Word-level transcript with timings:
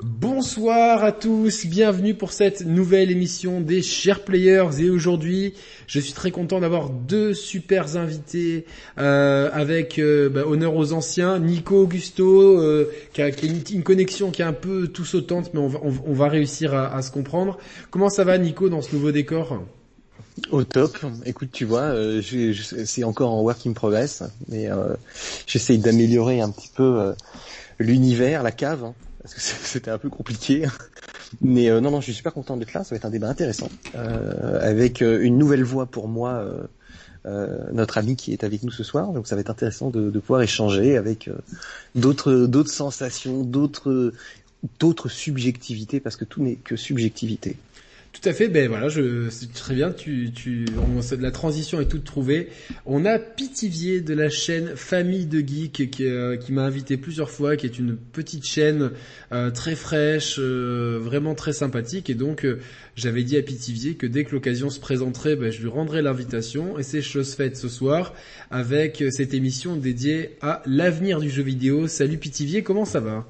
Bonsoir 0.00 1.02
à 1.02 1.10
tous, 1.10 1.66
bienvenue 1.66 2.14
pour 2.14 2.30
cette 2.30 2.64
nouvelle 2.64 3.10
émission 3.10 3.60
des 3.60 3.82
Chers 3.82 4.22
Players 4.22 4.68
et 4.78 4.90
aujourd'hui 4.90 5.54
je 5.88 5.98
suis 5.98 6.12
très 6.12 6.30
content 6.30 6.60
d'avoir 6.60 6.88
deux 6.88 7.34
super 7.34 7.96
invités 7.96 8.64
euh, 8.98 9.50
avec 9.52 9.98
euh, 9.98 10.28
bah, 10.28 10.46
honneur 10.46 10.76
aux 10.76 10.92
anciens, 10.92 11.40
Nico 11.40 11.82
Augusto 11.82 12.60
euh, 12.60 12.92
qui, 13.12 13.22
a, 13.22 13.30
une, 13.72 13.82
connexion 13.82 14.30
qui 14.30 14.42
est 14.42 14.44
un 14.44 14.52
peu 14.52 14.86
tout 14.86 15.04
sautante 15.04 15.50
mais 15.52 15.58
on 15.58 16.12
va, 16.12 16.28
réussir 16.28 16.74
à, 16.74 17.02
se 17.02 17.10
comprendre. 17.10 17.58
Comment 17.90 18.08
ça 18.08 18.22
va 18.22 18.38
Nico 18.38 18.68
dans 18.68 18.82
ce 18.82 18.94
nouveau 18.94 19.10
décor? 19.10 19.64
Au 20.52 20.62
top. 20.62 20.96
Écoute, 21.26 21.50
tu 21.50 21.64
vois, 21.64 21.92
c'est 22.84 23.02
encore 23.02 23.32
en 23.32 23.42
work 23.42 23.66
in 23.66 23.72
progress, 23.72 24.22
mais 24.46 24.68
j'essaye 25.48 25.78
d'améliorer 25.78 26.40
un 26.40 26.50
petit 26.50 26.70
peu 26.72 27.14
l'univers, 27.80 28.44
la 28.44 28.52
cave. 28.52 28.84
Hein 28.84 28.94
parce 29.28 29.34
que 29.34 29.40
c'était 29.66 29.90
un 29.90 29.98
peu 29.98 30.08
compliqué. 30.08 30.66
Mais 31.42 31.68
euh, 31.68 31.80
non, 31.80 31.90
non, 31.90 32.00
je 32.00 32.04
suis 32.04 32.14
super 32.14 32.32
content 32.32 32.56
d'être 32.56 32.72
là. 32.72 32.84
Ça 32.84 32.90
va 32.90 32.96
être 32.96 33.04
un 33.04 33.10
débat 33.10 33.28
intéressant 33.28 33.68
euh, 33.94 34.58
avec 34.62 35.02
euh, 35.02 35.20
une 35.22 35.36
nouvelle 35.36 35.64
voix 35.64 35.86
pour 35.86 36.08
moi, 36.08 36.44
notre 37.72 37.98
ami 37.98 38.16
qui 38.16 38.32
est 38.32 38.42
avec 38.42 38.62
nous 38.62 38.70
ce 38.70 38.82
soir. 38.82 39.12
Donc 39.12 39.26
ça 39.26 39.34
va 39.34 39.42
être 39.42 39.50
intéressant 39.50 39.90
de, 39.90 40.18
pouvoir 40.18 40.40
échanger 40.40 40.96
avec 40.96 41.28
d'autres 41.94 42.46
d'autres 42.46 42.70
sensations, 42.70 43.42
d'autres 43.42 44.12
subjectivités, 45.08 46.00
parce 46.00 46.16
que 46.16 46.24
tout 46.24 46.42
n'est 46.42 46.54
que 46.54 46.76
subjectivité. 46.76 47.58
Tout 48.20 48.28
à 48.28 48.32
fait. 48.32 48.48
Ben 48.48 48.68
voilà, 48.68 48.88
je 48.88 49.28
très 49.54 49.74
bien. 49.74 49.92
Tu, 49.92 50.32
tu, 50.34 50.64
la 51.20 51.30
transition 51.30 51.80
est 51.80 51.86
toute 51.86 52.02
trouvée. 52.02 52.48
On 52.84 53.04
a 53.04 53.18
Pitivier 53.18 54.00
de 54.00 54.12
la 54.12 54.28
chaîne 54.28 54.72
Famille 54.74 55.26
de 55.26 55.38
Geek 55.38 55.90
qui, 55.90 56.04
euh, 56.04 56.36
qui 56.36 56.52
m'a 56.52 56.64
invité 56.64 56.96
plusieurs 56.96 57.30
fois, 57.30 57.56
qui 57.56 57.66
est 57.66 57.78
une 57.78 57.96
petite 57.96 58.44
chaîne 58.44 58.90
euh, 59.30 59.50
très 59.52 59.76
fraîche, 59.76 60.36
euh, 60.40 60.98
vraiment 61.00 61.36
très 61.36 61.52
sympathique. 61.52 62.10
Et 62.10 62.14
donc 62.14 62.44
j'avais 62.96 63.22
dit 63.22 63.36
à 63.36 63.42
Pitivier 63.42 63.94
que 63.94 64.06
dès 64.06 64.24
que 64.24 64.32
l'occasion 64.32 64.68
se 64.68 64.80
présenterait, 64.80 65.36
ben, 65.36 65.52
je 65.52 65.60
lui 65.60 65.68
rendrais 65.68 66.02
l'invitation. 66.02 66.76
Et 66.76 66.82
c'est 66.82 67.02
chose 67.02 67.34
faite 67.34 67.56
ce 67.56 67.68
soir 67.68 68.14
avec 68.50 69.04
cette 69.10 69.32
émission 69.32 69.76
dédiée 69.76 70.36
à 70.40 70.62
l'avenir 70.66 71.20
du 71.20 71.30
jeu 71.30 71.44
vidéo. 71.44 71.86
Salut 71.86 72.18
Pitivier, 72.18 72.64
comment 72.64 72.84
ça 72.84 72.98
va? 72.98 73.26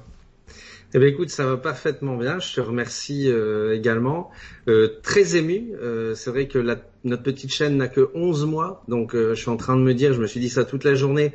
Eh 0.95 0.97
bien, 0.97 1.07
écoute, 1.07 1.29
ça 1.29 1.45
va 1.45 1.57
parfaitement 1.57 2.17
bien. 2.17 2.39
Je 2.39 2.55
te 2.55 2.61
remercie 2.61 3.29
euh, 3.29 3.75
également. 3.75 4.31
Euh, 4.67 4.87
très 5.03 5.35
ému. 5.35 5.73
Euh, 5.79 6.15
c'est 6.15 6.31
vrai 6.31 6.47
que 6.47 6.57
la, 6.57 6.77
notre 7.03 7.21
petite 7.21 7.51
chaîne 7.51 7.77
n'a 7.77 7.87
que 7.87 8.09
11 8.15 8.47
mois, 8.47 8.83
donc 8.87 9.15
je 9.15 9.35
suis 9.35 9.49
en 9.49 9.57
train 9.57 9.75
de 9.75 9.81
me 9.81 9.93
dire, 9.93 10.13
je 10.13 10.21
me 10.21 10.25
suis 10.25 10.39
dit 10.39 10.49
ça 10.49 10.65
toute 10.65 10.83
la 10.83 10.95
journée. 10.95 11.33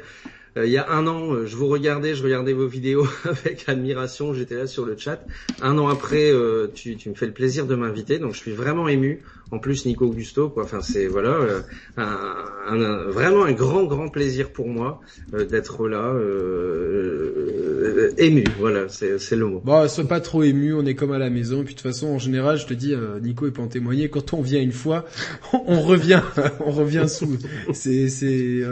il 0.56 0.66
y 0.70 0.76
a 0.76 0.90
un 0.90 1.06
an, 1.06 1.46
je 1.46 1.56
vous 1.56 1.68
regardais, 1.68 2.16
je 2.16 2.24
regardais 2.24 2.52
vos 2.52 2.66
vidéos 2.66 3.06
avec 3.24 3.68
admiration. 3.68 4.34
J'étais 4.34 4.56
là 4.56 4.66
sur 4.66 4.86
le 4.86 4.96
chat. 4.96 5.24
Un 5.62 5.78
an 5.78 5.86
après, 5.86 6.32
tu, 6.74 6.96
tu 6.96 7.08
me 7.08 7.14
fais 7.14 7.26
le 7.26 7.32
plaisir 7.32 7.66
de 7.66 7.76
m'inviter, 7.76 8.18
donc 8.18 8.34
je 8.34 8.38
suis 8.38 8.52
vraiment 8.52 8.88
ému 8.88 9.22
en 9.50 9.58
plus 9.58 9.86
Nico 9.86 10.06
Augusto 10.06 10.48
quoi. 10.48 10.64
Enfin 10.64 10.80
c'est 10.82 11.06
voilà 11.06 11.30
euh, 11.30 11.60
un, 11.96 13.10
vraiment 13.10 13.44
un 13.44 13.52
grand 13.52 13.84
grand 13.84 14.08
plaisir 14.08 14.50
pour 14.50 14.68
moi 14.68 15.00
euh, 15.32 15.44
d'être 15.44 15.88
là 15.88 16.12
euh, 16.14 18.12
ému 18.18 18.44
voilà 18.58 18.88
c'est 18.88 19.18
c'est 19.18 19.36
le 19.36 19.46
mot. 19.46 19.62
Bon 19.64 19.86
sois 19.88 20.04
pas 20.04 20.20
trop 20.20 20.42
ému 20.42 20.74
on 20.74 20.84
est 20.86 20.94
comme 20.94 21.12
à 21.12 21.18
la 21.18 21.30
maison 21.30 21.64
puis 21.64 21.74
de 21.74 21.80
toute 21.80 21.92
façon 21.92 22.08
en 22.08 22.18
général 22.18 22.58
je 22.58 22.66
te 22.66 22.74
dis 22.74 22.94
Nico 23.22 23.50
peut 23.50 23.62
en 23.62 23.68
témoigner 23.68 24.08
quand 24.08 24.32
on 24.32 24.42
vient 24.42 24.60
une 24.60 24.72
fois 24.72 25.04
on 25.52 25.80
revient 25.80 26.22
on 26.60 26.70
revient 26.70 27.06
sous 27.08 27.36
c'est 27.72 28.08
c'est 28.08 28.62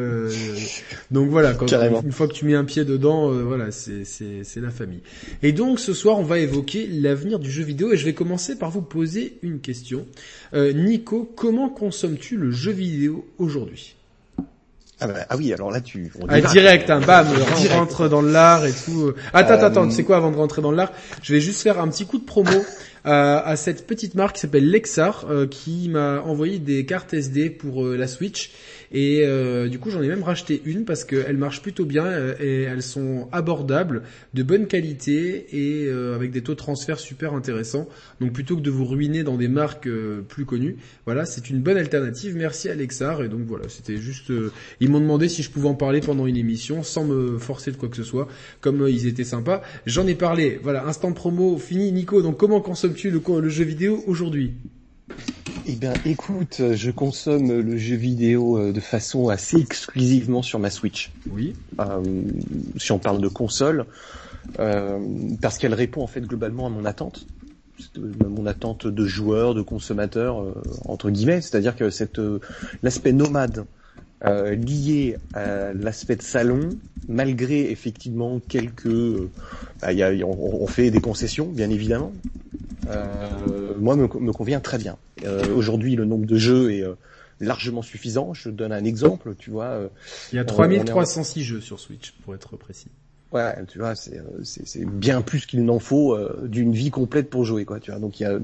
donc 1.11 1.31
voilà 1.31 1.55
quand 1.55 1.67
une 2.05 2.13
fois 2.13 2.29
que 2.29 2.33
tu 2.33 2.45
mets 2.45 2.55
un 2.55 2.65
pied 2.65 2.85
dedans 2.85 3.31
voilà 3.31 3.71
c'est 3.71 4.05
c'est 4.05 4.43
c'est 4.45 4.61
la 4.61 4.71
famille. 4.71 5.03
Et 5.43 5.53
donc 5.53 5.81
ce 5.81 5.93
soir 5.93 6.19
on 6.19 6.25
va 6.25 6.39
évoquer 6.39 6.87
l'avenir 6.87 7.39
du 7.39 7.51
jeu 7.51 7.65
vidéo 7.65 7.93
et 7.93 7.97
je 7.97 8.05
vais 8.05 8.15
commencer 8.15 8.57
par 8.57 8.71
vous 8.71 8.83
poser 8.83 9.39
une 9.43 9.61
question. 9.61 10.07
Euh, 10.55 10.73
Nico, 10.73 11.31
comment 11.35 11.69
consommes-tu 11.71 12.37
le 12.37 12.51
jeu 12.51 12.73
vidéo 12.73 13.27
aujourd'hui? 13.39 13.97
Ah, 15.01 15.07
bah, 15.09 15.27
ah, 15.31 15.37
oui, 15.37 15.53
alors 15.53 15.71
là 15.71 15.81
tu... 15.81 16.13
ah, 16.29 16.41
direct, 16.41 16.89
hein, 16.91 17.01
bam, 17.01 17.27
on 17.71 17.75
rentre 17.75 18.09
dans 18.09 18.23
l'art 18.23 18.65
et 18.67 18.73
tout. 18.73 19.13
Attends, 19.33 19.55
attends, 19.55 19.67
attends, 19.67 19.89
tu 19.89 19.95
sais 19.95 20.05
quoi, 20.05 20.17
avant 20.17 20.31
de 20.31 20.37
rentrer 20.37 20.63
dans 20.63 20.71
l'art, 20.71 20.93
je 21.23 21.33
vais 21.33 21.41
juste 21.41 21.63
faire 21.63 21.81
un 21.81 21.89
petit 21.89 22.07
coup 22.07 22.19
de 22.19 22.25
promo 22.25 22.51
euh, 23.07 23.41
à 23.45 23.57
cette 23.57 23.87
petite 23.87 24.15
marque 24.15 24.37
qui 24.37 24.43
s'appelle 24.43 24.71
Lexar, 24.71 25.27
euh, 25.29 25.47
qui 25.47 25.89
m'a 25.89 26.21
envoyé 26.21 26.59
des 26.59 26.87
cartes 26.87 27.15
SD 27.15 27.51
pour 27.51 27.85
la 27.85 28.07
Switch 28.07 28.53
et 28.93 29.23
euh, 29.25 29.69
du 29.69 29.79
coup, 29.79 29.91
j'en 29.91 30.03
ai 30.03 30.09
même 30.09 30.23
racheté 30.23 30.61
une 30.65 30.85
parce 30.85 31.05
qu'elles 31.05 31.37
marchent 31.37 31.63
plutôt 31.63 31.85
bien 31.85 32.05
euh, 32.05 32.35
et 32.41 32.63
elles 32.63 32.83
sont 32.83 33.29
abordables, 33.33 34.03
de 34.35 34.43
bonne 34.43 34.67
qualité 34.67 35.47
et 35.53 35.87
euh, 35.87 36.15
avec 36.15 36.31
des 36.31 36.43
taux 36.43 36.53
de 36.53 36.59
transfert 36.59 36.99
super 36.99 37.33
intéressants. 37.33 37.89
Donc 38.21 38.33
plutôt 38.33 38.57
que 38.57 38.61
de 38.61 38.71
vous 38.71 38.85
ruiner 38.85 39.23
dans 39.23 39.37
des 39.37 39.49
marques 39.49 39.89
plus 40.29 40.45
connues, 40.45 40.77
voilà, 41.07 41.25
c'est 41.25 41.49
une 41.49 41.61
bonne 41.61 41.79
alternative. 41.79 42.37
Merci 42.37 42.69
Alexar. 42.69 43.23
Et 43.23 43.29
donc 43.29 43.43
voilà, 43.47 43.69
c'était 43.69 43.97
juste. 43.97 44.31
ils 44.81 44.91
m'ont 44.91 45.01
demandé 45.01 45.29
si 45.29 45.43
je 45.43 45.51
pouvais 45.51 45.69
en 45.69 45.75
parler 45.75 46.01
pendant 46.01 46.27
une 46.27 46.37
émission 46.37 46.83
sans 46.83 47.05
me 47.05 47.39
forcer 47.39 47.73
de 47.73 47.77
quoi 47.77 47.89
que 47.89 47.97
ce 47.97 48.05
soit. 48.05 48.29
Comme 48.61 48.87
ils 48.89 49.07
étaient 49.07 49.25
sympas, 49.25 49.63
j'en 49.87 50.07
ai 50.07 50.15
parlé. 50.15 50.61
Voilà, 50.63 50.87
instant 50.87 51.13
promo 51.13 51.57
fini. 51.57 51.93
Nico, 51.93 52.21
donc 52.23 52.37
comment 52.37 52.61
consommes-tu 52.61 53.11
le 53.11 53.49
jeu 53.49 53.65
vidéo 53.65 54.03
aujourd'hui? 54.07 54.53
Eh 55.67 55.77
bien, 55.77 55.93
écoute, 56.05 56.61
je 56.75 56.91
consomme 56.91 57.61
le 57.61 57.77
jeu 57.77 57.95
vidéo 57.95 58.59
euh, 58.59 58.73
de 58.73 58.81
façon 58.81 59.29
assez 59.29 59.59
exclusivement 59.59 60.43
sur 60.43 60.59
ma 60.59 60.71
Switch. 60.71 61.13
Oui. 61.31 61.55
Euh, 61.79 62.03
si 62.77 62.91
on 62.91 62.99
parle 62.99 63.21
de 63.21 63.29
console, 63.29 63.87
euh, 64.59 64.99
parce 65.41 65.59
qu'elle 65.59 65.75
répond 65.75 66.03
en 66.03 66.09
fait 66.09 66.23
globalement 66.23 66.67
à 66.67 66.71
mon 66.71 66.85
attente, 66.85 67.27
mon 67.97 68.47
attente 68.47 68.87
de 68.87 69.07
joueur, 69.07 69.55
de 69.55 69.63
consommateur 69.63 70.45
entre 70.85 71.11
guillemets, 71.11 71.41
c'est-à-dire 71.41 71.75
que 71.77 71.91
cette 71.91 72.21
l'aspect 72.83 73.13
nomade 73.13 73.65
lié 74.25 75.17
à 75.35 75.73
l'aspect 75.73 76.15
de 76.15 76.23
salon, 76.23 76.71
malgré 77.09 77.71
effectivement 77.73 78.41
quelques, 78.49 78.87
bah, 79.81 79.93
y 79.93 80.03
a, 80.03 80.13
on, 80.25 80.67
fait 80.69 80.93
des 80.93 81.01
concessions 81.01 81.47
bien 81.47 81.71
évidemment, 81.71 82.13
moi 82.87 83.97
me, 83.97 84.03
me, 84.03 84.33
convient 84.33 84.61
très 84.61 84.79
bien. 84.79 84.97
Euh, 85.25 85.55
Aujourd'hui, 85.55 85.97
le 85.97 86.05
nombre 86.05 86.27
de 86.27 86.37
jeux 86.37 86.73
est 86.73 86.83
euh, 86.83 86.95
largement 87.41 87.83
suffisant. 87.83 88.35
Je 88.35 88.51
donne 88.51 88.73
un 88.73 88.85
exemple, 88.85 89.35
tu 89.39 89.51
vois. 89.51 89.91
Il 90.33 90.37
y 90.37 90.39
a 90.39 90.45
3306 90.45 91.43
jeux 91.43 91.61
sur 91.61 91.81
Switch, 91.81 92.13
pour 92.25 92.35
être 92.35 92.57
précis. 92.57 92.89
Ouais, 93.33 93.55
tu 93.67 93.79
vois, 93.79 93.95
c'est 93.95 94.85
bien 94.85 95.23
plus 95.23 95.47
qu'il 95.47 95.65
n'en 95.65 95.79
faut 95.79 96.19
d'une 96.43 96.73
vie 96.73 96.91
complète 96.91 97.31
pour 97.31 97.45
jouer, 97.45 97.65
quoi. 97.65 97.81
Tu 97.81 97.91
vois, 97.91 97.99
donc 97.99 98.21
il 98.21 98.25
y 98.25 98.27
a, 98.27 98.39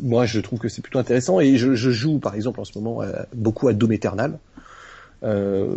moi, 0.00 0.26
je 0.26 0.38
trouve 0.38 0.60
que 0.60 0.68
c'est 0.68 0.80
plutôt 0.80 1.00
intéressant 1.00 1.40
et 1.40 1.56
je, 1.56 1.74
je, 1.74 1.90
joue, 1.90 2.20
par 2.20 2.36
exemple, 2.36 2.60
en 2.60 2.64
ce 2.64 2.78
moment, 2.78 3.02
beaucoup 3.34 3.66
à 3.66 3.72
Doom 3.72 3.92
Eternal. 3.92 4.38
Euh, 5.24 5.74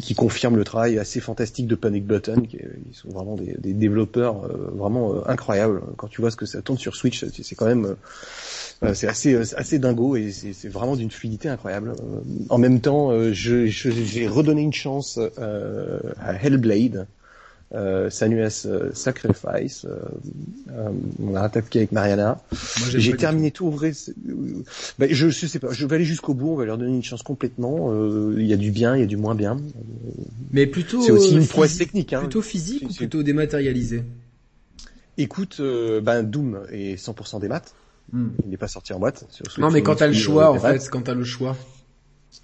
qui 0.00 0.14
confirme 0.14 0.54
le 0.54 0.62
travail 0.62 0.96
assez 0.96 1.18
fantastique 1.18 1.66
de 1.66 1.74
Panic 1.74 2.06
Button, 2.06 2.42
qui 2.42 2.58
ils 2.88 2.94
sont 2.94 3.08
vraiment 3.08 3.34
des, 3.34 3.72
développeurs 3.72 4.44
euh, 4.44 4.70
vraiment 4.72 5.16
euh, 5.16 5.20
incroyables. 5.26 5.82
Quand 5.96 6.06
tu 6.06 6.20
vois 6.20 6.30
ce 6.30 6.36
que 6.36 6.46
ça 6.46 6.62
tourne 6.62 6.78
sur 6.78 6.94
Switch, 6.94 7.24
c'est 7.24 7.56
quand 7.56 7.66
même 7.66 7.96
c'est 8.94 9.08
assez 9.08 9.34
assez 9.56 9.80
dingo 9.80 10.14
et 10.14 10.30
c'est 10.30 10.68
vraiment 10.68 10.94
d'une 10.94 11.10
fluidité 11.10 11.48
incroyable. 11.48 11.94
en 12.50 12.58
même 12.58 12.80
temps, 12.80 13.10
j'ai 13.32 14.28
redonné 14.28 14.62
une 14.62 14.72
chance 14.72 15.18
à 16.20 16.34
Hellblade 16.34 17.08
euh, 17.74 18.10
Sanuas 18.10 18.64
euh, 18.66 18.90
Sacrifice. 18.92 19.84
Euh, 19.84 19.96
euh, 20.70 20.90
on 21.22 21.34
a 21.34 21.40
attaqué 21.40 21.80
avec 21.80 21.92
Mariana. 21.92 22.40
J'ai 22.88 23.16
terminé 23.16 23.50
tout. 23.50 23.70
vrai, 23.70 23.92
ben, 24.98 25.08
je, 25.10 25.28
je 25.28 25.46
sais 25.46 25.58
pas. 25.58 25.72
Je 25.72 25.86
vais 25.86 25.96
aller 25.96 26.04
jusqu'au 26.04 26.34
bout. 26.34 26.50
On 26.50 26.56
va 26.56 26.64
leur 26.64 26.78
donner 26.78 26.94
une 26.94 27.02
chance 27.02 27.22
complètement. 27.22 27.92
Il 28.36 28.46
y 28.46 28.52
a 28.52 28.56
du 28.56 28.70
bien, 28.70 28.96
il 28.96 29.00
y 29.00 29.04
a 29.04 29.06
du 29.06 29.16
moins 29.16 29.34
bien. 29.34 29.58
Mais 30.50 30.66
plutôt. 30.66 31.02
C'est 31.02 31.12
aussi 31.12 31.34
une 31.34 31.46
prouesse 31.46 31.78
technique. 31.78 32.12
Hein. 32.12 32.20
Plutôt 32.20 32.42
physique 32.42 32.88
ou 32.88 32.94
plutôt 32.94 33.22
dématérialisé? 33.22 34.04
Écoute, 35.18 35.60
ben 35.60 36.22
Doom 36.22 36.62
est 36.70 36.96
100% 37.02 37.40
des 37.40 37.48
maths. 37.48 37.74
Hmm. 38.12 38.28
Il 38.44 38.50
n'est 38.50 38.56
pas 38.56 38.68
sorti 38.68 38.92
en 38.92 38.98
boîte. 38.98 39.24
non, 39.58 39.70
mais 39.70 39.82
quand 39.82 39.96
t'as 39.96 40.06
le 40.06 40.12
choix, 40.12 40.50
en 40.50 40.58
fait, 40.58 40.88
quand 40.90 41.02
t'as 41.02 41.14
le 41.14 41.24
choix. 41.24 41.56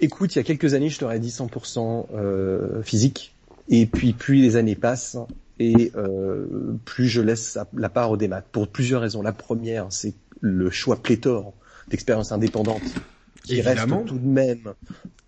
Écoute, 0.00 0.35
il 0.35 0.38
y 0.38 0.41
a 0.41 0.44
quelques 0.44 0.75
années, 0.75 0.91
je 0.91 0.99
t'aurais 0.99 1.19
dit 1.19 1.31
100% 1.31 2.06
euh, 2.14 2.82
physique. 2.82 3.35
Et 3.69 3.87
puis 3.87 4.12
plus 4.12 4.37
les 4.37 4.56
années 4.56 4.75
passent 4.75 5.19
et 5.59 5.93
euh, 5.97 6.47
plus 6.85 7.09
je 7.09 7.20
laisse 7.20 7.59
la 7.76 7.88
part 7.88 8.11
au 8.11 8.17
démat. 8.17 8.43
Pour 8.43 8.69
plusieurs 8.69 9.03
raisons. 9.03 9.23
La 9.23 9.32
première, 9.32 9.87
c'est 9.91 10.15
le 10.41 10.70
choix 10.70 10.97
pléthore 10.97 11.55
d'expériences 11.88 12.32
indépendantes 12.32 12.82
qui 13.44 13.61
reste 13.61 13.88
tout 14.06 14.19
de 14.19 14.26
même 14.26 14.75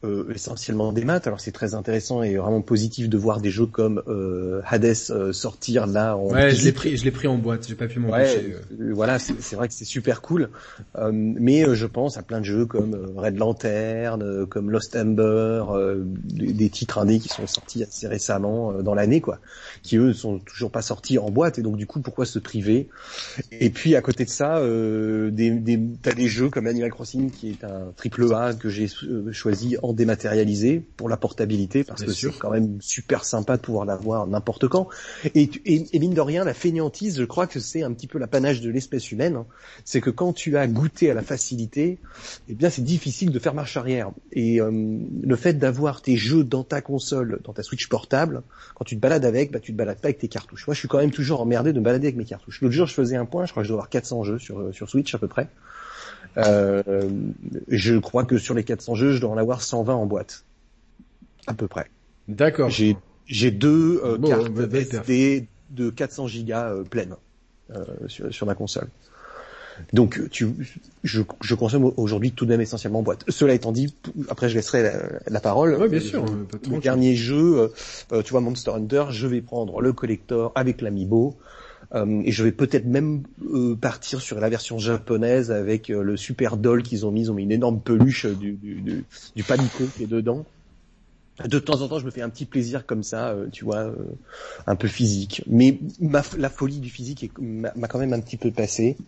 euh, 0.02 0.32
essentiellement 0.35 0.94
des 0.94 1.05
maths. 1.05 1.26
Alors 1.26 1.41
c'est 1.41 1.52
très 1.52 1.75
intéressant 1.75 2.23
et 2.23 2.37
vraiment 2.37 2.62
positif 2.62 3.11
de 3.11 3.19
voir 3.19 3.38
des 3.43 3.50
jeux 3.50 3.67
comme 3.67 4.02
euh, 4.08 4.62
Hades 4.64 4.97
euh, 5.11 5.31
sortir 5.35 5.87
là. 5.87 6.17
En 6.17 6.31
ouais, 6.31 6.52
je 6.52 6.64
l'ai 6.64 6.73
pris, 6.73 6.97
je 6.97 7.05
l'ai 7.05 7.11
pris 7.11 7.29
en 7.29 7.37
boîte. 7.37 7.67
J'ai 7.69 7.75
pas 7.75 7.87
pu 7.87 7.99
m'en 7.99 8.08
ouais, 8.08 8.56
Voilà, 8.93 9.19
c'est 9.19 9.56
vrai 9.56 9.69
que 9.69 9.75
c'est 9.75 9.85
super 9.85 10.23
cool. 10.23 10.49
mais 11.12 11.67
je 11.75 11.85
pense 11.85 12.17
à 12.17 12.23
plein 12.23 12.41
de 12.41 12.47
jeux 12.47 12.64
comme 12.64 12.97
Red 13.14 13.37
Lantern, 13.37 14.47
comme 14.47 14.70
Lost 14.70 14.97
Ember, 14.97 15.64
des, 16.06 16.55
des, 16.55 16.70
titres 16.70 16.97
indés 16.97 17.19
qui 17.19 17.29
sont 17.29 17.47
sortis 17.47 17.82
assez 17.82 18.08
récemment 18.08 18.82
dans 18.82 18.94
l'année, 18.94 19.20
quoi, 19.20 19.38
qui 19.82 19.99
eux 19.99 20.14
sont 20.14 20.38
toujours 20.38 20.70
pas 20.70 20.81
sortis 20.81 21.19
en 21.19 21.31
boîte 21.31 21.58
et 21.58 21.62
donc 21.62 21.76
du 21.76 21.87
coup 21.87 22.00
pourquoi 22.00 22.25
se 22.25 22.38
priver? 22.38 22.88
Et 23.52 23.69
puis 23.69 23.97
à 23.97 24.00
côté 24.00 24.25
de 24.25 24.31
ça, 24.31 24.62
des, 24.62 25.50
des, 25.50 25.79
t'as 26.00 26.14
des 26.14 26.29
jeux 26.29 26.49
comme 26.49 26.67
Animal 26.67 26.91
Crossing 26.91 27.31
qui 27.31 27.50
est 27.50 27.64
un 27.64 27.93
triple 27.97 28.32
A 28.32 28.55
que 28.55 28.70
j'ai 28.70 28.88
choisi 29.32 29.76
en 29.82 29.90
dématérialisé 29.93 30.83
pour 30.97 31.09
la 31.09 31.17
portabilité 31.17 31.85
parce 31.85 32.05
que 32.05 32.13
c'est 32.13 32.31
quand 32.39 32.51
même 32.51 32.79
super 32.81 33.25
sympa 33.25 33.57
de 33.57 33.63
pouvoir 33.63 33.85
l'avoir 33.85 34.27
n'importe 34.27 34.69
quand. 34.69 34.89
Et, 35.35 35.51
et, 35.65 35.99
mine 35.99 36.15
de 36.15 36.21
rien, 36.21 36.45
la 36.45 36.55
fainéantise, 36.55 37.19
je 37.19 37.25
crois 37.25 37.47
que 37.47 37.61
c'est 37.61 37.83
un 37.83 37.93
petit 37.93 38.07
peu 38.07 38.19
l'apanage 38.19 38.61
de 38.61 38.71
l'espèce 38.71 39.11
humaine. 39.13 39.37
Hein. 39.37 39.47
C'est 39.85 40.01
que 40.01 40.11
quand 40.11 40.33
tu 40.33 40.57
as 40.57 40.67
goûté 40.67 41.11
à 41.11 41.15
la 41.15 41.23
facilité, 41.23 41.99
eh 42.49 42.55
bien 42.55 42.71
c'est 42.71 42.83
difficile 42.83 43.31
de 43.31 43.39
faire 43.39 43.55
marche 43.55 43.77
arrière. 43.77 44.11
Et 44.33 44.61
euh, 44.61 44.71
le 45.23 45.37
fait 45.37 45.55
d'avoir 45.55 46.03
tes 46.03 46.17
jeux 46.17 46.45
dans 46.45 46.65
ta 46.65 46.81
console, 46.81 47.41
dans 47.45 47.53
ta 47.53 47.63
Switch 47.63 47.89
portable, 47.89 48.43
quand 48.75 48.85
tu 48.85 48.97
te 48.97 49.01
balades 49.01 49.25
avec, 49.25 49.53
bah 49.53 49.61
tu 49.61 49.73
te 49.73 49.77
balades 49.77 50.01
pas 50.01 50.09
avec 50.09 50.19
tes 50.19 50.29
cartouches. 50.29 50.67
Moi, 50.67 50.75
je 50.75 50.81
suis 50.81 50.89
quand 50.89 50.99
même 50.99 51.11
toujours 51.11 51.41
emmerdé 51.41 51.73
de 51.73 51.79
me 51.79 51.85
balader 51.85 52.09
avec 52.09 52.17
mes 52.17 52.25
cartouches. 52.25 52.61
L'autre 52.61 52.75
jour, 52.75 52.87
je 52.87 52.95
faisais 52.95 53.17
un 53.17 53.27
point, 53.27 53.47
je 53.47 53.53
crois 53.53 53.63
que 53.63 53.67
je 53.67 53.73
dois 53.73 53.79
avoir 53.79 53.91
400 53.91 54.25
jeux 54.25 54.39
sur 54.39 54.75
sur 54.75 54.89
Switch 54.89 55.15
à 55.15 55.19
peu 55.19 55.29
près. 55.29 55.49
Euh, 56.37 56.82
je 57.69 57.97
crois 57.97 58.25
que 58.25 58.38
sur 58.38 58.55
les 58.55 58.65
400 58.65 58.94
jeux, 58.94 59.12
je 59.12 59.21
dois 59.21 59.31
en 59.31 59.37
avoir 59.37 59.62
120 59.62 59.94
en 59.94 60.06
boîte, 60.06 60.44
à 61.47 61.55
peu 61.55 61.69
près. 61.69 61.87
D'accord. 62.29 62.71
J'ai 62.71 62.97
j'ai 63.27 63.50
deux 63.50 64.00
euh, 64.05 64.19
cartes 64.19 64.50
SD 64.75 65.47
de 65.71 65.91
400 65.91 66.27
gigas 66.27 66.71
euh, 66.71 66.82
pleines 66.82 67.15
euh, 67.75 67.85
sur, 68.09 68.32
sur 68.35 68.47
ma 68.47 68.55
console. 68.55 68.88
Donc 69.94 70.21
tu, 70.31 70.49
je, 71.05 71.23
je 71.41 71.55
consomme 71.55 71.93
aujourd'hui 71.97 72.33
tout 72.33 72.44
de 72.44 72.50
même 72.50 72.61
essentiellement 72.61 72.99
en 72.99 73.03
boîte. 73.03 73.25
Cela 73.29 73.55
étant 73.55 73.73
dit, 73.73 73.94
après 74.29 74.50
je 74.50 74.56
laisserai 74.56 74.83
la, 74.83 74.93
la 75.26 75.41
parole. 75.41 75.79
Oui, 75.81 75.88
bien 75.88 76.00
sûr. 76.00 76.25
Le 76.71 76.79
dernier 76.81 77.15
jeu, 77.17 77.71
euh, 78.12 78.23
tu 78.23 78.33
vois 78.33 78.41
Monster 78.41 78.73
Hunter, 78.73 79.05
je 79.11 79.26
vais 79.26 79.41
prendre 79.41 79.81
le 79.81 79.93
collector 79.93 80.53
avec 80.55 80.83
l'amiibo. 80.83 81.37
Euh, 81.95 82.23
et 82.25 82.31
je 82.31 82.45
vais 82.45 82.53
peut-être 82.53 82.87
même 82.87 83.25
euh, 83.53 83.75
partir 83.75 84.21
sur 84.21 84.39
la 84.39 84.49
version 84.49 84.79
japonaise 84.79 85.51
avec 85.51 85.91
euh, 85.91 86.03
le 86.03 86.17
super 86.17 86.57
doll 86.57 86.83
qu'ils 86.83 87.05
ont 87.05 87.11
mis. 87.11 87.23
Ils 87.23 87.31
ont 87.31 87.35
mis 87.35 87.43
une 87.43 87.53
énorme 87.53 87.81
peluche 87.81 88.27
du, 88.27 88.53
du, 88.53 88.81
du, 88.81 89.05
du 89.35 89.43
panico 89.43 89.85
qui 89.97 90.05
est 90.05 90.07
dedans. 90.07 90.47
De 91.45 91.59
temps 91.59 91.81
en 91.81 91.89
temps, 91.89 91.99
je 91.99 92.05
me 92.05 92.11
fais 92.11 92.23
un 92.23 92.29
petit 92.29 92.45
plaisir 92.45 92.85
comme 92.85 93.03
ça, 93.03 93.35
tu 93.51 93.65
vois, 93.65 93.95
un 94.67 94.77
peu 94.77 94.89
physique. 94.89 95.43
Mais 95.47 95.79
ma, 95.99 96.23
la 96.37 96.51
folie 96.51 96.81
du 96.81 96.91
physique 96.91 97.33
m'a 97.39 97.89
quand 97.89 97.99
même 97.99 98.13
un 98.13 98.21
petit 98.21 98.37
peu 98.37 98.51
passé. 98.51 98.99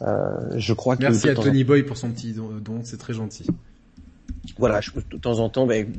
je 0.00 0.72
crois 0.74 0.96
que 0.96 1.02
merci 1.02 1.28
à 1.28 1.34
Tony 1.34 1.64
Boy 1.64 1.82
pour 1.82 1.96
son 1.96 2.12
petit 2.12 2.34
don, 2.34 2.82
c'est 2.84 2.98
très 2.98 3.14
gentil. 3.14 3.46
Voilà, 4.58 4.80
je, 4.80 4.92
de 5.10 5.16
temps 5.16 5.40
en 5.40 5.48
temps, 5.48 5.66
ben, 5.66 5.92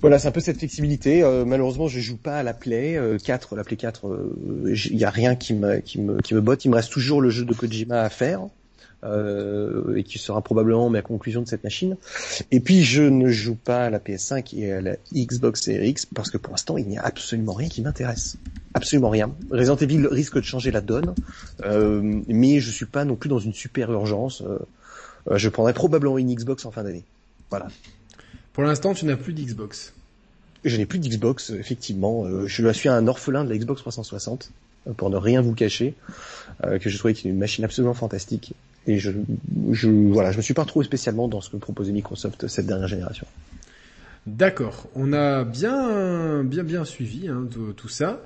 voilà, 0.00 0.18
c'est 0.18 0.28
un 0.28 0.32
peu 0.32 0.40
cette 0.40 0.58
flexibilité. 0.58 1.22
Euh, 1.22 1.44
malheureusement, 1.44 1.88
je 1.88 2.00
joue 2.00 2.16
pas 2.16 2.38
à 2.38 2.42
la 2.42 2.54
Play 2.54 3.00
4. 3.24 3.52
Euh, 3.52 3.56
la 3.56 3.64
Play 3.64 3.76
4, 3.76 4.06
il 4.74 4.96
y 4.96 5.04
a 5.04 5.10
rien 5.10 5.36
qui 5.36 5.54
me, 5.54 5.78
qui 5.78 6.00
me 6.00 6.20
qui 6.20 6.34
me 6.34 6.40
botte. 6.40 6.64
Il 6.64 6.70
me 6.70 6.76
reste 6.76 6.92
toujours 6.92 7.20
le 7.20 7.30
jeu 7.30 7.44
de 7.44 7.54
Kojima 7.54 8.02
à 8.02 8.08
faire. 8.08 8.48
Euh, 9.04 9.96
et 9.96 10.04
qui 10.04 10.18
sera 10.18 10.40
probablement 10.42 10.88
ma 10.88 11.02
conclusion 11.02 11.42
de 11.42 11.48
cette 11.48 11.64
machine. 11.64 11.96
Et 12.52 12.60
puis 12.60 12.84
je 12.84 13.02
ne 13.02 13.30
joue 13.30 13.56
pas 13.56 13.86
à 13.86 13.90
la 13.90 13.98
PS5 13.98 14.56
et 14.56 14.70
à 14.70 14.80
la 14.80 14.94
Xbox 15.12 15.60
Series 15.62 15.88
X 15.88 16.06
parce 16.06 16.30
que 16.30 16.38
pour 16.38 16.52
l'instant 16.52 16.76
il 16.76 16.86
n'y 16.86 16.98
a 16.98 17.02
absolument 17.02 17.52
rien 17.52 17.68
qui 17.68 17.82
m'intéresse. 17.82 18.36
Absolument 18.74 19.10
rien. 19.10 19.34
Resident 19.50 19.74
Evil 19.74 20.06
risque 20.06 20.36
de 20.36 20.44
changer 20.44 20.70
la 20.70 20.80
donne, 20.80 21.16
euh, 21.64 22.22
mais 22.28 22.60
je 22.60 22.70
suis 22.70 22.86
pas 22.86 23.04
non 23.04 23.16
plus 23.16 23.28
dans 23.28 23.40
une 23.40 23.52
super 23.52 23.90
urgence. 23.90 24.42
Euh, 24.42 25.36
je 25.36 25.48
prendrai 25.48 25.72
probablement 25.72 26.16
une 26.16 26.32
Xbox 26.32 26.64
en 26.64 26.70
fin 26.70 26.84
d'année. 26.84 27.02
Voilà. 27.50 27.66
Pour 28.52 28.64
l'instant, 28.64 28.92
tu 28.94 29.06
n'as 29.06 29.16
plus 29.16 29.32
d'Xbox. 29.32 29.94
Je 30.64 30.76
n'ai 30.76 30.86
plus 30.86 30.98
d'Xbox, 30.98 31.50
effectivement. 31.50 32.24
Euh, 32.26 32.46
je 32.46 32.68
suis 32.70 32.88
un 32.88 33.06
orphelin 33.06 33.44
de 33.44 33.50
la 33.50 33.56
Xbox 33.56 33.80
360, 33.80 34.52
euh, 34.86 34.92
pour 34.92 35.10
ne 35.10 35.16
rien 35.16 35.40
vous 35.40 35.54
cacher, 35.54 35.94
euh, 36.64 36.78
que 36.78 36.90
je 36.90 36.98
trouvais 36.98 37.14
qu'il 37.14 37.30
une 37.30 37.38
machine 37.38 37.64
absolument 37.64 37.94
fantastique. 37.94 38.54
Et 38.86 38.98
je, 38.98 39.10
je, 39.70 39.88
voilà, 39.88 40.32
je 40.32 40.36
me 40.36 40.42
suis 40.42 40.54
pas 40.54 40.62
retrouvé 40.62 40.84
spécialement 40.84 41.28
dans 41.28 41.40
ce 41.40 41.50
que 41.50 41.56
proposait 41.56 41.92
Microsoft 41.92 42.46
cette 42.48 42.66
dernière 42.66 42.88
génération. 42.88 43.26
D'accord, 44.26 44.88
on 44.94 45.12
a 45.12 45.44
bien, 45.44 46.44
bien, 46.44 46.62
bien 46.62 46.84
suivi 46.84 47.28
hein, 47.28 47.48
tout, 47.76 47.88
ça. 47.88 48.20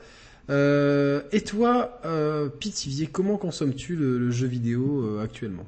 Euh, 0.50 1.22
et 1.32 1.40
toi, 1.40 2.00
euh, 2.05 2.49
Pitivier, 2.49 3.06
comment 3.06 3.37
consommes-tu 3.37 3.96
le, 3.96 4.31
jeu 4.31 4.46
vidéo 4.46 5.20
actuellement? 5.20 5.67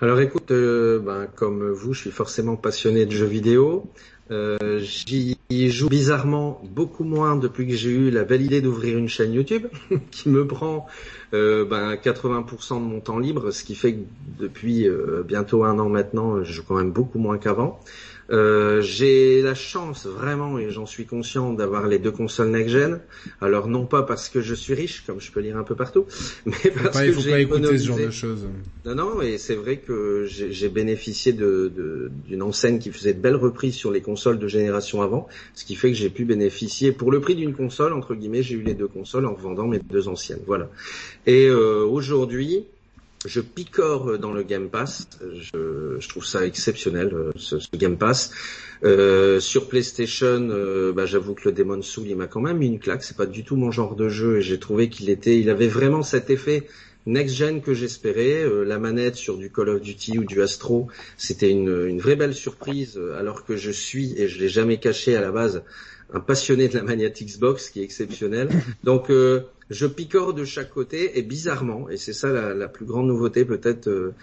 Alors 0.00 0.20
écoute, 0.20 0.50
euh, 0.52 1.00
ben, 1.00 1.26
comme 1.34 1.70
vous, 1.70 1.92
je 1.92 2.00
suis 2.02 2.10
forcément 2.10 2.56
passionné 2.56 3.04
de 3.06 3.10
jeux 3.10 3.26
vidéo. 3.26 3.90
Euh, 4.30 4.78
J'y 4.80 5.38
joue 5.50 5.88
bizarrement 5.88 6.60
beaucoup 6.70 7.04
moins 7.04 7.36
depuis 7.36 7.66
que 7.66 7.74
j'ai 7.74 7.90
eu 7.90 8.10
la 8.10 8.24
belle 8.24 8.42
idée 8.42 8.60
d'ouvrir 8.60 8.98
une 8.98 9.08
chaîne 9.08 9.32
YouTube 9.32 9.66
qui 10.10 10.28
me 10.28 10.46
prend 10.46 10.86
euh, 11.34 11.64
ben, 11.64 11.94
80% 11.94 12.74
de 12.74 12.80
mon 12.80 13.00
temps 13.00 13.18
libre, 13.18 13.50
ce 13.50 13.64
qui 13.64 13.74
fait 13.74 13.94
que 13.94 14.04
depuis 14.38 14.86
euh, 14.86 15.22
bientôt 15.26 15.64
un 15.64 15.78
an 15.78 15.88
maintenant, 15.88 16.44
je 16.44 16.52
joue 16.52 16.62
quand 16.62 16.76
même 16.76 16.92
beaucoup 16.92 17.18
moins 17.18 17.38
qu'avant. 17.38 17.80
Euh, 18.30 18.82
j'ai 18.82 19.40
la 19.40 19.54
chance 19.54 20.06
vraiment, 20.06 20.58
et 20.58 20.70
j'en 20.70 20.86
suis 20.86 21.06
conscient, 21.06 21.52
d'avoir 21.54 21.86
les 21.86 21.98
deux 21.98 22.10
consoles 22.10 22.50
next-gen. 22.50 23.00
Alors 23.40 23.68
non 23.68 23.86
pas 23.86 24.02
parce 24.02 24.28
que 24.28 24.40
je 24.40 24.54
suis 24.54 24.74
riche, 24.74 25.04
comme 25.06 25.20
je 25.20 25.32
peux 25.32 25.40
lire 25.40 25.56
un 25.56 25.62
peu 25.62 25.74
partout, 25.74 26.06
mais 26.46 26.70
parce 26.82 27.00
que 27.00 27.12
j'ai 27.12 27.42
écouter 27.42 27.78
ce 27.78 27.84
genre 27.84 27.98
de 27.98 28.10
choses. 28.10 28.46
Non, 28.84 28.94
non, 28.94 29.22
et 29.22 29.38
c'est 29.38 29.54
vrai 29.54 29.78
que 29.78 30.26
j'ai 30.26 30.68
bénéficié 30.68 31.32
d'une 31.32 31.70
de, 31.70 32.42
enseigne 32.42 32.78
qui 32.78 32.92
faisait 32.92 33.14
de 33.14 33.20
belles 33.20 33.36
reprises 33.36 33.74
sur 33.74 33.90
les 33.90 34.00
consoles 34.00 34.38
de 34.38 34.48
génération 34.48 35.00
avant, 35.00 35.28
ce 35.54 35.64
qui 35.64 35.74
fait 35.74 35.90
que 35.90 35.96
j'ai 35.96 36.10
pu 36.10 36.24
bénéficier, 36.24 36.92
pour 36.92 37.10
le 37.10 37.20
prix 37.20 37.34
d'une 37.34 37.54
console, 37.54 37.92
entre 37.92 38.14
guillemets, 38.14 38.42
j'ai 38.42 38.56
eu 38.56 38.62
les 38.62 38.74
deux 38.74 38.88
consoles 38.88 39.26
en 39.26 39.34
vendant 39.34 39.66
mes 39.66 39.78
deux 39.78 40.08
anciennes. 40.08 40.40
Voilà. 40.46 40.70
Et 41.26 41.46
euh, 41.46 41.84
aujourd'hui, 41.84 42.66
je 43.26 43.40
picore 43.40 44.18
dans 44.18 44.32
le 44.32 44.42
Game 44.42 44.68
Pass. 44.68 45.08
Je, 45.20 45.96
je 45.98 46.08
trouve 46.08 46.24
ça 46.24 46.46
exceptionnel, 46.46 47.10
euh, 47.12 47.32
ce, 47.36 47.58
ce 47.58 47.68
Game 47.76 47.98
Pass. 47.98 48.32
Euh, 48.84 49.40
sur 49.40 49.68
PlayStation, 49.68 50.48
euh, 50.50 50.92
bah, 50.92 51.06
j'avoue 51.06 51.34
que 51.34 51.48
le 51.48 51.52
Demon 51.52 51.82
Soul, 51.82 52.06
il 52.08 52.16
m'a 52.16 52.26
quand 52.26 52.40
même 52.40 52.58
mis 52.58 52.68
une 52.68 52.78
claque. 52.78 53.02
C'est 53.02 53.16
pas 53.16 53.26
du 53.26 53.44
tout 53.44 53.56
mon 53.56 53.70
genre 53.70 53.96
de 53.96 54.08
jeu 54.08 54.38
et 54.38 54.42
j'ai 54.42 54.58
trouvé 54.58 54.88
qu'il 54.88 55.10
était, 55.10 55.38
il 55.40 55.50
avait 55.50 55.68
vraiment 55.68 56.02
cet 56.02 56.30
effet 56.30 56.68
next-gen 57.06 57.60
que 57.60 57.74
j'espérais. 57.74 58.44
Euh, 58.44 58.62
la 58.64 58.78
manette 58.78 59.16
sur 59.16 59.36
du 59.36 59.50
Call 59.50 59.70
of 59.70 59.80
Duty 59.80 60.18
ou 60.18 60.24
du 60.24 60.40
Astro, 60.42 60.88
c'était 61.16 61.50
une, 61.50 61.86
une 61.88 62.00
vraie 62.00 62.16
belle 62.16 62.34
surprise. 62.34 63.00
Alors 63.18 63.44
que 63.44 63.56
je 63.56 63.70
suis 63.70 64.14
et 64.16 64.28
je 64.28 64.38
l'ai 64.38 64.48
jamais 64.48 64.78
caché 64.78 65.16
à 65.16 65.20
la 65.20 65.32
base, 65.32 65.62
un 66.12 66.20
passionné 66.20 66.68
de 66.68 66.74
la 66.74 66.82
manette 66.82 67.22
Xbox 67.22 67.70
qui 67.70 67.80
est 67.80 67.84
exceptionnel. 67.84 68.48
Donc 68.84 69.10
euh, 69.10 69.40
je 69.70 69.86
picore 69.86 70.34
de 70.34 70.44
chaque 70.44 70.70
côté 70.70 71.18
et 71.18 71.22
bizarrement, 71.22 71.88
et 71.90 71.96
c'est 71.96 72.12
ça 72.12 72.32
la, 72.32 72.54
la, 72.54 72.68
plus 72.68 72.86
grande 72.86 73.06
nouveauté 73.06 73.44
peut-être, 73.44 73.88
euh, 73.88 74.14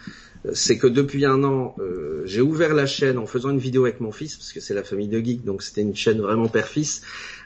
c'est 0.53 0.77
que 0.77 0.88
depuis 0.88 1.25
un 1.25 1.43
an, 1.43 1.75
euh, 1.79 2.24
j'ai 2.25 2.41
ouvert 2.41 2.74
la 2.74 2.86
chaîne 2.86 3.17
en 3.17 3.25
faisant 3.25 3.51
une 3.51 3.60
vidéo 3.60 3.86
avec 3.86 4.00
mon 4.00 4.12
fils, 4.12 4.36
parce 4.38 4.51
que 4.53 4.60
c'est 4.60 4.74
la 4.74 4.84
famille 4.84 5.08
de 5.08 5.20
geek, 5.20 5.43
donc 5.43 5.62
c'était 5.62 5.81
une 5.81 5.96
chaîne 5.96 6.20
vraiment 6.20 6.48
père-fils, 6.48 7.01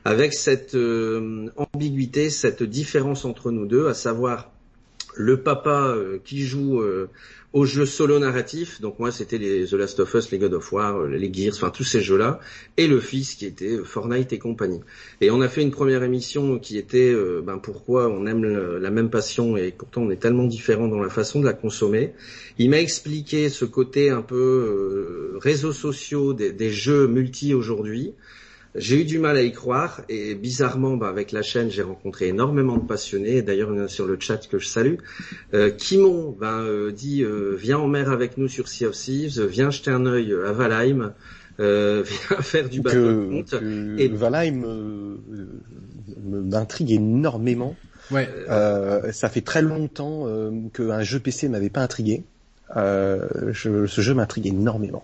avec 0.05 0.33
cette 0.33 0.75
euh, 0.75 1.47
ambiguïté, 1.57 2.29
cette 2.29 2.63
différence 2.63 3.25
entre 3.25 3.51
nous 3.51 3.65
deux, 3.65 3.88
à 3.88 3.93
savoir 3.93 4.51
le 5.15 5.41
papa 5.41 5.95
qui 6.24 6.43
joue 6.43 6.81
aux 7.53 7.65
jeux 7.65 7.86
solo 7.86 8.20
narratifs. 8.20 8.79
Donc 8.82 9.00
moi, 9.00 9.12
c'était 9.12 9.38
les 9.38 9.65
The 9.65 9.74
Last 9.74 10.00
of 10.00 10.13
Us, 10.13 10.32
les 10.32 10.38
God 10.38 10.53
of 10.53 10.72
War, 10.72 10.98
euh, 10.98 11.08
les 11.08 11.34
Gears, 11.34 11.53
enfin 11.56 11.70
tous 11.70 11.84
ces 11.84 12.01
jeux-là, 12.01 12.39
et 12.77 12.88
le 12.88 13.00
fils 13.00 13.36
qui 13.36 13.46
était 13.46 13.77
euh, 13.77 13.84
Fortnite 13.84 14.32
et 14.34 14.39
compagnie. 14.39 14.82
Et 15.22 15.32
on 15.32 15.41
a 15.41 15.50
fait 15.50 15.62
une 15.62 15.72
première 15.72 16.03
émission 16.03 16.60
qui 16.60 16.77
était 16.77 17.12
euh, 17.12 17.41
ben 17.44 17.58
pourquoi 17.58 18.08
on 18.10 18.25
aime 18.25 18.44
la 18.44 18.91
même 18.91 19.10
passion 19.10 19.58
et 19.58 19.72
pourtant 19.72 20.03
on 20.03 20.12
est 20.12 20.22
tellement 20.22 20.46
différents 20.46 20.88
dans 20.88 21.00
la 21.00 21.10
façon 21.10 21.39
de 21.39 21.46
la 21.46 21.53
consommer. 21.53 22.13
Il 22.58 22.70
m'a 22.70 22.79
expliqué 22.79 23.50
ce 23.50 23.65
côté 23.65 24.10
un 24.10 24.22
peu 24.22 25.38
réseaux 25.41 25.74
sociaux 25.74 26.34
des 26.34 26.70
jeux 26.70 27.08
multi 27.08 27.53
aujourd'hui. 27.53 28.13
J'ai 28.75 29.01
eu 29.01 29.05
du 29.05 29.17
mal 29.17 29.35
à 29.35 29.41
y 29.41 29.51
croire 29.51 30.01
et 30.09 30.35
bizarrement, 30.35 30.95
bah, 30.95 31.09
avec 31.09 31.31
la 31.31 31.41
chaîne, 31.41 31.71
j'ai 31.71 31.81
rencontré 31.81 32.27
énormément 32.27 32.77
de 32.77 32.85
passionnés. 32.85 33.41
D'ailleurs, 33.41 33.69
il 33.73 33.77
y 33.77 33.81
en 33.81 33.85
a 33.85 33.88
sur 33.88 34.05
le 34.05 34.17
chat 34.19 34.47
que 34.47 34.59
je 34.59 34.67
salue, 34.67 34.97
euh, 35.55 35.71
qui 35.71 35.97
m'ont 35.97 36.31
ben, 36.39 36.59
euh, 36.59 36.91
dit 36.91 37.23
euh, 37.23 37.55
viens 37.55 37.79
en 37.79 37.88
mer 37.88 38.11
avec 38.11 38.38
nous 38.38 38.47
sur 38.47 38.67
Sea 38.67 38.85
of 38.85 38.95
Thieves, 38.95 39.43
viens 39.45 39.71
jeter 39.71 39.89
un 39.89 40.05
œil 40.05 40.33
à 40.33 40.51
Valheim, 40.51 41.13
viens 41.59 42.03
faire 42.41 42.69
du 42.69 42.81
bateau 42.81 43.43
Et 43.97 44.07
Valheim 44.07 45.17
m'intrigue 46.23 46.91
énormément. 46.91 47.75
Ouais. 48.11 48.29
ça 49.11 49.29
fait 49.29 49.41
très 49.41 49.61
longtemps 49.61 50.27
qu'un 50.73 51.01
jeu 51.01 51.19
PC 51.19 51.49
m'avait 51.49 51.69
pas 51.69 51.81
intrigué. 51.81 52.23
ce 52.75 53.88
jeu 53.97 54.13
m'intrigue 54.13 54.47
énormément. 54.47 55.03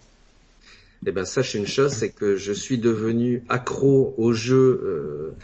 Eh 1.07 1.11
ben 1.11 1.25
sache 1.25 1.53
une 1.53 1.67
chose, 1.67 1.91
c'est 1.91 2.09
que 2.09 2.35
je 2.35 2.51
suis 2.51 2.77
devenu 2.77 3.43
accro 3.49 4.13
aux 4.17 4.33
jeux. 4.33 4.81
Euh, 4.83 5.35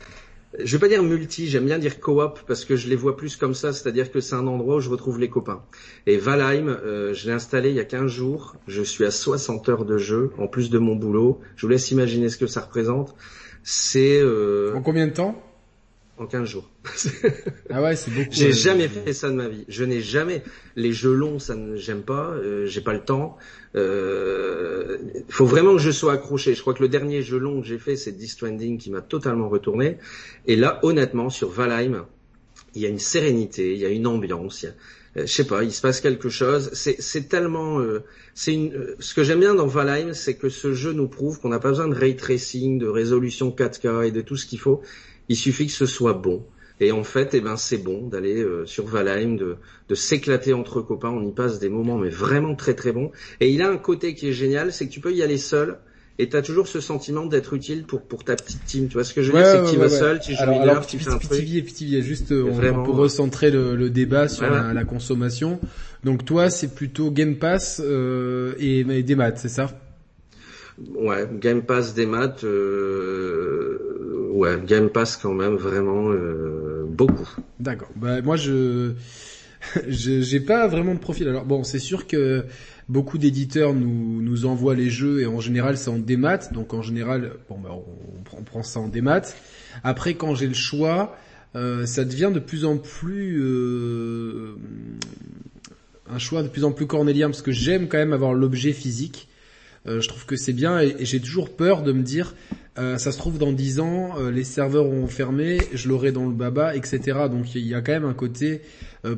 je 0.59 0.75
vais 0.75 0.79
pas 0.79 0.87
dire 0.87 1.03
multi, 1.03 1.47
j'aime 1.47 1.65
bien 1.65 1.79
dire 1.79 1.99
coop 1.99 2.39
parce 2.45 2.65
que 2.65 2.75
je 2.75 2.89
les 2.89 2.95
vois 2.95 3.15
plus 3.15 3.35
comme 3.37 3.53
ça, 3.53 3.71
c'est-à-dire 3.71 4.11
que 4.11 4.19
c'est 4.19 4.35
un 4.35 4.47
endroit 4.47 4.77
où 4.77 4.79
je 4.79 4.89
retrouve 4.89 5.19
les 5.19 5.29
copains. 5.29 5.63
Et 6.07 6.17
Valheim, 6.17 6.67
euh, 6.67 7.13
je 7.13 7.27
l'ai 7.27 7.33
installé 7.33 7.69
il 7.69 7.75
y 7.75 7.79
a 7.79 7.85
15 7.85 8.11
jours, 8.11 8.55
je 8.67 8.81
suis 8.81 9.05
à 9.05 9.11
60 9.11 9.69
heures 9.69 9.85
de 9.85 9.97
jeu 9.97 10.31
en 10.37 10.47
plus 10.47 10.69
de 10.69 10.77
mon 10.77 10.95
boulot. 10.95 11.39
Je 11.55 11.65
vous 11.65 11.71
laisse 11.71 11.91
imaginer 11.91 12.29
ce 12.29 12.37
que 12.37 12.47
ça 12.47 12.61
représente. 12.61 13.15
C'est 13.63 14.19
euh, 14.19 14.73
en 14.75 14.81
combien 14.81 15.07
de 15.07 15.13
temps? 15.13 15.41
En 16.21 16.27
15 16.27 16.47
jours. 16.47 16.69
ah 17.71 17.81
ouais, 17.81 17.95
c'est 17.95 18.11
beaucoup. 18.11 18.29
J'ai 18.31 18.53
jamais 18.53 18.87
fait 18.87 19.13
ça 19.13 19.29
de 19.29 19.33
ma 19.33 19.47
vie. 19.47 19.65
Je 19.67 19.83
n'ai 19.83 20.01
jamais 20.01 20.43
les 20.75 20.93
jeux 20.93 21.13
longs, 21.13 21.39
ça 21.39 21.55
ne 21.55 21.75
j'aime 21.75 22.03
pas. 22.03 22.29
Euh, 22.29 22.67
j'ai 22.67 22.81
pas 22.81 22.93
le 22.93 23.03
temps. 23.03 23.37
Il 23.73 23.79
euh, 23.79 24.97
faut 25.29 25.45
vraiment 25.45 25.73
que 25.73 25.81
je 25.81 25.89
sois 25.89 26.13
accroché. 26.13 26.53
Je 26.53 26.61
crois 26.61 26.75
que 26.75 26.83
le 26.83 26.89
dernier 26.89 27.23
jeu 27.23 27.39
long 27.39 27.61
que 27.61 27.67
j'ai 27.67 27.79
fait, 27.79 27.95
c'est 27.95 28.11
Death 28.11 28.29
Stranding 28.29 28.77
qui 28.77 28.91
m'a 28.91 29.01
totalement 29.01 29.49
retourné. 29.49 29.97
Et 30.45 30.55
là, 30.55 30.79
honnêtement, 30.83 31.29
sur 31.29 31.49
Valheim, 31.49 32.05
il 32.75 32.81
y 32.81 32.85
a 32.85 32.89
une 32.89 32.99
sérénité, 32.99 33.73
il 33.73 33.79
y 33.79 33.85
a 33.85 33.89
une 33.89 34.05
ambiance. 34.05 34.63
Il 35.15 35.21
euh, 35.21 35.25
je 35.25 35.31
sais 35.31 35.45
pas, 35.45 35.63
il 35.63 35.71
se 35.71 35.81
passe 35.81 35.99
quelque 35.99 36.29
chose. 36.29 36.71
C'est 36.73 37.27
tellement, 37.27 37.79
euh, 37.79 38.03
c'est 38.33 38.53
une. 38.53 38.95
Ce 38.99 39.13
que 39.13 39.23
j'aime 39.23 39.39
bien 39.39 39.55
dans 39.55 39.67
Valheim, 39.67 40.13
c'est 40.13 40.35
que 40.35 40.49
ce 40.49 40.73
jeu 40.73 40.93
nous 40.93 41.07
prouve 41.07 41.39
qu'on 41.39 41.49
n'a 41.49 41.59
pas 41.59 41.69
besoin 41.69 41.87
de 41.87 41.95
ray 41.95 42.15
tracing, 42.15 42.79
de 42.79 42.87
résolution 42.87 43.49
4K 43.49 44.07
et 44.07 44.11
de 44.11 44.21
tout 44.21 44.37
ce 44.37 44.45
qu'il 44.45 44.59
faut. 44.59 44.81
Il 45.31 45.37
suffit 45.37 45.67
que 45.67 45.71
ce 45.71 45.85
soit 45.85 46.11
bon. 46.11 46.43
Et 46.81 46.91
en 46.91 47.05
fait, 47.05 47.29
eh 47.33 47.39
ben, 47.39 47.55
c'est 47.55 47.77
bon 47.77 48.09
d'aller 48.09 48.41
euh, 48.41 48.65
sur 48.65 48.85
Valheim, 48.85 49.37
de, 49.37 49.55
de 49.87 49.95
s'éclater 49.95 50.51
entre 50.51 50.81
copains. 50.81 51.07
On 51.07 51.25
y 51.25 51.31
passe 51.31 51.57
des 51.57 51.69
moments, 51.69 51.97
mais 51.97 52.09
vraiment 52.09 52.53
très 52.53 52.73
très 52.73 52.91
bons. 52.91 53.11
Et 53.39 53.49
il 53.49 53.61
a 53.61 53.69
un 53.69 53.77
côté 53.77 54.13
qui 54.13 54.27
est 54.27 54.33
génial, 54.33 54.73
c'est 54.73 54.87
que 54.87 54.91
tu 54.91 54.99
peux 54.99 55.13
y 55.13 55.23
aller 55.23 55.37
seul. 55.37 55.77
Et 56.19 56.27
tu 56.27 56.35
as 56.35 56.41
toujours 56.41 56.67
ce 56.67 56.81
sentiment 56.81 57.27
d'être 57.27 57.53
utile 57.53 57.85
pour 57.85 58.01
pour 58.01 58.25
ta 58.25 58.35
petite 58.35 58.65
team. 58.65 58.89
Tu 58.89 58.95
vois 58.95 59.05
ce 59.05 59.13
que 59.13 59.21
je 59.21 59.31
veux 59.31 59.37
dire? 59.37 59.47
C'est 59.47 59.61
que 59.61 59.69
tu 59.69 59.77
vas 59.77 59.87
seul, 59.87 60.19
tu 60.19 60.35
joues 60.35 60.51
mineur, 60.51 60.85
tu 60.85 60.99
fais 60.99 61.09
un 61.09 61.17
truc. 61.17 61.45
juste 61.45 62.33
on, 62.33 62.83
pour 62.83 62.97
recentrer 62.97 63.51
le, 63.51 63.77
le 63.77 63.89
débat 63.89 64.27
sur 64.27 64.49
la, 64.49 64.73
la, 64.73 64.83
consommation. 64.83 65.61
Donc 66.03 66.25
toi, 66.25 66.49
c'est 66.49 66.75
plutôt 66.75 67.09
Game 67.09 67.37
Pass 67.37 67.81
euh, 67.81 68.53
et, 68.59 68.81
et 68.81 69.03
des 69.03 69.15
maths, 69.15 69.37
c'est 69.37 69.47
ça? 69.47 69.69
Ouais, 70.95 71.27
Game 71.39 71.61
Pass 71.63 71.93
des 71.93 72.05
maths. 72.05 72.43
Euh, 72.43 74.29
ouais, 74.31 74.59
Game 74.65 74.89
Pass 74.89 75.17
quand 75.17 75.33
même 75.33 75.55
vraiment 75.55 76.11
euh, 76.11 76.85
beaucoup. 76.87 77.29
D'accord. 77.59 77.89
Bah 77.95 78.21
moi 78.21 78.35
je 78.35 78.93
j'ai 79.87 80.39
pas 80.39 80.67
vraiment 80.67 80.93
de 80.93 80.99
profil. 80.99 81.27
Alors 81.27 81.45
bon, 81.45 81.63
c'est 81.63 81.79
sûr 81.79 82.07
que 82.07 82.45
beaucoup 82.89 83.17
d'éditeurs 83.17 83.73
nous 83.73 84.21
nous 84.21 84.45
envoient 84.45 84.75
les 84.75 84.89
jeux 84.89 85.21
et 85.21 85.25
en 85.25 85.39
général 85.39 85.77
c'est 85.77 85.89
en 85.89 85.97
démat. 85.97 86.49
Donc 86.51 86.73
en 86.73 86.81
général, 86.81 87.33
bon 87.49 87.59
bah 87.59 87.69
on, 88.37 88.43
prend 88.43 88.63
ça 88.63 88.79
en 88.79 88.87
démat. 88.87 89.21
Après 89.83 90.15
quand 90.15 90.35
j'ai 90.35 90.47
le 90.47 90.53
choix, 90.53 91.15
euh, 91.55 91.85
ça 91.85 92.05
devient 92.05 92.31
de 92.33 92.39
plus 92.39 92.65
en 92.65 92.77
plus 92.77 93.39
euh, 93.41 94.55
un 96.09 96.19
choix 96.19 96.43
de 96.43 96.47
plus 96.47 96.63
en 96.63 96.71
plus 96.71 96.87
cornélien 96.87 97.29
parce 97.29 97.41
que 97.41 97.51
j'aime 97.51 97.87
quand 97.87 97.97
même 97.97 98.13
avoir 98.13 98.33
l'objet 98.33 98.73
physique. 98.73 99.27
Euh, 99.87 99.99
je 99.99 100.07
trouve 100.07 100.25
que 100.25 100.35
c'est 100.35 100.53
bien 100.53 100.79
et, 100.79 100.95
j'ai 100.99 101.19
toujours 101.19 101.55
peur 101.55 101.81
de 101.81 101.91
me 101.91 102.03
dire 102.03 102.35
euh, 102.77 102.97
ça 102.97 103.11
se 103.11 103.17
trouve 103.17 103.37
dans 103.37 103.51
10 103.51 103.79
ans 103.79 104.11
euh, 104.17 104.31
les 104.31 104.43
serveurs 104.43 104.85
ont 104.85 105.07
fermé, 105.07 105.57
je 105.73 105.89
l'aurai 105.89 106.11
dans 106.11 106.25
le 106.25 106.33
baba, 106.33 106.75
etc. 106.75 107.01
Donc 107.29 107.55
il 107.55 107.65
y 107.65 107.73
a 107.73 107.81
quand 107.81 107.91
même 107.91 108.05
un 108.05 108.13
côté 108.13 108.61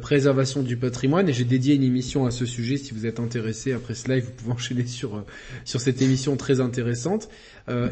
préservation 0.01 0.63
du 0.63 0.77
patrimoine 0.77 1.27
et 1.27 1.34
j'ai 1.34 1.43
dédié 1.43 1.75
une 1.75 1.84
émission 1.84 2.25
à 2.25 2.32
ce 2.32 2.46
sujet. 2.46 2.77
Si 2.77 2.93
vous 2.93 3.05
êtes 3.05 3.20
intéressé 3.20 3.74
après 3.74 3.96
ce 3.96 4.10
live, 4.10 4.24
vous 4.24 4.32
pouvez 4.32 4.51
enchaîner 4.53 4.86
sur 4.88 5.25
sur 5.65 5.82
cette 5.82 6.01
émission 6.01 6.38
très 6.38 6.62
intéressante. 6.62 7.27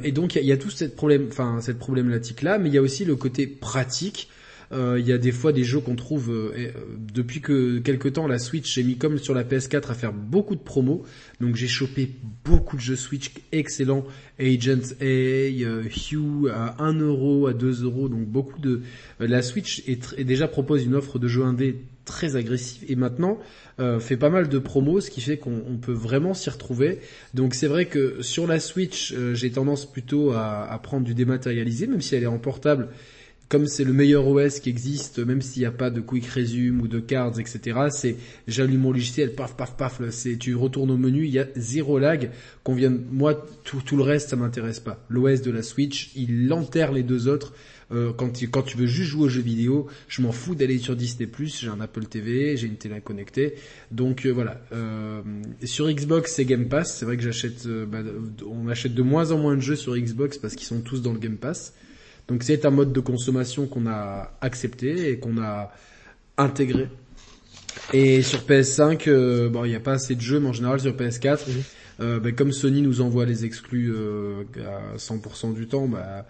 et 0.04 0.14
donc 0.14 0.36
il 0.36 0.38
y 0.38 0.42
a, 0.42 0.48
y 0.48 0.52
a 0.54 0.58
tout 0.58 0.70
cette 0.70 0.96
problème, 0.96 1.28
enfin 1.30 1.60
cette 1.60 1.80
problématique 1.80 2.44
là, 2.44 2.58
mais 2.58 2.70
il 2.70 2.76
y 2.76 2.78
a 2.78 2.82
aussi 2.82 3.04
le 3.04 3.18
côté 3.18 3.46
pratique 3.46 4.30
euh, 4.32 4.41
il 4.72 5.06
y 5.06 5.12
a 5.12 5.18
des 5.18 5.32
fois 5.32 5.52
des 5.52 5.64
jeux 5.64 5.80
qu'on 5.80 5.96
trouve 5.96 6.32
euh, 6.32 6.54
euh, 6.58 6.72
depuis 6.98 7.42
que 7.42 7.80
quelque 7.80 8.08
temps 8.08 8.28
la 8.28 8.40
Switch 8.40 8.74
j'ai 8.74 8.84
mis 8.84 8.98
comme 8.98 9.18
sur 9.18 9.34
la 9.34 9.44
PS4 9.44 9.90
à 9.90 9.94
faire 9.94 10.14
beaucoup 10.14 10.56
de 10.56 10.62
promos. 10.62 11.04
Donc 11.40 11.56
j'ai 11.56 11.68
chopé 11.68 12.10
beaucoup 12.46 12.78
de 12.78 12.82
jeux 12.82 12.96
Switch 12.96 13.32
excellents, 13.52 14.06
Agents 14.40 14.94
A, 15.02 15.06
Hue 15.06 16.50
à 16.52 16.82
1 16.82 17.00
euro, 17.00 17.48
à 17.48 17.54
2 17.54 17.84
euros, 17.84 18.10
donc 18.10 18.28
beaucoup 18.28 18.60
de 18.60 18.82
la 19.20 19.42
Switch 19.42 19.84
est, 19.88 20.24
déjà 20.24 20.48
propose 20.48 20.86
une 20.86 20.96
offre 20.96 21.20
de 21.20 21.28
jeux 21.28 21.44
indés 21.44 21.82
très 22.06 22.36
agressive 22.36 22.84
et 22.90 22.96
maintenant 22.96 23.40
fait 24.00 24.18
pas 24.18 24.30
mal 24.30 24.48
de 24.48 24.60
promos, 24.60 25.02
ce 25.02 25.10
qui 25.10 25.22
fait 25.22 25.38
qu'on 25.38 25.80
peut 25.82 25.92
vraiment 25.92 26.36
s'y 26.36 26.52
retrouver. 26.52 27.00
Donc 27.34 27.56
c'est 27.56 27.68
vrai 27.68 27.86
que 27.86 28.22
sur 28.22 28.46
la 28.46 28.60
Switch, 28.60 29.16
j'ai 29.34 29.50
tendance 29.50 29.92
plutôt 29.92 30.32
à, 30.32 30.72
à, 30.72 30.78
prendre 30.78 31.04
du 31.04 31.16
dématérialisé, 31.16 31.88
même 31.88 32.02
si 32.02 32.16
elle 32.16 32.24
est 32.24 32.28
en 32.28 32.38
portable 32.38 32.90
comme 33.52 33.68
c'est 33.68 33.84
le 33.84 33.92
meilleur 33.92 34.26
OS 34.26 34.62
qui 34.62 34.70
existe, 34.70 35.20
même 35.20 35.42
s'il 35.42 35.60
n'y 35.60 35.66
a 35.66 35.72
pas 35.72 35.90
de 35.90 36.00
quick 36.00 36.26
resume 36.26 36.80
ou 36.80 36.88
de 36.88 37.02
cards, 37.02 37.38
etc. 37.38 37.80
C'est 37.90 38.16
j'allume 38.48 38.80
mon 38.80 38.94
logiciel, 38.94 39.34
paf, 39.34 39.58
paf, 39.58 39.76
paf. 39.76 40.02
C'est 40.10 40.38
tu 40.38 40.56
retournes 40.56 40.90
au 40.90 40.96
menu, 40.96 41.26
il 41.26 41.32
y 41.32 41.40
a 41.40 41.48
zéro 41.58 42.00
lag. 42.00 42.32
Qu'on 42.64 42.78
moi, 43.12 43.46
tout, 43.66 43.98
le 43.98 44.04
reste, 44.04 44.30
ça 44.30 44.38
m'intéresse 44.38 44.80
pas. 44.80 45.06
L'OS 45.10 45.42
de 45.42 45.52
la 45.52 45.64
Switch, 45.64 46.12
il 46.16 46.52
enterre 46.54 46.94
les 46.94 47.04
deux 47.04 47.28
autres. 47.28 47.54
Euh, 47.92 48.14
quand, 48.14 48.32
tu, 48.32 48.78
veux 48.78 48.86
juste 48.86 49.10
jouer 49.10 49.24
aux 49.24 49.30
jeux 49.30 49.42
vidéo, 49.42 49.88
je 50.08 50.22
m'en 50.22 50.32
fous 50.32 50.56
d'aller 50.56 50.78
sur 50.78 50.96
Disney+, 50.96 51.28
j'ai 51.44 51.68
un 51.68 51.82
Apple 51.82 52.06
TV, 52.06 52.56
j'ai 52.56 52.68
une 52.68 52.78
télé 52.78 53.02
connectée. 53.02 53.56
Donc 53.92 54.26
euh, 54.26 54.30
voilà. 54.30 54.62
Euh, 54.72 55.22
sur 55.66 55.92
Xbox, 55.92 56.36
c'est 56.36 56.46
Game 56.46 56.70
Pass. 56.70 56.96
C'est 56.96 57.06
vrai 57.06 57.18
que 57.18 57.24
j'achète, 57.24 57.68
bah, 57.68 58.00
on 58.50 58.70
achète 58.70 58.94
de 58.94 59.02
moins 59.02 59.34
en 59.34 59.40
moins 59.40 59.58
de 59.58 59.62
jeux 59.62 59.76
sur 59.76 59.98
Xbox 59.98 60.38
parce 60.38 60.56
qu'ils 60.56 60.68
sont 60.68 60.80
tous 60.80 61.02
dans 61.02 61.12
le 61.12 61.20
Game 61.20 61.36
Pass. 61.36 61.74
Donc 62.32 62.44
c'est 62.44 62.64
un 62.64 62.70
mode 62.70 62.94
de 62.94 63.02
consommation 63.02 63.68
qu'on 63.68 63.88
a 63.88 64.32
accepté 64.40 65.10
et 65.10 65.20
qu'on 65.20 65.38
a 65.38 65.70
intégré. 66.38 66.88
Et 67.92 68.22
sur 68.22 68.40
PS5, 68.40 69.10
euh, 69.10 69.50
bon, 69.50 69.66
il 69.66 69.70
n'y 69.72 69.76
a 69.76 69.82
pas 69.82 69.96
assez 69.96 70.16
de 70.16 70.22
jeux, 70.22 70.40
mais 70.40 70.48
en 70.48 70.54
général 70.54 70.80
sur 70.80 70.96
PS4, 70.96 71.42
euh, 72.00 72.22
ben, 72.22 72.34
comme 72.34 72.54
Sony 72.54 72.84
nous 72.84 73.02
envoie 73.02 73.26
les 73.26 73.44
exclus 73.44 73.94
euh, 73.94 74.44
à 74.66 74.96
100% 74.96 75.54
du 75.54 75.68
temps, 75.68 75.90
bah, 75.90 76.26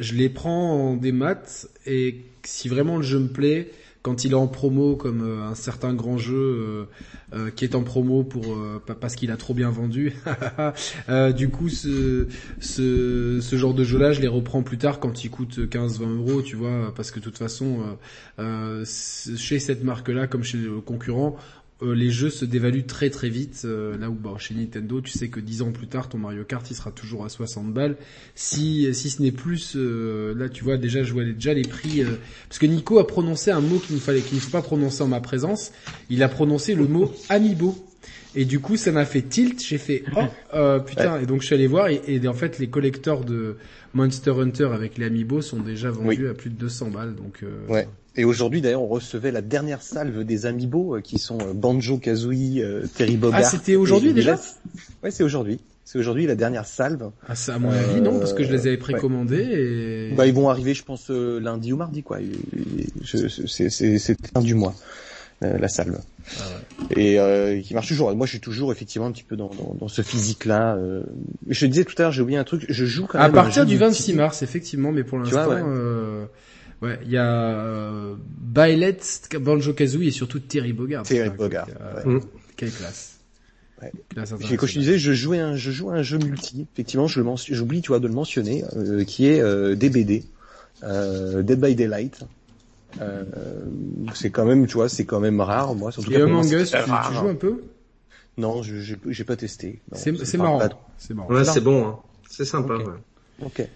je 0.00 0.14
les 0.14 0.30
prends 0.30 0.72
en 0.72 0.96
démat 0.96 1.68
et 1.84 2.22
si 2.42 2.70
vraiment 2.70 2.96
le 2.96 3.02
jeu 3.02 3.18
me 3.18 3.28
plaît, 3.28 3.72
quand 4.06 4.22
il 4.22 4.30
est 4.30 4.34
en 4.34 4.46
promo 4.46 4.94
comme 4.94 5.22
euh, 5.22 5.48
un 5.48 5.56
certain 5.56 5.92
grand 5.92 6.16
jeu 6.16 6.36
euh, 6.36 6.84
euh, 7.34 7.50
qui 7.50 7.64
est 7.64 7.74
en 7.74 7.82
promo 7.82 8.22
pour 8.22 8.56
parce 9.00 9.16
qu'il 9.16 9.32
a 9.32 9.36
trop 9.36 9.52
bien 9.52 9.68
vendu. 9.68 10.14
du 11.36 11.48
coup, 11.48 11.68
ce, 11.68 12.28
genre 13.52 13.74
de 13.74 13.82
jeu-là, 13.82 14.12
je 14.12 14.20
les 14.20 14.28
reprends 14.28 14.62
plus 14.62 14.78
tard 14.78 15.00
quand 15.00 15.24
il 15.24 15.30
coûte 15.30 15.58
15-20 15.58 16.18
euros, 16.18 16.40
tu 16.40 16.54
vois, 16.54 16.94
parce 16.94 17.10
que 17.10 17.18
de 17.18 17.24
toute 17.24 17.36
façon, 17.36 17.98
chez 18.36 19.58
cette 19.58 19.82
marque-là, 19.82 20.28
comme 20.28 20.44
chez 20.44 20.58
le 20.58 20.80
concurrent, 20.80 21.36
euh, 21.82 21.94
les 21.94 22.10
jeux 22.10 22.30
se 22.30 22.46
dévaluent 22.46 22.86
très 22.86 23.10
très 23.10 23.28
vite. 23.28 23.62
Euh, 23.66 23.98
là 23.98 24.08
où 24.08 24.14
bah, 24.14 24.34
chez 24.38 24.54
Nintendo, 24.54 25.02
tu 25.02 25.10
sais 25.10 25.28
que 25.28 25.40
10 25.40 25.60
ans 25.60 25.72
plus 25.72 25.86
tard, 25.86 26.08
ton 26.08 26.16
Mario 26.16 26.42
Kart 26.44 26.68
il 26.70 26.74
sera 26.74 26.90
toujours 26.90 27.24
à 27.24 27.28
60 27.28 27.72
balles. 27.72 27.96
Si 28.34 28.94
si 28.94 29.10
ce 29.10 29.22
n'est 29.22 29.32
plus, 29.32 29.74
euh, 29.76 30.34
là 30.34 30.48
tu 30.48 30.64
vois 30.64 30.78
déjà 30.78 31.02
je 31.02 31.12
vois 31.12 31.24
déjà 31.24 31.52
les 31.52 31.62
prix. 31.62 32.02
parce 32.48 32.58
que 32.58 32.66
Nico 32.66 32.98
a 32.98 33.06
prononcé 33.06 33.50
un 33.50 33.60
mot 33.60 33.78
qu'il 33.78 33.96
ne 33.96 34.00
fallait 34.00 34.22
qu'il 34.22 34.36
ne 34.36 34.40
faut 34.40 34.50
pas 34.50 34.62
prononcer 34.62 35.02
en 35.02 35.08
ma 35.08 35.20
présence. 35.20 35.72
Il 36.08 36.22
a 36.22 36.28
prononcé 36.28 36.74
le 36.74 36.86
mot 36.86 37.12
amiibo. 37.28 37.76
Et 38.38 38.44
du 38.44 38.60
coup, 38.60 38.76
ça 38.76 38.92
m'a 38.92 39.06
fait 39.06 39.22
tilt. 39.22 39.62
J'ai 39.62 39.78
fait 39.78 40.04
oh 40.14 40.80
putain. 40.86 41.20
Et 41.20 41.26
donc 41.26 41.42
je 41.42 41.46
suis 41.46 41.54
allé 41.54 41.66
voir 41.66 41.88
et, 41.88 42.26
en 42.26 42.34
fait 42.34 42.58
les 42.58 42.68
collecteurs 42.68 43.22
de 43.24 43.56
Monster 43.92 44.30
Hunter 44.30 44.70
avec 44.72 44.96
les 44.96 45.06
amiibo 45.06 45.42
sont 45.42 45.60
déjà 45.60 45.90
vendus 45.90 46.28
à 46.28 46.34
plus 46.34 46.48
de 46.48 46.56
200 46.56 46.88
balles. 46.88 47.14
Donc 47.14 47.44
ouais. 47.68 47.86
Et 48.18 48.24
aujourd'hui, 48.24 48.62
d'ailleurs, 48.62 48.82
on 48.82 48.88
recevait 48.88 49.30
la 49.30 49.42
dernière 49.42 49.82
salve 49.82 50.24
des 50.24 50.46
amiibo 50.46 50.96
euh, 50.96 51.00
qui 51.00 51.18
sont 51.18 51.38
euh, 51.40 51.52
Banjo 51.52 51.98
Kazooie, 51.98 52.62
euh, 52.62 52.86
Terry 52.96 53.16
Bogard. 53.16 53.40
Ah, 53.42 53.44
c'était 53.44 53.76
aujourd'hui 53.76 54.14
déjà 54.14 54.38
Ouais, 55.02 55.10
c'est 55.10 55.22
aujourd'hui. 55.22 55.60
C'est 55.84 55.98
aujourd'hui 55.98 56.26
la 56.26 56.34
dernière 56.34 56.66
salve. 56.66 57.10
Ah, 57.28 57.34
ça, 57.34 57.54
à 57.54 57.58
mon 57.58 57.70
avis, 57.70 58.00
non, 58.00 58.18
parce 58.18 58.32
que 58.32 58.42
je 58.42 58.50
les 58.50 58.66
avais 58.66 58.78
précommandés 58.78 60.10
et... 60.10 60.14
Bah, 60.16 60.26
ils 60.26 60.34
vont 60.34 60.48
arriver, 60.48 60.74
je 60.74 60.82
pense, 60.82 61.10
lundi 61.10 61.72
ou 61.72 61.76
mardi, 61.76 62.02
quoi. 62.02 62.18
C'est 63.04 64.16
fin 64.32 64.40
du 64.40 64.54
mois, 64.54 64.74
la 65.42 65.68
salve. 65.68 66.00
Ah 66.40 66.42
ouais. 66.88 67.00
Et 67.00 67.20
euh, 67.20 67.60
qui 67.60 67.72
marche 67.74 67.86
toujours. 67.86 68.12
Moi, 68.16 68.26
je 68.26 68.32
suis 68.32 68.40
toujours 68.40 68.72
effectivement 68.72 69.06
un 69.06 69.12
petit 69.12 69.22
peu 69.22 69.36
dans, 69.36 69.48
dans, 69.50 69.76
dans 69.78 69.86
ce 69.86 70.02
physique-là. 70.02 70.76
Je 71.46 71.60
te 71.60 71.66
disais 71.66 71.84
tout 71.84 71.94
à 71.98 72.02
l'heure, 72.02 72.12
j'ai 72.12 72.22
oublié 72.22 72.38
un 72.38 72.44
truc. 72.44 72.66
Je 72.68 72.84
joue 72.84 73.06
quand 73.06 73.18
même. 73.18 73.30
À 73.30 73.32
partir 73.32 73.64
du 73.64 73.76
26 73.76 74.14
mars, 74.14 74.42
effectivement, 74.42 74.90
mais 74.90 75.04
pour 75.04 75.18
l'instant, 75.18 75.52
Ouais, 76.82 76.98
il 77.04 77.10
y 77.10 77.16
a 77.16 77.26
euh, 77.26 78.14
Bailet, 78.18 78.98
Banjo 79.40 79.72
Kazooie 79.72 80.08
et 80.08 80.10
surtout 80.10 80.40
Terry 80.40 80.72
Bogard. 80.72 81.04
Terry 81.04 81.30
Bogard. 81.30 81.68
Euh, 81.80 82.20
Quelle 82.56 82.70
classe. 82.70 83.16
Ouais. 83.82 83.92
Quand 84.56 84.66
je 84.66 84.78
disais, 84.78 84.98
je 84.98 85.12
jouais 85.12 85.38
un, 85.38 85.54
je 85.54 85.70
joue 85.70 85.90
un 85.90 86.02
jeu 86.02 86.18
multi. 86.18 86.66
Effectivement, 86.72 87.06
je 87.06 87.20
le 87.20 87.30
j'oublie, 87.50 87.82
tu 87.82 87.88
vois, 87.88 87.98
de 87.98 88.08
le 88.08 88.14
mentionner, 88.14 88.64
euh, 88.74 89.04
qui 89.04 89.26
est 89.26 89.40
euh, 89.40 89.74
DBD, 89.74 90.24
euh, 90.82 91.42
Dead 91.42 91.60
by 91.60 91.74
Daylight. 91.74 92.20
Euh, 93.00 93.24
c'est 94.14 94.30
quand 94.30 94.46
même, 94.46 94.66
tu 94.66 94.74
vois, 94.74 94.88
c'est 94.88 95.04
quand 95.04 95.20
même 95.20 95.40
rare, 95.40 95.74
moi. 95.74 95.92
Surtout 95.92 96.12
et 96.12 96.16
Among 96.16 96.50
Us, 96.50 96.70
tu, 96.70 96.76
tu, 96.76 97.14
joues 97.14 97.28
un 97.28 97.34
peu? 97.34 97.64
Non, 98.38 98.62
je 98.62 98.94
j'ai 99.06 99.24
pas 99.24 99.36
testé. 99.36 99.80
C'est 99.92 100.12
marrant. 100.38 100.60
C'est 100.98 101.14
marrant. 101.14 101.32
Ouais, 101.32 101.44
c'est 101.44 101.60
bon. 101.60 101.86
Hein. 101.86 101.98
C'est 102.28 102.44
sympa. 102.44 102.74
Ok. 102.74 102.86
Ouais. 102.86 103.46
Ok. 103.46 103.68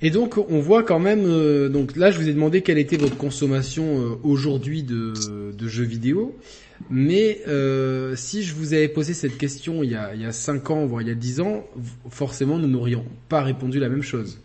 Et 0.00 0.10
donc 0.10 0.38
on 0.38 0.60
voit 0.60 0.82
quand 0.82 0.98
même, 0.98 1.24
euh, 1.26 1.68
donc 1.68 1.96
là 1.96 2.10
je 2.10 2.18
vous 2.18 2.28
ai 2.28 2.32
demandé 2.32 2.62
quelle 2.62 2.78
était 2.78 2.96
votre 2.96 3.16
consommation 3.16 4.00
euh, 4.00 4.14
aujourd'hui 4.22 4.82
de, 4.82 5.12
de 5.52 5.68
jeux 5.68 5.84
vidéo, 5.84 6.34
mais 6.88 7.40
euh, 7.48 8.16
si 8.16 8.42
je 8.42 8.54
vous 8.54 8.72
avais 8.72 8.88
posé 8.88 9.12
cette 9.12 9.36
question 9.36 9.82
il 9.82 9.90
y 9.90 9.94
a 9.94 10.14
il 10.14 10.22
y 10.22 10.24
a 10.24 10.32
cinq 10.32 10.70
ans 10.70 10.86
voire 10.86 11.02
il 11.02 11.08
y 11.08 11.10
a 11.10 11.14
dix 11.14 11.40
ans, 11.40 11.66
forcément 12.08 12.58
nous 12.58 12.68
n'aurions 12.68 13.04
pas 13.28 13.42
répondu 13.42 13.78
la 13.78 13.90
même 13.90 14.02
chose. 14.02 14.38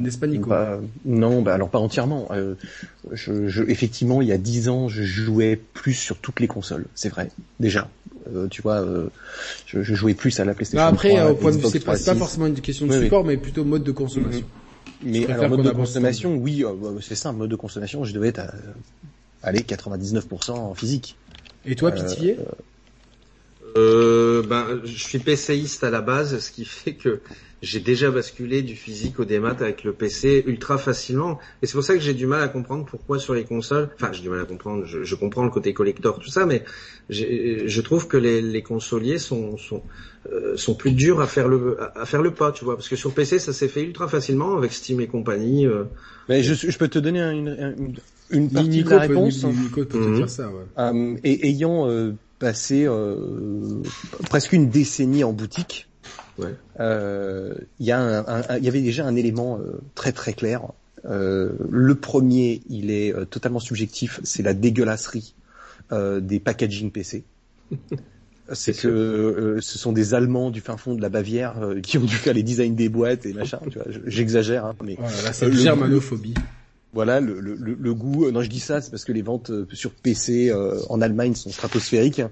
N'est-ce 0.00 0.18
pas 0.18 0.26
Nico? 0.26 0.50
Bah, 0.50 0.80
non, 1.04 1.42
bah 1.42 1.54
alors 1.54 1.70
pas 1.70 1.78
entièrement. 1.78 2.26
Euh, 2.32 2.56
je, 3.12 3.46
je, 3.46 3.62
effectivement, 3.62 4.20
il 4.20 4.26
y 4.26 4.32
a 4.32 4.38
dix 4.38 4.68
ans, 4.68 4.88
je 4.88 5.04
jouais 5.04 5.60
plus 5.74 5.94
sur 5.94 6.16
toutes 6.18 6.40
les 6.40 6.48
consoles. 6.48 6.86
C'est 6.96 7.08
vrai, 7.08 7.30
déjà. 7.60 7.88
Euh, 8.34 8.48
tu 8.48 8.62
vois, 8.62 8.80
euh, 8.82 9.08
je, 9.66 9.82
je 9.82 9.94
jouais 9.94 10.14
plus 10.14 10.38
à 10.40 10.44
la 10.44 10.54
PlayStation. 10.54 10.78
Bah 10.84 10.88
après 10.88 11.10
3, 11.10 11.30
au 11.30 11.34
point 11.34 11.50
de 11.52 11.56
vue 11.56 11.62
c'est 11.70 11.80
pas, 11.80 11.96
c'est 11.96 12.04
pas 12.04 12.14
360. 12.14 12.18
forcément 12.18 12.46
une 12.46 12.60
question 12.60 12.86
de 12.86 12.90
Oui, 12.92 12.98
oui. 12.98 13.04
support 13.04 13.24
mais 13.24 13.36
plutôt 13.36 13.64
mode 13.64 13.84
de 13.84 13.92
consommation. 13.92 14.44
Je 15.02 15.08
Mais 15.08 15.26
alors 15.30 15.48
mode 15.50 15.62
de 15.62 15.70
consommation, 15.70 16.36
oui, 16.36 16.64
euh, 16.64 16.72
bah, 16.74 16.90
c'est 17.00 17.14
simple. 17.14 17.38
Mode 17.38 17.50
de 17.50 17.56
consommation, 17.56 18.04
je 18.04 18.12
devais 18.12 18.28
être 18.28 18.40
à, 18.40 18.52
aller 19.42 19.60
99% 19.60 20.50
en 20.52 20.74
physique. 20.74 21.16
Et 21.64 21.74
toi 21.74 21.90
Euh, 21.90 21.94
Pitié 21.94 22.36
Euh, 23.76 24.42
ben, 24.42 24.80
je 24.84 25.02
suis 25.04 25.18
PCiste 25.18 25.84
à 25.84 25.90
la 25.90 26.00
base, 26.00 26.38
ce 26.38 26.50
qui 26.50 26.64
fait 26.64 26.94
que 26.94 27.20
j'ai 27.60 27.80
déjà 27.80 28.10
basculé 28.10 28.62
du 28.62 28.76
physique 28.76 29.18
au 29.18 29.24
démat 29.24 29.50
avec 29.60 29.82
le 29.84 29.92
PC 29.92 30.44
ultra 30.46 30.78
facilement. 30.78 31.38
Et 31.60 31.66
c'est 31.66 31.72
pour 31.72 31.82
ça 31.82 31.94
que 31.94 32.00
j'ai 32.00 32.14
du 32.14 32.26
mal 32.26 32.40
à 32.40 32.48
comprendre 32.48 32.86
pourquoi 32.86 33.18
sur 33.18 33.34
les 33.34 33.44
consoles, 33.44 33.88
enfin 33.96 34.12
j'ai 34.12 34.22
du 34.22 34.28
mal 34.30 34.40
à 34.40 34.44
comprendre, 34.44 34.84
je, 34.86 35.02
je 35.02 35.14
comprends 35.16 35.42
le 35.44 35.50
côté 35.50 35.74
collector, 35.74 36.18
tout 36.20 36.30
ça, 36.30 36.46
mais 36.46 36.62
j'ai- 37.10 37.68
je 37.68 37.80
trouve 37.80 38.06
que 38.06 38.16
les, 38.16 38.40
les 38.42 38.62
consoliers 38.62 39.18
sont, 39.18 39.56
sont, 39.56 39.82
euh, 40.32 40.56
sont 40.56 40.74
plus 40.74 40.92
durs 40.92 41.20
à 41.20 41.26
faire, 41.26 41.48
le, 41.48 41.76
à, 41.82 42.02
à 42.02 42.06
faire 42.06 42.22
le 42.22 42.30
pas, 42.32 42.52
tu 42.52 42.64
vois. 42.64 42.76
Parce 42.76 42.88
que 42.88 42.96
sur 42.96 43.12
PC, 43.12 43.38
ça 43.40 43.52
s'est 43.52 43.68
fait 43.68 43.82
ultra 43.82 44.06
facilement 44.08 44.56
avec 44.56 44.72
Steam 44.72 45.00
et 45.00 45.08
compagnie. 45.08 45.66
euh. 45.66 45.84
Mais 46.28 46.42
je, 46.44 46.54
je 46.54 46.78
peux 46.78 46.88
te 46.88 46.98
donner 47.00 47.20
un- 47.20 47.32
une, 47.32 47.48
une, 47.78 47.94
une 48.30 48.50
partie 48.50 48.68
Nico 48.68 48.90
de 48.90 48.94
la 48.94 49.08
peut, 49.08 49.14
réponse. 49.14 49.44
Nico 49.44 49.84
peut 49.84 49.98
te 49.98 50.14
dire 50.14 50.28
ça 50.30 50.48
ouais. 50.48 50.64
Euh, 50.78 51.16
et 51.24 51.48
ayant 51.48 51.88
euh, 51.88 52.12
passé 52.38 52.84
euh, 52.86 53.82
presque 54.30 54.52
une 54.52 54.68
décennie 54.70 55.24
en 55.24 55.32
boutique, 55.32 55.88
Ouais. 56.38 56.54
euh, 56.80 57.54
il 57.80 57.86
y, 57.86 57.92
a 57.92 57.98
un- 58.00 58.24
un- 58.26 58.42
un- 58.48 58.56
il 58.58 58.64
y 58.64 58.68
avait 58.68 58.80
déjà 58.82 59.04
un 59.06 59.16
élément 59.16 59.58
euh, 59.58 59.80
très 59.94 60.12
très 60.12 60.32
clair. 60.32 60.62
Euh, 61.04 61.50
le 61.70 61.94
premier, 61.94 62.62
il 62.68 62.90
est 62.90 63.14
euh, 63.14 63.24
totalement 63.24 63.60
subjectif, 63.60 64.20
c'est 64.24 64.42
la 64.42 64.54
dégueulasserie 64.54 65.34
euh, 65.92 66.20
des 66.20 66.38
packaging 66.40 66.90
PC. 66.90 67.24
C'est 68.54 68.72
que 68.72 68.88
euh, 68.88 69.60
ce 69.60 69.76
sont 69.76 69.92
des 69.92 70.14
Allemands 70.14 70.50
du 70.50 70.62
fin 70.62 70.78
fond 70.78 70.94
de 70.94 71.02
la 71.02 71.10
Bavière 71.10 71.62
euh, 71.62 71.80
qui 71.82 71.98
ont 71.98 72.04
dû 72.04 72.14
faire 72.14 72.32
les 72.32 72.42
designs 72.42 72.74
des 72.74 72.88
boîtes 72.88 73.26
et 73.26 73.34
machin. 73.34 73.58
Tu 73.70 73.76
vois, 73.78 73.86
je- 73.90 74.00
j'exagère, 74.06 74.64
hein, 74.64 74.74
mais 74.82 74.96
Oh 74.98 75.02
là 75.02 75.22
là, 75.24 75.32
c'est 75.34 75.44
Euh, 75.44 75.48
le- 75.50 75.54
germanophobie. 75.56 76.32
Voilà, 76.98 77.20
le, 77.20 77.94
goût. 77.94 78.24
euh, 78.24 78.32
Non, 78.32 78.42
je 78.42 78.48
dis 78.48 78.58
ça, 78.58 78.80
c'est 78.80 78.90
parce 78.90 79.04
que 79.04 79.12
les 79.12 79.22
ventes 79.22 79.50
euh, 79.50 79.68
sur 79.72 79.92
PC 79.92 80.50
euh, 80.50 80.80
en 80.88 81.00
Allemagne 81.00 81.36
sont 81.36 81.50
stratosphériques. 81.50 82.22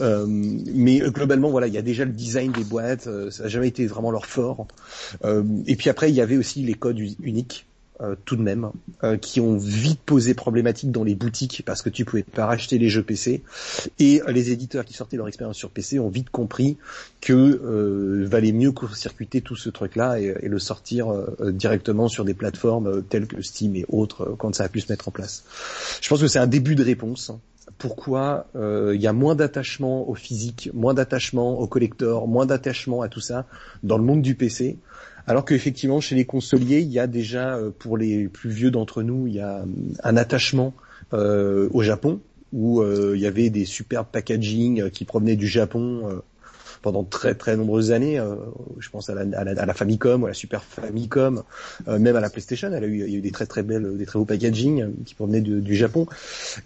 Euh, 0.00 0.26
mais 0.28 0.98
globalement, 0.98 1.48
voilà, 1.48 1.68
il 1.68 1.74
y 1.74 1.78
a 1.78 1.82
déjà 1.82 2.04
le 2.04 2.10
design 2.10 2.50
des 2.50 2.64
boîtes. 2.64 3.08
ça 3.30 3.44
n'a 3.44 3.48
jamais 3.48 3.68
été 3.68 3.86
vraiment 3.86 4.10
leur 4.10 4.26
fort. 4.26 4.66
Et 5.66 5.76
puis 5.76 5.90
après, 5.90 6.10
il 6.10 6.16
y 6.16 6.20
avait 6.20 6.36
aussi 6.36 6.64
les 6.64 6.74
codes 6.74 6.98
uniques. 7.22 7.68
Euh, 8.02 8.16
tout 8.24 8.36
de 8.36 8.42
même, 8.42 8.70
euh, 9.04 9.16
qui 9.16 9.40
ont 9.40 9.56
vite 9.56 10.00
posé 10.04 10.34
problématique 10.34 10.90
dans 10.90 11.04
les 11.04 11.14
boutiques 11.14 11.62
parce 11.66 11.82
que 11.82 11.90
tu 11.90 12.04
pouvais 12.04 12.22
pas 12.22 12.46
racheter 12.46 12.78
les 12.78 12.88
jeux 12.88 13.02
PC 13.02 13.42
et 13.98 14.20
les 14.28 14.50
éditeurs 14.50 14.84
qui 14.84 14.94
sortaient 14.94 15.16
leur 15.16 15.28
expérience 15.28 15.56
sur 15.56 15.70
PC 15.70 15.98
ont 15.98 16.08
vite 16.08 16.30
compris 16.30 16.76
que 17.20 17.32
euh, 17.32 18.26
valait 18.26 18.52
mieux 18.52 18.72
court-circuiter 18.72 19.40
tout 19.40 19.56
ce 19.56 19.68
truc-là 19.68 20.20
et, 20.20 20.34
et 20.40 20.48
le 20.48 20.58
sortir 20.58 21.08
euh, 21.08 21.36
euh, 21.40 21.52
directement 21.52 22.08
sur 22.08 22.24
des 22.24 22.34
plateformes 22.34 22.86
euh, 22.86 23.00
telles 23.00 23.26
que 23.26 23.42
Steam 23.42 23.76
et 23.76 23.84
autres 23.88 24.34
quand 24.38 24.54
ça 24.54 24.64
a 24.64 24.68
pu 24.68 24.80
se 24.80 24.90
mettre 24.90 25.08
en 25.08 25.10
place. 25.10 25.44
Je 26.00 26.08
pense 26.08 26.20
que 26.20 26.28
c'est 26.28 26.38
un 26.38 26.46
début 26.46 26.74
de 26.74 26.84
réponse. 26.84 27.32
Pourquoi 27.78 28.46
il 28.54 29.00
y 29.00 29.06
a 29.06 29.12
moins 29.12 29.34
d'attachement 29.34 30.06
au 30.06 30.14
physique, 30.14 30.68
moins 30.74 30.92
d'attachement 30.92 31.58
au 31.60 31.66
collector, 31.66 32.28
moins 32.28 32.44
d'attachement 32.44 33.00
à 33.00 33.08
tout 33.08 33.20
ça 33.20 33.46
dans 33.82 33.96
le 33.96 34.04
monde 34.04 34.20
du 34.20 34.34
PC, 34.34 34.76
alors 35.26 35.44
qu'effectivement 35.44 36.00
chez 36.00 36.14
les 36.14 36.24
consoliers, 36.24 36.80
il 36.80 36.90
y 36.90 36.98
a 36.98 37.06
déjà 37.06 37.56
euh, 37.56 37.70
pour 37.76 37.96
les 37.96 38.28
plus 38.28 38.50
vieux 38.50 38.70
d'entre 38.70 39.02
nous, 39.02 39.26
il 39.26 39.34
y 39.34 39.40
a 39.40 39.58
euh, 39.58 39.66
un 40.02 40.16
attachement 40.16 40.74
euh, 41.12 41.68
au 41.72 41.82
Japon 41.82 42.20
où 42.52 42.82
il 42.82 43.20
y 43.20 43.26
avait 43.26 43.48
des 43.48 43.64
superbes 43.64 44.08
packaging 44.10 44.90
qui 44.90 45.04
provenaient 45.04 45.36
du 45.36 45.46
Japon 45.46 46.20
pendant 46.82 47.04
très 47.04 47.34
très 47.34 47.56
nombreuses 47.56 47.92
années. 47.92 48.18
euh, 48.18 48.36
je 48.78 48.88
pense 48.90 49.10
à 49.10 49.14
la, 49.14 49.22
à 49.38 49.44
la, 49.44 49.60
à 49.62 49.66
la 49.66 49.74
Famicom, 49.74 50.22
ou 50.22 50.26
à 50.26 50.28
la 50.30 50.34
Super 50.34 50.64
Famicom, 50.64 51.42
euh, 51.88 51.98
même 51.98 52.16
à 52.16 52.20
la 52.20 52.30
PlayStation. 52.30 52.70
Elle 52.72 52.84
a 52.84 52.86
eu, 52.86 53.04
il 53.06 53.10
y 53.10 53.14
a 53.14 53.18
eu 53.18 53.20
des 53.20 53.30
très 53.32 53.46
très 53.46 53.62
belles, 53.62 53.96
des 53.96 54.06
très 54.06 54.18
beaux 54.18 54.24
packaging 54.24 54.82
euh, 54.82 54.88
qui 55.04 55.14
provenaient 55.14 55.40
de- 55.40 55.60
du 55.60 55.74
Japon. 55.76 56.06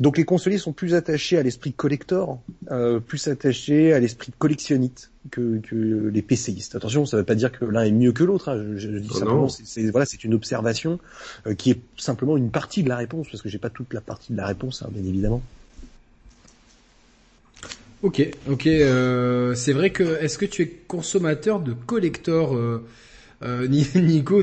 Donc 0.01 0.17
les 0.17 0.25
consoliers 0.25 0.59
sont 0.59 0.73
plus 0.73 0.95
attachés 0.95 1.39
à 1.39 1.43
l'esprit 1.43 1.73
collector, 1.73 2.41
euh, 2.71 3.01
plus 3.01 3.27
attachés 3.29 3.93
à 3.93 4.01
l'esprit 4.01 4.33
collectionnite 4.39 5.11
que, 5.31 5.59
que 5.59 6.11
les 6.13 6.23
PCistes. 6.23 6.75
Attention, 6.77 7.07
ça 7.07 7.17
ne 7.17 7.23
veut 7.23 7.27
pas 7.27 7.35
dire 7.35 7.51
que 7.51 7.65
l'un 7.65 7.83
est 7.85 7.91
mieux 7.91 8.13
que 8.13 8.25
l'autre. 8.25 8.51
hein. 8.51 8.63
Je, 8.77 8.91
je 8.93 8.99
dis 8.99 9.09
Oh 9.11 9.15
simplement, 9.19 9.49
c'est- 9.49 9.91
voilà, 9.91 10.07
c'est 10.07 10.23
une 10.25 10.35
observation 10.35 10.99
euh, 11.47 11.55
qui 11.55 11.71
est 11.71 11.81
simplement 11.97 12.37
une 12.37 12.51
partie 12.51 12.83
de 12.83 12.89
la 12.89 12.97
réponse, 12.97 13.29
parce 13.31 13.43
que 13.43 13.49
j'ai 13.49 13.59
pas 13.59 13.71
toute 13.71 13.93
la 13.95 14.01
partie 14.01 14.33
de 14.33 14.37
la 14.37 14.47
réponse, 14.47 14.83
hein, 14.83 14.89
bien 14.93 15.03
évidemment. 15.05 15.43
Ok, 18.05 18.21
ok. 18.51 18.67
Euh, 18.67 19.55
c'est 19.55 19.73
vrai 19.73 19.89
que 19.89 20.03
est-ce 20.23 20.37
que 20.37 20.45
tu 20.45 20.61
es 20.61 20.67
consommateur 20.87 21.59
de 21.61 21.73
collector 21.73 22.55
euh, 22.55 22.85
euh, 23.43 23.67
Ni- 23.69 23.87
Nico, 23.95 24.43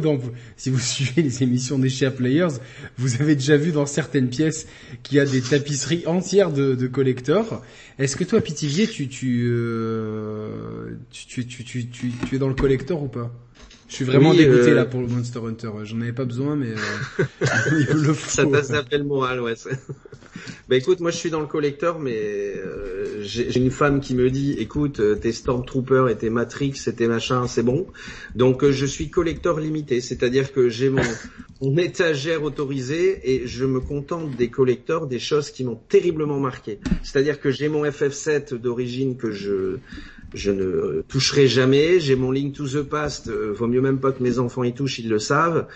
si 0.58 0.72
vous 0.72 0.80
suivez 0.80 1.22
les 1.22 1.44
émissions 1.44 1.78
des 1.78 1.88
Share 1.90 2.12
Players, 2.12 2.58
vous 2.98 3.22
avez 3.22 3.36
déjà 3.36 3.58
vu 3.58 3.72
dans 3.72 3.86
certaines 3.86 4.30
pièces 4.30 4.66
qu'il 5.04 5.18
y 5.18 5.20
a 5.20 5.26
des 5.26 5.42
tapisseries 5.42 6.08
entières 6.08 6.52
de, 6.52 6.74
de 6.74 6.88
collectors. 6.88 7.62
Est-ce 8.00 8.16
que 8.16 8.24
toi, 8.24 8.42
Pitivier, 8.42 8.88
tu 8.88 9.08
tu, 9.08 9.46
euh, 9.48 10.96
tu, 11.12 11.28
tu, 11.28 11.46
tu, 11.46 11.64
tu, 11.64 11.86
tu, 11.88 12.12
tu 12.28 12.36
es 12.36 12.40
dans 12.40 12.50
le 12.50 12.56
collector 12.56 13.04
ou 13.04 13.10
pas? 13.10 13.32
Je 13.92 13.98
suis 13.98 14.06
vraiment 14.06 14.30
Oui, 14.30 14.38
dégoûté 14.38 14.70
euh, 14.70 14.76
là 14.76 14.86
pour 14.86 15.02
le 15.02 15.08
Monster 15.08 15.40
Hunter. 15.46 15.70
J'en 15.84 16.00
avais 16.00 16.14
pas 16.14 16.24
besoin, 16.24 16.56
mais 16.56 16.70
euh, 16.70 17.26
il 17.72 17.88
le 17.94 18.14
faut. 18.14 18.30
Ça 18.64 18.84
t'a 18.84 18.98
le 18.98 19.04
moral, 19.04 19.42
ouais. 19.42 19.56
bah 20.70 20.78
écoute, 20.78 21.02
moi 21.02 21.12
je 21.12 21.18
suis 21.18 21.30
dans 21.30 21.42
le 21.42 21.46
collector, 21.46 22.00
mais 22.00 22.56
euh, 22.56 23.22
j'ai 23.22 23.58
une 23.58 23.70
femme 23.70 24.00
qui 24.00 24.16
me 24.16 24.30
dit, 24.30 24.54
écoute, 24.54 25.02
euh, 25.02 25.16
tes 25.16 25.34
Stormtroopers 25.34 26.08
et 26.08 26.18
tes 26.18 26.30
Matrix 26.30 26.76
et 26.88 26.94
tes 26.94 27.08
machins, 27.08 27.44
c'est 27.50 27.64
bon. 27.64 27.86
Donc 28.34 28.64
euh, 28.64 28.72
je 28.72 28.86
suis 28.86 29.10
collector 29.10 29.60
limité, 29.60 30.00
c'est-à-dire 30.00 30.54
que 30.54 30.70
j'ai 30.70 30.90
mon, 30.90 31.02
mon 31.62 31.76
étagère 31.78 32.44
autorisée 32.44 33.20
et 33.30 33.46
je 33.46 33.66
me 33.66 33.82
contente 33.82 34.38
des 34.38 34.50
collectors, 34.50 35.06
des 35.06 35.20
choses 35.20 35.52
qui 35.52 35.66
m'ont 35.66 35.80
terriblement 35.90 36.40
marqué. 36.40 36.80
C'est-à-dire 37.04 37.42
que 37.42 37.52
j'ai 37.52 37.68
mon 37.68 37.84
FF7 37.84 38.56
d'origine 38.56 39.18
que 39.18 39.32
je 39.32 39.80
je 40.34 40.52
ne 40.52 41.02
toucherai 41.08 41.48
jamais. 41.48 42.00
J'ai 42.00 42.16
mon 42.16 42.32
Link 42.32 42.54
to 42.54 42.68
the 42.68 42.82
Past. 42.84 43.28
euh, 43.28 43.52
vaut 43.54 43.68
mieux 43.68 43.82
même 43.82 44.00
pas 44.00 44.12
que 44.12 44.24
mes 44.24 44.40
enfants 44.40 44.64
y 44.64 44.74
touchent, 44.74 45.00
ils 45.00 45.10
le 45.10 45.20
savent. 45.20 45.68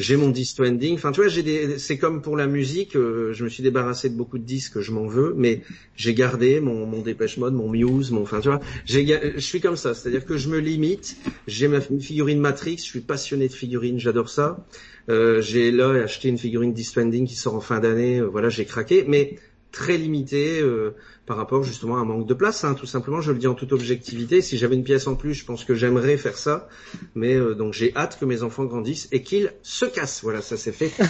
J'ai 0.00 0.16
mon 0.16 0.28
Disc 0.28 0.60
Ending. 0.60 0.94
Enfin, 0.94 1.12
tu 1.12 1.20
vois, 1.20 1.28
j'ai 1.28 1.42
des. 1.42 1.78
C'est 1.78 1.98
comme 1.98 2.22
pour 2.22 2.36
la 2.36 2.46
musique. 2.46 2.96
euh, 2.96 3.32
je 3.32 3.44
me 3.44 3.48
suis 3.48 3.62
débarrassé 3.62 4.08
de 4.10 4.14
beaucoup 4.14 4.38
de 4.38 4.44
disques, 4.44 4.80
je 4.80 4.92
m'en 4.92 5.06
veux, 5.06 5.34
mais 5.36 5.62
j'ai 5.96 6.14
gardé 6.14 6.60
mon 6.60 6.86
mon 6.86 7.00
Dépêche 7.00 7.38
Mode, 7.38 7.54
mon 7.54 7.68
Muse, 7.70 8.10
mon. 8.10 8.22
Enfin, 8.22 8.40
tu 8.40 8.48
vois, 8.48 8.60
Je 8.86 9.38
suis 9.38 9.60
comme 9.60 9.76
ça, 9.76 9.94
c'est-à-dire 9.94 10.24
que 10.24 10.36
je 10.36 10.48
me 10.48 10.58
limite. 10.58 11.16
J'ai 11.46 11.68
ma 11.68 11.80
figurine 11.80 12.40
Matrix. 12.40 12.76
Je 12.78 12.82
suis 12.82 13.00
passionné 13.00 13.48
de 13.48 13.52
figurines. 13.52 13.98
J'adore 13.98 14.28
ça. 14.28 14.66
Euh, 15.08 15.40
j'ai 15.40 15.72
là 15.72 15.90
acheté 16.04 16.28
une 16.28 16.38
figurine 16.38 16.72
Disc 16.72 16.96
Ending 16.96 17.26
qui 17.26 17.34
sort 17.34 17.54
en 17.54 17.60
fin 17.60 17.80
d'année. 17.80 18.20
voilà, 18.20 18.48
j'ai 18.50 18.64
craqué, 18.64 19.04
mais 19.08 19.36
très 19.72 19.96
limité 19.96 20.60
euh, 20.60 20.94
par 21.26 21.36
rapport 21.36 21.64
justement 21.64 21.96
à 21.96 22.00
un 22.00 22.04
manque 22.04 22.26
de 22.26 22.34
place, 22.34 22.62
hein, 22.62 22.74
tout 22.74 22.86
simplement. 22.86 23.20
Je 23.20 23.32
le 23.32 23.38
dis 23.38 23.46
en 23.46 23.54
toute 23.54 23.72
objectivité. 23.72 24.42
Si 24.42 24.58
j'avais 24.58 24.76
une 24.76 24.84
pièce 24.84 25.06
en 25.06 25.16
plus, 25.16 25.34
je 25.34 25.44
pense 25.44 25.64
que 25.64 25.74
j'aimerais 25.74 26.16
faire 26.18 26.36
ça. 26.38 26.68
Mais 27.14 27.34
euh, 27.34 27.54
donc 27.54 27.72
j'ai 27.72 27.96
hâte 27.96 28.18
que 28.20 28.24
mes 28.24 28.42
enfants 28.42 28.64
grandissent 28.64 29.08
et 29.10 29.22
qu'ils 29.22 29.52
se 29.62 29.86
cassent. 29.86 30.22
Voilà, 30.22 30.42
ça 30.42 30.56
c'est 30.56 30.72
fait. 30.72 30.92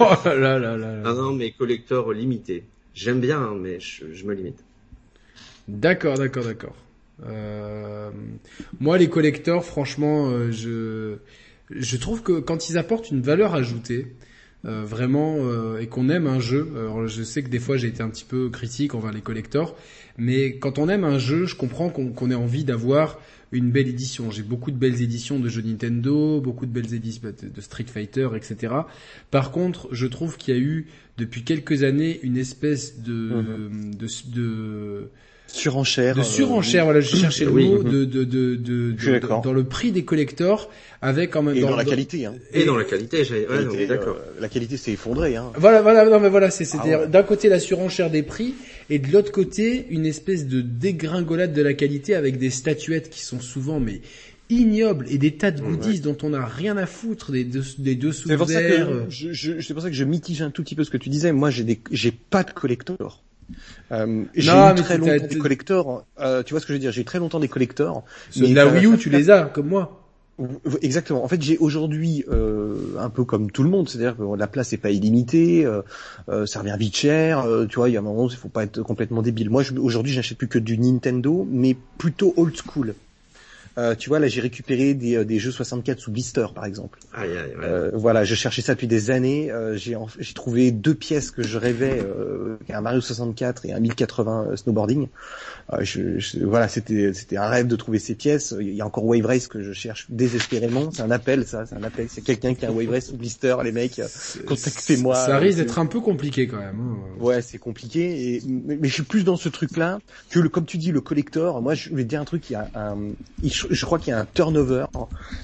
Oh 0.00 0.12
là 0.24 0.34
là 0.34 0.58
là 0.58 0.76
là. 0.76 1.02
ah 1.04 1.12
non, 1.12 1.32
mais 1.32 1.52
collecteurs 1.52 2.10
limités. 2.12 2.64
J'aime 2.94 3.20
bien, 3.20 3.40
hein, 3.40 3.54
mais 3.56 3.78
je, 3.78 4.12
je 4.12 4.24
me 4.24 4.34
limite. 4.34 4.64
D'accord, 5.68 6.18
d'accord, 6.18 6.42
d'accord. 6.44 6.74
Euh, 7.24 8.10
moi, 8.80 8.98
les 8.98 9.08
collecteurs, 9.08 9.64
franchement, 9.64 10.30
euh, 10.30 10.50
je 10.50 11.18
je 11.70 11.96
trouve 11.96 12.22
que 12.22 12.40
quand 12.40 12.70
ils 12.70 12.78
apportent 12.78 13.10
une 13.10 13.20
valeur 13.20 13.54
ajoutée, 13.54 14.06
euh, 14.64 14.84
vraiment, 14.84 15.36
euh, 15.38 15.78
et 15.78 15.86
qu'on 15.86 16.08
aime 16.08 16.26
un 16.26 16.40
jeu. 16.40 16.68
Alors, 16.76 17.06
je 17.06 17.22
sais 17.22 17.42
que 17.42 17.48
des 17.48 17.60
fois, 17.60 17.76
j'ai 17.76 17.88
été 17.88 18.02
un 18.02 18.08
petit 18.08 18.24
peu 18.24 18.50
critique 18.50 18.94
envers 18.94 19.12
les 19.12 19.20
collectors, 19.20 19.76
mais 20.16 20.56
quand 20.58 20.78
on 20.78 20.88
aime 20.88 21.04
un 21.04 21.18
jeu, 21.18 21.46
je 21.46 21.54
comprends 21.54 21.90
qu'on 21.90 22.30
ait 22.30 22.34
envie 22.34 22.64
d'avoir 22.64 23.20
une 23.52 23.70
belle 23.70 23.88
édition. 23.88 24.30
J'ai 24.30 24.42
beaucoup 24.42 24.70
de 24.70 24.76
belles 24.76 25.00
éditions 25.00 25.38
de 25.38 25.48
jeux 25.48 25.62
Nintendo, 25.62 26.40
beaucoup 26.40 26.66
de 26.66 26.72
belles 26.72 26.92
éditions 26.92 27.32
de 27.40 27.60
Street 27.60 27.86
Fighter, 27.86 28.28
etc. 28.34 28.74
Par 29.30 29.52
contre, 29.52 29.88
je 29.92 30.06
trouve 30.06 30.36
qu'il 30.36 30.54
y 30.54 30.58
a 30.58 30.60
eu 30.60 30.86
depuis 31.16 31.44
quelques 31.44 31.82
années 31.82 32.20
une 32.22 32.36
espèce 32.36 33.00
de, 33.00 33.70
de, 33.96 34.06
de 34.34 35.10
surenchère. 35.48 36.14
De 36.14 36.22
surenchère, 36.22 36.84
voilà, 36.84 37.00
je 37.00 37.16
cherchais 37.16 37.44
le 37.44 37.50
mot 37.50 37.82
de, 37.82 38.04
de, 38.04 38.24
de, 38.24 38.56
de, 38.56 39.42
dans 39.42 39.52
le 39.52 39.64
prix 39.64 39.92
des 39.92 40.04
collectors 40.04 40.70
avec 41.00 41.36
en 41.36 41.42
même 41.42 41.56
et 41.56 41.60
dans, 41.60 41.76
la 41.76 41.84
qualité. 41.84 42.26
Hein. 42.26 42.34
Et, 42.52 42.64
dans 42.64 42.76
la 42.76 42.84
qualité, 42.84 43.24
j'ai, 43.24 43.46
ouais, 43.46 43.86
d'accord. 43.86 44.16
la 44.40 44.48
qualité 44.48 44.76
s'est 44.76 44.92
effondrée. 44.92 45.36
Hein. 45.36 45.52
Voilà, 45.56 45.82
voilà, 45.82 46.04
non 46.04 46.20
mais 46.20 46.28
voilà, 46.28 46.50
c'est 46.50 46.64
c'est 46.64 46.78
ah 46.82 47.06
d'un 47.06 47.22
côté 47.22 47.48
la 47.48 47.60
surenchère 47.60 48.10
des 48.10 48.22
prix 48.22 48.54
et 48.90 48.98
de 48.98 49.12
l'autre 49.12 49.32
côté 49.32 49.86
une 49.90 50.06
espèce 50.06 50.46
de 50.46 50.60
dégringolade 50.60 51.52
de 51.52 51.62
la 51.62 51.74
qualité 51.74 52.14
avec 52.14 52.38
des 52.38 52.50
statuettes 52.50 53.10
qui 53.10 53.22
sont 53.22 53.40
souvent 53.40 53.80
mais 53.80 54.00
ignobles 54.50 55.06
et 55.10 55.18
des 55.18 55.32
tas 55.32 55.50
de 55.50 55.60
goodies 55.60 56.00
dont 56.00 56.16
on 56.22 56.30
n'a 56.30 56.44
rien 56.44 56.76
à 56.76 56.86
foutre 56.86 57.32
des, 57.32 57.44
deux, 57.44 57.62
des 57.78 57.94
dessous 57.94 58.28
C'est 58.28 58.36
pour 58.36 58.48
ça 58.48 58.62
que 58.62 59.04
je, 59.08 59.32
je, 59.32 59.60
c'est 59.60 59.74
pour 59.74 59.82
ça 59.82 59.90
que 59.90 59.96
je 59.96 60.04
mitige 60.04 60.42
un 60.42 60.50
tout 60.50 60.62
petit 60.62 60.74
peu 60.74 60.84
ce 60.84 60.90
que 60.90 60.96
tu 60.96 61.10
disais. 61.10 61.32
Moi, 61.32 61.50
j'ai 61.50 61.64
des, 61.64 61.80
j'ai 61.90 62.12
pas 62.12 62.44
de 62.44 62.50
collector. 62.52 63.22
Euh, 63.92 64.24
j'ai 64.34 64.50
eu 64.50 64.74
très 64.76 64.98
longtemps 64.98 65.26
des 65.26 65.38
collectors. 65.38 66.04
Euh, 66.20 66.42
tu 66.42 66.54
vois 66.54 66.60
ce 66.60 66.66
que 66.66 66.72
je 66.72 66.74
veux 66.74 66.80
dire? 66.80 66.92
J'ai 66.92 67.04
très 67.04 67.18
longtemps 67.18 67.40
des 67.40 67.48
collectors. 67.48 68.04
Mais 68.36 68.48
la 68.48 68.66
Wii 68.66 68.86
U, 68.86 68.98
tu 68.98 69.10
les 69.10 69.30
as 69.30 69.44
comme 69.44 69.68
moi. 69.68 69.94
Exactement. 70.82 71.24
En 71.24 71.28
fait, 71.28 71.42
j'ai 71.42 71.58
aujourd'hui 71.58 72.24
euh, 72.28 72.96
un 72.98 73.10
peu 73.10 73.24
comme 73.24 73.50
tout 73.50 73.64
le 73.64 73.70
monde, 73.70 73.88
c'est-à-dire 73.88 74.16
que 74.16 74.36
la 74.36 74.46
place 74.46 74.70
n'est 74.70 74.78
pas 74.78 74.90
illimitée, 74.90 75.66
euh, 75.66 75.82
euh, 76.28 76.46
ça 76.46 76.60
revient 76.60 76.76
vite 76.78 76.96
cher. 76.96 77.40
Euh, 77.40 77.66
tu 77.66 77.76
vois, 77.76 77.88
il 77.88 77.94
y 77.94 77.96
a 77.96 78.00
un 78.00 78.04
moment, 78.04 78.28
il 78.28 78.36
faut 78.36 78.48
pas 78.48 78.62
être 78.62 78.82
complètement 78.82 79.22
débile. 79.22 79.50
Moi, 79.50 79.64
aujourd'hui, 79.78 80.12
j'achète 80.12 80.38
plus 80.38 80.46
que 80.46 80.60
du 80.60 80.78
Nintendo, 80.78 81.46
mais 81.50 81.76
plutôt 81.98 82.34
old 82.36 82.54
school. 82.56 82.94
Euh, 83.78 83.94
tu 83.94 84.08
vois, 84.08 84.18
là, 84.18 84.26
j'ai 84.26 84.40
récupéré 84.40 84.94
des, 84.94 85.16
euh, 85.16 85.24
des, 85.24 85.38
jeux 85.38 85.52
64 85.52 86.00
sous 86.00 86.10
blister, 86.10 86.46
par 86.52 86.64
exemple. 86.64 86.98
Aïe, 87.14 87.30
aïe, 87.30 87.52
euh, 87.62 87.92
voilà, 87.94 88.24
je 88.24 88.34
cherchais 88.34 88.60
ça 88.60 88.74
depuis 88.74 88.88
des 88.88 89.10
années. 89.10 89.52
Euh, 89.52 89.76
j'ai, 89.76 89.96
j'ai 90.18 90.34
trouvé 90.34 90.72
deux 90.72 90.94
pièces 90.94 91.30
que 91.30 91.44
je 91.44 91.56
rêvais, 91.58 92.04
un 92.70 92.80
Mario 92.80 93.00
64 93.00 93.66
et 93.66 93.72
un 93.72 93.78
1080 93.78 94.56
snowboarding. 94.56 95.06
Je, 95.80 96.44
voilà, 96.44 96.66
c'était, 96.66 97.12
c'était 97.12 97.36
un 97.36 97.46
rêve 97.46 97.68
de 97.68 97.76
trouver 97.76 98.00
ces 98.00 98.14
pièces. 98.14 98.54
Il 98.58 98.74
y 98.74 98.80
a 98.80 98.86
encore 98.86 99.04
Wave 99.04 99.26
Race 99.26 99.46
que 99.46 99.62
je 99.62 99.72
cherche 99.72 100.06
désespérément. 100.08 100.90
C'est 100.92 101.02
un 101.02 101.10
appel, 101.10 101.46
ça, 101.46 101.66
c'est 101.66 101.76
un 101.76 101.82
appel. 101.84 102.06
C'est 102.08 102.22
quelqu'un 102.22 102.54
qui 102.54 102.66
a 102.66 102.70
un 102.70 102.72
Wave 102.72 102.90
Race 102.90 103.06
sous 103.06 103.16
blister, 103.16 103.56
les 103.62 103.72
mecs, 103.72 104.00
contactez-moi. 104.46 105.14
Ça 105.14 105.38
risque 105.38 105.58
d'être 105.58 105.78
un 105.78 105.86
peu 105.86 106.00
compliqué 106.00 106.48
quand 106.48 106.58
même. 106.58 106.80
Hein. 106.80 107.22
Ouais, 107.22 107.42
c'est 107.42 107.58
compliqué. 107.58 108.34
Et, 108.34 108.42
mais, 108.46 108.88
je 108.88 108.92
suis 108.92 109.02
plus 109.02 109.22
dans 109.22 109.36
ce 109.36 109.48
truc-là 109.48 110.00
que 110.30 110.40
le, 110.40 110.48
comme 110.48 110.64
tu 110.64 110.78
dis, 110.78 110.90
le 110.90 111.00
collector. 111.00 111.62
Moi, 111.62 111.74
je 111.74 111.94
vais 111.94 112.02
te 112.02 112.08
dire 112.08 112.20
un 112.20 112.24
truc. 112.24 112.50
Il 112.50 112.54
y 112.54 112.56
a 112.56 112.68
un, 112.74 112.96
je 113.70 113.84
crois 113.84 113.98
qu'il 113.98 114.10
y 114.10 114.14
a 114.14 114.20
un 114.20 114.26
turnover, 114.26 114.86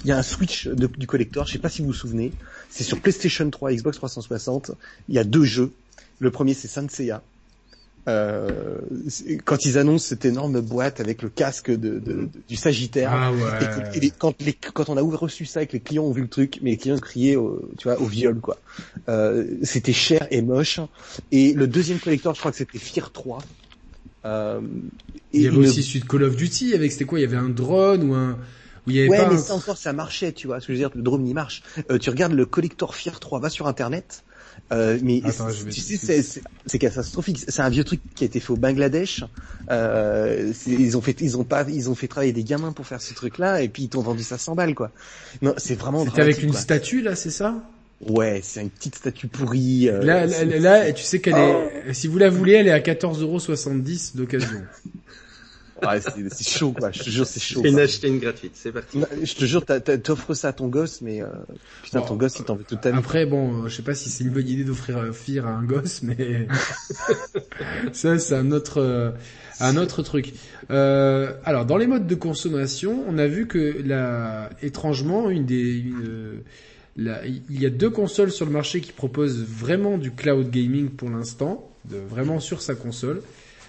il 0.03 0.09
y 0.09 0.11
a 0.11 0.17
un 0.17 0.23
switch 0.23 0.67
du 0.67 1.07
collector, 1.07 1.45
je 1.47 1.53
sais 1.53 1.59
pas 1.59 1.69
si 1.69 1.81
vous 1.81 1.87
vous 1.87 1.93
souvenez, 1.93 2.31
c'est 2.69 2.83
sur 2.83 2.99
PlayStation 2.99 3.49
3, 3.49 3.73
Xbox 3.73 3.97
360, 3.97 4.71
il 5.09 5.15
y 5.15 5.19
a 5.19 5.23
deux 5.23 5.43
jeux. 5.43 5.71
Le 6.19 6.31
premier 6.31 6.53
c'est 6.53 6.67
Sanseiya. 6.67 7.21
Euh, 8.07 8.77
quand 9.45 9.65
ils 9.65 9.79
annoncent 9.79 10.05
cette 10.05 10.25
énorme 10.25 10.61
boîte 10.61 10.99
avec 10.99 11.23
le 11.23 11.29
casque 11.29 11.71
de, 11.71 12.29
du 12.47 12.55
Sagittaire, 12.55 13.11
ah 13.11 13.31
et, 13.95 14.11
quand, 14.11 14.39
les, 14.43 14.53
quand 14.53 14.89
on 14.89 14.97
a 14.97 15.01
reçu 15.01 15.45
ça 15.45 15.63
et 15.63 15.67
que 15.67 15.73
les 15.73 15.79
clients 15.79 16.03
ont 16.03 16.11
vu 16.11 16.21
le 16.21 16.27
truc, 16.27 16.59
mais 16.61 16.71
les 16.71 16.77
clients 16.77 16.99
criaient, 16.99 17.35
au, 17.35 17.67
tu 17.79 17.87
vois, 17.87 17.99
au 17.99 18.05
viol 18.05 18.39
quoi. 18.39 18.57
Euh, 19.09 19.45
c'était 19.63 19.93
cher 19.93 20.27
et 20.29 20.43
moche. 20.43 20.79
Et 21.31 21.53
le 21.53 21.67
deuxième 21.67 21.99
collector, 21.99 22.35
je 22.35 22.39
crois 22.39 22.51
que 22.51 22.57
c'était 22.57 22.77
Fear 22.77 23.11
3. 23.11 23.39
Euh, 24.25 24.59
il 25.33 25.41
y 25.41 25.47
avait 25.47 25.57
aussi 25.57 25.83
celui 25.83 25.99
de 26.01 26.05
Call 26.05 26.23
of 26.23 26.35
Duty 26.35 26.73
avec 26.73 26.91
c'était 26.91 27.05
quoi? 27.05 27.19
Il 27.19 27.23
y 27.23 27.25
avait 27.25 27.37
un 27.37 27.49
drone 27.49 28.09
ou 28.09 28.13
un 28.13 28.37
où 28.87 28.91
il 28.91 28.97
y 28.97 28.99
avait 28.99 29.09
ouais, 29.09 29.27
mais 29.29 29.37
ça 29.37 29.53
encore 29.53 29.77
ça 29.77 29.93
marchait, 29.93 30.31
tu 30.31 30.47
vois. 30.47 30.59
Ce 30.59 30.67
que 30.67 30.73
je 30.73 30.77
veux 30.77 30.87
dire, 30.87 30.95
le 30.95 31.01
drone 31.01 31.27
il 31.27 31.33
marche. 31.33 31.63
Euh, 31.89 31.97
tu 31.97 32.09
regardes 32.09 32.33
le 32.33 32.45
collector 32.45 32.95
Fear 32.95 33.19
3, 33.19 33.39
va 33.39 33.49
sur 33.49 33.67
internet. 33.67 34.23
Euh, 34.71 34.97
mais 35.03 35.21
tu 35.69 35.81
sais, 35.81 36.23
c'est 36.65 36.79
catastrophique. 36.79 37.43
C'est 37.47 37.61
un 37.61 37.69
vieux 37.69 37.83
truc 37.83 38.01
qui 38.15 38.23
a 38.23 38.27
été 38.27 38.39
fait 38.39 38.51
au 38.51 38.57
Bangladesh. 38.57 39.23
Euh, 39.69 40.53
ils 40.65 40.97
ont 40.97 41.01
fait, 41.01 41.19
ils 41.21 41.37
ont 41.37 41.43
pas, 41.43 41.65
ils 41.67 41.89
ont 41.89 41.95
fait 41.95 42.07
travailler 42.07 42.33
des 42.33 42.43
gamins 42.43 42.71
pour 42.71 42.87
faire 42.87 43.01
ce 43.01 43.13
truc-là, 43.13 43.61
et 43.61 43.69
puis 43.69 43.83
ils 43.83 43.89
t'ont 43.89 44.01
vendu 44.01 44.23
ça 44.23 44.37
100 44.37 44.55
balles, 44.55 44.75
quoi. 44.75 44.91
Non, 45.41 45.53
c'est 45.57 45.75
vraiment. 45.75 46.05
C'était 46.05 46.21
avec 46.21 46.41
une 46.41 46.53
statue 46.53 47.01
là, 47.01 47.15
c'est 47.15 47.31
ça? 47.31 47.55
Ouais, 48.01 48.41
c'est 48.43 48.61
une 48.61 48.69
petite 48.69 48.95
statue 48.95 49.27
pourrie. 49.27 49.89
Euh, 49.89 50.01
là, 50.01 50.25
là, 50.25 50.91
tu 50.91 51.03
sais 51.03 51.21
qu'elle 51.21 51.37
est, 51.37 51.93
si 51.93 52.07
vous 52.07 52.17
la 52.17 52.29
voulez, 52.29 52.53
elle 52.53 52.67
est 52.67 52.71
à 52.71 52.79
14,70€ 52.79 54.17
d'occasion. 54.17 54.63
ouais, 55.81 55.99
c'est 56.01 56.47
chaud, 56.47 56.73
quoi. 56.77 56.91
Je 56.91 57.03
te 57.03 57.09
jure, 57.09 57.25
c'est 57.25 57.39
chaud. 57.39 57.61
Une 57.63 57.79
acheter 57.79 58.07
une 58.07 58.19
gratuite, 58.19 58.51
c'est 58.55 58.71
parti. 58.71 58.99
je 59.23 59.33
te 59.33 59.45
jure, 59.45 59.65
t'offres 59.65 60.33
ça 60.33 60.49
à 60.49 60.53
ton 60.53 60.67
gosse, 60.67 61.01
mais 61.01 61.21
euh, 61.21 61.27
putain, 61.83 62.01
ton 62.01 62.15
gosse, 62.15 62.37
il 62.39 62.45
t'en 62.45 62.55
veut 62.55 62.63
toute 62.63 62.81
ta 62.81 62.91
vie. 62.91 62.97
Après, 62.97 63.25
bon, 63.25 63.67
je 63.67 63.75
sais 63.75 63.83
pas 63.83 63.95
si 63.95 64.09
c'est 64.09 64.23
une 64.23 64.31
bonne 64.31 64.47
idée 64.47 64.63
d'offrir 64.63 64.97
un 64.97 65.13
fire 65.13 65.47
à 65.47 65.51
un 65.51 65.63
gosse, 65.63 66.01
mais 66.01 66.47
ça, 67.93 68.19
c'est 68.19 68.35
un 68.35 68.51
autre, 68.51 68.81
euh, 68.81 69.11
un 69.59 69.77
autre 69.77 70.01
truc. 70.01 70.33
Euh, 70.69 71.33
alors, 71.45 71.65
dans 71.65 71.77
les 71.77 71.87
modes 71.87 72.07
de 72.07 72.15
consommation, 72.15 73.03
on 73.07 73.17
a 73.17 73.27
vu 73.27 73.47
que, 73.47 73.81
là, 73.85 74.49
étrangement, 74.61 75.29
une 75.29 75.45
des, 75.45 75.77
une, 75.77 76.41
il 76.97 77.61
y 77.61 77.65
a 77.65 77.69
deux 77.69 77.89
consoles 77.89 78.31
sur 78.31 78.45
le 78.45 78.51
marché 78.51 78.81
qui 78.81 78.91
proposent 78.91 79.43
vraiment 79.43 79.97
du 79.97 80.11
cloud 80.11 80.49
gaming 80.49 80.89
pour 80.89 81.09
l'instant, 81.09 81.69
vraiment 81.85 82.39
sur 82.39 82.61
sa 82.61 82.75
console. 82.75 83.21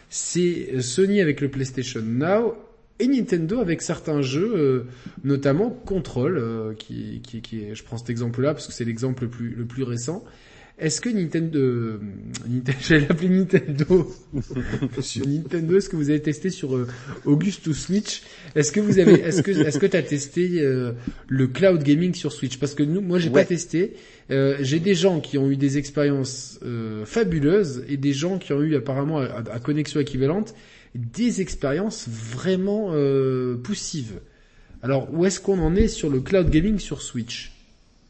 C'est 0.08 0.80
Sony 0.80 1.20
avec 1.20 1.40
le 1.40 1.48
PlayStation 1.50 2.00
Now 2.02 2.54
et 2.98 3.08
Nintendo 3.08 3.60
avec 3.60 3.82
certains 3.82 4.22
jeux, 4.22 4.52
euh, 4.54 4.84
notamment 5.24 5.70
Control, 5.70 6.38
euh, 6.38 6.74
qui, 6.74 7.20
qui 7.20 7.74
je 7.74 7.82
prends 7.84 7.98
cet 7.98 8.08
exemple-là 8.10 8.54
parce 8.54 8.66
que 8.68 8.72
c'est 8.72 8.84
l'exemple 8.84 9.24
le 9.24 9.64
plus 9.66 9.82
récent, 9.82 10.24
est-ce 10.78 11.00
que 11.00 11.08
Nintendo, 11.08 11.58
euh, 11.58 12.00
Nintendo 12.46 12.78
j'allais 12.82 13.06
l'appeler 13.06 13.30
Nintendo, 13.30 14.14
sur 15.00 15.26
Nintendo, 15.28 15.76
est-ce 15.78 15.88
que 15.88 15.96
vous 15.96 16.10
avez 16.10 16.20
testé 16.20 16.50
sur 16.50 16.76
euh, 16.76 16.86
Augustus 17.24 17.78
Switch? 17.78 18.22
Est-ce 18.54 18.72
que 18.72 18.80
vous 18.80 18.98
avez, 18.98 19.14
est-ce 19.20 19.40
que, 19.40 19.52
est-ce 19.52 19.78
que 19.78 19.86
t'as 19.86 20.02
testé 20.02 20.60
euh, 20.60 20.92
le 21.28 21.46
cloud 21.46 21.82
gaming 21.82 22.12
sur 22.12 22.30
Switch? 22.30 22.58
Parce 22.58 22.74
que 22.74 22.82
nous, 22.82 23.00
moi, 23.00 23.18
j'ai 23.18 23.30
pas 23.30 23.46
testé. 23.46 23.94
Euh, 24.30 24.58
j'ai 24.60 24.78
des 24.78 24.94
gens 24.94 25.20
qui 25.20 25.38
ont 25.38 25.50
eu 25.50 25.56
des 25.56 25.78
expériences 25.78 26.60
fabuleuses 27.06 27.84
et 27.88 27.96
des 27.96 28.12
gens 28.12 28.38
qui 28.38 28.52
ont 28.52 28.60
eu 28.60 28.76
apparemment 28.76 29.20
à, 29.20 29.44
à 29.50 29.58
connexion 29.60 30.00
équivalente 30.00 30.54
des 30.94 31.40
expériences 31.40 32.06
vraiment 32.08 32.92
poussives. 33.62 34.20
Alors, 34.82 35.08
où 35.12 35.24
est-ce 35.24 35.40
qu'on 35.40 35.58
en 35.58 35.74
est 35.74 35.88
sur 35.88 36.10
le 36.10 36.20
cloud 36.20 36.50
gaming 36.50 36.78
sur 36.78 37.00
Switch? 37.00 37.55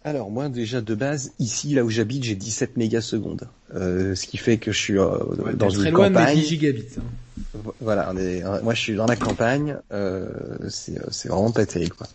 Alors 0.06 0.30
moi 0.30 0.48
déjà 0.48 0.80
de 0.80 0.94
base 0.94 1.32
ici 1.40 1.74
là 1.74 1.84
où 1.84 1.90
j'habite 1.90 2.22
j'ai 2.22 2.36
17 2.36 2.76
mégasecondes, 2.76 3.48
euh, 3.74 4.14
ce 4.14 4.26
qui 4.26 4.36
fait 4.36 4.56
que 4.56 4.70
je 4.70 4.78
suis 4.78 4.98
euh, 4.98 5.18
dans 5.54 5.68
une 5.68 5.80
très 5.80 5.90
loin 5.90 6.08
campagne. 6.08 6.38
De 6.38 6.42
gigabits. 6.42 6.86
Hein. 6.98 7.60
Voilà, 7.80 8.14
moi 8.62 8.72
je 8.72 8.80
suis 8.80 8.94
dans 8.94 9.06
la 9.06 9.16
campagne, 9.16 9.76
euh, 9.92 10.28
c'est 10.68 11.00
c'est 11.10 11.28
vraiment 11.28 11.50
pas 11.50 11.66
terrible 11.66 11.96
quoi. 11.96 12.06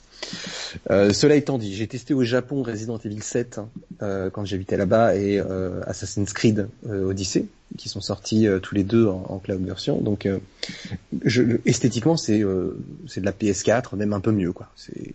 Euh, 0.89 1.13
cela 1.13 1.35
étant 1.35 1.57
dit, 1.57 1.75
j'ai 1.75 1.87
testé 1.87 2.13
au 2.13 2.23
Japon 2.23 2.63
Resident 2.63 2.97
Evil 2.97 3.21
7 3.21 3.57
hein, 3.57 3.69
euh, 4.01 4.29
quand 4.29 4.45
j'habitais 4.45 4.77
là-bas 4.77 5.15
et 5.15 5.39
euh, 5.39 5.81
Assassin's 5.85 6.33
Creed 6.33 6.67
Odyssey 6.89 7.45
qui 7.77 7.87
sont 7.87 8.01
sortis 8.01 8.47
tous 8.61 8.75
les 8.75 8.83
deux 8.83 9.07
en, 9.07 9.39
cloud 9.41 9.63
version. 9.63 10.01
Donc 10.01 10.27
je, 11.23 11.41
esthétiquement 11.65 12.17
c'est 12.17 12.43
c'est 13.07 13.21
de 13.21 13.25
la 13.25 13.31
PS4, 13.31 13.95
même 13.95 14.11
un 14.11 14.19
peu 14.19 14.33
mieux 14.33 14.51
quoi. 14.51 14.67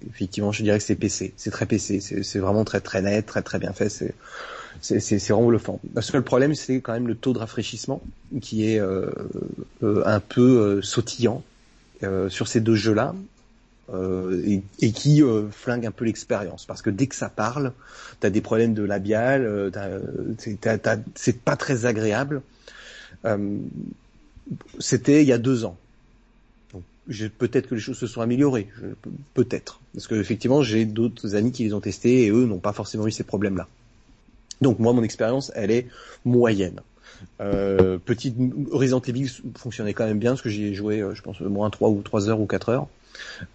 Effectivement 0.08 0.52
je 0.52 0.62
dirais 0.62 0.78
que 0.78 0.84
c'est 0.84 0.94
PC, 0.94 1.34
c'est 1.36 1.50
très 1.50 1.66
PC, 1.66 2.00
c'est 2.00 2.38
vraiment 2.38 2.64
très 2.64 2.80
très 2.80 3.02
net, 3.02 3.26
très 3.26 3.42
très 3.42 3.58
bien 3.58 3.74
fait. 3.74 3.90
C'est 3.90 4.14
c'est 4.80 5.18
vraiment 5.28 5.48
bluffant. 5.48 5.80
Le 5.94 6.00
seul 6.00 6.22
problème, 6.22 6.54
c'est 6.54 6.80
quand 6.80 6.94
même 6.94 7.08
le 7.08 7.14
taux 7.14 7.34
de 7.34 7.38
rafraîchissement 7.38 8.00
qui 8.40 8.66
est 8.70 8.80
un 9.82 10.20
peu 10.20 10.80
sautillant 10.80 11.42
sur 12.30 12.48
ces 12.48 12.60
deux 12.60 12.74
jeux-là. 12.74 13.14
Euh, 13.94 14.42
et, 14.44 14.62
et, 14.80 14.90
qui 14.90 15.22
euh, 15.22 15.48
flingue 15.48 15.86
un 15.86 15.92
peu 15.92 16.04
l'expérience 16.04 16.66
parce 16.66 16.82
que 16.82 16.90
dès 16.90 17.06
que 17.06 17.14
ça 17.14 17.28
parle, 17.28 17.72
t'as 18.18 18.30
des 18.30 18.40
problèmes 18.40 18.74
de 18.74 18.82
labial, 18.82 19.44
euh, 19.46 19.70
c'est 21.14 21.38
pas 21.38 21.54
très 21.54 21.86
agréable. 21.86 22.42
Euh, 23.24 23.58
C'était 24.80 25.22
il 25.22 25.28
y 25.28 25.32
a 25.32 25.38
deux 25.38 25.64
ans. 25.64 25.76
Peut-être 27.38 27.68
que 27.68 27.76
les 27.76 27.80
choses 27.80 27.98
se 27.98 28.08
sont 28.08 28.20
améliorées, 28.20 28.66
peut-être, 29.34 29.80
parce 29.94 30.08
que 30.08 30.16
effectivement 30.16 30.64
j'ai 30.64 30.84
d'autres 30.84 31.36
amis 31.36 31.52
qui 31.52 31.62
les 31.62 31.72
ont 31.72 31.80
testés 31.80 32.24
et 32.24 32.30
eux 32.30 32.46
n'ont 32.46 32.58
pas 32.58 32.72
forcément 32.72 33.06
eu 33.06 33.12
ces 33.12 33.22
problèmes-là. 33.22 33.68
Donc 34.60 34.80
moi 34.80 34.92
mon 34.94 35.04
expérience 35.04 35.52
elle 35.54 35.70
est 35.70 35.86
moyenne. 36.24 36.80
Euh, 37.40 37.98
petite 38.04 38.34
Resident 38.72 39.00
Evil 39.00 39.30
fonctionnait 39.54 39.94
quand 39.94 40.06
même 40.06 40.18
bien 40.18 40.32
parce 40.32 40.42
que 40.42 40.50
j'y 40.50 40.64
ai 40.64 40.74
joué, 40.74 41.04
je 41.14 41.22
pense, 41.22 41.40
moins 41.40 41.70
3 41.70 41.90
ou 41.90 42.02
3 42.02 42.28
heures 42.28 42.40
ou 42.40 42.46
4 42.46 42.70
heures. 42.70 42.88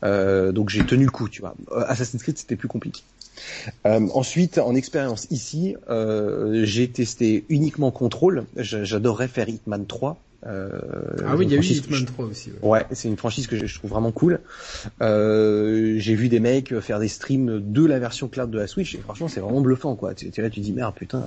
Euh, 0.04 0.52
donc 0.52 0.69
j'ai 0.69 0.86
tenu 0.86 1.06
le 1.06 1.12
coup, 1.12 1.30
tu 1.30 1.41
vois. 1.41 1.56
Euh, 1.71 1.84
Assassin's 1.88 2.21
Creed 2.21 2.38
c'était 2.38 2.56
plus 2.56 2.67
compliqué. 2.67 3.02
Euh, 3.86 4.08
ensuite, 4.13 4.58
en 4.58 4.76
expérience 4.76 5.28
ici, 5.32 5.76
euh, 5.89 6.63
j'ai 6.65 6.89
testé 6.89 7.45
uniquement 7.50 7.91
Control. 7.91 8.45
J'adorerais 8.56 9.28
faire 9.28 9.50
Hitman 9.50 9.86
3. 9.86 10.17
Euh, 10.47 10.80
ah 11.28 11.36
oui, 11.36 11.45
il 11.45 11.52
y 11.52 11.56
a 11.56 11.58
eu 11.58 11.63
Hitman 11.63 12.06
3 12.06 12.26
aussi. 12.26 12.52
Ouais, 12.62 12.86
c'est 12.91 13.08
une 13.08 13.17
franchise 13.17 13.47
que 13.47 13.63
je, 13.63 13.76
trouve 13.76 13.91
vraiment 13.91 14.12
cool. 14.12 14.39
J'ai 15.00 16.15
vu 16.15 16.30
des 16.30 16.39
mecs 16.39 16.78
faire 16.80 17.00
des 17.00 17.08
streams 17.08 17.71
de 17.71 17.86
la 17.86 18.00
version 18.00 18.28
cloud 18.28 18.50
de 18.50 18.58
la 18.58 18.67
Switch 18.67 18.95
et 18.95 19.00
franchement, 19.00 19.28
c'est 19.28 19.39
vraiment 19.39 19.62
bluffant, 19.62 19.95
quoi. 19.95 20.13
Tu, 20.13 20.30
tu 20.32 20.41
là, 20.41 20.50
tu 20.50 20.60
dis 20.60 20.74
merde, 20.74 20.95
putain. 20.95 21.26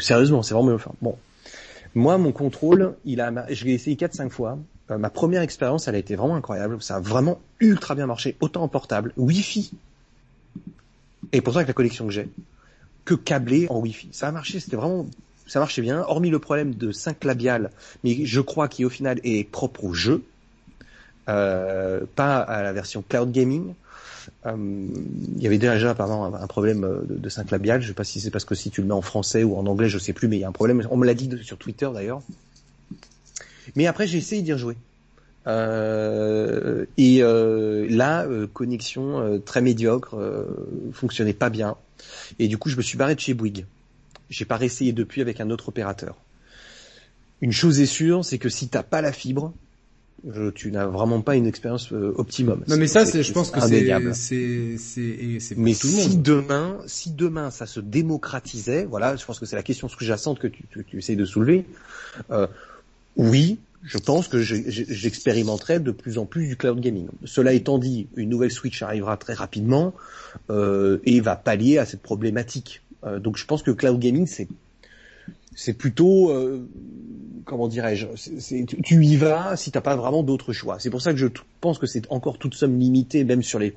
sérieusement, 0.00 0.42
c'est 0.42 0.54
vraiment 0.54 0.70
bluffant. 0.70 0.94
Bon, 1.02 1.16
Moi, 1.94 2.18
mon 2.18 2.32
contrôle, 2.32 2.94
il 3.04 3.20
a, 3.20 3.32
je 3.50 3.64
l'ai 3.64 3.72
essayé 3.72 3.96
4-5 3.96 4.30
fois. 4.30 4.58
Euh, 4.90 4.98
ma 4.98 5.10
première 5.10 5.42
expérience, 5.42 5.88
elle 5.88 5.94
a 5.94 5.98
été 5.98 6.16
vraiment 6.16 6.36
incroyable. 6.36 6.80
Ça 6.82 6.96
a 6.96 7.00
vraiment 7.00 7.40
ultra 7.60 7.94
bien 7.94 8.06
marché, 8.06 8.36
autant 8.40 8.62
en 8.62 8.68
portable, 8.68 9.12
Wi-Fi. 9.16 9.72
Et 11.32 11.40
pourtant 11.40 11.58
avec 11.58 11.68
la 11.68 11.74
connexion 11.74 12.06
que 12.06 12.12
j'ai, 12.12 12.28
que 13.04 13.14
câblé 13.14 13.66
en 13.68 13.80
Wi-Fi. 13.80 14.08
Ça 14.12 14.28
a 14.28 14.32
marché, 14.32 14.60
c'était 14.60 14.76
vraiment, 14.76 15.06
ça 15.46 15.60
marchait 15.60 15.82
bien, 15.82 16.00
hormis 16.06 16.30
le 16.30 16.38
problème 16.38 16.74
de 16.74 16.90
5 16.90 17.24
labial, 17.24 17.70
mais 18.02 18.24
je 18.24 18.40
crois 18.40 18.68
qu'il 18.68 18.86
au 18.86 18.90
final 18.90 19.20
est 19.24 19.48
propre 19.50 19.84
au 19.84 19.92
jeu, 19.92 20.24
euh, 21.28 22.00
pas 22.16 22.38
à 22.38 22.62
la 22.62 22.72
version 22.72 23.04
cloud 23.06 23.30
gaming. 23.30 23.74
Euh, 24.46 24.56
il 25.36 25.42
y 25.42 25.46
avait 25.46 25.58
déjà 25.58 25.94
pardon 25.94 26.34
un, 26.34 26.46
problème 26.46 26.80
de, 26.80 27.14
de 27.14 27.28
5 27.28 27.50
labial. 27.50 27.82
Je 27.82 27.88
sais 27.88 27.94
pas 27.94 28.04
si 28.04 28.20
c'est 28.20 28.30
parce 28.30 28.44
que 28.44 28.54
si 28.54 28.70
tu 28.70 28.80
le 28.80 28.86
mets 28.86 28.94
en 28.94 29.02
français 29.02 29.42
ou 29.44 29.56
en 29.56 29.66
anglais, 29.66 29.88
je 29.88 29.98
sais 29.98 30.12
plus, 30.12 30.28
mais 30.28 30.36
il 30.36 30.40
y 30.40 30.44
a 30.44 30.48
un 30.48 30.52
problème. 30.52 30.86
On 30.90 30.96
me 30.96 31.06
l'a 31.06 31.14
dit 31.14 31.30
sur 31.42 31.58
Twitter 31.58 31.88
d'ailleurs. 31.92 32.22
Mais 33.76 33.86
après, 33.86 34.06
j'ai 34.06 34.18
essayé 34.18 34.42
d'y 34.42 34.52
rejouer. 34.52 34.76
Euh, 35.46 36.84
et 36.98 37.22
euh, 37.22 37.86
là, 37.88 38.26
euh, 38.26 38.46
connexion 38.46 39.18
euh, 39.18 39.38
très 39.38 39.62
médiocre, 39.62 40.16
fonctionnait 40.92 41.32
pas 41.32 41.50
bien. 41.50 41.76
Et 42.38 42.48
du 42.48 42.58
coup, 42.58 42.68
je 42.68 42.76
me 42.76 42.82
suis 42.82 42.98
barré 42.98 43.14
de 43.14 43.20
chez 43.20 43.34
Bouygues. 43.34 43.66
J'ai 44.30 44.44
pas 44.44 44.56
réessayé 44.56 44.92
depuis 44.92 45.22
avec 45.22 45.40
un 45.40 45.50
autre 45.50 45.70
opérateur. 45.70 46.16
Une 47.40 47.52
chose 47.52 47.80
est 47.80 47.86
sûre, 47.86 48.24
c'est 48.24 48.38
que 48.38 48.48
si 48.48 48.68
t'as 48.68 48.82
pas 48.82 49.00
la 49.00 49.12
fibre, 49.12 49.54
tu 50.54 50.70
n'as 50.72 50.86
vraiment 50.86 51.22
pas 51.22 51.36
une 51.36 51.46
expérience 51.46 51.92
optimum. 51.92 52.62
Non 52.68 52.76
mais 52.76 52.88
ça, 52.88 53.06
c'est, 53.06 53.22
je 53.22 53.32
pense 53.32 53.50
que 53.50 53.60
c'est, 53.60 54.12
c'est, 54.12 55.38
c'est, 55.38 55.56
mais 55.56 55.74
tout 55.74 55.86
si 55.86 56.16
demain, 56.18 56.78
si 56.86 57.12
demain 57.12 57.50
ça 57.50 57.66
se 57.66 57.78
démocratisait, 57.80 58.84
voilà, 58.84 59.14
je 59.16 59.24
pense 59.24 59.38
que 59.38 59.46
c'est 59.46 59.56
la 59.56 59.62
question 59.62 59.88
sous-jacente 59.88 60.40
que 60.40 60.48
tu, 60.48 60.64
tu, 60.70 60.84
tu 60.84 60.98
essayes 60.98 61.16
de 61.16 61.24
soulever. 61.24 61.64
Euh, 62.30 62.48
oui, 63.18 63.58
je 63.82 63.98
pense 63.98 64.28
que 64.28 64.40
j'expérimenterai 64.40 65.80
de 65.80 65.90
plus 65.90 66.18
en 66.18 66.24
plus 66.24 66.46
du 66.46 66.56
cloud 66.56 66.80
gaming. 66.80 67.08
Cela 67.24 67.52
étant 67.52 67.78
dit, 67.78 68.06
une 68.16 68.28
nouvelle 68.28 68.50
Switch 68.50 68.82
arrivera 68.82 69.16
très 69.16 69.34
rapidement 69.34 69.92
euh, 70.50 70.98
et 71.04 71.20
va 71.20 71.36
pallier 71.36 71.78
à 71.78 71.84
cette 71.84 72.02
problématique. 72.02 72.82
Euh, 73.04 73.18
donc 73.18 73.36
je 73.36 73.44
pense 73.44 73.62
que 73.62 73.70
cloud 73.70 73.98
gaming 73.98 74.26
c'est 74.26 75.72
plutôt 75.72 76.30
euh, 76.30 76.68
comment 77.44 77.66
dirais-je 77.66 78.06
tu 78.82 79.04
y 79.04 79.16
vas 79.16 79.56
si 79.56 79.72
t'as 79.72 79.80
pas 79.80 79.96
vraiment 79.96 80.22
d'autres 80.22 80.52
choix. 80.52 80.78
C'est 80.78 80.90
pour 80.90 81.02
ça 81.02 81.12
que 81.12 81.18
je 81.18 81.26
pense 81.60 81.78
que 81.78 81.86
c'est 81.86 82.02
encore 82.10 82.38
toute 82.38 82.54
somme 82.54 82.78
limitée 82.78 83.24
même 83.24 83.42
sur 83.42 83.58
les 83.58 83.72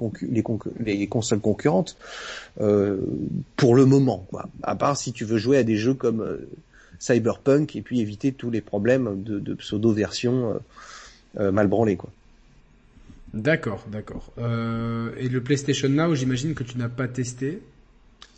consoles 1.07 1.39
concurrentes 1.39 1.97
pour 2.55 3.75
le 3.75 3.85
moment. 3.85 4.25
Quoi. 4.29 4.49
À 4.61 4.75
part 4.75 4.97
si 4.97 5.13
tu 5.13 5.25
veux 5.25 5.37
jouer 5.37 5.57
à 5.57 5.63
des 5.63 5.77
jeux 5.77 5.93
comme 5.93 6.39
cyberpunk 7.01 7.75
et 7.75 7.81
puis 7.81 7.99
éviter 7.99 8.31
tous 8.31 8.51
les 8.51 8.61
problèmes 8.61 9.23
de, 9.23 9.53
pseudo-versions 9.55 10.51
euh, 10.51 11.39
euh, 11.39 11.51
mal 11.51 11.67
branlées 11.67 11.97
quoi. 11.97 12.11
D'accord, 13.33 13.85
d'accord. 13.89 14.31
Euh, 14.37 15.11
et 15.17 15.29
le 15.29 15.41
PlayStation 15.41 15.87
Now, 15.87 16.13
j'imagine 16.15 16.53
que 16.53 16.63
tu 16.63 16.77
n'as 16.77 16.89
pas 16.89 17.07
testé. 17.07 17.61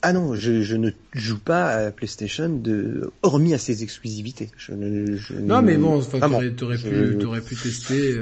Ah 0.03 0.13
non, 0.13 0.35
je, 0.35 0.75
ne 0.75 0.91
joue 1.13 1.39
pas 1.39 1.69
à 1.69 1.91
PlayStation 1.91 2.47
de, 2.49 3.11
hormis 3.23 3.55
à 3.55 3.57
ses 3.57 3.81
exclusivités. 3.81 4.51
Je 4.55 4.73
non, 4.73 5.63
mais 5.63 5.77
bon, 5.77 5.99
t'aurais, 6.01 6.77
pu, 6.77 7.17
pu 7.47 7.55
tester. 7.55 8.21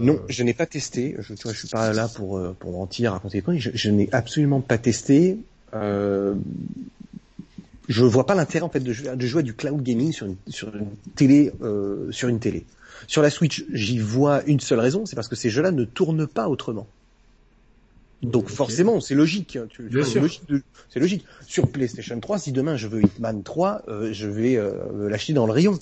Non, 0.00 0.20
je 0.28 0.42
n'ai 0.42 0.54
pas 0.54 0.66
testé. 0.66 1.16
Je, 1.18 1.34
je 1.34 1.52
suis 1.52 1.68
pas 1.68 1.92
là 1.92 2.08
pour 2.08 2.40
pour 2.54 2.72
mentir, 2.72 3.12
raconter 3.12 3.38
des 3.38 3.42
trucs. 3.42 3.60
Je, 3.60 3.70
je 3.74 3.90
n'ai 3.90 4.08
absolument 4.12 4.60
pas 4.60 4.78
testé. 4.78 5.36
Euh, 5.74 6.34
je 7.88 8.04
vois 8.04 8.26
pas 8.26 8.34
l'intérêt 8.34 8.64
en 8.64 8.68
fait 8.68 8.80
de 8.80 8.92
jouer, 8.92 9.16
de 9.16 9.26
jouer 9.26 9.42
du 9.42 9.54
cloud 9.54 9.82
gaming 9.82 10.12
sur 10.12 10.26
une, 10.26 10.36
sur 10.48 10.74
une 10.74 10.90
télé 11.14 11.52
euh, 11.62 12.10
sur 12.10 12.28
une 12.28 12.40
télé. 12.40 12.64
Sur 13.06 13.22
la 13.22 13.30
Switch, 13.30 13.64
j'y 13.72 13.98
vois 13.98 14.42
une 14.46 14.60
seule 14.60 14.80
raison, 14.80 15.06
c'est 15.06 15.16
parce 15.16 15.28
que 15.28 15.36
ces 15.36 15.50
jeux-là 15.50 15.70
ne 15.70 15.84
tournent 15.84 16.26
pas 16.26 16.48
autrement. 16.48 16.86
Donc 18.22 18.48
forcément, 18.48 19.00
c'est 19.00 19.14
logique. 19.14 19.56
Hein, 19.56 19.68
bien 19.78 20.04
sûr. 20.04 20.26
C'est 20.88 21.00
logique. 21.00 21.24
Sur 21.46 21.68
PlayStation 21.68 22.18
3, 22.18 22.38
si 22.38 22.52
demain 22.52 22.76
je 22.76 22.88
veux 22.88 23.02
Hitman 23.02 23.42
3, 23.42 23.82
euh, 23.88 24.12
je 24.12 24.26
vais 24.26 24.56
euh, 24.56 25.08
l'acheter 25.08 25.32
dans 25.32 25.46
le 25.46 25.52
rayon. 25.52 25.78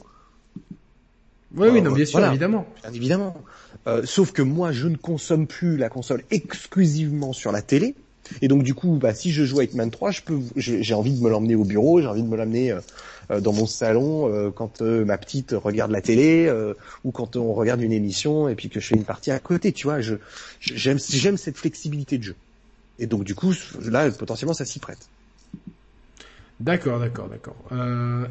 Oui, 1.57 1.69
oui, 1.71 1.83
non, 1.83 1.93
bien 1.93 2.05
sûr, 2.05 2.25
évidemment. 2.25 2.67
Bien 2.83 2.93
évidemment. 2.93 3.37
Euh, 3.87 4.03
sauf 4.05 4.33
que 4.33 4.43
moi, 4.43 4.73
je 4.73 4.89
ne 4.89 4.97
consomme 4.97 5.47
plus 5.47 5.77
la 5.77 5.89
console 5.89 6.23
exclusivement 6.31 7.33
sur 7.33 7.53
la 7.53 7.63
télé. 7.63 7.95
Et 8.43 8.49
donc 8.49 8.63
du 8.63 8.75
coup, 8.75 8.99
bah, 9.01 9.15
si 9.15 9.31
je 9.33 9.45
joue 9.45 9.61
à 9.61 9.65
Hitman 9.65 9.91
3, 9.91 10.11
je 10.11 10.23
peux, 10.23 10.39
j'ai 10.57 10.95
envie 10.95 11.13
de 11.13 11.23
me 11.23 11.31
l'emmener 11.31 11.55
au 11.55 11.65
bureau, 11.65 12.01
j'ai 12.01 12.07
envie 12.07 12.23
de 12.23 12.29
me 12.29 12.37
l'emmener 12.37 12.73
euh, 12.73 12.81
euh, 13.31 13.41
dans 13.41 13.53
mon 13.53 13.67
salon 13.67 14.33
euh, 14.33 14.51
quand 14.51 14.81
ma 14.83 15.19
petite 15.19 15.53
regarde 15.53 15.91
la 15.91 16.01
télé 16.01 16.53
ou 17.05 17.11
quand 17.11 17.37
on 17.37 17.53
regarde 17.55 17.81
une 17.81 17.93
émission 17.93 18.49
et 18.49 18.55
puis 18.55 18.69
que 18.69 18.81
je 18.81 18.87
fais 18.87 18.97
une 18.97 19.05
partie 19.05 19.31
à 19.31 19.39
côté. 19.39 19.73
Tu 19.73 19.87
vois, 19.87 20.01
je 20.01 20.17
j'aime 20.61 20.99
j'aime 20.99 21.37
cette 21.37 21.57
flexibilité 21.57 22.19
de 22.19 22.25
jeu. 22.25 22.37
Et 22.99 23.07
donc 23.07 23.25
du 23.25 23.35
coup, 23.35 23.53
là, 23.85 24.11
potentiellement, 24.11 24.55
ça 24.55 24.65
s'y 24.65 24.79
prête. 24.79 25.09
D'accord, 26.61 27.01
d'accord, 27.01 27.29
d'accord. 27.29 27.57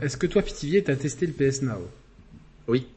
Est-ce 0.01 0.17
que 0.17 0.27
toi, 0.27 0.41
Pitivier, 0.41 0.83
t'as 0.83 0.95
testé 0.95 1.27
le 1.27 1.33
PS 1.33 1.61
Now? 1.61 1.81
Oui. 2.67 2.87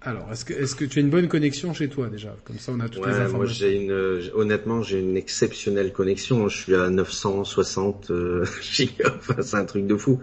Alors, 0.00 0.30
est-ce 0.30 0.44
que, 0.44 0.54
est-ce 0.54 0.76
que 0.76 0.84
tu 0.84 1.00
as 1.00 1.02
une 1.02 1.10
bonne 1.10 1.26
connexion 1.26 1.74
chez 1.74 1.88
toi 1.88 2.08
déjà? 2.08 2.34
Comme 2.44 2.58
ça, 2.58 2.70
on 2.72 2.78
a 2.78 2.88
toutes 2.88 3.04
les 3.04 3.14
informations. 3.14 3.36
Moi, 3.36 3.46
j'ai 3.46 3.74
une, 3.74 4.30
honnêtement, 4.34 4.82
j'ai 4.82 5.00
une 5.00 5.16
exceptionnelle 5.16 5.92
connexion. 5.92 6.48
Je 6.48 6.56
suis 6.56 6.74
à 6.76 6.88
960 6.88 8.10
euh, 8.10 8.46
gigas. 8.62 9.14
Enfin, 9.18 9.42
c'est 9.42 9.56
un 9.56 9.64
truc 9.64 9.88
de 9.88 9.96
fou. 9.96 10.20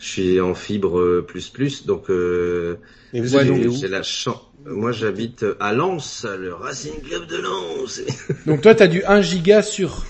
Je 0.00 0.06
suis 0.06 0.40
en 0.40 0.54
fibre 0.54 0.98
euh, 0.98 1.24
plus 1.26 1.50
plus, 1.50 1.86
donc. 1.86 2.10
Euh, 2.10 2.76
Et 3.12 3.20
vous 3.20 3.36
êtes 3.36 3.70
J'ai 3.72 3.88
la 3.88 4.02
chance. 4.02 4.40
Moi, 4.66 4.90
j'habite 4.90 5.44
à 5.60 5.72
Lens, 5.72 6.24
le 6.24 6.54
Racing 6.54 7.00
Club 7.02 7.26
de 7.26 7.36
Lens. 7.36 8.00
donc 8.46 8.60
toi, 8.60 8.74
t'as 8.74 8.88
du 8.88 9.04
1 9.04 9.20
giga 9.20 9.62
sur. 9.62 10.04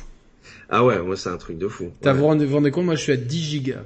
Ah 0.70 0.84
ouais, 0.86 0.98
moi, 1.02 1.18
c'est 1.18 1.28
un 1.28 1.36
truc 1.36 1.58
de 1.58 1.68
fou. 1.68 1.92
T'as 2.00 2.14
vous 2.14 2.20
vous 2.20 2.54
rendez 2.54 2.70
compte? 2.70 2.86
Moi, 2.86 2.94
je 2.94 3.02
suis 3.02 3.12
à 3.12 3.16
10 3.16 3.42
gigas. 3.42 3.84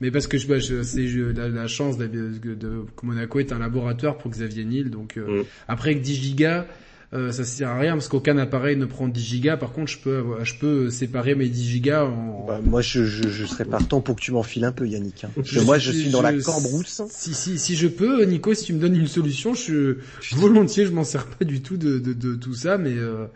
Mais 0.00 0.10
parce 0.10 0.26
que 0.26 0.38
je, 0.38 0.46
bah, 0.46 0.58
je 0.58 0.82
c'est 0.82 1.06
la, 1.06 1.48
la, 1.48 1.66
chance 1.66 1.98
de, 1.98 2.06
de, 2.06 2.84
que 2.96 3.06
Monaco 3.06 3.40
est 3.40 3.52
un 3.52 3.58
laboratoire 3.58 4.16
pour 4.16 4.30
Xavier 4.30 4.64
Niel. 4.64 4.90
Donc 4.90 5.16
euh, 5.16 5.42
mm. 5.42 5.44
après 5.66 5.90
avec 5.90 6.02
10 6.02 6.14
gigas, 6.14 6.66
euh, 7.14 7.32
ça 7.32 7.44
sert 7.44 7.70
à 7.70 7.78
rien 7.78 7.92
parce 7.94 8.08
qu'aucun 8.08 8.36
appareil 8.38 8.76
ne 8.76 8.84
prend 8.84 9.08
10 9.08 9.20
gigas. 9.20 9.56
Par 9.56 9.72
contre, 9.72 9.90
je 9.90 9.98
peux 9.98 10.24
je 10.44 10.54
peux 10.54 10.90
séparer 10.90 11.34
mes 11.34 11.48
10 11.48 11.68
gigas 11.68 12.04
en. 12.04 12.46
Bah, 12.46 12.60
moi, 12.62 12.80
je, 12.80 13.04
je, 13.04 13.28
je 13.28 13.44
serais 13.44 13.64
partant 13.64 14.00
pour 14.00 14.14
que 14.14 14.20
tu 14.20 14.30
m'enfiles 14.30 14.64
un 14.64 14.72
peu, 14.72 14.86
Yannick. 14.86 15.24
Hein. 15.24 15.30
moi, 15.64 15.78
je 15.78 15.90
suis 15.90 16.10
dans 16.10 16.22
la 16.22 16.32
cambrousse. 16.34 17.02
Si 17.10 17.34
si 17.34 17.58
si 17.58 17.74
je 17.74 17.88
peux, 17.88 18.24
Nico, 18.24 18.54
si 18.54 18.66
tu 18.66 18.74
me 18.74 18.78
donnes 18.78 18.96
une 18.96 19.08
solution, 19.08 19.54
je 19.54 19.96
volontiers, 20.32 20.86
je 20.86 20.92
m'en 20.92 21.04
sers 21.04 21.26
pas 21.26 21.44
du 21.44 21.60
tout 21.60 21.76
de 21.76 21.98
de, 21.98 22.12
de 22.12 22.36
tout 22.36 22.54
ça, 22.54 22.78
mais 22.78 22.96
euh, 22.96 23.26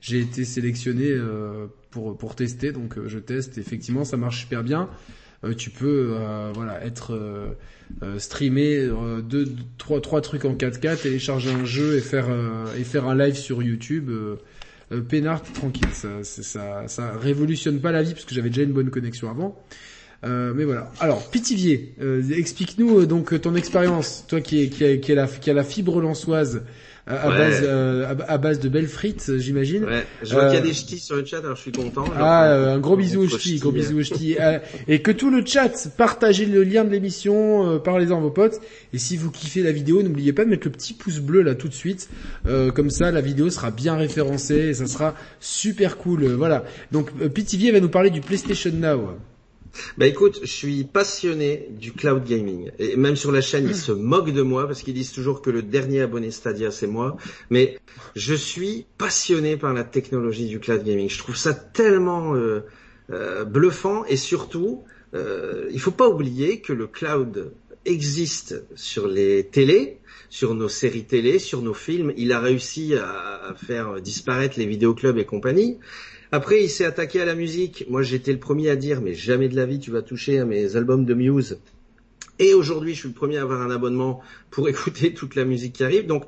j'ai 0.00 0.20
été 0.20 0.44
sélectionné 0.44 1.06
euh, 1.08 1.66
pour 1.90 2.16
pour 2.16 2.36
tester, 2.36 2.70
donc 2.70 2.94
je 3.06 3.18
teste. 3.18 3.58
Effectivement, 3.58 4.04
ça 4.04 4.16
marche 4.16 4.40
super 4.40 4.62
bien. 4.62 4.88
Euh, 5.46 5.54
tu 5.54 5.70
peux 5.70 6.10
euh, 6.12 6.50
voilà 6.54 6.84
être 6.84 7.14
euh, 8.02 8.18
streamer 8.18 8.90
deux, 9.22 9.48
trois, 9.78 10.00
trois 10.00 10.20
trucs 10.20 10.44
en 10.44 10.54
4K, 10.54 11.00
télécharger 11.00 11.50
un 11.50 11.64
jeu 11.64 11.96
et 11.96 12.00
faire 12.00 12.26
et 12.78 12.84
faire 12.84 13.06
un 13.06 13.14
live 13.14 13.36
sur 13.36 13.62
YouTube. 13.62 14.10
Euh, 14.92 15.00
peinard 15.00 15.42
tranquille, 15.42 15.88
ça, 15.92 16.22
ça, 16.22 16.86
ça 16.86 17.12
révolutionne 17.18 17.80
pas 17.80 17.90
la 17.90 18.02
vie 18.02 18.12
parce 18.12 18.24
que 18.24 18.34
j'avais 18.34 18.50
déjà 18.50 18.62
une 18.62 18.72
bonne 18.72 18.90
connexion 18.90 19.28
avant. 19.28 19.60
Euh, 20.24 20.52
mais 20.54 20.64
voilà. 20.64 20.92
Alors, 21.00 21.28
Pitivier, 21.30 21.94
explique-nous 22.30 23.06
donc 23.06 23.40
ton 23.40 23.54
expérience, 23.54 24.24
toi 24.28 24.40
qui, 24.40 24.62
est, 24.62 24.68
qui, 24.68 25.00
qui, 25.00 25.12
a 25.12 25.14
la, 25.14 25.26
qui 25.26 25.50
a 25.50 25.54
la 25.54 25.64
fibre 25.64 26.00
lançoise 26.00 26.62
à, 27.06 27.28
base, 27.28 27.60
euh, 27.62 28.14
à, 28.26 28.36
base 28.36 28.58
de 28.58 28.68
belles 28.68 28.88
frites, 28.88 29.38
j'imagine. 29.38 29.84
Ouais. 29.84 30.04
Je 30.24 30.34
vois 30.34 30.46
qu'il 30.46 30.54
y 30.54 30.56
a 30.56 30.60
euh, 30.60 30.66
des 30.66 30.72
ch'tis 30.72 30.98
sur 30.98 31.14
le 31.14 31.24
chat, 31.24 31.38
alors 31.38 31.54
je 31.54 31.62
suis 31.62 31.72
content. 31.72 32.04
Ah, 32.16 32.48
euh, 32.48 32.74
un 32.74 32.78
gros 32.78 32.96
bisou 32.96 33.22
aux 33.22 33.28
ch'tis, 33.28 33.60
gros 33.60 33.70
bisou 33.70 33.98
aux 33.98 34.02
ch'tis. 34.02 34.36
et 34.88 35.02
que 35.02 35.12
tout 35.12 35.30
le 35.30 35.46
chat, 35.46 35.88
partagez 35.96 36.46
le 36.46 36.64
lien 36.64 36.84
de 36.84 36.90
l'émission, 36.90 37.78
parlez-en 37.78 38.18
à 38.18 38.20
vos 38.20 38.30
potes. 38.30 38.60
Et 38.92 38.98
si 38.98 39.16
vous 39.16 39.30
kiffez 39.30 39.62
la 39.62 39.72
vidéo, 39.72 40.02
n'oubliez 40.02 40.32
pas 40.32 40.44
de 40.44 40.50
mettre 40.50 40.66
le 40.66 40.72
petit 40.72 40.94
pouce 40.94 41.20
bleu 41.20 41.42
là 41.42 41.54
tout 41.54 41.68
de 41.68 41.74
suite. 41.74 42.08
comme 42.74 42.90
ça, 42.90 43.12
la 43.12 43.20
vidéo 43.20 43.50
sera 43.50 43.70
bien 43.70 43.96
référencée 43.96 44.68
et 44.68 44.74
ça 44.74 44.86
sera 44.86 45.14
super 45.38 45.98
cool. 45.98 46.26
Voilà. 46.26 46.64
Donc, 46.90 47.12
Pitivier 47.28 47.70
va 47.70 47.78
nous 47.78 47.88
parler 47.88 48.10
du 48.10 48.20
PlayStation 48.20 48.72
Now. 48.72 49.16
Bah 49.98 50.06
écoute, 50.06 50.40
je 50.42 50.50
suis 50.50 50.84
passionné 50.84 51.68
du 51.70 51.92
cloud 51.92 52.24
gaming. 52.24 52.70
Et 52.78 52.96
même 52.96 53.16
sur 53.16 53.32
la 53.32 53.40
chaîne, 53.40 53.66
ils 53.68 53.76
se 53.76 53.92
moquent 53.92 54.32
de 54.32 54.42
moi 54.42 54.66
parce 54.66 54.82
qu'ils 54.82 54.94
disent 54.94 55.12
toujours 55.12 55.42
que 55.42 55.50
le 55.50 55.62
dernier 55.62 56.02
abonné 56.02 56.30
Stadia, 56.30 56.70
c'est 56.70 56.86
moi. 56.86 57.16
Mais 57.50 57.78
je 58.14 58.34
suis 58.34 58.86
passionné 58.98 59.56
par 59.56 59.72
la 59.72 59.84
technologie 59.84 60.48
du 60.48 60.60
cloud 60.60 60.84
gaming. 60.84 61.08
Je 61.08 61.18
trouve 61.18 61.36
ça 61.36 61.54
tellement 61.54 62.34
euh, 62.34 62.60
euh, 63.10 63.44
bluffant 63.44 64.04
et 64.06 64.16
surtout, 64.16 64.84
euh, 65.14 65.68
il 65.70 65.80
faut 65.80 65.90
pas 65.90 66.08
oublier 66.08 66.60
que 66.60 66.72
le 66.72 66.86
cloud 66.86 67.52
existe 67.84 68.64
sur 68.74 69.06
les 69.06 69.46
télés, 69.46 70.00
sur 70.28 70.54
nos 70.54 70.68
séries 70.68 71.04
télé, 71.04 71.38
sur 71.38 71.62
nos 71.62 71.74
films. 71.74 72.12
Il 72.16 72.32
a 72.32 72.40
réussi 72.40 72.94
à 72.94 73.54
faire 73.56 74.00
disparaître 74.00 74.58
les 74.58 74.66
vidéoclubs 74.66 75.18
et 75.18 75.24
compagnie. 75.24 75.78
Après, 76.32 76.62
il 76.62 76.68
s'est 76.68 76.84
attaqué 76.84 77.20
à 77.20 77.24
la 77.24 77.34
musique. 77.34 77.84
Moi, 77.88 78.02
j'étais 78.02 78.32
le 78.32 78.38
premier 78.38 78.70
à 78.70 78.76
dire, 78.76 79.00
mais 79.00 79.14
jamais 79.14 79.48
de 79.48 79.56
la 79.56 79.66
vie 79.66 79.78
tu 79.78 79.90
vas 79.90 80.02
toucher 80.02 80.38
à 80.38 80.44
mes 80.44 80.76
albums 80.76 81.04
de 81.04 81.14
Muse. 81.14 81.58
Et 82.38 82.52
aujourd'hui, 82.52 82.94
je 82.94 83.00
suis 83.00 83.08
le 83.08 83.14
premier 83.14 83.38
à 83.38 83.42
avoir 83.42 83.62
un 83.62 83.70
abonnement 83.70 84.20
pour 84.50 84.68
écouter 84.70 85.14
toute 85.14 85.34
la 85.34 85.44
musique 85.44 85.74
qui 85.74 85.84
arrive. 85.84 86.06
Donc, 86.06 86.24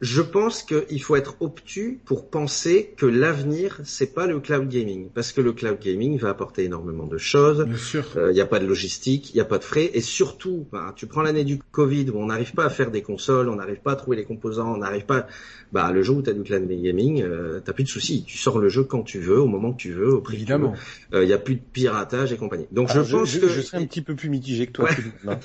je 0.00 0.22
pense 0.22 0.62
qu'il 0.62 1.02
faut 1.02 1.16
être 1.16 1.36
obtus 1.40 2.00
pour 2.04 2.30
penser 2.30 2.94
que 2.96 3.06
l'avenir, 3.06 3.80
c'est 3.84 4.14
pas 4.14 4.26
le 4.26 4.40
cloud 4.40 4.68
gaming, 4.68 5.10
parce 5.14 5.32
que 5.32 5.40
le 5.40 5.52
cloud 5.52 5.78
gaming 5.78 6.18
va 6.18 6.30
apporter 6.30 6.64
énormément 6.64 7.06
de 7.06 7.18
choses. 7.18 7.66
Il 7.94 8.18
euh, 8.18 8.32
n'y 8.32 8.40
a 8.40 8.46
pas 8.46 8.58
de 8.58 8.66
logistique, 8.66 9.30
il 9.30 9.36
n'y 9.36 9.40
a 9.40 9.44
pas 9.44 9.58
de 9.58 9.64
frais, 9.64 9.90
et 9.92 10.00
surtout, 10.00 10.66
bah, 10.72 10.94
tu 10.96 11.06
prends 11.06 11.22
l'année 11.22 11.44
du 11.44 11.58
Covid 11.58 12.10
où 12.10 12.16
on 12.16 12.26
n'arrive 12.26 12.54
pas 12.54 12.64
à 12.64 12.70
faire 12.70 12.90
des 12.90 13.02
consoles, 13.02 13.48
on 13.50 13.56
n'arrive 13.56 13.80
pas 13.80 13.92
à 13.92 13.96
trouver 13.96 14.16
les 14.16 14.24
composants, 14.24 14.74
on 14.74 14.78
n'arrive 14.78 15.04
pas. 15.04 15.26
Bah, 15.72 15.92
le 15.92 16.02
jour 16.02 16.16
où 16.16 16.22
tu 16.22 16.30
as 16.30 16.32
du 16.32 16.42
cloud 16.42 16.66
gaming, 16.66 17.22
euh, 17.22 17.60
t'as 17.64 17.72
plus 17.72 17.84
de 17.84 17.88
soucis. 17.88 18.24
Tu 18.26 18.38
sors 18.38 18.58
le 18.58 18.68
jeu 18.68 18.84
quand 18.84 19.02
tu 19.02 19.20
veux, 19.20 19.38
au 19.38 19.46
moment 19.46 19.72
que 19.72 19.80
tu 19.80 19.92
veux, 19.92 20.14
au 20.14 20.20
prix 20.20 20.36
Évidemment. 20.36 20.74
Il 21.12 21.20
n'y 21.20 21.32
euh, 21.32 21.36
a 21.36 21.38
plus 21.38 21.56
de 21.56 21.60
piratage 21.60 22.32
et 22.32 22.36
compagnie. 22.38 22.66
Donc 22.72 22.88
je 22.88 23.00
pense 23.00 23.38
que 23.38 23.48
je 23.48 23.60
serais 23.60 23.78
un 23.78 23.86
petit 23.86 24.00
peu 24.00 24.14
plus 24.14 24.30
mitigé 24.30 24.66
que 24.66 24.72
toi. 24.72 24.88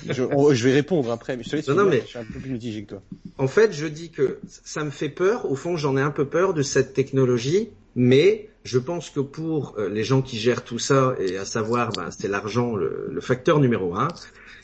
je, 0.08 0.64
vais 0.64 0.72
répondre 0.72 1.12
après, 1.12 1.36
mais 1.36 1.44
je 1.44 1.50
te 1.50 1.56
laisse. 1.56 1.68
Non, 1.68 1.74
non, 1.74 1.90
mais 1.90 2.00
je 2.00 2.06
suis 2.06 2.18
un 2.18 2.24
peu 2.24 2.40
plus 2.40 2.50
mitigé 2.50 2.84
que 2.84 2.90
toi. 2.90 3.02
En 3.38 3.48
fait, 3.48 3.72
je 3.72 3.86
dis 3.86 4.10
que 4.10 4.38
ça 4.48 4.84
me 4.84 4.90
fait 4.90 5.08
peur. 5.08 5.50
Au 5.50 5.56
fond, 5.56 5.76
j'en 5.76 5.96
ai 5.96 6.00
un 6.00 6.10
peu 6.10 6.24
peur 6.26 6.54
de 6.54 6.62
cette 6.62 6.94
technologie, 6.94 7.70
mais 7.94 8.50
je 8.64 8.78
pense 8.78 9.10
que 9.10 9.20
pour 9.20 9.74
euh, 9.78 9.88
les 9.88 10.04
gens 10.04 10.22
qui 10.22 10.38
gèrent 10.38 10.64
tout 10.64 10.78
ça, 10.78 11.14
et 11.18 11.36
à 11.36 11.44
savoir, 11.44 11.92
ben, 11.92 12.10
c'est 12.10 12.28
l'argent 12.28 12.76
le, 12.76 13.18
facteur 13.20 13.60
numéro 13.60 13.94
un, 13.94 14.08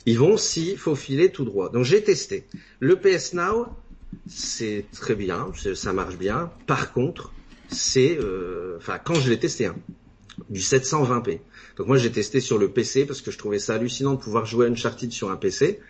ils 0.06 0.18
vont 0.18 0.36
s'y 0.36 0.76
faufiler 0.76 1.30
tout 1.30 1.44
droit. 1.44 1.70
Donc 1.70 1.84
j'ai 1.84 2.02
testé. 2.02 2.46
Le 2.80 2.96
PS 2.96 3.34
Now, 3.34 3.66
c'est 4.26 4.84
très 4.92 5.14
bien, 5.14 5.52
ça 5.74 5.92
marche 5.92 6.16
bien. 6.16 6.50
Par 6.66 6.92
contre, 6.92 7.32
c'est, 7.68 8.18
euh, 8.20 8.76
enfin, 8.78 8.98
quand 8.98 9.14
je 9.14 9.30
l'ai 9.30 9.38
testé, 9.38 9.66
hein, 9.66 9.76
du 10.50 10.60
720p. 10.60 11.40
Donc 11.76 11.86
moi 11.86 11.96
j'ai 11.96 12.10
testé 12.10 12.40
sur 12.40 12.58
le 12.58 12.68
PC 12.68 13.06
parce 13.06 13.22
que 13.22 13.30
je 13.30 13.38
trouvais 13.38 13.58
ça 13.58 13.74
hallucinant 13.74 14.14
de 14.14 14.20
pouvoir 14.20 14.46
jouer 14.46 14.66
Uncharted 14.66 15.12
sur 15.12 15.30
un 15.30 15.36
PC. 15.36 15.80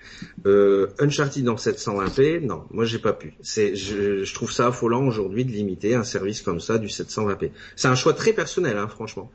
Euh, 0.46 0.88
Uncharted 0.98 1.44
dans 1.44 1.56
720p, 1.56 2.40
non, 2.40 2.64
moi 2.70 2.84
j'ai 2.84 2.98
pas 2.98 3.12
pu. 3.12 3.34
Je, 3.42 4.24
je, 4.24 4.34
trouve 4.34 4.52
ça 4.52 4.68
affolant 4.68 5.06
aujourd'hui 5.06 5.44
de 5.44 5.50
limiter 5.50 5.94
un 5.94 6.04
service 6.04 6.42
comme 6.42 6.60
ça 6.60 6.78
du 6.78 6.88
720p. 6.88 7.50
C'est 7.76 7.88
un 7.88 7.94
choix 7.94 8.12
très 8.12 8.32
personnel, 8.32 8.76
hein, 8.76 8.88
franchement. 8.88 9.30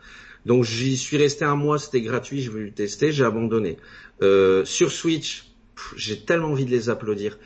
Donc 0.46 0.64
j'y 0.64 0.96
suis 0.96 1.18
resté 1.18 1.46
un 1.46 1.56
mois, 1.56 1.78
c'était 1.78 2.02
gratuit, 2.02 2.42
je 2.42 2.52
voulais 2.52 2.66
le 2.66 2.72
tester, 2.72 3.12
j'ai 3.12 3.26
abandonné. 3.26 3.78
Euh, 4.22 4.64
sur 4.66 4.92
Switch, 4.92 5.52
j'ai 5.96 6.22
tellement 6.22 6.50
envie 6.50 6.66
de 6.66 6.72
les 6.72 6.90
applaudir. 6.90 7.38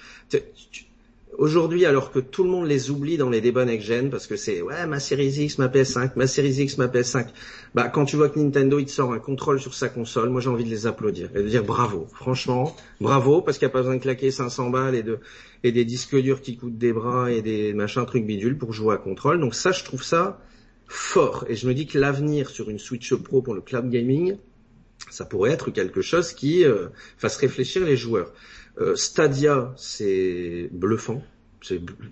Aujourd'hui, 1.37 1.85
alors 1.85 2.11
que 2.11 2.19
tout 2.19 2.43
le 2.43 2.49
monde 2.49 2.67
les 2.67 2.89
oublie 2.89 3.17
dans 3.17 3.29
les 3.29 3.39
débats 3.39 3.63
next-gen, 3.63 4.09
parce 4.09 4.27
que 4.27 4.35
c'est 4.35 4.61
ouais 4.61 4.85
ma 4.85 4.99
Series 4.99 5.43
X, 5.43 5.57
ma 5.59 5.67
PS5, 5.67 6.11
ma 6.15 6.27
Series 6.27 6.61
X, 6.61 6.77
ma 6.77 6.87
PS5. 6.87 7.27
Bah 7.73 7.87
quand 7.87 8.03
tu 8.03 8.17
vois 8.17 8.27
que 8.27 8.37
Nintendo 8.37 8.79
il 8.79 8.85
te 8.85 8.91
sort 8.91 9.13
un 9.13 9.19
contrôle 9.19 9.59
sur 9.59 9.73
sa 9.73 9.87
console, 9.87 10.29
moi 10.29 10.41
j'ai 10.41 10.49
envie 10.49 10.65
de 10.65 10.69
les 10.69 10.87
applaudir 10.87 11.29
et 11.33 11.41
de 11.41 11.47
dire 11.47 11.63
bravo, 11.63 12.07
franchement, 12.13 12.75
bravo, 12.99 13.41
parce 13.41 13.57
qu'il 13.57 13.65
n'y 13.65 13.71
a 13.71 13.73
pas 13.73 13.79
besoin 13.79 13.95
de 13.95 14.01
claquer 14.01 14.29
500 14.29 14.69
balles 14.71 14.95
et 14.95 15.03
de 15.03 15.19
et 15.63 15.71
des 15.71 15.85
disques 15.85 16.19
durs 16.19 16.41
qui 16.41 16.57
coûtent 16.57 16.77
des 16.77 16.91
bras 16.91 17.31
et 17.31 17.41
des 17.41 17.73
machins 17.73 18.05
trucs 18.05 18.25
bidules 18.25 18.57
pour 18.57 18.73
jouer 18.73 18.95
à 18.95 18.97
contrôle. 18.97 19.39
Donc 19.39 19.55
ça, 19.55 19.71
je 19.71 19.83
trouve 19.83 20.03
ça 20.03 20.41
fort 20.87 21.45
et 21.47 21.55
je 21.55 21.65
me 21.67 21.73
dis 21.73 21.87
que 21.87 21.97
l'avenir 21.97 22.49
sur 22.49 22.69
une 22.69 22.79
Switch 22.79 23.13
Pro 23.15 23.41
pour 23.41 23.53
le 23.53 23.61
cloud 23.61 23.89
gaming, 23.89 24.35
ça 25.09 25.25
pourrait 25.25 25.51
être 25.51 25.71
quelque 25.71 26.01
chose 26.01 26.33
qui 26.33 26.65
euh, 26.65 26.87
fasse 27.17 27.37
réfléchir 27.37 27.85
les 27.85 27.95
joueurs. 27.95 28.33
Euh, 28.79 28.95
Stadia, 28.95 29.73
c'est 29.77 30.69
bluffant. 30.71 31.21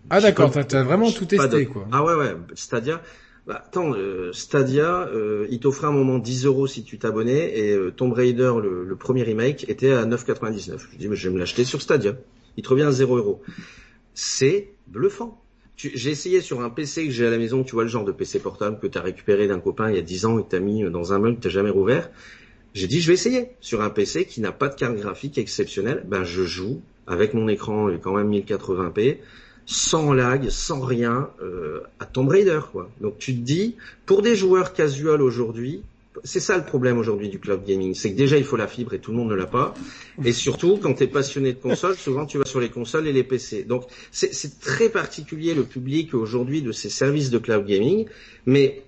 Ah 0.09 0.21
d'accord, 0.21 0.51
t'as 0.51 0.83
vraiment 0.83 1.11
tout 1.11 1.25
testé 1.25 1.65
quoi. 1.65 1.87
Ah 1.91 2.03
ouais 2.03 2.13
ouais, 2.13 2.35
Stadia. 2.55 3.01
Bah, 3.47 3.63
attends, 3.65 3.93
euh, 3.95 4.31
Stadia, 4.31 5.07
euh, 5.07 5.47
il 5.49 5.59
t'offrait 5.59 5.87
un 5.87 5.91
moment 5.91 6.19
10 6.19 6.45
euros 6.45 6.67
si 6.67 6.83
tu 6.83 6.99
t'abonnais 6.99 7.57
et 7.57 7.75
Tomb 7.95 8.13
Raider, 8.13 8.53
le, 8.61 8.95
premier 8.95 9.23
remake, 9.23 9.67
était 9.69 9.91
à 9.91 10.05
9,99. 10.05 10.77
Je 10.91 10.97
dis 10.97 11.07
mais 11.07 11.15
je 11.15 11.29
vais 11.29 11.33
me 11.33 11.39
l'acheter 11.39 11.63
sur 11.63 11.81
Stadia. 11.81 12.15
Il 12.57 12.63
te 12.63 12.69
revient 12.69 12.83
à 12.83 12.91
0 12.91 13.17
euros. 13.17 13.41
C'est 14.13 14.73
bluffant. 14.87 15.41
J'ai 15.77 16.09
essayé 16.09 16.41
sur 16.41 16.59
un 16.61 16.69
PC 16.69 17.05
que 17.05 17.11
j'ai 17.11 17.25
à 17.25 17.29
la 17.31 17.37
maison, 17.37 17.63
tu 17.63 17.71
vois 17.71 17.83
le 17.83 17.89
genre 17.89 18.03
de 18.03 18.11
PC 18.11 18.39
portable 18.39 18.79
que 18.79 18.87
tu 18.87 18.97
as 18.97 19.01
récupéré 19.01 19.47
d'un 19.47 19.61
copain 19.61 19.89
il 19.89 19.95
y 19.95 19.99
a 19.99 20.01
10 20.01 20.25
ans 20.25 20.37
et 20.37 20.43
que 20.43 20.49
tu 20.49 20.55
as 20.57 20.59
mis 20.59 20.83
dans 20.91 21.13
un 21.13 21.19
meuble 21.19 21.37
que 21.37 21.43
tu 21.43 21.49
jamais 21.49 21.69
rouvert. 21.69 22.11
J'ai 22.73 22.87
dit, 22.87 23.01
je 23.01 23.07
vais 23.07 23.13
essayer. 23.13 23.47
Sur 23.61 23.81
un 23.81 23.89
PC 23.89 24.25
qui 24.25 24.41
n'a 24.41 24.51
pas 24.51 24.69
de 24.69 24.75
carte 24.75 24.95
graphique 24.95 25.37
exceptionnelle, 25.37 26.03
ben, 26.07 26.23
je 26.23 26.43
joue 26.43 26.81
avec 27.07 27.33
mon 27.33 27.47
écran, 27.47 27.89
quand 28.01 28.13
même 28.13 28.29
1080p, 28.31 29.17
sans 29.65 30.13
lag, 30.13 30.49
sans 30.49 30.79
rien, 30.79 31.29
euh, 31.41 31.81
à 31.99 32.05
Tomb 32.05 32.29
Raider, 32.29 32.59
quoi. 32.71 32.89
Donc 33.01 33.17
tu 33.17 33.35
te 33.35 33.41
dis, 33.41 33.75
pour 34.05 34.21
des 34.21 34.35
joueurs 34.35 34.73
casual 34.73 35.21
aujourd'hui, 35.21 35.81
c'est 36.23 36.39
ça 36.39 36.57
le 36.57 36.65
problème 36.65 36.97
aujourd'hui 36.97 37.29
du 37.29 37.39
cloud 37.39 37.63
gaming, 37.65 37.93
c'est 37.93 38.11
que 38.11 38.17
déjà 38.17 38.37
il 38.37 38.43
faut 38.43 38.57
la 38.57 38.67
fibre 38.67 38.93
et 38.93 38.99
tout 38.99 39.11
le 39.11 39.17
monde 39.17 39.29
ne 39.29 39.35
l'a 39.35 39.45
pas. 39.45 39.73
Et 40.23 40.31
surtout, 40.31 40.77
quand 40.81 40.93
tu 40.95 41.03
es 41.03 41.07
passionné 41.07 41.53
de 41.53 41.59
console, 41.59 41.95
souvent 41.97 42.25
tu 42.25 42.37
vas 42.37 42.45
sur 42.45 42.59
les 42.59 42.69
consoles 42.69 43.07
et 43.07 43.13
les 43.13 43.23
PC. 43.23 43.63
Donc 43.63 43.83
c'est 44.11 44.59
très 44.59 44.89
particulier 44.89 45.53
le 45.53 45.63
public 45.63 46.13
aujourd'hui 46.13 46.61
de 46.61 46.71
ces 46.71 46.89
services 46.89 47.29
de 47.29 47.37
cloud 47.37 47.65
gaming, 47.65 48.05
mais 48.45 48.83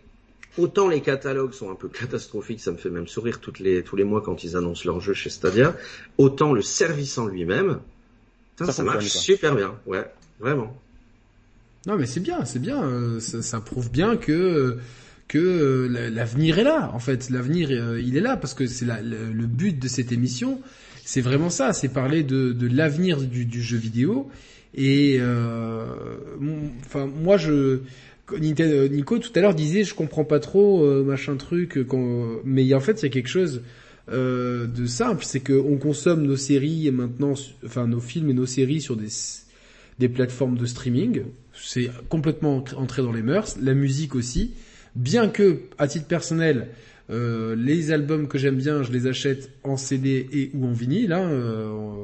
Autant 0.57 0.89
les 0.89 1.01
catalogues 1.01 1.53
sont 1.53 1.71
un 1.71 1.75
peu 1.75 1.87
catastrophiques, 1.87 2.59
ça 2.59 2.71
me 2.71 2.77
fait 2.77 2.89
même 2.89 3.07
sourire 3.07 3.39
toutes 3.39 3.59
les, 3.59 3.83
tous 3.83 3.95
les 3.95 4.03
mois 4.03 4.21
quand 4.21 4.43
ils 4.43 4.57
annoncent 4.57 4.83
leur 4.85 4.99
jeu 4.99 5.13
chez 5.13 5.29
Stadia. 5.29 5.75
Autant 6.17 6.51
le 6.51 6.61
service 6.61 7.17
en 7.17 7.27
lui-même, 7.27 7.79
ça, 8.59 8.83
marche 8.83 9.07
super 9.07 9.55
bien, 9.55 9.75
ouais, 9.85 10.05
vraiment. 10.39 10.77
Non 11.87 11.97
mais 11.97 12.05
c'est 12.05 12.19
bien, 12.19 12.45
c'est 12.45 12.59
bien, 12.59 12.83
euh, 12.83 13.19
ça, 13.19 13.59
prouve 13.59 13.89
bien 13.89 14.17
que 14.17 14.77
que 15.27 15.37
euh, 15.39 16.09
l'avenir 16.09 16.59
est 16.59 16.63
là. 16.63 16.91
En 16.93 16.99
fait, 16.99 17.29
l'avenir 17.29 17.69
euh, 17.71 17.99
il 17.99 18.17
est 18.17 18.21
là 18.21 18.37
parce 18.37 18.53
que 18.53 18.67
c'est 18.67 18.85
le, 18.85 19.31
le, 19.31 19.45
but 19.47 19.79
de 19.79 19.87
cette 19.87 20.11
émission, 20.11 20.61
c'est 21.05 21.21
vraiment 21.21 21.49
ça, 21.49 21.73
c'est 21.73 21.87
parler 21.87 22.23
de, 22.23 22.51
de 22.51 22.67
l'avenir 22.67 23.17
du, 23.21 23.45
du, 23.45 23.61
jeu 23.63 23.77
vidéo. 23.77 24.29
Et 24.75 25.19
enfin 26.85 27.07
moi 27.07 27.37
je 27.37 27.79
euh, 28.33 28.87
Nico 28.87 29.19
tout 29.19 29.31
à 29.35 29.41
l'heure 29.41 29.55
disait 29.55 29.83
je 29.83 29.93
comprends 29.93 30.25
pas 30.25 30.39
trop 30.39 30.83
euh, 30.83 31.03
machin 31.03 31.35
truc 31.37 31.77
euh, 31.77 31.83
quand 31.83 32.41
mais 32.43 32.73
en 32.73 32.79
fait 32.79 33.01
il 33.01 33.03
y 33.03 33.05
a 33.05 33.09
quelque 33.09 33.29
chose 33.29 33.61
de 34.11 34.85
simple 34.87 35.23
c'est 35.23 35.39
que 35.39 35.53
on 35.53 35.77
consomme 35.77 36.23
nos 36.23 36.35
séries 36.35 36.87
et 36.87 36.91
maintenant 36.91 37.33
enfin 37.65 37.87
nos 37.87 38.01
films 38.01 38.29
et 38.29 38.33
nos 38.33 38.45
séries 38.45 38.81
sur 38.81 38.97
des 38.97 39.07
des 39.99 40.09
plateformes 40.09 40.57
de 40.57 40.65
streaming 40.65 41.23
c'est 41.53 41.89
complètement 42.09 42.61
entré 42.75 43.03
dans 43.03 43.13
les 43.13 43.21
mœurs 43.21 43.55
la 43.61 43.73
musique 43.73 44.15
aussi 44.15 44.51
bien 44.95 45.29
que 45.29 45.61
à 45.77 45.87
titre 45.87 46.07
personnel 46.07 46.69
les 47.09 47.91
albums 47.91 48.29
que 48.29 48.37
j'aime 48.37 48.55
bien, 48.55 48.83
je 48.83 48.91
les 48.93 49.05
achète 49.05 49.51
en 49.65 49.75
CD 49.75 50.29
et 50.31 50.49
ou 50.53 50.65
en 50.65 50.71
vinyle. 50.71 51.11
Hein, 51.11 51.27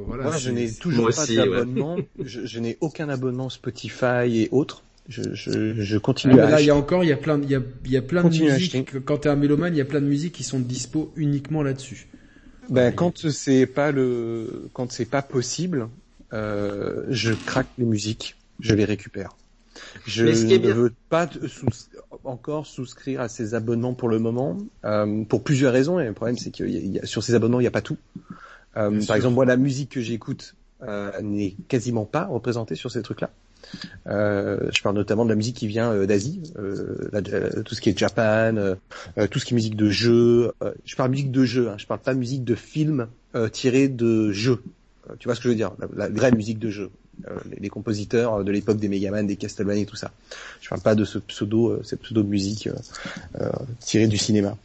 voilà, 0.05 0.23
Moi, 0.23 0.37
je 0.37 0.49
n'ai 0.49 0.69
toujours 0.69 1.11
pas 1.15 1.25
d'abonnement. 1.25 1.95
je, 2.21 2.45
je 2.45 2.59
n'ai 2.59 2.77
aucun 2.81 3.07
abonnement 3.07 3.47
Spotify 3.49 4.25
et 4.41 4.49
autres 4.51 4.83
je, 5.07 5.33
je, 5.33 5.73
je 5.81 5.97
continue 5.97 6.39
ah, 6.39 6.49
Là, 6.49 6.61
il 6.61 6.67
y 6.67 6.69
a 6.69 6.75
encore, 6.75 7.03
il 7.03 7.07
y 7.07 7.13
a 7.13 7.17
plein, 7.17 7.41
il 7.41 7.49
y 7.49 7.55
a, 7.55 7.61
il 7.85 7.91
y 7.91 7.97
a 7.97 8.01
plein 8.01 8.23
de 8.23 8.29
musiques. 8.29 9.03
Quand 9.05 9.17
t'es 9.17 9.29
un 9.29 9.35
mélomane, 9.35 9.73
il 9.73 9.77
y 9.77 9.81
a 9.81 9.85
plein 9.85 10.01
de 10.01 10.07
musiques 10.07 10.33
qui 10.33 10.43
sont 10.43 10.59
dispo 10.59 11.11
uniquement 11.15 11.63
là-dessus. 11.63 12.07
Ben, 12.69 12.93
quand 12.93 13.29
c'est 13.29 13.65
pas 13.65 13.91
le, 13.91 14.69
quand 14.73 14.91
c'est 14.91 15.05
pas 15.05 15.21
possible, 15.21 15.87
euh, 16.33 17.05
je 17.09 17.33
craque 17.33 17.67
les 17.77 17.85
musiques, 17.85 18.35
je 18.59 18.75
les 18.75 18.85
récupère. 18.85 19.31
Je 20.05 20.25
ne 20.25 20.71
veux 20.73 20.93
pas 21.09 21.29
encore 22.23 22.65
souscrire 22.65 23.21
à 23.21 23.29
ces 23.29 23.53
abonnements 23.53 23.93
pour 23.93 24.09
le 24.09 24.19
moment, 24.19 24.57
euh, 24.85 25.23
pour 25.23 25.43
plusieurs 25.43 25.73
raisons. 25.73 25.99
Et 25.99 26.05
le 26.05 26.13
problème, 26.13 26.37
c'est 26.37 26.51
que 26.51 26.65
sur 27.05 27.23
ces 27.23 27.35
abonnements, 27.35 27.59
il 27.59 27.63
n'y 27.63 27.67
a 27.67 27.71
pas 27.71 27.81
tout. 27.81 27.97
Euh, 28.75 29.05
par 29.05 29.15
exemple, 29.15 29.35
moi, 29.35 29.45
la 29.45 29.57
musique 29.57 29.91
que 29.91 30.01
j'écoute 30.01 30.55
euh, 30.83 31.11
n'est 31.21 31.55
quasiment 31.67 32.05
pas 32.05 32.25
représentée 32.25 32.75
sur 32.75 32.91
ces 32.91 33.01
trucs-là. 33.01 33.31
Euh, 34.07 34.69
je 34.73 34.81
parle 34.81 34.95
notamment 34.95 35.25
de 35.25 35.29
la 35.29 35.35
musique 35.35 35.57
qui 35.57 35.67
vient 35.67 35.91
euh, 35.91 36.05
d'Asie, 36.05 36.53
euh, 36.57 37.63
tout 37.63 37.75
ce 37.75 37.81
qui 37.81 37.89
est 37.89 37.97
Japan, 37.97 38.75
tout 39.31 39.39
ce 39.39 39.45
qui 39.45 39.53
est 39.53 39.55
musique 39.55 39.75
de 39.75 39.89
jeu. 39.89 40.51
je 40.85 40.95
parle 40.95 41.11
musique 41.11 41.31
de 41.31 41.45
jeu, 41.45 41.69
hein, 41.69 41.75
je 41.77 41.85
parle 41.85 41.99
pas 41.99 42.13
musique 42.13 42.43
de 42.43 42.55
film 42.55 43.07
tiré 43.51 43.87
de 43.87 44.31
jeux. 44.31 44.63
tu 45.19 45.27
vois 45.27 45.35
ce 45.35 45.39
que 45.39 45.45
je 45.45 45.49
veux 45.49 45.55
dire 45.55 45.71
la, 45.95 46.09
vraie 46.09 46.31
musique 46.31 46.59
de 46.59 46.69
jeu. 46.69 46.89
Les, 47.59 47.69
compositeurs 47.69 48.43
de 48.43 48.51
l'époque 48.51 48.77
des 48.77 48.89
Megaman, 48.89 49.25
des 49.25 49.37
Castlevania 49.37 49.81
et 49.81 49.85
tout 49.87 49.95
ça. 49.95 50.11
Je 50.61 50.69
parle 50.69 50.81
pas 50.81 50.93
de 50.93 51.03
ce 51.03 51.17
pseudo, 51.17 51.81
cette 51.83 52.01
pseudo 52.01 52.23
musique 52.23 52.69
tirée 53.79 54.07
du 54.07 54.17
cinéma. 54.17 54.55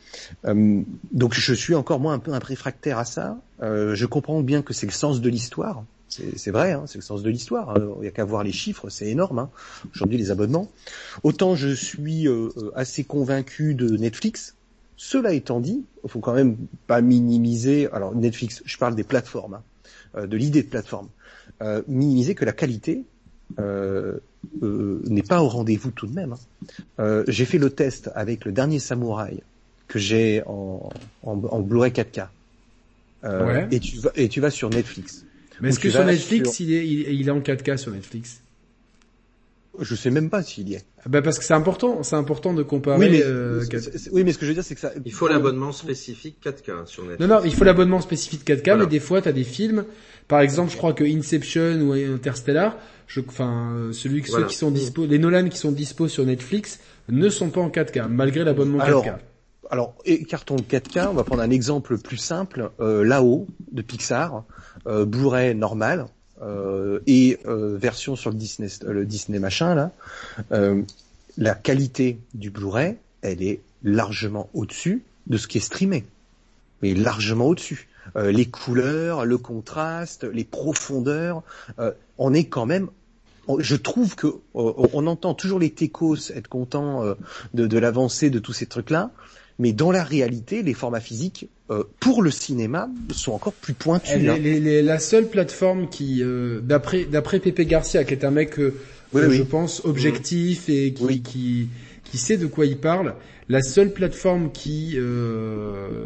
donc 0.45 1.35
je 1.35 1.55
suis 1.55 1.75
encore 1.75 2.01
moi 2.01 2.13
un 2.13 2.19
peu 2.19 2.33
un 2.33 2.41
préfractaire 2.41 2.99
à 2.99 3.05
ça. 3.05 3.39
je 3.61 4.07
comprends 4.07 4.43
bien 4.43 4.63
que 4.63 4.75
c'est 4.75 4.87
le 4.87 4.93
sens 4.93 5.21
de 5.21 5.29
l'histoire. 5.29 5.85
C'est 6.37 6.51
vrai, 6.51 6.73
hein, 6.73 6.85
c'est 6.87 6.99
le 6.99 7.03
sens 7.03 7.23
de 7.23 7.31
l'histoire. 7.31 7.71
Hein. 7.71 7.89
Il 7.97 8.03
n'y 8.03 8.09
a 8.09 8.11
qu'à 8.11 8.25
voir 8.25 8.45
les 8.45 8.53
chiffres, 8.53 8.89
c'est 8.91 9.09
énorme. 9.09 9.39
Hein. 9.39 9.51
Aujourd'hui, 9.95 10.19
les 10.19 10.31
abonnements. 10.31 10.71
Autant 11.23 11.55
je 11.55 11.69
suis 11.69 12.29
euh, 12.29 12.49
euh, 12.57 12.71
assez 12.75 13.05
convaincu 13.05 13.75
de 13.75 13.97
Netflix. 13.97 14.55
Cela 14.97 15.33
étant 15.33 15.61
dit, 15.61 15.85
il 16.05 16.11
faut 16.11 16.21
quand 16.21 16.35
même 16.35 16.57
pas 16.87 17.01
minimiser. 17.01 17.89
Alors 17.93 18.15
Netflix, 18.15 18.63
je 18.65 18.77
parle 18.77 18.95
des 18.95 19.05
plateformes, 19.05 19.61
euh, 20.17 20.27
de 20.27 20.37
l'idée 20.37 20.63
de 20.63 20.69
plateforme. 20.69 21.09
minimiser 21.89 22.35
que 22.35 22.45
la 22.45 22.53
qualité 22.53 23.05
n'est 23.59 25.23
pas 25.29 25.43
au 25.43 25.49
rendez-vous 25.49 25.91
tout 25.93 26.07
de 26.07 26.15
même. 26.15 26.35
j'ai 27.29 27.45
fait 27.45 27.59
le 27.59 27.71
test 27.71 28.11
avec 28.15 28.45
le 28.45 28.53
dernier 28.53 28.79
Samouraï 28.81 29.43
que 29.89 29.99
j'ai 29.99 30.43
en, 30.47 30.89
en, 31.23 31.33
en 31.45 31.61
Blu-ray 31.61 31.93
4K. 31.93 32.29
euh, 33.25 33.67
et 33.71 33.79
tu 33.81 33.99
vas 33.99 34.11
et 34.17 34.29
tu 34.29 34.41
vas 34.41 34.51
sur 34.51 34.71
Netflix. 34.71 35.25
Mais 35.63 35.69
est-ce 35.69 35.81
que 35.81 35.89
sur 35.91 36.05
Netflix 36.05 36.61
il 36.61 36.73
est 36.73 36.87
il, 36.87 37.29
est 37.29 37.31
en 37.31 37.41
4K 37.41 37.77
sur 37.77 37.93
Netflix? 37.93 38.41
Je 39.79 39.95
sais 39.95 40.11
même 40.11 40.29
pas 40.29 40.43
s'il 40.43 40.69
y 40.69 40.75
est. 40.75 40.85
Bah 41.07 41.23
parce 41.23 41.39
que 41.39 41.45
c'est 41.45 41.55
important, 41.55 42.03
c'est 42.03 42.17
important 42.17 42.53
de 42.53 42.63
comparer. 42.63 42.99
Oui 42.99 43.09
mais, 43.11 43.23
euh, 43.25 43.65
oui, 44.13 44.23
mais 44.23 44.33
ce 44.33 44.39
que 44.39 44.45
je 44.45 44.51
veux 44.51 44.55
dire, 44.55 44.65
c'est 44.65 44.75
que 44.75 44.81
ça. 44.83 44.93
Il 45.03 45.13
faut 45.13 45.29
l'abonnement 45.29 45.73
spécifique 45.73 46.37
4K 46.45 46.85
sur 46.87 47.05
Netflix. 47.05 47.21
Non, 47.21 47.37
non, 47.37 47.45
il 47.45 47.55
faut 47.55 47.65
l'abonnement 47.65 48.03
spécifique 48.03 48.47
4K, 48.47 48.77
mais 48.77 48.87
des 48.87 49.01
fois, 49.01 49.23
t'as 49.23 49.33
des 49.33 49.45
films. 49.45 49.85
Par 50.29 50.41
exemple, 50.41 50.71
je 50.71 50.77
crois 50.77 50.93
que 50.93 51.05
Inception 51.05 51.81
ou 51.81 51.93
Interstellar, 51.93 52.77
je, 53.07 53.21
enfin, 53.27 53.89
celui 53.93 54.21
que 54.21 54.29
ceux 54.29 54.47
qui 54.47 54.57
sont 54.57 54.71
dispo, 54.71 55.07
les 55.07 55.19
Nolan 55.19 55.49
qui 55.49 55.59
sont 55.59 55.73
dispo 55.73 56.07
sur 56.07 56.27
Netflix 56.27 56.81
ne 57.09 57.31
sont 57.31 57.49
pas 57.49 57.61
en 57.63 57.71
4K, 57.71 58.09
malgré 58.09 58.45
l'abonnement 58.45 58.79
4K. 58.79 59.17
Alors, 59.73 59.95
écartons 60.05 60.57
le 60.57 60.63
4K. 60.63 61.09
On 61.09 61.15
va 61.15 61.25
prendre 61.25 61.41
un 61.41 61.51
exemple 61.51 61.97
plus 61.97 62.19
simple. 62.19 62.71
Euh, 62.81 63.03
Là-haut 63.05 63.47
de 63.71 63.81
Pixar, 63.81 64.45
euh, 64.87 65.05
Blu-ray 65.05 65.55
normal. 65.55 66.07
Euh, 66.43 67.01
et 67.07 67.39
euh, 67.47 67.77
version 67.77 68.17
sur 68.17 68.31
le 68.31 68.37
Disney, 68.37 68.69
le 68.85 69.07
Disney 69.07 69.39
machin 69.39 69.77
là, 69.77 69.93
euh, 70.51 70.83
la 71.37 71.55
qualité 71.55 72.19
du 72.35 72.51
Blu-ray, 72.51 72.97
elle 73.21 73.43
est 73.43 73.61
largement 73.85 74.51
au-dessus 74.53 75.05
de 75.29 75.37
ce 75.37 75.47
qui 75.47 75.59
est 75.59 75.63
streamé, 75.63 76.05
mais 76.83 76.95
largement 76.95 77.47
au-dessus. 77.47 77.89
Euh, 78.17 78.33
les 78.33 78.47
couleurs, 78.47 79.25
le 79.25 79.39
contraste, 79.39 80.25
les 80.25 80.43
profondeurs, 80.45 81.43
on 82.19 82.35
est 82.35 82.45
quand 82.45 82.67
même. 82.67 82.89
Je 83.59 83.77
trouve 83.77 84.17
que 84.17 84.27
on 84.55 85.07
entend 85.07 85.35
toujours 85.35 85.61
les 85.61 85.71
techos 85.71 86.31
être 86.35 86.49
contents 86.49 87.05
de, 87.55 87.67
de 87.67 87.79
l'avancée 87.79 88.31
de 88.31 88.41
tous 88.41 88.53
ces 88.53 88.67
trucs-là, 88.67 89.11
mais 89.61 89.73
dans 89.73 89.93
la 89.93 90.03
réalité, 90.03 90.63
les 90.63 90.75
formats 90.75 91.01
physiques 91.01 91.49
euh, 91.73 91.85
pour 92.01 92.23
le 92.23 92.31
cinéma 92.31 92.89
sont 93.13 93.33
encore 93.33 93.53
plus 93.53 93.75
pointus. 93.75 94.13
Hein. 94.15 94.39
la 94.39 94.99
seule 94.99 95.29
plateforme 95.29 95.89
qui, 95.89 96.23
euh, 96.23 96.61
d'après 96.61 97.05
d'après 97.05 97.39
Pepe 97.41 97.63
Garcia, 97.63 98.05
qui 98.05 98.15
est 98.15 98.25
un 98.25 98.31
mec, 98.31 98.59
euh, 98.59 98.75
je 99.13 99.43
pense, 99.43 99.85
objectif 99.85 100.69
et 100.69 100.93
qui, 100.93 101.23
qui 101.23 101.69
qui 102.05 102.19
sait 102.19 102.37
de 102.37 102.47
quoi 102.47 102.67
il 102.67 102.77
parle, 102.77 103.15
la 103.49 103.63
seule 103.63 103.93
plateforme 103.93 104.53
qui, 104.53 104.99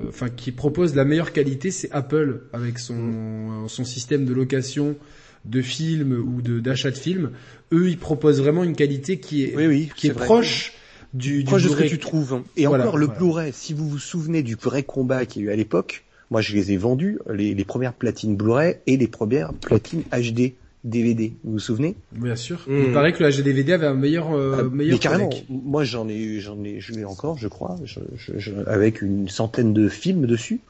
enfin, 0.08 0.28
qui 0.28 0.52
propose 0.52 0.94
la 0.94 1.04
meilleure 1.04 1.32
qualité, 1.32 1.70
c'est 1.70 1.90
Apple 1.90 2.42
avec 2.52 2.78
son 2.78 3.66
son 3.68 3.84
système 3.84 4.24
de 4.24 4.32
location 4.32 4.96
de 5.44 5.62
films 5.62 6.12
ou 6.12 6.42
de 6.42 6.60
d'achat 6.60 6.90
de 6.90 6.96
films. 6.96 7.30
Eux, 7.72 7.88
ils 7.88 7.98
proposent 7.98 8.40
vraiment 8.40 8.64
une 8.64 8.76
qualité 8.76 9.18
qui 9.18 9.44
est 9.44 9.90
qui 9.94 10.08
est, 10.08 10.12
proche 10.12 10.72
du, 11.16 11.44
du 11.44 11.60
ce 11.60 11.74
que 11.74 11.84
tu 11.84 11.98
trouves. 11.98 12.42
Et 12.56 12.66
encore 12.66 12.96
le 12.96 13.06
Blu-ray, 13.06 13.52
si 13.52 13.74
vous 13.74 13.88
vous 13.88 13.98
souvenez 13.98 14.42
du 14.42 14.54
vrai 14.54 14.82
combat 14.82 15.26
qu'il 15.26 15.42
y 15.42 15.44
a 15.46 15.50
eu 15.50 15.52
à 15.52 15.56
l'époque, 15.56 16.04
moi 16.30 16.40
je 16.40 16.54
les 16.54 16.72
ai 16.72 16.76
vendus, 16.76 17.18
les, 17.32 17.54
les 17.54 17.64
premières 17.64 17.94
platines 17.94 18.36
Blu-ray 18.36 18.76
et 18.86 18.96
les 18.96 19.08
premières 19.08 19.52
platines 19.52 20.02
HD. 20.12 20.54
DVD, 20.84 21.32
vous 21.42 21.54
vous 21.54 21.58
souvenez? 21.58 21.96
Bien 22.12 22.36
sûr. 22.36 22.64
Hmm. 22.68 22.84
Il 22.86 22.92
paraît 22.92 23.12
que 23.12 23.20
le 23.20 23.30
HD 23.30 23.42
DVD 23.42 23.72
avait 23.72 23.88
un 23.88 23.94
meilleur 23.94 24.32
euh, 24.32 24.58
ah, 24.60 24.62
meilleur. 24.62 24.94
Mais 24.94 24.98
carrément. 25.00 25.30
Moi 25.48 25.82
j'en 25.82 26.08
ai 26.08 26.38
j'en 26.38 26.62
ai 26.62 26.78
je 26.78 26.92
l'ai 26.92 27.04
encore, 27.04 27.38
je 27.38 27.48
crois, 27.48 27.76
je, 27.84 27.98
je, 28.14 28.52
avec 28.66 29.02
une 29.02 29.28
centaine 29.28 29.72
de 29.72 29.88
films 29.88 30.26
dessus. 30.26 30.60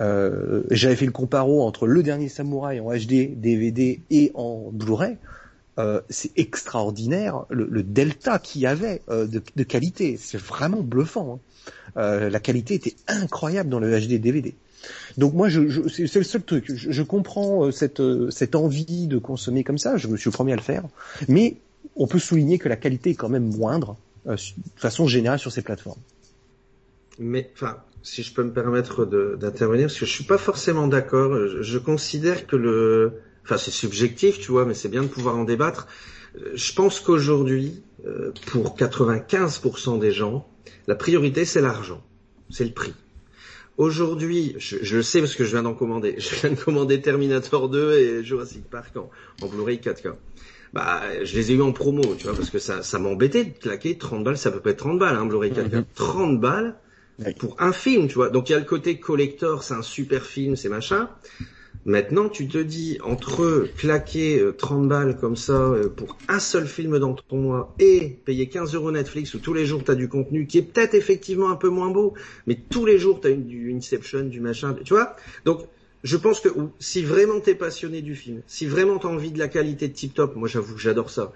Euh, 0.00 0.64
J'avais 0.70 0.96
fait 0.96 1.06
le 1.06 1.12
comparo 1.12 1.62
entre 1.62 1.86
le 1.86 2.02
dernier 2.02 2.28
Samouraï 2.28 2.78
en 2.78 2.90
HD 2.92 3.40
DVD 3.40 4.00
et 4.10 4.32
en 4.34 4.68
Blu-ray. 4.70 5.16
Euh, 5.78 6.00
c'est 6.10 6.36
extraordinaire 6.36 7.44
le, 7.50 7.82
delta 7.84 8.40
qu'il 8.40 8.62
y 8.62 8.66
avait 8.66 9.00
euh, 9.10 9.26
de, 9.26 9.62
qualité. 9.62 10.16
C'est 10.16 10.40
vraiment 10.40 10.80
bluffant. 10.80 11.34
Hein. 11.34 11.70
Euh, 11.96 12.30
la 12.30 12.40
qualité 12.40 12.74
était 12.74 12.96
incroyable 13.06 13.70
dans 13.70 13.78
le 13.78 13.88
HD 13.88 14.20
DVD. 14.20 14.54
Donc 15.18 15.34
moi, 15.34 15.48
je, 15.48 15.68
je 15.68 15.88
c'est 15.88 16.18
le 16.18 16.24
seul 16.24 16.42
truc. 16.42 16.64
Je, 16.66 16.90
je 16.90 17.02
comprends 17.02 17.70
cette, 17.70 18.02
cette 18.30 18.56
envie 18.56 19.06
de 19.06 19.18
consommer 19.18 19.62
comme 19.62 19.78
ça. 19.78 19.96
Je 19.96 20.08
me 20.08 20.16
suis 20.16 20.30
le 20.30 20.34
premier 20.34 20.52
à 20.52 20.56
le 20.56 20.62
faire. 20.62 20.82
Mais 21.28 21.56
on 21.94 22.08
peut 22.08 22.18
souligner 22.18 22.58
que 22.58 22.68
la 22.68 22.76
qualité 22.76 23.10
est 23.10 23.14
quand 23.14 23.28
même 23.28 23.48
moindre 23.56 23.96
de 24.26 24.36
façon 24.76 25.06
générale 25.06 25.38
sur 25.38 25.52
ces 25.52 25.62
plateformes. 25.62 26.00
Mais 27.20 27.50
enfin, 27.54 27.76
si 28.02 28.24
je 28.24 28.34
peux 28.34 28.42
me 28.42 28.52
permettre 28.52 29.04
d'intervenir, 29.36 29.86
parce 29.86 29.98
que 29.98 30.06
je 30.06 30.12
suis 30.12 30.24
pas 30.24 30.38
forcément 30.38 30.88
d'accord. 30.88 31.36
je 31.60 31.78
considère 31.78 32.46
que 32.46 32.56
le 32.56 33.20
Enfin, 33.48 33.56
c'est 33.56 33.70
subjectif, 33.70 34.38
tu 34.38 34.52
vois, 34.52 34.66
mais 34.66 34.74
c'est 34.74 34.90
bien 34.90 35.02
de 35.02 35.08
pouvoir 35.08 35.34
en 35.38 35.44
débattre. 35.44 35.86
Euh, 36.36 36.50
je 36.54 36.74
pense 36.74 37.00
qu'aujourd'hui, 37.00 37.82
euh, 38.06 38.30
pour 38.48 38.76
95% 38.76 39.98
des 39.98 40.12
gens, 40.12 40.46
la 40.86 40.94
priorité, 40.94 41.46
c'est 41.46 41.62
l'argent. 41.62 42.04
C'est 42.50 42.66
le 42.66 42.72
prix. 42.72 42.92
Aujourd'hui, 43.78 44.54
je, 44.58 44.76
je, 44.82 44.96
le 44.96 45.02
sais 45.02 45.20
parce 45.20 45.34
que 45.34 45.44
je 45.44 45.52
viens 45.52 45.62
d'en 45.62 45.72
commander. 45.72 46.16
Je 46.18 46.34
viens 46.34 46.50
de 46.50 46.60
commander 46.62 47.00
Terminator 47.00 47.70
2 47.70 47.94
et 47.94 48.22
Jurassic 48.22 48.68
Park 48.68 48.94
en, 48.98 49.08
en 49.40 49.46
Blu-ray 49.46 49.78
4K. 49.78 50.12
Bah, 50.74 51.00
je 51.24 51.34
les 51.34 51.50
ai 51.50 51.54
eu 51.54 51.62
en 51.62 51.72
promo, 51.72 52.02
tu 52.18 52.24
vois, 52.24 52.36
parce 52.36 52.50
que 52.50 52.58
ça, 52.58 52.82
ça 52.82 52.98
m'embêtait 52.98 53.44
de 53.44 53.58
claquer 53.58 53.96
30 53.96 54.24
balles, 54.24 54.36
ça 54.36 54.50
peut 54.50 54.60
pas 54.60 54.70
être 54.70 54.80
30 54.80 54.98
balles, 54.98 55.16
hein, 55.16 55.24
Blu-ray 55.24 55.52
4K. 55.52 55.84
30 55.94 56.32
mhm. 56.32 56.38
balles 56.38 56.76
pour 57.38 57.56
un 57.58 57.72
film, 57.72 58.08
tu 58.08 58.16
vois. 58.16 58.28
Donc 58.28 58.50
il 58.50 58.52
y 58.52 58.54
a 58.54 58.58
le 58.58 58.66
côté 58.66 59.00
collector, 59.00 59.62
c'est 59.62 59.72
un 59.72 59.82
super 59.82 60.26
film, 60.26 60.54
c'est 60.54 60.68
machin. 60.68 61.08
Maintenant, 61.84 62.28
tu 62.28 62.48
te 62.48 62.58
dis, 62.58 62.98
entre 63.02 63.68
claquer 63.76 64.44
30 64.58 64.84
euh, 64.84 64.88
balles 64.88 65.16
comme 65.16 65.36
ça 65.36 65.52
euh, 65.52 65.88
pour 65.88 66.18
un 66.28 66.38
seul 66.38 66.66
film 66.66 66.98
dans 66.98 67.14
ton 67.14 67.38
mois 67.38 67.74
et 67.78 68.18
payer 68.24 68.48
15 68.48 68.74
euros 68.74 68.90
Netflix 68.90 69.32
où 69.34 69.38
tous 69.38 69.54
les 69.54 69.64
jours 69.64 69.84
tu 69.84 69.90
as 69.90 69.94
du 69.94 70.08
contenu 70.08 70.46
qui 70.46 70.58
est 70.58 70.62
peut-être 70.62 70.94
effectivement 70.94 71.50
un 71.50 71.56
peu 71.56 71.68
moins 71.68 71.90
beau, 71.90 72.14
mais 72.46 72.56
tous 72.56 72.84
les 72.84 72.98
jours 72.98 73.20
tu 73.20 73.28
as 73.28 73.30
une, 73.30 73.46
du 73.46 73.72
Inception, 73.72 74.24
du 74.24 74.40
machin, 74.40 74.76
tu 74.84 74.92
vois? 74.92 75.16
Donc, 75.44 75.62
je 76.04 76.16
pense 76.16 76.40
que 76.40 76.48
si 76.78 77.02
vraiment 77.02 77.40
tu 77.40 77.50
es 77.50 77.54
passionné 77.54 78.02
du 78.02 78.14
film, 78.14 78.42
si 78.46 78.66
vraiment 78.66 78.98
tu 78.98 79.06
as 79.06 79.10
envie 79.10 79.32
de 79.32 79.38
la 79.38 79.48
qualité 79.48 79.88
de 79.88 79.94
tip 79.94 80.14
top, 80.14 80.36
moi 80.36 80.48
j'avoue 80.48 80.74
que 80.74 80.80
j'adore 80.80 81.10
ça, 81.10 81.32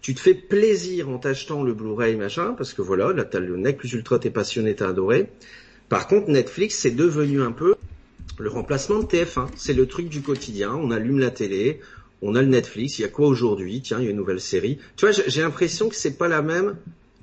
tu 0.00 0.14
te 0.14 0.20
fais 0.20 0.34
plaisir 0.34 1.08
en 1.08 1.18
t'achetant 1.18 1.62
le 1.62 1.74
Blu-ray 1.74 2.16
machin, 2.16 2.54
parce 2.58 2.74
que 2.74 2.82
voilà, 2.82 3.12
là 3.12 3.24
t'as 3.24 3.38
le 3.38 3.56
nec 3.56 3.78
plus 3.78 3.92
ultra, 3.92 4.18
t'es 4.18 4.30
passionné, 4.30 4.74
t'as 4.74 4.88
adoré. 4.88 5.28
Par 5.88 6.08
contre, 6.08 6.30
Netflix, 6.30 6.76
c'est 6.76 6.90
devenu 6.90 7.42
un 7.42 7.52
peu 7.52 7.76
le 8.38 8.48
remplacement 8.48 9.00
de 9.00 9.04
TF1, 9.04 9.48
c'est 9.56 9.74
le 9.74 9.86
truc 9.86 10.08
du 10.08 10.22
quotidien. 10.22 10.72
On 10.74 10.90
allume 10.90 11.18
la 11.18 11.30
télé, 11.30 11.80
on 12.22 12.34
a 12.34 12.42
le 12.42 12.48
Netflix. 12.48 12.98
Il 12.98 13.02
y 13.02 13.04
a 13.04 13.08
quoi 13.08 13.26
aujourd'hui? 13.26 13.80
Tiens, 13.82 13.98
il 14.00 14.04
y 14.04 14.08
a 14.08 14.10
une 14.10 14.16
nouvelle 14.16 14.40
série. 14.40 14.78
Tu 14.96 15.06
vois, 15.06 15.12
j'ai 15.26 15.42
l'impression 15.42 15.88
que 15.88 15.94
c'est 15.94 16.16
pas 16.16 16.28
la 16.28 16.42
même 16.42 16.76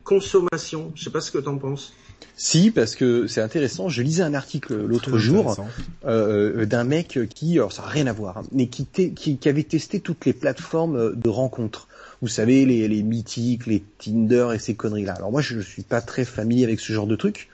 consommation. 0.04 0.92
Je 0.96 1.04
sais 1.04 1.10
pas 1.10 1.22
ce 1.22 1.32
que 1.32 1.38
t'en 1.38 1.58
penses. 1.58 1.94
Si, 2.36 2.72
parce 2.72 2.96
que 2.96 3.28
c'est 3.28 3.42
intéressant. 3.42 3.90
Je 3.90 4.02
lisais 4.02 4.24
un 4.24 4.34
article 4.34 4.76
l'autre 4.86 5.18
jour 5.18 5.58
euh, 6.06 6.66
d'un 6.66 6.84
mec 6.84 7.20
qui, 7.34 7.58
alors 7.58 7.72
ça 7.72 7.82
n'a 7.82 7.90
rien 7.90 8.08
à 8.08 8.14
voir, 8.14 8.38
hein, 8.38 8.44
mais 8.52 8.68
qui, 8.68 8.86
qui, 8.86 9.50
avait 9.50 9.64
testé 9.64 10.00
toutes 10.00 10.26
les 10.26 10.34
plateformes 10.34 11.16
de 11.16 11.30
rencontres. 11.30 11.88
Vous 12.22 12.28
savez, 12.28 12.66
les, 12.66 12.88
les 12.88 13.04
mythiques, 13.04 13.66
les 13.66 13.84
Tinder 13.98 14.50
et 14.54 14.60
ces 14.60 14.74
conneries-là. 14.74 15.14
Alors 15.14 15.32
moi, 15.32 15.42
je 15.42 15.56
ne 15.56 15.62
suis 15.62 15.84
pas 15.84 16.02
très 16.02 16.26
familier 16.26 16.66
avec 16.66 16.80
ce 16.80 16.92
genre 16.92 17.08
de 17.08 17.16
trucs. 17.16 17.50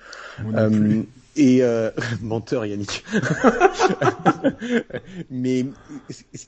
Et 1.35 1.61
euh, 1.61 1.91
menteur 2.21 2.65
Yannick. 2.65 3.03
Mais 5.29 5.65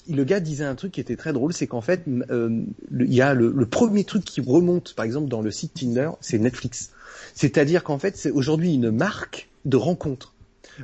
le 0.10 0.24
gars 0.24 0.40
disait 0.40 0.66
un 0.66 0.76
truc 0.76 0.94
qui 0.94 1.02
était 1.02 1.16
très 1.16 1.34
drôle, 1.34 1.54
c'est 1.54 1.68
qu'en 1.68 1.82
fait, 1.82 2.04
euh, 2.30 2.62
il 2.92 3.14
y 3.14 3.22
a 3.22 3.34
le, 3.34 3.66
premier 3.66 4.04
truc 4.04 4.24
qui 4.24 4.42
remonte, 4.42 4.94
par 4.94 5.06
exemple 5.06 5.28
dans 5.28 5.42
le 5.42 5.52
site 5.52 5.74
Tinder, 5.74 6.12
c'est 6.22 6.40
Netflix. 6.40 6.92
C'est-à-dire 7.34 7.84
qu'en 7.84 8.00
fait, 8.00 8.18
c'est 8.18 8.32
aujourd'hui 8.32 8.74
une 8.74 8.92
marque 8.92 9.50
de 9.66 9.78
rencontre. 9.78 10.34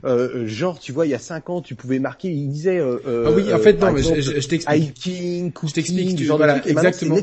Euh, 0.04 0.48
genre, 0.48 0.80
tu 0.80 0.92
vois, 0.92 1.06
il 1.06 1.10
y 1.10 1.16
a 1.16 1.20
cinq 1.20 1.50
ans, 1.50 1.62
tu 1.62 1.76
pouvais 1.76 2.00
marquer, 2.00 2.30
il 2.30 2.50
disait. 2.50 2.80
Euh, 2.80 3.26
ah 3.28 3.32
oui, 3.32 3.54
en 3.54 3.60
fait, 3.60 3.80
non, 3.80 3.92
mais 3.92 4.02
je, 4.02 4.22
je, 4.22 4.48
t'explique. 4.48 4.94
je 5.04 5.74
t'explique, 5.74 6.24
genre 6.24 6.38
voilà, 6.38 6.66
exactement. 6.68 7.18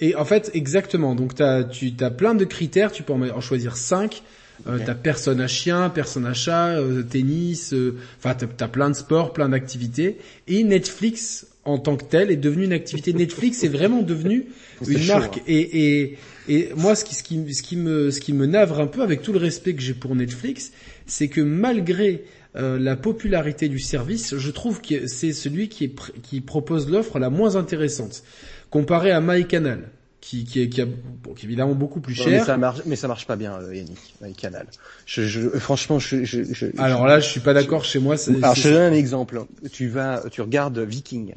Et 0.00 0.14
en 0.14 0.24
fait, 0.24 0.50
exactement. 0.54 1.14
Donc, 1.14 1.34
t'as, 1.34 1.64
tu 1.64 1.92
as 2.00 2.10
plein 2.10 2.34
de 2.34 2.44
critères. 2.44 2.92
Tu 2.92 3.02
peux 3.02 3.12
en 3.12 3.40
choisir 3.40 3.76
cinq. 3.76 4.22
Euh, 4.66 4.78
T'as 4.84 4.94
personne 4.94 5.40
à 5.40 5.46
chien, 5.46 5.88
personne 5.88 6.26
à 6.26 6.34
chat, 6.34 6.78
euh, 6.78 7.02
tennis, 7.02 7.72
euh, 7.72 7.96
enfin 8.18 8.34
t'as 8.34 8.64
as 8.64 8.68
plein 8.68 8.90
de 8.90 8.96
sports, 8.96 9.32
plein 9.32 9.48
d'activités. 9.48 10.18
Et 10.48 10.64
Netflix 10.64 11.46
en 11.64 11.78
tant 11.78 11.96
que 11.96 12.04
tel 12.04 12.30
est 12.30 12.36
devenu 12.36 12.64
une 12.64 12.72
activité. 12.72 13.12
Netflix 13.12 13.62
est 13.62 13.68
vraiment 13.68 14.02
devenu 14.02 14.46
une 14.86 15.06
marque. 15.06 15.38
Hein. 15.38 15.42
Et, 15.46 16.00
et, 16.00 16.18
et 16.48 16.70
moi, 16.76 16.94
ce 16.94 17.04
qui, 17.04 17.14
ce, 17.14 17.22
qui, 17.22 17.54
ce, 17.54 17.62
qui 17.62 17.76
me, 17.76 18.10
ce 18.10 18.20
qui 18.20 18.32
me 18.32 18.46
navre 18.46 18.80
un 18.80 18.86
peu, 18.86 19.02
avec 19.02 19.22
tout 19.22 19.32
le 19.32 19.38
respect 19.38 19.74
que 19.74 19.82
j'ai 19.82 19.94
pour 19.94 20.16
Netflix, 20.16 20.72
c'est 21.06 21.28
que 21.28 21.40
malgré 21.40 22.24
euh, 22.56 22.78
la 22.78 22.96
popularité 22.96 23.68
du 23.68 23.78
service, 23.78 24.36
je 24.36 24.50
trouve 24.50 24.80
que 24.80 25.06
c'est 25.06 25.32
celui 25.32 25.68
qui, 25.68 25.84
est, 25.84 25.94
qui 26.22 26.40
propose 26.40 26.90
l'offre 26.90 27.18
la 27.18 27.30
moins 27.30 27.56
intéressante. 27.56 28.22
Comparé 28.70 29.10
à 29.10 29.20
MyCanal, 29.20 29.90
qui, 30.20 30.44
qui, 30.44 30.68
qui, 30.68 30.80
a, 30.80 30.86
bon, 30.86 31.32
qui 31.34 31.44
est 31.44 31.48
évidemment 31.48 31.74
beaucoup 31.74 32.00
plus 32.00 32.14
cher. 32.14 32.28
mais 32.28 32.40
ça 32.40 32.56
marche, 32.56 32.80
mais 32.86 32.96
ça 32.96 33.08
marche 33.08 33.26
pas 33.26 33.36
bien, 33.36 33.54
euh, 33.54 33.74
Yannick, 33.74 34.14
avec 34.20 34.36
Canal. 34.36 34.66
Je, 35.06 35.22
je, 35.22 35.48
franchement, 35.48 35.98
je, 35.98 36.24
je, 36.24 36.42
je 36.42 36.66
Alors 36.76 37.06
là, 37.06 37.20
je 37.20 37.28
suis 37.28 37.40
pas 37.40 37.54
d'accord 37.54 37.84
chez 37.84 37.98
moi. 37.98 38.16
Alors 38.42 38.54
je 38.54 38.62
te 38.62 38.68
donne 38.68 38.92
un 38.92 38.96
exemple. 38.96 39.44
Tu 39.72 39.88
vas, 39.88 40.24
tu 40.30 40.40
regardes 40.40 40.78
Viking. 40.78 41.34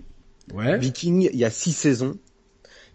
Ouais. 0.53 0.77
Viking, 0.77 1.29
il 1.31 1.39
y 1.39 1.45
a 1.45 1.51
six 1.51 1.73
saisons. 1.73 2.17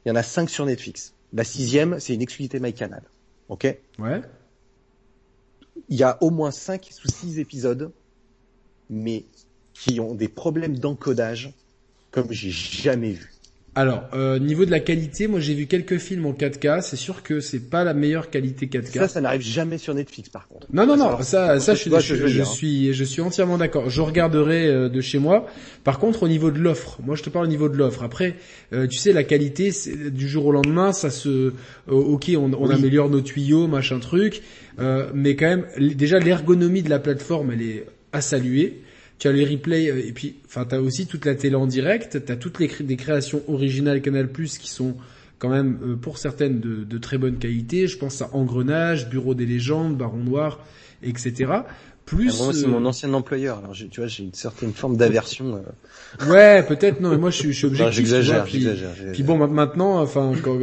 Il 0.05 0.09
y 0.09 0.13
en 0.13 0.17
a 0.17 0.23
cinq 0.23 0.51
sur 0.51 0.67
Netflix. 0.67 1.15
La 1.33 1.45
sixième, 1.45 1.99
c'est 2.01 2.15
une 2.15 2.23
exclusivité 2.23 2.61
MyCanal. 2.61 3.03
Ok? 3.49 3.77
Ouais. 3.99 4.21
Il 5.89 5.97
y 5.97 6.03
a 6.03 6.19
au 6.21 6.31
moins 6.31 6.51
cinq 6.51 6.91
ou 7.05 7.09
six 7.09 7.39
épisodes, 7.39 7.93
mais 8.91 9.25
qui 9.73 10.01
ont 10.01 10.15
des 10.15 10.29
problèmes 10.29 10.79
d'encodage 10.79 11.53
comme 12.11 12.33
j'ai 12.33 12.51
jamais 12.51 13.13
vu. 13.13 13.31
Alors, 13.77 14.05
euh, 14.15 14.39
niveau 14.39 14.65
de 14.65 14.71
la 14.71 14.81
qualité, 14.81 15.27
moi 15.27 15.39
j'ai 15.39 15.53
vu 15.53 15.67
quelques 15.67 15.99
films 15.99 16.25
en 16.25 16.33
4K. 16.33 16.81
C'est 16.81 16.97
sûr 16.97 17.23
que 17.23 17.41
c'est 17.41 17.61
pas 17.61 17.85
la 17.85 17.93
meilleure 17.93 18.31
qualité 18.31 18.69
4K. 18.69 19.01
Ça, 19.01 19.09
ça 19.09 19.21
n'arrive 19.21 19.43
jamais 19.43 19.77
sur 19.77 19.93
Netflix, 19.93 20.31
par 20.31 20.49
contre. 20.49 20.67
Non, 20.73 20.87
non, 20.87 20.97
non. 20.97 21.21
Ça, 21.21 21.61
ça, 21.61 21.75
je, 21.75 21.81
suis, 21.81 21.91
je, 21.91 22.43
suis, 22.43 22.95
je 22.95 23.05
suis 23.05 23.21
entièrement 23.21 23.59
d'accord. 23.59 23.91
Je 23.91 24.01
regarderai 24.01 24.67
euh, 24.67 24.89
de 24.89 25.01
chez 25.03 25.19
moi. 25.19 25.45
Par 25.85 25.99
contre, 25.99 26.23
au 26.23 26.29
niveau 26.29 26.51
de 26.51 26.59
l'offre, 26.59 26.99
moi 27.05 27.17
je 27.17 27.23
te 27.23 27.29
parle 27.29 27.45
au 27.45 27.51
niveau 27.51 27.69
de 27.69 27.77
l'offre. 27.77 28.03
Après, 28.03 28.37
euh, 28.73 28.87
tu 28.87 28.97
sais, 28.97 29.13
la 29.13 29.25
qualité, 29.25 29.71
du 30.11 30.27
jour 30.27 30.47
au 30.47 30.53
lendemain, 30.53 30.95
ça 30.95 31.11
se, 31.11 31.29
euh, 31.29 31.53
ok, 31.87 32.31
on, 32.35 32.55
on 32.55 32.71
améliore 32.71 33.11
nos 33.11 33.21
tuyaux, 33.21 33.67
machin 33.67 34.01
truc, 34.01 34.41
mais 34.79 35.37
quand 35.37 35.49
même, 35.49 35.67
déjà 35.79 36.19
l'ergonomie 36.19 36.83
de 36.83 36.89
la 36.89 36.99
plateforme, 36.99 37.51
elle 37.51 37.63
est 37.63 37.87
à 38.13 38.23
saluer 38.23 38.81
tu 39.19 39.29
as 39.29 39.33
les 39.33 39.45
replays 39.45 39.91
euh, 39.91 40.07
et 40.07 40.13
puis 40.13 40.37
enfin 40.47 40.65
tu 40.65 40.75
as 40.75 40.81
aussi 40.81 41.07
toute 41.07 41.25
la 41.25 41.35
télé 41.35 41.55
en 41.55 41.67
direct, 41.67 42.25
tu 42.25 42.33
as 42.33 42.37
toutes 42.37 42.59
les 42.59 42.69
des 42.81 42.97
créations 42.97 43.43
originales 43.49 44.03
Canal+ 44.03 44.29
qui 44.29 44.71
sont 44.71 44.95
quand 45.39 45.49
même 45.49 45.79
euh, 45.83 45.97
pour 45.97 46.19
certaines 46.19 46.61
de, 46.61 46.85
de, 46.85 46.99
très 46.99 47.19
bonne 47.19 47.39
qualité, 47.39 47.87
je 47.87 47.99
pense 47.99 48.23
à 48.23 48.31
Engrenage, 48.33 49.09
Bureau 49.09 49.35
des 49.35 49.47
légendes, 49.47 49.97
Baron 49.97 50.19
Noir, 50.19 50.61
etc. 51.03 51.53
Plus 52.07 52.41
moi 52.41 52.53
c'est 52.53 52.69
mon 52.69 52.85
euh, 52.85 52.89
ancien 52.89 53.13
employeur, 53.15 53.59
alors 53.59 53.73
tu 53.73 53.89
vois 54.01 54.07
j'ai 54.07 54.23
une 54.23 54.33
certaine 54.33 54.73
forme 54.73 54.97
d'aversion. 54.97 55.63
Ouais, 56.29 56.63
peut-être 56.63 57.01
non, 57.01 57.11
mais 57.11 57.19
moi 57.19 57.31
je 57.31 57.39
suis, 57.39 57.53
je 57.53 57.59
suis 57.59 57.67
objectif. 57.67 57.97
j'exagère, 57.97 58.45
puis, 58.45 58.67
puis, 59.13 59.23
bon 59.23 59.37
maintenant, 59.49 60.01
enfin 60.01 60.33
quand, 60.43 60.59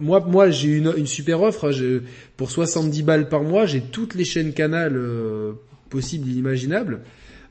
moi 0.00 0.20
moi 0.20 0.50
j'ai 0.50 0.70
une, 0.70 0.94
une 0.96 1.06
super 1.06 1.42
offre, 1.42 1.70
hein, 1.70 2.00
pour 2.36 2.50
70 2.50 3.02
balles 3.02 3.28
par 3.28 3.42
mois, 3.42 3.66
j'ai 3.66 3.82
toutes 3.82 4.14
les 4.14 4.24
chaînes 4.24 4.54
Canal 4.54 4.98
possibles, 5.90 6.26
inimaginables. 6.28 7.02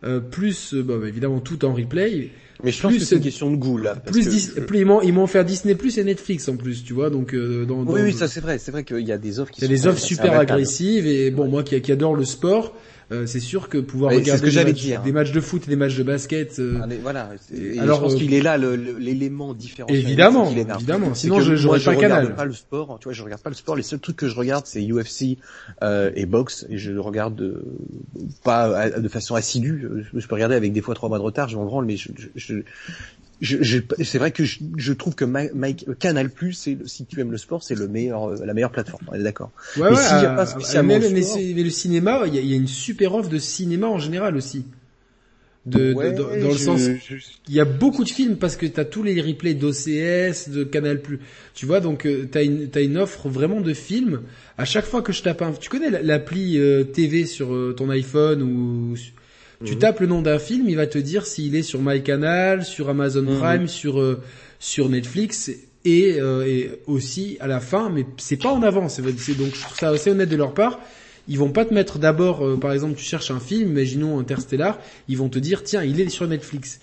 Euh, 0.03 0.19
plus 0.19 0.73
euh, 0.73 0.81
bah, 0.81 0.95
évidemment 1.07 1.39
tout 1.39 1.63
en 1.63 1.73
replay. 1.73 2.31
Mais 2.63 2.71
je 2.71 2.81
pense 2.81 2.93
que 2.93 2.99
c'est 2.99 3.17
une 3.17 3.21
question 3.21 3.51
de 3.51 3.55
goût 3.55 3.77
là. 3.77 3.95
plus, 3.95 4.53
plus 4.67 4.79
ils 4.79 5.13
m'ont 5.13 5.27
faire 5.27 5.45
Disney 5.45 5.75
Plus 5.75 5.97
et 5.99 6.03
Netflix 6.03 6.47
en 6.47 6.57
plus, 6.57 6.83
tu 6.83 6.93
vois. 6.93 7.11
Donc 7.11 7.35
euh, 7.35 7.65
dans, 7.65 7.83
oui, 7.83 8.01
oui, 8.03 8.13
ça 8.13 8.27
c'est 8.27 8.39
vrai. 8.39 8.57
C'est 8.57 8.71
vrai 8.71 8.83
qu'il 8.83 9.07
y 9.07 9.11
a 9.11 9.19
des 9.19 9.39
offres 9.39 9.51
qui. 9.51 9.61
Il 9.61 9.63
y 9.63 9.67
a 9.67 9.69
des 9.69 9.85
offres 9.85 9.99
super 9.99 10.33
agressives 10.33 11.05
et 11.05 11.29
bon 11.29 11.47
moi 11.47 11.63
qui, 11.63 11.79
qui 11.81 11.91
adore 11.91 12.15
le 12.15 12.25
sport, 12.25 12.75
euh, 13.11 13.25
c'est 13.25 13.39
sûr 13.39 13.67
que 13.67 13.77
pouvoir 13.77 14.13
regarder 14.13 14.51
des, 14.51 15.11
matchs, 15.11 15.31
de 15.31 15.41
foot 15.41 15.63
et 15.65 15.69
des 15.69 15.75
matchs 15.75 15.97
de 15.97 16.03
basket. 16.03 16.59
Euh, 16.59 16.79
ah, 16.81 16.87
voilà. 17.01 17.29
Alors, 17.79 17.97
je 17.97 18.01
pense 18.01 18.13
euh, 18.13 18.17
qu'il 18.17 18.33
est 18.33 18.41
là 18.41 18.57
l'élément 18.57 19.53
différent. 19.53 19.89
Évidemment, 19.89 20.49
évidemment. 20.49 21.13
Sinon, 21.13 21.41
je 21.41 21.53
n'aurais 21.63 21.79
pas 21.79 21.95
canal. 21.95 22.35
Pas 22.35 22.45
le 22.45 22.53
sport. 22.53 22.97
Tu 22.99 23.05
vois, 23.05 23.13
je 23.13 23.23
regarde 23.23 23.41
pas 23.41 23.49
le 23.49 23.55
sport. 23.55 23.75
Les 23.75 23.83
seuls 23.83 23.99
trucs 23.99 24.17
que 24.17 24.27
je 24.27 24.35
regarde, 24.35 24.65
c'est 24.65 24.81
UFC 24.81 25.37
et 25.81 26.25
boxe, 26.25 26.65
et 26.69 26.77
je 26.77 26.91
le 26.91 27.01
regarde 27.01 27.61
pas 28.43 28.89
de 28.89 29.07
façon 29.07 29.35
assidue. 29.35 30.05
Je 30.13 30.27
peux 30.27 30.35
regarder 30.35 30.55
avec 30.55 30.71
des 30.71 30.81
fois 30.81 30.95
trois 30.95 31.09
mois 31.09 31.17
de 31.17 31.23
retard. 31.23 31.49
Je 31.49 31.57
m'en 31.57 31.65
branle, 31.65 31.85
mais 31.85 31.97
je, 31.97 32.09
je, 32.35 32.55
je, 33.41 33.57
je, 33.61 33.79
c'est 34.03 34.19
vrai 34.19 34.31
que 34.31 34.45
je, 34.45 34.59
je, 34.77 34.93
trouve 34.93 35.15
que 35.15 35.25
Mike, 35.25 35.87
Canal 35.99 36.29
Plus, 36.29 36.69
si 36.85 37.05
tu 37.05 37.19
aimes 37.19 37.31
le 37.31 37.37
sport, 37.37 37.63
c'est 37.63 37.73
le 37.73 37.87
meilleur, 37.87 38.29
euh, 38.29 38.45
la 38.45 38.53
meilleure 38.53 38.71
plateforme. 38.71 39.03
On 39.07 39.15
est 39.15 39.23
d'accord. 39.23 39.51
Ouais, 39.77 39.89
mais 39.89 39.97
ouais, 39.97 40.03
y 40.03 40.25
a 40.25 40.35
pas 40.35 40.43
euh, 40.43 40.45
spécialement 40.45 40.99
mais, 40.99 41.09
le 41.09 41.69
cinéma, 41.71 42.21
il 42.27 42.35
y, 42.35 42.37
a, 42.37 42.41
y, 42.41 42.53
a, 42.53 42.55
une 42.55 42.67
super 42.67 43.15
offre 43.15 43.29
de 43.29 43.39
cinéma 43.39 43.87
en 43.87 43.97
général 43.97 44.35
aussi. 44.37 44.65
De, 45.65 45.93
dans 45.93 46.49
le 46.49 46.55
sens, 46.55 46.81
il 47.47 47.53
y 47.53 47.59
a 47.59 47.65
beaucoup 47.65 48.03
de 48.03 48.09
films 48.09 48.37
parce 48.37 48.55
que 48.57 48.65
t'as 48.65 48.85
tous 48.85 49.03
les 49.03 49.19
replays 49.21 49.53
d'OCS, 49.53 50.49
de 50.49 50.63
Canal 50.63 51.01
Plus. 51.01 51.19
Tu 51.53 51.67
vois, 51.67 51.79
donc 51.79 52.05
euh, 52.05 52.27
t'as 52.31 52.43
une 52.43 52.69
t'as 52.69 52.81
une 52.81 52.97
offre 52.97 53.27
vraiment 53.27 53.61
de 53.61 53.73
films. 53.73 54.21
À 54.57 54.65
chaque 54.65 54.85
fois 54.85 55.01
que 55.01 55.13
je 55.13 55.21
tape 55.23 55.41
un, 55.41 55.51
tu 55.53 55.69
connais 55.69 55.89
l'appli 56.03 56.59
TV 56.93 57.25
sur 57.25 57.75
ton 57.75 57.89
iPhone 57.89 58.41
ou 58.43 58.95
tu 59.63 59.73
mhm. 59.73 59.79
tapes 59.79 59.99
le 59.99 60.07
nom 60.07 60.21
d'un 60.21 60.39
film, 60.39 60.69
il 60.69 60.75
va 60.75 60.87
te 60.87 60.97
dire 60.97 61.25
s'il 61.25 61.55
est 61.55 61.63
sur 61.63 61.81
MyCanal, 61.81 62.65
sur 62.65 62.89
Amazon 62.89 63.23
mhm. 63.23 63.39
Prime, 63.39 63.67
sur 63.67 63.99
euh, 63.99 64.21
sur 64.59 64.89
Netflix 64.89 65.51
et, 65.85 66.19
euh, 66.19 66.45
et, 66.45 66.71
aussi 66.87 67.37
à 67.39 67.47
la 67.47 67.59
fin, 67.59 67.89
mais 67.89 68.05
c'est 68.17 68.37
pas 68.41 68.51
en 68.51 68.61
avant. 68.61 68.89
C'est 68.89 69.01
donc 69.01 69.55
je 69.55 69.61
trouve 69.61 69.77
ça 69.77 69.89
assez 69.89 70.11
honnête 70.11 70.29
de 70.29 70.35
leur 70.35 70.53
part. 70.53 70.79
Ils 71.27 71.37
vont 71.37 71.51
pas 71.51 71.65
te 71.65 71.73
mettre 71.73 71.99
d'abord, 71.99 72.45
euh, 72.45 72.57
par 72.57 72.73
exemple, 72.73 72.95
tu 72.95 73.03
cherches 73.03 73.31
un 73.31 73.39
film, 73.39 73.69
imaginons 73.69 74.19
Interstellar, 74.19 74.79
ils 75.07 75.17
vont 75.17 75.29
te 75.29 75.39
dire 75.39 75.63
tiens, 75.63 75.83
il 75.83 75.99
est 75.99 76.09
sur 76.09 76.27
Netflix. 76.27 76.79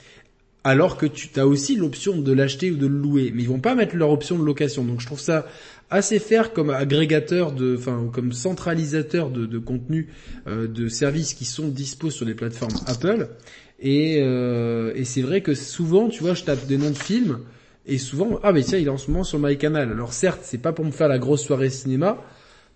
Alors 0.64 0.97
que 0.97 1.07
tu 1.07 1.29
as 1.39 1.47
aussi 1.47 1.76
l'option 1.76 2.18
de 2.18 2.33
l'acheter 2.33 2.70
ou 2.70 2.76
de 2.76 2.87
le 2.87 2.99
louer, 2.99 3.33
mais 3.35 3.43
ils 3.43 3.49
vont 3.49 3.61
pas 3.61 3.74
mettre 3.74 3.97
leur 3.97 4.11
option 4.11 4.39
de 4.39 4.45
location. 4.45 4.85
Donc 4.85 5.01
je 5.01 5.07
trouve 5.07 5.20
ça 5.20 5.47
assez 5.91 6.18
faire 6.18 6.53
comme 6.53 6.70
agrégateur 6.70 7.53
de, 7.53 7.76
enfin 7.78 8.11
comme 8.12 8.32
centralisateur 8.32 9.30
de, 9.30 9.47
de 9.47 9.59
contenu 9.59 10.09
euh, 10.47 10.66
de 10.66 10.89
services 10.89 11.34
qui 11.34 11.45
sont 11.45 11.68
disposés 11.68 12.16
sur 12.16 12.26
les 12.26 12.34
plateformes 12.34 12.74
Apple. 12.86 13.28
Et, 13.80 14.18
euh, 14.20 14.93
et 14.95 15.05
c'est 15.05 15.22
vrai 15.22 15.41
que 15.41 15.55
souvent, 15.55 16.09
tu 16.09 16.22
vois, 16.22 16.34
je 16.34 16.45
tape 16.45 16.66
des 16.66 16.78
noms 16.78 16.91
de 16.91 16.99
films 16.99 17.41
et 17.86 17.97
souvent, 17.97 18.39
ah 18.43 18.53
mais 18.53 18.62
tiens, 18.62 18.78
il 18.78 18.86
est 18.86 18.91
en 18.91 18.99
ce 18.99 19.11
moment 19.11 19.24
sur 19.24 19.39
MyCanal. 19.39 19.91
Alors 19.91 20.12
certes, 20.12 20.41
c'est 20.43 20.59
pas 20.59 20.72
pour 20.72 20.84
me 20.84 20.91
faire 20.91 21.09
la 21.09 21.18
grosse 21.18 21.43
soirée 21.43 21.70
cinéma. 21.70 22.22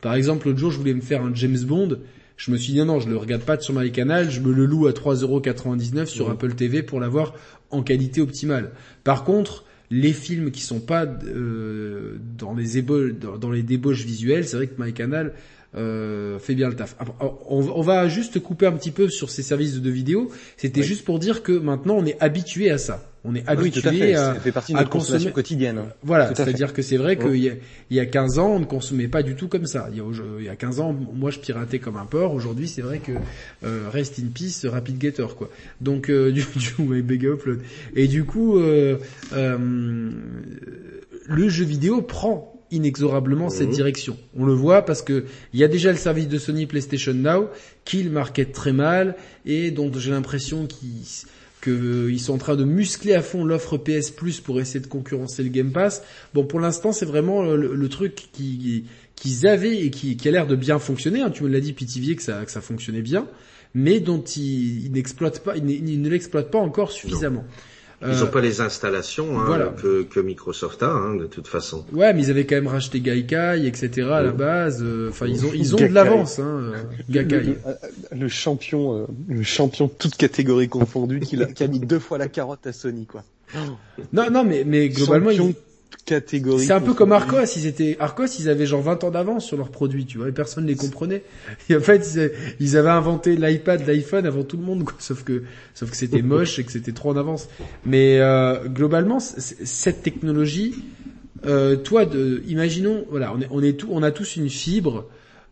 Par 0.00 0.14
exemple, 0.14 0.46
l'autre 0.46 0.58
jour, 0.58 0.70
je 0.70 0.78
voulais 0.78 0.94
me 0.94 1.00
faire 1.00 1.22
un 1.22 1.34
James 1.34 1.58
Bond. 1.58 1.98
Je 2.36 2.50
me 2.50 2.56
suis 2.56 2.72
dit 2.72 2.78
non, 2.78 2.86
non, 2.86 3.00
je 3.00 3.08
le 3.08 3.16
regarde 3.16 3.42
pas 3.42 3.60
sur 3.60 3.74
MyCanal, 3.74 4.30
je 4.30 4.40
me 4.40 4.52
le 4.52 4.64
loue 4.64 4.86
à 4.86 4.92
3,99€ 4.92 6.06
sur 6.06 6.30
Apple 6.30 6.54
TV 6.54 6.82
pour 6.82 6.98
l'avoir 6.98 7.34
en 7.70 7.82
qualité 7.82 8.20
optimale. 8.20 8.70
Par 9.04 9.24
contre, 9.24 9.64
les 9.92 10.14
films 10.14 10.50
qui 10.50 10.62
sont 10.62 10.80
pas 10.80 11.04
euh, 11.04 12.16
dans 12.38 12.54
les 12.54 12.78
ébauches, 12.78 13.12
dans, 13.12 13.50
les 13.50 13.62
débauches 13.62 14.04
visuelles, 14.06 14.48
c'est 14.48 14.56
vrai 14.56 14.66
que 14.66 14.82
MyCanal 14.82 15.34
euh, 15.74 16.38
fait 16.38 16.54
bien 16.54 16.70
le 16.70 16.74
taf. 16.74 16.96
On, 17.20 17.82
va 17.82 18.08
juste 18.08 18.40
couper 18.40 18.64
un 18.64 18.72
petit 18.72 18.90
peu 18.90 19.10
sur 19.10 19.28
ces 19.28 19.42
services 19.42 19.82
de 19.82 19.90
vidéo. 19.90 20.30
C'était 20.56 20.82
juste 20.82 21.04
pour 21.04 21.18
dire 21.18 21.42
que 21.42 21.52
maintenant 21.52 21.96
on 21.96 22.06
est 22.06 22.18
habitué 22.20 22.70
à 22.70 22.78
ça. 22.78 23.11
On 23.24 23.36
est 23.36 23.48
habitué 23.48 24.16
à, 24.16 24.34
fait 24.34 24.50
partie 24.50 24.72
de 24.72 24.78
notre 24.78 24.90
consommation 24.90 25.30
quotidienne. 25.30 25.80
Voilà, 26.02 26.34
c'est-à-dire 26.34 26.72
que 26.72 26.82
c'est 26.82 26.96
vrai 26.96 27.16
qu'il 27.16 27.36
y, 27.36 27.48
a, 27.48 27.52
il 27.90 27.96
y 27.96 28.00
a 28.00 28.06
15 28.06 28.40
ans, 28.40 28.50
on 28.50 28.58
ne 28.58 28.64
consommait 28.64 29.06
pas 29.06 29.22
du 29.22 29.36
tout 29.36 29.46
comme 29.46 29.66
ça. 29.66 29.88
Il 29.92 29.98
y 29.98 30.00
a, 30.00 30.04
il 30.40 30.44
y 30.44 30.48
a 30.48 30.56
15 30.56 30.80
ans, 30.80 30.92
moi 30.92 31.30
je 31.30 31.38
piratais 31.38 31.78
comme 31.78 31.96
un 31.96 32.04
porc. 32.04 32.34
Aujourd'hui, 32.34 32.66
c'est 32.66 32.82
vrai 32.82 32.98
que 32.98 33.12
euh, 33.64 33.88
rest 33.90 34.18
in 34.18 34.26
peace, 34.34 34.66
rapid 34.66 35.00
getter 35.00 35.26
quoi. 35.38 35.50
Donc 35.80 36.10
euh, 36.10 36.32
du, 36.32 36.44
du 36.78 37.02
big 37.02 37.24
upload. 37.24 37.60
Et 37.94 38.08
du 38.08 38.24
coup, 38.24 38.58
euh, 38.58 38.98
euh, 39.34 40.10
le 41.26 41.48
jeu 41.48 41.64
vidéo 41.64 42.02
prend 42.02 42.52
inexorablement 42.72 43.50
cette 43.50 43.68
mhm. 43.68 43.74
direction. 43.74 44.16
On 44.36 44.44
le 44.44 44.54
voit 44.54 44.82
parce 44.82 45.02
que 45.02 45.26
il 45.52 45.60
y 45.60 45.64
a 45.64 45.68
déjà 45.68 45.92
le 45.92 45.98
service 45.98 46.26
de 46.26 46.38
Sony 46.38 46.66
PlayStation 46.66 47.14
Now 47.14 47.50
qui 47.84 48.02
le 48.02 48.10
market 48.10 48.52
très 48.52 48.72
mal 48.72 49.14
et 49.46 49.70
dont 49.70 49.92
j'ai 49.94 50.10
l'impression 50.10 50.66
qu'ils 50.66 51.04
qu'ils 51.62 52.20
sont 52.20 52.34
en 52.34 52.38
train 52.38 52.56
de 52.56 52.64
muscler 52.64 53.14
à 53.14 53.22
fond 53.22 53.44
l'offre 53.44 53.78
PS 53.78 54.10
Plus 54.10 54.40
pour 54.40 54.60
essayer 54.60 54.80
de 54.80 54.86
concurrencer 54.86 55.42
le 55.42 55.48
Game 55.48 55.72
Pass. 55.72 56.02
Bon, 56.34 56.44
pour 56.44 56.60
l'instant, 56.60 56.92
c'est 56.92 57.06
vraiment 57.06 57.42
le, 57.42 57.88
truc 57.88 58.14
qui 58.32 58.84
qu'ils 59.14 59.46
avaient 59.46 59.78
et 59.78 59.90
qui, 59.90 60.28
a 60.28 60.30
l'air 60.30 60.46
de 60.46 60.56
bien 60.56 60.78
fonctionner. 60.78 61.20
Hein. 61.20 61.30
Tu 61.30 61.44
me 61.44 61.48
l'as 61.48 61.60
dit, 61.60 61.72
Pitivier, 61.72 62.16
que 62.16 62.22
ça, 62.22 62.44
que 62.44 62.50
ça 62.50 62.60
fonctionnait 62.60 63.02
bien, 63.02 63.28
mais 63.74 64.00
dont 64.00 64.20
ils, 64.20 64.90
n'exploitent 64.90 65.44
pas, 65.44 65.56
ils, 65.56 66.02
ne 66.02 66.08
l'exploitent 66.08 66.50
pas 66.50 66.58
encore 66.58 66.90
suffisamment. 66.90 67.44
Ils 68.02 68.18
n'ont 68.18 68.22
euh, 68.22 68.26
pas 68.26 68.40
les 68.40 68.60
installations 68.60 69.38
hein, 69.40 69.72
que, 69.80 70.02
que, 70.02 70.18
Microsoft 70.18 70.82
a, 70.82 70.90
hein, 70.90 71.14
de 71.14 71.26
toute 71.26 71.46
façon. 71.46 71.84
Ouais, 71.92 72.12
mais 72.12 72.22
ils 72.22 72.30
avaient 72.30 72.46
quand 72.46 72.56
même 72.56 72.66
racheté 72.66 73.00
Gaikai, 73.00 73.66
etc. 73.66 74.08
à 74.10 74.22
la 74.22 74.32
base. 74.32 74.82
Euh, 74.82 75.10
enfin, 75.10 75.26
ils 75.26 75.46
ont 75.46 75.50
ils 75.54 75.74
ont 75.74 75.78
de 75.78 75.86
l'avance, 75.86 76.38
hein, 76.38 76.72
Gaikai. 77.08 77.56
Le, 78.10 78.28
champion, 78.28 78.96
euh, 78.96 79.06
le 79.28 79.42
champion 79.42 79.88
toute 79.88 80.16
catégorie 80.16 80.68
confondue, 80.68 81.20
qui 81.20 81.40
a, 81.40 81.46
qui 81.46 81.62
a 81.62 81.68
mis 81.68 81.80
deux 81.80 82.00
fois 82.00 82.18
la 82.18 82.28
carotte 82.28 82.66
à 82.66 82.72
Sony, 82.72 83.06
quoi. 83.06 83.22
Non, 84.12 84.30
non, 84.30 84.44
mais 84.44 84.64
mais 84.66 84.88
globalement, 84.88 85.30
ils, 85.30 85.54
catégorie. 86.04 86.64
C'est 86.64 86.72
un 86.72 86.80
peu 86.80 86.94
comme 86.94 87.12
Arcos, 87.12 87.44
ils 87.56 87.66
étaient 87.66 87.96
Arcos, 88.00 88.26
ils 88.38 88.48
avaient 88.48 88.66
genre 88.66 88.82
20 88.82 89.04
ans 89.04 89.10
d'avance 89.10 89.44
sur 89.44 89.56
leurs 89.56 89.70
produits, 89.70 90.04
tu 90.04 90.18
vois, 90.18 90.28
et 90.28 90.32
personne 90.32 90.64
ne 90.64 90.68
les 90.68 90.76
comprenait. 90.76 91.22
Et 91.68 91.76
en 91.76 91.80
fait, 91.80 92.18
ils 92.60 92.76
avaient 92.76 92.90
inventé 92.90 93.36
l'iPad, 93.36 93.86
l'iPhone 93.86 94.26
avant 94.26 94.42
tout 94.42 94.56
le 94.56 94.64
monde, 94.64 94.84
quoi. 94.84 94.94
Sauf 94.98 95.24
que, 95.24 95.44
sauf 95.74 95.90
que 95.90 95.96
c'était 95.96 96.22
moche 96.22 96.58
et 96.58 96.64
que 96.64 96.72
c'était 96.72 96.92
trop 96.92 97.10
en 97.10 97.16
avance. 97.16 97.48
Mais 97.84 98.18
euh, 98.20 98.68
globalement, 98.68 99.20
cette 99.20 100.02
technologie, 100.02 100.74
euh, 101.44 101.76
toi, 101.76 102.04
de, 102.04 102.42
imaginons, 102.46 103.04
voilà, 103.10 103.32
on 103.34 103.40
est, 103.40 103.48
on 103.50 103.62
est 103.62 103.78
tout, 103.78 103.88
on 103.90 104.02
a 104.02 104.10
tous 104.10 104.36
une 104.36 104.48
fibre. 104.48 105.06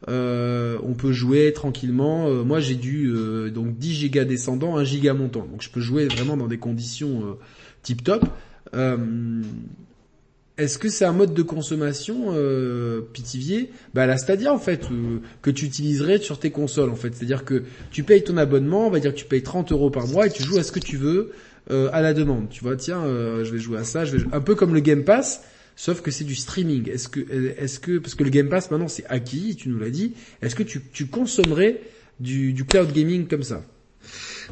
Euh, 0.08 0.78
on 0.82 0.94
peut 0.94 1.12
jouer 1.12 1.52
tranquillement. 1.52 2.28
Euh, 2.28 2.42
moi, 2.42 2.60
j'ai 2.60 2.74
dû 2.74 3.12
donc 3.52 3.76
10 3.76 3.94
gigas 3.94 4.24
descendant, 4.24 4.76
1 4.76 4.84
giga 4.84 5.14
montant. 5.14 5.46
Donc, 5.50 5.62
je 5.62 5.70
peux 5.70 5.80
jouer 5.80 6.06
vraiment 6.06 6.36
dans 6.36 6.48
des 6.48 6.58
conditions 6.58 7.36
tip 7.82 8.04
top. 8.04 8.24
Est-ce 10.60 10.78
que 10.78 10.90
c'est 10.90 11.06
un 11.06 11.12
mode 11.12 11.32
de 11.32 11.42
consommation 11.42 12.34
euh, 12.34 13.00
pitivier 13.00 13.70
Bah 13.94 14.04
la 14.04 14.18
Stadia 14.18 14.52
en 14.52 14.58
fait 14.58 14.84
euh, 14.92 15.20
que 15.40 15.50
tu 15.50 15.64
utiliserais 15.64 16.18
sur 16.18 16.38
tes 16.38 16.50
consoles 16.50 16.90
en 16.90 16.96
fait. 16.96 17.14
C'est-à-dire 17.14 17.46
que 17.46 17.62
tu 17.90 18.02
payes 18.02 18.22
ton 18.22 18.36
abonnement, 18.36 18.86
on 18.86 18.90
va 18.90 19.00
dire 19.00 19.14
que 19.14 19.18
tu 19.18 19.24
payes 19.24 19.42
30 19.42 19.72
euros 19.72 19.88
par 19.88 20.06
mois 20.06 20.26
et 20.26 20.30
tu 20.30 20.42
joues 20.42 20.58
à 20.58 20.62
ce 20.62 20.70
que 20.70 20.78
tu 20.78 20.98
veux 20.98 21.32
euh, 21.70 21.88
à 21.94 22.02
la 22.02 22.12
demande. 22.12 22.50
Tu 22.50 22.62
vois, 22.62 22.76
tiens, 22.76 23.02
euh, 23.04 23.42
je 23.42 23.52
vais 23.52 23.58
jouer 23.58 23.78
à 23.78 23.84
ça, 23.84 24.04
je 24.04 24.18
vais 24.18 24.24
un 24.32 24.40
peu 24.42 24.54
comme 24.54 24.74
le 24.74 24.80
Game 24.80 25.02
Pass, 25.02 25.42
sauf 25.76 26.02
que 26.02 26.10
c'est 26.10 26.24
du 26.24 26.34
streaming. 26.34 26.90
Est-ce 26.90 27.08
que 27.08 27.20
est-ce 27.58 27.80
que 27.80 27.96
parce 27.96 28.14
que 28.14 28.24
le 28.24 28.30
Game 28.30 28.50
Pass 28.50 28.70
maintenant 28.70 28.88
c'est 28.88 29.06
acquis, 29.06 29.56
tu 29.56 29.70
nous 29.70 29.78
l'as 29.78 29.88
dit. 29.88 30.12
Est-ce 30.42 30.54
que 30.54 30.62
tu, 30.62 31.06
consommerais 31.06 31.80
du 32.18 32.66
cloud 32.68 32.92
gaming 32.92 33.26
comme 33.28 33.44
ça? 33.44 33.64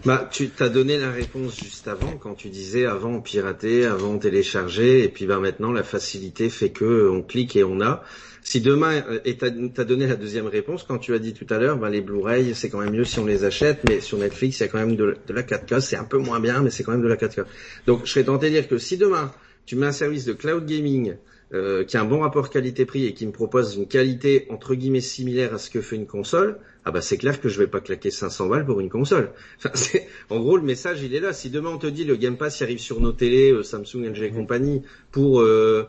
Bah, 0.05 0.29
tu 0.31 0.51
t'as 0.51 0.69
donné 0.69 0.97
la 0.97 1.11
réponse 1.11 1.61
juste 1.61 1.89
avant 1.89 2.17
quand 2.17 2.35
tu 2.35 2.51
disais 2.51 2.87
avant 2.87 3.15
on 3.15 3.21
piratait, 3.21 3.85
avant 3.85 4.13
on 4.13 4.19
téléchargeait, 4.19 5.01
et 5.01 5.09
puis 5.09 5.27
bah 5.27 5.39
maintenant 5.39 5.73
la 5.73 5.83
facilité 5.83 6.51
fait 6.51 6.71
que 6.71 7.09
on 7.09 7.23
clique 7.23 7.57
et 7.57 7.65
on 7.65 7.81
a. 7.81 8.05
Si 8.43 8.61
demain, 8.61 9.03
euh, 9.09 9.21
et 9.25 9.37
t'as 9.37 9.49
as 9.49 9.85
donné 9.85 10.07
la 10.07 10.17
deuxième 10.17 10.47
réponse 10.47 10.85
quand 10.85 10.99
tu 10.99 11.15
as 11.15 11.19
dit 11.19 11.35
tout 11.35 11.47
à 11.51 11.59
l'heure, 11.59 11.77
bah, 11.79 11.91
les 11.91 12.01
Blu-ray 12.01 12.55
c'est 12.55 12.71
quand 12.71 12.81
même 12.81 12.93
mieux 12.93 13.05
si 13.05 13.19
on 13.19 13.27
les 13.27 13.45
achète, 13.45 13.81
mais 13.89 14.01
sur 14.01 14.19
Netflix 14.19 14.61
il 14.61 14.63
y 14.63 14.67
a 14.67 14.69
quand 14.69 14.79
même 14.79 14.97
de, 14.97 15.17
la 15.29 15.43
4K, 15.43 15.81
c'est 15.81 15.97
un 15.97 16.05
peu 16.05 16.19
moins 16.19 16.41
bien, 16.41 16.63
mais 16.63 16.71
c'est 16.71 16.85
quand 16.85 16.93
même 16.93 17.03
de 17.03 17.09
la 17.09 17.17
4K. 17.17 17.45
Donc 17.87 18.05
je 18.05 18.11
serais 18.11 18.25
tenté 18.25 18.47
de 18.47 18.55
dire 18.55 18.69
que 18.69 18.79
si 18.79 18.97
demain 18.99 19.33
tu 19.67 19.77
mets 19.77 19.87
un 19.87 19.93
service 19.93 20.25
de 20.25 20.33
cloud 20.33 20.65
gaming 20.65 21.17
euh, 21.53 21.85
qui 21.85 21.97
a 21.97 22.03
un 22.03 22.05
bon 22.05 22.21
rapport 22.21 22.51
qualité-prix 22.51 23.07
et 23.07 23.15
qui 23.15 23.27
me 23.27 23.33
propose 23.33 23.75
une 23.75 23.89
qualité 23.89 24.47
entre 24.51 24.75
guillemets 24.75 25.01
similaire 25.01 25.55
à 25.55 25.59
ce 25.59 25.71
que 25.71 25.81
fait 25.81 25.97
une 25.97 26.07
console, 26.07 26.59
ah 26.89 26.91
bah 26.91 27.03
c'est 27.03 27.19
clair 27.19 27.39
que 27.39 27.51
je 27.51 27.59
vais 27.59 27.67
pas 27.67 27.81
claquer 27.81 28.11
500 28.11 28.49
balles 28.49 28.65
pour 28.65 28.81
une 28.81 28.89
console. 28.89 29.33
Enfin, 29.59 29.99
en 30.31 30.41
gros 30.41 30.57
le 30.57 30.63
message 30.63 31.03
il 31.03 31.15
est 31.15 31.21
là. 31.21 31.35
Si 31.35 31.51
demain 31.51 31.69
on 31.69 31.77
te 31.77 31.87
dit 31.87 32.05
le 32.05 32.17
Game 32.17 32.39
Pass 32.39 32.63
arrive 32.63 32.79
sur 32.79 32.99
nos 33.03 33.13
télés, 33.13 33.53
euh, 33.53 33.63
Samsung, 33.63 34.07
LG 34.07 34.23
et 34.23 34.31
compagnie 34.31 34.83
pour 35.13 35.43
euh, 35.43 35.87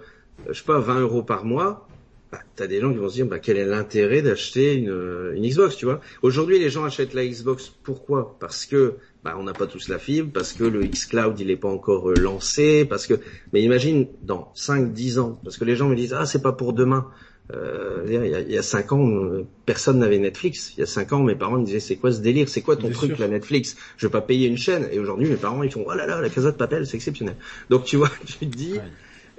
je 0.50 0.60
sais 0.60 0.66
pas 0.66 0.80
20 0.80 1.00
euros 1.00 1.24
par 1.24 1.46
mois, 1.46 1.88
bah, 2.34 2.40
t'as 2.58 2.68
des 2.68 2.82
gens 2.82 2.92
qui 2.92 2.98
vont 2.98 3.08
se 3.08 3.14
dire 3.14 3.28
bah 3.28 3.40
quel 3.40 3.56
est 3.56 3.66
l'intérêt 3.66 4.22
d'acheter 4.22 4.74
une, 4.74 5.32
une 5.36 5.48
Xbox, 5.48 5.78
tu 5.78 5.86
vois 5.86 6.02
Aujourd'hui 6.22 6.60
les 6.60 6.70
gens 6.70 6.84
achètent 6.84 7.14
la 7.14 7.26
Xbox 7.26 7.72
pourquoi? 7.82 8.36
Parce 8.42 8.66
que 8.66 8.96
bah, 9.24 9.38
on 9.40 9.44
n'a 9.44 9.54
pas 9.54 9.68
tous 9.68 9.88
la 9.88 10.00
fibre, 10.00 10.32
parce 10.34 10.52
que 10.52 10.66
le 10.66 10.82
xCloud 10.82 11.40
il 11.40 11.48
n'est 11.48 11.56
pas 11.56 11.70
encore 11.70 12.10
euh, 12.10 12.16
lancé, 12.16 12.84
parce 12.84 13.08
que. 13.08 13.14
Mais 13.54 13.62
imagine 13.62 14.08
dans 14.22 14.52
5-10 14.54 15.20
ans, 15.20 15.40
parce 15.46 15.58
que 15.58 15.64
les 15.64 15.78
gens 15.78 15.88
me 15.88 15.96
disent 15.96 16.14
ah 16.14 16.26
c'est 16.26 16.42
pas 16.42 16.52
pour 16.52 16.74
demain. 16.74 17.10
Euh, 17.52 18.04
il, 18.06 18.14
y 18.14 18.18
a, 18.18 18.42
il 18.42 18.52
y 18.52 18.58
a 18.58 18.62
5 18.62 18.92
ans, 18.92 19.08
euh, 19.08 19.46
personne 19.66 20.00
n'avait 20.00 20.20
Netflix. 20.20 20.74
Il 20.78 20.82
y 20.82 20.84
a 20.84 20.86
5 20.86 21.14
ans, 21.14 21.24
mes 21.24 21.36
parents 21.36 21.58
me 21.58 21.66
disaient 21.66 21.80
c'est 21.80 21.96
quoi 21.96 22.12
ce 22.12 22.20
délire, 22.20 22.48
c'est 22.48 22.62
quoi 22.62 22.76
ton 22.76 22.90
truc 22.92 23.18
la 23.18 23.28
Netflix? 23.28 23.76
Je 23.98 24.08
vais 24.08 24.12
pas 24.12 24.22
payer 24.22 24.48
une 24.48 24.58
chaîne. 24.58 24.88
Et 24.92 25.00
aujourd'hui, 25.00 25.28
mes 25.28 25.36
parents 25.36 25.64
ils 25.64 25.72
font 25.72 25.84
oh 25.88 25.94
là 25.94 26.06
là 26.06 26.22
la 26.22 26.30
Casa 26.30 26.52
de 26.52 26.58
Papel, 26.58 26.86
c'est 26.86 26.98
exceptionnel. 26.98 27.36
Donc 27.70 27.86
tu 27.86 27.98
vois, 27.98 28.12
tu 28.26 28.48
te 28.48 28.56
dis. 28.56 28.80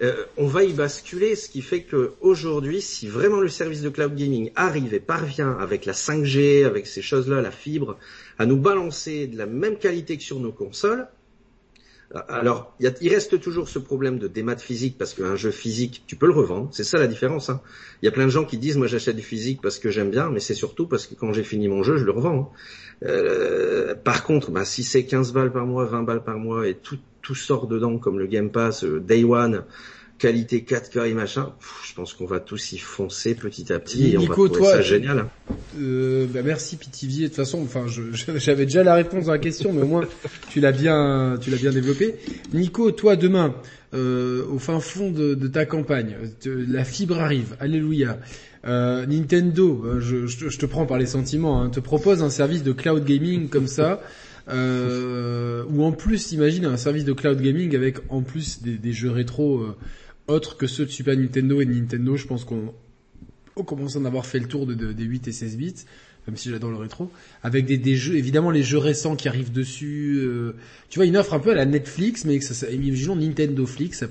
Euh, 0.03 0.25
on 0.39 0.47
va 0.47 0.65
y 0.65 0.73
basculer, 0.73 1.37
ce 1.37 1.51
qui 1.51 1.61
fait 1.61 1.83
que 1.83 2.15
aujourd'hui, 2.23 2.81
si 2.81 3.07
vraiment 3.07 3.39
le 3.39 3.51
service 3.51 3.83
de 3.83 3.91
cloud 3.91 4.15
gaming 4.15 4.51
arrive 4.57 4.95
et 4.95 5.01
parvient 5.01 5.59
avec 5.59 5.85
la 5.85 5.93
5G, 5.93 6.65
avec 6.65 6.87
ces 6.87 7.03
choses-là, 7.03 7.43
la 7.43 7.51
fibre, 7.51 7.99
à 8.39 8.47
nous 8.47 8.57
balancer 8.57 9.27
de 9.27 9.37
la 9.37 9.45
même 9.45 9.77
qualité 9.77 10.17
que 10.17 10.23
sur 10.23 10.41
nos 10.41 10.53
consoles, 10.53 11.07
alors, 12.29 12.75
il, 12.81 13.09
reste 13.09 13.41
toujours 13.41 13.69
ce 13.69 13.79
problème 13.79 14.19
de 14.19 14.27
démat 14.27 14.57
physique 14.57 14.99
parce 14.99 15.15
qu'un 15.15 15.37
jeu 15.37 15.53
physique, 15.53 16.03
tu 16.09 16.17
peux 16.17 16.27
le 16.27 16.33
revendre. 16.33 16.69
C'est 16.73 16.83
ça 16.83 16.99
la 16.99 17.07
différence. 17.07 17.51
Hein. 17.51 17.61
Il 18.03 18.07
y 18.07 18.09
a 18.09 18.11
plein 18.11 18.25
de 18.25 18.31
gens 18.31 18.45
qui 18.45 18.59
disent, 18.59 18.77
moi 18.77 18.89
j'achète 18.89 19.15
du 19.15 19.23
physique 19.23 19.61
parce 19.63 19.79
que 19.79 19.91
j'aime 19.91 20.11
bien, 20.11 20.29
mais 20.29 20.41
c'est 20.41 20.55
surtout 20.55 20.89
parce 20.89 21.07
que 21.07 21.15
quand 21.15 21.33
j'ai 21.33 21.45
fini 21.45 21.69
mon 21.69 21.85
jeu, 21.85 21.99
je 21.99 22.05
le 22.05 22.11
revends. 22.11 22.53
Hein. 22.53 23.07
Euh, 23.07 23.95
par 23.95 24.25
contre, 24.25 24.51
bah, 24.51 24.65
si 24.65 24.83
c'est 24.83 25.05
15 25.05 25.33
balles 25.33 25.53
par 25.53 25.67
mois, 25.67 25.85
20 25.85 26.03
balles 26.03 26.25
par 26.25 26.37
mois 26.39 26.67
et 26.67 26.75
tout, 26.75 26.99
tout 27.23 27.37
sort 27.37 27.69
dedans 27.69 27.99
comme 27.99 28.19
le 28.19 28.27
Game 28.27 28.51
Pass, 28.51 28.83
euh, 28.83 28.99
Day 28.99 29.23
One, 29.23 29.63
qualité 30.21 30.64
4K 30.68 31.09
et 31.09 31.14
machin, 31.14 31.53
je 31.89 31.95
pense 31.95 32.12
qu'on 32.12 32.27
va 32.27 32.41
tous 32.41 32.73
y 32.73 32.79
foncer 32.79 33.35
petit 33.35 33.73
à 33.73 33.79
petit 33.79 34.12
et 34.12 34.18
on 34.18 34.21
va 34.21 34.27
trouver 34.35 34.51
toi, 34.51 34.73
ça 34.73 34.83
génial. 34.83 35.27
Euh, 35.81 36.27
bah 36.29 36.41
merci 36.45 36.77
Pitivier. 36.77 37.25
De 37.25 37.29
toute 37.29 37.37
façon, 37.37 37.62
enfin, 37.62 37.87
j'avais 38.37 38.66
déjà 38.66 38.85
la 38.85 38.95
réponse 38.95 39.29
à 39.29 39.33
la 39.33 39.39
question, 39.39 39.73
mais 39.73 39.83
au 39.83 39.87
moins 39.87 40.07
tu 40.51 40.61
l'as 40.61 40.73
bien, 40.73 41.39
tu 41.41 41.51
l'as 41.51 41.57
bien 41.57 41.73
développé. 41.73 42.16
Nico, 42.53 42.93
toi 42.93 43.16
demain, 43.16 43.55
euh, 43.95 44.45
au 44.47 44.59
fin 44.59 44.79
fond 44.79 45.11
de, 45.11 45.35
de 45.35 45.49
ta 45.49 45.64
campagne, 45.64 46.16
la 46.45 46.85
fibre 46.85 47.18
arrive, 47.18 47.57
alléluia. 47.59 48.18
Euh, 48.66 49.07
Nintendo, 49.07 49.83
euh, 49.87 50.01
je, 50.01 50.27
je, 50.27 50.59
te 50.59 50.66
prends 50.66 50.85
par 50.85 50.99
les 50.99 51.07
sentiments, 51.07 51.62
hein, 51.62 51.71
te 51.71 51.81
propose 51.81 52.23
un 52.23 52.29
service 52.29 52.62
de 52.62 52.73
cloud 52.73 53.05
gaming 53.05 53.49
comme 53.49 53.66
ça. 53.66 54.03
Euh, 54.49 55.64
ou 55.71 55.85
en 55.85 55.93
plus, 55.93 56.33
imagine 56.33 56.64
un 56.64 56.77
service 56.77 57.05
de 57.05 57.12
cloud 57.12 57.41
gaming 57.41 57.75
avec 57.75 57.99
en 58.09 58.23
plus 58.23 58.62
des, 58.62 58.77
des 58.77 58.93
jeux 58.93 59.11
rétro 59.11 59.61
euh, 59.61 59.77
autres 60.31 60.57
que 60.57 60.66
ceux 60.66 60.87
de 60.87 60.91
Super 60.91 61.16
Nintendo 61.16 61.61
et 61.61 61.66
de 61.66 61.72
Nintendo. 61.72 62.16
Je 62.16 62.26
pense 62.26 62.45
qu'on 62.45 62.72
commence 63.64 63.97
à 63.97 63.99
en 63.99 64.05
avoir 64.05 64.26
fait 64.26 64.39
le 64.39 64.49
tour 64.49 64.66
de, 64.66 64.74
des 64.74 65.05
8 65.05 65.28
et 65.28 65.33
16 65.33 65.57
bits, 65.57 65.74
même 66.26 66.37
si 66.37 66.51
j'adore 66.51 66.70
le 66.70 66.76
rétro, 66.76 67.11
avec 67.43 67.66
des, 67.66 67.78
des, 67.78 67.97
jeux, 67.97 68.16
évidemment 68.16 68.51
les 68.51 68.62
jeux 68.62 68.78
récents 68.78 69.16
qui 69.16 69.28
arrivent 69.28 69.53
dessus. 69.53 70.18
Euh, 70.20 70.55
tu 70.89 70.99
vois, 70.99 71.07
une 71.07 71.16
offre 71.16 71.35
un 71.35 71.41
peu 71.41 71.51
à 71.51 71.55
la 71.55 71.66
Netflix, 71.66 72.24
mais 72.24 72.39
que 72.39 72.45
ça, 72.45 72.55
ça 72.55 72.70
imaginons 72.70 73.16
Nintendo 73.16 73.66
Flix. 73.66 74.03
Euh, 74.03 74.07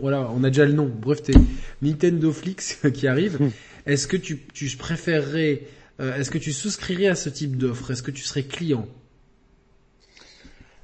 voilà, 0.00 0.30
on 0.34 0.44
a 0.44 0.50
déjà 0.50 0.66
le 0.66 0.72
nom. 0.72 0.86
Bref, 0.86 1.20
Nintendo 1.82 2.32
Flix 2.32 2.78
qui 2.94 3.06
arrive. 3.06 3.40
Hmm. 3.40 3.50
Est-ce 3.86 4.06
que 4.06 4.16
tu, 4.16 4.40
tu 4.52 4.68
préférerais, 4.76 5.62
euh, 6.00 6.16
est-ce 6.16 6.30
que 6.30 6.38
tu 6.38 6.52
souscrirais 6.52 7.06
à 7.06 7.14
ce 7.14 7.30
type 7.30 7.56
d'offre? 7.56 7.90
Est-ce 7.90 8.02
que 8.02 8.10
tu 8.10 8.22
serais 8.22 8.42
client? 8.42 8.86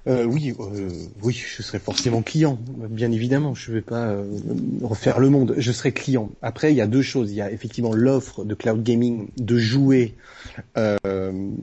Euh, 0.06 0.24
oui, 0.24 0.54
euh, 0.60 0.90
oui, 1.22 1.32
je 1.32 1.62
serai 1.62 1.78
forcément 1.78 2.20
client, 2.20 2.58
bien 2.90 3.10
évidemment. 3.10 3.54
Je 3.54 3.70
ne 3.70 3.76
vais 3.76 3.82
pas 3.82 4.08
euh, 4.08 4.24
refaire 4.82 5.18
le 5.18 5.30
monde. 5.30 5.54
Je 5.56 5.72
serai 5.72 5.92
client. 5.92 6.30
Après, 6.42 6.72
il 6.72 6.76
y 6.76 6.82
a 6.82 6.86
deux 6.86 7.02
choses. 7.02 7.30
Il 7.30 7.36
y 7.36 7.40
a 7.40 7.50
effectivement 7.50 7.94
l'offre 7.94 8.44
de 8.44 8.54
cloud 8.54 8.82
gaming 8.82 9.28
de 9.38 9.58
jouer, 9.58 10.14
euh, 10.76 10.96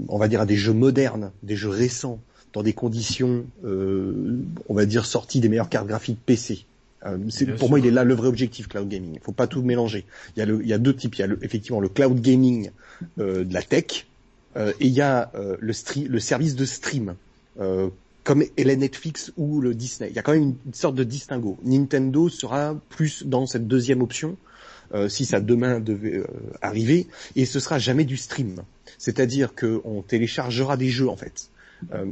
on 0.07 0.17
va 0.17 0.27
dire 0.27 0.41
à 0.41 0.45
des 0.47 0.55
jeux 0.55 0.73
modernes, 0.73 1.31
des 1.43 1.55
jeux 1.55 1.69
récents, 1.69 2.19
dans 2.53 2.63
des 2.63 2.73
conditions, 2.73 3.45
on 3.63 4.73
va 4.73 4.85
dire 4.85 5.05
sorties 5.05 5.39
des 5.39 5.47
meilleures 5.47 5.69
cartes 5.69 5.87
graphiques 5.87 6.19
PC. 6.25 6.65
pour 7.59 7.69
moi, 7.69 7.79
il 7.79 7.85
est 7.85 7.91
là 7.91 8.03
le 8.03 8.13
vrai 8.13 8.27
objectif 8.27 8.67
cloud 8.67 8.89
gaming. 8.89 9.13
Il 9.13 9.21
faut 9.21 9.31
pas 9.31 9.47
tout 9.47 9.61
mélanger. 9.61 10.05
Il 10.35 10.39
y 10.39 10.41
a, 10.41 10.45
le, 10.45 10.61
il 10.61 10.67
y 10.67 10.73
a 10.73 10.77
deux 10.77 10.95
types. 10.95 11.15
Il 11.15 11.21
y 11.21 11.23
a 11.23 11.27
effectivement 11.43 11.79
le 11.79 11.89
cloud 11.89 12.19
gaming 12.19 12.71
de 13.17 13.47
la 13.53 13.61
tech 13.61 14.07
et 14.57 14.73
il 14.81 14.91
y 14.91 14.99
a 14.99 15.31
le, 15.61 15.73
le 16.09 16.19
service 16.19 16.55
de 16.55 16.65
stream 16.65 17.15
comme 18.24 18.43
est 18.43 18.63
la 18.63 18.76
Netflix 18.76 19.32
ou 19.38 19.61
le 19.61 19.74
Disney. 19.74 20.09
Il 20.09 20.15
y 20.15 20.19
a 20.19 20.22
quand 20.22 20.34
même 20.34 20.55
une, 20.65 20.74
sorte 20.74 20.95
de 20.95 21.03
distinguo. 21.03 21.57
Nintendo 21.63 22.30
sera 22.30 22.76
plus 22.89 23.24
dans 23.26 23.45
cette 23.45 23.67
deuxième 23.67 24.01
option, 24.01 24.38
euh, 24.93 25.09
si 25.09 25.26
ça 25.26 25.39
demain 25.39 25.80
devait 25.80 26.17
euh, 26.17 26.26
arriver, 26.61 27.07
et 27.36 27.45
ce 27.45 27.59
sera 27.59 27.80
jamais 27.80 28.05
du 28.05 28.17
stream. 28.17 28.61
C'est-à-dire 28.97 29.55
qu'on 29.55 30.03
téléchargera 30.07 30.78
des 30.78 30.89
jeux 30.89 31.09
en 31.09 31.15
fait. 31.15 31.49
Euh, 31.95 32.05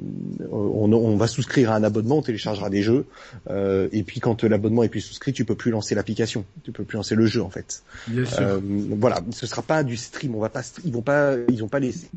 on, 0.51 0.91
on, 0.91 1.15
va 1.15 1.27
souscrire 1.27 1.71
à 1.71 1.75
un 1.75 1.83
abonnement, 1.83 2.17
on 2.17 2.21
téléchargera 2.23 2.71
des 2.71 2.81
jeux, 2.81 3.05
euh, 3.51 3.87
et 3.91 4.01
puis 4.01 4.19
quand 4.19 4.43
l'abonnement 4.43 4.81
est 4.81 4.89
plus 4.89 5.01
souscrit, 5.01 5.31
tu 5.31 5.45
peux 5.45 5.53
plus 5.53 5.69
lancer 5.69 5.93
l'application, 5.93 6.43
tu 6.63 6.71
peux 6.71 6.83
plus 6.83 6.95
lancer 6.95 7.13
le 7.13 7.27
jeu 7.27 7.43
en 7.43 7.51
fait. 7.51 7.83
Bien 8.07 8.25
sûr. 8.25 8.59
voilà, 8.97 9.21
ce 9.29 9.45
sera 9.45 9.61
pas 9.61 9.83
du 9.83 9.95
stream, 9.95 10.33
on 10.33 10.39
va 10.39 10.49
pas, 10.49 10.63
ils 10.83 10.91
vont 10.91 11.03
pas, 11.03 11.35
ils 11.49 11.59
vont 11.59 11.67
pas 11.67 11.79
laisser 11.79 12.09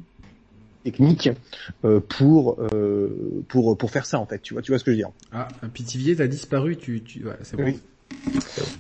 technique 0.85 1.31
euh, 1.85 2.01
pour 2.01 2.59
euh, 2.61 3.45
pour 3.49 3.77
pour 3.77 3.91
faire 3.91 4.07
ça 4.07 4.19
en 4.19 4.27
fait. 4.27 4.41
Tu 4.43 4.55
vois, 4.55 4.63
tu 4.63 4.71
vois 4.71 4.79
ce 4.79 4.85
que 4.85 4.91
je 4.91 4.97
veux 4.97 5.03
dire 5.03 5.11
Ah, 5.33 5.49
Pitivier, 5.73 6.17
t'as 6.17 6.27
disparu. 6.27 6.77
Tu, 6.77 7.03
tu, 7.03 7.25
c'est 7.43 7.57
bon. 7.57 7.65
Oui. 7.65 7.81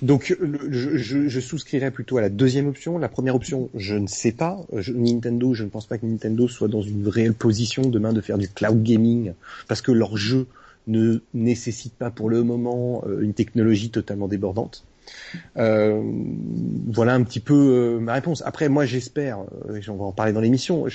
Donc 0.03 0.35
je, 0.71 0.97
je, 0.99 1.29
je, 1.29 1.41
souscrirais 1.41 1.91
plutôt 1.91 2.19
à 2.19 2.21
la 2.21 2.29
deuxième 2.29 2.69
option. 2.69 2.99
La 2.99 3.09
première 3.09 3.35
option, 3.35 3.71
je 3.75 3.95
ne 3.95 4.07
sais 4.07 4.33
pas. 4.33 4.61
Je, 4.77 4.93
Nintendo, 4.93 5.55
je 5.55 5.65
ne 5.65 5.69
pense 5.69 5.87
pas 5.87 5.99
que 5.99 6.07
Nintendo 6.07 6.49
soit 6.49 6.69
dans 6.69 6.83
une 6.83 7.09
réelle 7.09 7.35
position 7.35 7.83
demain 7.83 8.13
de 8.13 8.21
faire 8.21 8.39
du 8.39 8.49
cloud 8.49 8.83
gaming 8.83 9.33
parce 9.69 9.81
que 9.83 9.93
leur 9.93 10.17
jeu 10.17 10.47
ne 10.87 11.21
nécessite 11.35 11.95
pas 11.95 12.11
pour 12.11 12.29
le 12.29 12.43
moment 12.43 13.05
euh, 13.07 13.21
une 13.21 13.35
technologie 13.35 13.91
totalement 13.91 14.29
débordante. 14.29 14.85
Euh, 15.59 16.03
voilà 16.87 17.15
un 17.15 17.23
petit 17.23 17.41
peu 17.41 17.55
euh, 17.55 18.01
ma 18.01 18.15
réponse. 18.15 18.43
Après, 18.45 18.69
moi, 18.69 18.85
j'espère, 18.85 19.41
euh, 19.69 19.81
on 19.89 19.97
va 19.97 20.05
en 20.05 20.13
parler 20.13 20.33
dans 20.33 20.41
l'émission. 20.41 20.87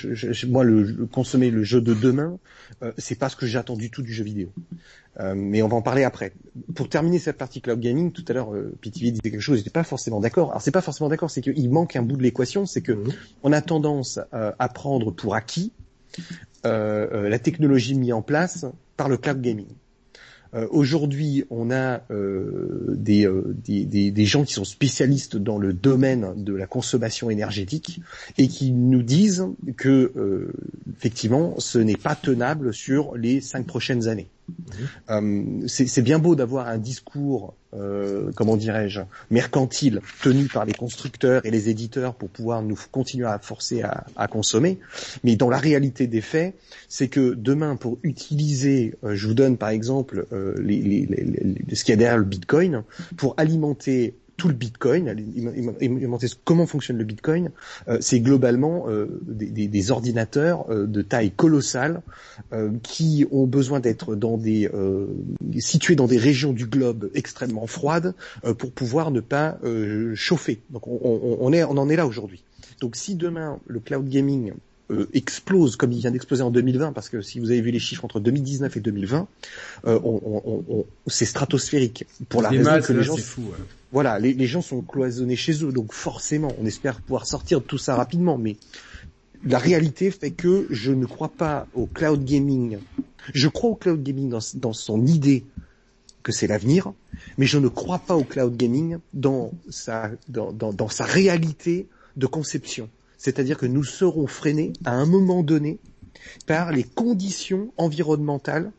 moi, 0.48 0.64
le, 0.64 1.06
consommer 1.10 1.50
le 1.50 1.62
jeu 1.62 1.80
de 1.80 1.94
demain, 1.94 2.38
c'est 2.96 3.18
pas 3.18 3.28
ce 3.28 3.36
que 3.36 3.46
j'attends 3.46 3.76
du 3.76 3.90
tout 3.90 4.02
du 4.02 4.12
jeu 4.12 4.24
vidéo. 4.24 4.48
mais 5.34 5.62
on 5.62 5.68
va 5.68 5.76
en 5.76 5.82
parler 5.82 6.04
après. 6.04 6.32
Pour 6.74 6.88
terminer 6.88 7.18
cette 7.18 7.38
partie 7.38 7.60
cloud 7.60 7.80
gaming, 7.80 8.12
tout 8.12 8.24
à 8.28 8.32
l'heure, 8.32 8.52
PTV 8.80 9.10
disait 9.10 9.30
quelque 9.30 9.40
chose, 9.40 9.58
j'étais 9.58 9.70
pas 9.70 9.84
forcément 9.84 10.20
d'accord. 10.20 10.50
Alors, 10.50 10.62
c'est 10.62 10.70
pas 10.70 10.82
forcément 10.82 11.08
d'accord, 11.08 11.30
c'est 11.30 11.40
qu'il 11.40 11.70
manque 11.70 11.96
un 11.96 12.02
bout 12.02 12.16
de 12.16 12.22
l'équation, 12.22 12.66
c'est 12.66 12.82
que 12.82 12.92
mmh. 12.92 13.12
on 13.42 13.52
a 13.52 13.60
tendance 13.60 14.20
à 14.32 14.68
prendre 14.68 15.10
pour 15.10 15.34
acquis 15.34 15.72
la 16.64 17.38
technologie 17.38 17.94
mise 17.94 18.12
en 18.12 18.22
place 18.22 18.66
par 18.96 19.08
le 19.08 19.16
cloud 19.16 19.40
gaming. 19.40 19.68
Euh, 20.54 20.66
aujourd'hui, 20.70 21.44
on 21.50 21.70
a 21.70 22.02
euh, 22.10 22.94
des, 22.96 23.26
euh, 23.26 23.54
des, 23.64 23.84
des, 24.10 24.24
gens 24.24 24.44
qui 24.44 24.54
sont 24.54 24.64
spécialistes 24.64 25.36
dans 25.36 25.58
le 25.58 25.72
domaine 25.72 26.42
de 26.42 26.54
la 26.54 26.66
consommation 26.66 27.28
énergétique 27.30 28.00
et 28.38 28.48
qui 28.48 28.72
nous 28.72 29.02
disent 29.02 29.46
que 29.76 30.48
effectivement, 30.96 31.54
ce 31.58 31.78
n'est 31.78 31.96
pas 31.96 32.14
tenable 32.14 32.72
sur 32.72 33.16
les 33.16 33.40
cinq 33.40 33.66
prochaines 33.66 34.08
années. 34.08 34.28
Euh, 35.10 35.66
c'est 35.66 36.02
bien 36.02 36.18
beau 36.18 36.34
d'avoir 36.34 36.68
un 36.68 36.78
discours, 36.78 37.54
euh, 37.74 38.30
comment 38.34 38.56
dirais-je, 38.56 39.00
mercantile 39.30 40.00
tenu 40.22 40.46
par 40.46 40.64
les 40.64 40.72
constructeurs 40.72 41.44
et 41.44 41.50
les 41.50 41.68
éditeurs 41.68 42.14
pour 42.14 42.28
pouvoir 42.28 42.62
nous 42.62 42.78
continuer 42.90 43.26
à 43.26 43.38
forcer 43.38 43.82
à, 43.82 44.28
consommer, 44.28 44.78
mais 45.24 45.36
dans 45.36 45.48
la 45.48 45.58
réalité 45.58 46.06
des 46.06 46.20
faits, 46.20 46.54
c'est 46.88 47.08
que 47.08 47.34
demain, 47.34 47.76
pour 47.76 47.98
utiliser, 48.02 48.94
euh, 49.04 49.14
je 49.14 49.26
vous 49.26 49.34
donne 49.34 49.56
par 49.56 49.70
exemple 49.70 50.26
les, 50.58 51.08
ce 51.72 51.84
qu'il 51.84 51.92
y 51.92 51.94
a 51.94 51.96
derrière 51.96 52.18
le 52.18 52.24
Bitcoin, 52.24 52.84
pour 53.16 53.34
alimenter 53.36 54.14
tout 54.38 54.48
le 54.48 54.54
Bitcoin. 54.54 55.14
Comment 56.44 56.66
fonctionne 56.66 56.96
le 56.96 57.04
Bitcoin. 57.04 57.50
Euh, 57.88 57.98
c'est 58.00 58.20
globalement 58.20 58.88
euh, 58.88 59.20
des, 59.26 59.90
ordinateurs 59.90 60.70
euh, 60.70 60.86
de 60.86 61.02
taille 61.02 61.32
colossale 61.32 62.02
qui 62.82 63.26
ont 63.32 63.46
besoin 63.46 63.80
d'être 63.80 64.14
dans 64.14 64.38
des 64.38 64.70
situés 65.58 65.96
dans 65.96 66.06
des 66.06 66.18
régions 66.18 66.52
du 66.52 66.66
globe 66.66 67.10
extrêmement 67.14 67.66
froides 67.66 68.14
pour 68.58 68.70
pouvoir 68.70 69.10
ne 69.10 69.20
pas 69.20 69.58
chauffer. 70.14 70.62
Donc 70.70 70.86
on, 70.86 71.00
on 71.02 71.76
en 71.76 71.88
est 71.88 71.96
là 71.96 72.06
aujourd'hui. 72.06 72.44
Donc 72.80 72.94
si 72.94 73.16
demain 73.16 73.58
le 73.66 73.80
cloud 73.80 74.08
gaming 74.08 74.52
euh, 74.90 75.06
explose 75.12 75.76
comme 75.76 75.92
il 75.92 75.98
vient 75.98 76.10
d'exploser 76.10 76.42
en 76.42 76.50
2020, 76.50 76.92
parce 76.92 77.08
que 77.08 77.20
si 77.20 77.40
vous 77.40 77.50
avez 77.50 77.60
vu 77.60 77.70
les 77.70 77.78
chiffres 77.78 78.04
entre 78.04 78.20
2019 78.20 78.76
et 78.76 78.80
2020, 78.80 79.28
euh, 79.86 80.00
on, 80.02 80.64
on, 80.68 80.84
c'est 81.06 81.26
stratosphérique. 81.26 82.06
Pour 82.28 82.40
la 82.40 82.48
raison 82.48 82.80
que 82.80 82.92
les 82.94 83.02
gens, 83.02 83.16
fou, 83.16 83.52
voilà, 83.92 84.18
les, 84.18 84.32
les, 84.32 84.46
gens 84.46 84.62
sont 84.62 84.80
cloisonnés 84.80 85.36
chez 85.36 85.62
eux, 85.62 85.72
donc 85.72 85.92
forcément, 85.92 86.52
on 86.58 86.64
espère 86.64 87.02
pouvoir 87.02 87.26
sortir 87.26 87.60
de 87.60 87.66
tout 87.66 87.76
ça 87.76 87.96
rapidement, 87.96 88.38
mais 88.38 88.56
la 89.44 89.58
réalité 89.58 90.10
fait 90.10 90.30
que 90.30 90.66
je 90.70 90.92
ne 90.92 91.06
crois 91.06 91.28
pas 91.28 91.66
au 91.74 91.86
cloud 91.86 92.24
gaming. 92.24 92.78
Je 93.34 93.48
crois 93.48 93.70
au 93.70 93.74
cloud 93.74 94.02
gaming 94.02 94.30
dans, 94.30 94.40
dans 94.54 94.72
son 94.72 95.04
idée 95.04 95.44
que 96.22 96.32
c'est 96.32 96.46
l'avenir, 96.46 96.92
mais 97.36 97.46
je 97.46 97.58
ne 97.58 97.68
crois 97.68 97.98
pas 97.98 98.16
au 98.16 98.24
cloud 98.24 98.56
gaming 98.56 98.98
dans 99.12 99.52
sa, 99.68 100.10
dans, 100.28 100.52
dans, 100.52 100.72
dans 100.72 100.88
sa 100.88 101.04
réalité 101.04 101.86
de 102.16 102.26
conception 102.26 102.88
c'est-à-dire 103.18 103.58
que 103.58 103.66
nous 103.66 103.84
serons 103.84 104.26
freinés 104.26 104.72
à 104.84 104.92
un 104.92 105.06
moment 105.06 105.42
donné 105.42 105.78
par 106.46 106.72
les 106.72 106.84
conditions 106.84 107.72
environnementales 107.76 108.72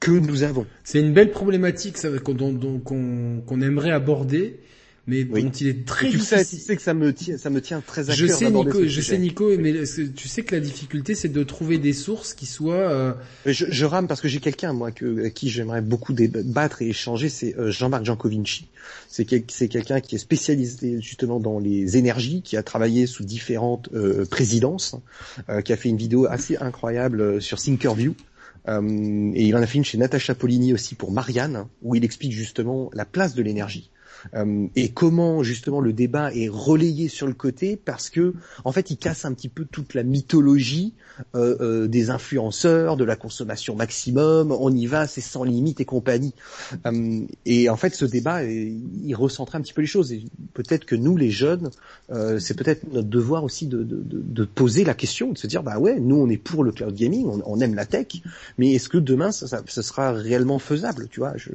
que 0.00 0.12
nous 0.12 0.42
avons. 0.44 0.66
C'est 0.84 1.00
une 1.00 1.12
belle 1.12 1.32
problématique 1.32 1.98
qu'on 2.22 3.60
aimerait 3.60 3.90
aborder 3.90 4.60
mais 5.06 5.24
dont 5.24 5.50
il 5.50 5.66
est 5.66 5.86
très 5.86 6.06
tu 6.06 6.16
difficile. 6.16 6.38
Sais, 6.38 6.56
tu 6.56 6.62
sais 6.62 6.76
que 6.76 6.82
ça 6.82 6.94
me 6.94 7.12
tient, 7.12 7.36
ça 7.38 7.50
me 7.50 7.60
tient 7.60 7.80
très 7.80 8.10
à 8.10 8.14
je 8.14 8.26
cœur. 8.26 8.38
Sais, 8.38 8.50
Nico, 8.50 8.86
je 8.86 9.00
sais 9.00 9.18
Nico, 9.18 9.56
mais 9.58 9.72
tu 10.16 10.28
sais 10.28 10.42
que 10.42 10.54
la 10.54 10.60
difficulté 10.60 11.14
c'est 11.14 11.28
de 11.28 11.42
trouver 11.42 11.78
des 11.78 11.92
sources 11.92 12.34
qui 12.34 12.46
soient. 12.46 12.74
Euh... 12.74 13.12
Je, 13.46 13.66
je, 13.68 13.84
rame 13.84 14.08
parce 14.08 14.20
que 14.20 14.28
j'ai 14.28 14.40
quelqu'un 14.40 14.72
moi 14.72 14.90
que, 14.90 15.26
à 15.26 15.30
qui 15.30 15.50
j'aimerais 15.50 15.82
beaucoup 15.82 16.12
débattre 16.12 16.82
et 16.82 16.88
échanger, 16.88 17.28
c'est 17.28 17.56
euh, 17.58 17.70
Jean-Marc 17.70 18.04
Jancovici. 18.04 18.68
C'est 19.08 19.24
quel, 19.24 19.44
quelqu'un 19.44 20.00
qui 20.00 20.16
est 20.16 20.18
spécialisé 20.18 21.00
justement 21.00 21.40
dans 21.40 21.58
les 21.58 21.96
énergies, 21.96 22.42
qui 22.42 22.56
a 22.56 22.62
travaillé 22.62 23.06
sous 23.06 23.24
différentes 23.24 23.88
euh, 23.94 24.24
présidences, 24.24 24.96
euh, 25.48 25.60
qui 25.60 25.72
a 25.72 25.76
fait 25.76 25.88
une 25.88 25.96
vidéo 25.96 26.26
assez 26.26 26.56
incroyable 26.56 27.20
euh, 27.20 27.40
sur 27.40 27.58
Thinkerview. 27.60 28.14
Euh, 28.68 29.30
et 29.34 29.44
il 29.46 29.56
en 29.56 29.62
a 29.62 29.66
fait 29.66 29.78
une 29.78 29.84
chez 29.84 29.98
Natacha 29.98 30.34
Polini 30.34 30.72
aussi 30.72 30.94
pour 30.94 31.12
Marianne, 31.12 31.66
où 31.82 31.94
il 31.94 32.04
explique 32.04 32.32
justement 32.32 32.90
la 32.94 33.04
place 33.04 33.34
de 33.34 33.42
l'énergie. 33.42 33.90
Euh, 34.34 34.66
et 34.76 34.90
comment 34.90 35.42
justement 35.42 35.80
le 35.80 35.92
débat 35.92 36.32
est 36.32 36.48
relayé 36.48 37.08
sur 37.08 37.26
le 37.26 37.34
côté 37.34 37.76
parce 37.76 38.10
que 38.10 38.34
en 38.64 38.72
fait 38.72 38.90
il 38.90 38.96
casse 38.96 39.24
un 39.24 39.32
petit 39.32 39.48
peu 39.48 39.64
toute 39.64 39.94
la 39.94 40.02
mythologie 40.02 40.94
euh, 41.34 41.56
euh, 41.60 41.86
des 41.86 42.10
influenceurs, 42.10 42.96
de 42.96 43.04
la 43.04 43.16
consommation 43.16 43.76
maximum, 43.76 44.52
on 44.52 44.74
y 44.74 44.86
va, 44.86 45.06
c'est 45.06 45.20
sans 45.20 45.44
limite 45.44 45.80
et 45.80 45.84
compagnie. 45.84 46.34
et 47.46 47.68
en 47.68 47.76
fait 47.76 47.94
ce 47.94 48.04
débat 48.04 48.44
il 48.44 49.14
recentrait 49.14 49.58
un 49.58 49.60
petit 49.60 49.72
peu 49.72 49.82
les 49.82 49.86
choses 49.86 50.12
et 50.12 50.24
peut-être 50.54 50.84
que 50.84 50.94
nous 50.94 51.16
les 51.16 51.30
jeunes 51.30 51.70
c'est 52.38 52.56
peut-être 52.56 52.92
notre 52.92 53.08
devoir 53.08 53.44
aussi 53.44 53.66
de, 53.66 53.82
de, 53.82 54.02
de, 54.02 54.44
poser 54.44 54.84
la 54.84 54.94
question, 54.94 55.32
de 55.32 55.38
se 55.38 55.46
dire 55.46 55.62
bah 55.62 55.78
ouais 55.78 55.98
nous 56.00 56.16
on 56.16 56.28
est 56.28 56.36
pour 56.36 56.64
le 56.64 56.72
cloud 56.72 56.94
gaming, 56.94 57.26
on, 57.44 57.60
aime 57.60 57.74
la 57.74 57.86
tech, 57.86 58.06
mais 58.58 58.72
est-ce 58.72 58.88
que 58.88 58.98
demain 58.98 59.32
ça, 59.32 59.46
ça, 59.46 59.62
ça, 59.66 59.82
sera 59.82 60.12
réellement 60.12 60.58
faisable, 60.58 61.08
tu 61.10 61.20
vois? 61.20 61.36
Je, 61.36 61.50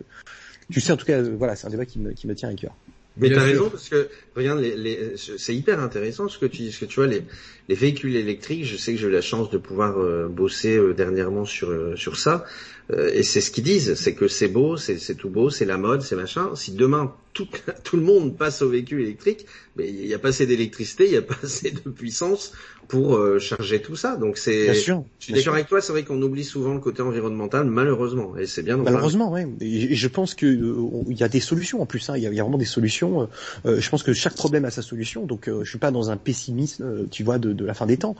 tu 0.71 0.81
sais 0.81 0.91
en 0.91 0.97
tout 0.97 1.05
cas, 1.05 1.21
voilà, 1.21 1.55
c'est 1.55 1.67
un 1.67 1.69
débat 1.69 1.85
qui 1.85 1.99
me, 1.99 2.11
qui 2.13 2.27
me 2.27 2.35
tient 2.35 2.49
à 2.49 2.53
cœur. 2.53 2.75
Mais 3.17 3.29
t'as 3.31 3.43
raison 3.43 3.69
parce 3.69 3.89
que 3.89 4.09
regarde, 4.39 4.59
les, 4.59 4.75
les, 4.75 5.13
c'est 5.17 5.55
hyper 5.55 5.79
intéressant 5.79 6.27
ce 6.27 6.37
que 6.37 6.45
tu 6.45 6.63
dis, 6.63 6.71
ce 6.71 6.79
que 6.79 6.85
tu 6.85 6.95
vois 6.95 7.07
les, 7.07 7.23
les 7.69 7.75
véhicules 7.75 8.15
électriques. 8.15 8.65
Je 8.65 8.75
sais 8.75 8.93
que 8.93 8.99
j'ai 8.99 9.07
eu 9.07 9.11
la 9.11 9.21
chance 9.21 9.49
de 9.49 9.57
pouvoir 9.57 9.99
euh, 9.99 10.27
bosser 10.27 10.75
euh, 10.75 10.93
dernièrement 10.93 11.45
sur 11.45 11.69
euh, 11.69 11.95
sur 11.95 12.17
ça, 12.17 12.43
et 12.91 13.21
c'est 13.21 13.39
ce 13.39 13.51
qu'ils 13.51 13.63
disent, 13.63 13.93
c'est 13.93 14.15
que 14.15 14.27
c'est 14.27 14.47
beau, 14.47 14.75
c'est 14.75 15.13
tout 15.13 15.29
beau, 15.29 15.51
c'est 15.51 15.65
la 15.65 15.77
mode, 15.77 16.01
c'est 16.01 16.15
machin. 16.15 16.55
Si 16.55 16.71
demain 16.71 17.13
tout 17.33 17.47
tout 17.83 17.97
le 17.97 18.01
monde 18.01 18.35
passe 18.35 18.63
au 18.63 18.69
véhicule 18.69 19.01
électrique, 19.01 19.45
mais 19.75 19.87
il 19.87 20.07
n'y 20.07 20.13
a 20.15 20.17
pas 20.17 20.29
assez 20.29 20.47
d'électricité, 20.47 21.05
il 21.05 21.11
n'y 21.11 21.17
a 21.17 21.21
pas 21.21 21.37
assez 21.43 21.69
de 21.69 21.87
puissance 21.91 22.51
pour 22.87 23.19
charger 23.39 23.79
tout 23.79 23.95
ça. 23.95 24.15
Donc 24.15 24.39
c'est. 24.39 24.63
Bien 24.63 24.73
sûr. 24.73 25.03
Je 25.19 25.25
suis 25.25 25.33
d'accord 25.33 25.53
avec 25.53 25.67
toi. 25.67 25.81
C'est 25.81 25.91
vrai 25.91 26.03
qu'on 26.03 26.19
oublie 26.23 26.43
souvent 26.43 26.73
le 26.73 26.79
côté 26.79 27.03
environnemental, 27.03 27.67
malheureusement, 27.67 28.35
et 28.35 28.47
c'est 28.47 28.63
bien. 28.63 28.77
Malheureusement, 28.77 29.31
oui. 29.31 29.43
Et 29.61 29.93
je 29.93 30.07
pense 30.07 30.33
que 30.33 30.47
euh, 30.47 31.03
il 31.07 31.17
y 31.17 31.23
a 31.23 31.29
des 31.29 31.41
solutions 31.41 31.83
en 31.83 31.85
plus. 31.85 32.09
Hein. 32.09 32.17
Il, 32.17 32.23
y 32.23 32.25
a, 32.25 32.41
vraiment 32.41 32.57
des 32.57 32.65
solutions. 32.65 33.29
Je 33.65 33.89
pense 33.89 34.01
que 34.01 34.13
chaque 34.13 34.28
problème 34.33 34.65
a 34.65 34.71
sa 34.71 34.81
solution. 34.81 35.25
Donc 35.25 35.49
je 35.49 35.69
suis 35.69 35.79
pas 35.79 35.91
dans 35.91 36.09
un 36.09 36.17
pessimisme, 36.17 37.07
tu 37.09 37.23
vois, 37.23 37.39
de, 37.39 37.65
la 37.65 37.73
fin 37.73 37.85
des 37.85 37.97
temps. 37.97 38.15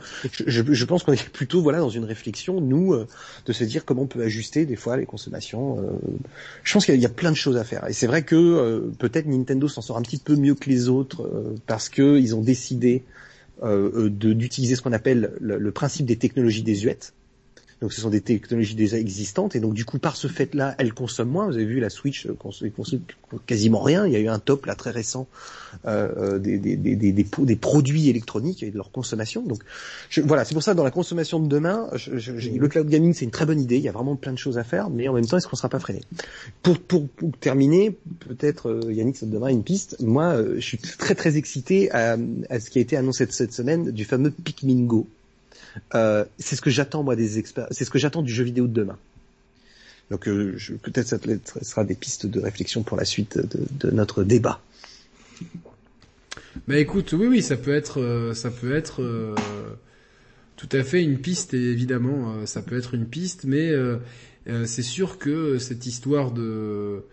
Je, 0.46 0.84
pense 0.84 1.02
qu'on 1.02 1.12
est 1.12 1.28
plutôt 1.30 1.62
voilà 1.62 1.78
dans 1.78 1.88
une 1.88 2.04
réflexion, 2.04 2.60
nous, 2.60 2.94
de 3.46 3.52
se 3.52 3.64
dire 3.64 3.84
comment 3.84 4.02
on 4.02 4.06
peut 4.06 4.22
ajuster 4.22 4.66
des 4.66 4.76
fois 4.76 4.96
les 4.96 5.06
consommations. 5.06 5.78
je 6.62 6.72
pense 6.72 6.84
qu'il 6.84 7.00
y, 7.00 7.06
a 7.06 7.10
plein 7.10 7.30
de 7.30 7.36
choses 7.36 7.56
à 7.56 7.64
faire. 7.64 7.86
Et 7.88 7.92
c'est 7.92 8.06
vrai 8.06 8.22
que 8.22 8.90
peut-être 8.98 9.26
Nintendo 9.26 9.68
s'en 9.68 9.82
sort 9.82 9.96
un 9.96 10.02
petit 10.02 10.18
peu 10.18 10.36
mieux 10.36 10.54
que 10.54 10.68
les 10.68 10.88
autres 10.88 11.28
parce 11.66 11.88
que 11.88 12.18
ils 12.18 12.34
ont 12.34 12.42
décidé 12.42 13.04
euh, 13.62 14.08
d'utiliser 14.08 14.74
ce 14.74 14.80
qu'on 14.80 14.92
appelle 14.92 15.32
le, 15.38 15.70
principe 15.70 16.06
des 16.06 16.16
technologies 16.16 16.62
désuètes. 16.62 17.12
Donc 17.80 17.94
ce 17.94 18.00
sont 18.00 18.10
des 18.10 18.20
technologies 18.20 18.74
déjà 18.74 18.98
existantes 18.98 19.56
et 19.56 19.60
donc 19.60 19.72
du 19.72 19.84
coup 19.84 19.98
par 19.98 20.16
ce 20.16 20.28
fait-là, 20.28 20.74
elles 20.78 20.92
consomment 20.92 21.30
moins. 21.30 21.46
Vous 21.46 21.54
avez 21.54 21.64
vu 21.64 21.80
la 21.80 21.88
Switch 21.88 22.26
euh, 22.26 22.34
consomme, 22.34 22.70
consomme 22.70 23.00
quasiment 23.46 23.80
rien. 23.80 24.06
Il 24.06 24.12
y 24.12 24.16
a 24.16 24.18
eu 24.18 24.28
un 24.28 24.38
top 24.38 24.66
là 24.66 24.74
très 24.74 24.90
récent 24.90 25.26
euh, 25.86 26.08
euh 26.16 26.38
des, 26.38 26.58
des, 26.58 26.76
des, 26.76 27.12
des, 27.12 27.56
produits 27.56 28.08
électroniques 28.08 28.62
et 28.62 28.70
de 28.70 28.76
leur 28.76 28.90
consommation. 28.90 29.42
Donc 29.42 29.62
je, 30.10 30.20
voilà, 30.20 30.44
c'est 30.44 30.54
pour 30.54 30.62
ça 30.62 30.74
dans 30.74 30.84
la 30.84 30.90
consommation 30.90 31.40
de 31.40 31.48
demain, 31.48 31.88
je, 31.94 32.18
je, 32.18 32.50
le 32.50 32.68
cloud 32.68 32.88
gaming 32.88 33.14
c'est 33.14 33.24
une 33.24 33.30
très 33.30 33.46
bonne 33.46 33.60
idée. 33.60 33.76
Il 33.76 33.82
y 33.82 33.88
a 33.88 33.92
vraiment 33.92 34.16
plein 34.16 34.32
de 34.32 34.38
choses 34.38 34.58
à 34.58 34.64
faire, 34.64 34.90
mais 34.90 35.08
en 35.08 35.14
même 35.14 35.26
temps 35.26 35.38
est-ce 35.38 35.48
qu'on 35.48 35.56
sera 35.56 35.70
pas 35.70 35.80
freiné? 35.80 36.02
Pour, 36.62 36.78
pour, 36.78 37.08
pour 37.08 37.30
terminer, 37.38 37.96
peut-être 38.28 38.68
euh, 38.68 38.92
Yannick 38.92 39.16
ça 39.16 39.24
te 39.24 39.30
donnera 39.30 39.52
une 39.52 39.62
piste. 39.62 39.96
Moi, 40.00 40.36
je 40.56 40.60
suis 40.60 40.78
très 40.78 41.14
très 41.14 41.38
excité 41.38 41.90
à, 41.92 42.18
à, 42.50 42.60
ce 42.60 42.68
qui 42.68 42.78
a 42.78 42.82
été 42.82 42.96
annoncé 42.96 43.26
cette 43.30 43.54
semaine 43.54 43.90
du 43.90 44.04
fameux 44.04 44.30
Pikmin 44.30 44.84
Go. 44.84 45.06
Euh, 45.94 46.24
c'est 46.38 46.56
ce 46.56 46.60
que 46.60 46.70
j'attends 46.70 47.02
moi 47.02 47.16
des 47.16 47.38
experts, 47.38 47.68
c'est 47.70 47.84
ce 47.84 47.90
que 47.90 47.98
j'attends 47.98 48.22
du 48.22 48.32
jeu 48.32 48.44
vidéo 48.44 48.66
de 48.66 48.72
demain. 48.72 48.98
Donc 50.10 50.26
euh, 50.28 50.56
peut-être 50.82 51.06
ça 51.06 51.18
sera 51.62 51.84
des 51.84 51.94
pistes 51.94 52.26
de 52.26 52.40
réflexion 52.40 52.82
pour 52.82 52.96
la 52.96 53.04
suite 53.04 53.38
de, 53.38 53.90
notre 53.90 54.24
débat. 54.24 54.60
Bah 56.66 56.78
écoute, 56.78 57.12
oui 57.12 57.26
oui, 57.26 57.42
ça 57.42 57.56
peut 57.56 57.74
être 57.74 58.00
euh, 58.00 58.34
ça 58.34 58.50
peut 58.50 58.74
être 58.74 59.34
tout 60.56 60.68
à 60.72 60.82
fait 60.82 61.02
une 61.02 61.18
piste 61.18 61.54
évidemment, 61.54 62.44
ça 62.46 62.62
peut 62.62 62.76
être 62.76 62.94
une 62.94 63.06
piste 63.06 63.44
mais 63.44 63.72
c'est 64.66 64.82
sûr 64.82 65.18
que 65.18 65.58
cette 65.58 65.86
histoire 65.86 66.32
de 66.32 67.04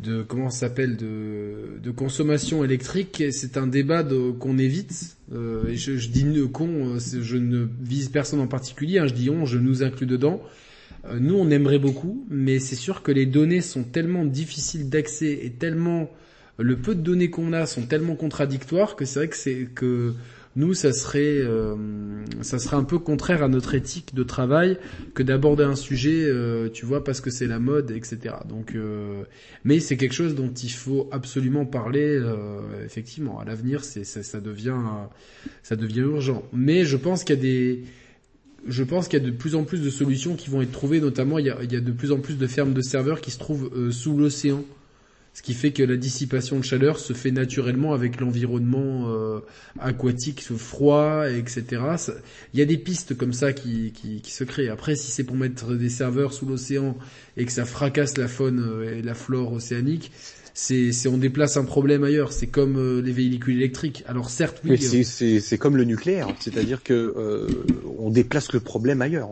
de 0.00 0.22
comment 0.22 0.50
s'appelle 0.50 0.96
de, 0.96 1.78
de 1.82 1.90
consommation 1.90 2.64
électrique, 2.64 3.22
c'est 3.30 3.56
un 3.56 3.66
débat 3.66 4.04
qu'on 4.38 4.58
évite. 4.58 5.16
Euh, 5.32 5.62
je, 5.74 5.96
je 5.96 6.08
dis 6.08 6.26
con, 6.52 6.96
euh, 6.96 6.98
je 6.98 7.36
ne 7.36 7.66
vise 7.80 8.08
personne 8.08 8.40
en 8.40 8.46
particulier. 8.46 8.98
Hein, 8.98 9.06
je 9.06 9.14
dis 9.14 9.30
on, 9.30 9.46
je 9.46 9.58
nous 9.58 9.82
inclus 9.82 10.06
dedans. 10.06 10.42
Euh, 11.06 11.18
nous, 11.20 11.34
on 11.34 11.48
aimerait 11.50 11.78
beaucoup, 11.78 12.26
mais 12.28 12.58
c'est 12.58 12.76
sûr 12.76 13.02
que 13.02 13.12
les 13.12 13.26
données 13.26 13.60
sont 13.60 13.84
tellement 13.84 14.24
difficiles 14.24 14.88
d'accès 14.88 15.38
et 15.42 15.50
tellement 15.50 16.10
le 16.58 16.76
peu 16.76 16.94
de 16.94 17.00
données 17.00 17.30
qu'on 17.30 17.52
a 17.52 17.66
sont 17.66 17.82
tellement 17.82 18.14
contradictoires 18.14 18.94
que 18.94 19.04
c'est 19.04 19.18
vrai 19.18 19.28
que 19.28 19.36
c'est 19.36 19.68
que 19.74 20.14
nous, 20.56 20.72
ça 20.72 20.92
serait, 20.92 21.38
euh, 21.40 21.74
ça 22.42 22.60
serait 22.60 22.76
un 22.76 22.84
peu 22.84 22.98
contraire 22.98 23.42
à 23.42 23.48
notre 23.48 23.74
éthique 23.74 24.14
de 24.14 24.22
travail 24.22 24.78
que 25.14 25.24
d'aborder 25.24 25.64
un 25.64 25.74
sujet, 25.74 26.24
euh, 26.24 26.68
tu 26.68 26.86
vois, 26.86 27.02
parce 27.02 27.20
que 27.20 27.30
c'est 27.30 27.48
la 27.48 27.58
mode, 27.58 27.90
etc. 27.90 28.36
Donc, 28.48 28.74
euh, 28.74 29.24
mais 29.64 29.80
c'est 29.80 29.96
quelque 29.96 30.14
chose 30.14 30.36
dont 30.36 30.52
il 30.52 30.70
faut 30.70 31.08
absolument 31.10 31.66
parler. 31.66 32.22
effectivement, 32.84 33.40
à 33.40 33.44
l'avenir, 33.44 33.84
c'est, 33.84 34.04
ça, 34.04 34.22
ça, 34.22 34.40
devient, 34.40 34.76
ça 35.62 35.74
devient 35.74 36.00
urgent. 36.00 36.44
Mais 36.52 36.84
je 36.84 36.96
pense 36.96 37.24
qu'il 37.24 37.36
y 37.36 37.38
a 37.38 37.42
des 37.42 37.84
je 38.66 38.82
pense 38.82 39.08
qu'il 39.08 39.22
y 39.22 39.22
a 39.22 39.26
de 39.26 39.30
plus 39.30 39.56
en 39.56 39.64
plus 39.64 39.82
de 39.82 39.90
solutions 39.90 40.36
qui 40.36 40.48
vont 40.48 40.62
être 40.62 40.72
trouvées, 40.72 40.98
notamment 40.98 41.38
il 41.38 41.44
y 41.44 41.50
a, 41.50 41.58
il 41.62 41.70
y 41.70 41.76
a 41.76 41.82
de 41.82 41.92
plus 41.92 42.12
en 42.12 42.20
plus 42.20 42.38
de 42.38 42.46
fermes 42.46 42.72
de 42.72 42.80
serveurs 42.80 43.20
qui 43.20 43.30
se 43.30 43.38
trouvent 43.38 43.90
sous 43.90 44.16
l'océan 44.16 44.64
ce 45.34 45.42
qui 45.42 45.52
fait 45.52 45.72
que 45.72 45.82
la 45.82 45.96
dissipation 45.96 46.60
de 46.60 46.64
chaleur 46.64 47.00
se 47.00 47.12
fait 47.12 47.32
naturellement 47.32 47.92
avec 47.92 48.20
l'environnement 48.20 49.08
euh, 49.08 49.40
aquatique 49.80 50.40
froid, 50.56 51.28
etc. 51.28 51.82
Il 52.52 52.60
y 52.60 52.62
a 52.62 52.64
des 52.64 52.78
pistes 52.78 53.16
comme 53.16 53.32
ça 53.32 53.52
qui, 53.52 53.92
qui, 53.92 54.20
qui 54.20 54.30
se 54.30 54.44
créent. 54.44 54.68
Après, 54.68 54.94
si 54.94 55.10
c'est 55.10 55.24
pour 55.24 55.34
mettre 55.34 55.74
des 55.74 55.88
serveurs 55.88 56.32
sous 56.32 56.46
l'océan 56.46 56.96
et 57.36 57.44
que 57.44 57.52
ça 57.52 57.64
fracasse 57.64 58.16
la 58.16 58.28
faune 58.28 58.60
euh, 58.64 58.98
et 58.98 59.02
la 59.02 59.14
flore 59.14 59.52
océanique, 59.52 60.12
c'est 60.56 60.92
on 61.08 61.18
déplace 61.18 61.56
un 61.56 61.64
problème 61.64 62.04
ailleurs. 62.04 62.32
C'est 62.32 62.46
comme 62.46 62.76
euh, 62.78 63.02
les 63.02 63.10
véhicules 63.10 63.56
électriques. 63.56 64.04
Alors 64.06 64.30
certes, 64.30 64.60
oui. 64.64 64.78
Mais 64.92 65.02
c'est 65.02 65.58
comme 65.58 65.76
le 65.76 65.82
nucléaire, 65.82 66.28
c'est-à-dire 66.38 66.84
que 66.84 67.48
on 67.98 68.10
déplace 68.10 68.52
le 68.52 68.60
problème 68.60 69.02
ailleurs. 69.02 69.30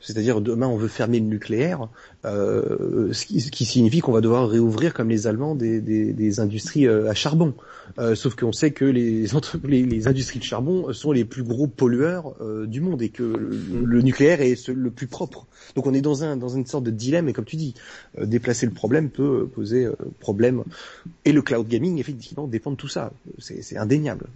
C'est-à-dire 0.00 0.40
demain 0.40 0.66
on 0.66 0.76
veut 0.76 0.88
fermer 0.88 1.20
le 1.20 1.26
nucléaire, 1.26 1.88
euh, 2.24 3.12
ce, 3.12 3.26
qui, 3.26 3.40
ce, 3.40 3.50
qui, 3.50 3.64
signifie 3.64 4.00
qu'on 4.00 4.12
va 4.12 4.20
devoir 4.20 4.48
réouvrir 4.48 4.94
comme 4.94 5.08
les 5.08 5.26
Allemands 5.26 5.54
des, 5.54 5.80
des, 5.80 6.12
des 6.12 6.40
industries 6.40 6.86
euh, 6.86 7.10
à 7.10 7.14
charbon. 7.14 7.54
Euh, 7.98 8.14
sauf 8.14 8.34
qu'on 8.34 8.52
sait 8.52 8.70
que 8.70 8.84
les, 8.84 9.26
les, 9.64 10.08
industries 10.08 10.38
de 10.38 10.44
charbon 10.44 10.92
sont 10.92 11.12
les 11.12 11.24
plus 11.24 11.42
gros 11.42 11.66
pollueurs 11.66 12.34
euh, 12.40 12.66
du 12.66 12.80
monde 12.80 13.02
et 13.02 13.10
que 13.10 13.22
le, 13.22 14.02
nucléaire 14.02 14.40
est 14.40 14.68
le 14.68 14.90
plus 14.90 15.06
propre. 15.06 15.46
Donc 15.76 15.86
on 15.86 15.94
est 15.94 16.00
dans, 16.00 16.24
un, 16.24 16.36
dans 16.36 16.48
une 16.48 16.66
sorte 16.66 16.84
de 16.84 16.90
dilemme 16.90 17.28
et 17.28 17.32
comme 17.32 17.44
tu 17.44 17.56
dis, 17.56 17.74
déplacer 18.18 18.66
le 18.66 18.72
problème 18.72 19.10
peut 19.10 19.46
poser 19.46 19.88
problème. 20.20 20.64
Et 21.24 21.32
le 21.32 21.42
cloud 21.42 21.66
gaming 21.68 21.98
effectivement 21.98 22.46
dépend 22.46 22.70
de 22.70 22.76
tout 22.76 22.88
ça. 22.88 23.12
C'est 23.38 23.76
indéniable. 23.76 24.26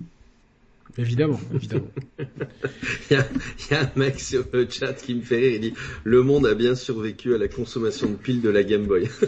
Évidemment, 0.96 1.40
évidemment. 1.54 1.88
il, 2.18 3.14
y 3.14 3.16
a, 3.16 3.26
il, 3.58 3.72
y 3.72 3.74
a, 3.74 3.82
un 3.82 3.90
mec 3.96 4.18
sur 4.18 4.44
le 4.52 4.68
chat 4.68 4.94
qui 4.94 5.14
me 5.14 5.22
fait 5.22 5.36
rire, 5.36 5.52
il 5.54 5.60
dit 5.60 5.74
«Le 6.04 6.22
monde 6.22 6.46
a 6.46 6.54
bien 6.54 6.74
survécu 6.74 7.34
à 7.34 7.38
la 7.38 7.48
consommation 7.48 8.08
de 8.08 8.16
piles 8.16 8.40
de 8.40 8.48
la 8.48 8.62
Game 8.62 8.86
Boy». 8.86 9.08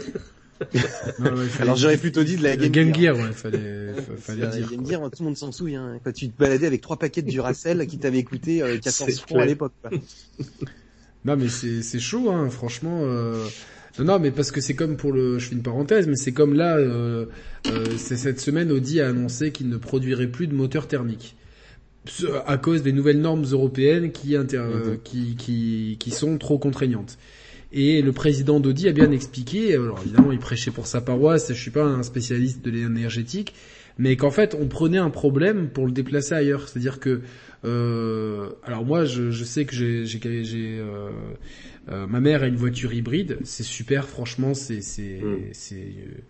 Alors 1.60 1.76
j'aurais 1.76 1.96
plutôt 1.96 2.22
dit 2.22 2.36
de 2.36 2.42
la 2.42 2.56
Game, 2.56 2.70
Game 2.70 2.94
Gear. 2.94 3.16
ouais, 3.16 3.32
fallait, 3.32 3.94
fallait 4.18 4.46
dire. 4.48 4.70
Game 4.70 4.86
Gear, 4.86 5.02
tout 5.10 5.22
le 5.22 5.24
monde 5.24 5.36
s'en 5.36 5.52
souvient. 5.52 5.84
Hein. 5.84 6.00
Quand 6.04 6.12
tu 6.12 6.28
te 6.28 6.38
baladais 6.38 6.66
avec 6.66 6.80
trois 6.80 6.98
paquets 6.98 7.22
de 7.22 7.30
Duracell 7.30 7.86
qui 7.86 7.98
t'avaient 7.98 8.24
coûté 8.24 8.62
euh, 8.62 8.78
14 8.82 9.20
francs 9.20 9.40
à 9.40 9.46
l'époque. 9.46 9.72
non 11.24 11.36
mais 11.36 11.48
c'est 11.48 12.00
chaud, 12.00 12.30
hein, 12.30 12.50
franchement. 12.50 13.00
Euh... 13.02 13.46
Non, 13.98 14.04
non, 14.04 14.18
mais 14.18 14.30
parce 14.30 14.52
que 14.52 14.60
c'est 14.60 14.74
comme 14.74 14.96
pour 14.96 15.12
le, 15.12 15.38
je 15.38 15.48
fais 15.48 15.54
une 15.54 15.62
parenthèse, 15.62 16.06
mais 16.06 16.16
c'est 16.16 16.32
comme 16.32 16.54
là, 16.54 16.76
euh, 16.76 17.26
euh, 17.66 17.84
c'est 17.96 18.16
cette 18.16 18.40
semaine 18.40 18.70
Audi 18.70 19.00
a 19.00 19.08
annoncé 19.08 19.50
qu'il 19.50 19.68
ne 19.68 19.76
produirait 19.76 20.28
plus 20.28 20.46
de 20.46 20.54
moteurs 20.54 20.86
thermiques 20.86 21.36
à 22.46 22.56
cause 22.56 22.82
des 22.82 22.92
nouvelles 22.92 23.20
normes 23.20 23.44
européennes 23.44 24.10
qui, 24.12 24.36
mhm. 24.36 24.98
qui, 25.04 25.36
qui, 25.36 25.96
qui 25.98 26.10
sont 26.10 26.38
trop 26.38 26.58
contraignantes. 26.58 27.18
Et 27.72 28.02
le 28.02 28.12
président 28.12 28.58
d'Audi 28.58 28.88
a 28.88 28.92
bien 28.92 29.12
expliqué, 29.12 29.74
alors 29.74 30.00
évidemment 30.02 30.32
il 30.32 30.40
prêchait 30.40 30.72
pour 30.72 30.86
sa 30.86 31.00
paroisse, 31.00 31.52
je 31.52 31.60
suis 31.60 31.70
pas 31.70 31.84
un 31.84 32.02
spécialiste 32.02 32.64
de 32.64 32.70
l'énergétique, 32.70 33.54
mais 33.96 34.16
qu'en 34.16 34.32
fait 34.32 34.56
on 34.58 34.66
prenait 34.66 34.98
un 34.98 35.10
problème 35.10 35.68
pour 35.68 35.86
le 35.86 35.92
déplacer 35.92 36.34
ailleurs. 36.34 36.68
C'est-à-dire 36.68 36.98
que, 36.98 37.20
euh, 37.64 38.50
alors 38.64 38.84
moi 38.84 39.04
je, 39.04 39.30
je 39.30 39.44
sais 39.44 39.66
que 39.66 39.74
j'ai, 39.76 40.04
j'ai, 40.04 40.80
euh, 40.80 41.10
euh, 41.90 42.08
ma 42.08 42.18
mère 42.18 42.42
a 42.42 42.48
une 42.48 42.56
voiture 42.56 42.92
hybride, 42.92 43.38
c'est 43.44 43.62
super, 43.62 44.08
franchement 44.08 44.54
c'est, 44.54 44.80
c'est, 44.80 45.20
mm. 45.22 45.38
c'est 45.52 45.76
euh, 45.76 46.22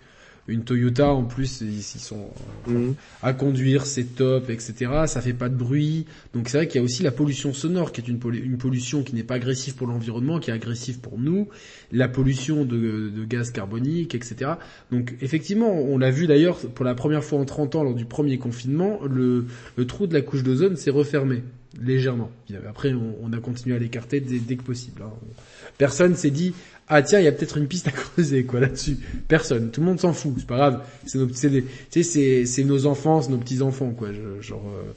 une 0.48 0.64
Toyota 0.64 1.08
en 1.10 1.24
plus 1.24 1.60
ils, 1.60 1.82
sont 1.82 2.28
mhm. 2.66 2.94
à 3.22 3.32
conduire 3.32 3.86
c'est 3.86 4.04
top 4.16 4.50
etc 4.50 4.90
ça 5.06 5.20
fait 5.20 5.32
pas 5.32 5.48
de 5.48 5.54
bruit. 5.54 6.06
Donc 6.34 6.48
c'est 6.48 6.58
vrai 6.58 6.68
qu'il 6.68 6.80
y 6.80 6.82
a 6.82 6.84
aussi 6.84 7.02
la 7.02 7.10
pollution 7.10 7.52
sonore 7.52 7.92
qui 7.92 8.00
est 8.00 8.08
une, 8.08 8.20
une 8.34 8.58
pollution 8.58 9.02
qui 9.02 9.14
n'est 9.14 9.22
pas 9.22 9.34
agressive 9.34 9.74
pour 9.74 9.86
l'environnement 9.86 10.38
qui 10.38 10.50
est 10.50 10.54
agressive 10.54 11.00
pour 11.00 11.18
nous. 11.18 11.48
La 11.92 12.08
pollution 12.08 12.64
de, 12.64 13.10
de 13.10 13.24
gaz 13.24 13.50
carbonique 13.50 14.14
etc 14.14 14.52
donc 14.90 15.14
effectivement 15.20 15.72
on 15.72 15.98
l'a 15.98 16.10
vu 16.10 16.26
d'ailleurs 16.26 16.58
pour 16.58 16.84
la 16.84 16.94
première 16.94 17.24
fois 17.24 17.38
en 17.38 17.44
30 17.44 17.76
ans 17.76 17.84
lors 17.84 17.94
du 17.94 18.04
premier 18.04 18.38
confinement 18.38 19.00
le, 19.08 19.46
le 19.76 19.86
trou 19.86 20.06
de 20.06 20.14
la 20.14 20.22
couche 20.22 20.42
d'ozone 20.42 20.76
s'est 20.76 20.90
refermé 20.90 21.42
légèrement. 21.80 22.30
Après 22.68 22.92
on, 22.92 23.32
a 23.32 23.38
continué 23.38 23.76
à 23.76 23.78
l'écarter 23.78 24.20
dès, 24.20 24.38
dès, 24.38 24.56
que 24.56 24.62
possible 24.62 25.02
hein. 25.02 25.12
personne 25.78 26.16
s'est 26.16 26.30
dit 26.30 26.52
ah 26.92 27.02
tiens, 27.02 27.20
il 27.20 27.24
y 27.24 27.28
a 27.28 27.32
peut-être 27.32 27.56
une 27.56 27.68
piste 27.68 27.86
à 27.86 27.92
creuser 27.92 28.42
quoi 28.44 28.58
là-dessus. 28.58 28.98
Personne, 29.28 29.70
tout 29.70 29.80
le 29.80 29.86
monde 29.86 30.00
s'en 30.00 30.12
fout, 30.12 30.34
c'est 30.38 30.46
pas 30.46 30.56
grave. 30.56 30.82
C'est 31.06 31.18
nos, 31.18 31.28
c'est, 31.32 31.64
c'est, 32.02 32.46
c'est 32.46 32.64
nos 32.64 32.86
enfants, 32.86 33.20
nos 33.30 33.38
petits 33.38 33.62
enfants 33.62 33.92
quoi. 33.92 34.08
genre, 34.40 34.64
euh... 34.66 34.92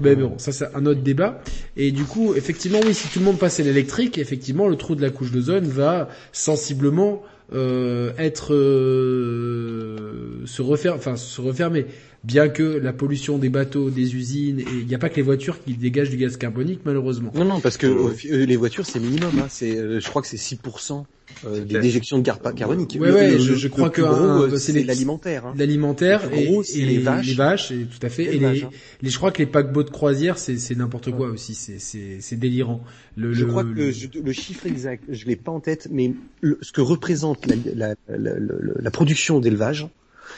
mais 0.00 0.14
bon, 0.14 0.38
ça 0.38 0.52
c'est 0.52 0.72
un 0.74 0.86
autre 0.86 1.02
débat. 1.02 1.42
Et 1.76 1.90
du 1.90 2.04
coup, 2.04 2.34
effectivement, 2.34 2.78
oui, 2.86 2.94
si 2.94 3.08
tout 3.08 3.18
le 3.18 3.24
monde 3.24 3.38
passait 3.38 3.64
l'électrique, 3.64 4.18
effectivement, 4.18 4.68
le 4.68 4.76
trou 4.76 4.94
de 4.94 5.02
la 5.02 5.10
couche 5.10 5.32
d'ozone 5.32 5.64
va 5.64 6.08
sensiblement 6.30 7.22
euh, 7.52 8.12
être 8.18 8.54
euh, 8.54 10.42
se 10.46 10.62
refaire, 10.62 10.94
enfin 10.94 11.16
se 11.16 11.40
refermer 11.40 11.86
bien 12.24 12.48
que 12.48 12.62
la 12.62 12.92
pollution 12.92 13.38
des 13.38 13.48
bateaux, 13.48 13.90
des 13.90 14.14
usines, 14.14 14.60
et 14.60 14.66
il 14.80 14.86
n'y 14.86 14.94
a 14.94 14.98
pas 14.98 15.08
que 15.08 15.16
les 15.16 15.22
voitures 15.22 15.62
qui 15.62 15.74
dégagent 15.74 16.10
du 16.10 16.16
gaz 16.16 16.36
carbonique 16.36 16.80
malheureusement. 16.84 17.32
Non, 17.34 17.44
non, 17.44 17.60
parce 17.60 17.76
que 17.76 17.86
euh, 17.86 18.46
les 18.46 18.56
voitures 18.56 18.86
c'est 18.86 19.00
minimum. 19.00 19.32
Hein, 19.38 19.46
c'est, 19.48 19.76
euh, 19.76 20.00
je 20.00 20.08
crois 20.08 20.22
que 20.22 20.28
c'est 20.28 20.36
6% 20.36 21.04
euh, 21.46 21.64
des 21.64 21.80
déjections 21.80 22.18
de 22.18 22.22
gaz 22.22 22.38
carbonique. 22.56 22.96
Ouais, 23.00 23.10
ouais, 23.10 23.38
je, 23.38 23.54
je 23.54 23.68
crois 23.68 23.90
que 23.90 24.02
gros, 24.02 24.56
c'est 24.56 24.72
l'alimentaire. 24.82 25.46
Hein. 25.46 25.54
L'alimentaire 25.56 26.32
et, 26.32 26.44
et 26.74 26.84
les, 26.84 26.98
vaches, 26.98 27.26
les 27.26 27.34
vaches, 27.34 27.70
et 27.70 27.86
tout 27.86 28.04
à 28.06 28.08
fait. 28.08 28.24
Et, 28.24 28.38
les, 28.38 28.62
hein. 28.62 28.70
les, 29.00 29.10
je 29.10 29.16
crois 29.16 29.30
que 29.32 29.38
les 29.38 29.46
paquebots 29.46 29.82
de 29.82 29.90
croisière, 29.90 30.38
c'est, 30.38 30.58
c'est 30.58 30.74
n'importe 30.74 31.10
quoi 31.10 31.28
aussi. 31.28 31.54
C'est, 31.54 31.78
c'est, 31.78 32.18
c'est 32.20 32.36
délirant. 32.36 32.82
Le, 33.16 33.32
je 33.32 33.44
crois 33.44 33.64
que 33.64 33.70
le 33.70 34.32
chiffre 34.32 34.66
exact, 34.66 35.04
je 35.08 35.26
l'ai 35.26 35.36
pas 35.36 35.52
en 35.52 35.60
tête, 35.60 35.88
mais 35.90 36.14
ce 36.60 36.72
que 36.72 36.80
représente 36.80 37.46
la, 37.46 37.56
la, 37.74 37.94
la, 38.08 38.32
la 38.80 38.90
production 38.90 39.40
d'élevage, 39.40 39.88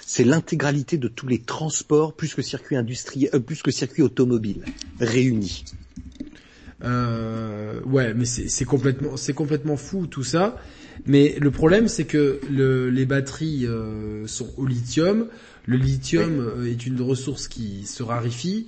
c'est 0.07 0.25
l'intégralité 0.25 0.99
de 0.99 1.09
tous 1.09 1.29
les 1.29 1.39
transports 1.39 2.15
plus 2.15 2.35
que 2.35 2.43
circuit 2.43 2.77
industriel, 2.77 3.31
euh, 3.35 3.39
plus 3.39 3.63
que 3.63 3.71
circuit 3.71 4.03
automobile 4.03 4.63
réunis. 4.99 5.65
Euh, 6.83 7.81
ouais, 7.83 8.13
mais 8.15 8.25
c'est 8.25 8.65
complètement, 8.65 9.17
c'est 9.17 9.33
complètement 9.33 9.77
fou 9.77 10.07
tout 10.07 10.25
ça. 10.25 10.57
Mais 11.07 11.37
le 11.41 11.51
problème, 11.51 11.89
c'est 11.89 12.05
que 12.05 12.41
le, 12.51 12.91
les 12.91 13.07
batteries 13.07 13.67
euh, 13.67 14.27
sont 14.27 14.51
au 14.57 14.67
lithium. 14.67 15.27
Le 15.67 15.77
lithium 15.77 16.41
euh, 16.41 16.71
est 16.71 16.87
une 16.87 17.01
ressource 17.01 17.49
qui 17.49 17.87
se 17.87 18.03
raréfie 18.03 18.67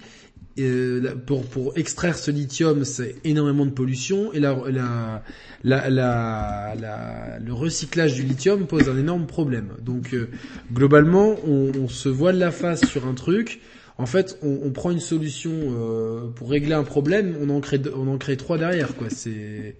euh, 0.58 1.14
pour, 1.26 1.44
pour 1.44 1.76
extraire 1.76 2.16
ce 2.16 2.30
lithium, 2.30 2.84
c'est 2.84 3.16
énormément 3.24 3.66
de 3.66 3.70
pollution 3.70 4.32
et 4.32 4.40
la, 4.40 4.56
la, 4.70 5.22
la, 5.64 5.90
la, 5.90 7.38
le 7.38 7.52
recyclage 7.52 8.14
du 8.14 8.22
lithium 8.22 8.66
pose 8.66 8.88
un 8.88 8.96
énorme 8.96 9.26
problème. 9.26 9.72
Donc 9.82 10.14
euh, 10.14 10.28
globalement, 10.72 11.36
on, 11.46 11.72
on, 11.78 11.88
se 11.88 12.08
voile 12.08 12.38
la 12.38 12.50
face 12.50 12.86
sur 12.86 13.06
un 13.06 13.14
truc. 13.14 13.60
En 13.98 14.06
fait, 14.06 14.38
on, 14.42 14.60
on 14.64 14.70
prend 14.70 14.90
une 14.90 15.00
solution 15.00 15.52
euh, 15.52 16.28
pour 16.34 16.50
régler 16.50 16.74
un 16.74 16.84
problème, 16.84 17.36
on 17.40 17.50
en 17.50 17.60
crée, 17.60 17.80
on 17.94 18.08
en 18.08 18.16
crée 18.18 18.36
trois 18.38 18.56
derrière. 18.56 18.94
quoi. 18.96 19.08
C'est 19.10 19.76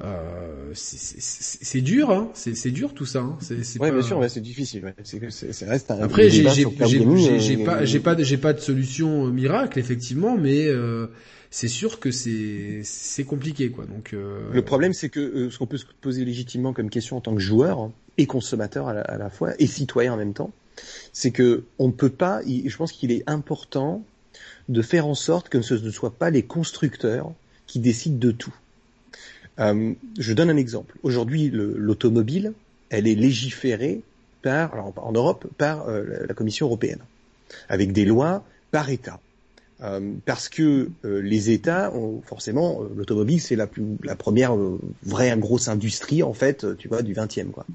euh, 0.00 0.72
c'est 0.74 1.80
dur, 1.80 2.10
hein. 2.10 2.30
C'est 2.34 2.70
dur 2.70 2.94
tout 2.94 3.06
ça. 3.06 3.20
Hein. 3.20 3.36
C'est 3.40 3.78
ouais, 3.78 3.92
bien 3.92 4.02
sûr, 4.02 4.18
ouais, 4.18 4.28
c'est 4.28 4.40
difficile. 4.40 4.84
Ouais. 4.84 4.94
C'est 5.02 5.66
reste 5.66 5.90
un 5.90 6.00
Après, 6.00 6.30
j'ai 6.30 6.44
pas, 6.44 7.84
j'ai 7.84 8.00
pas, 8.00 8.22
j'ai 8.22 8.38
pas 8.38 8.52
de 8.52 8.60
solution 8.60 9.26
euh, 9.26 9.30
miracle 9.30 9.78
effectivement, 9.78 10.36
mais 10.36 10.66
euh, 10.66 11.08
c'est 11.50 11.68
sûr 11.68 12.00
que 12.00 12.10
c'est 12.10 12.80
c'est 12.84 13.24
compliqué 13.24 13.70
quoi. 13.70 13.84
Donc 13.84 14.12
euh... 14.12 14.50
le 14.52 14.62
problème, 14.62 14.92
c'est 14.92 15.08
que 15.08 15.20
euh, 15.20 15.50
ce 15.50 15.58
qu'on 15.58 15.66
peut 15.66 15.76
se 15.76 15.86
poser 16.00 16.24
légitimement 16.24 16.72
comme 16.72 16.90
question 16.90 17.18
en 17.18 17.20
tant 17.20 17.34
que 17.34 17.40
joueur 17.40 17.90
et 18.18 18.26
consommateur 18.26 18.88
à 18.88 18.94
la, 18.94 19.02
à 19.02 19.18
la 19.18 19.30
fois 19.30 19.52
et 19.58 19.66
citoyen 19.66 20.14
en 20.14 20.16
même 20.16 20.34
temps, 20.34 20.52
c'est 21.12 21.30
que 21.30 21.64
on 21.78 21.88
ne 21.88 21.92
peut 21.92 22.10
pas. 22.10 22.40
Je 22.46 22.76
pense 22.76 22.92
qu'il 22.92 23.12
est 23.12 23.22
important 23.26 24.04
de 24.68 24.82
faire 24.82 25.06
en 25.06 25.14
sorte 25.14 25.48
que 25.48 25.60
ce 25.60 25.74
ne 25.74 25.90
soit 25.90 26.14
pas 26.14 26.30
les 26.30 26.42
constructeurs 26.42 27.32
qui 27.66 27.78
décident 27.78 28.18
de 28.18 28.30
tout. 28.32 28.54
Euh, 29.58 29.92
je 30.18 30.32
donne 30.32 30.50
un 30.50 30.56
exemple. 30.56 30.96
Aujourd'hui, 31.02 31.50
l'automobile, 31.52 32.52
elle 32.90 33.06
est 33.06 33.14
légiférée 33.14 34.02
par, 34.42 34.74
en 34.96 35.12
Europe, 35.12 35.46
par 35.58 35.88
euh, 35.88 36.04
la 36.26 36.34
Commission 36.34 36.66
européenne, 36.66 37.00
avec 37.68 37.92
des 37.92 38.04
lois 38.04 38.44
par 38.70 38.90
État. 38.90 39.20
Euh, 39.82 40.12
parce 40.26 40.48
que 40.48 40.90
les 41.02 41.50
États 41.50 41.92
ont 41.92 42.22
forcément 42.24 42.82
l'automobile 42.94 43.40
c'est 43.40 43.56
la 43.56 43.68
la 44.04 44.14
première 44.14 44.54
vraie 45.02 45.36
grosse 45.36 45.66
industrie 45.66 46.22
en 46.22 46.34
fait 46.34 46.64
tu 46.76 46.86
vois 46.86 47.02
du 47.02 47.14
20e 47.14 47.50
quoi. 47.50 47.66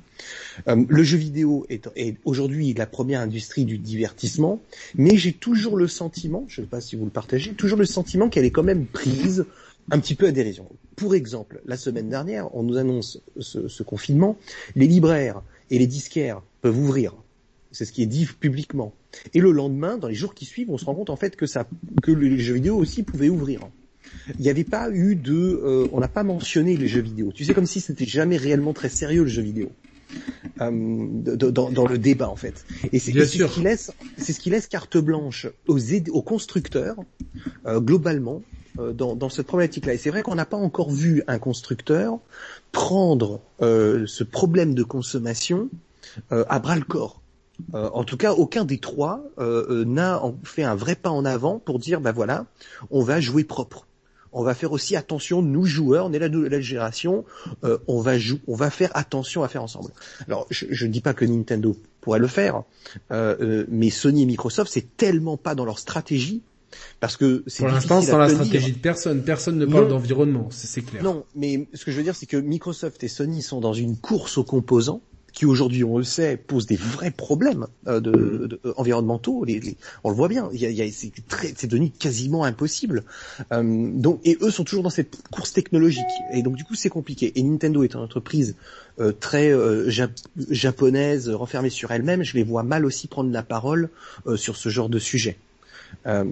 le 0.68 1.04
jeu 1.04 1.18
vidéo 1.18 1.66
est, 1.68 1.90
est 1.98 2.16
aujourd'hui 2.24 2.74
la 2.74 2.86
première 2.86 3.20
industrie 3.20 3.66
du 3.66 3.78
divertissement 3.78 4.62
mais 4.96 5.18
j'ai 5.18 5.34
toujours 5.34 5.76
le 5.76 5.90
sentiment 5.90 6.46
je 6.48 6.62
ne 6.62 6.66
sais 6.66 6.70
pas 6.70 6.80
si 6.80 6.96
vous 6.96 7.04
le 7.04 7.12
partagez 7.12 7.52
toujours 7.56 7.78
le 7.80 7.86
sentiment 7.86 8.30
qu'elle 8.30 8.46
est 8.46 8.52
quand 8.52 8.64
même 8.64 8.86
prise 8.86 9.46
un 9.92 10.00
petit 10.00 10.16
peu 10.16 10.28
à 10.28 10.32
dérision. 10.32 10.66
Pour 10.98 11.14
exemple, 11.14 11.62
la 11.66 11.78
semaine 11.78 12.10
dernière, 12.10 12.54
on 12.56 12.64
nous 12.64 12.78
annonce 12.78 13.22
ce, 13.40 13.68
ce 13.68 13.84
confinement, 13.84 14.36
les 14.76 14.88
libraires 14.88 15.44
et 15.70 15.78
les 15.78 15.86
disquaires 15.86 16.42
peuvent 16.62 16.78
ouvrir. 16.78 17.14
C'est 17.72 17.86
ce 17.86 17.92
qui 17.92 18.02
est 18.02 18.08
dit 18.08 18.26
publiquement. 18.26 18.96
Et 19.36 19.40
le 19.40 19.52
lendemain, 19.52 20.00
dans 20.00 20.08
les 20.08 20.16
jours 20.16 20.34
qui 20.34 20.46
suivent, 20.46 20.72
on 20.72 20.80
se 20.80 20.86
rend 20.86 20.96
compte 20.96 21.12
en 21.12 21.16
fait 21.16 21.36
que 21.36 21.46
ça, 21.46 21.68
que 22.02 22.12
les 22.12 22.40
jeux 22.40 22.56
vidéo 22.56 22.76
aussi 22.78 23.04
pouvaient 23.04 23.30
ouvrir. 23.30 23.62
Il 24.40 24.42
n'y 24.42 24.50
avait 24.50 24.64
pas 24.64 24.90
eu 24.90 25.16
de, 25.16 25.36
euh, 25.36 25.88
on 25.92 26.00
n'a 26.00 26.08
pas 26.08 26.24
mentionné 26.24 26.76
les 26.78 26.88
jeux 26.88 27.02
vidéo. 27.02 27.32
Tu 27.32 27.46
sais 27.46 27.54
comme 27.54 27.68
si 27.68 27.80
c'était 27.80 28.06
jamais 28.06 28.38
réellement 28.38 28.74
très 28.74 28.90
sérieux 28.90 29.22
le 29.22 29.30
jeu 29.30 29.44
vidéo. 29.44 29.72
Euh, 30.62 30.72
dans, 30.72 31.70
dans, 31.70 31.86
le 31.86 32.00
débat 32.00 32.30
en 32.30 32.36
fait. 32.36 32.66
Et 32.92 32.98
c'est 32.98 33.12
ce 33.12 33.46
qui 33.46 33.62
laisse, 33.62 33.92
c'est 34.18 34.34
ce 34.34 34.40
qui 34.40 34.50
laisse 34.50 34.66
carte 34.66 34.98
blanche 34.98 35.46
aux, 35.68 35.78
aux 36.10 36.22
constructeurs 36.24 36.96
euh, 37.68 37.80
globalement 37.82 38.42
dans, 38.78 39.16
dans, 39.16 39.30
cette 39.30 39.48
problématique-là. 39.48 39.94
Et 39.94 39.98
c'est 39.98 40.10
vrai 40.10 40.22
qu'on 40.22 40.36
n'a 40.36 40.46
pas 40.46 40.58
encore 40.58 40.92
vu 40.92 41.24
un 41.28 41.40
constructeur 41.40 42.20
prendre 42.72 43.40
euh, 43.62 44.06
ce 44.08 44.24
problème 44.24 44.74
de 44.76 44.84
consommation 44.84 45.70
euh, 46.32 46.46
à 46.50 46.60
bras 46.60 46.76
le 46.76 46.84
corps. 46.84 47.22
euh, 47.74 47.90
en 47.94 48.04
tout 48.04 48.18
cas, 48.18 48.34
aucun 48.34 48.66
des 48.66 48.78
trois 48.78 49.24
euh, 49.40 49.84
n'a 49.86 50.22
fait 50.44 50.64
un 50.64 50.76
vrai 50.76 50.96
pas 50.96 51.10
en 51.10 51.26
avant 51.26 51.60
pour 51.60 51.80
dire, 51.80 52.02
ben 52.02 52.12
voilà, 52.12 52.46
on 52.92 53.02
va 53.02 53.20
jouer 53.20 53.44
propre. 53.44 53.88
On 54.34 54.44
va 54.44 54.54
faire 54.54 54.72
aussi 54.74 54.96
attention, 54.96 55.42
nous 55.42 55.66
joueurs, 55.66 56.06
on 56.06 56.14
est 56.14 56.20
la 56.20 56.30
nouvelle 56.30 56.62
génération, 56.62 57.24
on 57.88 58.02
va 58.02 58.12
on 58.48 58.56
va 58.56 58.70
faire 58.70 58.92
attention 58.94 59.42
à 59.42 59.48
faire 59.48 59.64
ensemble. 59.64 59.90
Alors, 60.28 60.46
je 60.52 60.86
ne 60.86 60.92
dis 60.92 61.02
pas 61.02 61.14
que 61.14 61.26
Nintendo 61.26 61.76
pourrait 62.02 62.20
le 62.20 62.28
faire, 62.28 62.64
mais 63.10 63.90
Sony 63.90 64.24
et 64.24 64.26
Microsoft, 64.26 64.72
c'est 64.72 64.96
tellement 64.98 65.38
pas 65.38 65.56
dans 65.56 65.66
leur 65.66 65.80
stratégie 65.80 66.44
parce 67.00 67.18
que 67.18 67.44
c'est 67.48 67.64
pour 67.64 67.72
l'instant 67.72 68.02
c'est 68.02 68.12
dans 68.12 68.18
la 68.18 68.30
stratégie 68.30 68.72
de 68.72 68.78
personne. 68.78 69.24
Personne 69.24 69.58
ne 69.58 69.66
parle 69.66 69.88
d'environnement, 69.88 70.48
c'est 70.52 70.82
clair. 70.82 71.04
Non, 71.04 71.26
mais 71.36 71.68
ce 71.74 71.86
que 71.86 71.92
je 71.92 71.98
veux 71.98 72.04
dire, 72.04 72.16
c'est 72.16 72.26
que 72.26 72.38
Microsoft 72.38 73.04
et 73.04 73.08
Sony 73.08 73.42
sont 73.42 73.60
dans 73.60 73.74
une 73.74 73.98
course 73.98 74.38
aux 74.38 74.44
composants 74.44 75.02
qui 75.38 75.46
aujourd'hui, 75.46 75.84
on 75.84 76.00
le 76.00 76.04
sait, 76.04 76.36
pose 76.36 76.66
des 76.66 76.78
vrais 76.78 77.12
problèmes 77.12 77.68
euh, 77.88 78.00
de, 78.00 78.48
de, 78.48 78.60
environnementaux. 78.76 79.46
Les, 79.46 79.78
on 80.04 80.10
le 80.10 80.16
voit 80.16 80.30
bien, 80.30 80.50
il 80.52 80.60
y 80.60 80.82
a, 80.82 80.92
c'est, 80.92 81.12
très, 81.28 81.54
c'est 81.56 81.68
devenu 81.68 81.92
quasiment 81.92 82.44
impossible. 82.44 83.04
Euh, 83.52 83.92
donc, 83.94 84.20
et 84.24 84.40
eux 84.42 84.50
sont 84.50 84.64
toujours 84.64 84.82
dans 84.82 84.90
cette 84.90 85.16
course 85.30 85.54
technologique. 85.54 86.06
Et 86.34 86.42
donc, 86.42 86.56
du 86.56 86.64
coup, 86.64 86.74
c'est 86.74 86.90
compliqué. 86.90 87.34
Et 87.36 87.44
Nintendo 87.44 87.84
est 87.84 87.94
une 87.94 88.00
entreprise 88.00 88.56
euh, 89.00 89.12
très 89.12 89.52
euh, 89.52 89.92
japonaise, 90.50 91.30
renfermée 91.30 91.70
sur 91.70 91.92
elle-même. 91.92 92.24
Je 92.24 92.34
les 92.34 92.44
vois 92.44 92.64
mal 92.64 92.84
aussi 92.84 93.08
prendre 93.08 93.32
la 93.32 93.44
parole 93.44 93.90
euh, 94.26 94.38
sur 94.38 94.56
ce 94.56 94.70
genre 94.70 94.90
de 94.90 94.98
sujet. 94.98 95.38
Euh, 96.06 96.24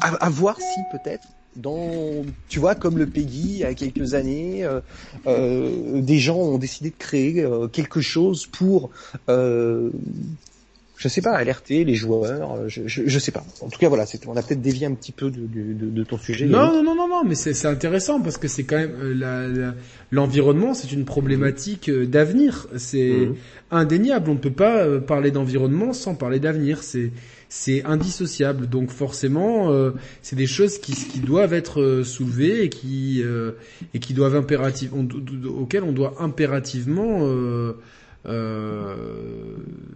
à, 0.00 0.30
voir 0.30 0.58
si 0.58 0.80
peut-être 0.92 1.26
dans, 1.56 2.24
tu 2.48 2.58
vois, 2.58 2.74
comme 2.74 2.98
le 2.98 3.06
PEGI 3.06 3.42
il 3.42 3.58
y 3.58 3.64
a 3.64 3.74
quelques 3.74 4.14
années, 4.14 4.64
euh, 4.64 4.80
euh, 5.26 6.00
des 6.00 6.18
gens 6.18 6.36
ont 6.36 6.58
décidé 6.58 6.90
de 6.90 6.96
créer 6.98 7.44
quelque 7.72 8.00
chose 8.00 8.46
pour, 8.46 8.90
euh, 9.28 9.90
je 10.96 11.08
sais 11.08 11.22
pas, 11.22 11.32
alerter 11.32 11.84
les 11.84 11.94
joueurs. 11.94 12.68
Je, 12.68 12.82
je, 12.86 13.18
sais 13.18 13.32
pas. 13.32 13.44
En 13.62 13.68
tout 13.68 13.78
cas, 13.78 13.88
voilà, 13.88 14.04
on 14.26 14.36
a 14.36 14.42
peut-être 14.42 14.60
dévié 14.60 14.86
un 14.86 14.94
petit 14.94 15.12
peu 15.12 15.30
de, 15.30 15.46
de, 15.46 15.88
de 15.88 16.04
ton 16.04 16.18
sujet. 16.18 16.46
Non, 16.46 16.72
non, 16.72 16.82
non, 16.82 16.94
non, 16.94 17.08
non, 17.08 17.24
mais 17.24 17.34
c'est 17.34 17.66
intéressant 17.66 18.20
parce 18.20 18.36
que 18.36 18.48
c'est 18.48 18.64
quand 18.64 18.76
même 18.76 19.64
l'environnement, 20.10 20.74
c'est 20.74 20.92
une 20.92 21.04
problématique 21.06 21.90
d'avenir. 21.90 22.66
C'est 22.76 23.28
mmh. 23.28 23.34
indéniable. 23.70 24.30
On 24.30 24.34
ne 24.34 24.38
peut 24.38 24.50
pas 24.52 25.00
parler 25.00 25.30
d'environnement 25.30 25.94
sans 25.94 26.14
parler 26.14 26.40
d'avenir. 26.40 26.82
C'est 26.82 27.10
c'est 27.56 27.84
indissociable. 27.84 28.68
Donc 28.68 28.90
forcément, 28.90 29.72
euh, 29.72 29.92
c'est 30.20 30.36
des 30.36 30.46
choses 30.46 30.78
qui, 30.78 30.92
qui 30.92 31.20
doivent 31.20 31.54
être 31.54 31.80
euh, 31.80 32.04
soulevées 32.04 32.64
et 32.64 32.68
qui 32.68 33.22
euh, 33.22 33.52
et 33.94 33.98
qui 33.98 34.12
doivent 34.12 34.36
impératif, 34.36 34.90
auxquelles 34.92 35.84
on 35.84 35.92
doit 35.92 36.16
impérativement 36.20 37.26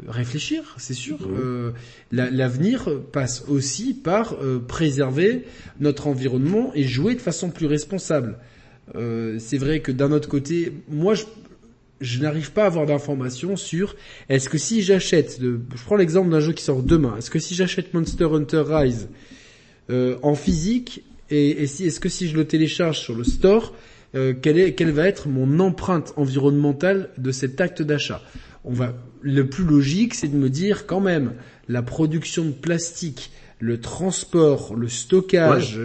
réfléchir, 0.09 0.75
c'est 0.79 0.95
sûr. 0.95 1.19
L'avenir 2.13 2.89
passe 3.13 3.45
aussi 3.49 3.93
par 3.93 4.37
préserver 4.69 5.45
notre 5.81 6.07
environnement 6.07 6.71
et 6.75 6.85
jouer 6.85 7.15
de 7.15 7.21
façon 7.21 7.51
plus 7.51 7.67
responsable. 7.67 8.39
c'est 8.95 9.59
vrai 9.59 9.81
que 9.81 9.93
d'un 9.93 10.13
autre 10.13 10.29
côté, 10.29 10.73
moi 10.89 11.15
je, 11.15 11.25
je 12.01 12.21
n'arrive 12.21 12.53
pas 12.53 12.65
à 12.65 12.67
avoir 12.67 12.87
d'informations 12.87 13.57
sur 13.57 13.95
est-ce 14.29 14.49
que 14.49 14.59
si 14.59 14.83
j'achète, 14.83 15.39
je 15.41 15.85
prends 15.85 15.97
l'exemple 15.97 16.31
d'un 16.31 16.41
jeu 16.41 16.53
qui 16.53 16.65
sort 16.65 16.83
demain, 16.83 17.15
est-ce 17.19 17.31
que 17.31 17.39
si 17.39 17.55
j'achète 17.55 17.93
Monster 17.95 18.29
Hunter 18.33 18.63
Rise 18.67 19.09
euh, 19.91 20.17
en 20.23 20.35
physique 20.35 21.05
et, 21.33 21.67
si 21.69 21.87
est-ce 21.87 22.01
que 22.01 22.09
si 22.09 22.29
je 22.29 22.37
le 22.37 22.45
télécharge 22.45 22.99
sur 22.99 23.15
le 23.15 23.23
store, 23.23 23.73
euh, 24.17 24.35
quelle, 24.41 24.59
est, 24.59 24.75
quelle 24.75 24.91
va 24.91 25.07
être 25.07 25.29
mon 25.29 25.61
empreinte 25.61 26.13
environnementale 26.17 27.11
de 27.19 27.31
cet 27.31 27.61
acte 27.61 27.83
d'achat? 27.83 28.21
On 28.65 28.73
va 28.73 28.95
le 29.23 29.49
plus 29.49 29.65
logique, 29.65 30.15
c'est 30.15 30.27
de 30.27 30.37
me 30.37 30.51
dire 30.51 30.87
quand 30.87 31.01
même 31.01 31.35
la 31.69 31.83
production 31.83 32.45
de 32.45 32.51
plastique, 32.51 33.31
le 33.61 33.81
transport, 33.81 34.75
le 34.75 34.89
stockage, 34.89 35.79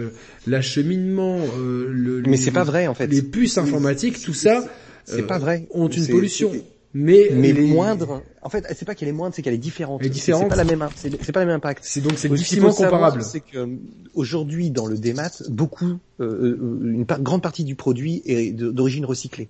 l'acheminement, 0.48 1.38
euh, 1.58 1.88
le, 1.92 2.22
mais 2.22 2.36
c'est 2.36 2.50
pas 2.50 2.64
vrai 2.64 2.88
en 2.88 2.94
fait. 2.94 3.06
Les 3.06 3.22
puces 3.22 3.58
informatiques, 3.58 4.20
tout 4.20 4.34
ça 4.34 4.66
c'est 5.06 5.26
pas 5.26 5.38
vrai. 5.38 5.66
ont 5.72 5.88
une 5.88 6.06
pollution. 6.06 6.52
Mais, 6.98 7.28
mais 7.30 7.52
moindre. 7.52 8.22
En 8.40 8.48
fait, 8.48 8.64
c'est 8.74 8.86
pas 8.86 8.94
qu'elle 8.94 9.08
est 9.08 9.12
moindre, 9.12 9.34
c'est 9.34 9.42
qu'elle 9.42 9.54
est 9.54 9.58
différente. 9.58 10.00
Elle 10.00 10.06
est 10.06 10.10
différente. 10.10 10.44
C'est 10.44 10.48
pas 10.48 10.56
la 10.56 10.64
même, 10.64 10.88
c'est 10.94 11.32
pas 11.32 11.40
le 11.40 11.46
même 11.46 11.56
impact. 11.56 11.84
C'est 11.84 12.00
donc 12.00 12.14
c'est 12.16 12.28
difficilement 12.28 12.72
comparable. 12.72 13.22
C'est 13.22 13.40
que 13.40 13.68
aujourd'hui 14.14 14.70
dans 14.70 14.86
le 14.86 14.96
démat, 14.96 15.42
beaucoup, 15.48 15.98
euh, 16.20 16.56
une 16.82 17.04
grande 17.04 17.42
partie 17.42 17.64
du 17.64 17.74
produit 17.74 18.22
est 18.24 18.52
d'origine 18.52 19.04
recyclée. 19.04 19.48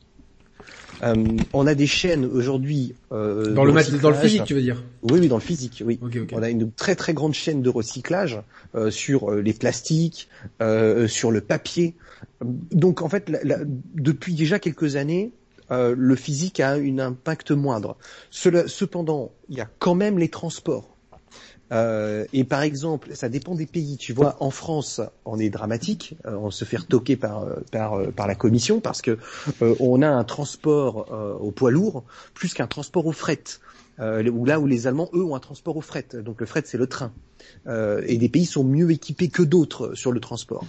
Euh, 1.03 1.15
on 1.53 1.67
a 1.67 1.75
des 1.75 1.87
chaînes 1.87 2.25
aujourd'hui 2.25 2.95
euh, 3.13 3.53
dans 3.53 3.65
le 3.65 4.01
dans 4.01 4.11
le 4.11 4.17
physique, 4.17 4.45
tu 4.45 4.55
veux 4.55 4.63
dire? 4.63 4.83
Oui, 5.03 5.21
oui, 5.21 5.29
dans 5.29 5.37
le 5.37 5.43
physique, 5.43 5.83
oui. 5.85 6.01
On 6.33 6.43
a 6.43 6.49
une 6.49 6.73
très 6.73 6.97
très 6.97 7.15
grande 7.15 7.35
chaîne 7.35 7.63
de 7.63 7.69
recyclage 7.69 8.41
euh, 8.75 8.91
sur 8.91 9.31
euh, 9.31 9.41
les 9.41 9.53
plastiques, 9.53 10.29
euh, 10.63 11.07
sur 11.07 11.31
le 11.31 11.43
papier. 11.43 11.95
Donc 12.43 13.03
en 13.03 13.09
fait, 13.09 13.29
la, 13.29 13.59
depuis 13.95 14.35
déjà 14.35 14.59
quelques 14.59 14.97
années, 14.97 15.33
euh, 15.71 15.95
le 15.97 16.17
physique 16.17 16.61
a 16.61 16.73
un 16.73 16.99
impact 16.99 17.51
moindre. 17.51 17.97
cependant, 18.31 19.33
il 19.49 19.57
y 19.57 19.61
a 19.61 19.69
quand 19.79 19.95
même 19.95 20.19
les 20.19 20.29
transports. 20.29 20.91
Euh, 21.73 22.25
et 22.33 22.45
par 22.45 22.63
exemple, 22.63 23.11
ça 23.15 23.29
dépend 23.29 23.57
des 23.57 23.67
pays. 23.67 23.97
Tu 23.97 24.13
vois, 24.13 24.37
en 24.39 24.51
France, 24.51 25.01
on 25.25 25.41
est 25.41 25.51
dramatique, 25.51 26.17
euh, 26.25 26.37
on 26.37 26.53
se 26.53 26.65
fait 26.65 26.77
retoquer 26.77 27.17
par 27.17 27.45
par 27.73 28.13
par 28.13 28.29
la 28.29 28.37
commission 28.37 28.79
parce 28.79 29.03
que 29.03 29.19
on 29.81 30.01
a 30.03 30.09
un 30.09 30.23
transport 30.23 31.11
au 31.41 31.51
poids 31.51 31.73
lourd 31.73 32.05
plus 32.35 32.55
qu'un 32.55 32.69
transport 32.69 33.07
au 33.07 33.13
fret. 33.13 33.43
Ou 33.99 34.45
là 34.45 34.61
où 34.61 34.67
les 34.67 34.87
Allemands, 34.87 35.09
eux, 35.15 35.25
ont 35.25 35.35
un 35.35 35.41
transport 35.41 35.77
au 35.77 35.81
fret. 35.81 36.07
Donc 36.23 36.41
le 36.41 36.47
fret, 36.47 36.63
c'est 36.65 36.79
le 36.79 36.87
train. 36.87 37.13
Euh, 37.67 38.03
et 38.07 38.19
des 38.19 38.29
pays 38.29 38.47
sont 38.47 38.65
mieux 38.65 38.91
équipés 38.91 39.29
que 39.29 39.43
d'autres 39.43 39.95
sur 39.95 40.13
le 40.13 40.21
transport. 40.21 40.67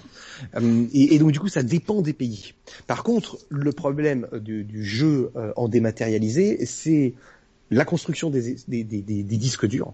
Euh, 0.56 0.86
et, 0.94 1.20
donc 1.20 1.32
du 1.32 1.40
coup, 1.40 1.50
ça 1.50 1.64
dépend 1.64 2.02
des 2.02 2.14
pays. 2.14 2.54
Par 2.88 3.04
contre, 3.04 3.38
le 3.50 3.72
problème 3.72 4.28
du, 4.34 4.84
jeu 4.84 5.32
euh, 5.36 5.52
en 5.56 5.68
dématérialisé, 5.68 6.66
c'est 6.66 7.14
la 7.70 7.86
construction 7.86 8.30
des, 8.30 8.56
disques 8.68 9.66
durs, 9.66 9.94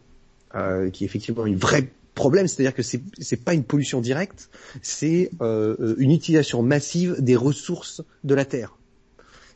qui 0.91 1.03
est 1.03 1.07
effectivement 1.07 1.45
une 1.45 1.57
vraie 1.57 1.89
problème, 2.13 2.47
c'est-à-dire 2.47 2.73
que 2.73 2.83
c'est 2.83 3.01
c'est 3.19 3.43
pas 3.43 3.53
une 3.53 3.63
pollution 3.63 4.01
directe, 4.01 4.49
c'est 4.81 5.31
euh, 5.41 5.95
une 5.97 6.11
utilisation 6.11 6.61
massive 6.61 7.15
des 7.19 7.35
ressources 7.35 8.03
de 8.23 8.35
la 8.35 8.45
terre 8.45 8.77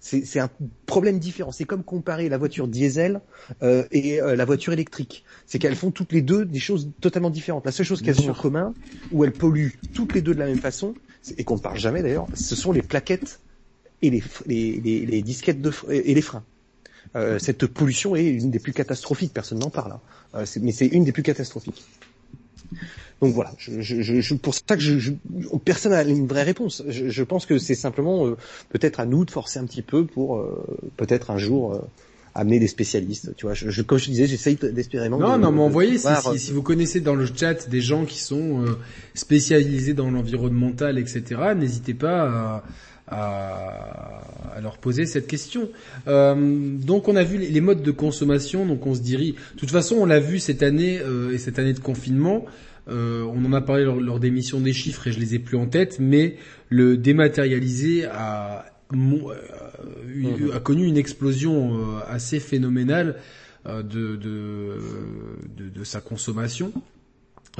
c'est 0.07 0.39
un 0.39 0.49
problème 0.85 1.19
différent. 1.19 1.51
C'est 1.51 1.65
comme 1.65 1.83
comparer 1.83 2.29
la 2.29 2.37
voiture 2.37 2.67
diesel 2.67 3.21
euh, 3.61 3.83
et 3.91 4.21
euh, 4.21 4.35
la 4.35 4.45
voiture 4.45 4.73
électrique. 4.73 5.25
C'est 5.45 5.59
qu'elles 5.59 5.75
font 5.75 5.91
toutes 5.91 6.13
les 6.13 6.21
deux 6.21 6.45
des 6.45 6.59
choses 6.59 6.91
totalement 7.01 7.29
différentes. 7.29 7.65
La 7.65 7.71
seule 7.71 7.85
chose 7.85 8.01
qu'elles 8.01 8.21
ont 8.21 8.29
en 8.29 8.33
commun, 8.33 8.73
où 9.11 9.23
elles 9.23 9.33
polluent 9.33 9.77
toutes 9.93 10.13
les 10.13 10.21
deux 10.21 10.33
de 10.33 10.39
la 10.39 10.45
même 10.45 10.59
façon, 10.59 10.93
et 11.37 11.43
qu'on 11.43 11.55
ne 11.55 11.61
parle 11.61 11.77
jamais 11.77 12.01
d'ailleurs, 12.01 12.27
ce 12.33 12.55
sont 12.55 12.71
les 12.71 12.81
plaquettes 12.81 13.41
et 14.01 14.09
les, 14.09 14.23
les, 14.45 15.05
les, 15.05 15.21
disquettes 15.21 15.61
de, 15.61 15.71
et 15.89 16.13
les 16.13 16.21
freins. 16.21 16.43
Euh, 17.15 17.39
cette 17.39 17.65
pollution 17.65 18.15
est 18.15 18.27
une 18.27 18.51
des 18.51 18.59
plus 18.59 18.73
catastrophiques, 18.73 19.33
personne 19.33 19.59
n'en 19.59 19.69
parle, 19.69 19.93
hein. 20.33 20.43
mais 20.61 20.71
c'est 20.71 20.87
une 20.87 21.03
des 21.03 21.11
plus 21.11 21.23
catastrophiques. 21.23 21.83
Donc 23.21 23.33
voilà, 23.33 23.51
je, 23.57 23.81
je, 23.81 24.21
je, 24.21 24.33
pour 24.35 24.53
ça 24.53 24.75
que 24.75 24.79
je, 24.79 25.11
personne 25.65 25.91
n'a 25.91 26.03
une 26.03 26.27
vraie 26.27 26.43
réponse. 26.43 26.83
Je, 26.87 27.23
pense 27.23 27.45
que 27.45 27.57
c'est 27.57 27.75
simplement 27.75 28.27
euh, 28.27 28.37
peut-être 28.69 28.99
à 28.99 29.05
nous 29.05 29.25
de 29.25 29.31
forcer 29.31 29.59
un 29.59 29.65
petit 29.65 29.81
peu 29.81 30.05
pour 30.05 30.37
euh, 30.37 30.63
peut-être 30.97 31.31
un 31.31 31.39
jour 31.39 31.73
euh, 31.73 31.79
amener 32.35 32.59
des 32.59 32.67
spécialistes. 32.67 33.35
Tu 33.35 33.47
vois, 33.47 33.55
je, 33.55 33.81
comme 33.81 33.97
je 33.97 34.05
disais, 34.05 34.27
j'essaye 34.27 34.55
d'espérer. 34.55 35.09
Non, 35.09 35.37
non, 35.37 35.51
mais 35.51 35.61
envoyez 35.61 35.97
si, 35.97 36.07
si, 36.07 36.39
si, 36.39 36.51
vous 36.51 36.61
connaissez 36.61 36.99
dans 36.99 37.15
le 37.15 37.25
chat 37.25 37.67
des 37.67 37.81
gens 37.81 38.05
qui 38.05 38.19
sont 38.19 38.65
spécialisés 39.15 39.95
dans 39.95 40.11
l'environnemental, 40.11 40.99
etc. 40.99 41.23
N'hésitez 41.55 41.95
pas 41.95 42.29
à, 42.29 42.63
à, 43.07 44.21
à, 44.55 44.61
leur 44.61 44.77
poser 44.77 45.05
cette 45.05 45.27
question. 45.27 45.69
donc 46.05 47.07
on 47.07 47.15
a 47.15 47.23
vu 47.23 47.37
les, 47.37 47.61
modes 47.61 47.81
de 47.81 47.91
consommation, 47.91 48.65
donc 48.65 48.85
on 48.85 48.93
se 48.95 49.01
dirige. 49.01 49.35
De 49.55 49.59
toute 49.59 49.71
façon, 49.71 49.95
on 49.95 50.05
l'a 50.05 50.19
vu 50.19 50.39
cette 50.39 50.63
année 50.63 50.99
et 51.31 51.37
cette 51.37 51.59
année 51.59 51.73
de 51.73 51.79
confinement. 51.79 52.45
Euh, 52.89 53.23
on 53.23 53.43
en 53.45 53.53
a 53.53 53.61
parlé 53.61 53.83
lors, 53.83 54.19
des 54.19 54.31
missions 54.31 54.59
des 54.61 54.73
chiffres 54.73 55.07
et 55.07 55.11
je 55.11 55.19
les 55.19 55.35
ai 55.35 55.39
plus 55.39 55.57
en 55.57 55.67
tête, 55.67 55.97
mais 55.99 56.37
le 56.69 56.97
dématérialisé 56.97 58.05
a, 58.05 58.65
euh, 58.93 58.95
mhm. 58.95 60.51
a 60.53 60.59
connu 60.59 60.85
une 60.85 60.97
explosion 60.97 61.73
euh, 61.75 61.99
assez 62.07 62.39
phénoménale 62.39 63.17
de, 63.65 64.15
de, 64.15 64.77
de, 65.57 65.83
sa 65.83 65.99
consommation. 65.99 66.71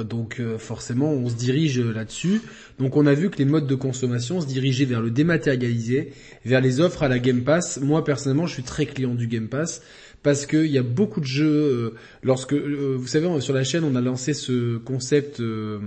Donc 0.04 0.40
forcément, 0.58 1.10
on 1.10 1.28
se 1.28 1.34
dirige 1.34 1.80
là-dessus. 1.80 2.40
Donc 2.78 2.96
on 2.96 3.06
a 3.06 3.14
vu 3.14 3.30
que 3.30 3.38
les 3.38 3.44
modes 3.44 3.66
de 3.66 3.74
consommation 3.74 4.40
se 4.40 4.46
dirigeaient 4.46 4.84
vers 4.84 5.00
le 5.00 5.10
dématérialisé, 5.10 6.12
vers 6.44 6.60
les 6.60 6.80
offres 6.80 7.02
à 7.02 7.08
la 7.08 7.18
Game 7.18 7.42
Pass. 7.42 7.80
Moi 7.80 8.04
personnellement, 8.04 8.46
je 8.46 8.54
suis 8.54 8.62
très 8.62 8.86
client 8.86 9.14
du 9.14 9.26
Game 9.26 9.48
Pass 9.48 9.82
parce 10.22 10.46
qu'il 10.46 10.66
y 10.66 10.78
a 10.78 10.82
beaucoup 10.82 11.20
de 11.20 11.26
jeux. 11.26 11.46
Euh, 11.46 11.94
lorsque 12.22 12.52
euh, 12.52 12.96
vous 12.98 13.06
savez 13.06 13.40
sur 13.40 13.54
la 13.54 13.64
chaîne, 13.64 13.84
on 13.84 13.94
a 13.94 14.00
lancé 14.00 14.34
ce 14.34 14.78
concept, 14.78 15.40
euh, 15.40 15.78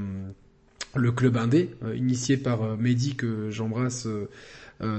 le 0.96 1.12
club 1.12 1.38
indé, 1.38 1.70
initié 1.96 2.38
par 2.38 2.78
Mehdi 2.78 3.16
que 3.16 3.50
j'embrasse 3.50 4.08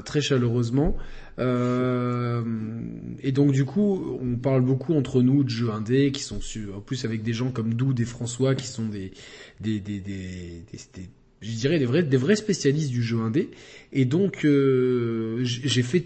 très 0.04 0.20
chaleureusement. 0.20 0.96
et 1.38 3.32
donc 3.32 3.52
du 3.52 3.64
coup, 3.64 4.18
on 4.20 4.36
parle 4.36 4.62
beaucoup 4.62 4.94
entre 4.94 5.22
nous 5.22 5.44
de 5.44 5.48
jeux 5.48 5.70
indés 5.70 6.12
qui 6.12 6.22
sont 6.22 6.40
en 6.74 6.80
plus 6.80 7.04
avec 7.04 7.22
des 7.22 7.32
gens 7.32 7.50
comme 7.50 7.74
Doud 7.74 7.98
et 8.00 8.04
François 8.04 8.54
qui 8.54 8.66
sont 8.66 8.86
des 8.86 9.12
des 9.60 9.80
des, 9.80 10.00
des, 10.00 10.62
des 10.72 11.08
je 11.42 11.50
dirais 11.56 11.78
des 11.78 11.86
vrais, 11.86 12.02
des 12.02 12.16
vrais 12.16 12.36
spécialistes 12.36 12.90
du 12.90 13.02
jeu 13.02 13.18
indé. 13.20 13.50
Et 13.92 14.04
donc 14.04 14.44
euh, 14.44 15.40
j'ai 15.42 15.82
fait 15.82 16.04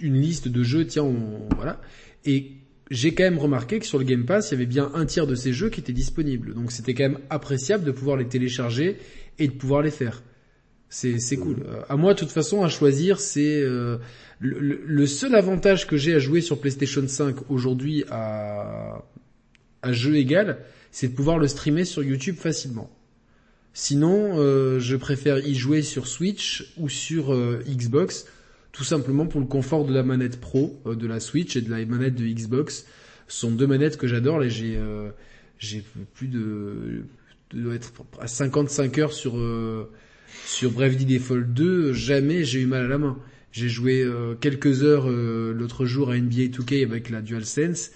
une 0.00 0.20
liste 0.20 0.48
de 0.48 0.62
jeux, 0.62 0.86
tiens, 0.86 1.10
voilà. 1.54 1.80
Et 2.24 2.52
j'ai 2.90 3.14
quand 3.14 3.24
même 3.24 3.38
remarqué 3.38 3.78
que 3.78 3.86
sur 3.86 3.98
le 3.98 4.04
Game 4.04 4.24
Pass, 4.24 4.50
il 4.50 4.54
y 4.54 4.56
avait 4.56 4.66
bien 4.66 4.90
un 4.94 5.06
tiers 5.06 5.26
de 5.26 5.34
ces 5.34 5.52
jeux 5.52 5.70
qui 5.70 5.80
étaient 5.80 5.92
disponibles. 5.92 6.54
Donc 6.54 6.72
c'était 6.72 6.94
quand 6.94 7.04
même 7.04 7.18
appréciable 7.30 7.84
de 7.84 7.92
pouvoir 7.92 8.16
les 8.16 8.26
télécharger 8.26 8.96
et 9.38 9.46
de 9.46 9.52
pouvoir 9.52 9.82
les 9.82 9.90
faire. 9.90 10.22
C'est 10.90 11.18
c'est 11.18 11.36
cool. 11.36 11.56
Euh, 11.66 11.82
à 11.88 11.96
moi, 11.96 12.14
de 12.14 12.18
toute 12.18 12.30
façon, 12.30 12.62
à 12.62 12.68
choisir, 12.68 13.20
c'est 13.20 13.60
euh, 13.60 13.98
le, 14.40 14.80
le, 14.84 15.06
seul 15.06 15.34
avantage 15.34 15.86
que 15.86 15.96
j'ai 15.96 16.14
à 16.14 16.18
jouer 16.18 16.40
sur 16.40 16.60
PlayStation 16.60 17.06
5 17.06 17.50
aujourd'hui 17.50 18.04
à 18.10 19.04
à 19.82 19.92
jeu 19.92 20.16
égal, 20.16 20.58
c'est 20.90 21.08
de 21.08 21.14
pouvoir 21.14 21.38
le 21.38 21.48
streamer 21.48 21.84
sur 21.84 22.02
YouTube 22.02 22.36
facilement. 22.36 22.90
Sinon, 23.72 24.38
euh, 24.38 24.80
je 24.80 24.96
préfère 24.96 25.38
y 25.46 25.54
jouer 25.54 25.82
sur 25.82 26.06
Switch 26.06 26.72
ou 26.78 26.88
sur 26.88 27.32
euh, 27.32 27.62
Xbox, 27.68 28.26
tout 28.72 28.84
simplement 28.84 29.26
pour 29.26 29.40
le 29.40 29.46
confort 29.46 29.84
de 29.84 29.94
la 29.94 30.02
manette 30.02 30.40
Pro 30.40 30.80
euh, 30.86 30.94
de 30.94 31.06
la 31.06 31.20
Switch 31.20 31.56
et 31.56 31.60
de 31.60 31.70
la 31.70 31.84
manette 31.86 32.14
de 32.14 32.26
Xbox. 32.26 32.86
Ce 33.28 33.40
sont 33.40 33.50
deux 33.50 33.66
manettes 33.66 33.96
que 33.96 34.06
j'adore. 34.06 34.42
Et 34.42 34.50
j'ai 34.50 34.80
j'ai 35.58 35.84
plus 36.14 36.28
de, 36.28 37.04
de 37.52 37.72
être 37.72 37.92
à 38.20 38.26
55 38.26 38.98
heures 38.98 39.12
sur 39.12 39.34
sur 40.46 40.70
Bravely 40.70 41.04
Default 41.04 41.46
2. 41.48 41.92
Jamais 41.92 42.44
j'ai 42.44 42.60
eu 42.60 42.66
mal 42.66 42.84
à 42.84 42.88
la 42.88 42.98
main. 42.98 43.18
J'ai 43.52 43.68
joué 43.68 44.06
quelques 44.40 44.82
heures 44.82 45.08
l'autre 45.08 45.86
jour 45.86 46.10
à 46.10 46.18
NBA 46.18 46.48
2K 46.48 46.84
avec 46.84 47.08
la 47.08 47.22
DualSense 47.22 47.90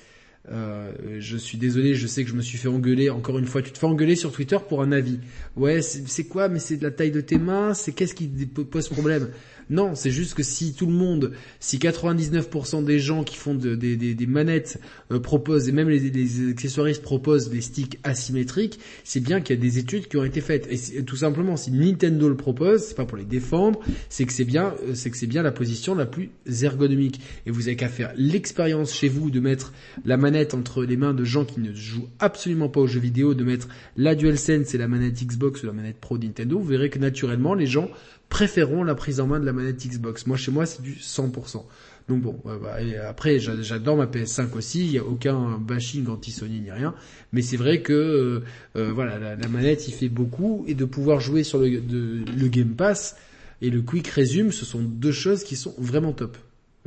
euh, 0.51 0.93
je 1.21 1.37
suis 1.37 1.57
désolé, 1.57 1.95
je 1.95 2.07
sais 2.07 2.25
que 2.25 2.31
je 2.31 2.35
me 2.35 2.43
suis 2.43 2.59
fait 2.59 2.69
engueuler. 2.69 3.11
Encore 3.11 3.39
une 3.39 3.47
fois, 3.47 3.63
tu 3.63 3.71
te 3.71 3.79
fais 3.79 3.87
engueuler 3.87 4.17
sur 4.17 4.33
Twitter 4.33 4.59
pour 4.69 4.83
un 4.83 4.93
avis. 4.93 5.21
Ouais, 5.57 5.83
c'est 5.83 6.25
quoi 6.25 6.49
Mais 6.49 6.59
c'est 6.59 6.77
de 6.77 6.83
la 6.83 6.91
taille 6.91 7.13
de 7.13 7.21
tes 7.21 7.39
mains? 7.39 7.75
C'est 7.75 7.93
qu'est-ce 7.93 8.15
qui 8.15 8.29
pose 8.29 8.89
problème? 8.89 9.29
Non, 9.71 9.95
c'est 9.95 10.11
juste 10.11 10.35
que 10.35 10.43
si 10.43 10.75
tout 10.75 10.87
le 10.87 10.93
monde, 10.93 11.33
si 11.61 11.79
99% 11.79 12.85
des 12.85 12.99
gens 12.99 13.25
qui 13.25 13.37
font 13.37 13.55
des, 13.55 14.27
manettes 14.27 14.81
euh, 15.11 15.21
proposent, 15.21 15.69
et 15.69 15.73
même 15.73 15.89
les, 15.89 15.99
les, 15.99 16.51
accessoiristes 16.51 17.03
proposent 17.03 17.51
des 17.51 17.61
sticks 17.61 17.99
asymétriques, 18.03 18.79
c'est 19.05 19.21
bien 19.21 19.41
qu'il 19.41 19.57
y 19.57 19.59
a 19.59 19.63
des 19.63 19.79
études 19.79 20.09
qui 20.09 20.17
ont 20.17 20.25
été 20.25 20.41
faites. 20.41 20.69
Et 20.71 21.05
tout 21.05 21.17
simplement, 21.17 21.57
si 21.57 21.71
Nintendo 21.71 22.29
le 22.29 22.37
propose, 22.37 22.83
c'est 22.83 22.97
pas 22.97 23.05
pour 23.05 23.19
les 23.19 23.25
défendre, 23.25 23.81
c'est 24.09 24.25
que 24.25 24.33
c'est 24.33 24.45
bien, 24.45 24.75
euh, 24.87 24.95
c'est 24.95 25.11
que 25.11 25.17
c'est 25.17 25.27
bien 25.27 25.43
la 25.43 25.53
position 25.53 25.95
la 25.95 26.07
plus 26.07 26.31
ergonomique. 26.63 27.21
Et 27.47 27.51
vous 27.51 27.69
avez 27.69 27.77
qu'à 27.77 27.89
faire 27.89 28.13
l'expérience 28.17 28.95
chez 28.95 29.09
vous 29.09 29.31
de 29.31 29.41
mettre 29.41 29.73
la 30.05 30.17
manette 30.17 30.55
entre 30.55 30.85
les 30.85 30.97
mains 30.97 31.15
de 31.15 31.25
gens 31.25 31.45
qui 31.45 31.61
ne 31.61 31.73
jouent 31.73 32.09
absolument 32.19 32.69
pas 32.69 32.81
aux 32.81 32.87
jeux 32.87 33.01
vidéo, 33.01 33.35
de 33.35 33.45
mettre 33.45 33.69
la 33.97 34.15
DualSense 34.15 34.75
et 34.75 34.79
la 34.79 34.89
manette 34.89 35.25
Xbox 35.25 35.63
ou 35.63 35.67
la 35.67 35.73
manette 35.73 35.99
Pro 35.99 36.19
Nintendo, 36.19 36.59
vous 36.59 36.65
verrez 36.65 36.91
que 36.91 36.99
naturellement 36.99 37.55
les 37.55 37.67
gens 37.67 37.89
préférons 38.33 38.83
la 38.83 38.95
prise 38.95 39.21
en 39.21 39.27
main 39.27 39.39
de 39.39 39.45
la 39.45 39.53
manette 39.53 39.87
Xbox. 39.87 40.27
Moi, 40.27 40.39
chez 40.39 40.51
moi, 40.51 40.65
c'est 40.65 40.81
du 40.81 40.95
100%. 40.95 41.65
Donc 42.09 42.23
bon, 42.23 42.41
bah, 42.45 42.79
après, 43.07 43.39
j'adore 43.39 43.99
ma 43.99 44.07
PS5 44.07 44.57
aussi. 44.57 44.87
Il 44.87 44.91
n'y 44.91 44.99
a 44.99 45.05
aucun 45.05 45.59
bashing 45.59 46.09
anti-Sony 46.09 46.61
ni 46.61 46.71
rien. 46.71 46.95
Mais 47.35 47.43
c'est 47.43 47.59
vrai 47.59 47.83
que 47.83 47.93
euh, 47.93 48.41
euh, 48.77 48.91
voilà, 48.91 49.19
la, 49.19 49.49
manette, 49.49 49.87
il 49.87 49.93
fait 49.93 50.09
beaucoup 50.09 50.65
et 50.67 50.75
de 50.75 50.87
pouvoir 50.87 51.21
jouer 51.21 51.45
sur 51.45 51.59
le, 51.59 51.69
le 51.69 52.49
Game 52.49 52.71
Pass 52.71 53.17
et 53.61 53.69
le 53.69 53.83
Quick 53.83 54.09
Resume, 54.09 54.51
ce 54.51 54.65
sont 54.65 54.81
deux 54.81 55.13
choses 55.13 55.45
qui 55.45 55.55
sont 55.55 55.75
vraiment 55.77 56.13
top. 56.13 56.39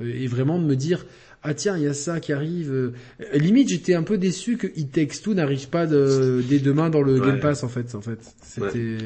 Euh, 0.01 0.11
et 0.15 0.25
vraiment 0.25 0.57
de 0.57 0.65
me 0.65 0.75
dire 0.75 1.05
ah 1.43 1.53
tiens, 1.53 1.77
il 1.77 1.83
y 1.83 1.87
a 1.87 1.93
ça 1.93 2.19
qui 2.19 2.33
arrive. 2.33 2.91
Limite, 3.35 3.69
j'étais 3.69 3.93
un 3.93 4.01
peu 4.01 4.17
déçu 4.17 4.57
que 4.57 4.65
It 4.75 4.91
Takes 4.91 5.21
Two 5.21 5.35
n'arrive 5.35 5.69
pas 5.69 5.85
de, 5.85 6.43
dès 6.49 6.57
demain 6.57 6.89
dans 6.89 7.03
le 7.03 7.19
Game 7.19 7.39
Pass 7.39 7.63
en 7.63 7.69
fait. 7.69 7.93
En 7.93 8.01
fait, 8.01 8.17
c'était. 8.41 8.97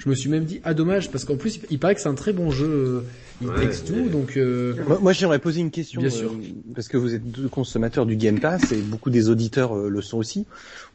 Je 0.00 0.08
me 0.08 0.14
suis 0.14 0.30
même 0.30 0.44
dit 0.44 0.60
ah 0.64 0.72
dommage 0.72 1.10
parce 1.10 1.26
qu'en 1.26 1.36
plus 1.36 1.60
il 1.70 1.78
paraît 1.78 1.94
que 1.94 2.00
c'est 2.00 2.08
un 2.08 2.14
très 2.14 2.32
bon 2.32 2.50
jeu. 2.50 3.04
Il 3.42 3.48
euh, 3.48 3.58
texte 3.58 3.86
tout 3.86 4.08
donc. 4.08 4.38
Euh... 4.38 4.74
Moi, 5.00 5.12
j'aimerais 5.12 5.38
poser 5.38 5.60
une 5.60 5.70
question 5.70 6.00
Bien 6.00 6.08
sûr. 6.08 6.32
Euh, 6.32 6.36
parce 6.74 6.88
que 6.88 6.96
vous 6.96 7.14
êtes 7.14 7.30
deux 7.30 7.48
consommateurs 7.48 8.06
du 8.06 8.16
Game 8.16 8.40
Pass 8.40 8.72
et 8.72 8.76
beaucoup 8.76 9.10
des 9.10 9.28
auditeurs 9.28 9.76
euh, 9.76 9.90
le 9.90 10.00
sont 10.00 10.16
aussi. 10.16 10.46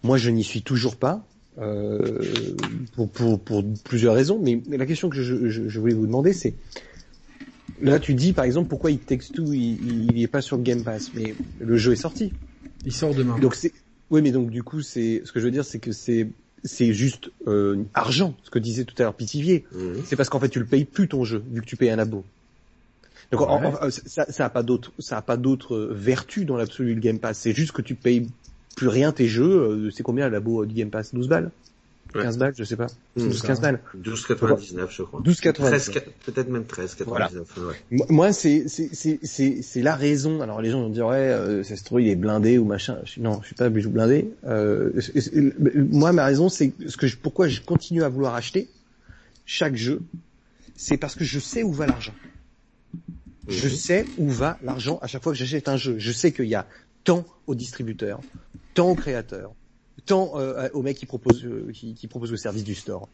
Moi 0.01 0.17
je 0.17 0.31
n'y 0.31 0.43
suis 0.43 0.63
toujours 0.63 0.95
pas. 0.95 1.23
pour, 2.95 3.09
pour, 3.09 3.39
pour 3.39 3.63
plusieurs 3.83 4.15
raisons, 4.15 4.39
mais, 4.41 4.61
la 4.69 4.87
question 4.87 5.09
que 5.09 5.21
je, 5.21 5.49
je, 5.49 5.69
je 5.69 5.79
voulais 5.79 5.93
vous 5.93 6.07
demander, 6.07 6.33
c'est 6.33 6.55
là 7.81 7.99
tu 7.99 8.15
dis 8.15 8.33
par 8.33 8.45
exemple 8.45 8.69
pourquoi 8.69 8.89
il 8.89 8.97
texte 8.97 9.35
tout, 9.35 9.53
il, 9.53 10.09
il 10.11 10.21
est 10.21 10.27
pas 10.27 10.41
sur 10.41 10.57
le 10.57 10.63
Game 10.63 10.83
Pass, 10.83 11.11
mais 11.13 11.35
le 11.59 11.77
jeu 11.77 11.91
est 11.91 11.97
sorti. 11.97 12.33
Il 12.85 12.91
sort 12.91 13.13
demain. 13.13 13.37
Donc 13.37 13.53
c'est 13.53 13.71
oui, 14.09 14.23
mais 14.23 14.31
donc 14.31 14.49
du 14.49 14.63
coup 14.63 14.81
c'est 14.81 15.21
ce 15.25 15.31
que 15.31 15.39
je 15.39 15.45
veux 15.45 15.51
dire, 15.51 15.63
c'est 15.63 15.79
que 15.79 15.91
c'est 15.91 16.27
c'est 16.65 16.93
juste 16.93 17.31
euh, 17.47 17.83
argent, 17.93 18.35
ce 18.43 18.49
que 18.49 18.59
disait 18.59 18.83
tout 18.83 18.95
à 18.99 19.03
l'heure 19.03 19.13
Pitivier. 19.13 19.65
Mhm. 19.73 20.03
C'est 20.05 20.15
parce 20.15 20.29
qu'en 20.29 20.39
fait 20.39 20.49
tu 20.49 20.59
le 20.59 20.65
payes 20.65 20.85
plus 20.85 21.07
ton 21.07 21.23
jeu 21.23 21.43
vu 21.51 21.61
que 21.61 21.65
tu 21.65 21.77
payes 21.77 21.91
un 21.91 21.99
abo. 21.99 22.25
Donc 23.31 23.47
ça, 24.05 24.25
ça 24.29 24.45
a 24.45 24.49
pas 24.49 24.63
d'autre, 24.63 24.91
ça 24.99 25.17
a 25.17 25.21
pas 25.21 25.37
d'autre 25.37 25.89
vertu 25.91 26.45
dans 26.45 26.57
l'absolu 26.57 26.93
le 26.93 27.01
Game 27.01 27.19
Pass. 27.19 27.39
C'est 27.39 27.53
juste 27.53 27.71
que 27.71 27.81
tu 27.81 27.95
payes 27.95 28.27
plus 28.75 28.87
rien 28.87 29.11
tes 29.11 29.27
jeux. 29.27 29.49
Euh, 29.49 29.91
c'est 29.91 30.03
combien 30.03 30.29
l'abo 30.29 30.65
du 30.65 30.75
Game 30.75 30.89
Pass? 30.89 31.13
12 31.13 31.27
balles? 31.27 31.51
15 32.21 32.37
balles, 32.37 32.53
je 32.57 32.63
sais 32.63 32.75
pas. 32.75 32.87
12, 33.17 33.41
15 33.41 33.61
balles. 33.61 33.79
12,99 33.97 34.87
je 34.89 35.03
crois. 35.03 35.21
12,99. 35.21 36.01
Peut-être 36.25 36.49
même 36.49 36.63
13,99. 36.63 37.03
Voilà. 37.05 37.29
Moi, 38.09 38.33
c'est, 38.33 38.67
c'est, 38.67 38.89
c'est, 38.93 39.61
c'est, 39.61 39.81
la 39.81 39.95
raison. 39.95 40.41
Alors 40.41 40.61
les 40.61 40.71
gens 40.71 40.81
vont 40.81 40.89
dire, 40.89 41.07
ouais, 41.07 41.15
euh, 41.15 41.63
ça 41.63 41.75
se 41.75 41.83
trouve, 41.83 42.01
il 42.01 42.07
est 42.07 42.15
blindé 42.15 42.57
ou 42.57 42.65
machin. 42.65 42.97
non, 43.17 43.39
je 43.41 43.47
suis 43.47 43.55
pas 43.55 43.69
bijou 43.69 43.89
blindé. 43.89 44.29
Euh, 44.45 44.91
moi, 45.91 46.11
ma 46.13 46.25
raison, 46.25 46.49
c'est 46.49 46.73
ce 46.87 46.97
que 46.97 47.07
je, 47.07 47.17
pourquoi 47.17 47.47
je 47.47 47.61
continue 47.61 48.03
à 48.03 48.09
vouloir 48.09 48.35
acheter 48.35 48.69
chaque 49.45 49.75
jeu, 49.75 50.01
c'est 50.75 50.97
parce 50.97 51.15
que 51.15 51.23
je 51.23 51.39
sais 51.39 51.63
où 51.63 51.71
va 51.71 51.85
l'argent. 51.87 52.13
Je 53.47 53.67
mhm. 53.67 53.73
sais 53.73 54.05
où 54.17 54.29
va 54.29 54.57
l'argent 54.63 54.99
à 55.01 55.07
chaque 55.07 55.23
fois 55.23 55.31
que 55.33 55.37
j'achète 55.37 55.69
un 55.69 55.77
jeu. 55.77 55.95
Je 55.99 56.11
sais 56.11 56.31
qu'il 56.31 56.45
y 56.45 56.55
a 56.55 56.65
tant 57.03 57.25
aux 57.47 57.55
distributeurs, 57.55 58.19
tant 58.73 58.89
aux 58.89 58.95
créateurs, 58.95 59.53
tant 60.05 60.33
euh, 60.35 60.67
aux 60.73 60.81
mecs 60.81 60.97
qui 60.97 61.05
proposent, 61.05 61.45
euh, 61.45 61.71
qui, 61.73 61.93
qui 61.93 62.07
proposent 62.07 62.31
le 62.31 62.37
service 62.37 62.63
du 62.63 62.75
store. 62.75 63.07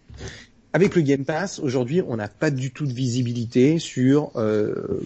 Avec 0.74 0.96
le 0.96 1.02
Game 1.02 1.26
Pass, 1.26 1.60
aujourd'hui, 1.60 2.02
on 2.08 2.16
n'a 2.16 2.30
pas 2.30 2.50
du 2.50 2.72
tout 2.72 2.86
de 2.86 2.94
visibilité 2.94 3.78
sur 3.78 4.32
euh, 4.38 5.02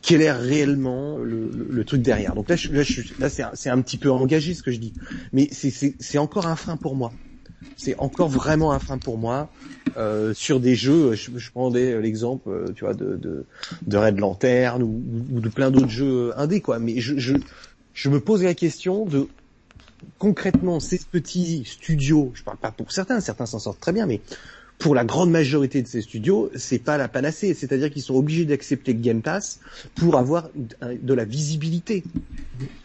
quel 0.00 0.22
est 0.22 0.32
réellement 0.32 1.18
le, 1.18 1.84
truc 1.84 2.00
derrière. 2.00 2.34
Donc 2.34 2.48
là, 2.48 2.56
je, 2.56 2.72
là, 2.72 2.82
là 3.18 3.50
c'est 3.54 3.68
un, 3.68 3.82
petit 3.82 3.98
peu 3.98 4.10
engagé 4.10 4.54
ce 4.54 4.62
que 4.62 4.70
je 4.70 4.78
dis, 4.78 4.94
mais 5.32 5.48
c'est 5.52 6.18
encore 6.18 6.46
un 6.46 6.56
frein 6.56 6.78
pour 6.78 6.96
moi. 6.96 7.12
C'est 7.76 7.96
encore 7.98 8.28
vraiment 8.28 8.72
un 8.72 8.78
frein 8.78 8.98
pour 8.98 9.18
moi 9.18 9.50
euh, 9.96 10.32
sur 10.32 10.60
des 10.60 10.74
jeux. 10.74 11.14
Je, 11.14 11.30
je 11.36 11.50
prendrais 11.50 12.00
l'exemple, 12.00 12.48
euh, 12.48 12.72
tu 12.74 12.84
vois, 12.84 12.94
de, 12.94 13.16
de, 13.16 13.44
de 13.86 13.96
Red 13.96 14.18
Lantern 14.18 14.82
ou, 14.82 15.02
ou 15.32 15.40
de 15.40 15.48
plein 15.48 15.70
d'autres 15.70 15.88
jeux 15.88 16.32
indés, 16.38 16.60
quoi. 16.60 16.78
Mais 16.78 17.00
je, 17.00 17.18
je, 17.18 17.34
je 17.92 18.08
me 18.08 18.20
pose 18.20 18.42
la 18.42 18.54
question 18.54 19.04
de 19.04 19.28
concrètement, 20.18 20.80
ces 20.80 20.98
petits 20.98 21.64
studios, 21.66 22.32
je 22.34 22.42
parle 22.42 22.58
pas 22.58 22.70
pour 22.70 22.92
certains, 22.92 23.20
certains 23.20 23.46
s'en 23.46 23.58
sortent 23.58 23.80
très 23.80 23.92
bien, 23.92 24.06
mais 24.06 24.20
pour 24.78 24.94
la 24.94 25.04
grande 25.04 25.30
majorité 25.30 25.82
de 25.82 25.86
ces 25.86 26.02
studios, 26.02 26.50
c'est 26.56 26.78
pas 26.78 26.98
la 26.98 27.08
panacée. 27.08 27.54
C'est-à-dire 27.54 27.90
qu'ils 27.90 28.02
sont 28.02 28.16
obligés 28.16 28.44
d'accepter 28.44 28.94
Game 28.94 29.22
Pass 29.22 29.60
pour 29.94 30.18
avoir 30.18 30.50
de 30.54 31.14
la 31.14 31.24
visibilité. 31.24 32.04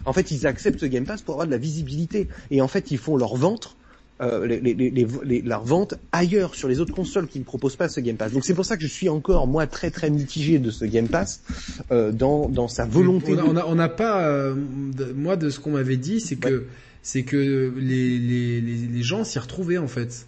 En 0.05 0.13
fait, 0.13 0.31
ils 0.31 0.47
acceptent 0.47 0.85
Game 0.85 1.05
Pass 1.05 1.21
pour 1.21 1.35
avoir 1.35 1.47
de 1.47 1.51
la 1.51 1.57
visibilité. 1.57 2.27
Et 2.51 2.61
en 2.61 2.67
fait, 2.67 2.91
ils 2.91 2.97
font 2.97 3.17
leur 3.17 3.35
vente, 3.35 3.75
euh, 4.21 4.45
les, 4.45 4.59
les, 4.59 4.89
les, 5.23 5.41
leur 5.41 5.63
vente 5.65 5.95
ailleurs 6.11 6.53
sur 6.53 6.67
les 6.67 6.79
autres 6.79 6.93
consoles 6.93 7.27
qui 7.27 7.39
ne 7.39 7.43
proposent 7.43 7.75
pas 7.75 7.89
ce 7.89 7.99
Game 7.99 8.17
Pass. 8.17 8.33
Donc 8.33 8.45
c'est 8.45 8.53
pour 8.53 8.65
ça 8.65 8.77
que 8.77 8.83
je 8.83 8.87
suis 8.87 9.09
encore 9.09 9.47
moi 9.47 9.65
très 9.65 9.89
très 9.91 10.09
mitigé 10.09 10.59
de 10.59 10.71
ce 10.71 10.85
Game 10.85 11.07
Pass 11.07 11.41
euh, 11.91 12.11
dans, 12.11 12.47
dans 12.49 12.67
sa 12.67 12.85
volonté. 12.85 13.35
On 13.39 13.75
n'a 13.75 13.89
pas, 13.89 14.27
euh, 14.27 14.55
moi 15.15 15.37
de 15.37 15.49
ce 15.49 15.59
qu'on 15.59 15.71
m'avait 15.71 15.97
dit, 15.97 16.21
c'est 16.21 16.35
que 16.35 16.65
c'est 17.01 17.23
que 17.23 17.73
les, 17.77 18.19
les, 18.19 18.61
les, 18.61 19.03
gens 19.03 19.23
s'y 19.23 19.39
retrouvaient 19.39 19.77
en 19.77 19.87
fait. 19.87 20.25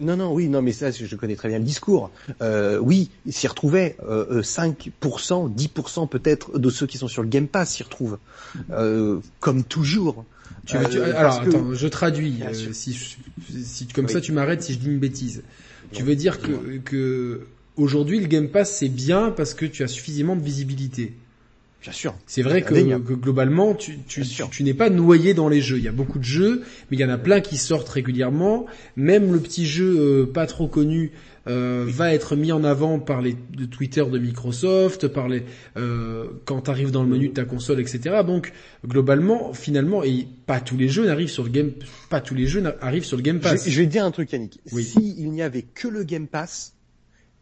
Non, 0.00 0.16
non, 0.16 0.32
oui, 0.32 0.48
non, 0.48 0.62
mais 0.62 0.72
ça, 0.72 0.90
je 0.90 1.16
connais 1.16 1.36
très 1.36 1.48
bien 1.48 1.58
le 1.58 1.64
discours. 1.64 2.10
Euh, 2.40 2.78
oui, 2.78 3.10
s'y 3.28 3.46
retrouvaient. 3.46 3.96
Euh, 4.08 4.40
5%, 4.40 4.90
euh, 5.04 5.48
10% 5.48 6.08
peut-être 6.08 6.58
de 6.58 6.70
ceux 6.70 6.86
qui 6.86 6.96
sont 6.98 7.08
sur 7.08 7.22
le 7.22 7.28
Game 7.28 7.46
Pass 7.46 7.74
s'y 7.74 7.82
retrouvent. 7.82 8.18
Euh, 8.70 9.20
comme 9.40 9.64
toujours. 9.64 10.24
Tu, 10.64 10.76
tu, 10.90 10.98
euh, 10.98 11.14
alors, 11.16 11.40
attends, 11.42 11.74
je 11.74 11.88
traduis. 11.88 12.42
si, 12.72 12.94
si, 13.62 13.86
comme 13.88 14.08
ça, 14.08 14.20
tu 14.20 14.32
m'arrêtes 14.32 14.62
si 14.62 14.72
je 14.72 14.78
dis 14.78 14.86
une 14.86 14.98
bêtise. 14.98 15.42
tu 15.92 16.02
veux 16.02 16.16
dire 16.16 16.40
que, 16.40 16.78
que 16.78 17.46
aujourd'hui, 17.76 18.18
le 18.20 18.26
Game 18.26 18.48
Pass, 18.48 18.78
c'est 18.78 18.88
bien 18.88 19.30
parce 19.30 19.54
que 19.54 19.66
tu 19.66 19.82
as 19.82 19.88
suffisamment 19.88 20.36
de 20.36 20.42
visibilité. 20.42 21.14
Bien 21.86 21.92
sûr. 21.92 22.14
C'est 22.26 22.42
vrai 22.42 22.62
que, 22.62 22.96
globalement, 22.98 23.72
tu, 23.72 24.00
tu, 24.08 24.22
tu, 24.50 24.64
n'es 24.64 24.74
pas 24.74 24.90
noyé 24.90 25.34
dans 25.34 25.48
les 25.48 25.60
jeux. 25.60 25.78
Il 25.78 25.84
y 25.84 25.88
a 25.88 25.92
beaucoup 25.92 26.18
de 26.18 26.24
jeux, 26.24 26.64
mais 26.90 26.96
il 26.96 27.00
y 27.00 27.04
en 27.04 27.08
a 27.08 27.16
plein 27.16 27.40
qui 27.40 27.56
sortent 27.56 27.88
régulièrement. 27.88 28.66
Même 28.96 29.32
le 29.32 29.38
petit 29.38 29.66
jeu 29.66 29.94
euh, 29.96 30.26
pas 30.26 30.46
trop 30.46 30.66
connu 30.66 31.12
euh, 31.46 31.84
va 31.86 32.12
être 32.12 32.34
mis 32.34 32.50
en 32.50 32.64
avant 32.64 32.98
par 32.98 33.22
les 33.22 33.36
de 33.56 33.66
Twitter 33.66 34.04
de 34.04 34.18
Microsoft, 34.18 35.06
par 35.06 35.28
les 35.28 35.44
euh, 35.76 36.26
quand 36.44 36.62
tu 36.62 36.70
arrives 36.72 36.90
dans 36.90 37.04
le 37.04 37.08
menu 37.08 37.28
de 37.28 37.34
ta 37.34 37.44
console, 37.44 37.78
etc. 37.78 38.22
Donc 38.26 38.52
globalement, 38.84 39.52
finalement, 39.52 40.02
et 40.02 40.26
pas 40.46 40.58
tous 40.58 40.76
les 40.76 40.88
jeux 40.88 41.06
n'arrivent 41.06 41.30
sur 41.30 41.44
le 41.44 41.50
game, 41.50 41.70
pas 42.10 42.20
tous 42.20 42.34
les 42.34 42.48
jeux 42.48 42.64
arrivent 42.80 43.04
sur 43.04 43.16
le 43.16 43.22
Game 43.22 43.38
Pass. 43.38 43.64
Je, 43.64 43.70
je 43.70 43.80
vais 43.80 43.86
te 43.86 43.92
dire 43.92 44.04
un 44.04 44.10
truc, 44.10 44.32
Yannick. 44.32 44.58
Oui. 44.72 44.82
Si 44.82 45.14
il 45.18 45.30
n'y 45.30 45.42
avait 45.42 45.62
que 45.62 45.86
le 45.86 46.02
Game 46.02 46.26
Pass, 46.26 46.74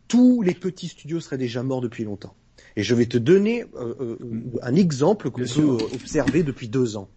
tous 0.06 0.42
les 0.42 0.52
petits 0.52 0.88
studios 0.88 1.20
seraient 1.20 1.38
déjà 1.38 1.62
morts 1.62 1.80
depuis 1.80 2.04
longtemps. 2.04 2.36
Et 2.76 2.82
je 2.82 2.94
vais 2.94 3.06
te 3.06 3.18
donner 3.18 3.64
euh, 3.76 3.94
euh, 4.00 4.18
un 4.62 4.74
exemple 4.74 5.30
qu'on 5.30 5.44
peut 5.44 5.78
observer 5.92 6.42
depuis 6.42 6.68
deux 6.68 6.96
ans. 6.96 7.08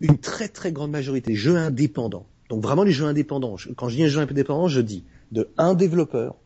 Une 0.00 0.18
très 0.18 0.48
très 0.48 0.72
grande 0.72 0.90
majorité 0.90 1.32
des 1.32 1.36
jeux 1.36 1.56
indépendants. 1.56 2.26
Donc 2.48 2.62
vraiment 2.62 2.84
les 2.84 2.92
jeux 2.92 3.06
indépendants. 3.06 3.56
Quand 3.76 3.88
je 3.88 3.96
dis 3.96 4.04
un 4.04 4.08
jeu 4.08 4.20
indépendant, 4.20 4.68
je 4.68 4.80
dis 4.80 5.04
de 5.32 5.48
un 5.58 5.74
développeur 5.74 6.36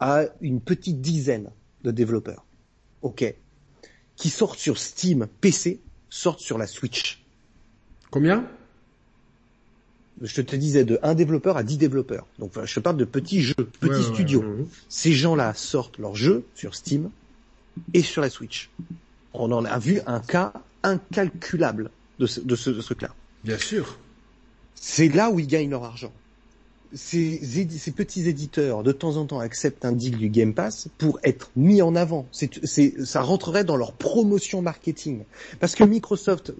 à 0.00 0.24
une 0.40 0.60
petite 0.60 1.00
dizaine 1.00 1.50
de 1.84 1.90
développeurs. 1.90 2.44
Ok. 3.02 3.34
Qui 4.16 4.30
sortent 4.30 4.58
sur 4.58 4.78
Steam 4.78 5.26
PC, 5.40 5.80
sortent 6.08 6.40
sur 6.40 6.58
la 6.58 6.66
Switch. 6.66 7.24
Combien? 8.10 8.46
Je 10.20 10.42
te 10.42 10.56
disais 10.56 10.84
de 10.84 10.98
un 11.02 11.14
développeur 11.14 11.56
à 11.56 11.62
10 11.62 11.78
développeurs. 11.78 12.26
Donc 12.38 12.52
je 12.62 12.80
parle 12.80 12.96
de 12.96 13.04
petits 13.04 13.40
jeux, 13.40 13.54
petits 13.54 13.86
Ouais, 13.86 13.90
ouais, 13.90 13.96
ouais. 13.96 14.14
studios. 14.14 14.44
Ces 14.88 15.12
gens-là 15.12 15.54
sortent 15.54 15.98
leurs 15.98 16.14
jeux 16.16 16.44
sur 16.54 16.74
Steam 16.74 17.10
et 17.94 18.02
sur 18.02 18.22
la 18.22 18.30
Switch. 18.30 18.70
On 19.32 19.52
en 19.52 19.64
a 19.64 19.78
vu 19.78 20.00
un 20.06 20.20
cas 20.20 20.52
incalculable 20.82 21.90
de 22.18 22.26
ce, 22.26 22.40
de 22.40 22.56
ce, 22.56 22.70
de 22.70 22.80
ce 22.80 22.86
truc-là. 22.86 23.14
Bien 23.44 23.58
sûr. 23.58 23.98
C'est 24.74 25.08
là 25.08 25.30
où 25.30 25.38
ils 25.38 25.46
gagnent 25.46 25.70
leur 25.70 25.84
argent. 25.84 26.12
Ces, 26.92 27.38
petits 27.94 28.28
éditeurs, 28.28 28.82
de 28.82 28.90
temps 28.90 29.16
en 29.16 29.24
temps, 29.26 29.38
acceptent 29.38 29.84
un 29.84 29.92
deal 29.92 30.16
du 30.16 30.28
Game 30.28 30.54
Pass 30.54 30.88
pour 30.98 31.20
être 31.22 31.50
mis 31.54 31.82
en 31.82 31.94
avant. 31.94 32.26
C'est, 32.32 33.04
ça 33.04 33.20
rentrerait 33.22 33.62
dans 33.64 33.76
leur 33.76 33.92
promotion 33.92 34.60
marketing. 34.60 35.22
Parce 35.60 35.76
que 35.76 35.84
Microsoft, 35.84 36.52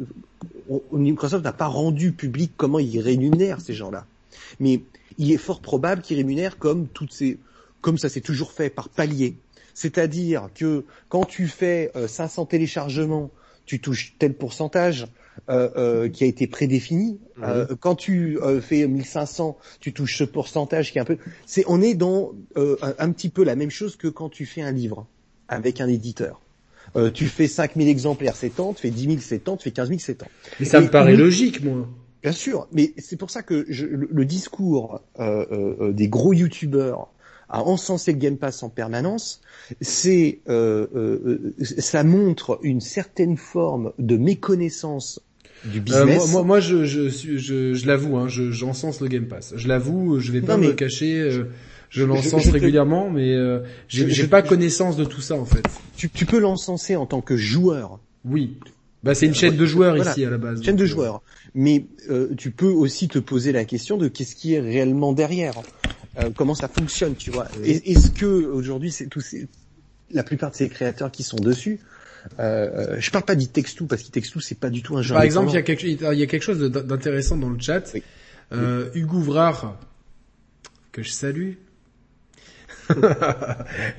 on- 0.68 0.82
Microsoft 0.92 1.42
n'a 1.44 1.52
pas 1.52 1.66
rendu 1.66 2.12
public 2.12 2.52
comment 2.56 2.78
il 2.78 3.00
rémunère 3.00 3.60
ces 3.60 3.74
gens-là. 3.74 4.06
Mais 4.60 4.82
il 5.18 5.32
est 5.32 5.36
fort 5.38 5.60
probable 5.60 6.02
qu'ils 6.02 6.18
rémunèrent 6.18 6.58
comme 6.58 6.86
toutes 6.86 7.12
ces, 7.12 7.38
comme 7.80 7.98
ça 7.98 8.08
s'est 8.08 8.20
toujours 8.20 8.52
fait 8.52 8.70
par 8.70 8.88
palier. 8.88 9.34
C'est-à-dire 9.74 10.48
que 10.54 10.84
quand 11.08 11.24
tu 11.24 11.46
fais 11.48 11.90
euh, 11.96 12.08
500 12.08 12.46
téléchargements, 12.46 13.30
tu 13.66 13.80
touches 13.80 14.14
tel 14.18 14.34
pourcentage 14.34 15.06
euh, 15.48 15.68
euh, 15.76 16.08
qui 16.08 16.24
a 16.24 16.26
été 16.26 16.46
prédéfini. 16.46 17.20
Mhm. 17.36 17.44
Euh, 17.44 17.66
quand 17.78 17.94
tu 17.94 18.38
euh, 18.42 18.60
fais 18.60 18.86
1500, 18.86 19.56
tu 19.80 19.92
touches 19.92 20.18
ce 20.18 20.24
pourcentage 20.24 20.92
qui 20.92 20.98
est 20.98 21.00
un 21.00 21.04
peu. 21.04 21.18
C'est, 21.46 21.64
on 21.68 21.80
est 21.80 21.94
dans 21.94 22.32
euh, 22.56 22.76
un, 22.82 22.94
un 22.98 23.10
petit 23.12 23.28
peu 23.28 23.44
la 23.44 23.56
même 23.56 23.70
chose 23.70 23.96
que 23.96 24.08
quand 24.08 24.28
tu 24.28 24.44
fais 24.46 24.62
un 24.62 24.72
livre 24.72 25.06
avec 25.48 25.80
un 25.80 25.88
éditeur. 25.88 26.40
Euh, 26.96 27.10
tu 27.12 27.26
fais 27.26 27.46
5000 27.46 27.86
exemplaires, 27.88 28.34
c'est 28.34 28.50
tant, 28.50 28.72
tu 28.74 28.82
fais 28.82 28.90
10 28.90 29.04
000, 29.04 29.16
c'est 29.20 29.38
tant, 29.44 29.56
tu 29.56 29.64
fais 29.64 29.70
15 29.70 29.88
000, 29.88 30.00
c'est 30.00 30.16
tant. 30.16 30.26
Mais 30.58 30.66
ça 30.66 30.78
Et- 30.78 30.82
me 30.82 30.88
paraît 30.90 31.14
logique, 31.16 31.62
moi. 31.62 31.86
Bien 32.22 32.32
sûr, 32.32 32.66
mais 32.72 32.92
c'est 32.98 33.16
pour 33.16 33.30
ça 33.30 33.42
que 33.42 33.64
je- 33.68 33.86
le, 33.86 34.08
le 34.10 34.24
discours 34.24 35.00
euh, 35.20 35.46
euh, 35.52 35.76
euh, 35.80 35.92
des 35.92 36.08
gros 36.08 36.32
youtubeurs 36.32 37.08
à 37.50 37.62
encenser 37.62 38.12
le 38.12 38.18
Game 38.18 38.36
Pass 38.36 38.62
en 38.62 38.68
permanence, 38.68 39.40
c'est 39.80 40.40
euh, 40.48 40.86
euh, 40.94 41.54
ça 41.78 42.04
montre 42.04 42.58
une 42.62 42.80
certaine 42.80 43.36
forme 43.36 43.92
de 43.98 44.16
méconnaissance 44.16 45.20
du 45.64 45.78
Euh, 45.78 45.80
business. 45.82 46.16
moi, 46.16 46.26
moi, 46.28 46.42
moi, 46.44 46.60
je, 46.60 46.84
je, 46.84 47.08
je, 47.08 47.74
je 47.74 47.86
l'avoue, 47.86 48.16
hein, 48.16 48.28
je, 48.28 48.50
j'encense 48.50 49.00
le 49.00 49.08
Game 49.08 49.26
Pass. 49.26 49.52
Je 49.56 49.68
l'avoue, 49.68 50.18
je 50.20 50.32
vais 50.32 50.40
pas 50.40 50.56
Non, 50.56 50.68
me 50.68 50.72
cacher. 50.72 51.20
euh, 51.20 51.44
je 51.90 52.04
l'encense 52.04 52.44
te- 52.46 52.50
régulièrement, 52.50 53.10
mais 53.10 53.34
euh, 53.34 53.60
j'ai, 53.88 54.28
pas 54.28 54.42
connaissance 54.42 54.96
de 54.96 55.04
tout 55.04 55.20
ça 55.20 55.34
en 55.34 55.44
fait. 55.44 55.64
tu, 55.96 56.08
tu 56.08 56.24
peux 56.24 56.38
l'encenser 56.38 56.94
en 56.96 57.04
tant 57.04 57.20
que 57.20 57.36
joueur, 57.36 57.98
Oui. 58.24 58.56
Bah 59.02 59.14
c'est 59.14 59.26
une 59.26 59.34
chaîne 59.34 59.56
de 59.56 59.64
joueurs 59.66 59.96
Voilà. 59.96 60.10
ici 60.10 60.24
à 60.24 60.30
la 60.30 60.36
base. 60.38 60.62
chaîne 60.62 60.76
de 60.76 60.84
donc, 60.84 60.92
joueurs, 60.92 61.22
mais 61.54 61.86
euh, 62.10 62.28
tu 62.36 62.50
peux 62.50 62.68
aussi 62.70 63.08
te 63.08 63.18
poser 63.18 63.50
la 63.50 63.64
question 63.64 63.96
de 63.96 64.08
qu'est-ce 64.08 64.36
qui 64.36 64.52
est 64.54 64.60
réellement 64.60 65.12
derrière, 65.14 65.54
Euh, 66.18 66.30
comment 66.34 66.54
ça 66.54 66.68
fonctionne, 66.68 67.14
tu 67.14 67.30
vois. 67.30 67.46
Est-ce 67.64 68.10
que 68.10 68.26
aujourd'hui, 68.26 68.90
c'est 68.90 69.06
tous 69.06 69.20
ces, 69.20 69.48
la 70.10 70.24
plupart 70.24 70.50
de 70.50 70.56
ces 70.56 70.68
créateurs 70.68 71.10
qui 71.10 71.22
sont 71.22 71.36
dessus, 71.36 71.80
euh, 72.38 72.96
je 72.98 73.10
parle 73.10 73.24
pas 73.24 73.36
Takes 73.36 73.74
Two 73.76 73.86
parce 73.86 74.10
Takes 74.10 74.30
Two 74.30 74.40
c'est 74.40 74.58
pas 74.58 74.70
du 74.70 74.82
tout 74.82 74.96
un 74.96 75.02
jeu. 75.02 75.14
Par 75.14 75.22
exemple, 75.22 75.50
il 75.50 75.54
y 75.54 75.58
a 75.58 75.62
quelque, 75.62 75.86
il 75.86 76.18
y 76.18 76.22
a 76.22 76.26
quelque 76.26 76.42
chose 76.42 76.58
d'intéressant 76.58 77.36
dans 77.36 77.48
le 77.48 77.58
chat. 77.58 77.90
Oui. 77.94 78.02
Euh, 78.52 78.90
Hugo 78.94 79.18
Ouvrard, 79.18 79.78
que 80.92 81.02
je 81.02 81.10
salue, 81.10 81.52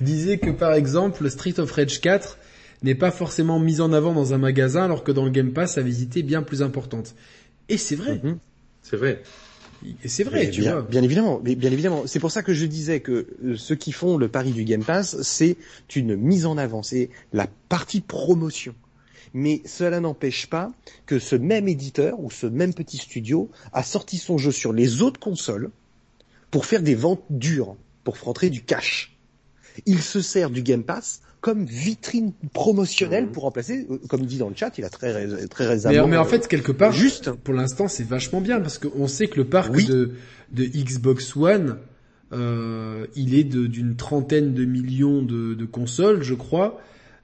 disait 0.01 0.38
que 0.38 0.49
par 0.49 0.73
exemple, 0.73 1.29
Street 1.29 1.59
of 1.59 1.71
Rage 1.71 2.01
4 2.01 2.38
n'est 2.83 2.95
pas 2.95 3.11
forcément 3.11 3.59
mis 3.59 3.79
en 3.79 3.93
avant 3.93 4.13
dans 4.13 4.33
un 4.33 4.38
magasin 4.38 4.83
alors 4.83 5.03
que 5.03 5.11
dans 5.11 5.23
le 5.23 5.31
Game 5.31 5.53
Pass, 5.53 5.75
sa 5.75 5.81
visite 5.81 6.17
est 6.17 6.23
bien 6.23 6.41
plus 6.41 6.61
importante. 6.61 7.15
Et 7.69 7.77
c'est 7.77 7.95
vrai. 7.95 8.19
Mhm. 8.21 8.38
C'est 8.81 8.97
vrai. 8.97 9.21
Et 10.03 10.07
c'est 10.07 10.23
vrai, 10.23 10.49
tu 10.49 10.61
bien, 10.61 10.73
vois. 10.73 10.81
bien 10.83 11.03
évidemment, 11.03 11.41
mais 11.43 11.55
bien 11.55 11.71
évidemment. 11.71 12.03
C'est 12.05 12.19
pour 12.19 12.31
ça 12.31 12.43
que 12.43 12.53
je 12.53 12.65
disais 12.65 12.99
que 12.99 13.27
euh, 13.43 13.57
ceux 13.57 13.75
qui 13.75 13.91
font 13.91 14.17
le 14.17 14.27
pari 14.27 14.51
du 14.51 14.63
Game 14.63 14.83
Pass, 14.83 15.21
c'est 15.21 15.57
une 15.95 16.15
mise 16.15 16.45
en 16.45 16.57
avant, 16.57 16.83
c'est 16.83 17.09
la 17.33 17.47
partie 17.69 18.01
promotion. 18.01 18.75
Mais 19.33 19.61
cela 19.65 19.99
n'empêche 19.99 20.47
pas 20.47 20.71
que 21.05 21.17
ce 21.17 21.35
même 21.35 21.67
éditeur 21.67 22.19
ou 22.19 22.29
ce 22.29 22.47
même 22.47 22.73
petit 22.73 22.97
studio 22.97 23.49
a 23.71 23.81
sorti 23.81 24.17
son 24.17 24.37
jeu 24.37 24.51
sur 24.51 24.73
les 24.73 25.01
autres 25.01 25.19
consoles 25.19 25.71
pour 26.51 26.65
faire 26.65 26.81
des 26.81 26.95
ventes 26.95 27.23
dures, 27.29 27.77
pour 28.03 28.19
rentrer 28.19 28.49
du 28.49 28.61
cash. 28.63 29.17
Il 29.85 30.01
se 30.01 30.21
sert 30.21 30.49
du 30.49 30.63
Game 30.63 30.83
Pass 30.83 31.21
comme 31.41 31.65
vitrine 31.65 32.34
promotionnelle 32.53 33.26
Mhm. 33.26 33.31
pour 33.31 33.43
remplacer, 33.43 33.88
euh, 33.89 33.97
comme 34.07 34.26
dit 34.26 34.38
dans 34.38 34.49
le 34.49 34.55
chat, 34.55 34.77
il 34.77 34.85
a 34.85 34.89
très, 34.89 35.11
très 35.47 35.65
Mais, 35.88 36.18
en 36.18 36.26
fait, 36.26 36.47
quelque 36.47 36.72
part, 36.72 36.91
juste, 36.93 37.31
pour 37.31 37.53
l'instant, 37.55 37.88
c'est 37.88 38.07
vachement 38.07 38.41
bien 38.41 38.59
parce 38.61 38.77
qu'on 38.77 39.07
sait 39.07 39.27
que 39.27 39.38
le 39.38 39.45
parc 39.45 39.73
Oui. 39.73 39.85
de, 39.85 40.11
de 40.51 40.63
Xbox 40.63 41.35
One, 41.35 41.77
euh, 42.31 43.07
il 43.15 43.34
est 43.35 43.43
d'une 43.43 43.95
trentaine 43.95 44.53
de 44.53 44.65
millions 44.65 45.22
de, 45.23 45.53
de 45.55 45.65
consoles, 45.65 46.23
je 46.23 46.34
crois. 46.35 46.80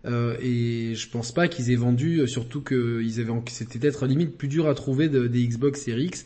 Euh, 0.06 0.36
et 0.42 0.94
je 0.96 1.10
pense 1.10 1.32
pas 1.32 1.48
qu'ils 1.48 1.70
aient 1.72 1.76
vendu, 1.76 2.20
euh, 2.20 2.28
surtout 2.28 2.62
que 2.62 3.02
ils 3.04 3.20
avaient, 3.20 3.34
c'était 3.50 3.78
peut-être 3.80 4.06
limite 4.06 4.38
plus 4.38 4.48
dur 4.48 4.68
à 4.70 4.74
trouver 4.76 5.10
de- 5.10 5.28
des 5.28 5.46
Xbox 5.46 5.82
Series 5.82 6.06
X. 6.06 6.26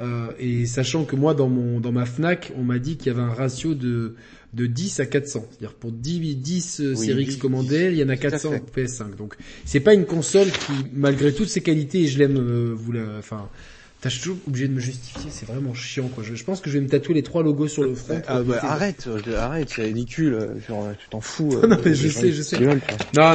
Euh, 0.00 0.28
et 0.38 0.66
sachant 0.66 1.04
que 1.04 1.16
moi, 1.16 1.34
dans 1.34 1.48
mon, 1.48 1.80
dans 1.80 1.92
ma 1.92 2.04
Fnac, 2.04 2.52
on 2.56 2.62
m'a 2.62 2.78
dit 2.78 2.96
qu'il 2.96 3.08
y 3.08 3.10
avait 3.10 3.22
un 3.22 3.32
ratio 3.32 3.74
de, 3.74 4.14
de 4.52 4.66
10 4.66 5.00
à 5.00 5.06
400. 5.06 5.46
C'est-à-dire 5.50 5.74
pour 5.74 5.92
10, 5.92 6.36
10 6.36 6.80
euh, 6.80 6.94
Oui, 6.96 7.06
Series 7.06 7.22
X 7.24 7.34
10, 7.34 7.40
commandées, 7.40 7.88
il 7.92 7.98
y 7.98 8.04
en 8.04 8.08
a 8.08 8.16
tout 8.16 8.26
à 8.26 8.30
400 8.30 8.50
fait. 8.72 8.84
PS5. 8.84 9.16
Donc, 9.16 9.36
c'est 9.64 9.80
pas 9.80 9.94
une 9.94 10.04
console 10.04 10.48
qui, 10.48 10.72
malgré 10.92 11.32
toutes 11.32 11.48
ses 11.48 11.62
qualités, 11.62 12.02
et 12.02 12.08
je 12.08 12.18
l'aime, 12.18 12.36
euh, 12.36 12.74
vous 12.76 12.92
la, 12.92 13.18
enfin, 13.18 13.48
Putain, 13.96 14.08
je 14.10 14.14
suis 14.14 14.22
toujours 14.24 14.38
obligé 14.46 14.68
de 14.68 14.74
me 14.74 14.80
justifier, 14.80 15.30
c'est 15.30 15.48
vraiment 15.48 15.72
chiant 15.72 16.08
quoi. 16.08 16.22
Je, 16.22 16.34
je 16.34 16.44
pense 16.44 16.60
que 16.60 16.68
je 16.68 16.76
vais 16.76 16.84
me 16.84 16.88
tatouer 16.88 17.14
les 17.14 17.22
trois 17.22 17.42
logos 17.42 17.68
sur 17.68 17.82
le 17.82 17.94
front. 17.94 18.20
Ah, 18.28 18.42
bah, 18.42 18.58
arrête, 18.62 19.06
euh, 19.08 19.36
arrête, 19.38 19.70
c'est 19.74 19.84
ridicule. 19.84 20.34
euh, 20.34 20.48
Genre, 20.68 20.88
tu 20.98 21.08
t'en 21.08 21.22
fous. 21.22 21.48
Non, 21.62 21.72
euh, 21.72 21.76
mais 21.82 21.94
je 21.94 22.08
sais, 22.08 22.30
je 22.30 22.42
sais. 22.42 22.58
Non, 22.60 22.74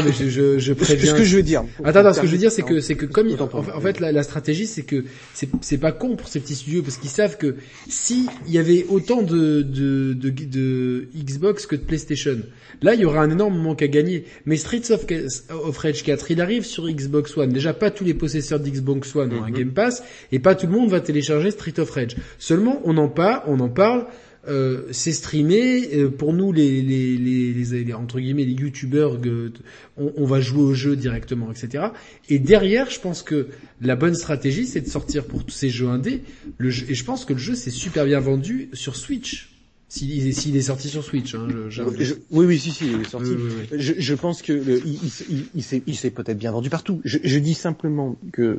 mais 0.05 0.11
je, 0.13 0.29
je, 0.29 0.59
je 0.59 0.73
Ce 0.73 0.77
que- 0.77 0.83
préviens. 0.83 1.13
ce 1.13 1.17
que 1.17 1.23
je 1.23 1.35
veux 1.35 1.41
dire. 1.41 1.63
Attends, 1.83 2.01
attends, 2.01 2.13
ce 2.13 2.21
que 2.21 2.27
je 2.27 2.31
veux 2.33 2.37
dire, 2.37 2.51
c'est 2.51 2.61
que, 2.61 2.79
c'est 2.79 2.93
que 2.93 3.07
comme, 3.07 3.27
en, 3.31 3.37
moi. 3.51 3.75
en 3.75 3.81
fait, 3.81 3.99
la, 3.99 4.11
la 4.11 4.21
stratégie, 4.21 4.67
c'est 4.67 4.83
que 4.83 5.03
c'est, 5.33 5.49
c'est 5.61 5.79
pas 5.79 5.91
con 5.91 6.15
pour 6.15 6.27
ces 6.27 6.39
petits 6.39 6.55
studios 6.55 6.83
parce 6.83 6.97
qu'ils 6.97 7.09
savent 7.09 7.37
que 7.37 7.55
si 7.89 8.27
il 8.45 8.53
y 8.53 8.59
avait 8.59 8.85
autant 8.87 9.23
de, 9.23 9.63
de, 9.63 10.13
de, 10.13 10.29
de 10.29 11.07
Xbox 11.17 11.65
que 11.65 11.75
de 11.75 11.81
PlayStation, 11.81 12.37
là, 12.83 12.93
il 12.93 13.01
y 13.01 13.05
aura 13.05 13.21
un 13.21 13.31
énorme 13.31 13.57
manque 13.57 13.81
à 13.81 13.87
gagner. 13.87 14.25
Mais 14.45 14.57
Streets 14.57 14.91
of, 14.91 15.05
of 15.49 15.77
Rage 15.79 16.03
4, 16.03 16.29
il 16.29 16.39
arrive 16.39 16.65
sur 16.65 16.87
Xbox 16.87 17.35
One. 17.35 17.51
Déjà, 17.51 17.73
pas 17.73 17.89
tous 17.89 18.03
les 18.03 18.13
possesseurs 18.13 18.59
d'Xbox 18.59 19.15
One 19.15 19.33
ont 19.33 19.43
un 19.43 19.49
Mhm. 19.49 19.55
Game 19.57 19.71
Pass 19.71 20.03
et 20.31 20.37
pas 20.39 20.51
tout 20.61 20.67
le 20.67 20.73
monde 20.73 20.89
va 20.89 20.99
télécharger 21.01 21.51
Street 21.51 21.79
of 21.79 21.89
Rage. 21.91 22.15
Seulement, 22.39 22.81
on 22.85 22.97
en 22.97 23.07
parle, 23.09 23.41
on 23.47 23.59
en 23.59 23.69
parle. 23.69 24.05
Euh, 24.47 24.87
c'est 24.91 25.11
streamé 25.11 25.93
euh, 25.95 26.09
pour 26.09 26.33
nous 26.33 26.51
les, 26.51 26.81
les, 26.81 27.15
les, 27.15 27.53
les- 27.53 27.83
les- 27.83 27.93
entre 27.93 28.19
guillemets 28.19 28.43
les 28.43 28.53
youtubeurs 28.53 29.19
euh, 29.23 29.51
on, 29.97 30.11
on 30.17 30.25
va 30.25 30.41
jouer 30.41 30.63
au 30.63 30.73
jeu 30.73 30.95
directement 30.95 31.51
etc 31.51 31.89
et 32.27 32.39
derrière 32.39 32.89
je 32.89 32.99
pense 32.99 33.21
que 33.21 33.49
la 33.81 33.95
bonne 33.95 34.15
stratégie 34.15 34.65
c'est 34.65 34.81
de 34.81 34.87
sortir 34.89 35.25
pour 35.25 35.45
tous 35.45 35.53
ces 35.53 35.69
jeux 35.69 35.89
indés 35.89 36.23
le 36.57 36.71
jeu, 36.71 36.87
et 36.89 36.95
je 36.95 37.03
pense 37.05 37.23
que 37.23 37.33
le 37.33 37.39
jeu 37.39 37.53
s'est 37.53 37.69
super 37.69 38.03
bien 38.05 38.19
vendu 38.19 38.69
sur 38.73 38.95
Switch 38.95 39.51
s'il 39.89 40.27
est, 40.27 40.31
s'il 40.31 40.57
est 40.57 40.61
sorti 40.63 40.87
sur 40.89 41.03
Switch 41.03 41.35
hein, 41.35 41.47
je, 41.47 41.69
j'avoue. 41.69 41.93
Je- 41.99 42.15
oui, 42.31 42.47
oui, 42.47 42.57
si, 42.57 42.71
si, 42.71 42.87
il 42.91 43.01
est 43.01 43.09
sorti. 43.09 43.29
Oui, 43.29 43.37
oui, 43.43 43.67
oui. 43.73 43.77
Je, 43.79 43.93
je 43.95 44.13
pense 44.15 44.41
que 44.41 44.53
le, 44.53 44.81
il, 44.83 44.95
il- 45.29 45.45
il, 45.53 45.81
il 45.85 45.95
s'est, 45.95 46.09
peut-être 46.09 46.39
bien 46.39 46.51
vendu 46.51 46.69
partout. 46.71 46.99
Je 47.03 47.37
dis 47.37 47.53
simplement 47.53 48.17
que 48.31 48.57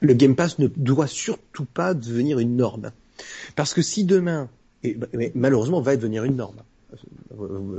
le 0.00 0.14
Game 0.14 0.34
Pass 0.34 0.58
ne 0.58 0.68
doit 0.68 1.06
surtout 1.06 1.64
pas 1.64 1.94
devenir 1.94 2.38
une 2.38 2.56
norme, 2.56 2.92
parce 3.56 3.74
que 3.74 3.82
si 3.82 4.04
demain, 4.04 4.48
et, 4.82 4.96
mais 5.12 5.32
malheureusement, 5.34 5.80
va 5.80 5.96
devenir 5.96 6.24
une 6.24 6.36
norme. 6.36 6.62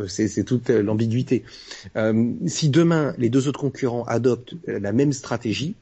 C'est, 0.07 0.43
toute 0.43 0.69
l'ambiguïté. 0.69 1.43
Euh, 1.95 2.33
si 2.47 2.67
demain 2.67 3.13
les 3.17 3.29
deux 3.29 3.47
autres 3.47 3.61
concurrents 3.61 4.03
adoptent 4.03 4.55
la 4.67 4.91
même 4.91 5.13
stratégie, 5.13 5.75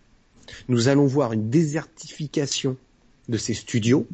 nous 0.67 0.87
allons 0.87 1.07
voir 1.07 1.33
une 1.33 1.49
désertification 1.49 2.77
de 3.29 3.37
ces 3.37 3.53
studios 3.55 4.05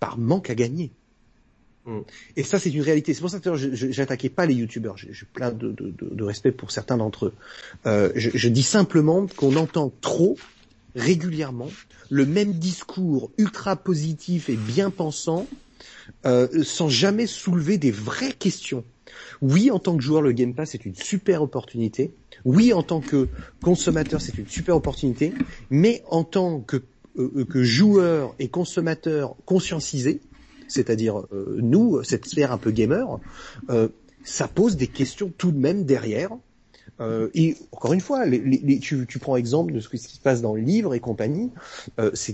par 0.00 0.18
manque 0.18 0.50
à 0.50 0.54
gagner. 0.54 0.90
Mm. 1.86 2.00
Et 2.36 2.42
ça, 2.42 2.58
c'est 2.58 2.70
une 2.70 2.82
réalité. 2.82 3.14
C'est 3.14 3.20
pour 3.20 3.30
ça 3.30 3.40
que 3.40 3.56
je 3.56 3.90
j'attaquais 3.90 4.28
pas 4.28 4.46
les 4.46 4.54
youtubeurs. 4.54 4.96
J'ai 4.96 5.26
plein 5.32 5.52
de, 5.52 5.70
de, 5.70 5.90
de, 5.90 6.14
de, 6.14 6.24
respect 6.24 6.52
pour 6.52 6.70
certains 6.70 6.96
d'entre 6.96 7.26
eux. 7.26 7.34
Euh, 7.86 8.10
je, 8.14 8.30
je, 8.34 8.48
dis 8.48 8.62
simplement 8.62 9.26
qu'on 9.36 9.56
entend 9.56 9.92
trop 10.00 10.36
régulièrement 10.94 11.70
le 12.10 12.26
même 12.26 12.52
discours 12.52 13.30
ultra 13.38 13.76
positif 13.76 14.48
et 14.48 14.56
bien 14.56 14.90
pensant 14.90 15.46
euh, 16.26 16.48
sans 16.62 16.88
jamais 16.88 17.26
soulever 17.26 17.78
des 17.78 17.90
vraies 17.90 18.32
questions. 18.32 18.84
Oui, 19.42 19.70
en 19.70 19.78
tant 19.78 19.96
que 19.96 20.02
joueur, 20.02 20.22
le 20.22 20.32
Game 20.32 20.54
Pass 20.54 20.74
est 20.74 20.84
une 20.84 20.94
super 20.94 21.42
opportunité. 21.42 22.14
Oui, 22.44 22.72
en 22.72 22.82
tant 22.82 23.00
que 23.00 23.28
consommateur, 23.62 24.20
c'est 24.20 24.36
une 24.38 24.48
super 24.48 24.76
opportunité. 24.76 25.32
Mais 25.70 26.02
en 26.10 26.24
tant 26.24 26.60
que, 26.60 26.82
euh, 27.18 27.44
que 27.44 27.62
joueur 27.62 28.34
et 28.38 28.48
consommateur 28.48 29.36
conscientisé, 29.44 30.20
c'est-à-dire 30.68 31.22
euh, 31.32 31.58
nous, 31.60 32.02
cette 32.02 32.26
sphère 32.26 32.52
un 32.52 32.58
peu 32.58 32.70
gamer, 32.70 33.18
ça 34.24 34.48
pose 34.48 34.76
des 34.76 34.86
questions 34.86 35.32
tout 35.36 35.52
de 35.52 35.58
même 35.58 35.84
derrière 35.84 36.30
euh, 37.00 37.28
et 37.34 37.56
encore 37.72 37.92
une 37.92 38.00
fois, 38.00 38.24
tu, 38.80 39.18
prends 39.18 39.36
exemple 39.36 39.72
de 39.72 39.80
ce 39.80 39.88
qui 39.88 39.98
se 39.98 40.20
passe 40.20 40.42
dans 40.42 40.54
le 40.54 40.60
livre 40.60 40.94
et 40.94 41.00
compagnie, 41.00 41.50
euh, 41.98 42.10
c'est 42.14 42.32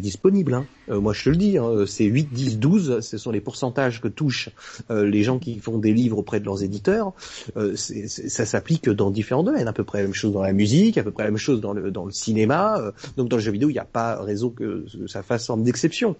disponible. 0.00 0.54
Hein. 0.54 0.66
Euh, 0.90 1.00
moi, 1.00 1.12
je 1.12 1.24
te 1.24 1.30
le 1.30 1.36
dis, 1.36 1.58
hein, 1.58 1.84
c'est 1.86 2.04
8, 2.04 2.28
10, 2.32 2.58
12, 2.58 3.00
ce 3.00 3.18
sont 3.18 3.30
les 3.30 3.40
pourcentages 3.40 4.00
que 4.00 4.08
touchent 4.08 4.50
euh, 4.90 5.06
les 5.06 5.22
gens 5.22 5.38
qui 5.38 5.58
font 5.58 5.78
des 5.78 5.92
livres 5.92 6.18
auprès 6.18 6.40
de 6.40 6.44
leurs 6.44 6.62
éditeurs. 6.62 7.12
Euh, 7.56 7.76
ça 7.76 8.46
s'applique 8.46 8.88
dans 8.88 9.10
différents 9.10 9.42
domaines, 9.42 9.68
à 9.68 9.72
peu 9.72 9.84
près 9.84 9.98
la 9.98 10.04
même 10.04 10.14
chose 10.14 10.32
dans 10.32 10.42
la 10.42 10.52
musique, 10.52 10.98
à 10.98 11.02
peu 11.02 11.10
près 11.10 11.24
la 11.24 11.30
même 11.30 11.38
chose 11.38 11.60
dans 11.60 11.72
le, 11.72 11.92
cinéma. 12.10 12.92
Donc 13.16 13.28
dans 13.28 13.36
le 13.36 13.42
jeu 13.42 13.52
vidéo, 13.52 13.68
il 13.70 13.74
n'y 13.74 13.78
a 13.78 13.84
pas 13.84 14.22
raison 14.22 14.50
que 14.50 14.84
ça 15.06 15.22
fasse 15.22 15.46
forme 15.46 15.62
d'exception. 15.62 16.16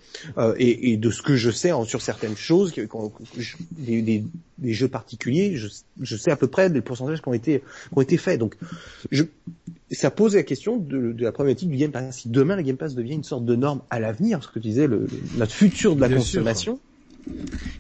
Et, 0.58 0.96
de 0.96 1.10
ce 1.10 1.22
que 1.22 1.36
je 1.36 1.50
sais 1.50 1.72
sur 1.86 2.02
certaines 2.02 2.36
choses, 2.36 2.74
des, 2.74 4.02
des, 4.02 4.24
des, 4.58 4.72
jeux 4.72 4.88
particuliers, 4.88 5.56
je, 5.56 5.68
je 6.00 6.16
sais 6.16 6.30
à 6.30 6.36
peu 6.36 6.46
près 6.46 6.68
les 6.68 6.80
pourcentages 6.80 7.22
qui 7.22 7.28
ont 7.28 7.34
été 7.34 7.57
qui 7.60 7.98
ont 7.98 8.00
été 8.00 8.16
faits. 8.16 8.38
Donc, 8.38 8.56
je, 9.10 9.24
ça 9.90 10.10
pose 10.10 10.34
la 10.34 10.42
question 10.42 10.76
de, 10.76 11.12
de, 11.12 11.24
la 11.24 11.32
problématique 11.32 11.70
du 11.70 11.76
Game 11.76 11.90
Pass. 11.90 12.18
Si 12.18 12.28
demain 12.28 12.56
le 12.56 12.62
Game 12.62 12.76
Pass 12.76 12.94
devient 12.94 13.14
une 13.14 13.24
sorte 13.24 13.44
de 13.44 13.56
norme 13.56 13.80
à 13.90 14.00
l'avenir, 14.00 14.42
ce 14.42 14.48
que 14.48 14.54
tu 14.54 14.68
disais, 14.68 14.86
le, 14.86 15.06
notre 15.36 15.52
futur 15.52 15.96
de 15.96 16.00
la 16.00 16.08
consommation, 16.08 16.78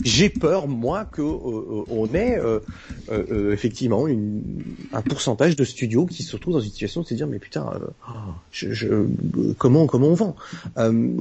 j'ai 0.04 0.28
peur, 0.28 0.68
moi, 0.68 1.04
que 1.04 1.22
euh, 1.22 1.84
on 1.88 2.06
ait 2.14 2.38
euh, 2.38 2.60
euh, 3.10 3.52
effectivement 3.52 4.06
une, 4.06 4.42
un 4.92 5.02
pourcentage 5.02 5.56
de 5.56 5.64
studios 5.64 6.06
qui 6.06 6.22
se 6.22 6.34
retrouvent 6.36 6.54
dans 6.54 6.60
une 6.60 6.70
situation 6.70 7.02
de 7.02 7.06
se 7.06 7.14
dire 7.14 7.26
mais 7.26 7.38
putain, 7.38 7.72
je, 8.50 8.72
je, 8.72 9.06
comment 9.58 9.86
comment 9.86 10.08
on 10.08 10.14
vend, 10.14 10.36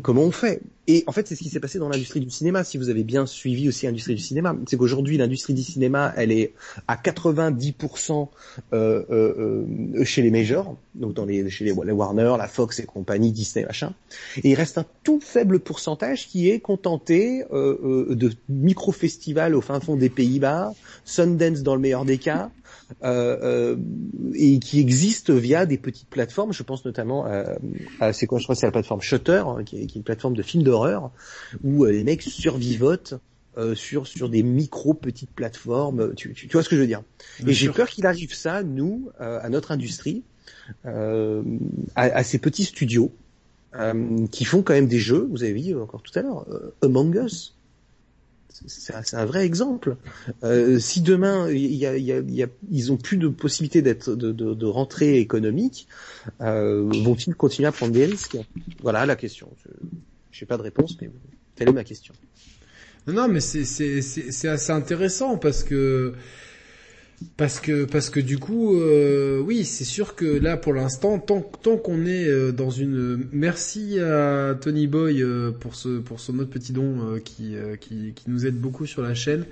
comment 0.01 0.23
on 0.23 0.31
fait? 0.31 0.61
Et 0.89 1.03
en 1.05 1.11
fait, 1.11 1.27
c'est 1.27 1.35
ce 1.35 1.43
qui 1.43 1.49
s'est 1.49 1.59
passé 1.59 1.79
dans 1.79 1.89
l'industrie 1.89 2.21
du 2.21 2.29
cinéma. 2.29 2.63
Si 2.63 2.77
vous 2.77 2.87
avez 2.89 3.03
bien 3.03 3.25
suivi 3.25 3.67
aussi 3.67 3.85
l'industrie 3.85 4.15
du 4.15 4.21
cinéma, 4.21 4.55
c'est 4.67 4.77
qu'aujourd'hui, 4.77 5.17
l'industrie 5.17 5.53
du 5.53 5.61
cinéma, 5.61 6.13
elle 6.15 6.31
est 6.31 6.53
à 6.87 6.95
90% 6.95 8.29
euh, 8.71 9.03
euh, 9.11 9.65
euh, 9.97 10.05
chez 10.05 10.21
les 10.21 10.31
majors, 10.31 10.77
donc 10.95 11.13
dans 11.13 11.25
les, 11.25 11.49
chez 11.49 11.65
les, 11.65 11.73
Warner, 11.73 12.35
la 12.37 12.47
Fox 12.47 12.79
et 12.79 12.85
compagnie, 12.85 13.33
Disney, 13.33 13.65
machin. 13.65 13.93
Et 14.43 14.51
il 14.51 14.55
reste 14.55 14.77
un 14.77 14.85
tout 15.03 15.19
faible 15.19 15.59
pourcentage 15.59 16.27
qui 16.27 16.49
est 16.49 16.61
contenté 16.61 17.43
de 17.51 18.31
micro-festivals 18.47 19.55
au 19.55 19.61
fin 19.61 19.81
fond 19.81 19.97
des 19.97 20.09
Pays-Bas, 20.09 20.73
Sundance 21.03 21.63
dans 21.63 21.75
le 21.75 21.81
meilleur 21.81 22.05
des 22.05 22.17
cas, 22.17 22.49
et 23.03 24.59
qui 24.59 24.79
existe 24.79 25.31
via 25.31 25.65
des 25.65 25.77
petites 25.77 26.09
plateformes. 26.09 26.53
Je 26.53 26.63
pense 26.63 26.85
notamment 26.85 27.25
à, 27.25 27.57
à 27.99 28.13
c'est 28.13 28.27
quoi 28.27 28.39
Je 28.39 28.43
crois 28.43 28.55
c'est 28.55 28.65
la 28.65 28.71
plateforme 28.71 29.01
Shutter, 29.01 29.43
hein, 29.45 29.63
qui, 29.65 29.81
est, 29.81 29.85
qui, 29.85 29.97
est, 29.97 29.99
une 29.99 30.03
plateforme 30.03 30.35
de 30.35 30.41
films 30.41 30.63
d'horreur 30.63 31.11
où 31.63 31.85
euh, 31.85 31.91
les 31.91 32.03
mecs 32.03 32.21
survivotent 32.21 33.15
euh, 33.57 33.75
sur 33.75 34.07
sur 34.07 34.29
des 34.29 34.43
micro 34.43 34.93
petites 34.93 35.31
plateformes. 35.31 36.13
Tu, 36.15 36.33
tu, 36.33 36.47
tu 36.47 36.53
vois 36.53 36.63
ce 36.63 36.69
que 36.69 36.75
je 36.75 36.81
veux 36.81 36.87
dire? 36.87 37.03
Et 37.45 37.53
j'ai 37.53 37.69
peur 37.69 37.89
qu'il 37.89 38.05
arrive 38.05 38.33
ça, 38.33 38.63
nous, 38.63 39.09
à 39.19 39.49
notre 39.49 39.71
industrie, 39.71 40.23
à, 40.85 41.41
à, 41.95 42.23
ces 42.23 42.37
petits 42.37 42.65
studios 42.65 43.11
qui 44.31 44.45
font 44.45 44.61
quand 44.61 44.73
même 44.73 44.87
des 44.87 44.99
jeux. 44.99 45.27
Vous 45.29 45.43
avez 45.43 45.53
vu 45.53 45.77
encore 45.79 46.01
tout 46.01 46.17
à 46.17 46.21
l'heure, 46.21 46.45
Among 46.81 47.15
Us 47.15 47.56
c'est 48.65 49.15
un, 49.15 49.25
vrai 49.25 49.45
exemple. 49.45 49.97
Euh, 50.43 50.79
si 50.79 51.01
demain 51.01 51.49
y 51.51 51.85
a, 51.85 51.97
y 51.97 52.11
a, 52.11 52.19
y 52.19 52.43
a, 52.43 52.47
ils 52.71 52.91
ont 52.91 52.97
plus 52.97 53.17
de 53.17 53.27
possibilité 53.27 53.81
d'être 53.81 54.15
de, 54.15 54.31
de, 54.31 54.53
de, 54.53 54.65
rentrée 54.65 55.19
économique, 55.19 55.87
euh, 56.41 56.89
vont-ils 57.03 57.35
continuer 57.35 57.67
à 57.67 57.71
prendre 57.71 57.93
des 57.93 58.05
risques? 58.05 58.37
Voilà 58.81 59.05
la 59.05 59.15
question. 59.15 59.49
Je 60.31 60.43
n'ai 60.43 60.47
pas 60.47 60.57
de 60.57 60.63
réponse, 60.63 60.97
mais 61.01 61.09
telle 61.55 61.69
est 61.69 61.73
ma 61.73 61.83
question. 61.83 62.13
Non, 63.07 63.27
mais 63.27 63.39
c'est 63.39 64.47
assez 64.47 64.71
intéressant 64.71 65.37
parce 65.37 65.63
que 65.63 66.13
parce 67.35 67.59
que 67.59 67.85
parce 67.85 68.09
que 68.11 68.19
du 68.19 68.37
coup, 68.37 68.79
euh, 68.79 69.39
oui, 69.39 69.65
c'est 69.65 69.85
sûr 69.85 70.15
que 70.15 70.25
là 70.25 70.55
pour 70.55 70.73
l'instant, 70.73 71.17
tant 71.17 71.41
tant 71.41 71.77
qu'on 71.77 72.05
est 72.05 72.27
euh, 72.27 72.51
dans 72.51 72.69
une, 72.69 73.27
merci 73.31 73.99
à 73.99 74.55
Tony 74.59 74.85
Boy 74.85 75.23
euh, 75.23 75.51
pour 75.51 75.73
ce 75.75 75.99
pour 75.99 76.19
son 76.19 76.37
autre 76.37 76.51
petit 76.51 76.73
don 76.73 77.19
qui, 77.25 77.55
qui 77.79 78.13
qui 78.13 78.29
nous 78.29 78.45
aide 78.45 78.59
beaucoup 78.59 78.85
sur 78.85 79.01
la 79.01 79.15
chaîne. 79.15 79.45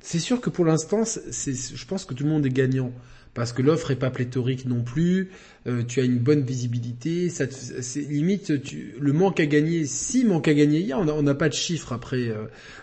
c'est 0.00 0.18
sûr 0.20 0.40
que 0.40 0.50
pour 0.50 0.64
l'instant, 0.64 1.04
c'est 1.04 1.52
je 1.54 1.86
pense 1.86 2.04
que 2.04 2.14
tout 2.14 2.24
le 2.24 2.30
monde 2.30 2.46
est 2.46 2.50
gagnant 2.50 2.92
parce 3.34 3.52
que 3.52 3.62
l'offre 3.62 3.90
est 3.90 3.96
pas 3.96 4.10
pléthorique 4.10 4.66
non 4.66 4.82
plus. 4.82 5.30
Euh, 5.66 5.82
tu 5.86 6.00
as 6.00 6.04
une 6.04 6.18
bonne 6.18 6.42
visibilité. 6.42 7.28
Ça, 7.28 7.46
c'est 7.50 8.00
limite 8.00 8.62
tu, 8.62 8.94
le 9.00 9.12
manque 9.12 9.40
à 9.40 9.46
gagner. 9.46 9.84
Si 9.86 10.24
manque 10.24 10.48
à 10.48 10.54
gagner, 10.54 10.80
il 10.80 10.86
y 10.86 10.92
a, 10.92 10.98
on 10.98 11.22
n'a 11.22 11.34
pas 11.34 11.48
de 11.48 11.54
chiffres 11.54 11.92
après. 11.92 12.32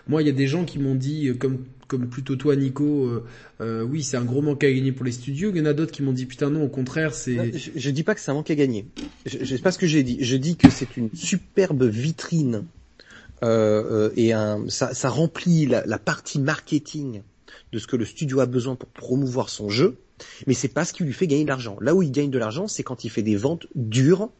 moi, 0.06 0.22
il 0.22 0.26
y 0.26 0.30
a 0.30 0.34
des 0.34 0.46
gens 0.46 0.64
qui 0.64 0.78
m'ont 0.78 0.94
dit, 0.94 1.32
comme 1.38 1.64
comme 1.88 2.08
plutôt 2.08 2.36
toi 2.36 2.54
Nico, 2.54 3.06
euh, 3.06 3.24
euh, 3.60 3.82
oui 3.82 4.02
c'est 4.02 4.16
un 4.16 4.24
gros 4.24 4.42
manque 4.42 4.62
à 4.62 4.70
gagner 4.70 4.92
pour 4.92 5.04
les 5.04 5.12
studios. 5.12 5.50
Il 5.52 5.58
y 5.58 5.60
en 5.60 5.66
a 5.66 5.72
d'autres 5.72 5.92
qui 5.92 6.02
m'ont 6.02 6.12
dit 6.12 6.26
putain 6.26 6.50
non 6.50 6.62
au 6.62 6.68
contraire 6.68 7.14
c'est. 7.14 7.58
Je, 7.58 7.70
je, 7.74 7.90
dis 7.90 8.04
pas 8.04 8.14
que 8.14 8.20
c'est 8.20 8.30
un 8.30 8.34
manque 8.34 8.50
à 8.50 8.54
gagner. 8.54 8.86
Je, 9.26 9.38
je 9.40 9.56
sais 9.56 9.62
pas 9.62 9.72
ce 9.72 9.78
que 9.78 9.86
j'ai 9.86 10.02
dit. 10.02 10.18
Je 10.20 10.36
dis 10.36 10.56
que 10.56 10.70
c'est 10.70 10.96
une 10.96 11.10
superbe 11.14 11.84
vitrine 11.84 12.64
euh, 13.42 14.10
et 14.16 14.32
un, 14.32 14.68
ça, 14.68 14.94
ça 14.94 15.08
remplit 15.08 15.66
la, 15.66 15.84
la, 15.86 15.98
partie 15.98 16.40
marketing 16.40 17.22
de 17.72 17.78
ce 17.78 17.86
que 17.86 17.96
le 17.96 18.04
studio 18.04 18.40
a 18.40 18.46
besoin 18.46 18.74
pour 18.74 18.88
promouvoir 18.88 19.48
son 19.48 19.68
jeu. 19.68 19.96
Mais 20.46 20.54
c'est 20.54 20.68
pas 20.68 20.84
ce 20.84 20.92
qui 20.92 21.04
lui 21.04 21.12
fait 21.12 21.26
gagner 21.26 21.44
de 21.44 21.48
l'argent. 21.48 21.76
Là 21.80 21.94
où 21.94 22.02
il 22.02 22.10
gagne 22.10 22.30
de 22.30 22.38
l'argent, 22.38 22.66
c'est 22.66 22.82
quand 22.82 23.04
il 23.04 23.10
fait 23.10 23.22
des 23.22 23.36
ventes 23.36 23.66
dures 23.74 24.30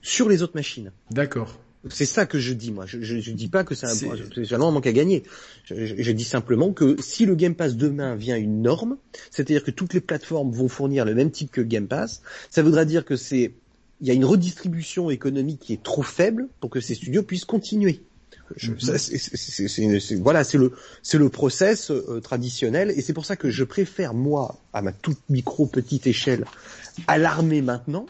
sur 0.00 0.28
les 0.28 0.42
autres 0.42 0.54
machines. 0.54 0.92
D'accord. 1.10 1.58
C'est 1.90 2.06
ça 2.06 2.26
que 2.26 2.38
je 2.38 2.52
dis 2.52 2.72
moi. 2.72 2.86
Je, 2.86 3.00
je, 3.00 3.30
dis 3.30 3.48
pas 3.48 3.62
que 3.62 3.74
c'est 3.74 3.86
un, 3.86 4.60
un 4.60 4.70
manque 4.70 4.86
à 4.86 4.92
gagner. 4.92 5.22
Je, 5.64 5.74
je, 5.96 6.12
dis 6.12 6.24
simplement 6.24 6.72
que 6.72 6.96
si 7.00 7.24
le 7.24 7.34
Game 7.36 7.54
Pass 7.54 7.76
demain 7.76 8.16
vient 8.16 8.36
une 8.36 8.62
norme, 8.62 8.96
c'est-à-dire 9.30 9.62
que 9.62 9.70
toutes 9.70 9.94
les 9.94 10.00
plateformes 10.00 10.50
vont 10.50 10.68
fournir 10.68 11.04
le 11.04 11.14
même 11.14 11.30
type 11.30 11.52
que 11.52 11.60
le 11.60 11.68
Game 11.68 11.86
Pass, 11.86 12.22
ça 12.50 12.62
voudra 12.62 12.84
dire 12.84 13.04
que 13.04 13.16
c'est 13.16 13.52
il 14.00 14.06
y 14.06 14.10
a 14.10 14.14
une 14.14 14.24
redistribution 14.24 15.10
économique 15.10 15.60
qui 15.60 15.72
est 15.72 15.82
trop 15.82 16.02
faible 16.02 16.48
pour 16.60 16.70
que 16.70 16.80
ces 16.80 16.94
studios 16.94 17.22
puissent 17.22 17.44
continuer. 17.44 18.02
Mm-hmm. 18.56 20.22
voilà, 20.22 20.42
c'est 20.42 20.56
le 20.56 20.72
c'est 21.02 21.18
le 21.18 21.28
process 21.28 21.90
euh, 21.90 22.20
traditionnel 22.22 22.90
et 22.90 23.02
c'est 23.02 23.12
pour 23.12 23.26
ça 23.26 23.36
que 23.36 23.50
je 23.50 23.62
préfère 23.62 24.14
moi 24.14 24.58
à 24.72 24.80
ma 24.80 24.92
toute 24.92 25.18
micro 25.28 25.66
petite 25.66 26.06
échelle 26.06 26.46
alarmer 27.06 27.60
maintenant 27.60 28.06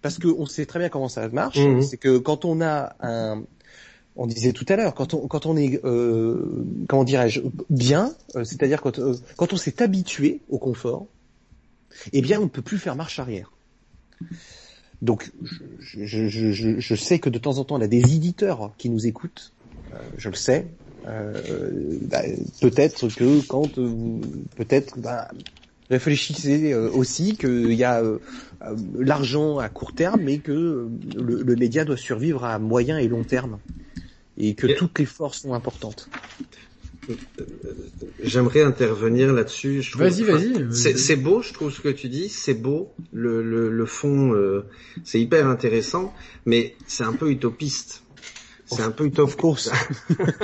parce 0.00 0.18
qu'on 0.18 0.46
sait 0.46 0.66
très 0.66 0.78
bien 0.78 0.88
comment 0.88 1.08
ça 1.08 1.28
marche. 1.28 1.58
Mhm. 1.58 1.82
C'est 1.82 1.96
que 1.98 2.18
quand 2.18 2.44
on 2.44 2.60
a 2.60 2.96
un, 3.00 3.42
on 4.16 4.26
disait 4.26 4.52
tout 4.52 4.66
à 4.68 4.76
l'heure, 4.76 4.94
quand 4.94 5.14
on 5.14 5.26
quand 5.26 5.46
on 5.46 5.56
est 5.56 5.80
euh, 5.84 6.64
comment 6.88 7.04
dirais-je 7.04 7.40
bien, 7.70 8.14
euh, 8.36 8.44
c'est-à-dire 8.44 8.80
quand 8.82 8.98
euh, 8.98 9.14
quand 9.36 9.52
on 9.52 9.56
s'est 9.56 9.82
habitué 9.82 10.40
au 10.48 10.58
confort, 10.58 11.06
eh 12.12 12.20
bien 12.20 12.40
on 12.40 12.44
ne 12.44 12.48
peut 12.48 12.62
plus 12.62 12.78
faire 12.78 12.96
marche 12.96 13.18
arrière. 13.18 13.52
Donc 15.00 15.32
je, 15.80 16.04
je, 16.04 16.28
je, 16.28 16.78
je, 16.78 16.94
sais 16.94 17.18
que 17.18 17.28
de 17.28 17.38
temps 17.38 17.58
en 17.58 17.64
temps 17.64 17.76
on 17.76 17.80
a 17.80 17.88
des 17.88 18.14
éditeurs 18.14 18.72
qui 18.78 18.88
nous 18.88 19.06
écoutent, 19.06 19.52
euh, 19.92 19.96
je 20.16 20.28
le 20.28 20.36
sais. 20.36 20.66
Bah, 21.04 22.22
peut-être 22.60 23.08
que 23.08 23.44
quand 23.48 23.74
peut-être 24.54 25.00
bah, 25.00 25.28
réfléchissez 25.90 26.74
aussi 26.74 27.36
qu'il 27.36 27.72
y 27.72 27.82
a 27.82 28.00
l'argent 28.98 29.58
à 29.58 29.68
court 29.68 29.94
terme, 29.94 30.22
mais 30.22 30.38
que 30.38 30.88
le, 31.16 31.56
média 31.56 31.84
doit 31.84 31.96
survivre 31.96 32.44
à 32.44 32.58
moyen 32.58 32.98
et 32.98 33.08
long 33.08 33.24
terme, 33.24 33.58
et 34.36 34.54
que 34.54 34.66
toutes 34.66 34.98
les 34.98 35.06
forces 35.06 35.40
sont 35.42 35.54
importantes. 35.54 36.08
J'aimerais 38.22 38.62
intervenir 38.62 39.32
là-dessus. 39.32 39.84
Vas-y, 39.96 40.22
vas-y. 40.22 40.72
c'est 40.72 41.16
beau, 41.16 41.42
je 41.42 41.52
trouve 41.52 41.72
ce 41.72 41.80
que 41.80 41.88
tu 41.88 42.08
dis. 42.08 42.28
C'est 42.28 42.54
beau. 42.54 42.92
Le, 43.12 43.42
le, 43.42 43.70
le 43.70 43.86
fond, 43.86 44.62
c'est 45.02 45.20
hyper 45.20 45.48
intéressant, 45.48 46.14
mais 46.46 46.76
c'est 46.86 47.04
un 47.04 47.14
peu 47.14 47.30
utopiste. 47.30 48.04
C'est 48.66 48.82
un 48.82 48.92
peu 48.92 49.06
utopiste. 49.06 49.34
Of 49.34 49.36
course. 49.36 49.70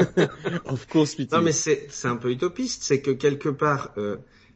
of 0.65 0.87
course, 0.89 1.17
Non, 1.31 1.43
mais 1.43 1.53
c'est 1.53 1.87
c'est 1.91 2.09
un 2.09 2.17
peu 2.17 2.31
utopiste. 2.33 2.83
C'est 2.83 3.01
que 3.01 3.13
quelque 3.13 3.49
part, 3.49 3.95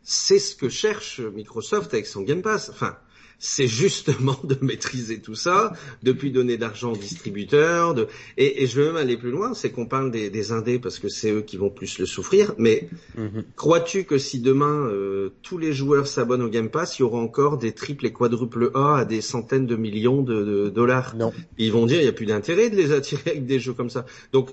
c'est 0.03 0.41
ce 0.41 0.57
que 0.57 0.69
cherche 0.69 1.21
Microsoft 1.21 1.95
avec 1.95 2.07
son 2.07 2.23
Game 2.23 2.43
Pass. 2.43 2.69
Enfin, 2.69 2.97
c'est 3.43 3.67
justement 3.67 4.39
de 4.45 4.57
maîtriser 4.63 5.21
tout 5.21 5.35
ça, 5.35 5.73
de 6.03 6.13
plus 6.13 6.31
donner 6.31 6.57
d'argent 6.57 6.93
aux 6.93 6.97
distributeurs. 6.97 7.93
De... 7.93 8.07
Et, 8.39 8.63
et, 8.63 8.67
je 8.69 8.81
veux 8.81 8.87
même 8.87 8.97
aller 8.97 9.17
plus 9.17 9.33
loin, 9.33 9.53
c'est 9.53 9.71
qu'on 9.71 9.87
parle 9.87 10.13
des, 10.13 10.31
des, 10.31 10.53
indés 10.53 10.79
parce 10.79 11.01
que 11.01 11.09
c'est 11.09 11.33
eux 11.33 11.43
qui 11.43 11.57
vont 11.57 11.69
plus 11.69 11.99
le 11.99 12.07
souffrir. 12.07 12.55
Mais 12.57 12.89
mhm. 13.19 13.43
crois-tu 13.57 14.05
que 14.05 14.17
si 14.17 14.39
demain 14.39 14.87
euh, 14.87 15.31
tous 15.43 15.59
les 15.59 15.73
joueurs 15.73 16.07
s'abonnent 16.07 16.43
au 16.43 16.49
Game 16.49 16.71
Pass, 16.71 16.99
il 16.99 17.03
y 17.03 17.05
aura 17.05 17.19
encore 17.19 17.59
des 17.59 17.73
triples 17.73 18.07
et 18.07 18.13
quadruples 18.13 18.71
A 18.75 18.99
à 18.99 19.05
des 19.05 19.21
centaines 19.21 19.67
de 19.67 19.75
millions 19.75 20.23
de, 20.23 20.45
de 20.45 20.69
dollars? 20.69 21.17
Non. 21.17 21.33
Ils 21.59 21.73
vont 21.73 21.87
dire 21.87 21.99
il 21.99 22.05
n'y 22.05 22.09
a 22.09 22.13
plus 22.13 22.27
d'intérêt 22.27 22.71
de 22.71 22.77
les 22.77 22.93
attirer 22.93 23.33
avec 23.33 23.47
des 23.47 23.59
jeux 23.59 23.75
comme 23.75 23.91
ça. 23.91 24.07
Donc 24.33 24.51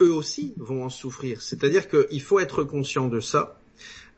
eux 0.00 0.12
aussi 0.12 0.54
vont 0.58 0.84
en 0.84 0.90
souffrir. 0.90 1.42
C'est-à-dire 1.42 1.88
qu'il 1.88 2.22
faut 2.22 2.38
être 2.38 2.62
conscient 2.62 3.08
de 3.08 3.18
ça 3.18 3.60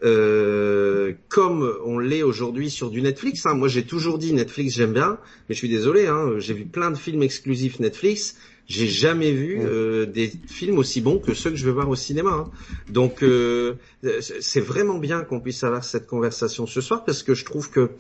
euh, 0.02 1.12
comme 1.28 1.70
on 1.85 1.98
l'est 1.98 2.22
aujourd'hui 2.22 2.70
sur 2.70 2.90
du 2.90 3.02
Netflix. 3.02 3.44
Hein. 3.47 3.55
Moi, 3.55 3.68
j'ai 3.68 3.85
toujours 3.85 4.18
dit 4.18 4.32
Netflix, 4.32 4.74
j'aime 4.74 4.93
bien, 4.93 5.18
mais 5.48 5.55
je 5.55 5.59
suis 5.59 5.68
désolé. 5.68 6.06
Hein, 6.06 6.39
j'ai 6.39 6.55
vu 6.55 6.64
plein 6.64 6.90
de 6.90 6.97
films 6.97 7.22
exclusifs 7.22 7.81
Netflix. 7.81 8.36
J'ai 8.66 8.86
jamais 8.86 9.32
vu 9.32 9.59
euh, 9.60 10.06
des 10.06 10.32
films 10.47 10.78
aussi 10.78 11.01
bons 11.01 11.18
que 11.18 11.35
ceux 11.35 11.51
que 11.51 11.56
je 11.56 11.66
vais 11.66 11.72
voir 11.72 11.89
au 11.89 11.97
cinéma. 11.97 12.31
Hein. 12.31 12.51
Donc, 12.89 13.24
euh, 13.24 13.74
c'est 14.20 14.60
vraiment 14.60 14.98
bien 14.98 15.22
qu'on 15.22 15.40
puisse 15.40 15.64
avoir 15.64 15.82
cette 15.82 16.06
conversation 16.06 16.66
ce 16.66 16.81
soir 16.81 17.05
parce 17.05 17.24
que 17.24 17.35
je 17.35 17.44
trouve 17.44 17.70
que 17.70 17.90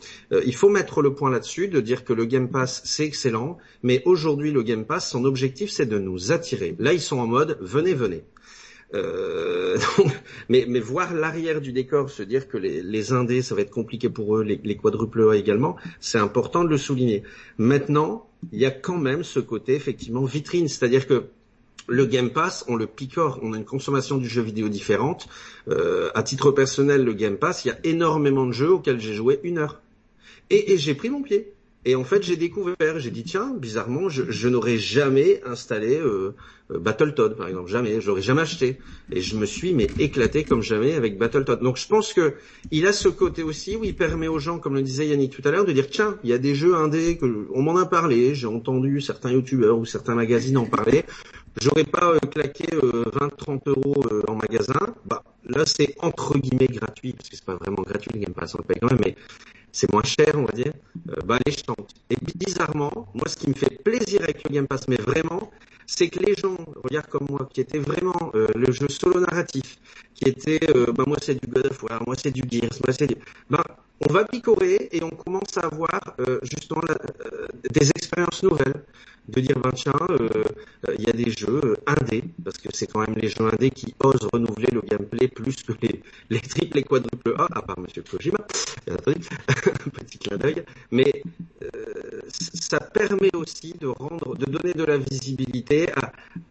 il 0.44 0.54
faut 0.54 0.68
mettre 0.68 1.02
le 1.02 1.12
point 1.12 1.28
là-dessus, 1.28 1.66
de 1.66 1.80
dire 1.80 2.04
que 2.04 2.12
le 2.12 2.24
Game 2.24 2.48
Pass 2.48 2.82
c'est 2.84 3.04
excellent, 3.04 3.58
mais 3.82 4.00
aujourd'hui 4.04 4.52
le 4.52 4.62
Game 4.62 4.84
Pass, 4.84 5.10
son 5.10 5.24
objectif 5.24 5.70
c'est 5.70 5.86
de 5.86 5.98
nous 5.98 6.30
attirer. 6.30 6.76
Là, 6.78 6.92
ils 6.92 7.00
sont 7.00 7.18
en 7.18 7.26
mode 7.26 7.58
venez, 7.60 7.92
venez. 7.92 8.22
Euh, 8.94 9.78
mais, 10.48 10.64
voir 10.80 11.14
l'arrière 11.14 11.60
du 11.60 11.72
décor, 11.72 12.10
se 12.10 12.22
dire 12.22 12.48
que 12.48 12.56
les, 12.56 12.82
les 12.82 13.12
indés, 13.12 13.42
ça 13.42 13.54
va 13.54 13.60
être 13.60 13.70
compliqué 13.70 14.08
pour 14.08 14.36
eux, 14.36 14.42
les, 14.42 14.60
les 14.62 14.78
A 15.30 15.36
également, 15.36 15.76
c'est 16.00 16.18
important 16.18 16.64
de 16.64 16.70
le 16.70 16.78
souligner. 16.78 17.22
Maintenant, 17.58 18.28
il 18.52 18.58
y 18.58 18.66
a 18.66 18.70
quand 18.70 18.98
même 18.98 19.22
ce 19.22 19.40
côté 19.40 19.74
effectivement 19.74 20.24
vitrine, 20.24 20.68
c'est-à-dire 20.68 21.06
que 21.06 21.24
le 21.86 22.06
Game 22.06 22.30
Pass, 22.30 22.64
on 22.68 22.76
le 22.76 22.86
picore, 22.86 23.40
on 23.42 23.52
a 23.52 23.56
une 23.56 23.64
consommation 23.64 24.16
du 24.16 24.28
jeu 24.28 24.42
vidéo 24.42 24.68
différente. 24.68 25.28
Euh, 25.68 26.10
à 26.14 26.22
titre 26.22 26.50
personnel, 26.52 27.04
le 27.04 27.12
Game 27.12 27.36
Pass, 27.36 27.64
il 27.64 27.68
y 27.68 27.70
a 27.72 27.78
énormément 27.84 28.46
de 28.46 28.52
jeux 28.52 28.70
auxquels 28.70 29.00
j'ai 29.00 29.14
joué 29.14 29.40
une 29.42 29.58
heure. 29.58 29.80
Et, 30.50 30.72
et 30.72 30.78
j'ai 30.78 30.94
pris 30.94 31.10
mon 31.10 31.22
pied. 31.22 31.52
Et 31.86 31.94
en 31.94 32.04
fait, 32.04 32.22
j'ai 32.22 32.36
découvert, 32.36 32.98
j'ai 32.98 33.10
dit 33.10 33.24
tiens, 33.24 33.54
bizarrement, 33.56 34.10
je, 34.10 34.30
je 34.30 34.48
n'aurais 34.48 34.76
jamais 34.76 35.40
installé 35.46 35.96
euh, 35.96 36.34
euh, 36.70 36.78
Battletoad, 36.78 37.36
par 37.36 37.48
exemple, 37.48 37.70
jamais, 37.70 38.02
j'aurais 38.02 38.20
jamais 38.20 38.42
acheté. 38.42 38.78
Et 39.10 39.22
je 39.22 39.34
me 39.36 39.46
suis 39.46 39.72
mais 39.72 39.88
éclaté 39.98 40.44
comme 40.44 40.60
jamais 40.60 40.92
avec 40.92 41.16
Battletoad. 41.16 41.60
Donc 41.60 41.78
je 41.78 41.88
pense 41.88 42.12
que 42.12 42.34
il 42.70 42.86
a 42.86 42.92
ce 42.92 43.08
côté 43.08 43.42
aussi 43.42 43.76
où 43.76 43.84
il 43.84 43.96
permet 43.96 44.28
aux 44.28 44.38
gens, 44.38 44.58
comme 44.58 44.74
le 44.74 44.82
disait 44.82 45.06
Yannick 45.06 45.32
tout 45.32 45.46
à 45.48 45.50
l'heure, 45.50 45.64
de 45.64 45.72
dire 45.72 45.88
tiens, 45.88 46.18
il 46.22 46.28
y 46.28 46.34
a 46.34 46.38
des 46.38 46.54
jeux 46.54 46.74
indés 46.74 47.16
que 47.16 47.46
on 47.54 47.62
m'en 47.62 47.76
a 47.76 47.86
parlé, 47.86 48.34
j'ai 48.34 48.46
entendu 48.46 49.00
certains 49.00 49.30
youtubeurs 49.32 49.78
ou 49.78 49.86
certains 49.86 50.14
magazines 50.14 50.58
en 50.58 50.66
parler. 50.66 51.04
J'aurais 51.60 51.84
pas 51.84 52.10
euh, 52.10 52.18
claqué 52.18 52.66
20-30 52.76 53.60
euros 53.66 54.04
en 54.28 54.36
magasin. 54.36 54.94
Bah 55.06 55.22
là, 55.48 55.64
c'est 55.64 55.94
entre 56.00 56.38
guillemets 56.38 56.68
gratuit 56.68 57.14
parce 57.14 57.30
que 57.30 57.36
c'est 57.36 57.44
pas 57.44 57.56
vraiment 57.56 57.82
gratuit 57.82 58.10
le 58.12 58.20
Game 58.20 58.34
Pass, 58.34 58.54
on 58.54 58.58
le 58.58 58.64
paye 58.64 58.78
quand 58.80 58.90
même, 58.90 59.00
mais 59.02 59.16
c'est 59.72 59.92
moins 59.92 60.02
cher, 60.02 60.32
on 60.34 60.44
va 60.44 60.52
dire, 60.52 60.72
euh, 61.08 61.16
bah 61.24 61.38
les 61.46 61.52
chante. 61.52 61.94
Et 62.10 62.16
bizarrement, 62.36 63.08
moi, 63.14 63.28
ce 63.28 63.36
qui 63.36 63.48
me 63.48 63.54
fait 63.54 63.82
plaisir 63.82 64.22
avec 64.22 64.42
le 64.48 64.54
Game 64.54 64.66
Pass, 64.66 64.88
mais 64.88 64.96
vraiment, 64.96 65.50
c'est 65.86 66.08
que 66.08 66.20
les 66.20 66.34
gens, 66.34 66.56
regarde 66.84 67.06
comme 67.08 67.26
moi, 67.28 67.48
qui 67.52 67.60
étaient 67.60 67.78
vraiment 67.78 68.30
euh, 68.34 68.46
le 68.54 68.72
jeu 68.72 68.88
solo 68.88 69.20
narratif, 69.20 69.76
qui 70.14 70.28
était, 70.28 70.60
euh, 70.76 70.92
bah 70.92 71.04
moi 71.06 71.16
c'est 71.22 71.34
du 71.34 71.46
God 71.48 71.66
of 71.66 71.82
War, 71.82 72.02
moi 72.06 72.14
c'est 72.20 72.30
du 72.30 72.42
Gears, 72.48 72.76
moi 72.86 72.94
c'est 72.96 73.06
du, 73.06 73.16
bah 73.48 73.64
on 74.06 74.12
va 74.12 74.24
picorer 74.24 74.88
et 74.92 75.02
on 75.02 75.10
commence 75.10 75.56
à 75.56 75.66
avoir 75.66 76.00
justement 76.42 76.80
des 77.68 77.90
expériences 77.90 78.42
nouvelles 78.42 78.82
de 79.28 79.40
dire 79.40 79.58
ben 79.60 79.70
tiens 79.72 79.92
euh, 80.10 80.28
euh, 80.88 80.94
il 80.98 81.04
y 81.04 81.08
a 81.08 81.12
des 81.12 81.30
jeux 81.30 81.60
euh, 81.64 81.76
indés 81.86 82.24
parce 82.44 82.58
que 82.58 82.68
c'est 82.72 82.86
quand 82.86 83.00
même 83.00 83.14
les 83.16 83.28
jeux 83.28 83.46
indés 83.52 83.70
qui 83.70 83.94
osent 84.02 84.28
renouveler 84.32 84.68
le 84.72 84.80
gameplay 84.80 85.28
plus 85.28 85.56
que 85.62 85.72
les, 85.82 86.02
les 86.30 86.40
triples 86.40 86.78
et 86.78 86.82
quadruples 86.82 87.34
A 87.38 87.46
à 87.58 87.62
part 87.62 87.78
Monsieur 87.78 88.02
Kojima 88.02 88.38
petit 88.86 90.18
clin 90.18 90.36
d'œil. 90.36 90.64
Mais 90.90 91.22
ça 92.32 92.80
permet 92.80 93.30
aussi 93.34 93.74
de 93.78 93.86
rendre 93.86 94.36
de 94.36 94.46
donner 94.46 94.72
de 94.74 94.84
la 94.84 94.98
visibilité 94.98 95.88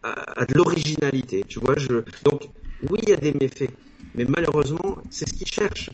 à 0.02 0.46
de 0.46 0.54
l'originalité 0.54 1.44
tu 1.46 1.58
vois 1.58 1.74
je 1.76 2.02
donc 2.24 2.48
oui 2.88 3.00
il 3.02 3.08
y 3.10 3.12
a 3.12 3.16
des 3.16 3.32
méfaits 3.32 3.70
mais 4.14 4.24
malheureusement, 4.24 4.98
c'est 5.08 5.28
ce 5.28 5.34
qu'ils 5.34 5.46
cherchent. 5.46 5.90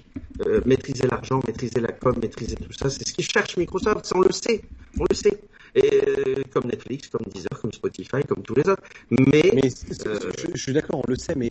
maîtriser 0.65 1.07
l'argent, 1.07 1.43
maîtriser 1.47 1.81
la 1.81 1.93
com, 1.93 2.15
maîtriser 2.21 2.57
tout 2.57 2.73
ça, 2.73 2.89
c'est 2.89 3.07
ce 3.07 3.13
qu'ils 3.13 3.29
cherchent 3.29 3.59
Microsoft, 3.59 4.07
ça 4.07 4.17
on 4.17 4.23
le 4.23 4.33
sait, 4.33 4.63
on 4.99 5.05
le 5.11 5.15
sait 5.15 5.39
et 5.77 6.03
euh, 6.09 6.43
comme 6.53 6.65
Netflix, 6.65 7.09
comme 7.09 7.27
Deezer, 7.33 7.61
comme 7.61 7.73
Spotify, 7.73 8.23
comme 8.27 8.43
tous 8.43 8.55
les 8.55 8.67
autres. 8.69 8.83
Mais, 9.11 9.43
euh, 10.07 10.33
je, 10.55 10.59
suis 10.59 10.73
d'accord, 10.73 11.03
on 11.07 11.11
le 11.11 11.17
sait, 11.17 11.35
mais 11.37 11.51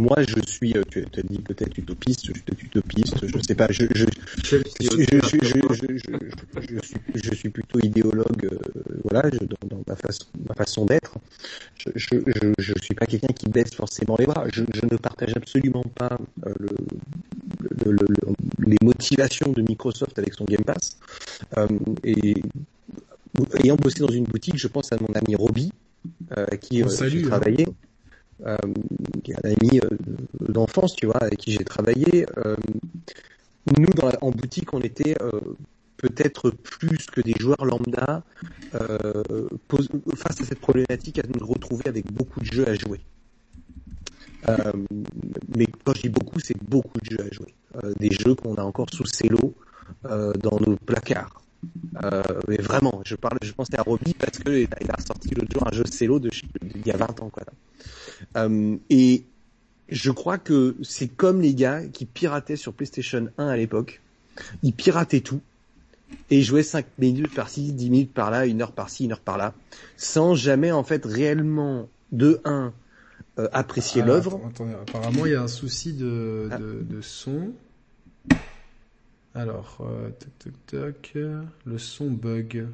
moi 0.00 0.16
je 0.28 0.40
suis, 0.46 0.74
euh, 0.76 0.82
tu 0.90 1.00
as 1.00 1.22
dit 1.22 1.38
peut-être 1.38 1.76
utopiste, 1.78 2.26
je 2.26 2.32
suis 2.32 2.42
peut-être 2.42 2.62
utopiste, 2.62 3.26
je 3.26 3.38
sais 3.40 3.54
pas, 3.54 3.68
je 3.70 3.84
je 3.94 4.04
je, 4.44 4.56
je, 7.14 7.34
suis 7.34 7.48
plutôt 7.48 7.78
idéologue, 7.80 8.50
voilà, 9.04 9.30
dans, 9.30 9.68
dans, 9.68 9.82
ma 9.86 9.96
façon 9.96 10.26
ma 10.46 10.54
façon 10.54 10.84
d'être. 10.84 11.14
Je, 11.78 11.90
je 11.96 12.52
je 12.58 12.74
suis 12.82 12.94
pas 12.94 13.06
quelqu'un 13.06 13.32
qui 13.32 13.48
baisse 13.48 13.74
forcément 13.74 14.16
les 14.18 14.26
bras. 14.26 14.44
Je, 14.52 14.62
je 14.74 14.84
ne 14.84 14.96
partage 14.98 15.32
absolument 15.34 15.84
pas 15.94 16.18
le, 16.44 16.68
le, 17.86 17.92
le, 17.92 18.06
les 18.66 18.76
motivations 18.82 19.50
de 19.52 19.62
Microsoft 19.62 20.18
avec 20.18 20.34
son 20.34 20.44
Game 20.44 20.64
Pass. 20.64 20.98
et 22.04 22.34
ayant 23.62 23.76
bossé 23.76 24.00
dans 24.00 24.08
une 24.08 24.24
boutique, 24.24 24.56
je 24.56 24.68
pense 24.68 24.92
à 24.92 24.96
mon 25.00 25.12
ami 25.14 25.34
Roby, 25.34 25.72
euh, 26.36 26.46
qui 26.60 26.82
euh, 26.82 26.88
j'ai 26.88 27.24
hein. 27.24 27.40
euh, 28.46 28.56
un 28.62 29.48
ami 29.48 29.80
euh, 29.82 29.96
d'enfance, 30.40 30.94
tu 30.94 31.06
vois, 31.06 31.18
avec 31.18 31.38
qui 31.38 31.52
j'ai 31.52 31.64
travaillé. 31.64 32.26
Euh, 32.38 32.56
nous, 33.78 33.86
dans 33.94 34.10
en 34.20 34.30
boutique, 34.30 34.72
on 34.72 34.80
était 34.80 35.14
peut-être 35.98 36.50
plus 36.50 37.06
que 37.06 37.20
des 37.20 37.34
joueurs 37.38 37.64
lambda 37.66 38.22
face 38.72 40.40
à 40.40 40.44
cette 40.44 40.60
problématique 40.60 41.18
à 41.18 41.22
nous 41.26 41.46
retrouver 41.46 41.86
avec 41.86 42.10
beaucoup 42.10 42.40
de 42.40 42.46
jeux 42.46 42.66
à 42.66 42.74
jouer. 42.74 43.00
mais 45.54 45.66
quand 45.84 45.94
je 45.96 46.02
dis 46.02 46.08
beaucoup, 46.08 46.40
c'est 46.40 46.56
beaucoup 46.62 46.98
de 46.98 47.10
jeux 47.10 47.20
à 47.20 47.34
jouer. 47.34 47.54
des 48.00 48.10
jeux 48.10 48.34
qu'on 48.34 48.54
a 48.54 48.62
encore 48.62 48.88
sous 48.90 49.04
cello 49.04 49.54
dans 50.02 50.58
nos 50.60 50.76
placards. 50.76 51.42
Euh, 52.04 52.22
mais 52.46 52.56
vraiment, 52.58 53.00
je 53.04 53.16
parle, 53.16 53.38
je 53.42 53.52
pensais 53.52 53.78
à 53.78 53.82
Roby 53.82 54.14
parce 54.14 54.38
que 54.38 54.50
il 54.50 54.90
a 54.90 55.00
sorti 55.00 55.34
l'autre 55.34 55.52
jour 55.52 55.66
un 55.66 55.72
jeu 55.74 55.84
cello 55.90 56.20
de, 56.20 56.30
il 56.62 56.86
y 56.86 56.90
a 56.90 56.96
20 56.96 57.20
ans, 57.22 57.30
quoi. 57.30 57.42
Euh, 58.36 58.76
et 58.90 59.24
je 59.88 60.10
crois 60.10 60.38
que 60.38 60.76
c'est 60.82 61.08
comme 61.08 61.40
les 61.40 61.54
gars 61.54 61.82
qui 61.86 62.04
pirataient 62.04 62.56
sur 62.56 62.72
PlayStation 62.72 63.28
1 63.38 63.48
à 63.48 63.56
l'époque. 63.56 64.00
Ils 64.62 64.72
pirataient 64.72 65.20
tout 65.20 65.40
et 66.30 66.42
jouaient 66.42 66.62
5 66.62 66.86
minutes 66.98 67.34
par-ci, 67.34 67.72
10 67.72 67.90
minutes 67.90 68.14
par-là, 68.14 68.46
une 68.46 68.62
heure 68.62 68.72
par-ci, 68.72 69.04
une 69.04 69.12
heure 69.12 69.20
par-là, 69.20 69.54
sans 69.96 70.34
jamais 70.34 70.70
en 70.72 70.84
fait 70.84 71.04
réellement 71.04 71.88
de 72.12 72.40
1 72.44 72.72
euh, 73.38 73.48
apprécier 73.52 74.02
ah, 74.02 74.06
l'œuvre. 74.06 74.40
Apparemment, 74.82 75.26
il 75.26 75.32
y 75.32 75.34
a 75.34 75.42
un 75.42 75.48
souci 75.48 75.92
de, 75.92 76.48
de, 76.58 76.82
de 76.82 77.00
son. 77.00 77.52
Alors, 79.34 79.78
euh, 79.80 80.10
toc, 80.38 80.52
toc, 80.66 81.12
le 81.66 81.78
son 81.78 82.10
bug. 82.10 82.66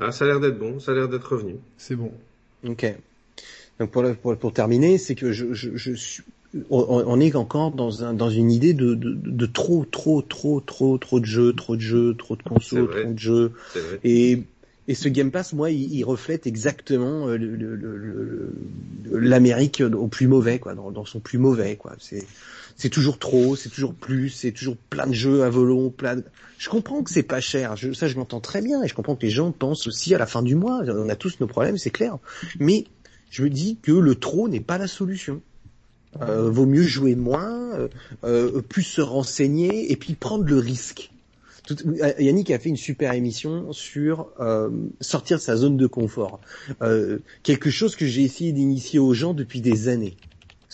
Ah, 0.00 0.12
ça 0.12 0.24
a 0.24 0.28
l'air 0.28 0.40
d'être 0.40 0.58
bon, 0.58 0.78
ça 0.78 0.92
a 0.92 0.94
l'air 0.94 1.08
d'être 1.08 1.32
revenu. 1.32 1.56
C'est 1.76 1.96
bon. 1.96 2.12
Ok. 2.66 2.94
Donc 3.78 3.90
pour, 3.90 4.04
pour, 4.16 4.36
pour 4.36 4.52
terminer, 4.52 4.98
c'est 4.98 5.14
que 5.14 5.32
je, 5.32 5.52
je, 5.52 5.70
je 5.74 5.92
suis, 5.94 6.22
on, 6.70 7.18
est 7.20 7.34
encore 7.34 7.70
dans, 7.70 8.04
un, 8.04 8.12
dans 8.12 8.28
une 8.30 8.50
idée 8.50 8.74
de, 8.74 8.94
de, 8.94 9.14
de, 9.14 9.46
trop, 9.46 9.86
trop, 9.90 10.20
trop, 10.20 10.60
trop, 10.60 10.98
trop 10.98 11.18
de 11.20 11.24
jeux, 11.24 11.54
trop 11.54 11.76
de 11.76 11.80
jeux, 11.80 12.14
trop 12.14 12.36
de 12.36 12.42
consoles, 12.42 12.90
trop 12.90 13.12
de 13.12 13.18
jeux. 13.18 13.52
Et, 14.04 14.42
et 14.86 14.94
ce 14.94 15.08
Game 15.08 15.30
Pass, 15.30 15.54
moi, 15.54 15.70
il, 15.70 15.94
il 15.94 16.04
reflète 16.04 16.46
exactement 16.46 17.26
l'Amérique 19.10 19.78
le, 19.78 19.88
le, 19.88 19.96
au 19.96 20.08
plus 20.08 20.26
mauvais, 20.28 20.58
quoi, 20.58 20.74
dans, 20.74 20.90
dans 20.90 21.06
son 21.06 21.20
plus 21.20 21.38
mauvais, 21.38 21.76
quoi. 21.76 21.94
C'est 21.98 22.26
c'est 22.76 22.88
toujours 22.88 23.18
trop, 23.18 23.56
c'est 23.56 23.68
toujours 23.68 23.94
plus, 23.94 24.30
c'est 24.30 24.52
toujours 24.52 24.76
plein 24.76 25.06
de 25.06 25.12
jeux 25.12 25.42
à 25.42 25.50
volon, 25.50 25.90
plein 25.90 26.16
de... 26.16 26.24
Je 26.58 26.68
comprends 26.68 27.02
que 27.02 27.10
c'est 27.10 27.22
pas 27.22 27.40
cher, 27.40 27.74
ça 27.94 28.08
je 28.08 28.16
m'entends 28.16 28.40
très 28.40 28.62
bien, 28.62 28.82
et 28.82 28.88
je 28.88 28.94
comprends 28.94 29.16
que 29.16 29.22
les 29.22 29.30
gens 29.30 29.50
pensent 29.52 29.86
aussi 29.86 30.14
à 30.14 30.18
la 30.18 30.26
fin 30.26 30.42
du 30.42 30.54
mois, 30.54 30.82
on 30.86 31.08
a 31.08 31.16
tous 31.16 31.40
nos 31.40 31.46
problèmes, 31.46 31.78
c'est 31.78 31.90
clair. 31.90 32.18
Mais 32.58 32.84
je 33.30 33.42
me 33.42 33.50
dis 33.50 33.78
que 33.82 33.92
le 33.92 34.14
trop 34.14 34.48
n'est 34.48 34.60
pas 34.60 34.78
la 34.78 34.86
solution. 34.86 35.40
Euh, 36.20 36.50
vaut 36.50 36.66
mieux 36.66 36.82
jouer 36.82 37.14
moins, 37.14 37.72
euh, 37.72 37.88
euh, 38.24 38.60
plus 38.60 38.82
se 38.82 39.00
renseigner, 39.00 39.90
et 39.90 39.96
puis 39.96 40.14
prendre 40.14 40.44
le 40.44 40.58
risque. 40.58 41.10
Tout, 41.66 41.76
Yannick 42.18 42.50
a 42.50 42.58
fait 42.58 42.68
une 42.68 42.76
super 42.76 43.12
émission 43.12 43.72
sur 43.72 44.28
euh, 44.40 44.68
sortir 45.00 45.38
de 45.38 45.42
sa 45.42 45.56
zone 45.56 45.76
de 45.76 45.86
confort. 45.86 46.40
Euh, 46.82 47.18
quelque 47.42 47.70
chose 47.70 47.94
que 47.94 48.04
j'ai 48.04 48.22
essayé 48.22 48.52
d'initier 48.52 48.98
aux 48.98 49.14
gens 49.14 49.32
depuis 49.32 49.60
des 49.60 49.88
années 49.88 50.16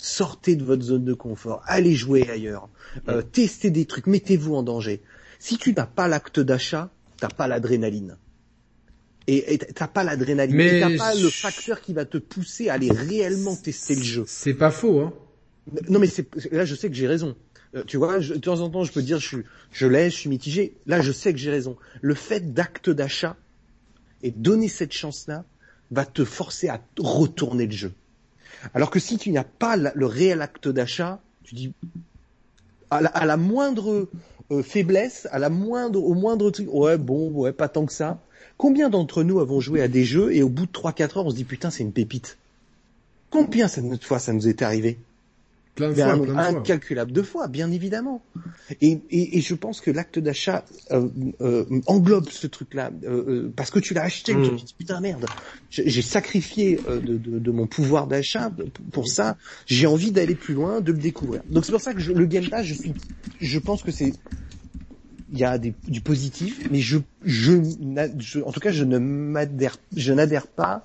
sortez 0.00 0.56
de 0.56 0.64
votre 0.64 0.82
zone 0.82 1.04
de 1.04 1.14
confort, 1.14 1.62
allez 1.66 1.94
jouer 1.94 2.28
ailleurs, 2.30 2.68
euh, 3.08 3.22
testez 3.22 3.70
des 3.70 3.84
trucs, 3.84 4.06
mettez-vous 4.06 4.54
en 4.54 4.62
danger. 4.62 5.02
Si 5.38 5.58
tu 5.58 5.72
n'as 5.72 5.86
pas 5.86 6.08
l'acte 6.08 6.40
d'achat, 6.40 6.90
t'as 7.18 7.28
pas 7.28 7.48
l'adrénaline. 7.48 8.16
Et 9.30 9.58
t'as 9.58 9.88
pas 9.88 10.04
l'adrénaline. 10.04 10.56
Mais 10.56 10.80
t'as 10.80 10.96
pas 10.96 11.14
le 11.14 11.28
facteur 11.28 11.82
qui 11.82 11.92
va 11.92 12.06
te 12.06 12.16
pousser 12.16 12.70
à 12.70 12.74
aller 12.74 12.90
réellement 12.90 13.56
tester 13.56 13.94
le 13.94 14.02
jeu. 14.02 14.24
C'est 14.26 14.54
pas 14.54 14.70
faux, 14.70 15.00
hein. 15.00 15.12
Non 15.90 15.98
mais 15.98 16.06
c'est 16.06 16.26
là 16.50 16.64
je 16.64 16.74
sais 16.74 16.88
que 16.88 16.94
j'ai 16.94 17.06
raison. 17.06 17.36
Euh, 17.74 17.84
tu 17.86 17.98
vois, 17.98 18.20
je, 18.20 18.32
de 18.32 18.38
temps 18.38 18.60
en 18.60 18.70
temps 18.70 18.84
je 18.84 18.92
peux 18.92 19.02
dire 19.02 19.18
je 19.18 19.26
suis, 19.26 19.42
je 19.70 19.86
l'ai, 19.86 20.08
je 20.08 20.16
suis 20.16 20.30
mitigé. 20.30 20.78
Là 20.86 21.02
je 21.02 21.12
sais 21.12 21.32
que 21.32 21.38
j'ai 21.38 21.50
raison. 21.50 21.76
Le 22.00 22.14
fait 22.14 22.54
d'acte 22.54 22.88
d'achat 22.88 23.36
et 24.22 24.30
donner 24.30 24.68
cette 24.68 24.92
chance-là 24.92 25.44
va 25.90 26.06
te 26.06 26.24
forcer 26.24 26.68
à 26.68 26.80
retourner 26.98 27.66
le 27.66 27.72
jeu. 27.72 27.92
Alors 28.74 28.90
que 28.90 28.98
si 28.98 29.18
tu 29.18 29.30
n'as 29.30 29.44
pas 29.44 29.76
le 29.76 30.06
réel 30.06 30.42
acte 30.42 30.68
d'achat, 30.68 31.20
tu 31.44 31.54
dis 31.54 31.72
à 32.90 33.00
la, 33.00 33.08
à 33.10 33.26
la 33.26 33.36
moindre 33.36 34.08
euh, 34.50 34.62
faiblesse, 34.62 35.28
à 35.30 35.38
la 35.38 35.50
moindre, 35.50 36.02
au 36.02 36.14
moindre 36.14 36.50
truc, 36.50 36.68
ouais 36.72 36.98
bon, 36.98 37.30
ouais 37.30 37.52
pas 37.52 37.68
tant 37.68 37.86
que 37.86 37.92
ça. 37.92 38.18
Combien 38.56 38.88
d'entre 38.88 39.22
nous 39.22 39.40
avons 39.40 39.60
joué 39.60 39.82
à 39.82 39.88
des 39.88 40.04
jeux 40.04 40.34
et 40.34 40.42
au 40.42 40.48
bout 40.48 40.66
de 40.66 40.72
3-4 40.72 41.18
heures 41.18 41.26
on 41.26 41.30
se 41.30 41.36
dit 41.36 41.44
putain 41.44 41.70
c'est 41.70 41.82
une 41.82 41.92
pépite 41.92 42.38
Combien 43.30 43.66
de 43.66 44.04
fois 44.04 44.18
ça 44.18 44.32
nous 44.32 44.48
est 44.48 44.62
arrivé? 44.62 44.98
Plein 45.78 45.90
de 45.90 45.94
fois, 45.94 46.16
plein 46.16 46.52
de 46.52 46.58
incalculable 46.58 47.12
de 47.12 47.22
fois, 47.22 47.48
bien 47.48 47.70
évidemment. 47.70 48.22
Et, 48.80 49.00
et, 49.10 49.38
et 49.38 49.40
je 49.40 49.54
pense 49.54 49.80
que 49.80 49.90
l'acte 49.90 50.18
d'achat 50.18 50.64
euh, 50.90 51.08
euh, 51.40 51.64
englobe 51.86 52.28
ce 52.28 52.46
truc-là 52.46 52.90
euh, 53.04 53.52
parce 53.54 53.70
que 53.70 53.78
tu 53.78 53.94
l'as 53.94 54.02
acheté. 54.02 54.34
Tu 54.34 54.50
te 54.50 54.54
dis 54.66 54.74
putain 54.76 55.00
merde, 55.00 55.26
j'ai 55.70 56.02
sacrifié 56.02 56.80
euh, 56.88 57.00
de, 57.00 57.16
de, 57.16 57.38
de, 57.38 57.50
mon 57.50 57.66
pouvoir 57.66 58.06
d'achat 58.08 58.50
pour 58.92 59.08
ça. 59.08 59.36
J'ai 59.66 59.86
envie 59.86 60.10
d'aller 60.10 60.34
plus 60.34 60.54
loin, 60.54 60.80
de 60.80 60.92
le 60.92 60.98
découvrir. 60.98 61.42
Donc 61.48 61.64
c'est 61.64 61.72
pour 61.72 61.80
ça 61.80 61.94
que 61.94 62.00
je, 62.00 62.12
le 62.12 62.26
Game 62.26 62.48
Pass, 62.48 62.66
je 62.66 62.74
suis, 62.74 62.94
je 63.40 63.58
pense 63.58 63.82
que 63.82 63.92
c'est 63.92 64.12
il 65.30 65.38
y 65.38 65.44
a 65.44 65.58
des, 65.58 65.74
du 65.86 66.00
positif, 66.00 66.68
mais 66.70 66.80
je, 66.80 66.98
je, 67.24 67.52
je, 68.18 68.40
en 68.40 68.50
tout 68.52 68.60
cas, 68.60 68.70
je 68.72 68.84
ne 68.84 68.98
m'adhère, 68.98 69.76
je 69.94 70.12
n'adhère 70.12 70.46
pas 70.46 70.82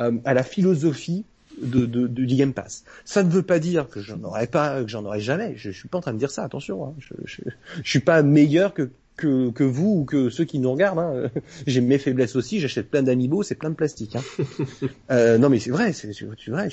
euh, 0.00 0.18
à 0.24 0.34
la 0.34 0.42
philosophie 0.42 1.24
de, 1.60 1.86
de, 1.86 2.06
de, 2.06 2.24
du 2.24 2.36
Game 2.36 2.52
Pass. 2.52 2.84
Ça 3.04 3.22
ne 3.22 3.30
veut 3.30 3.42
pas 3.42 3.58
dire 3.58 3.88
que 3.88 4.00
j'en 4.00 4.22
aurais 4.22 4.46
pas, 4.46 4.82
que 4.82 4.88
j'en 4.88 5.04
aurais 5.04 5.20
jamais. 5.20 5.54
Je, 5.56 5.70
je 5.70 5.78
suis 5.78 5.88
pas 5.88 5.98
en 5.98 6.02
train 6.02 6.12
de 6.12 6.18
dire 6.18 6.30
ça. 6.30 6.44
Attention, 6.44 6.86
hein. 6.86 6.94
je, 6.98 7.14
je, 7.24 7.42
je, 7.82 7.88
suis 7.88 8.00
pas 8.00 8.22
meilleur 8.22 8.74
que 8.74 8.90
que, 9.16 9.50
que 9.50 9.64
vous 9.64 10.00
ou 10.00 10.04
que 10.04 10.30
ceux 10.30 10.44
qui 10.44 10.58
nous 10.58 10.72
regardent. 10.72 10.98
Hein. 10.98 11.30
J'ai 11.66 11.80
mes 11.80 11.98
faiblesses 11.98 12.36
aussi. 12.36 12.60
J'achète 12.60 12.90
plein 12.90 13.02
d'amiibo, 13.02 13.42
c'est 13.42 13.54
plein 13.54 13.70
de 13.70 13.74
plastique. 13.74 14.16
Hein. 14.16 14.22
euh, 15.10 15.38
non, 15.38 15.48
mais 15.48 15.58
c'est 15.58 15.70
vrai, 15.70 15.92
c'est 15.92 16.08
vrai. 16.48 16.68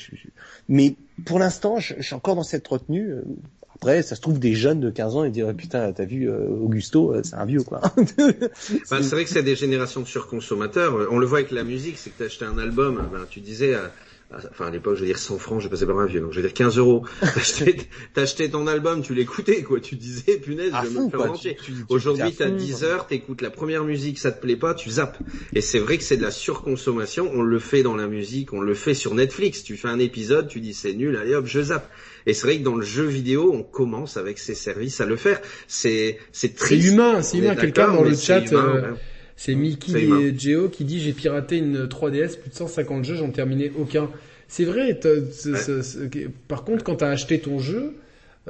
Mais 0.68 0.96
pour 1.26 1.40
l'instant, 1.40 1.80
je, 1.80 2.02
suis 2.02 2.16
encore 2.16 2.36
dans 2.36 2.44
cette 2.44 2.68
retenue. 2.68 3.14
Après, 3.76 4.02
ça 4.02 4.16
se 4.16 4.22
trouve 4.22 4.40
des 4.40 4.56
jeunes 4.56 4.82
de 4.82 4.90
15 4.90 5.16
ans 5.16 5.24
et 5.24 5.30
dire 5.30 5.48
oh, 5.50 5.54
putain, 5.54 5.94
t'as 5.94 6.04
vu 6.04 6.30
euh, 6.30 6.50
Augusto, 6.50 7.14
euh, 7.14 7.22
c'est 7.24 7.36
un 7.36 7.46
vieux 7.46 7.64
quoi. 7.64 7.80
bah, 8.18 8.98
c'est 9.02 9.12
vrai 9.12 9.24
que 9.24 9.30
c'est 9.30 9.42
des 9.42 9.56
générations 9.56 10.02
de 10.02 10.06
surconsommateurs. 10.06 11.08
On 11.12 11.18
le 11.18 11.26
voit 11.26 11.38
avec 11.38 11.52
la 11.52 11.64
musique, 11.64 11.98
c'est 11.98 12.10
que 12.10 12.18
t'as 12.18 12.26
acheté 12.26 12.44
un 12.44 12.58
album, 12.58 13.08
ben, 13.10 13.26
tu 13.30 13.40
disais 13.40 13.76
enfin 14.32 14.68
à 14.68 14.72
l'époque 14.72 14.96
je 14.96 15.02
veux 15.02 15.06
dire 15.06 15.18
100 15.18 15.38
francs, 15.40 15.62
je 15.62 15.68
passais 15.68 15.86
par 15.86 16.00
un 16.00 16.06
vieux, 16.06 16.22
donc 16.22 16.32
je 16.32 16.38
veux 16.38 16.44
dire 16.44 16.54
15 16.54 16.78
euros. 16.78 17.06
Acheté, 18.16 18.50
ton 18.50 18.68
album, 18.68 19.02
tu 19.02 19.14
l'écoutais 19.14 19.64
quoi, 19.64 19.80
tu 19.80 19.96
disais 19.96 20.38
punaise, 20.38 20.72
je 20.84 20.88
vais 20.88 21.00
me 21.00 21.10
faire 21.10 21.32
entier. 21.32 21.58
Aujourd'hui 21.90 22.34
t'as 22.38 22.50
10 22.50 22.84
heures, 22.84 23.08
t'écoutes 23.08 23.42
la 23.42 23.50
première 23.50 23.84
musique, 23.84 24.20
ça 24.20 24.32
te 24.32 24.42
plaît 24.42 24.56
pas, 24.56 24.74
tu 24.74 24.90
zappes. 24.90 25.18
Et 25.54 25.62
c'est 25.62 25.80
vrai 25.80 25.98
que 25.98 26.04
c'est 26.04 26.18
de 26.18 26.24
la 26.24 26.32
surconsommation, 26.32 27.30
on 27.34 27.42
le 27.42 27.60
fait 27.60 27.84
dans 27.84 27.96
la 27.96 28.08
musique, 28.08 28.54
on 28.54 28.62
le 28.62 28.74
fait 28.74 28.94
sur 28.94 29.16
Netflix, 29.16 29.64
tu 29.64 29.78
fais 29.78 29.88
un 29.88 30.00
épisode, 30.00 30.48
tu 30.48 30.60
dis 30.60 30.74
c'est 30.74 30.94
nul, 30.94 31.16
allez 31.18 31.36
hop, 31.36 31.46
je 31.46 31.62
zappe. 31.62 31.90
Et 32.26 32.34
c'est 32.34 32.46
vrai 32.46 32.60
que 32.60 32.64
dans 32.64 32.76
le 32.76 32.86
jeu 32.86 33.06
vidéo, 33.06 33.52
on 33.54 33.64
commence 33.64 34.18
avec 34.18 34.38
ces 34.38 34.54
services 34.54 35.02
à 35.02 35.06
le 35.06 35.16
faire. 35.16 35.42
C'est 35.68 36.20
c'est 36.32 36.56
triste. 36.56 36.84
C'est 36.84 36.94
humain, 36.94 37.22
c'est 37.22 37.38
humain. 37.38 37.56
Quelqu'un 37.56 37.94
dans 37.94 38.04
le 38.04 38.16
chat. 38.16 38.44
Euh, 38.54 38.94
c'est 39.40 39.56
Mickey 39.56 39.94
et 39.94 40.38
Geo 40.38 40.68
qui 40.68 40.84
dit 40.84 41.00
j'ai 41.00 41.14
piraté 41.14 41.60
une 41.60 41.86
3DS, 41.86 42.38
plus 42.38 42.50
de 42.50 42.56
150 42.56 43.06
jeux, 43.06 43.16
j'en 43.16 43.30
terminais 43.30 43.72
aucun. 43.80 44.10
C'est 44.50 44.66
vrai. 44.66 45.00
par 46.50 46.66
contre, 46.66 46.84
quand 46.84 46.98
t'as 46.98 47.08
acheté 47.08 47.40
ton 47.40 47.58
jeu, 47.58 47.94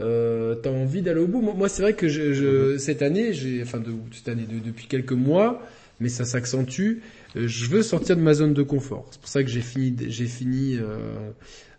euh, 0.02 0.56
t'as 0.56 0.72
envie 0.72 1.04
d'aller 1.04 1.20
au 1.20 1.28
bout. 1.28 1.42
Moi, 1.42 1.70
c'est 1.70 1.84
vrai 1.84 1.94
que 1.94 2.08
je, 2.08 2.34
je, 2.34 2.72
mhm. 2.72 2.80
cette 2.80 3.04
année, 3.04 3.34
j'ai, 3.34 3.62
enfin 3.62 3.78
de, 3.78 3.92
cette 4.12 4.30
année, 4.30 4.48
depuis 4.66 4.88
quelques 4.88 5.12
mois, 5.12 5.62
mais 6.00 6.10
ça 6.10 6.26
s'accentue. 6.26 7.02
Euh, 7.36 7.48
je 7.48 7.66
veux 7.68 7.84
sortir 7.84 8.16
de 8.16 8.22
ma 8.22 8.34
zone 8.34 8.56
de 8.56 8.64
confort. 8.64 9.10
C'est 9.12 9.22
pour 9.22 9.30
ça 9.30 9.44
que 9.44 9.50
j'ai 9.50 9.62
fini, 9.62 9.96
j'ai 10.08 10.26
fini 10.26 10.76
euh, 10.76 11.30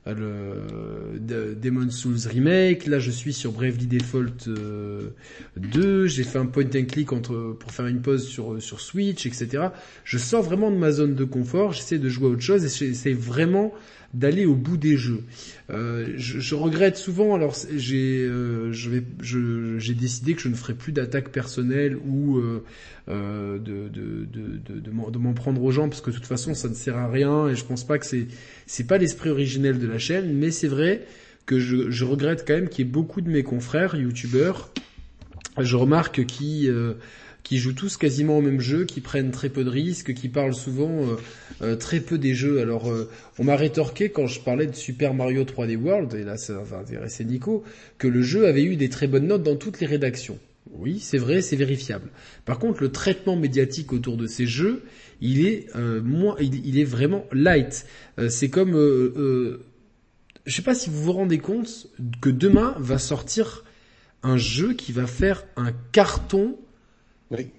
le 0.06 1.54
Demon's 1.54 1.96
Souls 1.96 2.28
remake. 2.28 2.86
Là, 2.86 2.98
je 2.98 3.10
suis 3.10 3.32
sur 3.32 3.52
Bravely 3.52 3.86
Default 3.86 4.48
2. 4.48 5.80
Euh, 5.80 6.06
J'ai 6.06 6.24
fait 6.24 6.38
un 6.38 6.46
point 6.46 6.64
and 6.64 6.84
click 6.86 7.08
pour 7.08 7.72
faire 7.72 7.86
une 7.86 8.00
pause 8.00 8.26
sur 8.26 8.60
sur 8.62 8.80
Switch, 8.80 9.26
etc. 9.26 9.68
Je 10.04 10.18
sors 10.18 10.42
vraiment 10.42 10.70
de 10.70 10.76
ma 10.76 10.90
zone 10.90 11.14
de 11.14 11.24
confort. 11.24 11.72
J'essaie 11.72 11.98
de 11.98 12.08
jouer 12.08 12.28
à 12.28 12.30
autre 12.30 12.42
chose 12.42 12.64
et 12.64 12.68
j'essaie 12.68 13.12
vraiment 13.12 13.72
d'aller 14.12 14.44
au 14.44 14.54
bout 14.54 14.76
des 14.76 14.96
jeux. 14.96 15.22
Euh, 15.70 16.08
je, 16.16 16.54
regrette 16.54 16.96
souvent. 16.96 17.34
Alors 17.34 17.54
j'ai 17.74 18.24
euh, 18.24 18.72
j'ai 18.72 19.94
décidé 19.94 20.34
que 20.34 20.40
je 20.40 20.48
ne 20.48 20.54
ferai 20.54 20.74
plus 20.74 20.92
d'attaque 20.92 21.30
personnelle 21.30 21.96
ou 22.06 22.38
euh, 22.38 23.58
de 23.58 24.90
m'en 24.90 25.32
prendre 25.32 25.62
aux 25.62 25.70
gens 25.70 25.88
parce 25.88 26.00
que 26.00 26.10
de 26.10 26.16
toute 26.16 26.26
façon 26.26 26.54
ça 26.54 26.68
ne 26.68 26.74
sert 26.74 26.96
à 26.96 27.08
rien 27.08 27.48
et 27.48 27.54
je 27.54 27.64
pense 27.64 27.84
pas 27.84 27.98
que 27.98 28.06
c'est 28.06 28.26
c'est 28.66 28.86
pas 28.86 28.98
l'esprit 28.98 29.30
originel 29.30 29.78
de 29.78 29.86
la 29.86 29.98
chaîne. 29.98 30.34
Mais 30.34 30.50
c'est 30.50 30.68
vrai 30.68 31.02
que 31.46 31.60
je, 31.60 31.90
je 31.90 32.04
regrette 32.04 32.44
quand 32.46 32.54
même 32.54 32.68
qu'il 32.68 32.84
y 32.84 32.88
ait 32.88 32.90
beaucoup 32.90 33.20
de 33.20 33.30
mes 33.30 33.42
confrères 33.42 33.94
youtubeurs. 33.94 34.72
Je 35.58 35.76
remarque 35.76 36.24
qui 36.26 36.68
qui 37.42 37.58
jouent 37.58 37.72
tous 37.72 37.96
quasiment 37.96 38.38
au 38.38 38.40
même 38.40 38.60
jeu, 38.60 38.84
qui 38.84 39.00
prennent 39.00 39.30
très 39.30 39.48
peu 39.48 39.64
de 39.64 39.70
risques, 39.70 40.14
qui 40.14 40.28
parlent 40.28 40.54
souvent 40.54 40.90
euh, 40.90 41.16
euh, 41.62 41.76
très 41.76 42.00
peu 42.00 42.18
des 42.18 42.34
jeux. 42.34 42.60
Alors, 42.60 42.90
euh, 42.90 43.10
on 43.38 43.44
m'a 43.44 43.56
rétorqué 43.56 44.10
quand 44.10 44.26
je 44.26 44.40
parlais 44.40 44.66
de 44.66 44.74
Super 44.74 45.14
Mario 45.14 45.44
3D 45.44 45.76
World, 45.76 46.14
et 46.14 46.24
là 46.24 46.36
ça 46.36 46.60
va 46.62 46.78
intéresser 46.78 47.24
Nico, 47.24 47.64
que 47.98 48.08
le 48.08 48.22
jeu 48.22 48.46
avait 48.46 48.64
eu 48.64 48.76
des 48.76 48.88
très 48.88 49.06
bonnes 49.06 49.26
notes 49.26 49.42
dans 49.42 49.56
toutes 49.56 49.80
les 49.80 49.86
rédactions. 49.86 50.38
Oui, 50.72 51.00
c'est 51.00 51.18
vrai, 51.18 51.42
c'est 51.42 51.56
vérifiable. 51.56 52.08
Par 52.44 52.58
contre, 52.58 52.82
le 52.82 52.92
traitement 52.92 53.34
médiatique 53.34 53.92
autour 53.92 54.16
de 54.16 54.26
ces 54.26 54.46
jeux, 54.46 54.82
il 55.20 55.44
est 55.44 55.66
moins, 55.74 56.36
il, 56.38 56.78
est 56.78 56.84
vraiment 56.84 57.26
light. 57.32 57.86
c'est 58.28 58.50
comme, 58.50 58.72
je 58.74 59.58
sais 60.54 60.62
pas 60.62 60.74
si 60.74 60.88
vous 60.88 61.02
vous 61.02 61.12
rendez 61.12 61.38
compte 61.38 61.88
que 62.20 62.30
demain 62.30 62.76
va 62.78 62.98
sortir 62.98 63.64
un 64.22 64.36
jeu 64.36 64.74
qui 64.74 64.92
va 64.92 65.06
faire 65.06 65.44
un 65.56 65.72
carton 65.92 66.56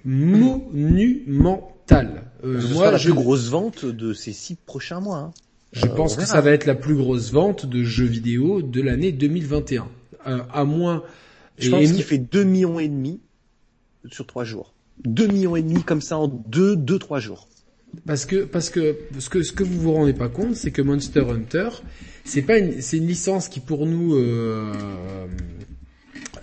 monumental. 0.06 2.24
Euh, 2.44 2.60
Ce 2.60 2.74
moi, 2.74 2.86
sera 2.86 2.92
la 2.92 3.00
plus 3.00 3.14
grosse 3.14 3.50
vente 3.50 3.86
de 3.86 4.14
ces 4.14 4.34
six 4.34 4.56
prochains 4.56 5.00
mois. 5.00 5.18
Hein. 5.18 5.32
Je 5.74 5.86
euh, 5.86 5.90
pense 5.90 6.16
que 6.16 6.26
ça 6.26 6.42
va 6.42 6.52
être 6.52 6.66
la 6.66 6.76
plus 6.76 6.96
grosse 6.96 7.32
vente 7.32 7.66
de 7.66 7.84
jeux 7.84 8.06
vidéo 8.06 8.62
de 8.62 8.82
l'année 8.82 9.12
2021. 9.12 9.88
Euh, 10.28 10.40
à 10.52 10.66
moins. 10.66 11.04
Je 11.58 11.70
pense 11.70 11.92
qu'il 11.92 12.04
fait 12.04 12.18
2 12.18 12.44
millions 12.44 12.80
et 12.80 12.88
demi 12.88 13.20
sur 14.10 14.26
trois 14.26 14.44
jours. 14.44 14.74
2 15.06 15.28
millions 15.28 15.56
et 15.56 15.62
demi 15.62 15.84
comme 15.84 16.02
ça 16.02 16.18
en 16.18 16.28
deux, 16.28 16.76
deux, 16.76 17.00
trois 17.00 17.20
jours. 17.20 17.48
Parce 18.06 18.26
que 18.26 18.46
parce 18.46 18.70
que 18.70 18.98
ce 19.20 19.30
que 19.30 19.44
ce 19.44 19.52
que 19.52 19.64
vous 19.64 19.80
vous 19.80 19.94
rendez 19.94 20.14
pas 20.14 20.30
compte, 20.30 20.56
c'est 20.56 20.72
que 20.72 20.82
Monster 20.82 21.26
Hunter, 21.30 21.70
c'est 22.24 22.42
pas 22.42 22.58
une, 22.58 22.82
c'est 22.82 22.98
une 22.98 23.08
licence 23.08 23.50
qui 23.50 23.60
pour 23.60 23.86
nous 23.86 24.16
euh, 24.16 24.72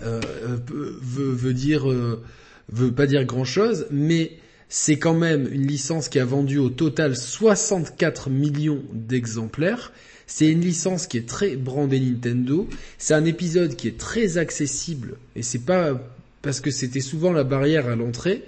euh, 0.03 0.21
veut, 0.67 1.31
veut 1.31 1.53
dire 1.53 1.89
euh, 1.89 2.23
veut 2.71 2.91
pas 2.91 3.07
dire 3.07 3.25
grand 3.25 3.45
chose, 3.45 3.87
mais 3.91 4.33
c'est 4.69 4.99
quand 4.99 5.15
même 5.15 5.49
une 5.51 5.65
licence 5.65 6.09
qui 6.09 6.19
a 6.19 6.25
vendu 6.25 6.59
au 6.59 6.69
total 6.69 7.15
64 7.15 8.29
millions 8.29 8.83
d'exemplaires. 8.93 9.91
C'est 10.27 10.47
une 10.47 10.61
licence 10.61 11.07
qui 11.07 11.17
est 11.17 11.27
très 11.27 11.55
brandée 11.55 11.99
Nintendo. 11.99 12.67
C'est 12.99 13.15
un 13.15 13.25
épisode 13.25 13.75
qui 13.75 13.87
est 13.87 13.97
très 13.97 14.37
accessible 14.37 15.17
et 15.35 15.41
c'est 15.41 15.65
pas 15.65 15.99
parce 16.43 16.61
que 16.61 16.69
c'était 16.69 17.01
souvent 17.01 17.31
la 17.31 17.43
barrière 17.43 17.87
à 17.87 17.95
l'entrée 17.95 18.43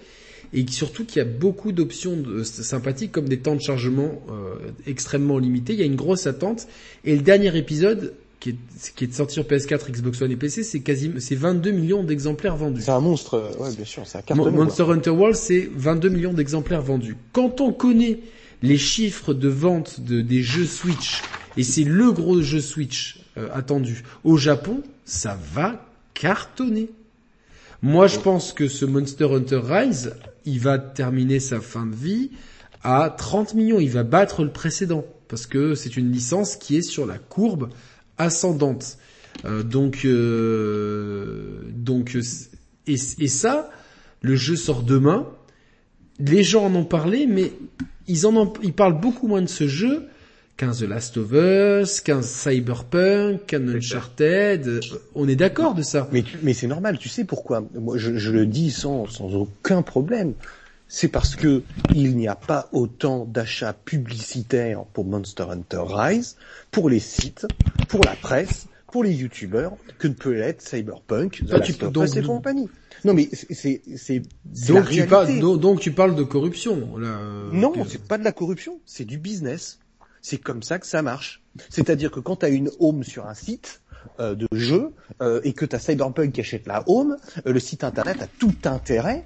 et 0.53 0.65
surtout 0.69 1.05
qu'il 1.05 1.17
y 1.17 1.21
a 1.21 1.25
beaucoup 1.25 1.71
d'options 1.71 2.23
sympathiques 2.43 3.11
comme 3.11 3.27
des 3.27 3.39
temps 3.39 3.55
de 3.55 3.61
chargement 3.61 4.21
euh, 4.29 4.71
extrêmement 4.85 5.39
limités. 5.39 5.73
Il 5.73 5.79
y 5.79 5.83
a 5.83 5.85
une 5.85 5.95
grosse 5.95 6.27
attente 6.27 6.67
et 7.03 7.15
le 7.15 7.21
dernier 7.21 7.57
épisode 7.57 8.13
qui 8.41 8.49
est, 8.49 8.93
qui 8.95 9.05
est 9.05 9.13
sorti 9.13 9.35
sur 9.35 9.43
PS4, 9.43 9.91
Xbox 9.91 10.21
One 10.21 10.31
et 10.31 10.35
PC, 10.35 10.63
c'est 10.63 10.81
quasiment, 10.81 11.19
c'est 11.19 11.35
22 11.35 11.71
millions 11.71 12.03
d'exemplaires 12.03 12.57
vendus. 12.57 12.81
C'est 12.81 12.91
un 12.91 12.99
monstre, 12.99 13.35
euh, 13.35 13.63
ouais, 13.63 13.73
bien 13.75 13.85
sûr, 13.85 14.03
c'est 14.05 14.29
un 14.29 14.35
Monster 14.35 14.83
Hunter 14.89 15.11
World, 15.11 15.35
c'est 15.35 15.69
22 15.73 16.09
millions 16.09 16.33
d'exemplaires 16.33 16.81
vendus. 16.81 17.15
Quand 17.33 17.61
on 17.61 17.71
connaît 17.71 18.19
les 18.63 18.79
chiffres 18.79 19.33
de 19.33 19.47
vente 19.47 20.01
de, 20.01 20.21
des 20.21 20.41
jeux 20.41 20.65
Switch, 20.65 21.21
et 21.55 21.63
c'est 21.63 21.83
le 21.83 22.11
gros 22.11 22.41
jeu 22.41 22.59
Switch 22.59 23.19
euh, 23.37 23.47
attendu 23.53 24.03
au 24.23 24.37
Japon, 24.37 24.81
ça 25.05 25.37
va 25.53 25.85
cartonner. 26.15 26.89
Moi, 27.83 28.07
je 28.07 28.19
pense 28.19 28.53
que 28.53 28.67
ce 28.67 28.85
Monster 28.85 29.25
Hunter 29.25 29.61
Rise, 29.63 30.15
il 30.45 30.59
va 30.59 30.79
terminer 30.79 31.39
sa 31.39 31.61
fin 31.61 31.85
de 31.85 31.95
vie 31.95 32.31
à 32.83 33.13
30 33.15 33.53
millions. 33.53 33.79
Il 33.79 33.91
va 33.91 34.03
battre 34.03 34.43
le 34.43 34.51
précédent 34.51 35.05
parce 35.27 35.45
que 35.45 35.75
c'est 35.75 35.95
une 35.95 36.11
licence 36.11 36.55
qui 36.55 36.75
est 36.75 36.81
sur 36.81 37.05
la 37.05 37.17
courbe 37.17 37.69
ascendante. 38.21 38.97
Euh, 39.45 39.63
donc, 39.63 40.01
euh, 40.05 41.63
donc, 41.69 42.17
et, 42.87 42.93
et, 42.93 43.27
ça, 43.27 43.69
le 44.21 44.35
jeu 44.35 44.55
sort 44.55 44.83
demain, 44.83 45.27
les 46.19 46.43
gens 46.43 46.65
en 46.65 46.75
ont 46.75 46.85
parlé, 46.85 47.25
mais 47.27 47.53
ils 48.07 48.27
en 48.27 48.35
ont, 48.35 48.53
ils 48.61 48.73
parlent 48.73 48.99
beaucoup 48.99 49.27
moins 49.27 49.41
de 49.41 49.47
ce 49.47 49.67
jeu 49.67 50.07
qu'un 50.57 50.71
The 50.71 50.81
Last 50.81 51.17
of 51.17 51.31
Us, 51.31 52.01
qu'un 52.01 52.21
Cyberpunk, 52.21 53.45
qu'un 53.47 53.67
Uncharted. 53.67 54.81
On 55.15 55.27
est 55.27 55.35
d'accord 55.35 55.73
de 55.73 55.81
ça. 55.81 56.07
Mais, 56.11 56.23
mais 56.43 56.53
c'est 56.53 56.67
normal, 56.67 56.97
tu 56.99 57.09
sais 57.09 57.23
pourquoi 57.23 57.63
Moi, 57.73 57.97
je, 57.97 58.17
je, 58.17 58.31
le 58.31 58.45
dis 58.45 58.69
sans, 58.69 59.07
sans 59.07 59.33
aucun 59.33 59.81
problème. 59.81 60.33
C'est 60.93 61.07
parce 61.07 61.37
que 61.37 61.63
il 61.95 62.17
n'y 62.17 62.27
a 62.27 62.35
pas 62.35 62.67
autant 62.73 63.23
d'achats 63.23 63.71
publicitaires 63.71 64.83
pour 64.83 65.05
Monster 65.05 65.45
Hunter 65.49 65.83
Rise, 65.87 66.35
pour 66.69 66.89
les 66.89 66.99
sites, 66.99 67.47
pour 67.87 68.03
la 68.03 68.13
presse, 68.17 68.67
pour 68.91 69.05
les 69.05 69.13
youtubeurs, 69.13 69.77
que 69.99 70.09
ne 70.09 70.13
peut 70.13 70.33
l'être 70.33 70.61
Cyberpunk, 70.61 71.45
The 71.47 71.51
Last 71.51 71.83
of 71.83 71.95
Us 71.95 72.17
et 72.17 72.23
compagnie. 72.23 72.67
Non 73.05 73.13
mais 73.13 73.29
c'est 73.31 73.81
c'est 73.95 74.21
donc 74.67 74.89
tu 74.89 75.05
parles 75.05 75.39
donc, 75.39 75.79
tu 75.79 75.93
parles 75.93 76.13
de 76.13 76.23
corruption 76.23 76.97
là. 76.97 77.21
Non, 77.53 77.71
c'est 77.87 78.05
pas 78.05 78.17
de 78.17 78.25
la 78.25 78.33
corruption, 78.33 78.81
c'est 78.85 79.05
du 79.05 79.17
business. 79.17 79.79
C'est 80.21 80.39
comme 80.39 80.61
ça 80.61 80.77
que 80.77 80.85
ça 80.85 81.01
marche. 81.01 81.41
C'est-à-dire 81.69 82.11
que 82.11 82.19
quand 82.19 82.35
tu 82.35 82.45
as 82.45 82.49
une 82.49 82.69
home 82.79 83.05
sur 83.05 83.27
un 83.27 83.33
site 83.33 83.81
euh, 84.19 84.35
de 84.35 84.49
jeu 84.51 84.91
euh, 85.21 85.39
et 85.45 85.53
que 85.53 85.63
tu 85.63 85.73
as 85.73 85.79
Cyberpunk 85.79 86.33
qui 86.33 86.41
achète 86.41 86.67
la 86.67 86.83
home, 86.87 87.15
euh, 87.47 87.53
le 87.53 87.59
site 87.61 87.85
internet 87.85 88.21
a 88.21 88.27
tout 88.27 88.53
intérêt 88.65 89.23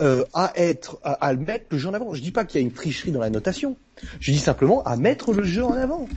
euh, 0.00 0.24
à 0.32 0.52
être 0.56 0.98
à, 1.02 1.34
mettre 1.34 1.66
le 1.70 1.78
jeu 1.78 1.88
en 1.88 1.94
avant. 1.94 2.14
Je 2.14 2.22
dis 2.22 2.30
pas 2.30 2.44
qu'il 2.44 2.60
y 2.60 2.64
a 2.64 2.66
une 2.66 2.72
tricherie 2.72 3.12
dans 3.12 3.20
la 3.20 3.30
notation. 3.30 3.76
Je 4.20 4.32
dis 4.32 4.38
simplement 4.38 4.82
à 4.84 4.96
mettre 4.96 5.32
le 5.32 5.44
jeu 5.44 5.64
en 5.64 5.72
avant 5.72 6.08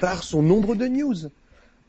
par 0.00 0.22
son 0.22 0.42
nombre 0.42 0.74
de 0.74 0.86
news. 0.86 1.16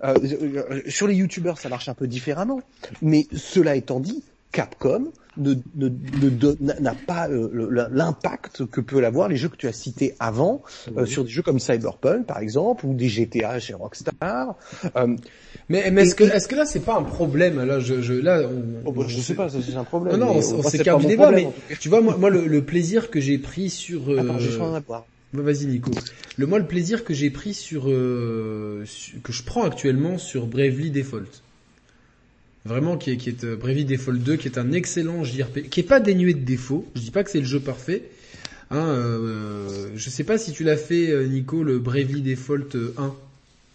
Euh, 0.04 0.82
sur 0.88 1.08
les 1.08 1.16
youtubeurs, 1.16 1.58
ça 1.58 1.70
marche 1.70 1.90
un 1.90 1.94
peu 1.94 2.08
différemment. 2.08 2.62
Mais 3.02 3.28
cela 3.36 3.76
étant 3.76 4.00
dit, 4.00 4.24
Capcom 4.52 5.12
ne, 5.38 5.53
ne, 5.76 6.80
n'a 6.82 6.94
pas 6.94 7.30
euh, 7.30 7.88
l'impact 7.91 8.66
que 8.66 8.82
peuvent 8.82 9.03
avoir 9.03 9.30
les 9.30 9.38
jeux 9.38 9.48
que 9.48 9.56
tu 9.56 9.68
as 9.68 9.74
cités 9.74 10.16
avant 10.20 10.62
euh, 10.98 11.06
sur 11.06 11.24
des 11.24 11.30
jeux 11.30 11.41
comme 11.41 11.60
Cyberpunk 11.60 12.26
par 12.26 12.40
exemple 12.40 12.86
ou 12.86 12.94
des 12.94 13.08
GTA 13.08 13.60
chez 13.60 13.74
Rockstar. 13.74 14.56
Euh, 14.98 15.16
mais, 15.70 15.90
mais 15.91 16.02
est-ce 16.02 16.16
que 16.16 16.24
est-ce 16.26 16.48
que 16.48 16.56
là 16.56 16.66
c'est 16.66 16.82
pas 16.82 16.95
un 16.95 17.03
problème 17.03 17.64
là 17.64 17.80
je, 17.80 18.02
je 18.02 18.14
là 18.14 18.41
oh, 18.86 18.91
bah, 18.91 19.06
je 19.08 19.22
sais 19.22 19.36
pas 19.36 19.48
c'est 19.49 19.76
un 19.76 19.84
problème. 19.86 20.18
Non 20.18 20.26
non 20.26 20.36
on, 20.36 20.64
s'est 20.64 20.80
du 20.80 21.06
débat 21.06 21.32
mais 21.32 21.48
tu 21.80 21.88
vois 21.88 22.02
moi, 22.02 22.18
moi 22.18 22.30
le, 22.30 22.45
le, 22.45 22.62
plaisir 22.62 23.10
que 23.10 23.22
j'ai 23.22 23.38
pris 23.38 23.70
sur 23.70 24.02
Attends, 24.20 24.40
je 24.40 24.49
suis 24.49 24.62
en 24.62 24.80
bah, 24.82 25.06
Vas-y 25.34 25.66
Nico. 25.66 25.91
Le 26.38 26.45
moi 26.45 26.60
le 26.60 26.66
plaisir 26.66 27.06
que 27.06 27.14
j'ai 27.14 27.30
pris 27.30 27.53
sur, 27.53 27.84
sur, 27.84 29.22
que 29.24 29.32
je 29.32 29.44
prends 29.44 29.64
actuellement 29.64 30.18
sur 30.18 30.45
Bravely 30.45 30.91
Default 30.91 31.41
Vraiment, 32.64 32.98
qui 32.98 33.12
est, 33.12 33.18
qui 33.18 33.30
est 33.30 33.44
euh, 33.44 33.56
Bravely 33.56 33.86
Default 33.86 34.18
2, 34.18 34.36
qui 34.36 34.48
est 34.48 34.58
un 34.60 34.72
excellent 34.72 35.24
JRP, 35.24 35.70
qui 35.70 35.80
est 35.80 35.84
pas 35.84 36.00
dénué 36.00 36.34
de 36.34 36.46
défauts. 36.46 36.86
Je 36.96 37.02
dis 37.02 37.12
pas 37.12 37.24
que 37.24 37.32
c'est 37.32 37.40
le 37.40 37.46
jeu 37.46 37.60
parfait. 37.60 38.04
Hein, 38.70 38.88
euh, 38.88 39.90
je 39.96 40.10
sais 40.10 40.24
pas 40.24 40.38
si 40.38 40.52
tu 40.52 40.64
l'as 40.64 40.78
fait, 40.78 41.10
euh, 41.10 41.28
Nico, 41.28 41.64
le 41.64 41.80
Bravely 41.80 42.22
Default 42.22 42.78
1. 42.98 43.14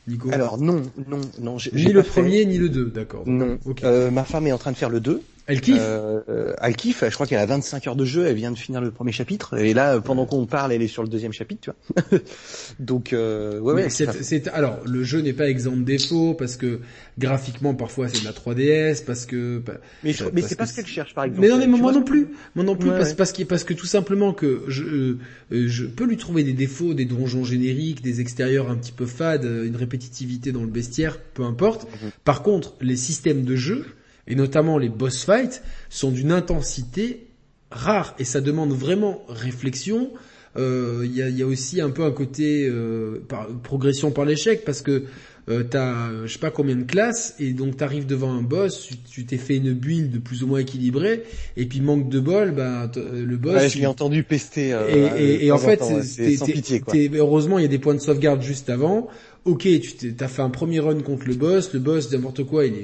Nico 0.08 0.30
Alors 0.32 0.58
non, 0.58 0.82
non, 1.08 1.20
non. 1.40 1.56
Ni 1.72 1.92
le 1.92 2.02
premier, 2.02 2.44
ni 2.46 2.58
le 2.58 2.68
2, 2.68 2.86
d'accord. 2.86 3.24
Non. 3.26 3.58
Euh, 3.82 4.10
ma 4.10 4.24
femme 4.24 4.46
est 4.46 4.52
en 4.52 4.58
train 4.58 4.70
de 4.72 4.76
faire 4.76 4.90
le 4.90 5.00
2. 5.00 5.20
Elle 5.46 5.60
kiffe 5.60 5.78
euh, 5.80 6.54
Elle 6.60 6.74
kiffe, 6.74 7.04
je 7.08 7.14
crois 7.14 7.26
qu'elle 7.26 7.38
a 7.38 7.46
25 7.46 7.86
heures 7.86 7.96
de 7.96 8.04
jeu, 8.04 8.26
elle 8.26 8.34
vient 8.34 8.50
de 8.50 8.58
finir 8.58 8.80
le 8.80 8.90
premier 8.90 9.12
chapitre, 9.12 9.56
et 9.58 9.74
là, 9.74 10.00
pendant 10.00 10.26
qu'on 10.26 10.46
parle, 10.46 10.72
elle 10.72 10.82
est 10.82 10.88
sur 10.88 11.02
le 11.02 11.08
deuxième 11.08 11.32
chapitre, 11.32 11.60
tu 11.60 11.70
vois. 12.10 12.20
Donc, 12.80 13.12
euh, 13.12 13.60
ouais, 13.60 13.74
ouais. 13.74 13.90
C'est, 13.90 14.48
alors, 14.48 14.80
le 14.84 15.04
jeu 15.04 15.20
n'est 15.20 15.32
pas 15.32 15.48
exempt 15.48 15.76
de 15.76 15.84
défauts, 15.84 16.34
parce 16.34 16.56
que 16.56 16.80
graphiquement, 17.18 17.74
parfois, 17.74 18.08
c'est 18.08 18.20
de 18.20 18.24
la 18.24 18.32
3DS, 18.32 19.04
parce 19.04 19.24
que... 19.24 19.62
Mais, 20.02 20.14
mais 20.32 20.42
c'est 20.42 20.56
pas 20.56 20.66
ce 20.66 20.74
qu'elle 20.74 20.86
cherche, 20.86 21.14
par 21.14 21.24
exemple. 21.24 21.42
Mais 21.42 21.48
non, 21.48 21.58
mais 21.58 21.66
moi 21.66 21.92
non 21.92 22.02
plus. 22.02 22.28
Moi 22.56 22.64
non 22.64 22.76
plus, 22.76 22.90
parce, 22.90 23.14
parce, 23.14 23.32
que, 23.32 23.44
parce 23.44 23.62
que 23.62 23.74
tout 23.74 23.86
simplement 23.86 24.32
que 24.32 24.64
je, 24.66 24.82
euh, 24.82 25.18
je 25.50 25.84
peux 25.84 26.04
lui 26.04 26.16
trouver 26.16 26.42
des 26.42 26.54
défauts, 26.54 26.92
des 26.92 27.04
donjons 27.04 27.44
génériques, 27.44 28.02
des 28.02 28.20
extérieurs 28.20 28.68
un 28.68 28.76
petit 28.76 28.92
peu 28.92 29.06
fades, 29.06 29.44
une 29.44 29.76
répétitivité 29.76 30.50
dans 30.50 30.62
le 30.62 30.66
bestiaire, 30.66 31.18
peu 31.34 31.44
importe. 31.44 31.84
Mhm. 31.84 32.10
Par 32.24 32.42
contre, 32.42 32.74
les 32.80 32.96
systèmes 32.96 33.44
de 33.44 33.54
jeu, 33.54 33.84
et 34.28 34.34
notamment 34.34 34.78
les 34.78 34.88
boss 34.88 35.24
fights, 35.24 35.62
sont 35.88 36.10
d'une 36.10 36.32
intensité 36.32 37.26
rare 37.70 38.14
et 38.18 38.24
ça 38.24 38.40
demande 38.40 38.72
vraiment 38.72 39.24
réflexion. 39.28 40.10
Il 40.56 40.62
euh, 40.62 41.06
y, 41.06 41.22
a, 41.22 41.28
y, 41.28 41.42
a, 41.42 41.46
aussi 41.46 41.80
un 41.80 41.90
peu 41.90 42.04
un 42.04 42.12
côté 42.12 42.66
euh, 42.66 43.22
par, 43.28 43.46
progression 43.62 44.10
par 44.10 44.24
l'échec 44.24 44.64
parce 44.64 44.80
que 44.80 45.04
euh, 45.48 45.62
t'as 45.62 46.26
je 46.26 46.32
sais 46.32 46.38
pas 46.38 46.50
combien 46.50 46.74
de 46.74 46.82
classes 46.82 47.36
et 47.38 47.52
donc 47.52 47.76
t'arrives 47.76 48.06
devant 48.06 48.32
un 48.32 48.42
boss, 48.42 48.88
tu 49.08 49.26
t'es 49.26 49.36
fait 49.36 49.58
une 49.58 49.74
build 49.74 50.20
plus 50.22 50.42
ou 50.42 50.46
moins 50.48 50.58
équilibrée 50.58 51.24
et 51.56 51.66
puis 51.66 51.80
manque 51.80 52.08
de 52.08 52.20
bol, 52.20 52.52
bah 52.52 52.90
le 52.96 53.36
boss. 53.36 53.54
Ouais, 53.54 53.68
je 53.68 53.78
l'ai 53.78 53.86
entendu 53.86 54.22
pester. 54.22 54.72
Euh, 54.72 55.10
et, 55.16 55.46
et, 55.46 55.52
en 55.52 55.58
fait, 55.58 55.82
c'est 56.02 56.36
sans 56.36 56.46
pitié, 56.46 56.80
quoi. 56.80 56.94
heureusement 57.14 57.58
il 57.58 57.62
y 57.62 57.66
a 57.66 57.68
des 57.68 57.78
points 57.78 57.94
de 57.94 58.00
sauvegarde 58.00 58.42
juste 58.42 58.70
avant 58.70 59.08
ok, 59.46 59.68
tu 59.80 60.14
t'as 60.14 60.26
fait 60.26 60.42
un 60.42 60.50
premier 60.50 60.80
run 60.80 61.00
contre 61.00 61.28
le 61.28 61.34
boss, 61.34 61.72
le 61.72 61.78
boss 61.78 62.12
n'importe 62.12 62.42
quoi, 62.44 62.66
il, 62.66 62.74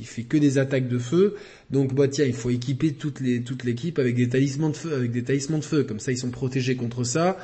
il, 0.00 0.06
fait 0.06 0.22
que 0.22 0.36
des 0.36 0.58
attaques 0.58 0.86
de 0.86 0.98
feu, 0.98 1.34
donc 1.70 1.94
bah 1.94 2.08
tiens, 2.08 2.26
il 2.26 2.34
faut 2.34 2.50
équiper 2.50 2.92
toute 2.92 3.20
les 3.20 3.42
l'équipe 3.64 3.98
avec 3.98 4.16
des 4.16 4.28
talismans 4.28 4.68
de 4.68 4.76
feu, 4.76 4.94
avec 4.94 5.12
des 5.12 5.24
talismans 5.24 5.58
de 5.58 5.64
feu, 5.64 5.82
comme 5.82 5.98
ça 5.98 6.12
ils 6.12 6.18
sont 6.18 6.30
protégés 6.30 6.76
contre 6.76 7.04
ça. 7.04 7.38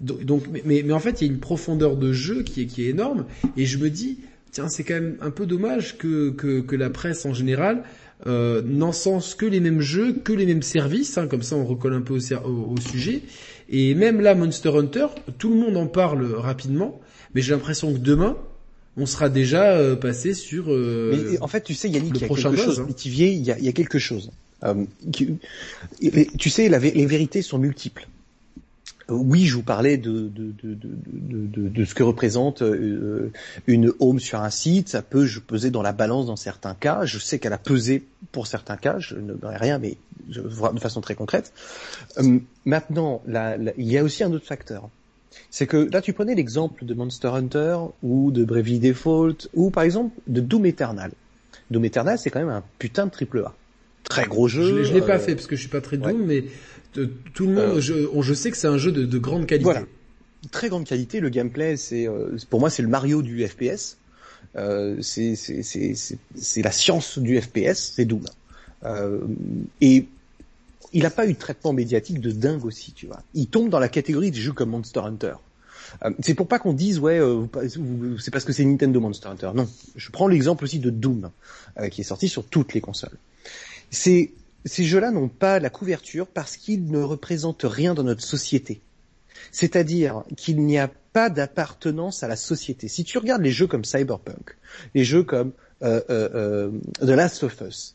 Donc, 0.00 0.44
mais, 0.64 0.82
mais 0.84 0.92
en 0.92 0.98
fait 0.98 1.20
il 1.20 1.26
y 1.26 1.30
a 1.30 1.32
une 1.32 1.40
profondeur 1.40 1.96
de 1.96 2.12
jeu 2.12 2.42
qui 2.42 2.62
est 2.62 2.66
qui 2.66 2.84
est 2.84 2.88
énorme, 2.88 3.26
et 3.58 3.66
je 3.66 3.76
me 3.76 3.90
dis 3.90 4.18
tiens 4.50 4.68
c'est 4.68 4.82
quand 4.82 4.94
même 4.94 5.16
un 5.20 5.30
peu 5.30 5.44
dommage 5.44 5.98
que 5.98 6.30
que, 6.30 6.60
que 6.60 6.74
la 6.74 6.88
presse 6.88 7.26
en 7.26 7.34
général 7.34 7.84
euh, 8.26 8.62
n'encense 8.64 9.34
que 9.34 9.44
les 9.44 9.60
mêmes 9.60 9.82
jeux, 9.82 10.14
que 10.14 10.32
les 10.32 10.46
mêmes 10.46 10.62
services, 10.62 11.18
hein, 11.18 11.26
comme 11.26 11.42
ça 11.42 11.56
on 11.56 11.66
recolle 11.66 11.92
un 11.92 12.00
peu 12.00 12.14
au, 12.14 12.34
au, 12.48 12.72
au 12.72 12.80
sujet. 12.80 13.20
Et 13.68 13.94
même 13.94 14.22
là 14.22 14.34
Monster 14.34 14.70
Hunter, 14.70 15.06
tout 15.38 15.50
le 15.50 15.56
monde 15.56 15.76
en 15.76 15.86
parle 15.86 16.32
rapidement 16.34 17.00
mais 17.34 17.42
j'ai 17.42 17.52
l'impression 17.52 17.92
que 17.92 17.98
demain, 17.98 18.36
on 18.96 19.06
sera 19.06 19.28
déjà 19.28 19.72
euh, 19.72 19.96
passé 19.96 20.34
sur. 20.34 20.66
Euh, 20.68 21.30
mais 21.32 21.40
en 21.40 21.48
fait, 21.48 21.62
tu 21.62 21.74
sais, 21.74 21.88
Yannick, 21.88 22.14
il 22.16 22.22
y 22.22 22.24
a 22.24 22.28
quelque 22.28 22.56
chose. 22.56 22.80
Hein. 22.80 22.88
il 23.04 23.42
y 23.42 23.50
a, 23.50 23.58
il 23.58 23.64
y 23.64 23.68
a 23.68 23.72
quelque 23.72 23.98
chose. 23.98 24.30
Euh, 24.64 24.84
tu 26.38 26.50
sais, 26.50 26.68
la, 26.68 26.78
les 26.78 27.06
vérités 27.06 27.42
sont 27.42 27.58
multiples. 27.58 28.06
Euh, 29.10 29.14
oui, 29.14 29.46
je 29.46 29.56
vous 29.56 29.62
parlais 29.62 29.96
de, 29.96 30.28
de, 30.28 30.52
de, 30.62 30.74
de, 30.74 31.68
de 31.68 31.84
ce 31.84 31.94
que 31.94 32.02
représente 32.02 32.62
euh, 32.62 33.32
une 33.66 33.92
home 33.98 34.20
sur 34.20 34.40
un 34.40 34.50
site. 34.50 34.88
Ça 34.88 35.02
peut 35.02 35.26
peser 35.46 35.70
dans 35.70 35.82
la 35.82 35.92
balance 35.92 36.26
dans 36.26 36.36
certains 36.36 36.74
cas. 36.74 37.04
Je 37.04 37.18
sais 37.18 37.38
qu'elle 37.38 37.52
a 37.52 37.58
pesé 37.58 38.04
pour 38.30 38.46
certains 38.46 38.76
cas. 38.76 38.98
Je 38.98 39.16
ne 39.16 39.34
dirais 39.34 39.56
rien, 39.56 39.78
mais 39.78 39.96
je 40.30 40.40
de 40.40 40.80
façon 40.80 41.00
très 41.00 41.14
concrète. 41.14 41.52
maintenant, 42.64 43.22
il 43.76 43.90
y 43.90 43.98
a 43.98 44.04
aussi 44.04 44.22
un 44.22 44.32
autre 44.32 44.46
facteur 44.46 44.88
c'est 45.50 45.66
que 45.66 45.88
là 45.92 46.00
tu 46.00 46.12
prenais 46.12 46.34
l'exemple 46.34 46.84
de 46.84 46.94
Monster 46.94 47.28
Hunter 47.28 47.78
ou 48.02 48.30
de 48.30 48.44
Bravely 48.44 48.78
Default 48.78 49.48
ou 49.54 49.70
par 49.70 49.84
exemple 49.84 50.14
de 50.26 50.40
Doom 50.40 50.66
Eternal. 50.66 51.12
Doom 51.70 51.84
Eternal 51.84 52.18
c'est 52.18 52.30
quand 52.30 52.40
même 52.40 52.48
un 52.48 52.64
putain 52.78 53.06
de 53.06 53.10
triple 53.10 53.44
A. 53.46 53.54
Très 54.04 54.24
gros 54.24 54.48
jeu. 54.48 54.82
Je, 54.82 54.84
je 54.84 54.92
l'ai 54.92 55.00
pas 55.00 55.16
euh, 55.16 55.18
fait 55.18 55.34
parce 55.34 55.46
que 55.46 55.56
je 55.56 55.60
suis 55.60 55.70
pas 55.70 55.80
très 55.80 55.96
Doom, 55.96 56.26
mais 56.26 56.44
tout 56.92 57.46
le 57.46 57.54
monde, 57.54 57.76
euh, 57.76 57.80
je, 57.80 57.94
je, 58.20 58.34
sais 58.34 58.50
que 58.50 58.56
c'est 58.56 58.68
un 58.68 58.78
jeu 58.78 58.92
de, 58.92 59.04
de, 59.04 59.18
grande 59.18 59.46
qualité. 59.46 59.64
Voilà. 59.64 59.84
Très 60.50 60.68
grande 60.68 60.84
qualité. 60.84 61.20
Le 61.20 61.28
gameplay, 61.28 61.76
c'est 61.76 62.08
euh, 62.08 62.36
pour 62.50 62.60
moi 62.60 62.70
c'est 62.70 62.82
le 62.82 62.88
Mario 62.88 63.22
du 63.22 63.46
FPS. 63.46 63.98
Euh, 64.56 65.00
c'est 65.00 66.62
la 66.62 66.72
science 66.72 67.18
du 67.18 67.40
FPS, 67.40 67.92
c'est 67.94 68.04
Doom. 68.04 68.24
Et 69.80 70.06
il 70.92 71.02
n'a 71.02 71.10
pas 71.10 71.26
eu 71.26 71.32
de 71.32 71.38
traitement 71.38 71.72
médiatique 71.72 72.20
de 72.20 72.30
dingue 72.30 72.64
aussi, 72.64 72.92
tu 72.92 73.06
vois. 73.06 73.22
Il 73.34 73.46
tombe 73.46 73.68
dans 73.68 73.78
la 73.78 73.88
catégorie 73.88 74.30
des 74.30 74.40
jeux 74.40 74.52
comme 74.52 74.70
Monster 74.70 75.00
Hunter. 75.00 75.34
Euh, 76.04 76.10
c'est 76.20 76.34
pour 76.34 76.48
pas 76.48 76.58
qu'on 76.58 76.72
dise 76.72 76.98
ouais, 76.98 77.18
euh, 77.18 77.46
c'est 78.18 78.30
parce 78.30 78.44
que 78.44 78.52
c'est 78.52 78.64
Nintendo 78.64 79.00
Monster 79.00 79.28
Hunter. 79.28 79.50
Non, 79.54 79.68
je 79.96 80.10
prends 80.10 80.28
l'exemple 80.28 80.64
aussi 80.64 80.78
de 80.78 80.90
Doom, 80.90 81.30
euh, 81.78 81.88
qui 81.88 82.02
est 82.02 82.04
sorti 82.04 82.28
sur 82.28 82.44
toutes 82.44 82.74
les 82.74 82.80
consoles. 82.80 83.16
Ces, 83.90 84.32
ces 84.64 84.84
jeux-là 84.84 85.10
n'ont 85.10 85.28
pas 85.28 85.58
la 85.58 85.70
couverture 85.70 86.26
parce 86.26 86.56
qu'ils 86.56 86.86
ne 86.86 87.02
représentent 87.02 87.66
rien 87.68 87.94
dans 87.94 88.04
notre 88.04 88.22
société. 88.22 88.80
C'est-à-dire 89.50 90.22
qu'il 90.36 90.64
n'y 90.64 90.78
a 90.78 90.90
pas 91.12 91.28
d'appartenance 91.30 92.22
à 92.22 92.28
la 92.28 92.36
société. 92.36 92.88
Si 92.88 93.04
tu 93.04 93.18
regardes 93.18 93.42
les 93.42 93.50
jeux 93.50 93.66
comme 93.66 93.84
Cyberpunk, 93.84 94.56
les 94.94 95.04
jeux 95.04 95.24
comme 95.24 95.52
euh, 95.82 96.00
euh, 96.10 96.28
euh, 96.34 96.70
The 97.00 97.10
Last 97.10 97.42
of 97.42 97.60
Us. 97.60 97.94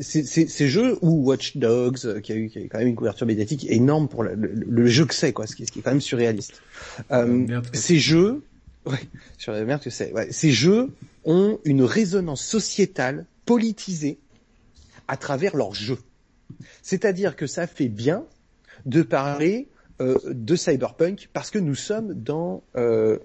ces 0.00 0.68
jeux 0.68 0.98
ou 1.02 1.26
Watch 1.26 1.56
Dogs, 1.56 2.20
qui 2.22 2.32
a 2.32 2.34
eu 2.34 2.48
qui 2.48 2.58
a 2.58 2.62
quand 2.68 2.78
même 2.78 2.88
une 2.88 2.96
couverture 2.96 3.26
médiatique 3.26 3.66
énorme 3.70 4.08
pour 4.08 4.22
le, 4.22 4.34
le, 4.34 4.86
jeu 4.86 5.06
que 5.06 5.14
c'est, 5.14 5.32
quoi, 5.32 5.46
ce 5.46 5.54
qui, 5.54 5.66
ce 5.66 5.72
qui, 5.72 5.80
est 5.80 5.82
quand 5.82 5.90
même 5.90 6.00
surréaliste. 6.00 6.62
ces 7.72 7.98
jeux, 7.98 8.42
ouais, 8.86 8.98
sur 9.38 9.52
la 9.52 9.64
merde 9.64 9.82
que 9.82 9.90
c'est. 9.90 10.12
Ouais, 10.12 10.30
ces 10.32 10.50
jeux 10.50 10.90
ont 11.24 11.58
une 11.64 11.82
résonance 11.82 12.44
sociétale 12.44 13.26
politisée 13.44 14.18
à 15.08 15.16
travers 15.16 15.56
leurs 15.56 15.74
jeux. 15.74 15.98
C'est-à-dire 16.82 17.36
que 17.36 17.46
ça 17.46 17.66
fait 17.66 17.88
bien 17.88 18.24
de 18.86 19.02
parler 19.02 19.68
euh, 20.00 20.16
de 20.24 20.56
cyberpunk 20.56 21.28
parce 21.32 21.50
que 21.50 21.58
nous 21.58 21.74
sommes 21.74 22.14
dans 22.14 22.62
euh, 22.76 23.18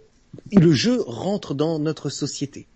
le 0.51 0.71
jeu 0.73 1.01
rentre 1.05 1.53
dans 1.53 1.79
notre 1.79 2.09
société. 2.09 2.67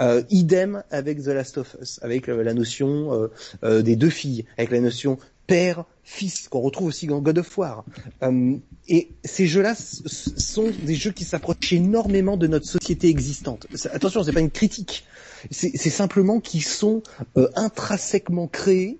Euh, 0.00 0.22
idem 0.30 0.82
avec 0.90 1.22
The 1.22 1.28
Last 1.28 1.58
of 1.58 1.76
Us, 1.80 1.98
avec 2.02 2.26
la 2.26 2.54
notion 2.54 3.12
euh, 3.12 3.28
euh, 3.62 3.82
des 3.82 3.96
deux 3.96 4.10
filles, 4.10 4.44
avec 4.56 4.70
la 4.70 4.80
notion 4.80 5.18
père, 5.46 5.84
fils, 6.02 6.48
qu'on 6.48 6.60
retrouve 6.60 6.88
aussi 6.88 7.06
dans 7.06 7.20
God 7.20 7.38
of 7.38 7.58
War. 7.58 7.84
Euh, 8.22 8.56
et 8.88 9.10
ces 9.24 9.46
jeux-là 9.46 9.74
sont 9.74 10.70
des 10.82 10.94
jeux 10.94 11.12
qui 11.12 11.24
s'approchent 11.24 11.72
énormément 11.72 12.36
de 12.36 12.46
notre 12.46 12.66
société 12.66 13.08
existante. 13.08 13.66
Attention, 13.92 14.22
c'est 14.22 14.32
pas 14.32 14.40
une 14.40 14.50
critique. 14.50 15.04
C'est 15.50 15.90
simplement 15.90 16.40
qu'ils 16.40 16.64
sont 16.64 17.02
euh, 17.36 17.48
intrinsèquement 17.54 18.46
créés 18.46 18.98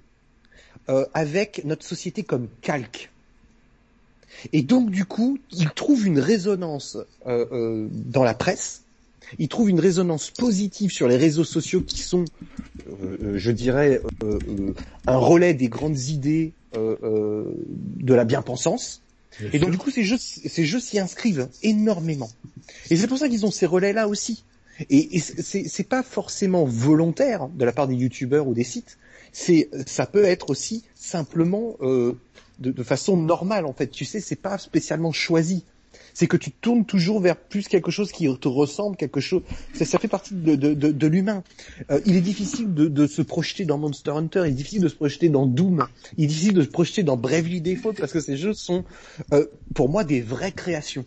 euh, 0.91 1.07
avec 1.15 1.65
notre 1.65 1.85
société 1.85 2.23
comme 2.23 2.49
calque. 2.61 3.11
Et 4.53 4.63
donc 4.63 4.91
du 4.91 5.05
coup, 5.07 5.39
ils 5.51 5.71
trouvent 5.71 6.07
une 6.07 6.19
résonance 6.19 6.99
euh, 7.27 7.47
euh, 7.53 7.89
dans 7.91 8.25
la 8.25 8.35
presse, 8.35 8.84
ils 9.39 9.49
trouvent 9.49 9.71
une 9.71 9.81
résonance 9.81 10.31
positive 10.31 10.91
sur 10.91 11.09
les 11.09 11.17
réseaux 11.17 11.45
sociaux 11.45 11.81
qui 11.81 12.01
sont, 12.01 12.25
euh, 12.89 13.35
je 13.37 13.51
dirais, 13.51 14.01
un 15.07 15.17
relais 15.17 15.55
des 15.55 15.69
grandes 15.69 15.99
idées 15.99 16.53
de 16.75 18.15
la 18.15 18.25
bien-pensance. 18.25 19.03
et 19.53 19.59
donc 19.59 19.71
du 19.71 19.79
coup, 19.79 19.91
ces 19.91 20.05
jeux, 20.05 20.19
ces 20.19 20.65
jeux 20.65 20.81
s'y 20.81 20.99
inscrivent 20.99 21.49
énormément. 21.63 22.31
Et 22.91 22.97
c'est 22.97 23.07
pour 23.07 23.19
ça 23.19 23.29
qu'ils 23.29 23.47
ont 23.47 23.51
ces 23.51 23.67
relais-là 23.67 24.09
aussi. 24.09 24.45
Et, 24.91 25.17
et 25.17 25.21
c'est 25.21 25.89
pas 25.89 26.03
forcément 26.03 26.65
volontaire 26.65 27.49
de 27.49 27.65
la 27.65 27.73
part 27.73 27.87
des 27.87 27.95
youtubeurs 27.95 28.49
ou 28.49 28.55
des 28.55 28.65
sites. 28.65 28.99
C'est, 29.33 29.69
ça 29.87 30.07
peut 30.07 30.25
être 30.25 30.51
aussi 30.51 30.85
simplement 30.95 31.77
euh, 31.81 32.17
de, 32.59 32.83
façon 32.83 33.17
normale 33.17 33.67
en 33.67 33.73
fait. 33.73 33.89
Tu 33.89 34.05
sais, 34.05 34.21
c'est 34.21 34.37
pas 34.37 34.59
spécialement 34.59 35.13
choisi. 35.13 35.65
C'est 36.15 36.27
que 36.27 36.37
tu 36.37 36.51
tournes 36.51 36.87
toujours 36.87 37.21
vers 37.21 37.37
plus 37.37 37.69
quelque 37.69 37.91
chose 37.91 38.11
qui 38.11 38.27
te 38.39 38.49
ressemble, 38.49 38.97
quelque 38.97 39.21
chose. 39.21 39.43
Ça, 39.75 39.85
ça 39.85 39.99
fait 39.99 40.09
partie 40.09 40.35
de, 40.35 40.55
de, 40.55 40.73
de, 40.73 41.07
l'humain. 41.07 41.43
Euh, 41.91 42.01
il 42.07 42.17
est 42.17 42.23
difficile 42.23 42.73
de, 42.73 43.07
se 43.07 43.21
projeter 43.21 43.65
dans 43.65 43.77
Monster 43.77 44.13
Hunter. 44.13 44.43
Il 44.47 44.51
est 44.51 44.53
difficile 44.53 44.83
de 44.83 44.89
se 44.89 44.95
projeter 44.95 45.29
dans 45.29 45.47
Doom. 45.47 45.87
Il 46.17 46.25
est 46.25 46.29
difficile 46.29 46.55
de 46.55 46.63
se 46.63 46.69
projeter 46.69 47.03
dans 47.03 47.17
Bravely 47.17 47.61
Default 47.61 47.95
parce 47.99 48.13
que 48.13 48.21
ces 48.21 48.37
jeux 48.37 48.55
sont, 48.55 48.85
euh, 49.33 49.47
pour 49.75 49.89
moi, 49.91 50.05
des 50.05 50.23
vraies 50.23 50.53
créations. 50.53 51.05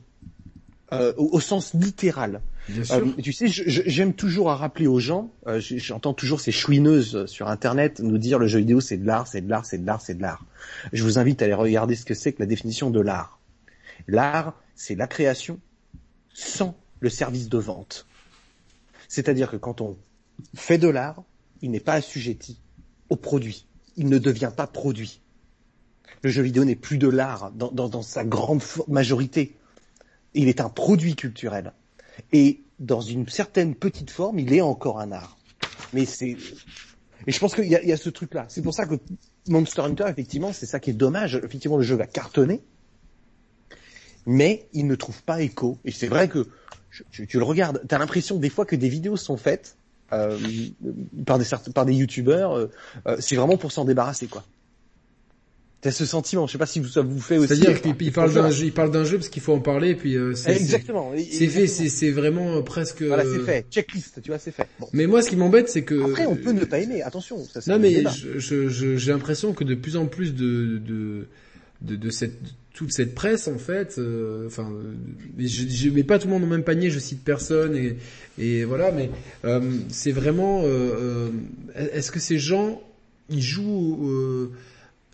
Euh, 0.94 1.12
au, 1.18 1.42
sens 1.42 1.74
littéral. 1.74 2.40
Euh, 2.70 3.06
tu 3.22 3.34
sais, 3.34 3.48
j'aime 3.50 4.14
toujours 4.14 4.52
à 4.52 4.56
rappeler 4.56 4.88
aux 4.88 5.02
gens, 5.02 5.34
euh, 5.46 5.60
j'entends 5.60 6.14
toujours 6.14 6.40
ces 6.40 6.54
chouineuses 6.54 7.26
sur 7.26 7.50
Internet 7.50 8.00
nous 8.00 8.18
dire 8.18 8.40
le 8.40 8.48
jeu 8.48 8.60
vidéo 8.60 8.80
c'est 8.80 8.96
de 8.96 9.06
l'art, 9.06 9.28
c'est 9.28 9.42
de 9.42 9.50
l'art, 9.50 9.66
c'est 9.66 9.80
de 9.80 9.86
l'art, 9.86 10.00
c'est 10.00 10.14
de 10.14 10.22
l'art. 10.22 10.46
Je 10.94 11.04
vous 11.04 11.20
invite 11.20 11.42
à 11.42 11.46
aller 11.46 11.54
regarder 11.54 11.96
ce 11.96 12.06
que 12.06 12.14
c'est 12.14 12.32
que 12.32 12.40
la 12.40 12.46
définition 12.46 12.90
de 12.90 13.02
l'art. 13.02 13.38
L'art, 14.08 14.54
c'est 14.78 14.96
la 14.96 15.08
création 15.08 15.60
sans 16.34 16.78
le 17.02 17.10
service 17.10 17.50
de 17.50 17.58
vente. 17.58 18.08
C'est-à-dire 19.10 19.52
que 19.52 19.58
quand 19.58 19.82
on 19.82 19.98
fait 20.56 20.78
de 20.78 20.88
l'art, 20.88 21.24
il 21.62 21.72
n'est 21.72 21.82
pas 21.82 21.94
assujetti 21.94 22.62
au 23.10 23.18
produit. 23.18 23.68
Il 23.98 24.08
ne 24.08 24.20
devient 24.20 24.52
pas 24.56 24.68
produit. 24.68 25.22
Le 26.22 26.30
jeu 26.30 26.44
vidéo 26.44 26.64
n'est 26.64 26.76
plus 26.76 26.98
de 26.98 27.10
l'art 27.10 27.52
dans, 27.52 28.02
sa 28.02 28.24
grande 28.24 28.62
majorité 28.88 29.58
il 30.34 30.48
est 30.50 30.62
un 30.62 30.70
produit 30.70 31.16
culturel. 31.16 31.74
Et 32.32 32.62
dans 32.80 33.02
une 33.02 33.28
certaine 33.28 33.74
petite 33.74 34.12
forme, 34.12 34.38
il 34.38 34.54
est 34.54 34.62
encore 34.62 35.00
un 35.00 35.12
art. 35.12 35.38
Mais 35.94 36.06
c'est 36.06 36.38
et 37.26 37.32
je 37.32 37.40
pense 37.40 37.56
qu'il 37.56 37.66
y, 37.66 37.70
y 37.70 37.92
a, 37.92 37.98
ce 37.98 38.10
truc-là. 38.10 38.46
C'est 38.48 38.62
pour 38.62 38.76
ça 38.76 38.86
que 38.86 38.96
Monster 39.48 39.82
Hunter, 39.82 40.06
effectivement, 40.08 40.54
c'est 40.54 40.68
ça 40.68 40.80
qui 40.80 40.92
est 40.92 40.94
dommage. 40.94 41.36
Effectivement, 41.36 41.78
le 41.78 41.84
jeu 41.84 41.96
va 41.96 42.06
cartonner, 42.06 42.62
mais 44.28 44.68
il 44.74 44.86
ne 44.86 44.94
trouve 44.94 45.24
pas 45.24 45.42
écho. 45.42 45.80
Et 45.86 45.92
c'est 45.92 46.08
vrai 46.08 46.28
que 46.28 46.46
tu, 47.12 47.28
le 47.34 47.44
regardes, 47.44 47.82
tu 47.88 47.96
as 47.96 47.98
l'impression 47.98 48.38
des 48.38 48.50
fois 48.50 48.66
que 48.66 48.76
des 48.76 48.90
vidéos 48.90 49.18
sont 49.18 49.38
faites 49.38 49.78
euh, 50.14 50.38
par 51.26 51.40
des 51.40 51.46
par 51.74 51.86
des 51.86 51.94
youtubeurs, 51.94 52.56
euh, 52.56 52.68
euh, 53.08 53.18
c'est 53.20 53.36
vraiment 53.36 53.58
pour 53.58 53.72
s'en 53.72 53.86
débarrasser, 53.86 54.28
quoi. 54.28 54.44
T'as 55.80 55.92
ce 55.92 56.08
sentiment, 56.08 56.48
je 56.48 56.54
sais 56.54 56.58
pas 56.58 56.66
si 56.66 56.84
ça 56.86 57.02
vous 57.02 57.20
fait 57.20 57.38
aussi. 57.38 57.50
C'est-à-dire 57.50 57.82
qu'il 57.82 58.12
parle 58.12 58.34
d'un 58.34 58.50
jeu, 58.50 58.66
il 58.66 58.74
parle 58.74 58.90
d'un 58.90 59.04
jeu 59.04 59.18
parce 59.18 59.30
qu'il 59.30 59.44
faut 59.44 59.54
en 59.54 59.60
parler, 59.60 59.94
puis 59.94 60.16
euh, 60.16 60.34
c'est 60.34 60.56
exactement. 60.56 61.12
C'est 61.30 61.48
fait, 61.48 61.68
c'est 61.68 62.10
vraiment 62.10 62.56
euh, 62.56 62.62
presque. 62.62 63.04
Voilà, 63.04 63.24
c'est 63.24 63.46
fait. 63.46 63.68
Checklist, 63.70 64.22
tu 64.24 64.32
vois, 64.32 64.40
c'est 64.40 64.52
fait. 64.52 64.68
Mais 64.92 65.06
moi, 65.06 65.22
ce 65.22 65.30
qui 65.30 65.36
m'embête, 65.36 65.70
c'est 65.70 65.84
que. 65.84 66.10
Après, 66.10 66.26
on 66.26 66.36
peut 66.36 66.52
ne 66.52 66.66
pas 66.66 66.80
aimer. 66.80 67.04
Attention. 67.04 67.38
Ça, 67.46 67.60
non, 67.68 67.78
mais 67.80 68.04
j'ai 68.40 69.12
l'impression 69.12 69.54
que 69.54 69.64
de 69.64 69.76
plus 69.76 69.98
en 69.98 70.08
plus 70.08 70.34
de 70.34 70.80
de 70.80 71.28
de, 71.82 71.96
de 71.96 72.10
cette 72.10 72.40
toute 72.78 72.94
cette 72.94 73.16
presse 73.16 73.48
en 73.48 73.58
fait, 73.58 73.96
euh, 73.98 74.46
enfin, 74.46 74.72
je, 75.38 75.68
je 75.68 75.90
mets 75.90 76.04
pas 76.04 76.20
tout 76.20 76.28
le 76.28 76.34
monde 76.34 76.44
au 76.44 76.48
même 76.48 76.64
panier, 76.64 76.92
je 76.92 77.00
cite 77.00 77.24
personne 77.24 77.76
et 77.76 77.98
et 78.38 78.66
voilà, 78.66 78.92
mais 78.92 79.10
euh, 79.46 79.62
c'est 79.90 80.12
vraiment. 80.12 80.64
Est-ce 81.76 82.12
que 82.12 82.20
ces 82.20 82.38
gens 82.38 82.82
ils 83.30 83.42
jouent 83.42 84.52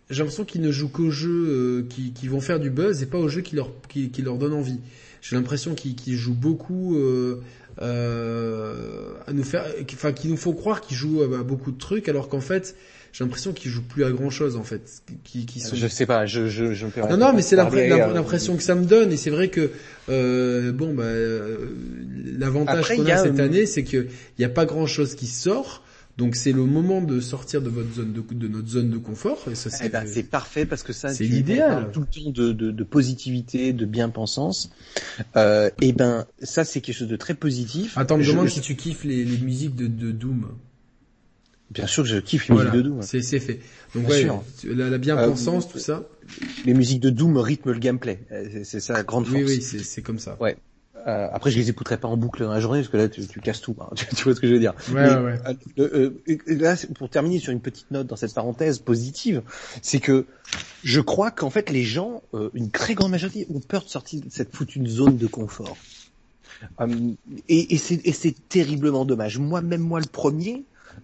j'ai 0.09 0.19
l'impression 0.19 0.45
qu'ils 0.45 0.61
ne 0.61 0.71
jouent 0.71 0.89
qu'aux 0.89 1.09
jeux 1.09 1.47
euh, 1.47 1.85
qui, 1.89 2.11
qui, 2.11 2.27
vont 2.27 2.41
faire 2.41 2.59
du 2.59 2.69
buzz 2.69 3.01
et 3.01 3.05
pas 3.05 3.17
aux 3.17 3.27
jeux 3.27 3.41
qui 3.41 3.55
leur, 3.55 3.71
qui, 3.87 4.09
qui 4.09 4.21
leur 4.21 4.37
donnent 4.37 4.53
envie. 4.53 4.79
J'ai 5.21 5.35
l'impression 5.35 5.73
qu'ils 5.73 6.17
jouent 6.17 6.33
beaucoup 6.33 6.97
euh, 6.97 7.41
euh, 7.81 9.13
à 9.25 9.33
nous 9.33 9.43
faire, 9.43 9.65
enfin, 9.93 10.11
qui 10.11 10.27
nous 10.27 10.37
font 10.37 10.53
croire 10.53 10.81
qu'ils 10.81 10.97
jouent 10.97 11.23
à, 11.23 11.43
beaucoup 11.43 11.71
de 11.71 11.77
trucs, 11.77 12.09
alors 12.09 12.27
qu'en 12.27 12.41
fait, 12.41 12.75
j'ai 13.13 13.23
l'impression 13.23 13.53
qu'ils 13.53 13.69
jouent 13.69 13.83
plus 13.83 14.03
à 14.03 14.11
grand 14.11 14.31
chose 14.31 14.55
en 14.55 14.63
fait. 14.63 15.03
Qui, 15.23 15.45
qui 15.45 15.59
sont... 15.59 15.75
Je 15.75 15.87
sais 15.87 16.07
pas, 16.07 16.25
je 16.25 16.47
je, 16.47 16.73
je 16.73 16.85
me 16.87 17.09
Non 17.09 17.17
non, 17.17 17.33
mais 17.33 17.43
c'est 17.43 17.57
euh, 17.57 18.13
l'impression 18.13 18.57
que 18.57 18.63
ça 18.63 18.73
me 18.73 18.85
donne 18.85 19.11
et 19.11 19.17
c'est 19.17 19.29
vrai 19.29 19.49
que 19.49 19.69
euh, 20.09 20.71
bon 20.71 20.95
bah 20.95 21.05
l'avantage 22.37 22.95
qu'on 22.95 23.05
a, 23.05 23.17
cette 23.17 23.39
année, 23.39 23.67
c'est 23.67 23.83
qu'il 23.83 24.07
n'y 24.39 24.45
a 24.45 24.49
pas 24.49 24.65
grand 24.65 24.87
chose 24.87 25.13
qui 25.15 25.27
sort. 25.27 25.83
Donc 26.17 26.35
c'est 26.35 26.51
le 26.51 26.63
moment 26.65 27.01
de 27.01 27.19
sortir 27.19 27.61
de 27.61 27.69
votre 27.69 27.91
zone 27.93 28.13
de, 28.13 28.21
de 28.35 28.47
notre 28.47 28.67
zone 28.67 28.91
de 28.91 28.97
confort 28.97 29.45
et 29.49 29.55
ça 29.55 29.71
c'est 29.71 29.87
eh 29.87 29.89
ben, 29.89 30.05
c'est 30.05 30.21
parfait 30.21 30.67
parce 30.67 30.83
que 30.83 30.93
ça 30.93 31.09
c'est 31.09 31.23
l'idéal 31.23 31.89
tout 31.91 32.01
le 32.01 32.05
temps 32.05 32.29
de, 32.29 32.51
de, 32.51 32.69
de, 32.69 32.83
positivité 32.83 33.73
de 33.73 33.83
bien-pensance 33.87 34.69
euh, 35.35 35.71
et 35.81 35.87
eh 35.87 35.91
ben 35.91 36.27
ça 36.43 36.65
c'est 36.65 36.81
quelque 36.81 36.97
chose 36.97 37.07
de 37.07 37.15
très 37.15 37.33
positif. 37.33 37.97
Attends 37.97 38.19
me 38.19 38.25
demande 38.25 38.49
si 38.49 38.61
tu 38.61 38.75
kiffes 38.75 39.03
les, 39.05 39.25
les 39.25 39.37
musiques 39.39 39.75
de, 39.75 39.87
de 39.87 40.11
Doom. 40.11 40.49
Bien 41.73 41.87
sûr 41.87 42.03
que 42.03 42.09
je 42.09 42.17
kiffe 42.17 42.49
les 42.49 42.55
musiques 42.55 42.71
de 42.71 42.81
Doom. 42.81 43.01
C'est 43.01 43.21
c'est 43.21 43.39
fait. 43.39 43.59
Donc 43.95 44.07
ouais, 44.09 44.27
la, 44.65 44.89
la 44.89 44.97
bien-pensance 44.97 45.65
euh, 45.65 45.71
tout 45.71 45.79
ça. 45.79 46.03
Les 46.65 46.73
musiques 46.73 46.99
de 46.99 47.09
Doom 47.09 47.37
rythment 47.37 47.73
le 47.73 47.79
gameplay. 47.79 48.19
C'est 48.63 48.79
ça 48.79 48.93
la 48.93 49.03
grande 49.03 49.25
force. 49.25 49.37
Oui 49.37 49.43
oui 49.45 49.61
c'est 49.61 49.79
c'est 49.79 50.01
comme 50.01 50.19
ça. 50.19 50.37
Ouais. 50.39 50.57
Euh, 51.07 51.27
après, 51.33 51.51
je 51.51 51.57
les 51.57 51.69
écouterai 51.69 51.97
pas 51.97 52.07
en 52.07 52.15
boucle 52.15 52.43
dans 52.43 52.51
la 52.53 52.59
journée 52.59 52.79
parce 52.79 52.89
que 52.89 52.97
là, 52.97 53.09
tu, 53.09 53.25
tu 53.27 53.39
casses 53.41 53.61
tout. 53.61 53.75
Hein. 53.79 53.89
Tu, 54.15 54.23
vois 54.23 54.35
ce 54.35 54.39
que 54.39 54.47
je 54.47 54.53
veux 54.53 54.59
dire 54.59 54.73
ouais, 54.93 55.15
ouais. 55.15 55.39
Euh, 55.79 56.11
euh, 56.29 56.37
là, 56.47 56.75
pour 56.95 57.09
terminer 57.09 57.39
sur 57.39 57.51
une 57.51 57.59
petite 57.59 57.91
note 57.91 58.07
dans 58.07 58.15
cette 58.15 58.33
parenthèse 58.33 58.79
positive, 58.79 59.41
c'est 59.81 59.99
que 59.99 60.25
je 60.83 61.01
crois 61.01 61.31
qu'en 61.31 61.49
fait, 61.49 61.69
les 61.69 61.83
gens, 61.83 62.21
euh, 62.33 62.49
une 62.53 62.71
très 62.71 62.93
grande 62.93 63.11
majorité, 63.11 63.47
ont 63.53 63.59
peur 63.59 63.83
de 63.83 63.89
sortir 63.89 64.21
de 64.21 64.29
cette 64.29 64.55
foutue 64.55 64.85
zone 64.87 65.17
de 65.17 65.27
confort. 65.27 65.77
et, 67.49 67.75
et 67.75 67.77
c'est 67.77 68.47
terriblement 68.47 69.03
dommage. 69.03 69.39
Moi, 69.39 69.61
même 69.61 69.81
moi, 69.81 69.99
le 69.99 70.05
premier, 70.05 70.63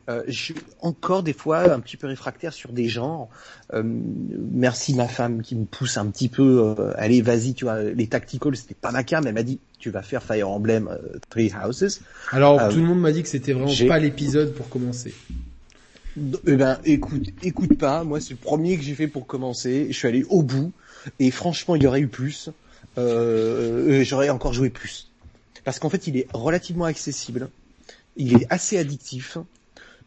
euh, 0.10 0.24
je 0.28 0.34
suis 0.34 0.56
encore 0.82 1.22
des 1.22 1.34
fois 1.34 1.72
un 1.72 1.80
petit 1.80 1.95
peu 1.95 2.07
réfractaire 2.07 2.52
sur 2.52 2.72
des 2.72 2.88
genres. 2.90 3.30
Euh, 3.74 3.84
merci 3.84 4.95
ma 4.95 5.07
femme 5.07 5.44
qui 5.44 5.56
me 5.56 5.66
pousse 5.66 5.98
un 5.98 6.07
petit 6.07 6.30
peu. 6.30 6.74
Euh, 6.80 6.94
allez, 6.98 7.22
vas-y, 7.22 7.53
tu 7.53 7.66
vois, 7.66 7.84
les 7.84 8.07
tacticals, 8.07 8.56
c'était 8.56 8.74
pas 8.74 8.91
ma 8.91 9.03
carte, 9.03 9.24
mais 9.24 9.30
elle 9.30 9.36
m'a 9.36 9.44
dit, 9.44 9.60
tu 9.78 9.91
vas 9.91 10.02
faire 10.02 10.24
Fire 10.24 10.49
Emblem 10.49 10.90
Three 11.30 11.52
Houses. 11.53 12.02
Alors 12.32 12.70
tout 12.70 12.78
le 12.78 12.84
monde 12.84 13.02
m'a 13.02 13.11
dit 13.11 13.22
que 13.22 13.30
c'était 13.30 13.53
vraiment 13.53 13.72
pas 13.88 13.99
l'épisode 13.99 14.53
pour 14.56 14.68
commencer. 14.70 15.14
Eh 16.48 16.56
ben, 16.56 16.80
écoute, 16.86 17.28
écoute 17.44 17.78
pas. 17.78 18.03
Moi, 18.03 18.20
c'est 18.20 18.32
le 18.32 18.38
premier 18.38 18.78
que 18.78 18.84
j'ai 18.84 18.95
fait 18.95 19.07
pour 19.07 19.28
commencer. 19.28 19.88
Je 19.91 19.95
suis 19.95 20.07
allé 20.07 20.26
au 20.30 20.41
bout, 20.41 20.72
et 21.20 21.30
franchement, 21.30 21.76
il 21.76 21.84
y 21.84 21.88
aurait 21.88 22.02
eu 22.02 22.07
plus. 22.07 22.49
J'aurais 22.98 24.30
encore 24.30 24.53
joué 24.53 24.72
plus, 24.72 25.11
parce 25.64 25.78
qu'en 25.78 25.90
fait, 25.90 26.07
il 26.07 26.18
est 26.18 26.28
relativement 26.34 26.86
accessible. 26.86 27.49
Il 28.18 28.41
est 28.41 28.48
assez 28.49 28.78
addictif. 28.80 29.38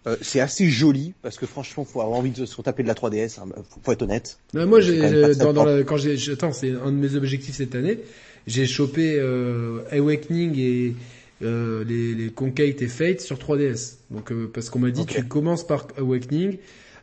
Euh, 0.06 0.16
c'est 0.20 0.40
assez 0.40 0.68
joli 0.68 1.14
parce 1.22 1.38
que 1.38 1.46
franchement, 1.46 1.84
faut 1.84 2.00
avoir 2.00 2.18
envie 2.18 2.30
de 2.30 2.44
se 2.44 2.56
retaper 2.56 2.82
de 2.82 2.88
la 2.88 2.94
3DS. 2.94 3.38
Hein, 3.40 3.46
faut, 3.84 3.92
être 3.92 4.02
honnête. 4.02 4.38
moi, 4.52 4.80
j'ai 4.80 5.34
dans, 5.36 5.52
dans 5.52 5.64
la, 5.64 5.84
quand 5.84 5.96
j'ai, 5.96 6.16
attends, 6.32 6.52
c'est 6.52 6.72
un 6.72 6.90
de 6.90 6.96
mes 6.96 7.14
objectifs 7.14 7.56
cette 7.56 7.74
année. 7.74 7.98
J'ai 8.46 8.66
chopé 8.66 9.16
euh, 9.18 9.82
Awakening 9.92 10.58
et 10.58 10.94
euh, 11.42 11.84
les, 11.84 12.14
les 12.14 12.30
Concate 12.30 12.82
et 12.82 12.88
Fate 12.88 13.20
sur 13.20 13.36
3DS. 13.36 13.94
Donc 14.10 14.32
euh, 14.32 14.50
parce 14.52 14.70
qu'on 14.70 14.80
m'a 14.80 14.90
dit 14.90 15.06
tu 15.06 15.24
commences 15.24 15.66
par 15.66 15.86
Awakening, 15.96 16.58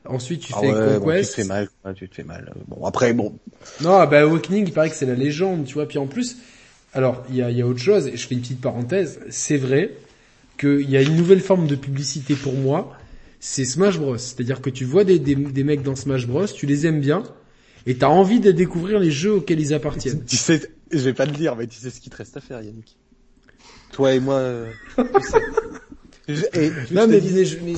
ensuite 0.06 0.42
tu 0.42 0.54
ah 0.56 0.62
fais 0.62 0.68
Conquest. 0.68 1.02
Bon, 1.02 1.16
tu 1.16 1.26
te 1.26 1.32
fais 1.32 1.44
mal, 1.44 1.70
tu 1.96 2.10
te 2.10 2.16
fais 2.16 2.24
mal. 2.24 2.54
Bon 2.68 2.86
après 2.86 3.14
bon. 3.14 3.34
Non, 3.82 4.06
bah 4.06 4.22
Awakening, 4.22 4.68
il 4.68 4.74
paraît 4.74 4.90
que 4.90 4.96
c'est 4.96 5.06
la 5.06 5.16
légende, 5.16 5.66
tu 5.66 5.76
vois. 5.76 5.88
Puis 5.88 5.98
en 5.98 6.08
plus, 6.08 6.38
alors 6.94 7.24
il 7.30 7.38
y 7.38 7.42
a, 7.42 7.52
y 7.52 7.62
a 7.62 7.68
autre 7.68 7.80
chose. 7.80 8.08
Et 8.08 8.18
je 8.18 8.28
fais 8.28 8.36
une 8.36 8.42
petite 8.42 8.62
parenthèse. 8.62 9.20
C'est 9.30 9.58
vrai 9.58 9.92
qu'il 10.60 10.90
y 10.90 10.98
a 10.98 11.02
une 11.02 11.16
nouvelle 11.16 11.40
forme 11.40 11.66
de 11.68 11.76
publicité 11.76 12.36
pour 12.36 12.54
moi, 12.54 12.98
c'est 13.40 13.66
Smash 13.66 13.98
Bros. 13.98 14.18
C'est-à-dire 14.18 14.62
que 14.62 14.70
tu 14.70 14.86
vois 14.86 15.04
des, 15.04 15.18
des, 15.18 15.36
des, 15.36 15.64
mecs 15.64 15.82
dans 15.82 15.96
Smash 15.96 16.28
Bros, 16.28 16.46
tu 16.46 16.66
les 16.66 16.86
aimes 16.86 17.00
bien, 17.00 17.24
et 17.86 17.96
t'as 17.96 18.10
envie 18.10 18.40
de 18.40 18.52
découvrir 18.52 19.00
les 19.00 19.12
jeux 19.12 19.34
auxquels 19.34 19.60
ils 19.60 19.74
appartiennent. 19.74 20.24
Tu 20.26 20.36
sais, 20.36 20.62
je 20.92 21.00
vais 21.00 21.14
pas 21.14 21.26
te 21.26 21.34
dire, 21.34 21.56
mais 21.56 21.66
tu 21.66 21.78
sais 21.80 21.90
ce 21.90 22.02
qu'il 22.02 22.12
te 22.12 22.18
reste 22.18 22.36
à 22.38 22.42
faire, 22.42 22.62
Yannick. 22.62 22.98
Toi 23.94 24.14
et 24.14 24.20
moi, 24.20 24.36
euh, 24.36 24.72
non, 26.92 27.08
mais, 27.08 27.22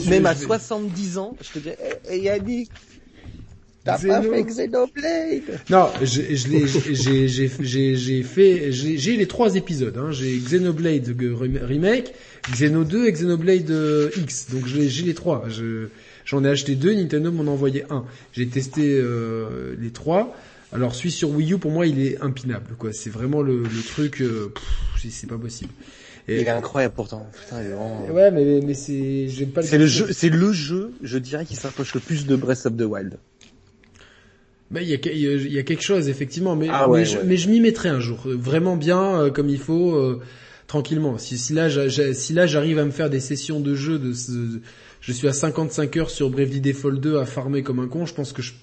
même 0.09 0.25
à 0.25 0.35
70 0.35 1.17
ans, 1.17 1.37
je 1.41 1.49
te 1.51 1.59
dis, 1.59 1.69
hey, 2.09 2.23
Yannick, 2.23 2.71
T'as 3.83 3.97
pas 3.97 4.21
fait 4.21 4.43
Xenoblade 4.43 5.59
Non, 5.71 5.89
je, 6.01 6.21
je 6.35 6.47
l'ai, 6.49 6.67
j'ai, 6.67 7.27
j'ai, 7.27 7.49
j'ai, 7.59 7.95
j'ai 7.95 8.23
fait, 8.23 8.71
j'ai, 8.71 8.97
j'ai 8.97 9.17
les 9.17 9.27
trois 9.27 9.55
épisodes. 9.55 9.97
Hein. 9.97 10.11
J'ai 10.11 10.37
Xenoblade 10.37 11.15
remake, 11.63 12.13
Xeno 12.51 12.83
2 12.83 13.07
et 13.07 13.11
Xenoblade 13.11 13.71
euh, 13.71 14.11
X. 14.17 14.47
Donc 14.51 14.67
j'ai, 14.67 14.87
j'ai 14.87 15.03
les 15.03 15.15
trois. 15.15 15.45
Je, 15.49 15.87
j'en 16.25 16.43
ai 16.43 16.49
acheté 16.49 16.75
deux. 16.75 16.93
Nintendo 16.93 17.31
m'en 17.31 17.49
a 17.49 17.53
envoyé 17.53 17.83
un. 17.89 18.05
J'ai 18.33 18.47
testé 18.47 18.83
euh, 18.85 19.75
les 19.79 19.89
trois. 19.89 20.35
Alors 20.73 20.93
celui 20.93 21.11
sur 21.11 21.31
Wii 21.31 21.53
U 21.53 21.57
pour 21.57 21.71
moi 21.71 21.87
il 21.87 21.99
est 22.05 22.21
impinable. 22.21 22.75
Quoi, 22.77 22.93
c'est 22.93 23.09
vraiment 23.09 23.41
le, 23.41 23.63
le 23.63 23.83
truc. 23.83 24.21
Euh, 24.21 24.53
c'est 25.09 25.27
pas 25.27 25.37
possible. 25.37 25.71
Et... 26.27 26.41
Il 26.41 26.47
est 26.47 26.49
incroyable 26.49 26.93
pourtant. 26.95 27.27
Putain, 27.33 27.61
il 27.63 27.65
est 27.65 27.73
vraiment... 27.73 28.05
Ouais, 28.11 28.29
mais, 28.29 28.61
mais 28.63 28.75
c'est, 28.75 29.27
j'aime 29.27 29.49
pas. 29.49 29.63
C'est 29.63 29.79
le 29.79 29.87
jeu, 29.87 30.07
c'est 30.11 30.29
le 30.29 30.53
jeu, 30.53 30.91
je 31.01 31.17
dirais, 31.17 31.45
qui 31.45 31.55
s'approche 31.55 31.95
le 31.95 31.99
plus 31.99 32.27
de 32.27 32.35
Breath 32.35 32.67
of 32.67 32.77
the 32.77 32.83
Wild. 32.83 33.17
Bah, 34.71 34.81
il 34.81 34.87
y 34.87 34.93
a, 34.93 34.97
il 35.11 35.51
y 35.51 35.59
a 35.59 35.63
quelque 35.63 35.83
chose 35.83 36.07
effectivement, 36.07 36.55
mais 36.55 36.67
ah 36.71 36.87
mais, 36.89 37.03
je, 37.03 37.49
m'y 37.49 37.59
mettrai 37.59 37.89
un 37.89 37.99
jour, 37.99 38.21
vraiment 38.25 38.77
bien 38.77 39.19
euh, 39.19 39.29
comme 39.29 39.49
il 39.49 39.59
faut, 39.59 39.95
euh, 39.95 40.21
tranquillement. 40.65 41.17
Si, 41.17 41.37
si 41.37 41.51
là, 41.51 41.67
si 42.13 42.31
là 42.31 42.47
j'arrive 42.47 42.79
à 42.79 42.85
me 42.85 42.91
faire 42.91 43.09
des 43.09 43.19
sessions 43.19 43.59
de 43.59 43.75
jeu, 43.75 43.99
de, 43.99 44.13
je 45.01 45.11
suis 45.11 45.27
à 45.27 45.33
55 45.33 45.97
heures 45.97 46.09
sur 46.09 46.29
Bravely 46.29 46.61
Default 46.61 46.99
2 47.01 47.17
à 47.17 47.25
farmer 47.25 47.63
comme 47.63 47.79
un 47.81 47.87
con, 47.89 48.05
je 48.05 48.13
pense 48.13 48.31
que 48.31 48.41
je 48.41 48.53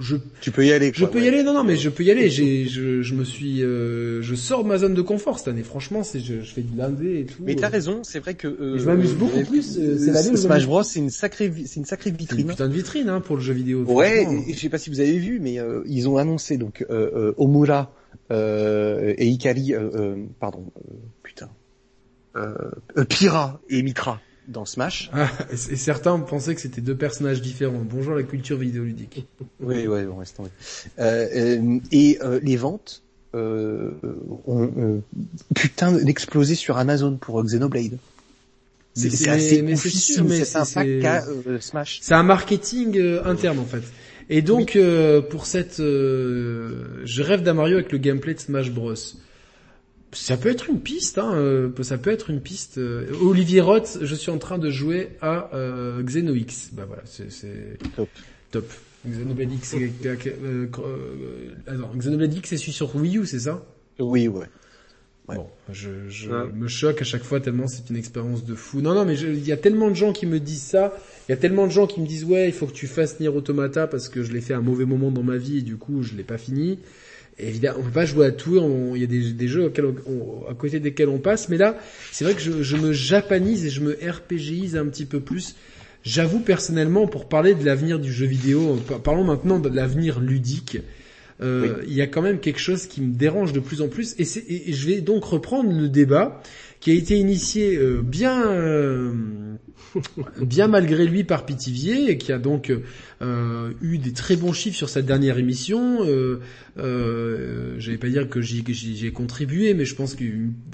je, 0.00 0.16
tu 0.40 0.50
peux 0.50 0.66
y 0.66 0.72
aller. 0.72 0.92
je 0.94 1.04
peux 1.04 1.22
y 1.22 1.28
aller, 1.28 1.42
non, 1.42 1.54
non, 1.54 1.64
mais 1.64 1.76
je 1.76 1.88
peux 1.88 2.02
y 2.02 2.10
aller. 2.10 2.28
J'ai, 2.28 2.66
je, 2.66 3.02
je 3.02 3.14
me 3.14 3.24
suis, 3.24 3.62
euh, 3.62 4.22
je 4.22 4.34
sors 4.34 4.62
de 4.62 4.68
ma 4.68 4.78
zone 4.78 4.94
de 4.94 5.02
confort 5.02 5.38
cette 5.38 5.48
année. 5.48 5.62
Franchement, 5.62 6.02
c'est, 6.02 6.20
je, 6.20 6.40
je 6.40 6.52
fais 6.52 6.62
du 6.62 6.76
lundi 6.76 7.08
et 7.08 7.26
tout. 7.26 7.42
Mais 7.42 7.54
t'as 7.54 7.68
raison, 7.68 8.02
c'est 8.02 8.18
vrai 8.18 8.34
que. 8.34 8.48
Euh, 8.48 8.78
je 8.78 8.84
m'amuse 8.84 9.14
beaucoup 9.14 9.42
plus. 9.44 9.78
Euh, 9.78 9.96
c'est 9.98 10.12
l'année. 10.12 10.36
Smash 10.36 10.66
Bros, 10.66 10.82
c'est 10.82 10.98
une 10.98 11.10
sacrée, 11.10 11.52
c'est 11.66 11.80
une 11.80 11.86
sacrée 11.86 12.10
vitrine. 12.10 12.42
Une 12.42 12.48
putain 12.48 12.68
de 12.68 12.74
vitrine 12.74 13.08
hein, 13.08 13.20
pour 13.20 13.36
le 13.36 13.42
jeu 13.42 13.52
vidéo. 13.52 13.84
Ouais, 13.84 14.26
je 14.48 14.58
sais 14.58 14.68
pas 14.68 14.78
si 14.78 14.90
vous 14.90 15.00
avez 15.00 15.18
vu, 15.18 15.40
mais 15.40 15.58
euh, 15.58 15.82
ils 15.86 16.08
ont 16.08 16.16
annoncé 16.16 16.56
donc 16.56 16.84
euh, 16.90 17.32
Omura 17.36 17.92
et 18.30 19.26
Ikari, 19.26 19.72
pardon, 20.40 20.64
putain, 21.22 21.48
Pira 23.08 23.60
et 23.68 23.82
Mitra 23.82 24.20
dans 24.48 24.64
Smash. 24.64 25.10
Ah, 25.12 25.28
et 25.50 25.76
certains 25.76 26.18
pensaient 26.20 26.54
que 26.54 26.60
c'était 26.60 26.80
deux 26.80 26.96
personnages 26.96 27.40
différents. 27.40 27.82
Bonjour 27.84 28.14
la 28.14 28.22
culture 28.22 28.56
vidéoludique. 28.58 29.26
oui, 29.60 29.86
oui, 29.86 30.04
bon, 30.04 30.16
restons. 30.16 30.44
Euh, 30.98 31.26
euh, 31.34 31.78
et 31.92 32.18
euh, 32.22 32.40
les 32.42 32.56
ventes 32.56 33.02
euh, 33.34 33.90
ont 34.46 34.70
euh, 34.78 35.00
putain 35.54 35.92
d'explosé 35.92 36.54
sur 36.54 36.78
Amazon 36.78 37.16
pour 37.16 37.42
Xenoblade. 37.42 37.98
C'est 38.94 39.28
assez 39.28 39.60
mais 39.60 39.76
c'est 39.76 39.90
sûr, 39.90 40.24
mais 40.24 40.42
c'est 40.44 40.56
un 40.56 41.60
Smash. 41.60 41.98
C'est 42.00 42.14
un 42.14 42.22
marketing 42.22 42.98
interne 43.24 43.58
en 43.58 43.66
fait. 43.66 43.82
Et 44.30 44.40
donc 44.40 44.78
pour 45.30 45.46
cette, 45.46 45.76
je 45.78 47.22
rêve 47.22 47.42
d'un 47.42 47.52
Mario 47.54 47.76
avec 47.76 47.92
le 47.92 47.98
gameplay 47.98 48.34
de 48.34 48.40
Smash 48.40 48.70
Bros. 48.70 48.94
Ça 50.16 50.36
peut 50.36 50.48
être 50.48 50.70
une 50.70 50.80
piste, 50.80 51.18
hein, 51.18 51.34
euh, 51.34 51.70
ça 51.82 51.98
peut 51.98 52.10
être 52.10 52.30
une 52.30 52.40
piste. 52.40 52.78
Euh, 52.78 53.06
Olivier 53.20 53.60
Roth, 53.60 53.98
je 54.00 54.14
suis 54.14 54.30
en 54.30 54.38
train 54.38 54.58
de 54.58 54.70
jouer 54.70 55.10
à 55.20 55.50
euh, 55.54 56.02
Xenox. 56.02 56.70
Bah 56.72 56.84
voilà, 56.86 57.02
c'est 57.04 57.78
top. 57.94 58.08
Top. 58.50 58.64
Xenoblade 59.06 59.52
X, 59.52 59.74
euh, 59.74 60.66
Xenoblade 61.96 62.34
X, 62.34 62.48
c'est 62.48 62.56
celui 62.56 62.72
sur 62.72 62.96
Wii 62.96 63.18
U, 63.18 63.26
c'est 63.26 63.40
ça? 63.40 63.64
Oui, 64.00 64.26
ouais. 64.26 64.46
ouais. 65.28 65.36
Bon, 65.36 65.46
je, 65.70 66.08
je 66.08 66.30
me 66.30 66.66
choque 66.66 67.02
à 67.02 67.04
chaque 67.04 67.22
fois 67.22 67.38
tellement 67.38 67.68
c'est 67.68 67.88
une 67.90 67.96
expérience 67.96 68.44
de 68.44 68.54
fou. 68.54 68.80
Non, 68.80 68.94
non, 68.94 69.04
mais 69.04 69.16
il 69.18 69.46
y 69.46 69.52
a 69.52 69.56
tellement 69.56 69.90
de 69.90 69.94
gens 69.94 70.12
qui 70.12 70.26
me 70.26 70.40
disent 70.40 70.62
ça. 70.62 70.98
Il 71.28 71.32
y 71.32 71.34
a 71.34 71.36
tellement 71.36 71.66
de 71.66 71.72
gens 71.72 71.86
qui 71.86 72.00
me 72.00 72.06
disent 72.06 72.24
ouais, 72.24 72.48
il 72.48 72.52
faut 72.52 72.66
que 72.66 72.72
tu 72.72 72.86
fasses 72.86 73.20
Nier 73.20 73.28
Automata 73.28 73.86
parce 73.86 74.08
que 74.08 74.22
je 74.22 74.32
l'ai 74.32 74.40
fait 74.40 74.54
à 74.54 74.58
un 74.58 74.62
mauvais 74.62 74.86
moment 74.86 75.10
dans 75.10 75.22
ma 75.22 75.36
vie 75.36 75.58
et 75.58 75.62
du 75.62 75.76
coup 75.76 76.02
je 76.02 76.14
l'ai 76.14 76.24
pas 76.24 76.38
fini 76.38 76.80
évidemment, 77.38 77.78
on 77.80 77.82
peut 77.82 77.90
pas 77.90 78.06
jouer 78.06 78.26
à 78.26 78.32
tout. 78.32 78.56
Il 78.94 79.00
y 79.00 79.04
a 79.04 79.06
des, 79.06 79.32
des 79.32 79.48
jeux 79.48 79.72
à 80.48 80.54
côté 80.54 80.80
desquels 80.80 81.08
on 81.08 81.18
passe, 81.18 81.48
mais 81.48 81.56
là, 81.56 81.78
c'est 82.12 82.24
vrai 82.24 82.34
que 82.34 82.40
je, 82.40 82.62
je, 82.62 82.76
me 82.76 82.92
japanise 82.92 83.64
et 83.64 83.70
je 83.70 83.80
me 83.80 83.92
RPGise 83.92 84.76
un 84.76 84.86
petit 84.86 85.06
peu 85.06 85.20
plus. 85.20 85.56
J'avoue 86.02 86.40
personnellement, 86.40 87.08
pour 87.08 87.28
parler 87.28 87.54
de 87.54 87.64
l'avenir 87.64 87.98
du 87.98 88.12
jeu 88.12 88.26
vidéo, 88.26 88.80
parlons 89.02 89.24
maintenant 89.24 89.58
de 89.58 89.68
l'avenir 89.68 90.20
ludique. 90.20 90.78
Euh, 91.42 91.82
Il 91.86 91.92
y 91.92 92.00
a 92.00 92.06
quand 92.06 92.22
même 92.22 92.38
quelque 92.38 92.60
chose 92.60 92.86
qui 92.86 93.02
me 93.02 93.12
dérange 93.12 93.52
de 93.52 93.60
plus 93.60 93.82
en 93.82 93.88
plus, 93.88 94.14
et, 94.18 94.70
et 94.70 94.72
je 94.72 94.86
vais 94.86 95.00
donc 95.00 95.24
reprendre 95.24 95.70
le 95.70 95.88
débat 95.88 96.42
qui 96.86 96.92
a 96.92 96.94
été 96.94 97.18
initié 97.18 97.76
euh, 97.76 98.00
bien 98.00 98.46
euh, 98.46 99.12
bien 100.40 100.68
malgré 100.68 101.04
lui 101.04 101.24
par 101.24 101.44
Pitivier 101.44 102.08
et 102.12 102.16
qui 102.16 102.30
a 102.30 102.38
donc 102.38 102.72
euh, 103.22 103.72
eu 103.82 103.98
des 103.98 104.12
très 104.12 104.36
bons 104.36 104.52
chiffres 104.52 104.76
sur 104.76 104.88
cette 104.88 105.04
dernière 105.04 105.36
émission. 105.36 106.04
Euh, 106.04 106.38
euh, 106.78 107.74
j'allais 107.78 107.98
pas 107.98 108.08
dire 108.08 108.28
que 108.28 108.40
j'y 108.40 109.04
ai 109.04 109.10
contribué, 109.10 109.74
mais 109.74 109.84
je 109.84 109.96
pense 109.96 110.14
que 110.14 110.22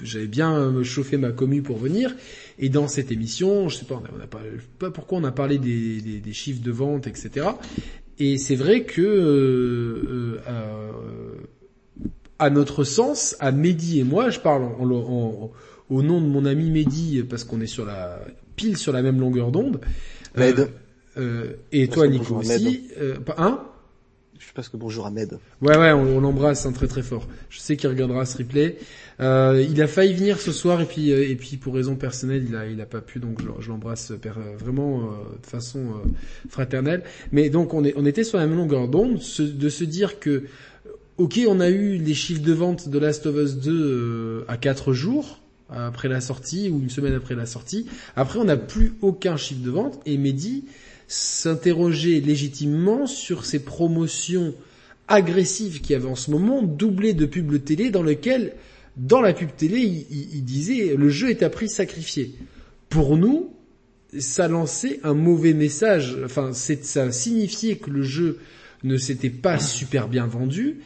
j'avais 0.03 0.27
bien 0.27 0.83
chauffé 0.83 1.17
ma 1.17 1.31
commu 1.31 1.63
pour 1.63 1.77
venir. 1.77 2.15
Et 2.59 2.69
dans 2.69 2.87
cette 2.87 3.11
émission, 3.11 3.67
je 3.69 3.77
sais 3.77 3.85
pas, 3.85 3.99
on 4.15 4.21
a, 4.21 4.27
pas, 4.27 4.41
pas 4.77 4.91
pourquoi 4.91 5.17
on 5.17 5.23
a 5.23 5.31
parlé 5.31 5.57
des, 5.57 6.33
chiffres 6.33 6.61
de 6.61 6.71
vente, 6.71 7.07
etc. 7.07 7.47
Et 8.19 8.37
c'est 8.37 8.55
vrai 8.55 8.83
que 8.83 9.01
euh, 9.01 10.37
à 12.39 12.49
notre 12.49 12.83
sens, 12.83 13.35
à 13.39 13.51
Mehdi 13.51 13.99
et 13.99 14.03
moi, 14.03 14.29
je 14.29 14.39
parle 14.39 14.63
en, 14.63 15.51
au 15.89 16.01
nom 16.01 16.21
de 16.21 16.27
mon 16.27 16.45
ami 16.45 16.69
Mehdi 16.71 17.23
parce 17.23 17.43
qu'on 17.43 17.61
est 17.61 17.67
sur 17.67 17.85
la 17.85 18.19
pile 18.55 18.77
sur 18.77 18.93
la 18.93 19.01
même 19.01 19.19
longueur 19.19 19.51
d'onde. 19.51 19.81
Euh, 20.37 20.67
euh, 21.17 21.53
et 21.71 21.87
toi, 21.87 22.07
Nico 22.07 22.35
aussi. 22.35 22.89
Euh, 22.99 23.17
hein 23.37 23.61
Je 24.39 24.51
passe 24.53 24.69
que 24.69 24.77
bonjour 24.77 25.05
à 25.05 25.11
Med. 25.11 25.37
Ouais, 25.61 25.77
ouais, 25.77 25.91
on, 25.91 26.19
l'embrasse 26.19 26.65
hein, 26.65 26.71
très 26.71 26.87
très 26.87 27.03
fort. 27.03 27.27
Je 27.49 27.59
sais 27.59 27.77
qu'il 27.77 27.89
regardera 27.89 28.25
ce 28.25 28.37
replay. 28.37 28.77
Euh, 29.19 29.63
il 29.69 29.79
a 29.81 29.87
failli 29.87 30.13
venir 30.13 30.39
ce 30.39 30.51
soir 30.51 30.81
et 30.81 30.85
puis 30.85 31.11
et 31.11 31.35
puis 31.35 31.57
pour 31.57 31.75
raison 31.75 31.95
personnelle, 31.95 32.45
il 32.47 32.55
a 32.55 32.67
il 32.67 32.81
a 32.81 32.85
pas 32.87 33.01
pu, 33.01 33.19
donc 33.19 33.41
je, 33.59 33.69
l'embrasse 33.69 34.11
vraiment 34.57 35.11
de 35.39 35.45
façon 35.45 36.01
fraternelle. 36.49 37.03
Mais 37.31 37.49
donc 37.49 37.75
on 37.75 37.83
est 37.83 37.93
on 37.95 38.05
était 38.05 38.23
sur 38.23 38.39
la 38.39 38.47
même 38.47 38.57
longueur 38.57 38.87
d'onde, 38.87 39.19
de 39.39 39.69
se 39.69 39.83
dire 39.83 40.19
que 40.19 40.45
ok, 41.17 41.41
on 41.47 41.59
a 41.59 41.69
eu 41.69 41.97
les 41.97 42.15
chiffres 42.15 42.41
de 42.41 42.53
vente 42.53 42.89
de 42.89 42.97
Last 42.97 43.27
of 43.27 43.35
Us 43.35 43.55
2 43.57 44.45
à 44.47 44.57
4 44.57 44.93
jours 44.93 45.42
après 45.73 46.07
la 46.07 46.21
sortie 46.21 46.69
ou 46.69 46.79
une 46.79 46.89
semaine 46.89 47.13
après 47.13 47.35
la 47.35 47.45
sortie. 47.45 47.87
Après, 48.15 48.39
on 48.39 48.45
n'a 48.45 48.57
plus 48.57 48.93
aucun 49.01 49.37
chiffre 49.37 49.61
de 49.61 49.71
vente 49.71 49.99
et 50.05 50.17
Mehdi 50.17 50.65
s'interrogeait 51.07 52.19
légitimement 52.19 53.05
sur 53.05 53.45
ces 53.45 53.59
promotions 53.59 54.53
agressives 55.07 55.81
qu'il 55.81 55.91
y 55.91 55.95
avait 55.95 56.07
en 56.07 56.15
ce 56.15 56.31
moment, 56.31 56.61
doublées 56.61 57.13
de 57.13 57.25
pubs 57.25 57.63
télé 57.63 57.89
dans 57.89 58.03
lesquelles, 58.03 58.53
dans 58.97 59.21
la 59.21 59.33
pub 59.33 59.49
télé, 59.55 59.79
il, 59.79 60.43
disait 60.43 60.95
le 60.95 61.09
jeu 61.09 61.29
est 61.29 61.43
à 61.43 61.49
prix 61.49 61.69
sacrifié. 61.69 62.35
Pour 62.89 63.17
nous, 63.17 63.53
ça 64.17 64.47
lançait 64.47 64.99
un 65.03 65.13
mauvais 65.13 65.53
message. 65.53 66.17
Enfin, 66.23 66.51
ça 66.53 67.11
signifiait 67.11 67.77
que 67.77 67.89
le 67.89 68.03
jeu 68.03 68.39
ne 68.83 68.97
s'était 68.97 69.29
pas 69.29 69.59
super 69.59 70.07
bien 70.07 70.27
vendu 70.27 70.79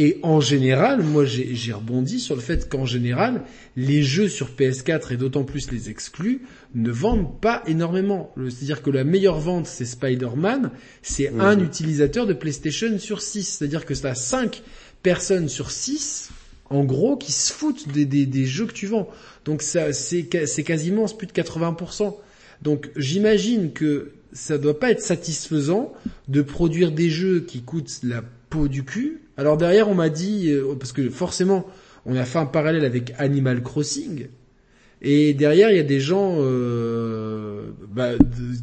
et 0.00 0.20
en 0.22 0.40
général, 0.40 1.02
moi 1.02 1.24
j'ai 1.24 1.72
rebondi 1.72 2.20
sur 2.20 2.36
le 2.36 2.40
fait 2.40 2.68
qu'en 2.68 2.86
général, 2.86 3.42
les 3.76 4.04
jeux 4.04 4.28
sur 4.28 4.50
PS4 4.50 5.12
et 5.12 5.16
d'autant 5.16 5.42
plus 5.42 5.72
les 5.72 5.90
exclus 5.90 6.42
ne 6.76 6.92
vendent 6.92 7.40
pas 7.40 7.64
énormément. 7.66 8.32
C'est-à-dire 8.36 8.82
que 8.82 8.90
la 8.90 9.02
meilleure 9.02 9.40
vente 9.40 9.66
c'est 9.66 9.84
Spider-Man, 9.84 10.70
c'est 11.02 11.32
un 11.40 11.58
utilisateur 11.58 12.28
de 12.28 12.32
PlayStation 12.32 12.96
sur 13.00 13.20
6. 13.20 13.58
C'est-à-dire 13.58 13.84
que 13.84 13.94
c'est 13.94 14.06
à 14.06 14.14
5 14.14 14.62
personnes 15.02 15.48
sur 15.48 15.72
6 15.72 16.30
en 16.70 16.84
gros 16.84 17.16
qui 17.16 17.32
se 17.32 17.52
foutent 17.52 17.88
des, 17.88 18.04
des, 18.04 18.26
des 18.26 18.46
jeux 18.46 18.66
que 18.66 18.72
tu 18.72 18.86
vends. 18.86 19.08
Donc 19.44 19.62
ça 19.62 19.92
c'est 19.92 20.26
quasiment 20.26 21.06
plus 21.06 21.26
de 21.26 21.32
80%. 21.32 22.14
Donc 22.62 22.88
j'imagine 22.94 23.72
que 23.72 24.12
ça 24.32 24.58
doit 24.58 24.78
pas 24.78 24.92
être 24.92 25.02
satisfaisant 25.02 25.92
de 26.28 26.42
produire 26.42 26.92
des 26.92 27.10
jeux 27.10 27.40
qui 27.40 27.62
coûtent 27.62 27.98
la 28.04 28.22
peau 28.48 28.68
du 28.68 28.84
cul 28.84 29.22
alors 29.38 29.56
derrière, 29.56 29.88
on 29.88 29.94
m'a 29.94 30.08
dit, 30.08 30.50
euh, 30.50 30.74
parce 30.74 30.92
que 30.92 31.08
forcément, 31.08 31.64
on 32.04 32.16
a 32.16 32.24
fait 32.24 32.40
un 32.40 32.44
parallèle 32.44 32.84
avec 32.84 33.14
Animal 33.18 33.62
Crossing, 33.62 34.26
et 35.00 35.32
derrière, 35.32 35.70
il 35.70 35.76
y 35.76 35.80
a 35.80 35.84
des 35.84 36.00
gens 36.00 36.38
euh, 36.40 37.68
bah, 37.88 38.14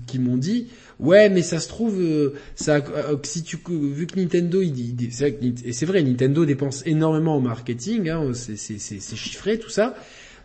qui 0.05 0.19
m'ont 0.19 0.35
dit, 0.35 0.67
ouais, 0.99 1.29
mais 1.29 1.41
ça 1.41 1.61
se 1.61 1.69
trouve, 1.69 2.01
euh, 2.01 2.33
ça, 2.55 2.83
si 3.23 3.43
tu, 3.43 3.57
vu 3.69 4.05
que 4.05 4.19
Nintendo, 4.19 4.61
il, 4.61 4.73
dit, 4.73 5.09
et 5.63 5.71
c'est 5.71 5.85
vrai, 5.85 6.03
Nintendo 6.03 6.43
dépense 6.43 6.85
énormément 6.85 7.37
en 7.37 7.41
marketing, 7.41 8.09
hein, 8.09 8.31
c'est 8.33 9.15
chiffré 9.15 9.57
tout 9.57 9.69
ça. 9.69 9.95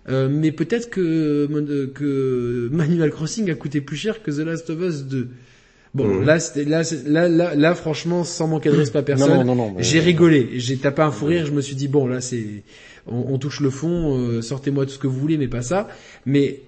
mais 0.08 0.52
peut-être 0.52 0.90
que, 0.90 1.90
que 1.92 2.70
Animal 2.78 3.10
Crossing 3.10 3.50
a 3.50 3.56
coûté 3.56 3.80
plus 3.80 3.96
cher 3.96 4.22
que 4.22 4.30
The 4.30 4.46
Last 4.46 4.70
of 4.70 4.80
Us 4.80 5.06
2. 5.06 5.28
Bon, 5.92 6.06
mmh. 6.06 6.24
là, 6.24 6.38
là, 6.66 6.82
là, 7.06 7.28
là, 7.28 7.54
là, 7.56 7.74
franchement, 7.74 8.22
sans 8.22 8.46
manquer 8.46 8.70
de 8.70 8.76
respect 8.76 9.00
à 9.00 9.02
personne, 9.02 9.74
j'ai 9.78 9.98
rigolé, 9.98 10.50
j'ai 10.54 10.76
tapé 10.76 11.02
un 11.02 11.10
fou 11.10 11.26
rire, 11.26 11.46
je 11.46 11.52
me 11.52 11.60
suis 11.60 11.74
dit 11.74 11.88
bon, 11.88 12.06
là, 12.06 12.20
c'est, 12.20 12.62
on, 13.08 13.38
touche 13.38 13.60
le 13.60 13.70
fond, 13.70 14.16
euh, 14.16 14.40
sortez-moi 14.40 14.86
tout 14.86 14.92
ce 14.92 14.98
que 14.98 15.08
vous 15.08 15.18
voulez, 15.18 15.36
mais 15.36 15.48
pas 15.48 15.62
ça. 15.62 15.88
Mais 16.26 16.60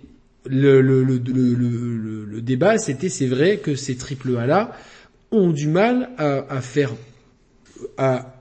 le, 0.47 0.81
le, 0.81 1.05
le, 1.05 1.19
le, 1.19 2.24
le 2.24 2.40
débat, 2.40 2.78
c'était, 2.78 3.09
c'est 3.09 3.27
vrai 3.27 3.59
que 3.59 3.77
ces 3.77 3.97
triple 3.97 4.36
A 4.36 4.47
là 4.47 4.77
ont 5.31 5.51
du 5.51 5.69
mal 5.69 6.11
à, 6.19 6.44
à 6.53 6.61
faire 6.61 6.93
à, 7.97 8.35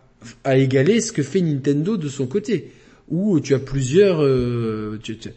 à 0.43 0.57
égaler 0.57 1.01
ce 1.01 1.11
que 1.11 1.23
fait 1.23 1.41
Nintendo 1.41 1.97
de 1.97 2.09
son 2.09 2.27
côté, 2.27 2.71
où 3.09 3.39
tu 3.39 3.53
as 3.53 3.59
plusieurs, 3.59 4.23
euh, 4.23 4.99
tu, 5.01 5.17
tu, 5.17 5.29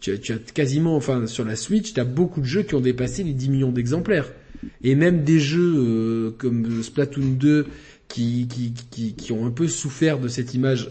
tu, 0.00 0.20
tu, 0.20 0.32
as 0.32 0.38
quasiment, 0.38 0.96
enfin 0.96 1.26
sur 1.26 1.44
la 1.44 1.56
Switch, 1.56 1.92
tu 1.92 2.00
as 2.00 2.04
beaucoup 2.04 2.40
de 2.40 2.46
jeux 2.46 2.62
qui 2.62 2.74
ont 2.74 2.80
dépassé 2.80 3.22
les 3.22 3.32
10 3.32 3.50
millions 3.50 3.72
d'exemplaires, 3.72 4.32
et 4.82 4.94
même 4.94 5.24
des 5.24 5.38
jeux 5.38 5.74
euh, 5.76 6.30
comme 6.36 6.82
Splatoon 6.82 7.36
2 7.38 7.66
qui, 8.08 8.46
qui, 8.48 8.72
qui, 8.90 9.14
qui 9.14 9.32
ont 9.32 9.46
un 9.46 9.50
peu 9.50 9.68
souffert 9.68 10.18
de 10.18 10.28
cette 10.28 10.54
image 10.54 10.90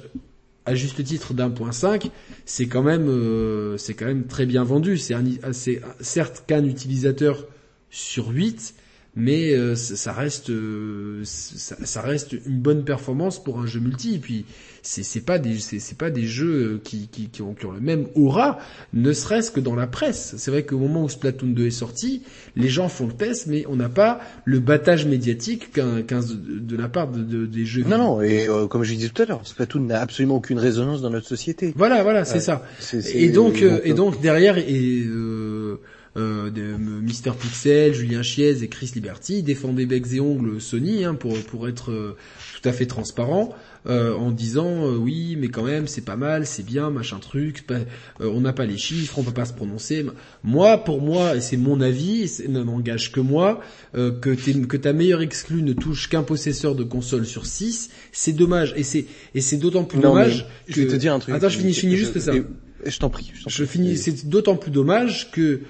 à 0.66 0.76
juste 0.76 1.04
titre 1.04 1.34
d'un 1.34 1.50
point 1.50 1.72
5, 1.72 2.12
c'est 2.46 2.68
quand 2.68 2.84
même 2.84 3.08
euh, 3.10 3.78
c'est 3.78 3.94
quand 3.94 4.06
même 4.06 4.26
très 4.26 4.46
bien 4.46 4.64
vendu. 4.64 4.98
C'est 4.98 5.82
certes 6.00 6.44
qu'un 6.48 6.64
utilisateur 6.64 7.48
sur 7.90 8.30
8, 8.30 8.76
mais 9.16 9.54
euh, 9.54 9.76
ça 9.76 10.14
reste 10.14 10.50
euh, 10.50 11.22
ça, 11.26 12.02
reste 12.02 12.32
une 12.32 12.60
bonne 12.60 12.86
performance 12.86 13.44
pour 13.44 13.60
un 13.60 13.66
jeu 13.66 13.82
multi. 13.82 14.16
Et 14.16 14.20
puis 14.20 14.46
c'est 14.84 15.04
c'est 15.04 15.22
pas 15.22 15.38
des 15.38 15.60
c'est 15.60 15.98
pas 15.98 16.10
des 16.10 16.26
jeux 16.26 16.80
qui 16.84 17.10
qui 17.12 17.28
qui 17.28 17.42
ont, 17.42 17.54
qui 17.54 17.66
ont 17.66 17.72
le 17.72 17.82
même 17.82 18.08
aura 18.16 18.60
ne 18.94 19.12
serait-ce 19.12 19.52
que 19.52 19.60
dans 19.60 19.76
la 19.76 19.86
presse. 19.86 20.36
C'est 20.38 20.50
vrai 20.50 20.64
qu'au 20.64 20.78
moment 20.78 21.04
où 21.04 21.10
Splatoon 21.10 21.50
2 21.50 21.68
est 21.68 21.72
sorti 21.72 22.24
les 22.56 22.70
gens 22.70 22.88
font 22.88 23.08
le 23.08 23.14
test 23.14 23.48
mais 23.48 23.66
on 23.68 23.76
n'a 23.76 23.90
pas 23.90 24.22
le 24.46 24.60
battage 24.60 25.06
médiatique 25.06 25.74
qu'un 25.74 26.04
qu'un 26.04 26.22
de, 26.22 26.78
la 26.78 26.88
part 26.88 27.10
de, 27.10 27.46
des 27.46 27.66
jeux 27.66 27.84
non 27.84 27.98
non 27.98 28.22
et 28.22 28.48
euh, 28.48 28.68
comme 28.68 28.84
je 28.84 28.94
disais 28.94 29.10
tout 29.10 29.22
à 29.22 29.26
l'heure 29.26 29.42
Splatoon 29.44 29.82
n'a 29.82 30.00
absolument 30.00 30.38
aucune 30.38 30.60
résonance 30.60 31.02
dans 31.02 31.10
notre 31.10 31.28
société. 31.28 31.74
Voilà 31.76 32.02
voilà 32.04 32.24
c'est 32.24 32.40
ça. 32.40 32.64
et 33.14 33.30
donc, 33.30 33.62
et 33.62 33.94
donc 33.94 34.22
derrière 34.22 34.58
et 34.58 35.06
euh, 36.18 36.50
de 36.50 36.62
Mister 36.62 37.32
Pixel, 37.40 37.94
Julien 37.94 38.22
Chiez 38.22 38.64
et 38.64 38.68
Chris 38.68 38.92
Liberty 38.96 39.44
défendaient 39.44 39.86
becs 39.86 40.14
et 40.14 40.20
ongles 40.20 40.60
Sony 40.60 41.06
hein, 41.06 41.16
pour 41.16 41.38
pour 41.44 41.70
être 41.70 41.92
euh, 41.92 42.18
tout 42.62 42.68
à 42.68 42.74
fait 42.74 42.86
transparent 42.86 43.56
euh, 43.88 44.14
en 44.16 44.32
disant 44.32 44.86
euh, 44.86 44.98
oui 44.98 45.38
mais 45.40 45.48
quand 45.48 45.64
même 45.64 45.88
c'est 45.88 46.04
pas 46.04 46.18
mal, 46.18 46.46
c'est 46.46 46.66
bien 46.66 46.90
machin 46.90 47.20
truc, 47.20 47.66
on 48.20 48.42
n'a 48.42 48.52
pas 48.52 48.66
les 48.66 48.78
chiffres, 48.78 49.20
on 49.20 49.24
peut 49.24 49.32
pas 49.32 49.46
se 49.46 49.54
prononcer. 49.54 50.06
Moi 50.44 50.84
pour 50.84 51.02
moi 51.02 51.38
et 51.38 51.42
c'est 51.42 51.56
mon 51.56 51.80
avis, 51.80 52.28
ça 52.28 52.44
n'engage 52.48 53.14
que 53.14 53.22
moi 53.22 53.62
que 53.94 54.12
que 54.12 54.78
ta 54.78 54.92
meilleure 54.92 55.22
exclue 55.22 55.64
ne 55.64 55.72
touche 55.74 56.10
qu'un 56.10 56.24
possesseur 56.24 56.76
de 56.76 56.84
console 56.84 57.26
sur 57.26 57.46
6, 57.46 57.90
c'est 58.12 58.34
dommage 58.34 58.74
et 58.76 58.84
c'est 58.84 59.06
et 59.34 59.40
c'est 59.40 59.58
d'autant 59.58 59.86
plus 59.86 60.00
dommage 60.00 60.46
que 60.68 60.74
je 60.74 60.82
vais 60.82 60.88
te 60.88 60.96
dire 60.96 61.14
un 61.14 61.20
truc. 61.20 61.36
Attends, 61.36 61.50
je 61.50 61.58
finis, 61.58 61.74
je 61.74 61.80
finis 61.80 61.96
juste 61.96 62.20
ça. 62.20 62.34
Je 62.84 62.98
t'en 62.98 63.12
prie. 63.12 63.32
Je, 63.36 63.48
je 63.48 63.64
finis. 63.64 63.96
C'est 63.96 64.28
d'autant 64.28 64.56
plus 64.56 64.72
dommage 64.72 65.30
que 65.32 65.62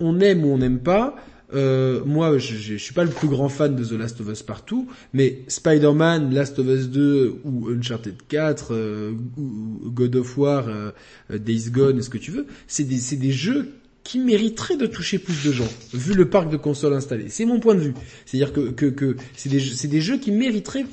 on 0.00 0.20
aime 0.20 0.44
ou 0.44 0.48
on 0.48 0.58
n'aime 0.58 0.80
pas. 0.80 1.16
Euh, 1.54 2.04
moi, 2.04 2.36
je, 2.36 2.56
je, 2.56 2.74
suis 2.74 2.92
pas 2.92 3.04
le 3.04 3.10
plus 3.10 3.28
grand 3.28 3.48
fan 3.48 3.74
de 3.74 3.82
The 3.82 3.92
Last 3.92 4.20
of 4.20 4.28
Us 4.28 4.42
partout, 4.42 4.86
mais 5.14 5.44
Spider-Man, 5.48 6.34
Last 6.34 6.58
of 6.58 6.66
Us 6.66 6.88
2 6.88 7.40
ou 7.44 7.68
Uncharted 7.70 8.16
4, 8.28 8.74
euh, 8.74 9.12
ou 9.38 9.90
God 9.90 10.16
of 10.16 10.36
War, 10.36 10.68
euh, 10.68 10.90
Days 11.30 11.70
Gone, 11.70 12.02
ce 12.02 12.10
que 12.10 12.18
tu 12.18 12.30
veux, 12.30 12.46
c'est 12.66 12.84
des, 12.84 12.98
c'est 12.98 13.16
des 13.16 13.32
jeux 13.32 13.70
qui 14.04 14.18
mériteraient 14.18 14.76
de 14.76 14.86
toucher 14.86 15.18
plus 15.18 15.44
de 15.44 15.52
gens, 15.52 15.68
vu 15.94 16.14
le 16.14 16.28
parc 16.28 16.50
de 16.50 16.56
consoles 16.58 16.94
installé. 16.94 17.26
C'est 17.28 17.46
mon 17.46 17.60
point 17.60 17.74
de 17.74 17.80
vue. 17.80 17.94
C'est-à-dire 18.26 18.52
que, 18.52 18.70
que, 18.70 18.86
que 18.86 19.16
c'est 19.34 19.48
des, 19.48 19.60
c'est 19.60 19.88
des 19.88 20.00
jeux 20.00 20.18
qui 20.18 20.32
mériteraient 20.32 20.84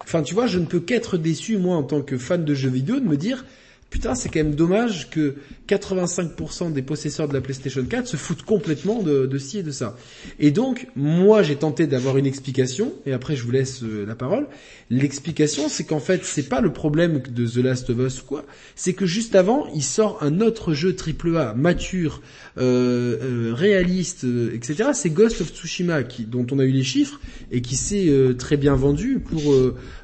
Enfin, 0.00 0.22
tu 0.22 0.34
vois, 0.34 0.46
je 0.46 0.58
ne 0.58 0.64
peux 0.64 0.80
qu'être 0.80 1.18
déçu, 1.18 1.58
moi, 1.58 1.76
en 1.76 1.82
tant 1.82 2.00
que 2.00 2.16
fan 2.16 2.44
de 2.44 2.54
jeux 2.54 2.70
vidéo, 2.70 3.00
de 3.00 3.06
me 3.06 3.16
dire, 3.16 3.44
putain, 3.90 4.14
c'est 4.14 4.28
quand 4.28 4.38
même 4.38 4.54
dommage 4.54 5.10
que 5.10 5.34
85% 5.68 6.72
des 6.72 6.82
possesseurs 6.82 7.28
de 7.28 7.34
la 7.34 7.40
PlayStation 7.40 7.84
4 7.84 8.06
se 8.06 8.16
foutent 8.16 8.42
complètement 8.42 9.02
de, 9.02 9.26
de 9.26 9.38
ci 9.38 9.58
et 9.58 9.62
de 9.62 9.70
ça. 9.70 9.96
Et 10.38 10.50
donc, 10.50 10.88
moi, 10.96 11.42
j'ai 11.42 11.56
tenté 11.56 11.86
d'avoir 11.86 12.16
une 12.16 12.26
explication, 12.26 12.92
et 13.06 13.12
après, 13.12 13.36
je 13.36 13.44
vous 13.44 13.50
laisse 13.50 13.82
euh, 13.82 14.04
la 14.06 14.14
parole. 14.14 14.46
L'explication, 14.90 15.68
c'est 15.68 15.84
qu'en 15.84 16.00
fait, 16.00 16.24
c'est 16.24 16.48
pas 16.48 16.60
le 16.60 16.72
problème 16.72 17.22
de 17.28 17.46
The 17.46 17.56
Last 17.56 17.90
of 17.90 17.98
Us 17.98 18.22
ou 18.22 18.24
quoi, 18.24 18.44
c'est 18.74 18.94
que 18.94 19.06
juste 19.06 19.34
avant, 19.34 19.66
il 19.74 19.82
sort 19.82 20.18
un 20.22 20.40
autre 20.40 20.72
jeu 20.72 20.96
AAA, 20.96 21.54
mature, 21.54 22.22
euh, 22.56 23.18
euh, 23.22 23.54
réaliste, 23.54 24.24
euh, 24.24 24.54
etc. 24.54 24.90
C'est 24.94 25.10
Ghost 25.10 25.40
of 25.40 25.52
Tsushima, 25.52 26.02
qui, 26.02 26.24
dont 26.24 26.46
on 26.50 26.58
a 26.58 26.64
eu 26.64 26.72
les 26.72 26.82
chiffres, 26.82 27.20
et 27.52 27.60
qui 27.60 27.76
s'est 27.76 28.08
euh, 28.08 28.34
très 28.34 28.56
bien 28.56 28.74
vendu 28.74 29.20
pour... 29.20 29.54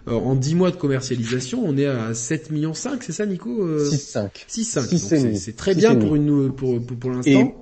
en 0.07 0.35
10 0.35 0.55
mois 0.55 0.71
de 0.71 0.77
commercialisation, 0.77 1.63
on 1.65 1.79
est 1.79 1.87
à 1.87 2.13
7 2.13 2.51
millions 2.51 2.75
5, 2.75 3.03
c'est 3.03 3.13
ça 3.13 3.25
Nico 3.25 3.67
6,5. 3.67 4.29
6,5. 4.51 5.54
C'est 5.55 5.57
très 5.57 5.75
bien 5.75 5.95
pour 5.95 6.17
une 6.17 6.53
pour 6.53 6.85
pour, 6.85 6.97
pour 6.97 7.11
l'instant. 7.11 7.61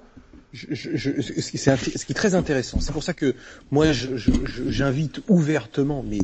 Je, 0.52 0.66
je, 0.70 0.97
je, 0.97 1.40
ce, 1.40 1.51
qui 1.51 2.12
est, 2.12 2.14
très 2.14 2.35
intéressant, 2.35 2.78
c'est 2.78 2.93
pour 2.93 3.02
ça 3.02 3.14
que 3.14 3.35
moi 3.70 3.86
j'invite 4.69 5.23
ouvertement, 5.28 6.05
mais 6.06 6.19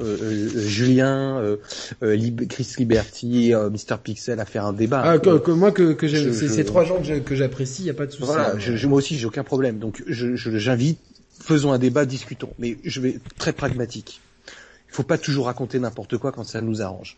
euh, 0.00 0.16
euh, 0.22 0.66
Julien, 0.66 1.38
euh, 1.38 1.56
euh 2.02 2.18
Chris 2.48 2.74
Liberty, 2.78 3.54
euh, 3.54 3.70
Mister 3.70 3.94
Pixel 4.02 4.40
à 4.40 4.44
faire 4.44 4.66
un 4.66 4.72
débat. 4.72 5.02
Ah, 5.04 5.18
que, 5.20 5.50
moi 5.52 5.70
que, 5.70 5.92
que 5.92 6.08
c'est 6.08 6.48
ces 6.48 6.64
trois 6.64 6.84
gens 6.84 7.00
que 7.24 7.34
j'apprécie, 7.36 7.82
il 7.82 7.86
y 7.86 7.90
a 7.90 7.94
pas 7.94 8.06
de 8.06 8.10
souci. 8.10 8.24
Voilà, 8.24 8.56
moi 8.88 8.98
aussi 8.98 9.16
j'ai 9.16 9.26
aucun 9.26 9.44
problème. 9.44 9.78
Donc 9.78 10.02
j'invite, 10.08 10.98
faisons 11.40 11.70
un 11.70 11.78
débat, 11.78 12.06
discutons. 12.06 12.50
Mais 12.58 12.76
je 12.82 13.00
vais 13.00 13.20
très 13.38 13.52
pragmatique. 13.52 14.20
Il 14.88 14.94
faut 14.94 15.04
pas 15.04 15.18
toujours 15.18 15.46
raconter 15.46 15.78
n'importe 15.78 16.18
quoi 16.18 16.32
quand 16.32 16.44
ça 16.44 16.60
nous 16.60 16.82
arrange. 16.82 17.16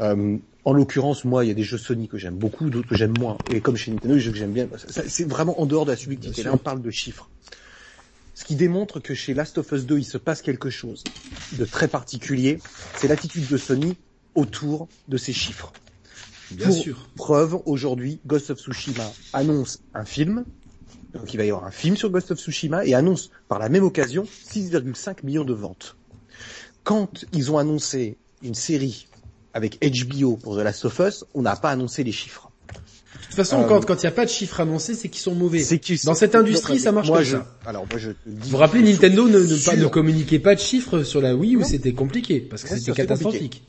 Euh, 0.00 0.38
en 0.64 0.72
l'occurrence, 0.72 1.24
moi, 1.24 1.44
il 1.44 1.48
y 1.48 1.50
a 1.50 1.54
des 1.54 1.64
jeux 1.64 1.78
Sony 1.78 2.08
que 2.08 2.18
j'aime 2.18 2.36
beaucoup, 2.36 2.70
d'autres 2.70 2.88
que 2.88 2.94
j'aime 2.94 3.14
moins. 3.18 3.36
Et 3.52 3.60
comme 3.60 3.76
chez 3.76 3.90
Nintendo, 3.90 4.14
des 4.14 4.20
jeux 4.20 4.32
que 4.32 4.38
j'aime 4.38 4.52
bien. 4.52 4.68
C'est 4.88 5.28
vraiment 5.28 5.60
en 5.60 5.66
dehors 5.66 5.84
de 5.84 5.90
la 5.90 5.96
subjectivité. 5.96 6.44
Là, 6.44 6.52
on 6.54 6.58
parle 6.58 6.82
de 6.82 6.90
chiffres. 6.90 7.28
Ce 8.34 8.44
qui 8.44 8.56
démontre 8.56 9.00
que 9.00 9.14
chez 9.14 9.34
Last 9.34 9.58
of 9.58 9.70
Us 9.72 9.84
2, 9.84 9.98
il 9.98 10.04
se 10.04 10.18
passe 10.18 10.40
quelque 10.40 10.70
chose 10.70 11.04
de 11.52 11.64
très 11.64 11.88
particulier. 11.88 12.58
C'est 12.96 13.08
l'attitude 13.08 13.46
de 13.46 13.56
Sony 13.56 13.96
autour 14.34 14.88
de 15.08 15.16
ces 15.16 15.32
chiffres. 15.32 15.72
Bien 16.52 16.70
sûr. 16.70 17.08
Preuve, 17.16 17.60
aujourd'hui, 17.66 18.20
Ghost 18.26 18.50
of 18.50 18.58
Tsushima 18.58 19.10
annonce 19.32 19.82
un 19.94 20.04
film. 20.04 20.44
Donc 21.14 21.34
il 21.34 21.36
va 21.36 21.44
y 21.44 21.50
avoir 21.50 21.66
un 21.66 21.70
film 21.70 21.96
sur 21.96 22.10
Ghost 22.10 22.30
of 22.30 22.38
Tsushima 22.38 22.84
et 22.86 22.94
annonce 22.94 23.30
par 23.48 23.58
la 23.58 23.68
même 23.68 23.84
occasion 23.84 24.24
6,5 24.24 25.24
millions 25.24 25.44
de 25.44 25.52
ventes. 25.52 25.96
Quand 26.84 27.24
ils 27.32 27.50
ont 27.50 27.58
annoncé 27.58 28.16
une 28.42 28.54
série 28.54 29.06
avec 29.54 29.78
HBO 29.82 30.36
pour 30.36 30.56
The 30.56 30.60
Last 30.60 30.84
of 30.84 30.98
Us, 31.00 31.24
on 31.34 31.42
n'a 31.42 31.56
pas 31.56 31.70
annoncé 31.70 32.04
les 32.04 32.12
chiffres. 32.12 32.50
De 33.14 33.26
toute 33.26 33.36
façon, 33.36 33.64
quand 33.64 33.94
il 33.94 34.00
n'y 34.00 34.06
a 34.06 34.12
pas 34.12 34.24
de 34.24 34.30
chiffres 34.30 34.60
annoncés, 34.60 34.94
c'est 34.94 35.08
qu'ils 35.08 35.20
sont 35.20 35.34
mauvais. 35.34 35.64
Dans 36.04 36.14
cette 36.14 36.34
industrie, 36.34 36.78
ça 36.78 36.92
marche 36.92 37.10
comme 37.10 37.24
ça. 37.24 37.46
Alors, 37.66 37.86
moi, 37.90 37.98
je 37.98 38.10
vous 38.26 38.50
vous 38.50 38.56
rappelez, 38.56 38.82
Nintendo 38.82 39.28
ne, 39.28 39.38
ne, 39.38 39.64
pas, 39.64 39.76
ne 39.76 39.86
communiquait 39.86 40.38
pas 40.38 40.54
de 40.54 40.60
chiffres 40.60 41.02
sur 41.02 41.20
la 41.20 41.34
Wii 41.34 41.56
où 41.56 41.64
c'était 41.64 41.92
compliqué, 41.92 42.40
parce 42.40 42.64
que 42.64 42.76
c'était 42.76 42.92
catastrophique. 42.92 43.62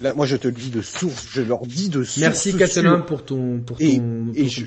Là, 0.00 0.12
moi, 0.14 0.26
je 0.26 0.36
te 0.36 0.48
le 0.48 0.54
dis 0.54 0.70
de 0.70 0.82
source, 0.82 1.28
je 1.30 1.40
leur 1.40 1.64
dis 1.66 1.88
de 1.88 2.02
source 2.02 2.18
Merci, 2.18 2.56
Catalin, 2.56 3.00
pour 3.00 3.24
ton, 3.24 3.60
pour 3.60 3.80
et, 3.80 3.98
ton, 3.98 4.32
et, 4.34 4.48
je, 4.48 4.64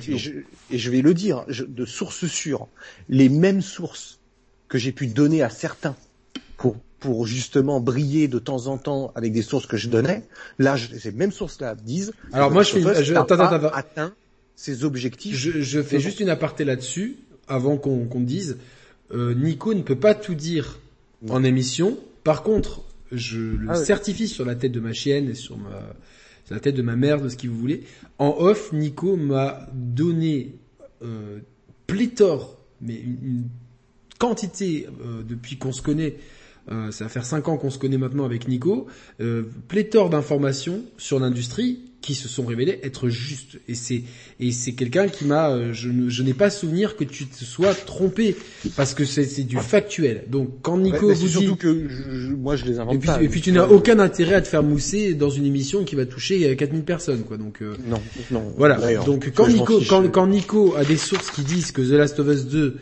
et, 0.70 0.78
je, 0.78 0.90
vais 0.90 1.02
le 1.02 1.12
dire, 1.12 1.44
de 1.48 1.84
source 1.84 2.26
sûre, 2.26 2.66
les 3.10 3.28
mêmes 3.28 3.60
sources 3.60 4.20
que 4.68 4.78
j'ai 4.78 4.92
pu 4.92 5.06
donner 5.06 5.42
à 5.42 5.50
certains 5.50 5.94
pour 7.00 7.26
justement 7.26 7.80
briller 7.80 8.28
de 8.28 8.38
temps 8.38 8.66
en 8.66 8.76
temps 8.76 9.12
avec 9.14 9.32
des 9.32 9.42
sources 9.42 9.66
que 9.66 9.76
je 9.76 9.88
donnais. 9.88 10.24
Là, 10.58 10.76
ces 10.76 11.12
mêmes 11.12 11.32
sources-là 11.32 11.74
disent. 11.74 12.12
Alors 12.32 12.50
moi, 12.50 12.62
je 12.62 12.72
fais, 12.78 13.04
je, 13.04 13.14
attends, 13.14 13.38
attends, 13.38 13.68
atteint 13.68 14.14
ses 14.56 14.84
objectifs. 14.84 15.36
Je, 15.36 15.60
je 15.62 15.82
fais 15.82 16.00
juste 16.00 16.20
une 16.20 16.28
aparté 16.28 16.64
là-dessus 16.64 17.16
avant 17.46 17.76
qu'on 17.76 18.06
qu'on 18.06 18.20
dise. 18.20 18.58
Euh, 19.12 19.34
Nico 19.34 19.72
ne 19.74 19.82
peut 19.82 19.98
pas 19.98 20.14
tout 20.14 20.34
dire 20.34 20.80
en 21.28 21.44
émission. 21.44 21.96
Par 22.24 22.42
contre, 22.42 22.82
je 23.12 23.38
le 23.38 23.70
ah 23.70 23.74
certifie 23.74 24.28
sur 24.28 24.44
la 24.44 24.54
tête 24.54 24.72
de 24.72 24.80
ma 24.80 24.92
chienne 24.92 25.30
et 25.30 25.34
sur 25.34 25.56
ma 25.56 25.94
sur 26.44 26.54
la 26.54 26.60
tête 26.60 26.74
de 26.74 26.82
ma 26.82 26.96
mère, 26.96 27.20
de 27.20 27.28
ce 27.28 27.36
qui 27.36 27.46
vous 27.46 27.58
voulez. 27.58 27.82
En 28.18 28.34
off, 28.38 28.72
Nico 28.72 29.16
m'a 29.16 29.68
donné 29.74 30.54
euh, 31.02 31.40
pléthore, 31.86 32.56
mais 32.80 32.94
une, 32.94 33.18
une 33.22 33.44
quantité 34.18 34.86
euh, 35.04 35.22
depuis 35.22 35.58
qu'on 35.58 35.72
se 35.72 35.82
connaît 35.82 36.16
euh, 36.70 36.90
ça 36.90 37.04
va 37.04 37.10
faire 37.10 37.24
cinq 37.24 37.48
ans 37.48 37.56
qu'on 37.56 37.70
se 37.70 37.78
connaît 37.78 37.98
maintenant 37.98 38.24
avec 38.24 38.48
Nico, 38.48 38.86
euh, 39.20 39.44
pléthore 39.68 40.10
d'informations 40.10 40.82
sur 40.98 41.18
l'industrie 41.18 41.80
qui 42.00 42.14
se 42.14 42.28
sont 42.28 42.44
révélées 42.44 42.78
être 42.82 43.08
justes. 43.08 43.58
Et 43.68 43.74
c'est 43.74 44.02
et 44.38 44.52
c'est 44.52 44.72
quelqu'un 44.72 45.08
qui 45.08 45.24
m'a, 45.24 45.50
euh, 45.50 45.72
je, 45.72 45.88
je 46.08 46.22
n'ai 46.22 46.34
pas 46.34 46.48
souvenir 46.48 46.96
que 46.96 47.04
tu 47.04 47.26
te 47.26 47.44
sois 47.44 47.74
trompé 47.74 48.36
parce 48.76 48.94
que 48.94 49.04
c'est 49.04 49.42
du 49.44 49.56
factuel. 49.56 50.24
Donc 50.28 50.60
quand 50.62 50.78
Nico 50.78 51.12
vous 51.12 51.26
surtout 51.26 51.52
dit, 51.52 51.56
que 51.56 52.34
moi 52.34 52.54
je 52.56 52.66
les 52.66 52.78
invente 52.78 52.94
et 52.94 52.98
puis, 52.98 53.06
pas. 53.06 53.22
Et 53.22 53.28
puis 53.28 53.40
tu 53.40 53.50
n'as 53.50 53.66
aucun 53.66 53.98
intérêt 53.98 54.34
à 54.34 54.40
te 54.42 54.48
faire 54.48 54.62
mousser 54.62 55.14
dans 55.14 55.30
une 55.30 55.46
émission 55.46 55.84
qui 55.84 55.96
va 55.96 56.06
toucher 56.06 56.54
4000 56.54 56.84
personnes, 56.84 57.24
quoi. 57.24 57.36
Donc 57.36 57.62
non, 57.62 58.00
non. 58.30 58.52
Voilà. 58.56 58.78
Donc 59.04 59.32
quand 59.34 59.48
Nico, 59.48 59.80
quand, 59.88 60.08
quand 60.08 60.26
Nico 60.26 60.74
a 60.76 60.84
des 60.84 60.98
sources 60.98 61.30
qui 61.30 61.42
disent 61.42 61.72
que 61.72 61.82
The 61.82 61.92
Last 61.92 62.20
of 62.20 62.28
Us 62.28 62.46
2 62.46 62.76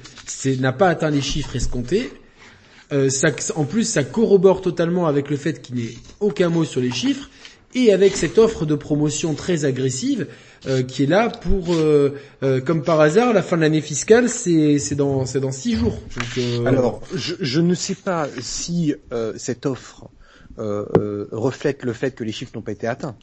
n'a 0.60 0.72
pas 0.72 0.88
atteint 0.88 1.10
les 1.10 1.22
chiffres 1.22 1.56
escomptés, 1.56 2.10
euh, 2.92 3.10
ça, 3.10 3.28
en 3.56 3.64
plus, 3.64 3.84
ça 3.84 4.04
corrobore 4.04 4.60
totalement 4.62 5.06
avec 5.06 5.30
le 5.30 5.36
fait 5.36 5.60
qu'il 5.60 5.76
n'ait 5.76 5.94
aucun 6.20 6.48
mot 6.48 6.64
sur 6.64 6.80
les 6.80 6.92
chiffres. 6.92 7.28
et 7.74 7.92
avec 7.92 8.16
cette 8.16 8.38
offre 8.38 8.64
de 8.64 8.74
promotion 8.74 9.34
très 9.34 9.64
agressive 9.66 10.26
euh, 10.66 10.82
qui 10.82 11.04
est 11.04 11.06
là 11.06 11.28
pour, 11.28 11.74
euh, 11.74 12.14
euh, 12.42 12.60
comme 12.60 12.82
par 12.82 13.00
hasard, 13.00 13.32
la 13.32 13.42
fin 13.42 13.56
de 13.56 13.62
l'année 13.62 13.82
fiscale, 13.82 14.28
c'est 14.28 14.94
dans 14.96 15.24
dans 15.24 15.52
six 15.52 15.76
jours. 15.76 15.98
Alors, 16.64 17.02
je, 17.14 17.34
je, 17.40 17.60
ne 17.60 17.74
sais 17.74 17.94
pas 17.94 18.28
si 18.40 18.94
cette 19.36 19.66
offre 19.66 20.08
reflète 20.58 21.84
le 21.84 21.92
fait 21.92 22.14
que 22.14 22.24
les 22.24 22.32
chiffres 22.32 22.52
n'ont 22.54 22.62
pas 22.62 22.72
été 22.72 22.86
atteints. 22.86 23.16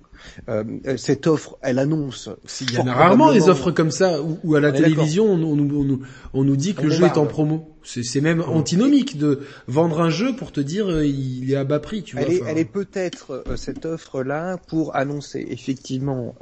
Euh, 0.50 0.64
cette 0.98 1.28
offre, 1.28 1.58
elle 1.62 1.80
annonce. 1.80 2.30
Il 2.62 2.74
y 2.74 2.78
en 2.78 2.88
a 2.88 2.94
rarement 2.94 3.32
des 3.32 3.50
offres 3.50 3.72
comme 3.72 3.92
ça 3.92 4.20
où, 4.44 4.56
à 4.56 4.60
la 4.60 4.72
télévision 4.72 5.26
on, 5.26 5.42
on, 5.44 5.56
nous, 5.56 6.02
on, 6.34 6.44
nous 6.44 6.56
dit 6.56 6.74
que 6.74 6.84
le 6.84 6.90
jeu 6.90 7.06
est 7.06 7.18
en 7.18 7.26
promo. 7.26 7.70
C'est 7.84 8.22
même 8.22 8.42
antinomique 8.42 9.18
de 9.18 9.42
vendre 9.68 10.00
un 10.00 10.10
jeu 10.10 10.34
pour 10.36 10.54
te 10.54 10.62
dire 10.62 10.90
euh, 10.90 11.06
il 11.06 11.52
est 11.52 11.56
à 11.56 11.66
bas 11.66 11.80
prix. 11.80 12.02
Tu 12.02 12.16
vois, 12.16 12.26
elle, 12.26 12.34
est, 12.34 12.42
elle 12.48 12.58
est 12.58 12.66
peut-être 12.66 13.44
euh, 13.46 13.58
cette 13.58 13.86
offre-là 13.86 14.58
pour 14.68 14.96
annoncer 14.96 15.46
effectivement 15.50 16.36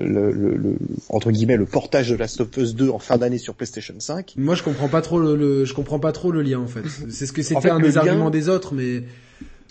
le, 0.00 0.32
le, 0.32 0.56
le, 0.56 0.76
entre 1.10 1.30
guillemets 1.30 1.56
le 1.56 1.66
portage 1.66 2.08
de 2.08 2.16
Last 2.16 2.40
of 2.40 2.56
Us 2.56 2.74
2 2.74 2.88
en 2.88 2.98
fin 2.98 3.18
d'année 3.18 3.38
sur 3.38 3.54
PlayStation 3.54 3.94
5. 3.98 4.34
Moi, 4.38 4.54
je 4.54 4.62
comprends 4.62 4.88
pas 4.88 5.02
trop 5.02 5.20
le, 5.20 5.66
je 5.66 5.74
comprends 5.74 5.98
pas 5.98 6.12
trop 6.12 6.32
le 6.32 6.40
lien 6.40 6.58
en 6.58 6.66
fait. 6.66 6.82
C'est 7.10 7.26
ce 7.26 7.32
que 7.32 7.42
c'était 7.42 7.70
un 7.70 7.80
des 7.80 7.98
arguments 7.98 8.30
des 8.30 8.48
autres, 8.48 8.72
mais 8.72 9.04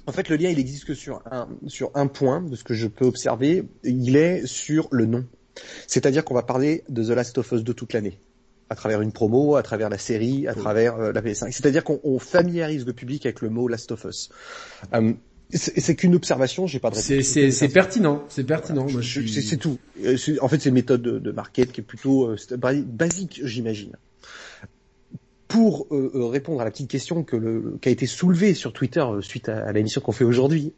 en 0.08 0.14
fait, 0.14 0.30
le 0.30 0.38
lien, 0.38 0.50
il 0.50 0.58
existe 0.58 0.86
que 0.86 0.94
sur 0.94 1.22
un, 1.30 1.50
sur 1.68 1.92
un 1.94 2.08
point, 2.08 2.42
de 2.42 2.56
ce 2.56 2.64
que 2.64 2.74
je 2.74 2.88
peux 2.88 3.06
observer, 3.06 3.66
il 3.84 4.16
est 4.16 4.48
sur 4.48 4.88
le 4.92 5.06
nom. 5.06 5.26
C'est-à-dire 5.86 6.24
qu'on 6.24 6.34
va 6.34 6.44
parler 6.44 6.84
de 6.88 7.04
The 7.04 7.10
Last 7.10 7.38
of 7.38 7.52
Us 7.52 7.64
2 7.64 7.74
toute 7.74 7.92
l'année. 7.92 8.18
À 8.70 8.76
travers 8.76 9.02
une 9.02 9.12
promo, 9.12 9.58
à 9.58 9.64
travers 9.64 9.90
la 9.90 9.98
série, 9.98 10.48
à 10.48 10.54
travers 10.54 10.96
euh, 10.96 11.12
la 11.12 11.22
PS5. 11.22 11.52
C'est-à-dire 11.52 11.84
qu'on 11.84 12.20
familiarise 12.20 12.86
le 12.86 12.94
public 12.94 13.26
avec 13.26 13.42
le 13.42 13.50
mot 13.50 13.68
Last 13.68 13.92
of 13.92 14.06
Us. 14.06 14.30
Euh, 14.94 15.14
c'est 15.54 15.96
qu'une 15.96 16.16
observation, 16.16 16.68
j'ai 16.68 16.80
pas 16.80 16.90
de 16.90 16.96
réponse. 16.96 17.52
C'est 17.52 17.70
pertinent, 17.70 18.24
c'est 18.30 18.44
pertinent. 18.44 18.88
C'est 19.02 19.58
tout. 19.58 19.78
Euh, 20.04 20.18
en 20.42 20.48
fait, 20.48 20.60
c'est 20.60 20.70
une 20.70 20.76
méthode 20.76 21.02
de, 21.02 21.20
de 21.20 21.32
market 21.32 21.72
qui 21.72 21.82
est 21.82 21.86
plutôt 21.86 22.34
basique, 22.58 23.42
j'imagine 23.44 23.94
pour 25.48 25.88
euh, 25.92 26.12
euh, 26.14 26.26
répondre 26.26 26.62
à 26.62 26.66
la 26.66 26.72
petite 26.72 26.90
question 26.90 27.24
que 27.24 27.36
le, 27.36 27.78
qui 27.82 27.90
a 27.90 27.92
été 27.92 28.06
soulevée 28.06 28.54
sur 28.54 28.74
Twitter 28.74 29.00
euh, 29.00 29.22
suite 29.22 29.50
à, 29.50 29.72
l'émission 29.72 30.02
qu'on 30.02 30.12
fait 30.12 30.26
aujourd'hui 30.26 30.74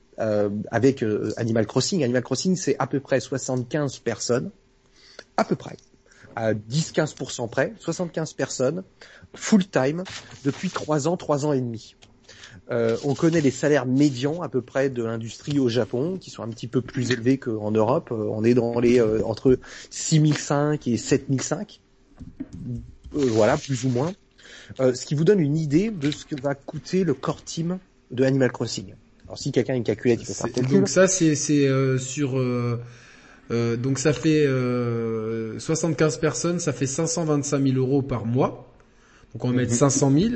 avec 0.70 1.06
Animal 1.38 1.66
Crossing. 1.66 2.04
Animal 2.04 2.22
Crossing, 2.22 2.58
c'est 2.58 2.76
à 2.78 2.88
peu 2.88 3.00
près 3.00 3.22
75 3.22 4.00
personnes, 4.00 4.52
à 5.38 5.46
peu 5.46 5.56
près, 5.56 5.78
à 6.36 6.54
10-15% 6.54 7.50
près, 7.50 7.74
75 7.80 8.34
personnes, 8.34 8.84
full 9.34 9.66
time, 9.66 10.04
depuis 10.44 10.70
3 10.70 11.08
ans, 11.08 11.16
3 11.16 11.46
ans 11.46 11.54
et 11.54 11.62
demi. 11.62 11.96
on 12.70 13.16
connaît 13.16 13.40
les 13.40 13.50
salaires 13.50 13.86
médians 13.86 14.42
à 14.42 14.50
peu 14.50 14.62
près 14.62 14.90
de 14.90 15.06
l'industrie 15.06 15.58
au 15.58 15.70
Japon, 15.70 16.18
qui 16.20 16.32
sont 16.32 16.44
un 16.44 16.50
petit 16.50 16.68
peu 16.68 16.82
plus 16.82 17.12
élevés 17.12 17.38
qu'en 17.38 17.72
Europe. 17.72 18.12
on 18.12 18.44
est 18.44 18.56
dans 18.56 18.82
les 18.82 19.02
entre 19.22 19.58
6005 19.90 20.86
et 20.86 20.98
7005, 20.98 21.80
voilà, 23.14 23.56
plus 23.56 23.86
ou 23.86 23.90
moins. 23.90 24.12
Euh, 24.80 24.94
ce 24.94 25.06
qui 25.06 25.16
vous 25.16 25.24
donne 25.24 25.40
une 25.40 25.58
idée 25.58 25.90
de 25.90 26.12
ce 26.12 26.26
que 26.26 26.40
va 26.40 26.56
coûter 26.56 27.04
le 27.04 27.14
core 27.14 27.44
team 27.44 27.80
de 28.12 28.24
Animal 28.24 28.52
Crossing. 28.52 28.94
Alors 29.26 29.38
si 29.38 29.52
quelqu'un 29.52 29.74
a 29.74 29.78
une 29.78 29.84
calculette, 29.84 30.22
il 30.22 30.26
peut 30.26 30.34
faire 30.34 30.70
Donc 30.70 30.90
ça 30.90 31.08
c'est 31.08 31.68
euh, 31.68 31.98
sur 32.00 32.40
euh, 32.40 32.82
euh, 33.52 33.78
donc 33.78 34.00
ça 34.00 34.14
fait 34.14 34.46
75 35.60 36.18
personnes, 36.18 36.60
ça 36.60 36.74
fait 36.74 36.88
525 36.88 37.64
000 37.64 37.78
euros 37.78 38.02
par 38.02 38.26
mois. 38.26 38.74
Donc 39.34 39.46
on 39.46 39.50
va 39.50 39.56
mettre 39.56 39.74
500 39.74 40.12
000. 40.12 40.34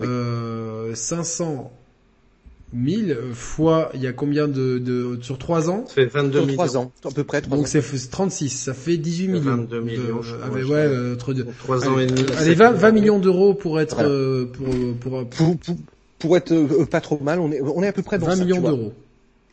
Euh, 0.00 0.94
500 0.94 1.72
1000 2.72 3.16
fois, 3.34 3.90
il 3.94 4.00
y 4.00 4.06
a 4.06 4.12
combien 4.12 4.48
de, 4.48 4.78
de 4.78 5.18
sur 5.20 5.38
3 5.38 5.70
ans 5.70 5.84
Ça 5.86 5.94
fait 5.94 6.06
22 6.06 6.44
sur 6.46 6.54
3 6.54 6.76
ans, 6.76 6.92
à 7.04 7.10
peu 7.10 7.24
près. 7.24 7.42
Donc 7.42 7.68
c'est 7.68 7.82
36, 7.82 8.48
ça 8.48 8.74
fait 8.74 8.96
18 8.96 9.28
millions. 9.28 9.40
22 9.56 9.80
millions, 9.80 10.16
de, 10.18 10.22
je 10.22 10.34
crois, 10.36 10.50
ouais, 10.50 10.64
ouais, 10.64 11.12
entre 11.14 11.34
deux. 11.34 11.46
3 11.58 11.88
ans 11.88 11.98
et 11.98 12.06
demi. 12.06 12.24
Allez, 12.38 12.54
20, 12.54 12.72
20 12.72 12.92
millions 12.92 13.18
d'euros 13.18 13.54
pour 13.54 13.80
être 13.80 13.96
voilà. 13.96 14.08
euh, 14.08 14.46
pour, 14.46 14.66
pour, 15.00 15.28
pour, 15.28 15.56
pour, 15.58 15.76
pour, 16.18 16.36
être 16.36 16.52
euh, 16.52 16.86
pas 16.86 17.00
trop 17.00 17.18
mal, 17.20 17.40
on 17.40 17.52
est, 17.52 17.60
on 17.60 17.82
est 17.82 17.88
à 17.88 17.92
peu 17.92 18.02
près 18.02 18.18
dans 18.18 18.26
20 18.26 18.36
ça, 18.36 18.44
millions 18.44 18.60
d'euros. 18.60 18.92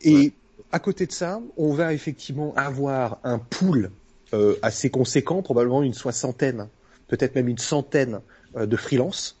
Et 0.02 0.14
ouais. 0.14 0.32
à 0.72 0.78
côté 0.78 1.06
de 1.06 1.12
ça, 1.12 1.40
on 1.56 1.74
va 1.74 1.92
effectivement 1.92 2.54
avoir 2.56 3.18
un 3.24 3.38
pool 3.38 3.90
euh, 4.32 4.54
assez 4.62 4.90
conséquent, 4.90 5.42
probablement 5.42 5.82
une 5.82 5.94
soixantaine, 5.94 6.68
peut-être 7.08 7.34
même 7.34 7.48
une 7.48 7.58
centaine 7.58 8.20
euh, 8.56 8.66
de 8.66 8.76
freelance 8.76 9.39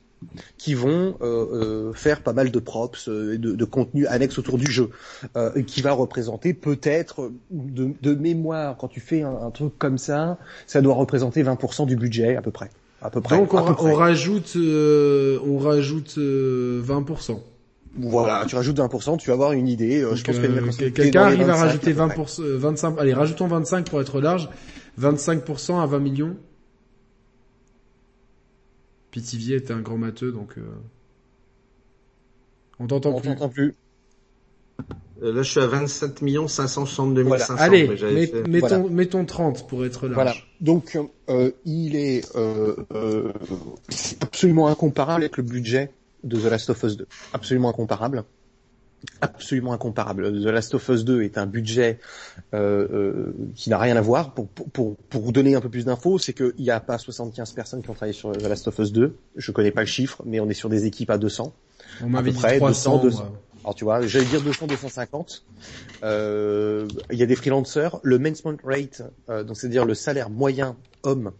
qui 0.58 0.74
vont 0.74 1.16
euh, 1.20 1.90
euh, 1.90 1.92
faire 1.92 2.22
pas 2.22 2.32
mal 2.32 2.50
de 2.50 2.58
props 2.58 3.08
euh, 3.08 3.34
et 3.34 3.38
de, 3.38 3.52
de 3.52 3.64
contenu 3.64 4.06
annexe 4.06 4.38
autour 4.38 4.58
du 4.58 4.70
jeu, 4.70 4.90
euh, 5.36 5.62
qui 5.62 5.82
va 5.82 5.92
représenter 5.92 6.54
peut-être 6.54 7.30
de, 7.50 7.90
de, 8.00 8.14
mémoire 8.14 8.76
quand 8.76 8.88
tu 8.88 9.00
fais 9.00 9.22
un, 9.22 9.34
un, 9.34 9.50
truc 9.50 9.78
comme 9.78 9.98
ça, 9.98 10.38
ça 10.66 10.80
doit 10.82 10.94
représenter 10.94 11.42
20% 11.42 11.86
du 11.86 11.96
budget 11.96 12.36
à 12.36 12.42
peu 12.42 12.50
près. 12.50 12.70
À 13.02 13.08
peu 13.08 13.20
près. 13.20 13.38
Donc 13.38 13.54
on, 13.54 13.94
rajoute, 13.94 14.54
euh, 14.56 15.38
on 15.46 15.58
rajoute 15.58 16.18
20%. 16.18 17.38
Voilà, 17.96 18.44
tu 18.46 18.54
rajoutes 18.54 18.78
20%, 18.78 19.18
tu 19.18 19.28
vas 19.28 19.34
avoir 19.34 19.52
une 19.52 19.66
idée. 19.66 20.02
Donc, 20.02 20.14
je 20.14 20.24
pense 20.24 20.36
euh, 20.36 20.90
quelqu'un 20.90 21.22
arrive 21.22 21.48
à 21.50 21.56
rajouter 21.56 21.92
20%, 21.92 22.42
25, 22.42 22.98
allez, 22.98 23.12
rajoutons 23.14 23.48
25 23.48 23.88
pour 23.88 24.00
être 24.00 24.20
large, 24.20 24.48
25% 25.00 25.80
à 25.80 25.86
20 25.86 25.98
millions. 25.98 26.36
Pitivier 29.10 29.56
est 29.56 29.70
un 29.70 29.80
grand 29.80 29.98
matheux, 29.98 30.32
donc 30.32 30.56
euh... 30.58 30.62
on 32.78 32.86
t'entend 32.86 33.10
on 33.10 33.20
plus. 33.20 33.28
t'entend 33.30 33.48
plus. 33.48 33.74
Euh, 35.22 35.34
là, 35.34 35.42
je 35.42 35.50
suis 35.50 35.60
à 35.60 35.66
27 35.66 36.20
562 36.48 37.22
voilà. 37.22 37.44
500. 37.44 37.62
Allez, 37.62 37.88
met, 37.88 38.26
fait... 38.26 38.48
mettons, 38.48 38.80
voilà. 38.80 38.88
mettons 38.88 39.24
30 39.24 39.68
pour 39.68 39.84
être 39.84 40.06
large. 40.06 40.14
Voilà. 40.14 40.34
Donc, 40.60 40.98
euh, 41.28 41.50
il 41.64 41.96
est 41.96 42.24
euh, 42.36 42.74
absolument 44.20 44.68
incomparable 44.68 45.24
avec 45.24 45.36
le 45.36 45.42
budget 45.42 45.90
de 46.24 46.38
The 46.38 46.44
Last 46.44 46.70
of 46.70 46.82
Us 46.82 46.96
2. 46.96 47.06
Absolument 47.34 47.68
incomparable 47.70 48.24
absolument 49.20 49.72
incomparable. 49.72 50.32
The 50.32 50.46
Last 50.46 50.74
of 50.74 50.88
Us 50.88 51.04
2 51.04 51.22
est 51.22 51.38
un 51.38 51.46
budget 51.46 51.98
euh, 52.54 52.86
euh, 52.92 53.34
qui 53.54 53.70
n'a 53.70 53.78
rien 53.78 53.96
à 53.96 54.00
voir. 54.00 54.34
Pour, 54.34 54.48
pour, 54.48 54.96
pour 54.96 55.22
vous 55.22 55.32
donner 55.32 55.54
un 55.54 55.60
peu 55.60 55.68
plus 55.68 55.84
d'infos, 55.84 56.18
c'est 56.18 56.32
qu'il 56.32 56.54
n'y 56.58 56.70
a 56.70 56.80
pas 56.80 56.98
75 56.98 57.52
personnes 57.52 57.82
qui 57.82 57.90
ont 57.90 57.94
travaillé 57.94 58.12
sur 58.12 58.32
The 58.32 58.42
Last 58.42 58.68
of 58.68 58.78
Us 58.78 58.92
2. 58.92 59.16
Je 59.36 59.52
connais 59.52 59.70
pas 59.70 59.82
le 59.82 59.86
chiffre, 59.86 60.22
mais 60.24 60.40
on 60.40 60.48
est 60.48 60.54
sur 60.54 60.68
des 60.68 60.86
équipes 60.86 61.10
à 61.10 61.18
200. 61.18 61.52
On 62.02 62.08
m'avait 62.08 62.30
dit 62.30 62.38
près, 62.38 62.58
300. 62.58 63.02
200, 63.02 63.02
200. 63.02 63.32
Alors 63.62 63.74
tu 63.74 63.84
vois, 63.84 64.06
j'allais 64.06 64.24
dire 64.24 64.40
200, 64.40 64.66
250. 64.68 65.44
Euh, 66.02 66.88
il 67.10 67.18
y 67.18 67.22
a 67.22 67.26
des 67.26 67.36
freelancers. 67.36 68.00
Le 68.02 68.18
management 68.18 68.58
rate, 68.64 69.02
euh, 69.28 69.44
donc 69.44 69.56
c'est-à-dire 69.56 69.84
le 69.84 69.94
salaire 69.94 70.30
moyen 70.30 70.76
homme 71.02 71.32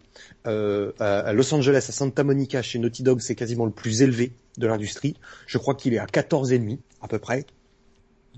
euh, 0.47 0.91
à 0.99 1.33
Los 1.33 1.53
Angeles, 1.53 1.85
à 1.89 1.91
Santa 1.91 2.23
Monica, 2.23 2.61
chez 2.61 2.79
Naughty 2.79 3.03
Dog, 3.03 3.19
c'est 3.21 3.35
quasiment 3.35 3.65
le 3.65 3.71
plus 3.71 4.01
élevé 4.01 4.31
de 4.57 4.67
l'industrie. 4.67 5.15
Je 5.47 5.57
crois 5.57 5.75
qu'il 5.75 5.93
est 5.93 5.99
à 5.99 6.05
14 6.05 6.51
et 6.51 6.59
demi 6.59 6.79
à 7.01 7.07
peu 7.07 7.19
près, 7.19 7.45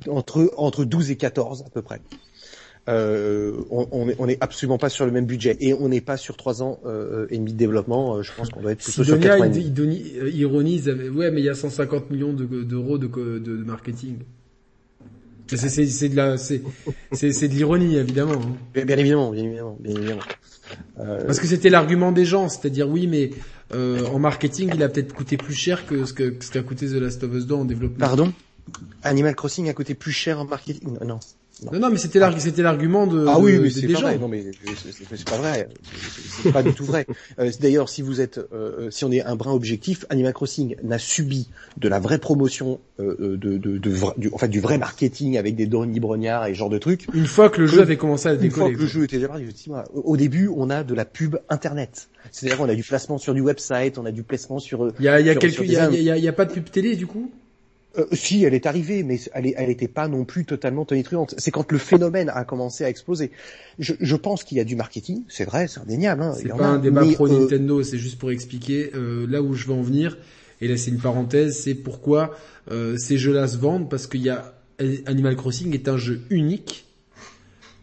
entre 0.07 0.51
entre 0.57 0.85
12 0.85 1.11
et 1.11 1.15
14 1.15 1.63
à 1.65 1.69
peu 1.69 1.81
près. 1.81 2.01
Euh, 2.89 3.63
on, 3.69 3.87
on, 3.91 4.09
est, 4.09 4.15
on 4.19 4.27
est 4.27 4.37
absolument 4.41 4.77
pas 4.77 4.89
sur 4.89 5.05
le 5.05 5.11
même 5.11 5.25
budget 5.25 5.55
et 5.61 5.73
on 5.73 5.87
n'est 5.87 6.01
pas 6.01 6.17
sur 6.17 6.35
trois 6.35 6.61
ans 6.61 6.81
euh, 6.85 7.27
et 7.29 7.37
demi 7.37 7.53
de 7.53 7.57
développement. 7.57 8.21
Je 8.21 8.31
pense 8.35 8.49
qu'on 8.49 8.61
doit 8.61 8.73
être 8.73 8.83
plutôt 8.83 9.05
sur 9.05 9.19
90. 9.19 9.57
Il, 9.57 9.79
il, 9.79 10.27
il 10.27 10.35
ironise, 10.35 10.89
ouais, 10.89 11.31
mais 11.31 11.39
il 11.39 11.45
y 11.45 11.49
a 11.49 11.55
150 11.55 12.09
millions 12.11 12.33
d'euros 12.33 12.97
de, 12.97 13.07
de, 13.07 13.39
de, 13.39 13.57
de, 13.57 13.63
marketing. 13.63 14.17
C'est 15.47 16.09
de 16.09 16.15
la, 16.15 16.37
c'est 16.37 16.61
c'est 17.11 17.47
de 17.47 17.53
l'ironie 17.53 17.97
évidemment. 17.97 18.33
Hein. 18.33 18.55
Bien, 18.73 18.85
bien, 18.85 18.97
évidemment, 18.97 19.31
bien 19.31 19.43
évidemment, 19.43 19.77
bien 19.79 19.95
évidemment. 19.95 20.21
Euh... 20.99 21.25
Parce 21.25 21.39
que 21.39 21.47
c'était 21.47 21.69
l'argument 21.69 22.11
des 22.11 22.25
gens, 22.25 22.49
c'est-à-dire 22.49 22.89
oui, 22.89 23.07
mais 23.07 23.31
euh, 23.73 24.05
en 24.07 24.19
marketing, 24.19 24.71
il 24.73 24.83
a 24.83 24.89
peut-être 24.89 25.13
coûté 25.13 25.37
plus 25.37 25.53
cher 25.53 25.85
que 25.85 26.05
ce 26.05 26.13
que 26.13 26.35
ce 26.39 26.51
qu'a 26.51 26.63
coûté 26.63 26.87
The 26.87 26.93
Last 26.93 27.23
of 27.23 27.33
Us 27.33 27.45
2 27.45 27.55
en 27.55 27.65
développement. 27.65 27.99
Pardon? 27.99 28.33
Animal 29.03 29.35
Crossing 29.35 29.69
a 29.69 29.73
coûté 29.73 29.93
plus 29.93 30.11
cher 30.11 30.39
en 30.39 30.45
marketing? 30.45 30.97
Non. 31.05 31.19
Non, 31.71 31.79
non, 31.79 31.89
mais 31.89 31.97
c'était 31.97 32.19
l'argument, 32.61 33.07
de. 33.07 33.25
Ah 33.27 33.39
oui, 33.39 33.53
mais 33.59 33.69
de, 33.69 33.69
c'est 33.69 33.87
des 33.87 33.93
pas 33.93 33.99
gens. 33.99 34.07
vrai. 34.07 34.17
Non, 34.17 34.27
mais 34.27 34.43
c'est 35.15 35.29
pas 35.29 35.37
vrai. 35.37 35.69
C'est 36.43 36.51
pas 36.51 36.63
du 36.63 36.73
tout 36.73 36.85
vrai. 36.85 37.05
Euh, 37.39 37.51
D'ailleurs, 37.59 37.89
si 37.89 38.01
vous 38.01 38.21
êtes, 38.21 38.39
euh, 38.53 38.91
si 38.91 39.05
on 39.05 39.11
est 39.11 39.21
un 39.23 39.35
brin 39.35 39.51
objectif, 39.53 40.05
Animal 40.09 40.33
Crossing 40.33 40.75
n'a 40.83 40.99
subi 40.99 41.49
de 41.77 41.87
la 41.87 41.99
vraie 41.99 42.19
promotion, 42.19 42.79
euh, 42.99 43.15
de, 43.19 43.35
de, 43.35 43.57
de, 43.57 43.77
de, 43.77 43.95
du, 44.17 44.29
en 44.31 44.37
fait, 44.37 44.49
du 44.49 44.59
vrai 44.59 44.77
marketing 44.77 45.37
avec 45.37 45.55
des 45.55 45.65
Donny 45.65 45.99
Brognard 45.99 46.45
et 46.47 46.53
ce 46.53 46.59
genre 46.59 46.69
de 46.69 46.77
trucs. 46.77 47.07
Une 47.13 47.25
fois 47.25 47.49
que 47.49 47.61
le 47.61 47.67
jeu 47.67 47.81
avait 47.81 47.97
commencé 47.97 48.27
à 48.29 48.33
Une 48.33 48.39
décoller. 48.39 48.65
fois 48.67 48.75
que 48.75 48.81
le 48.81 48.87
jeu 48.87 49.03
était 49.05 49.17
déjà 49.17 49.29
au 49.93 50.17
début, 50.17 50.49
on 50.55 50.69
a 50.69 50.83
de 50.83 50.93
la 50.93 51.05
pub 51.05 51.37
internet. 51.49 52.09
C'est-à-dire 52.31 52.57
qu'on 52.57 52.69
a 52.69 52.75
du 52.75 52.83
placement 52.83 53.17
sur 53.17 53.33
du 53.33 53.41
website, 53.41 53.97
on 53.97 54.05
a 54.05 54.11
du 54.11 54.23
placement 54.23 54.59
sur. 54.59 54.91
Il 54.99 55.05
y 55.05 55.07
a, 55.07 55.19
y 55.19 55.29
a 55.29 55.35
quelques, 55.35 55.59
y 55.67 55.75
a, 55.75 55.89
y 55.89 56.09
a, 56.09 56.17
y 56.17 56.27
a 56.27 56.33
pas 56.33 56.45
de 56.45 56.53
pub 56.53 56.69
télé 56.69 56.95
du 56.95 57.07
coup? 57.07 57.31
Euh, 57.95 58.05
si, 58.11 58.43
elle 58.43 58.55
est 58.55 58.65
arrivée, 58.65 59.03
mais 59.03 59.19
elle, 59.33 59.45
est- 59.45 59.53
elle 59.55 59.69
était 59.69 59.87
pas 59.87 60.07
non 60.07 60.25
plus 60.25 60.45
totalement 60.45 60.83
tonitruante. 60.83 61.35
C'est 61.37 61.51
quand 61.51 61.71
le 61.71 61.77
phénomène 61.77 62.31
a 62.33 62.43
commencé 62.43 62.83
à 62.83 62.89
exploser. 62.89 63.29
Je, 63.77 63.93
je 63.99 64.15
pense 64.15 64.43
qu'il 64.43 64.57
y 64.57 64.61
a 64.61 64.63
du 64.63 64.75
marketing, 64.75 65.23
c'est 65.27 65.45
vrai, 65.45 65.67
c'est 65.67 65.79
indéniable. 65.79 66.23
Hein, 66.23 66.33
C'est 66.35 66.49
pas 66.49 66.65
a, 66.65 66.69
un 66.69 66.79
débat 66.79 67.05
pro 67.13 67.27
euh, 67.27 67.41
Nintendo, 67.41 67.83
c'est 67.83 67.99
juste 67.99 68.17
pour 68.17 68.31
expliquer 68.31 68.91
euh, 68.95 69.27
là 69.29 69.43
où 69.43 69.53
je 69.53 69.67
veux 69.67 69.73
en 69.73 69.83
venir. 69.83 70.17
Et 70.59 70.67
là, 70.67 70.75
c'est 70.75 70.89
une 70.89 70.99
parenthèse, 70.99 71.59
c'est 71.59 71.75
pourquoi 71.75 72.35
euh, 72.71 72.97
ces 72.97 73.17
jeux-là 73.17 73.47
se 73.47 73.57
vendent 73.57 73.89
parce 73.89 74.07
qu'il 74.07 74.21
y 74.21 74.29
a 74.29 74.55
Animal 75.05 75.35
Crossing 75.35 75.73
est 75.73 75.87
un 75.87 75.97
jeu 75.97 76.21
unique 76.31 76.85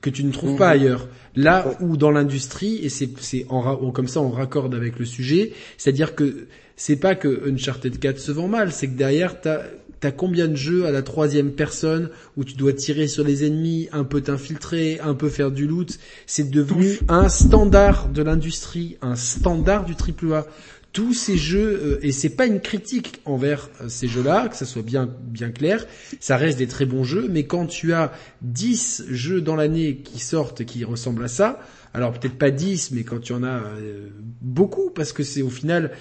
que 0.01 0.11
tu 0.11 0.25
ne 0.25 0.33
trouves 0.33 0.57
pas 0.57 0.75
mhm. 0.75 0.81
ailleurs. 0.81 1.09
Là 1.37 1.77
où 1.81 1.97
dans 1.97 2.11
l'industrie, 2.11 2.79
et 2.83 2.89
c'est 2.89 3.09
c'est 3.21 3.47
en, 3.49 3.93
comme 3.93 4.09
ça 4.09 4.21
on 4.21 4.31
raccorde 4.31 4.75
avec 4.75 4.99
le 4.99 5.05
sujet, 5.05 5.53
c'est-à-dire 5.79 6.17
que 6.17 6.49
c'est 6.75 6.97
pas 6.97 7.15
que 7.15 7.49
Uncharted 7.49 7.99
4 7.99 8.19
se 8.19 8.33
vend 8.33 8.49
mal, 8.49 8.73
c'est 8.73 8.89
que 8.89 8.97
derrière 8.97 9.41
t'as 9.41 9.61
T'as 10.01 10.11
combien 10.11 10.49
de 10.49 10.57
jeux 10.57 10.87
à 10.87 10.91
la 10.91 11.03
troisième 11.03 11.53
personne 11.53 12.09
où 12.37 12.45
tu 12.45 12.55
dois 12.55 12.73
tirer 12.73 13.07
sur 13.07 13.23
les 13.23 13.45
ennemis, 13.45 13.89
un 13.93 14.05
peu 14.05 14.23
t'infiltrer, 14.23 14.99
un 15.01 15.15
peu 15.15 15.29
faire 15.29 15.51
du 15.51 15.67
loot? 15.67 15.99
C'est 16.27 16.51
devenu 16.51 16.99
un 17.09 17.29
standard 17.29 18.09
de 18.09 18.23
l'industrie, 18.23 18.97
un 19.03 19.15
standard 19.15 19.85
du 19.85 19.93
AAA 19.93 20.47
tous 20.93 21.15
ces 21.15 21.37
jeux 21.37 21.81
euh, 21.83 21.99
et 22.03 22.13
c'est 22.13 22.31
pas 22.31 22.47
une 22.47 22.61
critique 22.61 23.21
envers 23.25 23.69
euh, 23.81 23.89
ces 23.89 24.09
jeux-là, 24.09 24.49
que 24.49 24.57
ça 24.57 24.67
soit 24.67 24.83
bien 24.83 25.09
bien 25.23 25.51
clair, 25.51 25.87
ça 26.19 26.37
reste 26.37 26.59
des 26.59 26.67
très 26.67 26.85
bons 26.85 27.05
jeux, 27.05 27.29
mais 27.31 27.45
quand 27.45 27.67
tu 27.67 27.93
as 27.93 28.13
10 28.43 29.05
jeux 29.09 29.41
dans 29.41 29.57
l'année 29.57 29.99
qui 29.99 30.19
sortent 30.19 30.65
qui 30.65 30.85
ressemblent 30.85 31.25
à 31.25 31.29
ça, 31.29 31.61
alors 31.95 32.13
peut-être 32.13 32.39
pas 32.39 32.51
10 32.51 32.91
mais 32.93 33.05
quand 33.05 33.21
tu 33.21 33.33
en 33.33 33.45
as 33.45 33.63
euh, 33.63 34.09
beaucoup 34.41 34.91
parce 34.91 35.13
que 35.13 35.23
c'est 35.23 35.43
au 35.43 35.51
final 35.51 35.93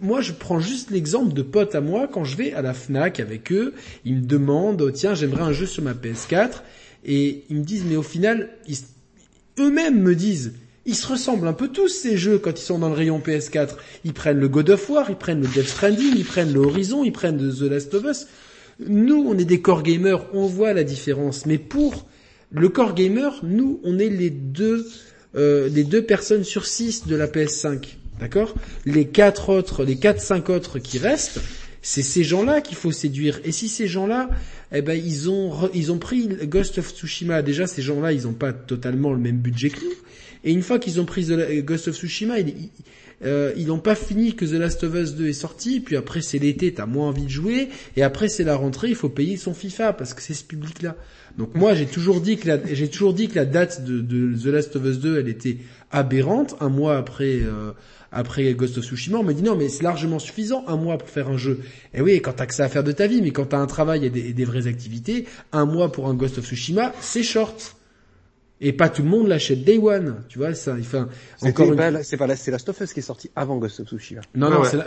moi 0.00 0.20
je 0.20 0.32
prends 0.32 0.60
juste 0.60 0.90
l'exemple 0.90 1.32
de 1.32 1.42
potes 1.42 1.74
à 1.74 1.80
moi 1.80 2.08
quand 2.08 2.24
je 2.24 2.36
vais 2.36 2.52
à 2.52 2.62
la 2.62 2.74
Fnac 2.74 3.20
avec 3.20 3.52
eux, 3.52 3.74
ils 4.04 4.16
me 4.16 4.26
demandent 4.26 4.82
oh, 4.82 4.90
tiens, 4.90 5.14
j'aimerais 5.14 5.42
un 5.42 5.52
jeu 5.52 5.66
sur 5.66 5.82
ma 5.82 5.94
PS4 5.94 6.62
et 7.04 7.44
ils 7.48 7.56
me 7.56 7.64
disent 7.64 7.84
mais 7.88 7.96
au 7.96 8.02
final 8.02 8.50
eux-mêmes 9.58 10.00
me 10.00 10.14
disent 10.14 10.54
ils 10.86 10.94
se 10.94 11.08
ressemblent 11.08 11.48
un 11.48 11.52
peu 11.52 11.68
tous 11.68 11.88
ces 11.88 12.16
jeux 12.16 12.38
quand 12.38 12.52
ils 12.52 12.62
sont 12.62 12.78
dans 12.78 12.88
le 12.88 12.94
rayon 12.94 13.18
PS4. 13.18 13.70
Ils 14.04 14.12
prennent 14.12 14.38
le 14.38 14.48
God 14.48 14.70
of 14.70 14.88
War, 14.88 15.10
ils 15.10 15.16
prennent 15.16 15.40
le 15.40 15.48
Death 15.48 15.66
Stranding, 15.66 16.14
ils 16.16 16.24
prennent 16.24 16.52
le 16.52 16.60
Horizon, 16.60 17.02
ils 17.02 17.12
prennent 17.12 17.38
The 17.38 17.62
Last 17.62 17.92
of 17.94 18.04
Us. 18.04 18.26
Nous, 18.86 19.16
on 19.26 19.36
est 19.36 19.44
des 19.44 19.60
core 19.60 19.82
gamers, 19.82 20.24
on 20.32 20.46
voit 20.46 20.72
la 20.74 20.84
différence. 20.84 21.44
Mais 21.44 21.58
pour 21.58 22.06
le 22.52 22.68
core 22.68 22.94
gamer, 22.94 23.40
nous, 23.42 23.80
on 23.82 23.98
est 23.98 24.08
les 24.08 24.30
deux, 24.30 24.86
euh, 25.34 25.68
les 25.68 25.82
deux 25.82 26.02
personnes 26.02 26.44
sur 26.44 26.66
six 26.66 27.04
de 27.06 27.16
la 27.16 27.26
PS5. 27.26 27.96
D'accord? 28.20 28.54
Les 28.84 29.06
quatre 29.06 29.50
autres, 29.50 29.84
les 29.84 29.96
quatre, 29.96 30.20
cinq 30.20 30.48
autres 30.48 30.78
qui 30.78 30.98
restent, 30.98 31.40
c'est 31.82 32.02
ces 32.02 32.24
gens-là 32.24 32.60
qu'il 32.60 32.76
faut 32.76 32.92
séduire. 32.92 33.40
Et 33.44 33.52
si 33.52 33.68
ces 33.68 33.86
gens-là, 33.86 34.28
eh 34.72 34.82
ben, 34.82 34.94
ils 34.94 35.30
ont, 35.30 35.70
ils 35.74 35.92
ont 35.92 35.98
pris 35.98 36.28
Ghost 36.44 36.78
of 36.78 36.92
Tsushima. 36.92 37.42
Déjà, 37.42 37.66
ces 37.66 37.82
gens-là, 37.82 38.12
ils 38.12 38.22
n'ont 38.22 38.32
pas 38.32 38.52
totalement 38.52 39.12
le 39.12 39.18
même 39.18 39.38
budget 39.38 39.70
que 39.70 39.80
nous. 39.80 39.94
Et 40.44 40.52
une 40.52 40.62
fois 40.62 40.78
qu'ils 40.78 41.00
ont 41.00 41.04
pris 41.04 41.26
The 41.26 41.64
Ghost 41.64 41.88
of 41.88 41.96
Tsushima, 41.96 42.40
ils, 42.40 42.70
euh, 43.24 43.52
ils 43.56 43.66
n'ont 43.66 43.78
pas 43.78 43.94
fini 43.94 44.34
que 44.34 44.44
The 44.44 44.52
Last 44.52 44.84
of 44.84 44.94
Us 44.94 45.14
2 45.14 45.28
est 45.28 45.32
sorti, 45.32 45.80
puis 45.80 45.96
après 45.96 46.20
c'est 46.20 46.38
l'été, 46.38 46.72
t'as 46.74 46.86
moins 46.86 47.08
envie 47.08 47.24
de 47.24 47.30
jouer, 47.30 47.68
et 47.96 48.02
après 48.02 48.28
c'est 48.28 48.44
la 48.44 48.56
rentrée, 48.56 48.88
il 48.88 48.94
faut 48.94 49.08
payer 49.08 49.36
son 49.36 49.54
FIFA 49.54 49.94
parce 49.94 50.12
que 50.12 50.20
c'est 50.20 50.34
ce 50.34 50.44
public-là. 50.44 50.96
Donc 51.36 51.54
moi 51.54 51.74
j'ai 51.74 51.86
toujours 51.86 52.20
dit 52.20 52.38
que 52.38 52.48
la, 52.48 52.58
j'ai 52.72 52.88
toujours 52.88 53.12
dit 53.12 53.28
que 53.28 53.34
la 53.34 53.44
date 53.44 53.84
de, 53.84 54.00
de, 54.00 54.34
The 54.38 54.46
Last 54.46 54.76
of 54.76 54.84
Us 54.84 54.98
2 54.98 55.20
elle 55.20 55.28
était 55.28 55.58
aberrante, 55.90 56.56
un 56.60 56.70
mois 56.70 56.96
après 56.96 57.40
euh, 57.42 57.72
après 58.10 58.54
Ghost 58.54 58.78
of 58.78 58.84
Tsushima, 58.84 59.18
on 59.18 59.22
m'a 59.22 59.34
dit 59.34 59.42
non 59.42 59.56
mais 59.56 59.68
c'est 59.68 59.82
largement 59.82 60.18
suffisant 60.18 60.64
un 60.66 60.76
mois 60.76 60.96
pour 60.96 61.08
faire 61.08 61.28
un 61.28 61.36
jeu. 61.36 61.60
Et 61.92 62.00
oui, 62.00 62.22
quand 62.22 62.32
t'as 62.32 62.46
que 62.46 62.54
ça 62.54 62.64
à 62.64 62.68
faire 62.68 62.84
de 62.84 62.92
ta 62.92 63.06
vie, 63.06 63.20
mais 63.20 63.32
quand 63.32 63.46
t'as 63.46 63.58
un 63.58 63.66
travail 63.66 64.06
et 64.06 64.10
des, 64.10 64.28
et 64.28 64.32
des 64.32 64.44
vraies 64.44 64.66
activités, 64.66 65.26
un 65.52 65.66
mois 65.66 65.92
pour 65.92 66.08
un 66.08 66.14
Ghost 66.14 66.38
of 66.38 66.46
Tsushima, 66.46 66.92
c'est 67.00 67.22
short. 67.22 67.76
Et 68.62 68.72
pas 68.72 68.88
tout 68.88 69.02
le 69.02 69.08
monde 69.08 69.28
l'achète 69.28 69.64
Day 69.64 69.76
One, 69.76 70.22
tu 70.28 70.38
vois, 70.38 70.54
ça, 70.54 70.76
enfin, 70.80 71.10
encore 71.42 71.70
une... 71.70 72.02
c'est 72.02 72.16
pas 72.16 72.26
la, 72.26 72.36
c'est 72.36 72.50
Last 72.50 72.66
of 72.70 72.80
Us 72.80 72.94
qui 72.94 73.00
est 73.00 73.02
sorti 73.02 73.30
avant 73.36 73.58
Ghost 73.58 73.80
of 73.80 73.88
Tsushima. 73.88 74.22
Non, 74.34 74.48
non, 74.48 74.64
c'est 74.64 74.78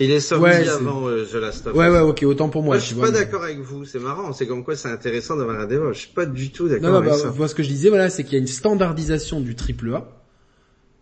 Il 0.00 0.10
est 0.10 0.20
sorti 0.20 0.68
avant 0.68 1.08
euh, 1.08 1.24
The 1.24 1.34
Last 1.34 1.66
of 1.66 1.72
Us. 1.72 1.78
Ouais, 1.78 1.88
ouais, 1.88 2.00
ok, 2.00 2.22
autant 2.24 2.48
pour 2.48 2.62
moi. 2.62 2.74
moi 2.74 2.78
je 2.78 2.86
suis 2.86 2.94
pas 2.96 3.10
d'accord 3.10 3.44
avec 3.44 3.60
vous, 3.60 3.84
c'est 3.84 4.00
marrant, 4.00 4.32
c'est 4.32 4.46
comme 4.46 4.64
quoi 4.64 4.74
c'est 4.76 4.88
intéressant 4.88 5.36
d'avoir 5.36 5.60
un 5.60 5.66
débat. 5.66 5.92
Je 5.92 6.00
suis 6.00 6.08
pas 6.08 6.26
du 6.26 6.50
tout 6.50 6.68
d'accord 6.68 6.96
avec 6.96 7.10
bah, 7.10 7.18
ça. 7.18 7.32
Moi, 7.36 7.46
ce 7.46 7.54
que 7.54 7.62
je 7.62 7.68
disais, 7.68 7.88
voilà, 7.88 8.10
c'est 8.10 8.24
qu'il 8.24 8.32
y 8.32 8.36
a 8.36 8.40
une 8.40 8.46
standardisation 8.46 9.40
du 9.40 9.54
triple 9.54 9.94
A. 9.94 10.08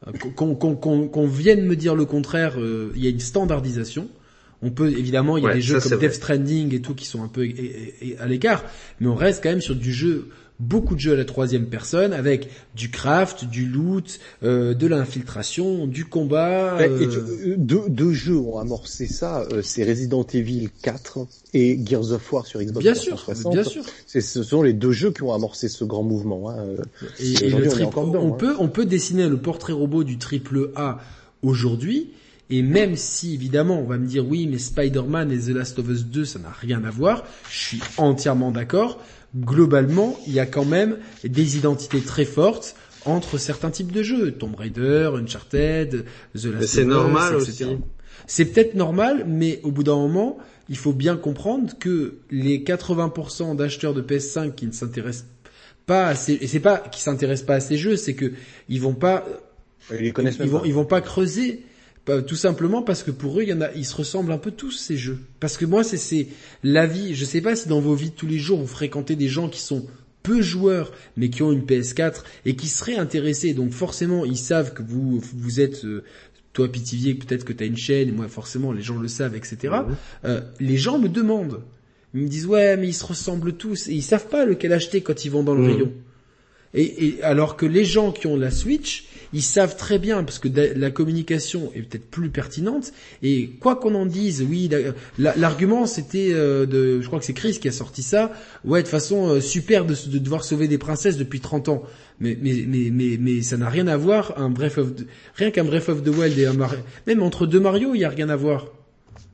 Euh, 0.08 0.12
qu'on 0.36 0.54
qu'on 0.54 0.76
qu'on 0.76 1.26
vienne 1.26 1.64
me 1.64 1.76
dire 1.76 1.94
le 1.94 2.04
contraire, 2.04 2.54
euh, 2.58 2.92
il 2.94 3.02
y 3.02 3.06
a 3.06 3.10
une 3.10 3.20
standardisation. 3.20 4.08
On 4.60 4.70
peut 4.70 4.90
évidemment, 4.90 5.38
il 5.38 5.44
y 5.44 5.48
a 5.48 5.54
des 5.54 5.60
jeux 5.60 5.80
comme 5.80 5.98
Death 5.98 6.14
Stranding 6.14 6.74
et 6.74 6.80
tout 6.80 6.94
qui 6.94 7.06
sont 7.06 7.22
un 7.22 7.28
peu 7.28 7.48
à 8.20 8.26
l'écart, 8.26 8.64
mais 9.00 9.08
on 9.08 9.14
reste 9.14 9.42
quand 9.42 9.50
même 9.50 9.60
sur 9.60 9.74
du 9.74 9.92
jeu 9.92 10.28
beaucoup 10.62 10.94
de 10.94 11.00
jeux 11.00 11.12
à 11.12 11.16
la 11.16 11.24
troisième 11.24 11.66
personne 11.66 12.12
avec 12.12 12.48
du 12.76 12.90
craft, 12.90 13.44
du 13.44 13.66
loot, 13.66 14.20
euh, 14.44 14.74
de 14.74 14.86
l'infiltration, 14.86 15.86
du 15.86 16.04
combat. 16.04 16.78
Euh... 16.78 17.00
Et 17.44 17.56
deux, 17.56 18.12
jeux 18.12 18.38
ont 18.38 18.58
amorcé 18.58 19.06
ça, 19.06 19.42
euh, 19.52 19.60
c'est 19.62 19.84
Resident 19.84 20.24
Evil 20.32 20.68
4 20.82 21.26
et 21.54 21.78
Gears 21.84 22.12
of 22.12 22.32
War 22.32 22.46
sur 22.46 22.60
Xbox 22.60 22.84
bien 22.84 22.94
360. 22.94 23.36
Sûr, 23.36 23.50
bien 23.50 23.64
sûr. 23.64 23.84
Ce 24.06 24.42
sont 24.42 24.62
les 24.62 24.72
deux 24.72 24.92
jeux 24.92 25.10
qui 25.10 25.22
ont 25.22 25.32
amorcé 25.32 25.68
ce 25.68 25.84
grand 25.84 26.04
mouvement. 26.04 26.50
Hein. 26.50 26.64
Et, 27.18 27.50
le 27.50 27.68
on, 27.96 28.32
hein. 28.32 28.36
peut 28.38 28.54
on 28.58 28.68
peut 28.68 28.86
dessiner 28.86 29.28
le 29.28 29.38
portrait 29.38 29.72
robot 29.72 30.04
du 30.04 30.18
triple 30.18 30.70
A 30.76 31.00
aujourd'hui. 31.42 32.10
Et 32.50 32.60
même 32.60 32.96
si, 32.96 33.32
évidemment, 33.34 33.80
on 33.80 33.86
va 33.86 33.96
me 33.96 34.06
dire 34.06 34.28
oui, 34.28 34.46
mais 34.46 34.58
Spider-Man 34.58 35.32
et 35.32 35.38
The 35.38 35.48
Last 35.48 35.78
of 35.78 35.88
Us 35.88 36.04
2, 36.04 36.26
ça 36.26 36.38
n'a 36.38 36.50
rien 36.50 36.84
à 36.84 36.90
voir, 36.90 37.24
je 37.50 37.58
suis 37.58 37.80
entièrement 37.96 38.50
d'accord 38.50 38.98
globalement, 39.36 40.18
il 40.26 40.32
y 40.32 40.40
a 40.40 40.46
quand 40.46 40.64
même 40.64 40.98
des 41.24 41.56
identités 41.56 42.00
très 42.00 42.24
fortes 42.24 42.74
entre 43.04 43.38
certains 43.38 43.70
types 43.70 43.92
de 43.92 44.02
jeux. 44.02 44.32
Tomb 44.32 44.54
Raider, 44.54 45.10
Uncharted, 45.14 46.04
The 46.36 46.44
Last 46.44 46.66
C'est 46.66 46.84
normal 46.84 47.36
aussi. 47.36 47.64
C'est 48.26 48.44
peut-être 48.44 48.74
normal, 48.74 49.24
mais 49.26 49.60
au 49.62 49.70
bout 49.70 49.82
d'un 49.82 49.96
moment, 49.96 50.38
il 50.68 50.76
faut 50.76 50.92
bien 50.92 51.16
comprendre 51.16 51.72
que 51.78 52.18
les 52.30 52.62
80% 52.62 53.56
d'acheteurs 53.56 53.94
de 53.94 54.02
PS5 54.02 54.54
qui 54.54 54.66
ne 54.66 54.72
s'intéressent 54.72 55.26
pas 55.86 56.06
à 56.06 56.14
ces, 56.14 56.34
et 56.34 56.46
c'est 56.46 56.60
pas 56.60 56.78
qu'ils 56.78 57.02
s'intéressent 57.02 57.46
pas 57.46 57.56
à 57.56 57.60
ces 57.60 57.76
jeux, 57.76 57.96
c'est 57.96 58.14
que 58.14 58.32
ils 58.68 58.80
vont 58.80 58.94
pas, 58.94 59.26
ils, 59.98 60.12
connaissent 60.12 60.36
ils 60.38 60.48
vont, 60.48 60.64
ils 60.64 60.74
vont 60.74 60.84
pas 60.84 61.00
creuser 61.00 61.64
tout 62.04 62.36
simplement 62.36 62.82
parce 62.82 63.02
que 63.02 63.10
pour 63.10 63.38
eux, 63.38 63.44
il 63.44 63.48
y 63.48 63.52
en 63.52 63.60
a, 63.60 63.70
ils 63.72 63.86
se 63.86 63.94
ressemblent 63.94 64.32
un 64.32 64.38
peu 64.38 64.50
tous 64.50 64.72
ces 64.72 64.96
jeux. 64.96 65.18
Parce 65.38 65.56
que 65.56 65.64
moi, 65.64 65.84
c'est 65.84 65.96
c'est 65.96 66.28
la 66.64 66.86
vie. 66.86 67.14
Je 67.14 67.24
sais 67.24 67.40
pas 67.40 67.54
si 67.54 67.68
dans 67.68 67.80
vos 67.80 67.94
vies 67.94 68.10
de 68.10 68.14
tous 68.14 68.26
les 68.26 68.38
jours 68.38 68.58
vous 68.58 68.66
fréquentez 68.66 69.14
des 69.14 69.28
gens 69.28 69.48
qui 69.48 69.60
sont 69.60 69.86
peu 70.22 70.40
joueurs 70.40 70.92
mais 71.16 71.30
qui 71.30 71.42
ont 71.42 71.52
une 71.52 71.64
PS4 71.64 72.22
et 72.44 72.56
qui 72.56 72.68
seraient 72.68 72.96
intéressés. 72.96 73.54
Donc 73.54 73.72
forcément, 73.72 74.24
ils 74.24 74.36
savent 74.36 74.72
que 74.72 74.82
vous 74.82 75.20
vous 75.20 75.60
êtes 75.60 75.84
euh, 75.84 76.04
toi 76.52 76.70
Pitivier, 76.70 77.14
peut-être 77.14 77.44
que 77.44 77.52
tu 77.52 77.64
as 77.64 77.66
une 77.66 77.76
chaîne, 77.76 78.08
et 78.08 78.12
moi 78.12 78.28
forcément 78.28 78.72
les 78.72 78.82
gens 78.82 78.98
le 78.98 79.08
savent, 79.08 79.36
etc. 79.36 79.74
Euh, 80.24 80.40
les 80.60 80.76
gens 80.76 80.98
me 80.98 81.08
demandent, 81.08 81.62
ils 82.14 82.22
me 82.22 82.28
disent 82.28 82.46
ouais 82.46 82.76
mais 82.76 82.88
ils 82.88 82.94
se 82.94 83.04
ressemblent 83.04 83.54
tous 83.54 83.88
et 83.88 83.92
ils 83.92 84.02
savent 84.02 84.28
pas 84.28 84.44
lequel 84.44 84.72
acheter 84.72 85.02
quand 85.02 85.24
ils 85.24 85.30
vont 85.30 85.42
dans 85.42 85.54
le 85.54 85.64
rayon. 85.64 85.92
Et, 86.74 87.06
et, 87.06 87.22
alors 87.22 87.56
que 87.56 87.66
les 87.66 87.84
gens 87.84 88.12
qui 88.12 88.26
ont 88.26 88.36
la 88.36 88.50
Switch, 88.50 89.04
ils 89.32 89.42
savent 89.42 89.76
très 89.76 89.98
bien 89.98 90.24
parce 90.24 90.38
que 90.38 90.48
la 90.48 90.90
communication 90.90 91.72
est 91.74 91.82
peut-être 91.82 92.10
plus 92.10 92.30
pertinente. 92.30 92.92
Et 93.22 93.50
quoi 93.60 93.76
qu'on 93.76 93.94
en 93.94 94.06
dise, 94.06 94.44
oui, 94.48 94.68
l'argument 95.18 95.86
c'était 95.86 96.30
euh, 96.32 96.66
de, 96.66 97.00
je 97.00 97.06
crois 97.06 97.18
que 97.18 97.24
c'est 97.24 97.32
Chris 97.32 97.58
qui 97.60 97.68
a 97.68 97.72
sorti 97.72 98.02
ça. 98.02 98.32
Ouais, 98.64 98.82
de 98.82 98.88
façon 98.88 99.28
euh, 99.28 99.40
super 99.40 99.84
de, 99.84 99.94
de, 100.06 100.18
devoir 100.18 100.44
sauver 100.44 100.68
des 100.68 100.78
princesses 100.78 101.16
depuis 101.16 101.40
30 101.40 101.68
ans. 101.68 101.82
Mais 102.20 102.36
mais 102.40 102.64
mais 102.66 102.90
mais, 103.18 103.42
ça 103.42 103.56
n'a 103.56 103.68
rien 103.68 103.86
à 103.86 103.96
voir. 103.96 104.34
Un 104.36 104.50
bref 104.50 104.78
of 104.78 104.88
rien 105.34 105.50
qu'un 105.50 105.64
Breath 105.64 105.88
of 105.88 106.02
the 106.02 106.08
Wild 106.08 106.38
et 106.38 106.46
un 106.46 106.54
même 107.06 107.22
entre 107.22 107.46
deux 107.46 107.60
Mario, 107.60 107.94
il 107.94 108.00
y 108.00 108.04
a 108.04 108.10
rien 108.10 108.28
à 108.28 108.36
voir. 108.36 108.66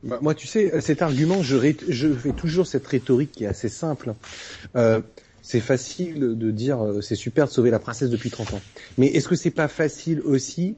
Bah, 0.04 0.18
moi, 0.22 0.34
tu 0.34 0.46
sais, 0.46 0.80
cet 0.80 1.02
argument, 1.02 1.42
je, 1.42 1.56
je 1.88 2.08
fais 2.12 2.32
toujours 2.32 2.68
cette 2.68 2.86
rhétorique 2.86 3.32
qui 3.32 3.44
est 3.44 3.48
assez 3.48 3.68
simple. 3.68 4.14
Euh, 4.76 5.00
c'est 5.42 5.60
facile 5.60 6.36
de 6.36 6.50
dire 6.50 6.84
euh, 6.84 7.00
c'est 7.00 7.14
super 7.14 7.46
de 7.46 7.50
sauver 7.50 7.70
la 7.70 7.78
princesse 7.78 8.10
depuis 8.10 8.30
30 8.30 8.54
ans. 8.54 8.60
Mais 8.96 9.06
est-ce 9.08 9.28
que 9.28 9.36
c'est 9.36 9.50
pas 9.50 9.68
facile 9.68 10.20
aussi 10.20 10.76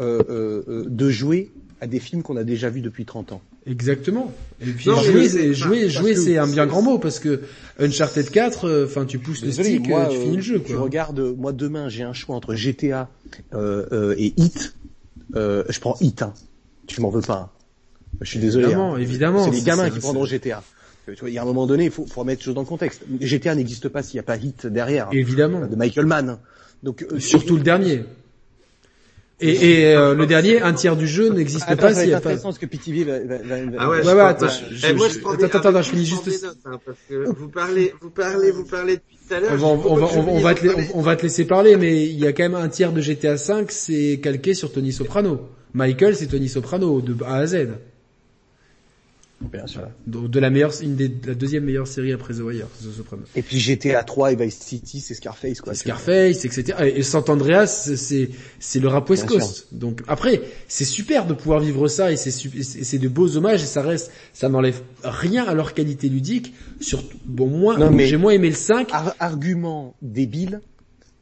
euh, 0.00 0.22
euh, 0.28 0.84
de 0.86 1.10
jouer 1.10 1.50
à 1.80 1.86
des 1.86 2.00
films 2.00 2.22
qu'on 2.22 2.36
a 2.36 2.44
déjà 2.44 2.68
vus 2.70 2.80
depuis 2.80 3.04
30 3.04 3.32
ans? 3.32 3.42
Exactement. 3.66 4.32
Et 4.60 4.66
puis 4.66 4.84
jouer, 4.84 5.54
jouer, 5.54 5.88
jouer, 5.88 6.14
c'est 6.16 6.38
un 6.38 6.46
bien 6.46 6.66
grand 6.66 6.82
mot 6.82 6.98
parce 6.98 7.18
que 7.18 7.42
Uncharted 7.78 8.30
4, 8.30 8.84
enfin 8.86 9.04
tu 9.04 9.18
pousses 9.18 9.44
le 9.44 9.52
stick, 9.52 9.82
tu 9.82 10.18
finis 10.18 10.36
le 10.36 10.42
jeu. 10.42 10.58
Quoi. 10.58 10.68
Tu 10.68 10.76
regardes, 10.76 11.20
moi 11.36 11.52
demain 11.52 11.88
j'ai 11.88 12.02
un 12.02 12.14
choix 12.14 12.36
entre 12.36 12.54
GTA 12.54 13.08
et 13.54 14.34
Hit. 14.36 14.74
je 15.34 15.80
prends 15.80 15.96
Hit. 16.00 16.22
Hein. 16.22 16.34
Tu 16.86 17.00
m'en 17.00 17.10
veux 17.10 17.20
pas. 17.20 17.50
Hein. 17.54 17.60
Je 18.20 18.28
suis 18.28 18.38
désolé. 18.38 18.64
Évidemment, 18.64 18.94
hein. 18.94 18.98
évidemment. 18.98 19.44
C'est 19.44 19.50
les 19.50 19.62
gamins 19.62 19.90
qui 19.90 19.98
prendront 19.98 20.24
GTA. 20.24 20.62
Il 21.26 21.32
y 21.32 21.38
a 21.38 21.42
un 21.42 21.46
moment 21.46 21.66
donné, 21.66 21.84
il 21.84 21.90
faut, 21.90 22.06
faut 22.06 22.20
remettre 22.20 22.40
les 22.40 22.44
choses 22.44 22.54
dans 22.54 22.62
le 22.62 22.66
contexte. 22.66 23.02
GTA 23.20 23.54
n'existe 23.54 23.88
pas 23.88 24.02
s'il 24.02 24.16
n'y 24.16 24.20
a 24.20 24.24
pas 24.24 24.36
Hit 24.36 24.66
derrière. 24.66 25.08
Évidemment. 25.12 25.66
De 25.66 25.76
Michael 25.76 26.06
Mann. 26.06 26.38
Donc 26.82 27.06
surtout 27.18 27.56
le 27.56 27.62
dernier. 27.62 28.04
Et, 29.42 29.70
et 29.70 29.94
euh, 29.94 30.14
le 30.14 30.26
dernier, 30.26 30.60
un 30.60 30.74
tiers 30.74 30.96
du 30.96 31.06
jeu 31.06 31.30
n'existe 31.30 31.74
pas 31.76 31.94
s'il 31.94 32.08
n'y 32.08 32.12
a 32.12 32.20
pas. 32.20 32.28
intéressant 32.28 32.52
ce 32.52 32.58
que 32.58 32.66
PTV 32.66 33.04
va, 33.04 33.18
va, 33.20 33.38
va, 33.38 33.56
Ah 33.78 33.88
ouais, 33.88 34.04
ouais, 34.04 34.12
ouais 34.12 34.20
attends, 34.20 34.48
je, 34.48 34.86
eh, 34.86 34.92
moi, 34.92 35.08
je 35.08 35.18
prends 35.18 35.32
attends, 35.32 35.58
attends, 35.58 35.82
je 35.82 35.90
finis 35.90 36.04
juste. 36.04 36.26
Notes, 36.26 36.56
hein, 36.66 36.78
parce 36.84 36.98
que 37.08 37.14
vous 37.30 37.48
parlez, 37.48 37.94
vous 38.02 38.10
parlez, 38.10 38.50
vous 38.50 38.64
parlez 38.64 38.96
depuis 38.96 39.16
tout 39.26 39.34
à 39.34 39.40
l'heure. 39.40 39.52
On, 39.52 39.56
va, 39.56 39.66
on, 39.66 39.94
va, 39.94 40.06
on, 40.28 40.40
va 40.40 40.54
te, 40.54 40.66
on 40.92 41.00
va 41.00 41.16
te 41.16 41.22
laisser 41.22 41.46
parler, 41.46 41.76
mais 41.76 42.04
il 42.04 42.18
y 42.18 42.26
a 42.26 42.34
quand 42.34 42.42
même 42.42 42.54
un 42.54 42.68
tiers 42.68 42.92
de 42.92 43.00
GTA 43.00 43.38
5, 43.38 43.72
c'est 43.72 44.20
calqué 44.22 44.52
sur 44.52 44.72
Tony 44.72 44.92
Soprano. 44.92 45.40
Michael, 45.72 46.16
c'est 46.16 46.26
Tony 46.26 46.48
Soprano 46.48 47.00
de 47.00 47.16
A 47.24 47.36
à 47.36 47.46
Z. 47.46 47.68
Bien 49.40 49.66
sûr. 49.66 49.88
De, 50.06 50.38
la 50.38 50.50
meilleure, 50.50 50.72
une 50.82 50.96
des, 50.96 51.10
la 51.26 51.34
deuxième 51.34 51.64
meilleure 51.64 51.86
série 51.86 52.12
après 52.12 52.34
The 52.34 52.40
Wire, 52.40 52.66
The 52.82 52.94
Sopranos. 52.94 53.24
Et 53.34 53.42
puis 53.42 53.58
GTA 53.58 54.02
3 54.02 54.32
et 54.32 54.36
Vice 54.36 54.58
City, 54.58 55.00
c'est 55.00 55.14
Scarface, 55.14 55.62
quoi. 55.62 55.74
Scarface, 55.74 56.44
etc. 56.44 56.92
Et 56.94 57.02
Sant 57.02 57.28
Andreas, 57.30 57.90
c'est, 57.96 58.30
c'est 58.58 58.80
le 58.80 58.88
rap 58.88 59.08
West 59.08 59.26
Coast. 59.26 59.68
Donc 59.72 60.02
après, 60.08 60.42
c'est 60.68 60.84
super 60.84 61.26
de 61.26 61.32
pouvoir 61.32 61.60
vivre 61.60 61.88
ça 61.88 62.12
et 62.12 62.16
c'est, 62.16 62.30
c'est 62.30 62.98
de 62.98 63.08
beaux 63.08 63.36
hommages 63.36 63.62
et 63.62 63.66
ça 63.66 63.80
reste, 63.80 64.12
ça 64.34 64.50
n'enlève 64.50 64.82
rien 65.02 65.44
à 65.44 65.54
leur 65.54 65.72
qualité 65.72 66.08
ludique. 66.08 66.52
Sur, 66.80 67.02
bon, 67.24 67.46
moi, 67.46 67.76
j'ai 67.98 68.18
moins 68.18 68.32
aimé 68.32 68.48
le 68.50 68.54
5. 68.54 68.90
argument 69.18 69.94
débile 70.02 70.60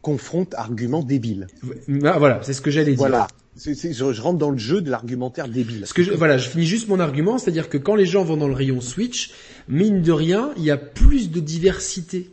confronte 0.00 0.54
argument 0.54 1.02
débile. 1.02 1.48
Bah, 1.88 2.16
voilà, 2.18 2.40
c'est 2.42 2.52
ce 2.52 2.60
que 2.60 2.70
j'allais 2.70 2.92
dire. 2.92 2.98
Voilà 2.98 3.26
je, 3.58 4.20
rentre 4.20 4.38
dans 4.38 4.50
le 4.50 4.58
jeu 4.58 4.80
de 4.80 4.90
l'argumentaire 4.90 5.48
débile. 5.48 5.84
Je, 5.96 6.12
voilà, 6.12 6.38
je 6.38 6.48
finis 6.48 6.66
juste 6.66 6.88
mon 6.88 7.00
argument, 7.00 7.38
c'est-à-dire 7.38 7.68
que 7.68 7.78
quand 7.78 7.94
les 7.94 8.06
gens 8.06 8.24
vont 8.24 8.36
dans 8.36 8.48
le 8.48 8.54
rayon 8.54 8.80
Switch, 8.80 9.32
mine 9.68 10.02
de 10.02 10.12
rien, 10.12 10.52
il 10.56 10.64
y 10.64 10.70
a 10.70 10.76
plus 10.76 11.30
de 11.30 11.40
diversité 11.40 12.30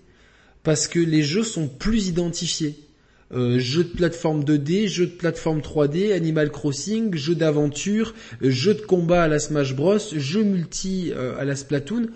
parce 0.64 0.88
que 0.88 1.00
les 1.00 1.24
jeux 1.24 1.44
sont 1.44 1.68
plus 1.68 2.08
identifiés. 2.08 2.76
Euh, 3.34 3.58
jeux 3.58 3.84
de 3.84 3.90
plateforme 3.90 4.44
2D, 4.44 4.88
jeux 4.88 5.08
de 5.08 5.12
plateforme 5.12 5.60
3D, 5.60 6.14
Animal 6.14 6.52
Crossing, 6.52 7.16
jeux 7.16 7.34
d'aventure, 7.34 8.14
jeux 8.42 8.76
de 8.76 8.82
combat 8.82 9.24
à 9.24 9.28
la 9.28 9.40
Smash 9.40 9.76
Bros, 9.76 9.98
jeux 10.16 10.44
multi 10.44 11.12
euh, 11.16 11.36
à 11.40 11.46
la 11.46 11.56
Splatoon 11.56 12.08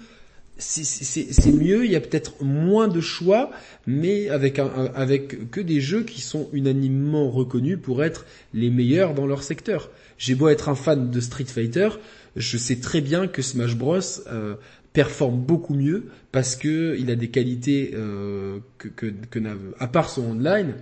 c'est 0.60 1.52
mieux, 1.52 1.86
il 1.86 1.92
y 1.92 1.96
a 1.96 2.02
peut-être 2.02 2.44
moins 2.44 2.88
de 2.88 3.00
choix, 3.02 3.52
mais 3.88 4.30
avec, 4.30 4.60
un, 4.60 4.70
avec 4.94 5.50
que 5.50 5.62
des 5.62 5.80
jeux 5.80 6.04
qui 6.04 6.22
sont 6.22 6.50
unanimement 6.54 7.30
reconnus 7.32 7.80
pour 7.82 8.04
être 8.04 8.26
les 8.54 8.70
meilleurs 8.70 9.14
dans 9.14 9.26
leur 9.26 9.42
secteur. 9.42 9.90
J'ai 10.18 10.36
beau 10.36 10.50
être 10.50 10.70
un 10.70 10.76
fan 10.76 11.10
de 11.10 11.20
Street 11.22 11.46
Fighter, 11.46 11.90
je 12.36 12.58
sais 12.58 12.78
très 12.78 13.02
bien 13.02 13.28
que 13.28 13.42
Smash 13.42 13.76
Bros 13.76 14.00
euh, 14.28 14.56
performe 14.94 15.40
beaucoup 15.40 15.74
mieux 15.74 16.06
parce 16.32 16.56
que 16.56 16.96
il 17.00 17.10
a 17.10 17.16
des 17.16 17.30
qualités 17.30 17.92
euh, 17.94 18.60
que, 18.78 18.90
que, 18.90 19.06
que 19.30 19.40
à 19.80 19.88
part 19.88 20.10
son 20.10 20.24
online, 20.24 20.76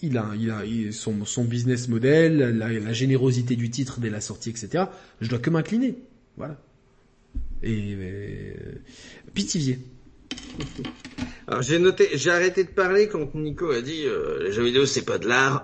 il 0.00 0.16
a, 0.16 0.30
il 0.38 0.50
a 0.50 0.62
son, 0.92 1.24
son 1.24 1.44
business 1.44 1.88
model, 1.88 2.56
la, 2.56 2.72
la 2.72 2.92
générosité 2.92 3.56
du 3.56 3.68
titre 3.68 4.00
dès 4.00 4.10
la 4.10 4.20
sortie, 4.20 4.50
etc. 4.50 4.84
Je 5.20 5.28
dois 5.28 5.40
que 5.40 5.50
m'incliner. 5.50 5.98
Voilà 6.36 6.58
et 7.62 7.94
euh, 7.96 8.54
Pitivier. 9.34 9.78
Alors 11.46 11.62
j'ai 11.62 11.78
noté, 11.78 12.10
j'ai 12.12 12.30
arrêté 12.30 12.62
de 12.64 12.68
parler 12.68 13.08
quand 13.08 13.34
Nico 13.34 13.70
a 13.70 13.80
dit 13.80 14.04
euh, 14.04 14.44
les 14.44 14.52
jeux 14.52 14.64
vidéo 14.64 14.84
c'est 14.84 15.06
pas 15.06 15.16
de 15.16 15.26
l'art. 15.26 15.62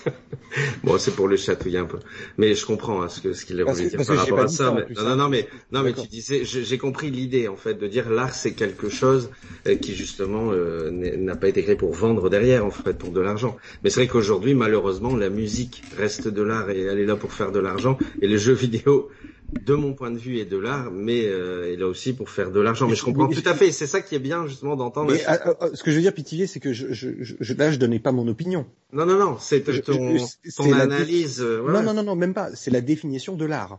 bon 0.82 0.98
c'est 0.98 1.12
pour 1.12 1.28
le 1.28 1.36
chatouiller 1.36 1.78
un 1.78 1.84
peu, 1.84 1.98
mais 2.38 2.54
je 2.54 2.66
comprends 2.66 3.02
hein, 3.02 3.08
ce 3.08 3.20
que 3.20 3.32
ce 3.32 3.46
qu'il 3.46 3.60
a 3.60 3.64
voulu 3.64 3.88
dire 3.88 4.04
par 4.04 4.16
rapport 4.16 4.40
à 4.40 4.48
ça. 4.48 4.72
Mais, 4.72 4.94
non, 4.96 5.10
non 5.10 5.16
non 5.16 5.28
mais 5.28 5.48
non 5.70 5.82
mais 5.84 5.92
tu 5.92 6.08
disais 6.08 6.44
j'ai 6.44 6.78
compris 6.78 7.12
l'idée 7.12 7.46
en 7.46 7.54
fait 7.54 7.74
de 7.74 7.86
dire 7.86 8.10
l'art 8.10 8.34
c'est 8.34 8.54
quelque 8.54 8.88
chose 8.88 9.30
euh, 9.68 9.76
qui 9.76 9.94
justement 9.94 10.50
euh, 10.50 10.90
n'a 10.90 11.36
pas 11.36 11.46
été 11.46 11.62
créé 11.62 11.76
pour 11.76 11.92
vendre 11.92 12.28
derrière 12.28 12.66
en 12.66 12.72
fait 12.72 12.98
pour 12.98 13.10
de 13.10 13.20
l'argent. 13.20 13.56
Mais 13.84 13.90
c'est 13.90 14.00
vrai 14.00 14.08
qu'aujourd'hui 14.08 14.54
malheureusement 14.54 15.14
la 15.14 15.30
musique 15.30 15.84
reste 15.96 16.26
de 16.26 16.42
l'art 16.42 16.68
et 16.70 16.80
elle 16.80 16.98
est 16.98 17.06
là 17.06 17.14
pour 17.14 17.32
faire 17.32 17.52
de 17.52 17.60
l'argent 17.60 17.96
et 18.20 18.26
les 18.26 18.38
jeux 18.38 18.54
vidéo 18.54 19.08
de 19.52 19.74
mon 19.74 19.94
point 19.94 20.10
de 20.10 20.18
vue 20.18 20.38
et 20.38 20.44
de 20.44 20.56
l'art, 20.56 20.90
mais 20.90 21.24
euh, 21.26 21.72
il 21.72 21.82
a 21.82 21.86
aussi 21.86 22.12
pour 22.12 22.30
faire 22.30 22.50
de 22.50 22.60
l'argent. 22.60 22.88
Mais 22.88 22.94
je 22.94 23.04
comprends 23.04 23.28
tout 23.28 23.42
à 23.44 23.54
fait. 23.54 23.70
C'est 23.70 23.86
ça 23.86 24.00
qui 24.00 24.14
est 24.14 24.20
bien 24.20 24.46
justement 24.46 24.76
d'entendre. 24.76 25.12
Mais, 25.12 25.26
euh, 25.28 25.54
euh, 25.62 25.70
ce 25.74 25.82
que 25.82 25.90
je 25.90 25.96
veux 25.96 26.02
dire, 26.02 26.12
Pitivier, 26.12 26.46
c'est 26.46 26.60
que 26.60 26.72
je, 26.72 26.92
je, 26.92 27.10
je, 27.20 27.54
là, 27.54 27.70
je 27.70 27.78
donnais 27.78 28.00
pas 28.00 28.12
mon 28.12 28.26
opinion. 28.28 28.66
Non, 28.92 29.06
non, 29.06 29.18
non. 29.18 29.36
C'est 29.38 29.60
ton, 29.82 30.16
ton 30.56 30.72
analyse. 30.72 31.40
Euh, 31.40 31.62
Non, 31.70 31.82
non, 31.82 31.94
non, 31.94 32.02
non, 32.02 32.16
même 32.16 32.34
pas. 32.34 32.54
C'est 32.54 32.70
la 32.70 32.80
définition 32.80 33.36
de 33.36 33.44
l'art. 33.44 33.78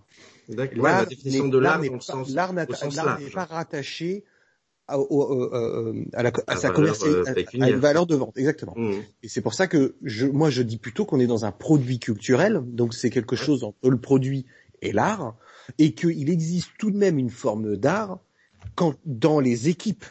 D'accord. 0.50 0.86
la 0.86 1.06
définition 1.06 1.48
de 1.50 1.58
l'art 1.58 1.82
L'art 2.30 2.54
n'est 2.54 2.66
pas 3.34 3.46
rattaché 3.46 4.24
à, 4.88 4.96
à, 4.96 6.24
la, 6.24 6.32
à 6.48 6.56
sa 6.56 6.70
commercialisation, 6.70 7.62
à, 7.62 7.70
une 7.70 7.76
valeur 7.76 8.06
de 8.06 8.16
vente, 8.16 8.38
exactement. 8.38 8.74
Mmh. 8.78 8.94
Et 9.24 9.28
c'est 9.28 9.42
pour 9.42 9.54
ça 9.54 9.68
que 9.68 9.96
je, 10.02 10.26
moi 10.26 10.50
je 10.50 10.62
dis 10.62 10.78
plutôt 10.78 11.04
qu'on 11.04 11.20
est 11.20 11.28
dans 11.28 11.44
un 11.44 11.52
produit 11.52 12.00
culturel, 12.00 12.62
donc 12.66 12.94
c'est 12.94 13.10
quelque 13.10 13.36
chose 13.36 13.66
entre 13.66 13.90
le 13.90 13.98
produit 13.98 14.46
et 14.82 14.94
l'art 14.94 15.36
et 15.78 15.94
qu'il 15.94 16.30
existe 16.30 16.72
tout 16.78 16.92
de 16.92 16.98
même 16.98 17.18
une 17.18 17.30
forme 17.30 17.76
d'art 17.76 18.20
quand 18.76 18.96
dans 19.06 19.40
les 19.40 19.70
équipes. 19.70 20.06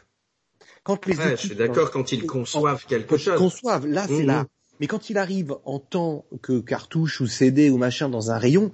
Quand 0.83 1.05
les 1.07 1.15
équipes, 1.15 1.31
je 1.31 1.47
suis 1.49 1.57
d'accord 1.57 1.91
quand 1.91 2.13
ils 2.13 2.27
conçoivent 2.27 2.85
quelque 2.87 3.17
chose. 3.17 3.39
Conçoivent, 3.39 3.87
là 3.87 4.07
c'est 4.07 4.23
là. 4.23 4.47
Mais 4.81 4.87
quand 4.87 5.11
il 5.11 5.19
arrive 5.19 5.57
en 5.65 5.79
tant 5.79 6.27
que 6.43 6.61
cartouche 6.61 7.21
ou 7.21 7.27
CD 7.27 7.71
ou 7.71 7.79
machin 7.79 8.09
dans 8.09 8.31
un 8.31 8.39
rayon, 8.39 8.73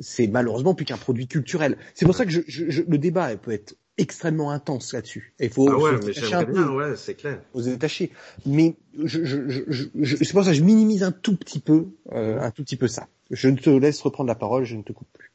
c'est 0.00 0.26
malheureusement 0.26 0.74
plus 0.74 0.84
qu'un 0.84 0.98
produit 0.98 1.26
culturel. 1.26 1.78
C'est 1.94 2.04
pour 2.06 2.14
ça 2.14 2.24
que 2.24 2.30
je, 2.30 2.42
je, 2.46 2.82
le 2.82 2.98
débat 2.98 3.34
peut 3.36 3.52
être 3.52 3.74
extrêmement 3.96 4.50
intense 4.50 4.92
là-dessus. 4.92 5.34
Il 5.40 5.50
faut, 5.50 5.68
ah 5.68 5.76
ouais, 5.76 5.98
mais 6.04 6.12
j'aimerais 6.12 6.46
bien, 6.46 6.70
ouais, 6.70 6.96
c'est 6.96 7.14
clair. 7.14 7.42
Faut 7.52 7.62
se 7.62 7.68
détacher. 7.68 8.12
Mais 8.46 8.76
je, 9.02 9.24
je, 9.24 9.64
je, 9.66 10.16
c'est 10.16 10.32
pour 10.32 10.44
ça 10.44 10.50
que 10.50 10.56
je 10.56 10.62
minimise 10.62 11.02
un 11.02 11.12
tout 11.12 11.36
petit 11.36 11.60
peu, 11.60 11.88
euh, 12.12 12.40
un 12.40 12.50
tout 12.50 12.62
petit 12.62 12.76
peu 12.76 12.88
ça. 12.88 13.08
Je 13.30 13.48
ne 13.48 13.56
te 13.56 13.70
laisse 13.70 14.00
reprendre 14.00 14.28
la 14.28 14.36
parole, 14.36 14.64
je 14.64 14.76
ne 14.76 14.82
te 14.82 14.92
coupe 14.92 15.08
plus. 15.12 15.27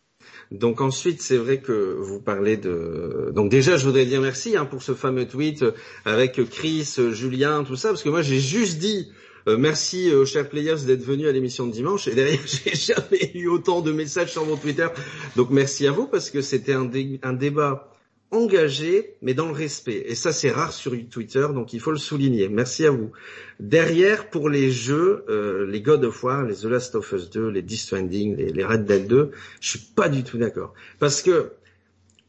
Donc 0.53 0.81
ensuite, 0.81 1.21
c'est 1.21 1.38
vrai 1.38 1.57
que 1.57 1.97
vous 1.99 2.21
parlez 2.21 2.57
de. 2.57 3.31
Donc 3.34 3.49
déjà, 3.49 3.75
je 3.75 3.85
voudrais 3.85 4.05
dire 4.05 4.21
merci 4.21 4.55
hein, 4.55 4.65
pour 4.65 4.84
ce 4.84 4.93
fameux 4.93 5.27
tweet 5.27 5.65
avec 6.05 6.39
Chris, 6.49 6.95
Julien, 7.11 7.63
tout 7.63 7.75
ça, 7.75 7.89
parce 7.89 8.03
que 8.03 8.09
moi 8.09 8.21
j'ai 8.21 8.39
juste 8.39 8.77
dit. 8.77 9.11
Euh, 9.49 9.57
merci 9.57 10.09
aux 10.13 10.25
chers 10.25 10.47
players 10.47 10.85
d'être 10.88 11.03
venus 11.03 11.27
à 11.27 11.34
l'émission 11.34 11.67
de 11.67 11.73
dimanche 11.73 12.07
et 12.07 12.15
derrière 12.15 12.39
j'ai 12.45 12.75
jamais 12.75 13.30
eu 13.34 13.49
autant 13.49 13.81
de 13.81 13.91
messages 13.91 14.31
sur 14.31 14.45
mon 14.45 14.55
Twitter 14.55 14.88
donc 15.35 15.49
merci 15.49 15.85
à 15.85 15.91
vous 15.91 16.07
parce 16.07 16.30
que 16.30 16.41
c'était 16.41 16.71
un 16.71 17.34
débat 17.34 17.92
engagé, 18.34 19.15
mais 19.22 19.34
dans 19.34 19.45
le 19.45 19.53
respect. 19.53 20.03
Et 20.07 20.15
ça, 20.15 20.34
c'est 20.34 20.49
rare 20.49 20.73
sur 20.73 20.93
Twitter, 21.10 21.47
donc 21.53 21.72
il 21.72 21.80
faut 21.80 21.91
le 21.91 21.97
souligner. 21.97 22.49
Merci 22.49 22.85
à 22.85 22.91
vous. 22.91 23.11
Derrière, 23.60 24.30
pour 24.30 24.49
les 24.49 24.72
jeux, 24.72 25.23
euh, 25.30 25.65
les 25.68 25.81
God 25.81 26.03
of 26.03 26.23
War, 26.23 26.43
les 26.43 26.55
The 26.55 26.65
Last 26.65 26.95
of 26.95 27.11
Us 27.14 27.30
2, 27.30 27.49
les 27.49 27.61
Death 27.61 27.80
Stranding, 27.80 28.35
les, 28.35 28.64
Red 28.65 28.85
Dead 28.85 29.07
2, 29.07 29.31
je 29.61 29.69
suis 29.69 29.80
pas 29.80 30.10
du 30.10 30.23
tout 30.23 30.38
d'accord. 30.38 30.73
Parce 30.99 31.22
que 31.22 31.51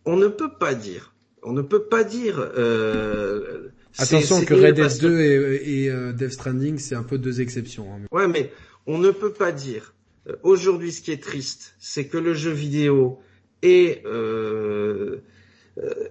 on 0.04 0.16
ne 0.16 0.28
peut 0.28 0.52
pas 0.60 0.74
dire, 0.74 1.14
on 1.42 1.52
ne 1.52 1.62
peut 1.62 1.84
pas 1.84 2.04
dire... 2.04 2.38
Euh, 2.56 3.68
Attention 3.96 4.44
que 4.44 4.54
Red 4.54 4.74
Dead 4.74 5.00
2 5.00 5.20
et, 5.62 5.88
euh, 5.88 6.12
Death 6.12 6.32
Stranding, 6.32 6.78
c'est 6.78 6.94
un 6.94 7.02
peu 7.02 7.16
deux 7.16 7.40
exceptions. 7.40 7.86
Hein. 7.92 8.00
Ouais, 8.12 8.28
mais 8.28 8.52
on 8.86 8.98
ne 8.98 9.10
peut 9.10 9.32
pas 9.32 9.52
dire... 9.52 9.94
Euh, 10.28 10.36
aujourd'hui, 10.42 10.92
ce 10.92 11.00
qui 11.00 11.12
est 11.12 11.22
triste, 11.22 11.74
c'est 11.78 12.06
que 12.06 12.18
le 12.18 12.34
jeu 12.34 12.50
vidéo 12.50 13.20
est... 13.62 14.04
Euh, 14.04 15.20
euh, 15.24 15.24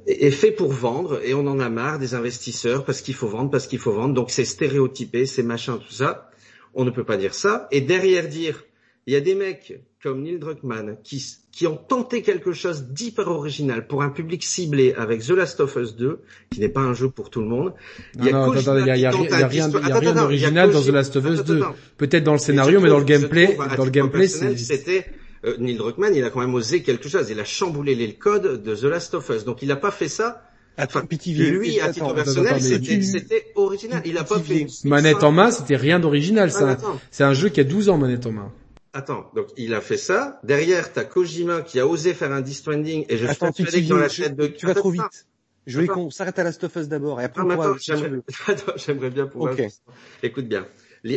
est 0.07 0.31
fait 0.31 0.52
pour 0.52 0.72
vendre 0.72 1.22
et 1.23 1.34
on 1.34 1.48
en 1.48 1.60
a 1.60 1.69
marre 1.69 1.99
des 1.99 2.15
investisseurs 2.15 2.84
parce 2.85 3.02
qu'il 3.02 3.14
faut 3.14 3.27
vendre, 3.27 3.49
parce 3.49 3.68
qu'il 3.68 3.80
faut 3.80 3.94
vendre. 3.94 4.14
Donc 4.14 4.30
c'est 4.31 4.45
stéréotypé, 4.45 5.26
c'est 5.26 5.44
machin, 5.44 5.77
tout 5.77 5.94
ça. 5.94 6.30
On 6.73 6.85
ne 6.85 6.90
peut 6.90 7.06
pas 7.06 7.18
dire 7.18 7.34
ça. 7.34 7.68
Et 7.72 7.81
derrière 7.81 8.27
dire, 8.27 8.64
il 9.06 9.14
y 9.14 9.15
a 9.15 9.22
des 9.22 9.35
mecs 9.35 9.81
comme 10.02 10.23
Neil 10.23 10.38
Druckmann 10.38 10.98
qui, 11.03 11.23
qui 11.52 11.65
ont 11.65 11.77
tenté 11.77 12.22
quelque 12.22 12.52
chose 12.52 12.88
d'hyper 12.90 13.30
original 13.30 13.88
pour 13.88 14.03
un 14.03 14.10
public 14.10 14.44
ciblé 14.44 14.94
avec 14.98 15.22
The 15.22 15.30
Last 15.30 15.60
of 15.61 15.76
Us 15.77 15.95
2, 15.95 16.19
qui 16.52 16.60
n'est 16.60 16.69
pas 16.69 16.81
un 16.81 16.94
jeu 16.94 17.10
pour 17.10 17.30
tout 17.30 17.41
le 17.41 17.48
monde. 17.48 17.73
Il 18.15 18.26
y 18.26 18.31
a, 18.31 18.45
rien, 18.45 20.14
d'original 20.14 20.72
dans 20.72 20.81
The 20.81 20.88
Last 20.88 21.15
of 21.15 21.26
Us 21.26 21.44
2. 21.44 21.61
Peut-être 21.98 22.23
dans 22.23 22.34
le 22.34 22.38
scénario, 22.38 22.81
mais 22.81 22.90
dans 22.90 22.99
le 22.99 23.06
gameplay, 23.06 23.57
dans 23.77 23.85
le 23.85 23.91
gameplay, 23.91 24.27
c'était 24.27 25.06
euh, 25.45 25.57
Neil 25.57 25.76
Druckmann, 25.76 26.15
il 26.15 26.24
a 26.24 26.30
quand 26.30 26.40
même 26.40 26.53
osé 26.53 26.82
quelque 26.82 27.10
chose. 27.10 27.30
Il 27.30 27.40
a 27.40 27.45
chamboulé 27.45 27.95
les 27.95 28.14
codes 28.14 28.64
de 28.64 28.76
The 28.76 28.84
Last 28.84 29.14
of 29.14 29.30
Us. 29.30 29.44
Donc 29.44 29.61
il 29.61 29.68
n'a 29.68 29.76
pas 29.76 29.91
fait 29.91 30.07
ça. 30.07 30.44
Enfin, 30.78 31.06
lui, 31.28 31.80
à 31.80 31.90
titre 31.90 32.14
personnel, 32.14 32.60
c'était 32.61 33.52
original. 33.56 34.02
Il 34.06 34.18
a 34.18 34.24
pas 34.24 34.40
fait. 34.40 34.65
Manette 34.86 35.24
en 35.24 35.32
main, 35.32 35.52
c'était 35.52 35.76
rien 35.76 35.99
d'original. 35.99 36.52
C'est 37.11 37.24
un 37.24 37.34
jeu 37.34 37.49
qui 37.49 37.60
a 37.60 37.64
12 37.64 37.90
ans, 37.90 37.98
manette 37.98 38.26
en 38.26 38.32
main. 38.32 38.52
Attends, 38.95 39.32
donc 39.36 39.48
il 39.57 39.74
a 39.74 39.82
fait 39.82 39.98
ça. 39.98 40.40
Derrière, 40.44 40.94
t'as 40.94 41.03
Kojima 41.03 41.64
qui 41.64 41.80
a 41.80 41.88
osé 41.88 42.14
faire 42.14 42.32
un 42.32 42.41
Disc-Trending 42.41 43.06
et 43.10 43.18
je 43.18 43.26
suis 43.26 43.36
persuadé 43.38 43.84
que 43.84 43.90
dans 43.90 43.98
la 43.98 44.10
chaîne 44.10 44.36
de... 44.36 44.45
Tu 44.45 44.68
vas 44.68 44.76
trop 44.76 44.91
vite. 44.91 45.26
Je 45.65 45.76
voulais 45.76 45.88
qu'on 45.88 46.11
s'arrête 46.11 46.38
à 46.38 46.44
Last 46.44 46.64
of 46.64 46.76
Us 46.76 46.88
d'abord 46.88 47.20
et 47.20 47.24
après 47.24 47.41
ah, 47.49 47.74
j'aimerais 48.76 49.10
bien 49.10 49.26
pouvoir... 49.26 49.56
Écoute 50.22 50.48
bien 50.48 50.68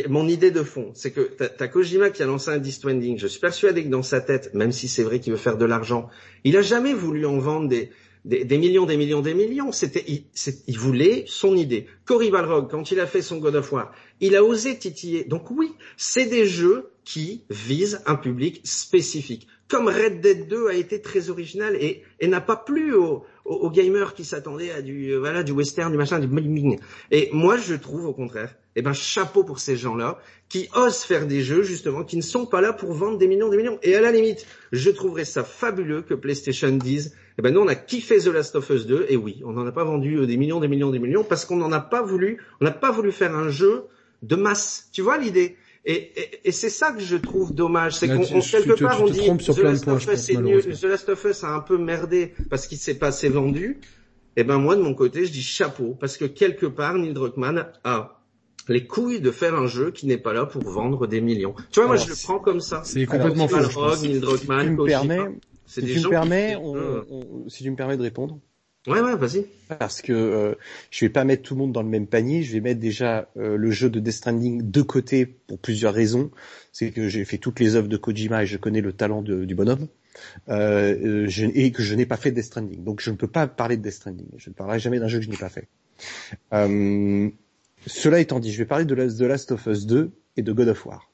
mon 0.09 0.27
idée 0.27 0.51
de 0.51 0.63
fond, 0.63 0.91
c'est 0.93 1.11
que 1.11 1.21
t'as 1.21 1.67
Kojima 1.67 2.09
qui 2.09 2.21
a 2.21 2.25
lancé 2.25 2.49
un 2.51 2.57
Death 2.57 2.73
Stranding. 2.73 3.17
Je 3.17 3.27
suis 3.27 3.39
persuadé 3.39 3.83
que 3.83 3.89
dans 3.89 4.03
sa 4.03 4.19
tête, 4.19 4.53
même 4.53 4.71
si 4.71 4.87
c'est 4.87 5.03
vrai 5.03 5.19
qu'il 5.19 5.31
veut 5.31 5.39
faire 5.39 5.57
de 5.57 5.65
l'argent, 5.65 6.09
il 6.43 6.57
a 6.57 6.61
jamais 6.61 6.93
voulu 6.93 7.25
en 7.25 7.37
vendre 7.37 7.69
des, 7.69 7.91
des, 8.25 8.57
millions, 8.57 8.85
des 8.85 8.97
millions, 8.97 9.21
des 9.21 9.33
millions. 9.33 9.71
C'était, 9.71 10.03
il, 10.07 10.77
voulait 10.77 11.23
son 11.27 11.55
idée. 11.55 11.87
Cory 12.05 12.29
Balrog, 12.29 12.69
quand 12.69 12.91
il 12.91 12.99
a 12.99 13.07
fait 13.07 13.21
son 13.21 13.37
God 13.37 13.55
of 13.55 13.71
War, 13.71 13.93
il 14.19 14.35
a 14.35 14.43
osé 14.43 14.77
titiller. 14.77 15.23
Donc 15.23 15.49
oui, 15.51 15.71
c'est 15.95 16.25
des 16.25 16.45
jeux 16.45 16.89
qui 17.05 17.43
visent 17.49 18.01
un 18.05 18.15
public 18.15 18.61
spécifique. 18.65 19.47
Comme 19.69 19.87
Red 19.87 20.21
Dead 20.21 20.47
2 20.47 20.67
a 20.67 20.73
été 20.73 21.01
très 21.01 21.29
original 21.29 21.77
et, 21.79 22.03
n'a 22.25 22.41
pas 22.41 22.55
plu 22.55 22.93
aux, 22.93 23.23
gamers 23.69 24.13
qui 24.13 24.25
s'attendaient 24.25 24.71
à 24.71 24.81
du 24.81 25.11
euh, 25.11 25.19
voilà 25.19 25.43
du 25.43 25.51
western, 25.53 25.91
du 25.91 25.97
machin, 25.97 26.19
du 26.19 26.27
bling 26.27 26.79
Et 27.11 27.29
moi, 27.31 27.57
je 27.57 27.75
trouve 27.75 28.05
au 28.05 28.13
contraire, 28.13 28.55
eh 28.79 28.83
ben 28.83 28.93
chapeau 28.93 29.43
pour 29.43 29.59
ces 29.59 29.75
gens-là 29.75 30.19
qui 30.49 30.69
osent 30.75 31.03
faire 31.03 31.25
des 31.25 31.41
jeux 31.41 31.63
justement, 31.63 32.03
qui 32.03 32.15
ne 32.15 32.21
sont 32.21 32.45
pas 32.45 32.61
là 32.61 32.73
pour 32.73 32.93
vendre 32.93 33.17
des 33.17 33.27
millions, 33.27 33.49
des 33.49 33.57
millions. 33.57 33.79
Et 33.81 33.95
à 33.95 34.01
la 34.01 34.11
limite, 34.11 34.45
je 34.71 34.91
trouverais 34.91 35.25
ça 35.25 35.43
fabuleux 35.43 36.03
que 36.03 36.13
PlayStation 36.13 36.69
dise, 36.71 37.15
eh 37.39 37.41
ben 37.41 37.51
nous 37.53 37.59
on 37.59 37.67
a 37.67 37.75
kiffé 37.75 38.19
The 38.19 38.27
Last 38.27 38.55
of 38.55 38.69
Us 38.69 38.85
2, 38.85 39.07
et 39.09 39.17
oui, 39.17 39.41
on 39.43 39.51
n'en 39.51 39.65
a 39.65 39.71
pas 39.71 39.83
vendu 39.83 40.17
euh, 40.17 40.27
des 40.27 40.37
millions, 40.37 40.59
des 40.59 40.67
millions, 40.67 40.91
des 40.91 40.99
millions, 40.99 41.23
parce 41.23 41.43
qu'on 41.43 41.57
n'en 41.57 41.71
a 41.71 41.79
pas 41.79 42.03
voulu, 42.03 42.39
on 42.61 42.65
n'a 42.65 42.71
pas 42.71 42.91
voulu 42.91 43.11
faire 43.11 43.35
un 43.35 43.49
jeu 43.49 43.85
de 44.21 44.35
masse. 44.35 44.89
Tu 44.93 45.01
vois 45.01 45.17
l'idée? 45.17 45.57
Et, 45.89 46.11
et, 46.43 46.51
c'est 46.51 46.69
ça 46.69 46.91
que 46.91 46.99
je 46.99 47.15
trouve 47.15 47.55
dommage, 47.55 47.95
c'est 47.95 48.09
qu'on 48.09 48.21
quelque 48.21 48.83
part 48.83 49.01
on 49.01 49.07
dit 49.07 49.21
The 49.21 49.57
Last, 49.59 49.87
of 49.87 50.05
Us 50.05 50.27
The 50.27 50.83
Last 50.83 51.09
of 51.09 51.23
Us 51.23 51.43
a 51.45 51.55
un 51.55 51.61
peu 51.61 51.77
merdé 51.77 52.33
parce 52.49 52.67
qu'il 52.67 52.77
s'est 52.77 52.95
pas 52.95 53.07
assez 53.07 53.29
vendu. 53.29 53.79
Et 54.35 54.41
eh 54.41 54.43
ben 54.43 54.59
moi 54.59 54.75
de 54.75 54.81
mon 54.81 54.93
côté, 54.93 55.25
je 55.25 55.31
dis 55.31 55.41
chapeau 55.41 55.95
parce 55.99 56.17
que 56.17 56.25
quelque 56.25 56.67
part 56.67 56.95
Neil 56.95 57.13
Druckmann 57.13 57.71
a 57.83 58.16
les 58.67 58.85
couilles 58.85 59.19
de 59.19 59.31
faire 59.31 59.55
un 59.55 59.67
jeu 59.67 59.91
qui 59.91 60.07
n'est 60.07 60.17
pas 60.17 60.33
là 60.33 60.45
pour 60.45 60.63
vendre 60.63 61.07
des 61.07 61.21
millions. 61.21 61.55
Tu 61.71 61.79
vois, 61.79 61.87
moi 61.87 61.95
je 61.97 62.09
le 62.09 62.15
prends 62.21 62.39
comme 62.39 62.61
ça. 62.61 62.81
C'est 62.83 63.05
complètement 63.05 63.47
faux. 63.47 63.95
Neil 64.01 64.19
Druckmann, 64.19 64.67
si 64.67 64.75
tu 64.75 64.79
me 64.79 64.85
permets, 64.85 65.27
si 65.65 65.81
tu 65.81 65.99
me 65.99 66.09
permets, 66.09 66.57
si 67.47 67.63
tu 67.63 67.71
me 67.71 67.75
permets 67.75 67.97
de 67.97 68.03
répondre. 68.03 68.39
Ouais, 68.87 69.01
ouais, 69.01 69.17
vas-y. 69.17 69.45
Parce 69.79 70.01
que 70.01 70.13
euh, 70.13 70.55
je 70.91 71.03
vais 71.03 71.09
pas 71.09 71.25
mettre 71.25 71.43
tout 71.43 71.55
le 71.55 71.59
monde 71.59 71.73
dans 71.73 71.83
le 71.83 71.89
même 71.89 72.07
panier. 72.07 72.43
Je 72.43 72.53
vais 72.53 72.61
mettre 72.61 72.79
déjà 72.79 73.29
euh, 73.35 73.57
le 73.57 73.69
jeu 73.69 73.89
de 73.89 73.99
Death 73.99 74.13
Stranding 74.13 74.71
de 74.71 74.81
côté 74.81 75.25
pour 75.25 75.59
plusieurs 75.59 75.93
raisons. 75.93 76.31
C'est 76.71 76.91
que 76.91 77.09
j'ai 77.09 77.25
fait 77.25 77.37
toutes 77.37 77.59
les 77.59 77.75
œuvres 77.75 77.89
de 77.89 77.97
Kojima 77.97 78.43
et 78.43 78.45
je 78.45 78.55
connais 78.57 78.79
le 78.79 78.93
talent 78.93 79.21
du 79.21 79.55
bonhomme. 79.55 79.87
Euh, 80.47 81.25
je, 81.27 81.45
et 81.53 81.71
que 81.71 81.83
je 81.83 81.95
n'ai 81.95 82.05
pas 82.05 82.15
fait 82.15 82.31
Death 82.31 82.45
Stranding. 82.45 82.83
Donc 82.85 83.01
je 83.01 83.11
ne 83.11 83.17
peux 83.17 83.27
pas 83.27 83.45
parler 83.47 83.75
de 83.75 83.81
Death 83.81 83.93
Stranding. 83.93 84.27
Je 84.37 84.49
ne 84.49 84.55
parlerai 84.55 84.79
jamais 84.79 84.99
d'un 84.99 85.09
jeu 85.09 85.19
que 85.19 85.25
je 85.25 85.29
n'ai 85.29 85.37
pas 85.37 85.49
fait. 85.49 85.67
Cela 87.85 88.19
étant 88.19 88.39
dit, 88.39 88.51
je 88.51 88.57
vais 88.57 88.65
parler 88.65 88.85
de 88.85 88.95
The 88.95 89.21
Last 89.21 89.51
of 89.51 89.65
Us 89.67 89.85
2 89.85 90.11
et 90.37 90.41
de 90.41 90.51
God 90.51 90.69
of 90.69 90.85
War. 90.85 91.11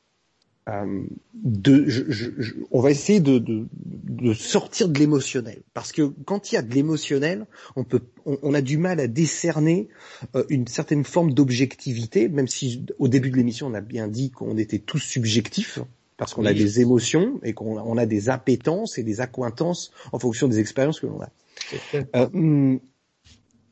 Euh, 0.69 1.03
de, 1.33 1.89
je, 1.89 2.03
je, 2.07 2.53
on 2.71 2.79
va 2.79 2.89
essayer 2.89 3.19
de, 3.19 3.37
de, 3.37 3.67
de 3.73 4.33
sortir 4.33 4.87
de 4.87 4.97
l'émotionnel 4.97 5.61
parce 5.73 5.91
que 5.91 6.03
quand 6.23 6.51
il 6.51 6.55
y 6.55 6.57
a 6.57 6.61
de 6.61 6.73
l'émotionnel, 6.73 7.47
on 7.75 7.83
peut, 7.83 7.99
on, 8.25 8.53
a 8.53 8.61
du 8.61 8.77
mal 8.77 9.01
à 9.01 9.07
décerner 9.07 9.89
euh, 10.35 10.45
une 10.47 10.65
certaine 10.67 11.03
forme 11.03 11.33
d'objectivité, 11.33 12.29
même 12.29 12.47
si 12.47 12.85
au 12.97 13.09
début 13.09 13.29
de 13.29 13.35
l'émission 13.35 13.67
on 13.67 13.73
a 13.73 13.81
bien 13.81 14.07
dit 14.07 14.31
qu'on 14.31 14.57
était 14.57 14.79
tous 14.79 14.99
subjectifs 14.99 15.79
parce 16.15 16.33
qu'on 16.33 16.45
a 16.45 16.53
des 16.53 16.79
émotions 16.79 17.41
et 17.43 17.53
qu'on 17.53 17.77
on 17.77 17.97
a 17.97 18.05
des 18.05 18.29
appétences 18.29 18.97
et 18.97 19.03
des 19.03 19.19
accointances 19.19 19.91
en 20.13 20.19
fonction 20.19 20.47
des 20.47 20.59
expériences 20.59 21.01
que 21.01 21.07
l'on 21.07 21.21
a. 21.21 21.29
Euh, 22.15 22.77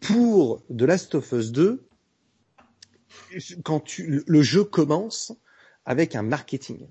pour 0.01 0.61
The 0.75 0.81
Last 0.81 1.15
of 1.15 1.31
Us 1.31 1.53
2, 1.53 1.85
quand 3.63 3.79
tu, 3.79 4.23
le 4.25 4.41
jeu 4.41 4.63
commence, 4.63 5.33
avec 5.85 6.15
un 6.15 6.21
marketing. 6.21 6.87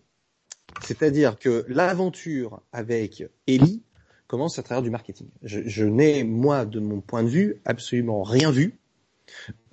C'est-à-dire 0.82 1.38
que 1.38 1.64
l'aventure 1.68 2.60
avec 2.72 3.24
Ellie 3.46 3.82
commence 4.26 4.58
à 4.58 4.62
travers 4.62 4.82
du 4.82 4.90
marketing. 4.90 5.28
Je, 5.42 5.84
n'ai, 5.84 6.22
moi, 6.22 6.64
de 6.64 6.80
mon 6.80 7.00
point 7.00 7.24
de 7.24 7.28
vue, 7.28 7.60
absolument 7.64 8.22
rien 8.22 8.50
vu 8.50 8.78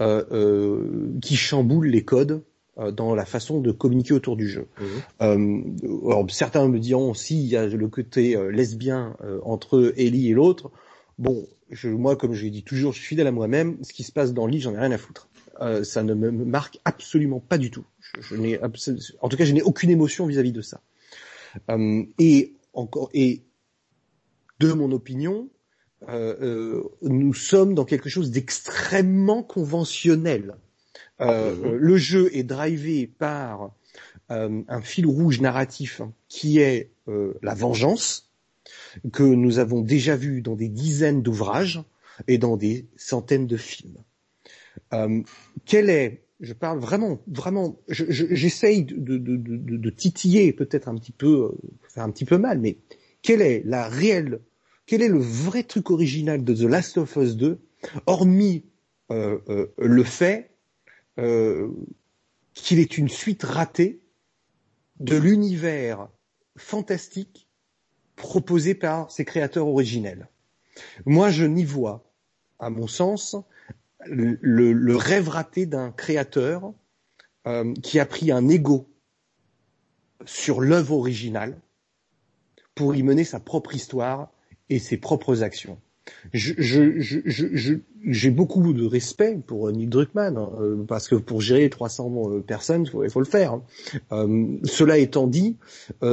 euh, 0.01 0.23
euh, 0.31 1.11
qui 1.21 1.35
chamboule 1.35 1.87
les 1.87 2.03
codes 2.03 2.43
euh, 2.79 2.91
dans 2.91 3.13
la 3.13 3.25
façon 3.25 3.59
de 3.61 3.71
communiquer 3.71 4.13
autour 4.13 4.35
du 4.35 4.47
jeu. 4.47 4.67
Mmh. 5.19 5.77
alors, 6.07 6.25
certains 6.31 6.67
me 6.67 6.79
diront, 6.79 7.13
si 7.13 7.39
il 7.39 7.47
y 7.47 7.55
a 7.55 7.67
le 7.67 7.87
côté 7.87 8.35
lesbien 8.51 9.15
entre 9.43 9.93
Ellie 9.97 10.29
et 10.31 10.33
l'autre, 10.33 10.71
bon, 11.19 11.47
je, 11.69 11.89
moi, 11.89 12.15
comme 12.15 12.33
je 12.33 12.43
l'ai 12.43 12.51
dit 12.51 12.63
toujours, 12.63 12.93
je 12.93 12.99
suis 12.99 13.07
fidèle 13.09 13.27
à 13.27 13.31
moi-même, 13.31 13.77
ce 13.83 13.93
qui 13.93 14.03
se 14.03 14.11
passe 14.11 14.33
dans 14.33 14.47
Lee, 14.47 14.59
j'en 14.59 14.73
ai 14.73 14.79
rien 14.79 14.91
à 14.91 14.97
foutre. 14.97 15.29
Ça 15.83 16.03
ne 16.03 16.13
me 16.13 16.31
marque 16.31 16.79
absolument 16.85 17.39
pas 17.39 17.57
du 17.57 17.71
tout. 17.71 17.85
Je, 18.19 18.35
en 19.21 19.29
tout 19.29 19.37
cas, 19.37 19.45
je 19.45 19.53
n'ai 19.53 19.61
aucune 19.61 19.89
émotion 19.89 20.25
vis-à-vis 20.25 20.51
de 20.51 20.61
ça. 20.61 20.81
Euh, 21.69 22.03
et 22.19 22.53
encore, 22.73 23.09
et 23.13 23.43
de 24.59 24.71
mon 24.73 24.91
opinion, 24.91 25.49
euh, 26.09 26.35
euh, 26.41 26.83
nous 27.01 27.33
sommes 27.33 27.73
dans 27.73 27.85
quelque 27.85 28.09
chose 28.09 28.31
d'extrêmement 28.31 29.43
conventionnel. 29.43 30.55
Mhm. 31.19 31.75
Le 31.75 31.97
jeu 31.97 32.29
est 32.35 32.43
drivé 32.43 33.07
par 33.07 33.71
un 34.29 34.81
fil 34.81 35.07
rouge 35.07 35.39
narratif 35.41 36.01
qui 36.27 36.59
est 36.59 36.91
la 37.41 37.55
vengeance, 37.55 38.29
que 39.13 39.23
nous 39.23 39.57
avons 39.57 39.81
déjà 39.81 40.15
vu 40.15 40.41
dans 40.41 40.55
des 40.55 40.69
dizaines 40.69 41.23
d'ouvrages 41.23 41.81
et 42.27 42.37
dans 42.37 42.57
des 42.57 42.85
centaines 42.97 43.47
de 43.47 43.57
films. 43.57 43.97
Quel 45.65 45.89
est 45.89 46.27
je 46.39 46.53
parle 46.53 46.79
vraiment, 46.79 47.19
vraiment, 47.27 47.79
j'essaye 47.89 48.83
de, 48.83 49.17
de, 49.17 49.37
de, 49.37 49.77
de, 49.77 49.89
titiller 49.89 50.53
peut-être 50.53 50.87
un 50.87 50.95
petit 50.95 51.11
peu, 51.11 51.51
euh, 51.51 51.69
faire 51.89 52.03
un 52.03 52.11
petit 52.11 52.25
peu 52.25 52.37
mal, 52.37 52.59
mais 52.59 52.77
quelle 53.21 53.41
est 53.41 53.63
la 53.65 53.87
réelle, 53.87 54.41
quel 54.85 55.01
est 55.01 55.07
le 55.07 55.19
vrai 55.19 55.63
truc 55.63 55.89
original 55.89 56.43
de 56.43 56.53
The 56.53 56.69
Last 56.69 56.97
of 56.97 57.15
Us 57.15 57.35
2, 57.35 57.59
hormis 58.05 58.65
euh, 59.11 59.39
euh, 59.49 59.67
le 59.77 60.03
fait 60.03 60.51
euh, 61.17 61.69
qu'il 62.53 62.79
est 62.79 62.97
une 62.97 63.09
suite 63.09 63.43
ratée 63.43 64.01
de 64.99 65.17
l'univers 65.17 66.09
fantastique 66.55 67.47
proposé 68.15 68.75
par 68.75 69.11
ses 69.11 69.25
créateurs 69.25 69.67
originels? 69.67 70.29
Moi, 71.05 71.29
je 71.31 71.45
n'y 71.45 71.65
vois, 71.65 72.11
à 72.59 72.69
mon 72.69 72.85
sens, 72.85 73.35
le, 74.05 74.95
rêve 74.95 75.29
raté 75.29 75.65
d'un 75.65 75.91
créateur 75.91 76.73
euh, 77.47 77.73
qui 77.81 77.99
a 77.99 78.05
pris 78.05 78.31
un 78.31 78.47
ego 78.47 78.87
sur 80.25 80.61
l'œuvre 80.61 80.93
originale 80.93 81.59
pour 82.75 82.95
y 82.95 83.03
mener 83.03 83.23
sa 83.23 83.39
propre 83.39 83.75
histoire 83.75 84.31
et 84.69 84.79
ses 84.79 84.97
propres 84.97 85.43
actions. 85.43 85.79
J'ai 86.33 88.31
beaucoup 88.31 88.71
de 88.73 88.85
respect 88.85 89.39
pour 89.45 89.69
Neil 89.71 89.87
Druckmann, 89.87 90.37
hein, 90.37 90.51
euh, 90.59 90.83
parce 90.87 91.09
que 91.09 91.15
pour 91.15 91.41
gérer 91.41 91.69
300 91.69 92.31
euh, 92.31 92.39
personnes, 92.41 92.83
il 92.83 92.89
faut, 92.89 93.09
faut, 93.09 93.19
le 93.19 93.25
faire. 93.25 93.59
Hein. 94.11 94.59
cela 94.63 94.97
étant 94.97 95.27
dit, 95.27 95.57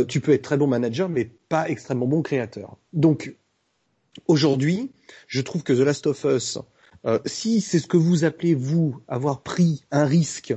tu 0.09 0.21
peux 0.21 0.33
être 0.33 0.43
très 0.43 0.57
bon 0.57 0.67
manager, 0.67 1.09
mais 1.09 1.31
pas 1.49 1.69
extrêmement 1.69 2.07
bon 2.07 2.23
créateur. 2.23 2.77
Donc, 2.93 3.37
aujourd'hui, 4.27 4.91
je 5.29 5.41
trouve 5.43 5.63
que 5.63 5.73
The 5.73 5.81
Last 5.81 6.07
of 6.07 6.25
Us 6.25 6.59
euh, 7.07 7.19
si 7.27 7.61
c'est 7.61 7.79
ce 7.79 7.87
que 7.87 7.97
vous 7.97 8.25
appelez, 8.25 8.55
vous, 8.55 9.03
avoir 9.09 9.43
pris 9.43 9.85
un 9.91 10.07
risque 10.07 10.55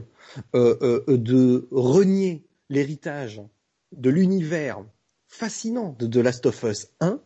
euh, 0.56 1.04
euh, 1.08 1.18
de 1.18 1.68
renier 1.72 2.46
l'héritage 2.70 3.42
de 3.92 4.10
l'univers 4.10 4.84
fascinant 5.28 5.96
de 6.00 6.08
The 6.08 6.18
Last 6.18 6.46
of 6.46 6.64
Us 6.64 6.88
1, 7.02 7.20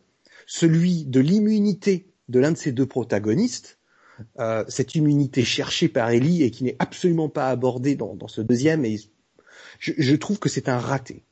celui 0.46 1.04
de 1.04 1.20
l'immunité 1.20 2.08
de 2.28 2.40
l'un 2.40 2.52
de 2.52 2.56
ces 2.56 2.72
deux 2.72 2.86
protagonistes, 2.86 3.78
cette 4.68 4.94
immunité 4.94 5.44
cherchée 5.44 5.88
par 5.88 6.10
Ellie 6.10 6.42
et 6.42 6.50
qui 6.50 6.64
n'est 6.64 6.76
absolument 6.78 7.28
pas 7.28 7.48
abordée 7.48 7.96
dans, 7.96 8.28
ce 8.28 8.40
deuxième, 8.40 8.84
et 8.84 8.98
je, 9.78 10.14
trouve 10.14 10.38
que 10.38 10.48
c'est 10.48 10.68
un 10.68 10.78
raté. 10.78 11.24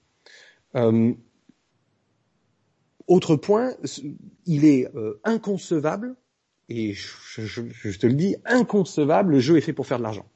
autre 3.06 3.36
point, 3.36 3.74
il 4.46 4.64
est 4.64 4.88
inconcevable 5.24 6.16
et 6.70 6.94
je, 6.94 7.98
te 7.98 8.06
le 8.06 8.14
dis, 8.14 8.36
inconcevable, 8.44 9.32
le 9.32 9.40
jeu 9.40 9.56
est 9.56 9.60
fait 9.60 9.72
pour 9.72 9.86
faire 9.86 9.98
de 9.98 10.05
l'argent. 10.05 10.26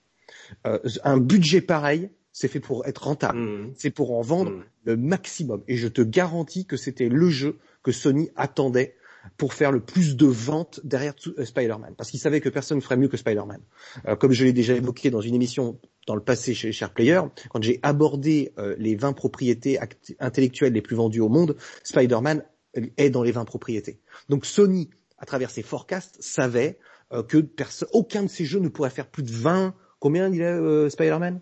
Euh, 0.67 0.79
un 1.05 1.19
budget 1.19 1.61
pareil, 1.61 2.11
c'est 2.33 2.49
fait 2.49 2.61
pour 2.61 2.85
être 2.87 3.05
rentable, 3.05 3.39
mmh. 3.39 3.73
c'est 3.77 3.91
pour 3.91 4.13
en 4.13 4.21
vendre 4.21 4.51
mmh. 4.51 4.65
le 4.85 4.97
maximum. 4.97 5.63
Et 5.69 5.77
je 5.77 5.87
te 5.87 6.03
garantis 6.03 6.67
que 6.67 6.77
c'était 6.77 7.09
le 7.09 7.31
jeu 7.31 7.59
que 7.85 7.93
Sony 7.93 8.31
attendait 8.35 8.97
pour 9.39 9.55
faire 9.55 9.73
le 9.73 9.81
plus 9.81 10.17
de 10.17 10.27
ventes 10.27 10.81
derrière 10.83 11.15
euh, 11.39 11.45
Spider-Man, 11.45 11.95
parce 11.97 12.11
qu'il 12.11 12.21
savait 12.21 12.41
que 12.41 12.49
personne 12.49 12.79
ne 12.79 12.83
ferait 12.83 12.97
mieux 12.97 13.09
que 13.09 13.17
Spider-Man. 13.17 13.61
Euh, 14.09 14.17
comme 14.17 14.33
je 14.33 14.45
l'ai 14.45 14.53
déjà 14.53 14.75
évoqué 14.75 15.11
dans 15.11 15.21
une 15.21 15.37
émission 15.37 15.79
dans 16.09 16.17
le 16.17 16.21
passé 16.21 16.53
chez 16.53 16.73
Share 16.73 16.93
Player, 16.93 17.21
quand 17.49 17.63
j'ai 17.63 17.79
abordé 17.83 18.53
les 18.77 18.95
20 18.95 19.15
propriétés 19.15 19.79
intellectuelles 20.21 20.75
les 20.75 20.83
plus 20.83 20.97
vendues 20.97 21.23
au 21.23 21.31
monde, 21.31 21.57
Spider-Man 21.83 22.45
est 22.99 23.09
dans 23.09 23.23
les 23.23 23.33
20 23.33 23.47
propriétés. 23.47 24.01
Donc 24.29 24.45
Sony 24.45 24.91
à 25.25 25.27
travers 25.27 25.51
ses 25.51 25.63
forecasts, 25.63 26.19
savait 26.21 26.79
euh, 27.15 27.23
que 27.23 27.49
aucun 27.93 28.25
de 28.25 28.29
ces 28.29 28.45
jeux 28.45 28.61
ne 28.61 28.69
pourrait 28.69 28.91
faire 28.91 29.07
plus 29.07 29.23
de 29.23 29.33
20... 29.33 29.75
Combien 29.99 30.29
il 30.29 30.43
est 30.43 30.45
euh, 30.45 30.91
Spider-Man? 30.91 31.41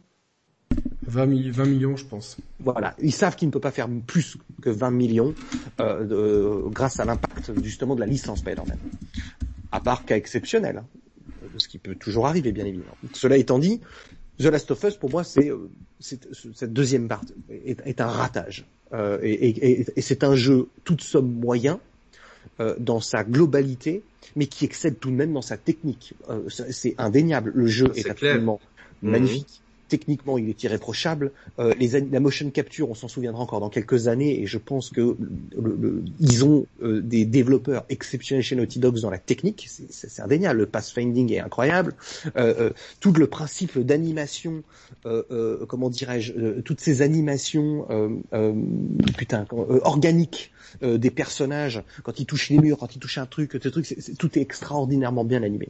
20, 1.09 1.26
millions, 1.26 1.96
je 1.96 2.04
pense. 2.04 2.36
Voilà, 2.60 2.94
ils 3.00 3.12
savent 3.12 3.34
qu'il 3.34 3.48
ne 3.48 3.52
peut 3.52 3.59
pas 3.59 3.72
faire 3.72 3.88
plus 4.06 4.36
que 4.62 4.70
20 4.70 4.92
millions 4.92 5.34
euh, 5.80 6.62
grâce 6.70 7.00
à 7.00 7.04
l'impact 7.04 7.60
justement 7.60 7.96
de 7.96 8.00
la 8.00 8.06
licence 8.06 8.38
Spider-Man. 8.38 8.78
À 9.72 9.80
part 9.80 10.04
cas 10.04 10.16
exceptionnel, 10.16 10.76
hein, 10.76 10.86
ce 11.59 11.66
qui 11.66 11.78
peut 11.78 11.96
toujours 11.96 12.28
arriver 12.28 12.52
bien 12.52 12.64
évidemment. 12.64 12.96
Cela 13.14 13.36
étant 13.36 13.59
dit, 13.59 13.80
The 14.38 14.44
Last 14.44 14.70
of 14.70 14.84
Us 14.84 14.96
pour 14.96 15.10
moi 15.10 15.24
c'est 15.24 15.50
cette 15.98 16.72
deuxième 16.72 17.09
partie 17.09 17.34
est, 17.50 18.00
un 18.00 18.06
ratage 18.06 18.64
et, 19.22 19.88
et 19.96 20.00
c'est 20.00 20.22
un 20.24 20.36
jeu 20.36 20.68
toute 20.84 21.02
somme 21.02 21.32
moyen 21.32 21.80
dans 22.78 23.01
sa 23.01 23.24
globalité, 23.24 24.02
mais 24.36 24.47
qui 24.47 24.64
excelle 24.64 24.94
tout 24.94 25.10
de 25.10 25.16
même 25.16 25.32
dans 25.32 25.43
sa 25.43 25.56
technique. 25.56 26.14
c'est 26.48 26.94
indéniable. 26.98 27.52
Le 27.55 27.66
jeu 27.66 27.93
est, 27.94 28.09
absolument 28.09 28.60
mhm. 29.02 29.10
magnifique 29.10 29.62
techniquement 29.93 30.39
il 30.39 30.48
est 30.48 30.62
irréprochable. 30.62 31.32
Euh, 31.59 31.74
les, 31.78 32.01
la 32.01 32.18
motion 32.18 32.48
capture, 32.51 32.89
on 32.89 32.94
s'en 32.94 33.09
souviendra 33.09 33.43
encore 33.43 33.60
dans 33.60 33.68
quelques 33.68 34.09
années, 34.09 34.40
et 34.40 34.47
je 34.47 34.56
pense 34.56 34.89
que 34.89 35.16
le, 35.55 36.02
ils 36.18 36.47
ont 36.47 36.64
euh, 36.82 37.02
des 37.02 37.26
développeurs 37.26 37.84
exceptionnels 37.90 38.43
chez 38.43 38.56
Naughty 38.56 38.78
Dogs 38.78 39.01
dans 39.01 39.10
la 39.10 39.18
technique, 39.18 39.68
c'est 39.68 40.22
indéniable. 40.22 40.60
Le 40.60 40.66
pathfinding 40.66 41.30
est 41.34 41.40
incroyable. 41.40 41.94
Euh, 42.36 42.55
euh 42.59 42.70
tout 43.01 43.12
le 43.12 43.26
principe 43.26 43.78
d'animation, 43.78 44.62
euh, 45.05 45.66
comment 45.66 45.90
dirais-je, 45.90 46.60
toutes 46.60 46.80
ces 46.80 47.02
animations, 47.02 47.86
putain, 49.18 49.44
organiques 49.82 50.52
euh, 50.82 50.98
des 50.98 51.10
personnages, 51.10 51.82
quand 52.02 52.20
ils 52.20 52.26
touchent 52.26 52.51
les 52.51 52.59
murs, 52.59 52.78
quand 52.78 52.94
ils 52.94 52.98
touchent 52.98 53.18
un 53.18 53.26
truc, 53.26 53.59
ce 53.62 53.68
truc, 53.68 53.94
tout 54.18 54.39
est 54.39 54.43
extraordinairement 54.43 55.24
bien 55.24 55.43
animé. 55.43 55.68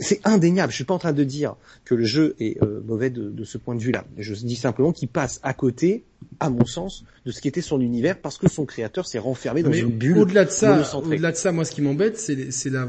C'est 0.00 0.20
indéniable. 0.24 0.70
Je 0.72 0.76
suis 0.76 0.84
pas 0.84 0.94
en 0.94 0.98
train 0.98 1.12
de 1.12 1.24
dire 1.24 1.56
que 1.84 1.94
le 1.94 2.04
jeu 2.04 2.34
est 2.40 2.62
euh, 2.62 2.80
mauvais 2.86 3.10
de, 3.10 3.30
de, 3.30 3.44
ce 3.44 3.58
point 3.58 3.74
de 3.74 3.80
vue-là. 3.80 4.04
Je 4.16 4.34
dis 4.34 4.56
simplement 4.56 4.92
qu'il 4.92 5.08
passe 5.08 5.40
à 5.42 5.54
côté, 5.54 6.04
à 6.40 6.50
mon 6.50 6.64
sens, 6.64 7.04
de 7.26 7.32
ce 7.32 7.40
qui 7.40 7.48
était 7.48 7.62
son 7.62 7.80
univers 7.80 8.18
parce 8.18 8.38
que 8.38 8.48
son 8.48 8.66
créateur 8.66 9.06
s'est 9.06 9.18
renfermé 9.18 9.62
dans 9.62 9.72
une 9.72 9.90
bulle. 9.90 10.18
Au-delà 10.18 10.44
de 10.44 10.50
ça, 10.50 10.82
au-delà 10.96 11.32
de 11.32 11.36
ça, 11.36 11.52
moi, 11.52 11.64
ce 11.64 11.72
qui 11.72 11.82
m'embête, 11.82 12.18
c'est 12.18 12.70
la. 12.70 12.88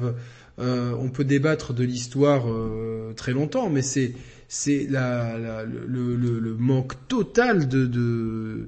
Euh, 0.59 0.93
on 0.99 1.09
peut 1.09 1.23
débattre 1.23 1.73
de 1.73 1.85
l'histoire 1.85 2.49
euh, 2.49 3.13
très 3.15 3.31
longtemps, 3.31 3.69
mais 3.69 3.81
c'est 3.81 4.13
c'est 4.49 4.87
la, 4.89 5.37
la 5.37 5.63
le, 5.63 5.85
le, 6.15 6.39
le, 6.39 6.53
manque 6.55 7.07
total 7.07 7.67
de, 7.69 7.85
de 7.85 8.67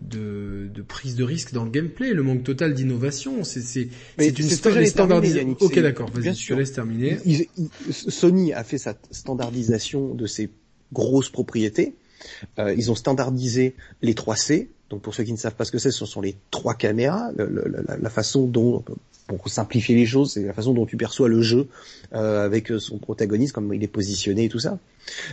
de, 0.00 0.70
de, 0.72 0.82
prise 0.82 1.16
de 1.16 1.24
risque 1.24 1.52
dans 1.52 1.64
le 1.64 1.70
gameplay, 1.70 2.14
le 2.14 2.22
manque 2.22 2.44
total 2.44 2.74
d'innovation. 2.74 3.44
C'est 3.44 3.60
c'est 3.60 3.88
c'est 4.18 4.38
une 4.38 4.86
standardisation. 4.86 5.56
Ok, 5.60 5.78
d'accord. 5.78 6.10
Vas-y, 6.10 6.34
je 6.34 6.48
te 6.48 6.54
laisse 6.54 6.72
terminer. 6.72 7.18
Sony 7.90 8.52
a 8.52 8.64
fait 8.64 8.78
sa 8.78 8.94
standardisation 9.10 10.14
de 10.14 10.26
ses 10.26 10.50
grosses 10.92 11.30
propriétés. 11.30 11.94
Euh, 12.58 12.74
ils 12.74 12.90
ont 12.90 12.94
standardisé 12.94 13.74
les 14.00 14.14
3C. 14.14 14.68
Donc 14.90 15.02
pour 15.02 15.14
ceux 15.14 15.24
qui 15.24 15.32
ne 15.32 15.38
savent 15.38 15.54
pas 15.54 15.64
ce 15.64 15.72
que 15.72 15.78
c'est, 15.78 15.90
ce 15.90 16.04
sont 16.04 16.20
les 16.20 16.36
trois 16.50 16.74
caméras, 16.74 17.30
la, 17.36 17.46
la, 17.46 17.96
la, 17.96 18.10
façon 18.10 18.46
dont 18.46 18.84
pour 19.36 19.48
simplifier 19.48 19.94
les 19.94 20.06
choses, 20.06 20.32
c'est 20.32 20.44
la 20.44 20.52
façon 20.52 20.74
dont 20.74 20.86
tu 20.86 20.96
perçois 20.96 21.28
le 21.28 21.42
jeu 21.42 21.68
euh, 22.14 22.44
avec 22.44 22.68
son 22.78 22.98
protagoniste, 22.98 23.52
comme 23.52 23.72
il 23.74 23.82
est 23.82 23.88
positionné 23.88 24.44
et 24.44 24.48
tout 24.48 24.58
ça. 24.58 24.78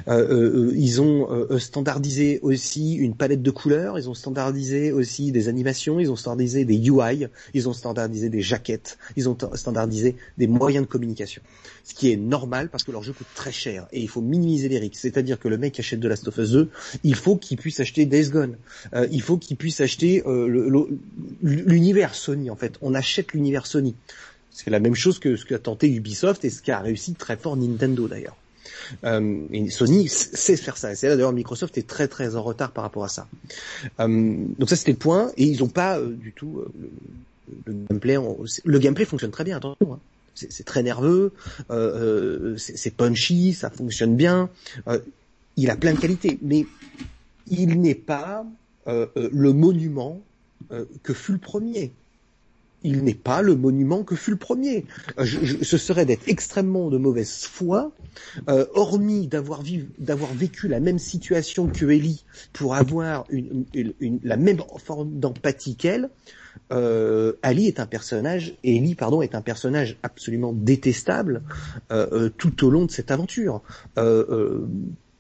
Euh, 0.08 0.70
euh, 0.70 0.74
ils 0.76 1.02
ont 1.02 1.32
euh, 1.32 1.60
standardisé 1.60 2.40
aussi 2.42 2.96
une 2.96 3.16
palette 3.16 3.42
de 3.42 3.52
couleurs, 3.52 3.98
ils 4.00 4.10
ont 4.10 4.14
standardisé 4.14 4.92
aussi 4.92 5.32
des 5.32 5.48
animations, 5.48 6.00
ils 6.00 6.12
ont 6.12 6.16
standardisé 6.16 6.66
des 6.66 6.76
UI, 6.76 7.28
ils 7.54 7.70
ont 7.70 7.74
standardisé 7.74 8.30
des 8.30 8.42
jaquettes, 8.42 8.98
ils 9.16 9.30
ont 9.30 9.38
standardisé 9.54 10.16
des 10.38 10.48
moyens 10.48 10.86
de 10.86 10.92
communication. 10.92 11.42
Ce 11.84 11.94
qui 11.94 12.12
est 12.12 12.18
normal 12.18 12.70
parce 12.70 12.84
que 12.84 12.92
leur 12.92 13.04
jeu 13.04 13.14
coûte 13.14 13.28
très 13.34 13.52
cher 13.52 13.88
et 13.92 14.00
il 14.00 14.08
faut 14.08 14.22
minimiser 14.22 14.70
les 14.70 14.80
risques. 14.80 14.96
C'est-à-dire 14.96 15.40
que 15.40 15.48
le 15.48 15.58
mec 15.58 15.74
qui 15.74 15.82
achète 15.82 16.00
de 16.00 16.08
Last 16.08 16.28
of 16.28 16.38
Us 16.38 16.52
2, 16.52 16.70
il 17.04 17.16
faut 17.16 17.36
qu'il 17.36 17.58
puisse 17.58 17.80
acheter 17.80 18.06
Days 18.06 18.30
Gone, 18.30 18.58
il 19.12 19.22
faut 19.22 19.38
qu'il 19.38 19.58
puisse 19.58 19.82
acheter 19.82 20.24
l'univers 21.42 22.14
Sony 22.14 22.50
en 22.50 22.56
fait. 22.56 22.78
On 22.82 22.94
achète 22.94 23.34
l'univers 23.34 23.66
Sony. 23.66 23.89
C'est 24.52 24.70
la 24.70 24.80
même 24.80 24.96
chose 24.96 25.20
que 25.20 25.36
ce 25.36 25.46
qu'a 25.46 25.60
tenté 25.60 25.90
Ubisoft 25.90 26.44
et 26.44 26.50
ce 26.50 26.62
qu'a 26.62 26.80
réussi 26.80 27.14
très 27.14 27.38
fort 27.38 27.56
Nintendo 27.56 28.08
d'ailleurs. 28.08 28.36
Euh, 29.04 29.68
Sony 29.70 30.08
sait 30.08 30.58
faire 30.58 30.78
ça. 30.78 30.92
Et 30.92 30.96
c'est 30.96 31.08
là 31.08 31.16
d'ailleurs 31.16 31.32
Microsoft 31.32 31.78
est 31.78 31.88
très 31.88 32.08
très 32.08 32.36
en 32.36 32.44
retard 32.44 32.72
par 32.72 32.84
rapport 32.84 33.04
à 33.04 33.10
ça. 33.10 33.28
Euh, 34.00 34.36
donc 34.58 34.70
ça 34.70 34.76
c'était 34.76 34.92
le 34.92 34.98
point. 34.98 35.32
Et 35.38 35.46
ils 35.46 35.60
n'ont 35.60 35.70
pas 35.70 36.00
euh, 36.00 36.12
du 36.12 36.32
tout 36.32 36.60
euh, 36.60 36.90
le, 37.66 37.74
gameplay. 37.90 38.18
le 38.64 38.80
gameplay 38.80 39.06
fonctionne 39.06 39.32
très 39.32 39.44
bien. 39.44 39.58
Attention. 39.58 39.94
Hein. 39.94 40.00
C'est 40.36 40.64
très 40.64 40.84
nerveux, 40.84 41.34
c'est 42.58 42.96
punchy, 42.96 43.54
ça 43.54 43.70
fonctionne 43.70 44.16
bien. 44.16 44.50
il 45.58 45.70
a 45.70 45.76
plein 45.76 45.94
de 45.94 46.00
qualités, 46.00 46.40
mais 46.42 46.66
il 47.48 47.82
n'est 47.82 47.96
pas 47.96 48.46
le 48.86 49.52
monument 49.52 50.22
que 51.04 51.14
fut 51.14 51.34
le 51.34 51.40
premier 51.40 51.92
il 52.84 53.04
n'est 53.04 53.14
pas 53.14 53.42
le 53.42 53.56
monument 53.56 54.04
que 54.04 54.16
fut 54.16 54.32
le 54.32 54.38
premier. 54.38 54.86
Euh, 55.18 55.26
ce 55.26 55.78
serait 55.78 56.06
d'être 56.06 56.28
extrêmement 56.28 56.90
de 56.90 56.98
mauvaise 56.98 57.44
foi, 57.44 57.92
euh, 58.48 58.66
hormis 58.74 59.28
d'avoir 59.28 59.62
vécu 59.62 60.68
la 60.68 60.80
même 60.80 61.00
situation 61.00 61.68
que 61.68 61.86
Ellie 61.86 62.26
pour 62.54 62.76
avoir 62.76 63.26
la 64.24 64.38
même 64.38 64.60
forme 64.78 65.20
d'empathie 65.20 65.76
qu'elle. 65.76 66.10
Euh, 66.72 67.34
Ali 67.42 67.68
est 67.68 67.80
un 67.80 67.86
personnage, 67.86 68.56
Ellie 68.64 68.96
pardon 68.96 69.22
est 69.22 69.36
un 69.36 69.42
personnage 69.42 69.98
absolument 70.04 70.54
détestable 70.54 71.44
tout 72.38 72.66
au 72.66 72.70
long 72.70 72.86
de 72.86 72.92
cette 72.92 73.12
aventure 73.12 73.62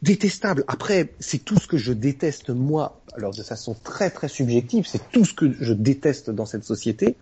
détestable. 0.01 0.63
Après, 0.67 1.13
c'est 1.19 1.39
tout 1.39 1.57
ce 1.57 1.67
que 1.67 1.77
je 1.77 1.91
déteste 1.93 2.49
moi, 2.49 3.01
alors 3.13 3.33
de 3.33 3.43
façon 3.43 3.75
très 3.83 4.09
très 4.09 4.27
subjective, 4.27 4.87
c'est 4.87 5.11
tout 5.11 5.25
ce 5.25 5.33
que 5.33 5.51
je 5.59 5.73
déteste 5.73 6.29
dans 6.29 6.45
cette 6.45 6.63
société 6.63 7.17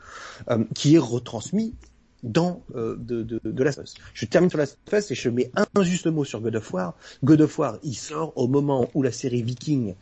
euh, 0.49 0.63
qui 0.75 0.95
est 0.95 0.99
retransmis 0.99 1.73
dans 2.23 2.63
euh, 2.75 2.95
de, 2.97 3.23
de, 3.23 3.39
de 3.43 3.63
la 3.63 3.71
Je 4.13 4.25
termine 4.25 4.49
sur 4.49 4.59
la 4.59 4.65
face 4.89 5.11
et 5.11 5.15
je 5.15 5.29
mets 5.29 5.51
un 5.55 5.83
juste 5.83 6.07
mot 6.07 6.23
sur 6.23 6.41
God 6.41 6.55
of 6.55 6.73
War. 6.73 6.95
God 7.23 7.41
of 7.41 7.59
War, 7.59 7.77
il 7.83 7.95
sort 7.95 8.33
au 8.35 8.47
moment 8.47 8.89
où 8.93 9.03
la 9.03 9.11
série 9.11 9.43
Viking 9.43 9.93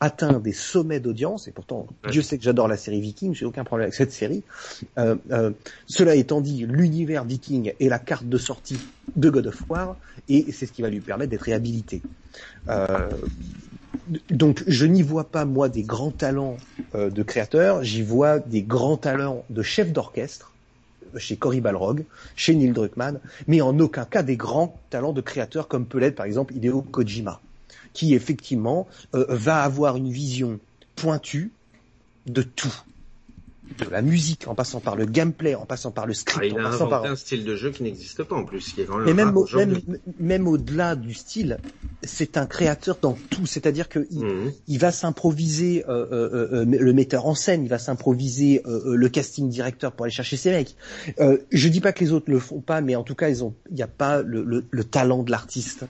atteint 0.00 0.38
des 0.38 0.52
sommets 0.52 1.00
d'audience, 1.00 1.48
et 1.48 1.52
pourtant 1.52 1.86
Dieu 2.10 2.22
sait 2.22 2.38
que 2.38 2.44
j'adore 2.44 2.68
la 2.68 2.76
série 2.76 3.00
Viking, 3.00 3.34
j'ai 3.34 3.46
aucun 3.46 3.64
problème 3.64 3.84
avec 3.84 3.94
cette 3.94 4.12
série. 4.12 4.42
Euh, 4.98 5.16
euh, 5.30 5.50
cela 5.86 6.14
étant 6.14 6.40
dit, 6.40 6.66
l'univers 6.66 7.24
Viking 7.24 7.72
est 7.78 7.88
la 7.88 7.98
carte 7.98 8.28
de 8.28 8.38
sortie 8.38 8.78
de 9.16 9.30
God 9.30 9.46
of 9.46 9.62
War, 9.68 9.96
et 10.28 10.52
c'est 10.52 10.66
ce 10.66 10.72
qui 10.72 10.82
va 10.82 10.90
lui 10.90 11.00
permettre 11.00 11.30
d'être 11.30 11.42
réhabilité. 11.42 12.02
Euh, 12.68 13.10
donc 14.30 14.62
je 14.66 14.86
n'y 14.86 15.02
vois 15.02 15.24
pas 15.24 15.44
moi 15.44 15.68
des 15.68 15.82
grands 15.82 16.10
talents 16.10 16.56
euh, 16.94 17.10
de 17.10 17.22
créateurs, 17.22 17.82
j'y 17.82 18.02
vois 18.02 18.38
des 18.38 18.62
grands 18.62 18.96
talents 18.96 19.44
de 19.50 19.62
chefs 19.62 19.92
d'orchestre 19.92 20.53
chez 21.18 21.36
Cory 21.36 21.60
Balrog, 21.60 22.04
chez 22.36 22.54
Neil 22.54 22.72
Druckmann, 22.72 23.20
mais 23.46 23.60
en 23.60 23.78
aucun 23.78 24.04
cas 24.04 24.22
des 24.22 24.36
grands 24.36 24.78
talents 24.90 25.12
de 25.12 25.20
créateurs 25.20 25.68
comme 25.68 25.86
peut 25.86 25.98
l'être 25.98 26.16
par 26.16 26.26
exemple 26.26 26.54
Hideo 26.54 26.82
Kojima, 26.82 27.40
qui 27.92 28.14
effectivement 28.14 28.86
euh, 29.14 29.26
va 29.28 29.62
avoir 29.62 29.96
une 29.96 30.10
vision 30.10 30.58
pointue 30.96 31.52
de 32.26 32.42
tout 32.42 32.74
de 33.78 33.90
la 33.90 34.02
musique, 34.02 34.46
en 34.46 34.54
passant 34.54 34.80
par 34.80 34.94
le 34.94 35.06
gameplay, 35.06 35.54
en 35.54 35.66
passant 35.66 35.90
par 35.90 36.06
le 36.06 36.14
script, 36.14 36.40
ah, 36.42 36.46
il 36.46 36.58
a 36.58 36.68
en 36.68 36.70
passant 36.70 36.86
par 36.86 37.04
un 37.04 37.16
style 37.16 37.44
de 37.44 37.56
jeu 37.56 37.70
qui 37.70 37.82
n'existe 37.82 38.22
pas 38.22 38.36
en 38.36 38.44
plus, 38.44 38.72
qui 38.72 38.82
est 38.82 38.88
Mais 39.04 39.14
même, 39.14 39.36
au, 39.36 39.46
même, 39.54 39.80
même 40.20 40.46
au-delà 40.46 40.94
du 40.96 41.14
style, 41.14 41.58
c'est 42.02 42.36
un 42.36 42.46
créateur 42.46 42.98
dans 43.00 43.16
tout, 43.30 43.46
c'est-à-dire 43.46 43.88
que 43.88 44.06
il, 44.10 44.24
mhm. 44.24 44.52
il 44.68 44.78
va 44.78 44.92
s'improviser 44.92 45.84
euh, 45.88 46.06
euh, 46.12 46.62
euh, 46.62 46.64
le 46.64 46.92
metteur 46.92 47.26
en 47.26 47.34
scène, 47.34 47.64
il 47.64 47.68
va 47.68 47.78
s'improviser 47.78 48.62
le 48.64 49.08
casting 49.08 49.48
directeur 49.48 49.92
pour 49.92 50.04
aller 50.04 50.14
chercher 50.14 50.36
ses 50.36 50.50
mecs. 50.50 50.76
je 51.18 51.68
dis 51.68 51.80
pas 51.80 51.92
que 51.92 52.04
les 52.04 52.12
autres 52.12 52.30
le 52.30 52.38
font 52.38 52.60
pas, 52.60 52.80
mais 52.80 52.96
en 52.96 53.02
tout 53.02 53.14
cas, 53.14 53.28
ils 53.28 53.42
ont, 53.42 53.54
il 53.70 53.76
n'y 53.76 53.82
a 53.82 53.88
pas 53.88 54.22
le, 54.22 54.44
le, 54.44 54.64
le 54.70 54.84
talent 54.84 55.22
de 55.22 55.30
l'artiste. 55.30 55.84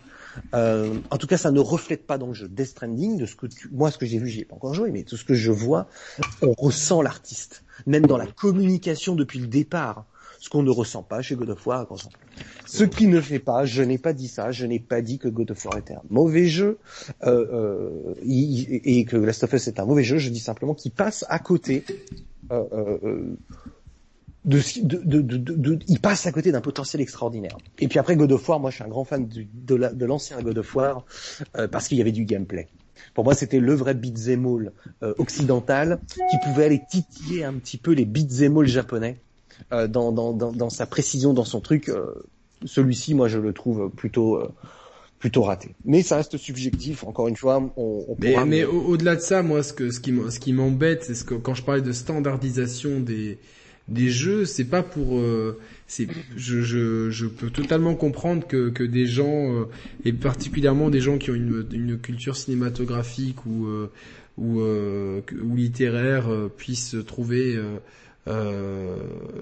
Euh, 0.55 0.95
en 1.11 1.19
tout 1.19 1.27
cas, 1.27 1.37
ça 1.37 1.51
ne 1.51 1.61
reflète 1.61 2.07
pas 2.07 2.19
dans 2.19 2.29
le 2.29 2.35
jeu 2.35 2.49
Death 2.49 2.67
Stranding, 2.67 3.19
de 3.19 3.27
ce 3.27 3.37
que 3.37 3.47
tu, 3.47 3.69
moi, 3.73 3.91
ce 3.91 3.99
que 3.99 4.07
j'ai 4.07 4.19
vu, 4.19 4.29
j'y 4.29 4.41
ai 4.41 4.45
pas 4.45 4.57
encore 4.57 4.75
joué, 4.75 4.91
mais 4.91 5.03
de 5.03 5.17
ce 5.17 5.25
que 5.25 5.35
je 5.35 5.51
vois, 5.51 5.89
on 6.43 6.53
ressent 6.53 7.03
l'artiste. 7.03 7.65
Même 7.87 8.07
dans 8.07 8.17
la 8.17 8.27
communication 8.27 9.15
depuis 9.15 9.39
le 9.39 9.47
départ. 9.47 10.07
Ce 10.41 10.51
qu'on 10.51 10.63
ne 10.63 10.71
ressent 10.71 11.03
pas 11.03 11.23
chez 11.23 11.37
God 11.37 11.49
of 11.49 11.67
War. 11.67 11.87
Ce 12.67 12.85
qui 12.85 13.07
ne 13.07 13.19
fait 13.19 13.39
pas, 13.39 13.65
je 13.65 13.83
n'ai 13.83 13.97
pas 13.97 14.13
dit 14.13 14.29
ça, 14.29 14.51
je 14.51 14.67
n'ai 14.67 14.79
pas 14.79 15.01
dit 15.01 15.19
que 15.19 15.29
God 15.29 15.53
of 15.53 15.65
War 15.65 15.79
était 15.79 15.95
un 15.95 16.03
mauvais 16.11 16.49
jeu, 16.49 16.77
euh, 17.23 17.47
euh, 17.51 18.15
et 18.23 19.07
que 19.07 19.17
Last 19.17 19.45
of 19.45 19.55
Us 19.55 19.69
est 19.69 19.81
un 19.81 19.87
mauvais 19.87 20.05
jeu, 20.05 20.19
je 20.19 20.29
dis 20.29 20.41
simplement 20.41 20.75
qu'il 20.75 20.93
passe 20.93 21.25
à 21.31 21.39
côté 21.39 21.85
euh, 22.51 22.63
euh 22.73 23.37
de, 24.45 24.61
de, 24.83 25.21
de, 25.21 25.39
de, 25.39 25.79
il 25.89 26.01
passe 26.01 26.27
à 26.27 26.33
côté 26.33 26.53
d'un 26.53 26.61
potentiel 26.61 27.01
extraordinaire. 27.01 27.57
Et 27.79 27.89
puis 27.89 27.99
après 27.99 28.17
God 28.17 28.31
of 28.33 28.49
War, 28.49 28.61
moi 28.61 28.71
je 28.71 28.77
suis 28.77 28.85
un 28.85 28.89
grand 28.89 29.05
fan 29.05 29.27
de, 29.27 30.05
l'ancien 30.05 30.41
God 30.43 30.59
of 30.59 30.75
War 30.75 31.05
euh, 31.57 31.67
parce 31.69 31.89
qu'il 31.89 31.99
y 31.99 32.01
avait 32.01 32.13
du 32.13 32.25
gameplay. 32.25 32.69
Pour 33.15 33.25
moi, 33.25 33.35
c'était 33.35 33.61
le 33.61 33.75
vrai 33.75 33.95
beat'em 33.95 34.47
all 34.47 34.73
euh, 35.03 35.15
occidental 35.19 36.01
qui 36.31 36.37
pouvait 36.45 36.65
aller 36.65 36.81
titiller 36.89 37.45
un 37.45 37.55
petit 37.55 37.79
peu 37.79 37.93
les 37.93 38.05
beat'em 38.05 38.57
all 38.59 38.67
japonais 38.67 39.19
euh, 39.73 39.89
dans, 39.89 40.13
dans, 40.13 40.33
dans, 40.33 40.53
dans, 40.53 40.71
sa 40.71 40.87
précision, 40.87 41.33
dans 41.33 41.45
son 41.45 41.61
truc. 41.61 41.91
Celui-ci, 42.65 43.15
moi, 43.15 43.29
je 43.29 43.39
le 43.39 43.53
trouve 43.53 43.91
plutôt 43.91 44.41
plutôt 45.19 45.43
raté. 45.43 45.75
Mais 45.87 46.03
ça 46.03 46.17
reste 46.17 46.37
subjectif. 46.37 47.03
Encore 47.05 47.29
une 47.29 47.37
fois, 47.37 47.73
on, 47.79 48.05
on 48.09 48.17
Mais, 48.19 48.37
mais 48.45 48.65
au-delà 48.65 49.17
de 49.17 49.21
ça, 49.21 49.43
moi, 49.43 49.63
ce 49.63 49.73
que 49.73 49.91
ce 49.91 49.99
qui 50.01 50.15
ce 50.29 50.39
qui 50.39 50.53
m'embête, 50.53 51.05
c'est 51.05 51.15
ce 51.15 51.25
que 51.25 51.35
quand 51.35 51.55
je 51.55 51.63
parlais 51.63 51.81
de 51.81 51.93
standardisation 51.93 53.01
des 53.01 53.39
des 53.89 54.11
jeux, 54.11 54.45
c'est 54.45 54.65
pas 54.65 54.83
pour. 54.83 55.19
Euh, 55.19 55.59
je, 55.89 56.63
je, 56.63 57.11
je, 57.11 57.27
peux 57.27 57.51
totalement 57.51 57.95
comprendre 57.95 58.47
que, 58.47 58.71
que 58.71 58.83
des 58.83 59.07
gens, 59.07 59.55
euh, 59.55 59.65
et 60.05 60.13
particulièrement 60.13 60.91
des 60.91 61.01
gens 61.01 61.19
qui 61.19 61.31
ont 61.31 61.35
une, 61.35 61.67
une 61.73 61.99
culture 61.99 62.37
cinématographique 62.37 63.45
ou 63.47 63.67
euh, 63.67 63.91
ou, 64.37 64.61
ou 64.61 65.57
littéraire, 65.57 66.29
puissent 66.57 66.97
trouver 67.07 67.57
euh, 68.27 68.97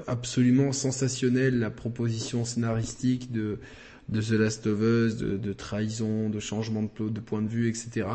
absolument 0.08 0.72
sensationnel 0.72 1.58
la 1.60 1.70
proposition 1.70 2.44
scénaristique 2.44 3.30
de 3.32 3.58
de 4.08 4.20
The 4.20 4.32
Last 4.32 4.66
of 4.66 4.80
Us, 4.80 5.16
de, 5.16 5.52
trahison, 5.52 6.28
de 6.28 6.40
changement 6.40 6.82
de, 6.82 7.08
de, 7.08 7.20
point 7.20 7.40
de 7.40 7.48
vue, 7.48 7.68
etc. 7.68 8.06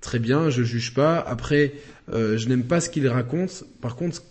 Très 0.00 0.18
bien, 0.18 0.50
je 0.50 0.62
juge 0.62 0.94
pas. 0.94 1.18
Après, 1.20 1.74
euh, 2.10 2.38
je 2.38 2.48
n'aime 2.48 2.64
pas 2.64 2.80
ce 2.80 2.88
qu'il 2.88 3.06
raconte. 3.06 3.64
Par 3.80 3.96
contre, 3.96 4.22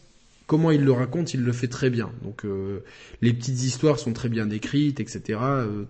comment 0.48 0.72
il 0.72 0.84
le 0.84 0.92
raconte, 0.92 1.34
il 1.34 1.42
le 1.42 1.52
fait 1.52 1.68
très 1.68 1.90
bien. 1.90 2.12
Donc, 2.24 2.46
euh, 2.46 2.80
les 3.22 3.34
petites 3.34 3.64
histoires 3.64 4.00
sont 4.00 4.14
très 4.14 4.30
bien 4.30 4.50
écrites, 4.50 5.00
etc. 5.00 5.40
Euh, 5.42 5.84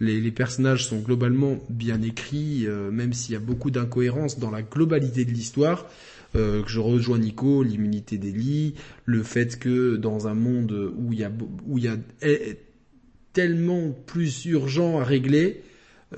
les, 0.00 0.30
personnages 0.30 0.86
sont 0.86 1.00
globalement 1.00 1.58
bien 1.68 2.00
écrits, 2.02 2.66
même 2.90 3.12
s'il 3.12 3.34
y 3.34 3.36
a 3.36 3.40
beaucoup 3.40 3.70
d'incohérences 3.70 4.38
dans 4.38 4.50
la 4.50 4.62
globalité 4.62 5.24
de 5.24 5.30
l'histoire. 5.30 5.86
Euh, 6.34 6.62
que 6.62 6.70
je 6.70 6.80
rejoins 6.80 7.18
Nico, 7.18 7.62
l'immunité 7.62 8.16
des 8.16 8.32
lits, 8.32 8.74
le 9.04 9.22
fait 9.22 9.58
que 9.58 9.96
dans 9.96 10.28
un 10.28 10.34
monde 10.34 10.72
où 10.96 11.12
il 11.12 11.18
y 11.18 11.24
a 11.24 11.32
où 11.66 11.76
il 11.76 11.84
y 11.84 11.88
a 11.88 11.96
tellement 13.34 13.90
plus 14.06 14.46
urgent 14.46 14.98
à 14.98 15.04
régler, 15.04 15.62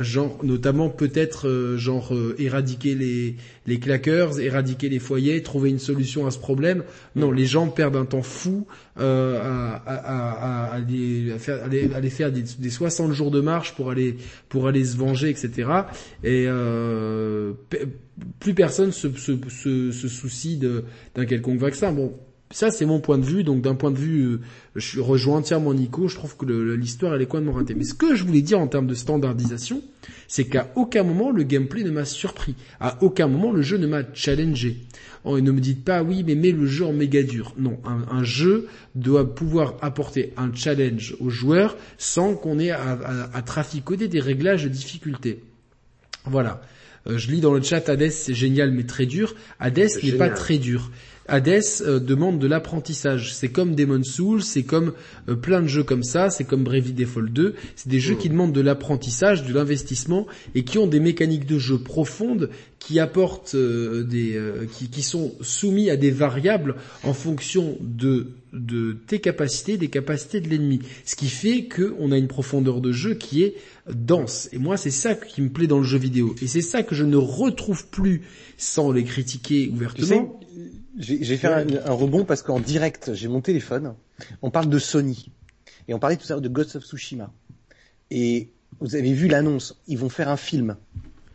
genre 0.01 0.39
notamment 0.43 0.89
peut-être 0.89 1.49
euh, 1.49 1.77
genre 1.77 2.15
euh, 2.15 2.35
éradiquer 2.39 2.95
les 2.95 3.37
les 3.67 3.79
claqueurs, 3.79 4.39
éradiquer 4.41 4.89
les 4.89 4.99
foyers, 4.99 5.43
trouver 5.43 5.71
une 5.71 5.79
solution 5.79 6.27
à 6.27 6.31
ce 6.31 6.39
problème. 6.39 6.85
Non, 7.17 7.31
mm. 7.31 7.35
les 7.35 7.47
gens 7.47 7.69
perdent 7.69 7.97
un 7.97 8.05
temps 8.05 8.23
fou 8.23 8.67
euh, 8.99 9.41
à, 9.41 9.75
à, 9.75 9.95
à, 9.95 10.65
à, 10.65 10.75
aller, 10.75 11.33
à 11.33 11.39
faire 11.39 11.65
aller, 11.65 11.91
aller 11.95 12.11
faire 12.11 12.31
des, 12.31 12.43
des, 12.43 12.71
60 12.71 13.13
jours 13.13 13.31
de 13.31 13.41
marche 13.41 13.75
pour 13.75 13.91
aller 13.91 14.17
pour 14.49 14.69
aller 14.69 14.85
se 14.85 14.97
venger, 14.97 15.31
etc. 15.31 15.69
Et 16.23 16.45
euh, 16.47 17.53
plus 18.41 18.55
personne 18.55 18.93
se, 18.93 19.11
se, 19.13 19.33
se, 19.49 19.91
se 19.93 20.09
soucie 20.09 20.59
d'un 20.59 21.25
quelconque 21.27 21.59
vaccin. 21.59 21.93
Bon, 21.93 22.15
ça, 22.55 22.71
c'est 22.71 22.87
mon 22.87 23.01
point 23.01 23.19
de 23.19 23.25
vue. 23.25 23.43
Donc, 23.43 23.63
d'un 23.63 23.75
point 23.75 23.91
de 23.91 23.99
vue, 23.99 24.23
euh, 24.23 24.41
je 24.77 25.01
rejoins 25.01 25.39
entièrement 25.39 25.75
Nico. 25.75 26.07
Je 26.07 26.15
trouve 26.15 26.37
que 26.37 26.47
l'histoire, 26.47 27.13
elle 27.13 27.23
est 27.23 27.27
complètement 27.27 27.55
ratée. 27.55 27.75
Mais 27.75 27.83
ce 27.83 27.95
que 27.95 28.15
je 28.15 28.23
voulais 28.23 28.43
dire 28.43 28.61
en 28.61 28.69
termes 28.69 28.87
de 28.87 28.95
standardisation, 28.95 29.83
c'est 30.29 30.45
qu'à 30.45 30.71
aucun 30.77 31.03
moment 31.03 31.33
le 31.33 31.43
gameplay 31.43 31.83
ne 31.83 31.91
m'a 31.91 32.05
surpris. 32.05 32.55
À 32.79 33.03
aucun 33.03 33.27
moment 33.27 33.51
le 33.51 33.61
jeu 33.61 33.77
ne 33.77 33.89
m'a 33.89 34.03
challengé. 34.15 34.79
Oh, 35.25 35.37
et 35.37 35.43
ne 35.43 35.51
me 35.51 35.61
dites 35.61 35.85
pas 35.85 36.05
oui, 36.05 36.23
mais 36.25 36.37
mets 36.37 36.53
le 36.53 36.67
jeu 36.67 36.85
en 36.85 36.93
méga 36.93 37.25
dur. 37.25 37.55
Non, 37.59 37.77
un, 37.85 38.23
jeu 38.23 38.69
doit 38.95 39.35
pouvoir 39.35 39.75
apporter 39.81 40.33
un 40.37 40.55
challenge 40.55 41.17
aux 41.19 41.31
joueurs 41.31 41.77
sans 41.99 42.35
qu'on 42.35 42.61
ait 42.61 42.71
à, 42.71 42.99
à, 43.33 43.43
traficoter 43.43 44.07
des 44.07 44.21
réglages 44.21 44.63
de 44.63 44.69
difficulté. 44.69 45.41
Voilà. 46.25 46.63
Euh, 47.09 47.19
je 47.19 47.31
lis 47.31 47.41
dans 47.41 47.53
le 47.53 47.63
chat 47.63 47.89
Hades, 47.89 48.11
c'est 48.11 48.35
génial 48.35 48.71
mais 48.71 48.85
très 48.85 49.07
dur. 49.07 49.35
Hades 49.59 49.89
n'est 50.03 50.13
pas 50.13 50.31
très 50.31 50.59
dur. 50.59 50.91
Hades 51.29 51.63
euh, 51.81 51.99
demande 52.01 52.39
de 52.39 52.47
l'apprentissage. 52.47 53.35
C'est 53.35 53.49
comme 53.49 53.75
Demon 53.75 54.03
Souls, 54.03 54.43
c'est 54.43 54.63
comme 54.63 54.93
euh, 55.29 55.35
plein 55.35 55.63
de 55.63 55.67
jeux 55.67 55.83
comme 55.83 56.03
ça, 56.03 56.31
c'est 56.31 56.45
comme 56.45 56.65
Bravely 56.65 56.93
Default 56.93 57.29
2. 57.31 57.55
C'est 57.77 57.89
des 57.89 58.01
jeux 58.01 58.15
qui 58.15 58.29
demandent 58.29 58.53
de 58.53 58.61
l'apprentissage, 58.61 59.45
de 59.45 59.53
l'investissement 59.53 60.27
et 60.55 60.65
qui 60.65 60.79
ont 60.79 60.87
des 60.87 61.01
mécaniques 61.01 61.47
de 61.47 61.59
jeu 61.59 61.79
profondes 61.79 62.51
qui 62.79 63.01
apportent 63.01 63.55
euh, 63.55 64.03
des, 64.05 64.39
qui, 64.73 64.89
qui, 64.89 65.03
sont 65.03 65.33
soumis 65.41 65.91
à 65.91 65.97
des 65.97 66.11
variables 66.11 66.77
en 67.03 67.15
fonction 67.15 67.79
de 67.81 68.29
de 68.55 68.97
tes 69.07 69.19
capacités, 69.19 69.77
des 69.77 69.89
capacités 69.89 70.41
de 70.41 70.49
l'ennemi. 70.49 70.81
Ce 71.05 71.17
qui 71.17 71.29
fait 71.29 71.69
qu'on 71.69 72.13
a 72.13 72.17
une 72.17 72.29
profondeur 72.29 72.81
de 72.81 72.93
jeu 72.93 73.15
qui 73.15 73.43
est 73.43 73.57
dense. 73.93 74.49
Et 74.53 74.59
moi, 74.59 74.77
c'est 74.77 74.91
ça 74.91 75.15
qui 75.15 75.43
me 75.43 75.49
plaît 75.49 75.67
dans 75.67 75.79
le 75.79 75.85
jeu 75.85 75.99
vidéo. 75.99 76.35
Et 76.41 76.47
c'est 76.47 76.63
ça 76.63 76.83
que 76.83 76.95
je 76.95 77.05
ne 77.05 77.17
retrouve 77.17 77.89
plus 77.89 78.23
sans 78.57 78.93
les 78.93 79.05
critiquer 79.05 79.71
ouvertement. 79.73 80.41
J'ai 80.99 81.37
fait 81.37 81.49
un, 81.49 81.67
un, 81.87 81.93
rebond 81.93 82.25
parce 82.25 82.43
qu'en 82.43 82.61
direct, 82.61 83.15
j'ai 83.15 83.29
mon 83.29 83.41
téléphone. 83.41 83.95
On 84.43 84.51
parle 84.51 84.69
de 84.69 84.79
Sony. 84.79 85.31
Et 85.89 85.95
on 85.95 85.99
parlait 85.99 86.17
tout 86.17 86.25
à 86.27 86.31
l'heure 86.31 86.41
de 86.41 86.49
Ghost 86.49 86.77
of 86.77 86.85
Tsushima. 86.85 87.33
Et 88.11 88.51
vous 88.81 88.95
avez 88.95 89.13
vu 89.13 89.29
l'annonce. 89.29 89.81
Ils 89.89 89.99
vont 89.99 90.09
faire 90.09 90.29
un 90.29 90.37
film. 90.37 90.77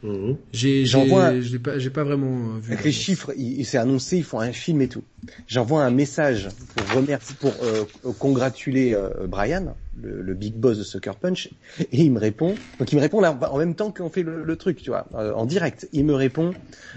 Mmh. 0.01 0.33
J'ai, 0.53 0.85
j'ai, 0.85 1.59
pas, 1.59 1.77
j'ai 1.77 1.89
pas 1.89 2.05
vraiment 2.05 2.55
euh, 2.55 2.59
vu. 2.59 2.71
Avec 2.71 2.85
les 2.85 2.91
chiffres, 2.91 3.33
il, 3.35 3.65
s'est 3.65 3.77
annoncé, 3.77 4.17
ils 4.17 4.23
font 4.23 4.39
un 4.39 4.53
film 4.53 4.81
et 4.81 4.87
tout. 4.87 5.03
J'envoie 5.45 5.83
un 5.83 5.91
message 5.91 6.47
pour 6.73 6.95
remercier, 6.95 7.35
pour 7.37 7.53
euh, 7.61 7.83
congratuler 8.17 8.93
euh, 8.93 9.27
Brian, 9.27 9.75
le, 10.01 10.21
le, 10.21 10.33
big 10.35 10.53
boss 10.53 10.77
de 10.77 10.83
Sucker 10.83 11.11
Punch, 11.19 11.49
et 11.79 11.87
il 11.91 12.13
me 12.13 12.19
répond. 12.19 12.55
Donc 12.79 12.93
il 12.93 12.95
me 12.95 13.01
répond 13.01 13.19
là 13.19 13.37
en 13.51 13.57
même 13.57 13.75
temps 13.75 13.91
qu'on 13.91 14.09
fait 14.09 14.23
le, 14.23 14.45
le, 14.45 14.55
truc, 14.55 14.81
tu 14.81 14.89
vois, 14.89 15.05
en 15.13 15.45
direct. 15.45 15.89
Il 15.91 16.05
me 16.05 16.13
répond, 16.13 16.53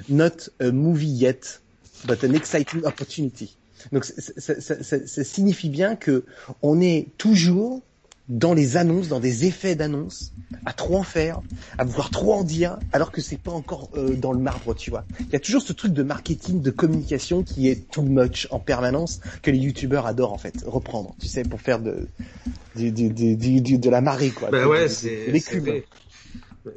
not 0.08 0.50
a 0.60 0.70
movie 0.70 1.08
yet, 1.08 1.61
but 2.06 2.24
an 2.24 2.34
exciting 2.34 2.84
opportunity. 2.84 3.56
Donc 3.90 4.04
ça, 4.04 4.14
ça, 4.36 4.60
ça, 4.60 5.06
ça, 5.06 5.24
signifie 5.24 5.68
bien 5.68 5.96
que 5.96 6.24
on 6.62 6.80
est 6.80 7.08
toujours 7.18 7.82
dans 8.28 8.54
les 8.54 8.76
annonces, 8.76 9.08
dans 9.08 9.18
des 9.18 9.46
effets 9.46 9.74
d'annonces, 9.74 10.32
à 10.64 10.72
trop 10.72 10.96
en 10.96 11.02
faire, 11.02 11.40
à 11.76 11.84
vouloir 11.84 12.10
trop 12.10 12.34
en 12.34 12.44
dire, 12.44 12.78
alors 12.92 13.10
que 13.10 13.20
c'est 13.20 13.36
pas 13.36 13.50
encore 13.50 13.90
euh, 13.96 14.14
dans 14.14 14.32
le 14.32 14.38
marbre, 14.38 14.74
tu 14.74 14.90
vois. 14.90 15.04
Il 15.20 15.32
y 15.32 15.36
a 15.36 15.40
toujours 15.40 15.62
ce 15.62 15.72
truc 15.72 15.92
de 15.92 16.02
marketing, 16.04 16.62
de 16.62 16.70
communication 16.70 17.42
qui 17.42 17.68
est 17.68 17.90
too 17.90 18.02
much 18.02 18.46
en 18.50 18.60
permanence 18.60 19.20
que 19.42 19.50
les 19.50 19.58
youtubeurs 19.58 20.06
adorent 20.06 20.32
en 20.32 20.38
fait 20.38 20.54
reprendre, 20.64 21.14
tu 21.20 21.26
sais, 21.26 21.42
pour 21.42 21.60
faire 21.60 21.80
de 21.80 22.08
de, 22.76 22.90
de, 22.90 23.76
de 23.76 23.90
la 23.90 24.00
marée 24.00 24.30
quoi. 24.30 24.50
Ben 24.50 24.66
ouais, 24.66 24.88
c'est 24.88 25.30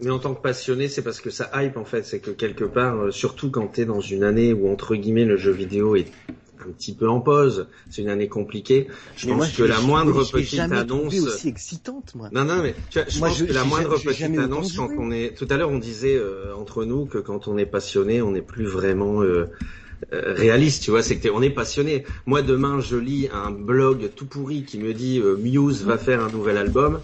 mais 0.02 0.10
en 0.10 0.20
tant 0.20 0.34
que 0.34 0.41
passionné, 0.41 0.88
c'est 0.88 1.02
parce 1.02 1.22
que 1.22 1.30
ça 1.30 1.49
hype 1.53 1.78
en 1.78 1.86
fait. 1.86 2.06
C'est 2.06 2.20
que 2.20 2.32
quelque 2.32 2.64
part, 2.64 2.95
euh, 2.95 3.12
surtout 3.12 3.52
quand 3.52 3.68
tu 3.68 3.82
es 3.82 3.86
dans 3.86 4.02
une 4.02 4.24
année 4.24 4.53
où 4.53 4.72
entre 4.72 4.95
guillemets 4.95 5.26
le 5.26 5.38
jeu 5.38 5.52
vidéo 5.52 5.95
est 5.95 6.12
un 6.60 6.72
petit 6.72 6.95
peu 6.95 7.07
en 7.07 7.20
pause, 7.20 7.68
c'est 7.91 8.02
une 8.02 8.10
année 8.10 8.28
compliquée. 8.28 8.88
Je 9.16 9.28
pense 9.28 9.52
que 9.52 9.62
la 9.62 9.80
moindre 9.82 10.24
petite 10.24 10.60
annonce 10.60 11.14
aussi 11.20 11.49
excitante 11.49 12.16
moi. 12.16 12.30
Non 12.32 12.45
non 12.45 12.64
mais 12.64 12.74
tu 12.90 12.99
vois, 12.99 13.07
je 13.07 13.20
pense 13.20 13.44
que 13.44 13.53
la 13.53 13.64
moindre 13.64 13.99
petite 13.99 14.38
annonce 14.40 14.74
quand 14.74 14.90
on 14.98 15.12
est 15.12 15.38
tout 15.38 15.48
à 15.52 15.57
l'heure 15.57 15.70
on 15.70 15.78
disait 15.78 16.16
euh, 16.16 16.56
entre 16.56 16.86
nous 16.86 17.06
que 17.06 17.20
quand 17.20 17.48
on 17.48 17.57
est 17.57 17.68
passionné, 17.68 18.24
on 18.24 18.32
n'est 18.32 18.41
plus 18.41 18.66
vraiment 18.66 19.22
euh, 19.22 19.52
réaliste, 20.12 20.84
tu 20.84 20.91
vois, 20.91 21.03
c'est 21.03 21.18
que 21.18 21.30
on 21.30 21.44
est 21.44 21.52
passionné. 21.52 22.06
Moi 22.26 22.41
demain, 22.41 22.80
je 22.80 22.98
lis 22.98 23.30
un 23.32 23.52
blog 23.52 24.10
tout 24.16 24.26
pourri 24.26 24.64
qui 24.64 24.80
me 24.80 24.95
dit 24.95 25.22
Muse 25.38 25.84
va 25.84 25.99
faire 25.99 26.24
un 26.24 26.32
nouvel 26.32 26.57
album 26.57 26.99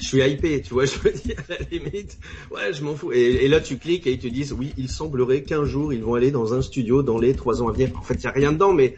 je 0.00 0.06
suis 0.06 0.20
hypé, 0.20 0.60
tu 0.62 0.74
vois, 0.74 0.84
je 0.86 0.96
me 1.04 1.12
dis 1.12 1.32
à 1.32 1.42
la 1.48 1.58
limite, 1.70 2.18
ouais, 2.50 2.72
je 2.72 2.82
m'en 2.82 2.94
fous. 2.94 3.12
Et, 3.12 3.48
là, 3.48 3.60
tu 3.60 3.78
cliques 3.78 4.06
et 4.06 4.12
ils 4.12 4.18
te 4.18 4.28
disent, 4.28 4.52
oui, 4.52 4.72
il 4.76 4.88
semblerait 4.88 5.42
qu'un 5.42 5.64
jour, 5.64 5.92
ils 5.92 6.02
vont 6.02 6.14
aller 6.14 6.30
dans 6.30 6.54
un 6.54 6.62
studio 6.62 7.02
dans 7.02 7.18
les 7.18 7.34
trois 7.34 7.62
ans 7.62 7.68
à 7.68 7.72
venir. 7.72 7.90
En 7.98 8.02
fait, 8.02 8.14
il 8.14 8.24
y 8.24 8.26
a 8.26 8.32
rien 8.32 8.52
dedans, 8.52 8.72
mais 8.72 8.94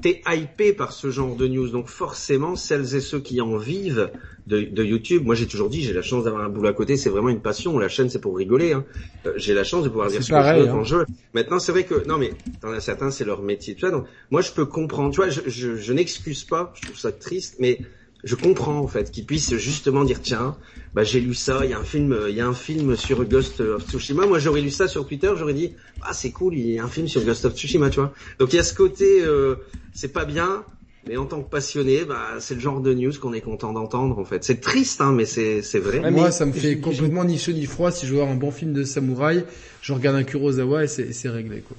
t'es 0.00 0.22
hypé 0.26 0.72
par 0.72 0.92
ce 0.92 1.10
genre 1.10 1.36
de 1.36 1.46
news. 1.46 1.68
Donc 1.68 1.88
forcément, 1.88 2.56
celles 2.56 2.94
et 2.94 3.00
ceux 3.00 3.20
qui 3.20 3.40
en 3.40 3.56
vivent 3.56 4.10
de, 4.46 4.62
de 4.62 4.84
YouTube, 4.84 5.24
moi 5.24 5.34
j'ai 5.34 5.46
toujours 5.46 5.68
dit, 5.68 5.82
j'ai 5.82 5.92
la 5.92 6.02
chance 6.02 6.24
d'avoir 6.24 6.42
un 6.42 6.48
boulot 6.48 6.68
à 6.68 6.72
côté, 6.72 6.96
c'est 6.96 7.10
vraiment 7.10 7.28
une 7.28 7.40
passion. 7.40 7.78
La 7.78 7.88
chaîne, 7.88 8.08
c'est 8.08 8.20
pour 8.20 8.36
rigoler. 8.36 8.72
Hein. 8.72 8.84
Euh, 9.26 9.32
j'ai 9.36 9.54
la 9.54 9.64
chance 9.64 9.84
de 9.84 9.88
pouvoir 9.88 10.08
dire 10.08 10.22
ce 10.22 10.30
pareil, 10.30 10.62
que 10.62 10.68
je 10.68 10.72
veux 10.72 10.78
hein. 10.78 10.84
je 10.84 10.96
Maintenant, 11.34 11.58
c'est 11.58 11.72
vrai 11.72 11.84
que 11.84 12.06
non, 12.06 12.18
mais 12.18 12.32
t'en 12.60 12.72
as 12.72 12.80
certains, 12.80 13.10
c'est 13.10 13.24
leur 13.24 13.42
métier. 13.42 13.74
Tu 13.74 13.80
vois, 13.80 13.90
donc 13.90 14.06
moi 14.30 14.40
je 14.40 14.52
peux 14.52 14.66
comprendre. 14.66 15.10
Tu 15.10 15.16
vois, 15.16 15.28
je, 15.28 15.40
je, 15.46 15.76
je 15.76 15.92
n'excuse 15.92 16.44
pas. 16.44 16.72
Je 16.74 16.86
trouve 16.86 16.98
ça 16.98 17.12
triste, 17.12 17.56
mais 17.58 17.80
je 18.24 18.34
comprends 18.34 18.78
en 18.78 18.88
fait 18.88 19.10
qu'ils 19.10 19.24
puissent 19.24 19.54
justement 19.56 20.04
dire 20.04 20.20
tiens 20.20 20.56
bah 20.94 21.04
j'ai 21.04 21.20
lu 21.20 21.34
ça 21.34 21.60
il 21.64 21.70
y 21.70 21.72
a 21.72 21.78
un 21.78 21.84
film 21.84 22.16
il 22.28 22.34
y 22.34 22.40
a 22.40 22.46
un 22.46 22.54
film 22.54 22.96
sur 22.96 23.24
Ghost 23.24 23.60
of 23.60 23.86
Tsushima. 23.88 24.26
Moi 24.26 24.38
j'aurais 24.38 24.60
lu 24.60 24.70
ça 24.70 24.88
sur 24.88 25.06
Twitter 25.06 25.30
j'aurais 25.36 25.54
dit 25.54 25.74
ah 26.02 26.12
c'est 26.12 26.32
cool 26.32 26.54
il 26.56 26.70
y 26.70 26.78
a 26.78 26.84
un 26.84 26.88
film 26.88 27.06
sur 27.06 27.22
Ghost 27.24 27.44
of 27.44 27.54
Tsushima 27.54 27.90
tu 27.90 28.00
vois. 28.00 28.12
Donc 28.38 28.52
il 28.52 28.56
y 28.56 28.58
a 28.58 28.64
ce 28.64 28.74
côté 28.74 29.22
euh, 29.22 29.56
c'est 29.92 30.12
pas 30.12 30.24
bien 30.24 30.64
mais 31.06 31.16
en 31.16 31.26
tant 31.26 31.40
que 31.42 31.48
passionné 31.48 32.04
bah 32.04 32.36
c'est 32.40 32.54
le 32.54 32.60
genre 32.60 32.80
de 32.80 32.92
news 32.92 33.12
qu'on 33.20 33.32
est 33.32 33.40
content 33.40 33.72
d'entendre 33.72 34.18
en 34.18 34.24
fait. 34.24 34.42
C'est 34.42 34.60
triste 34.60 35.00
hein 35.00 35.12
mais 35.12 35.24
c'est 35.24 35.62
c'est 35.62 35.78
vrai. 35.78 36.10
Moi 36.10 36.32
ça 36.32 36.44
me 36.44 36.52
fait 36.52 36.78
complètement 36.78 37.24
ni 37.24 37.38
chaud 37.38 37.52
ni 37.52 37.66
froid 37.66 37.92
si 37.92 38.06
je 38.06 38.12
veux 38.12 38.18
voir 38.18 38.30
un 38.30 38.36
bon 38.36 38.50
film 38.50 38.72
de 38.72 38.82
samouraï. 38.82 39.44
Je 39.80 39.92
regarde 39.92 40.16
un 40.16 40.24
Kurosawa 40.24 40.84
et 40.84 40.88
c'est 40.88 41.28
réglé 41.28 41.60
quoi. 41.60 41.76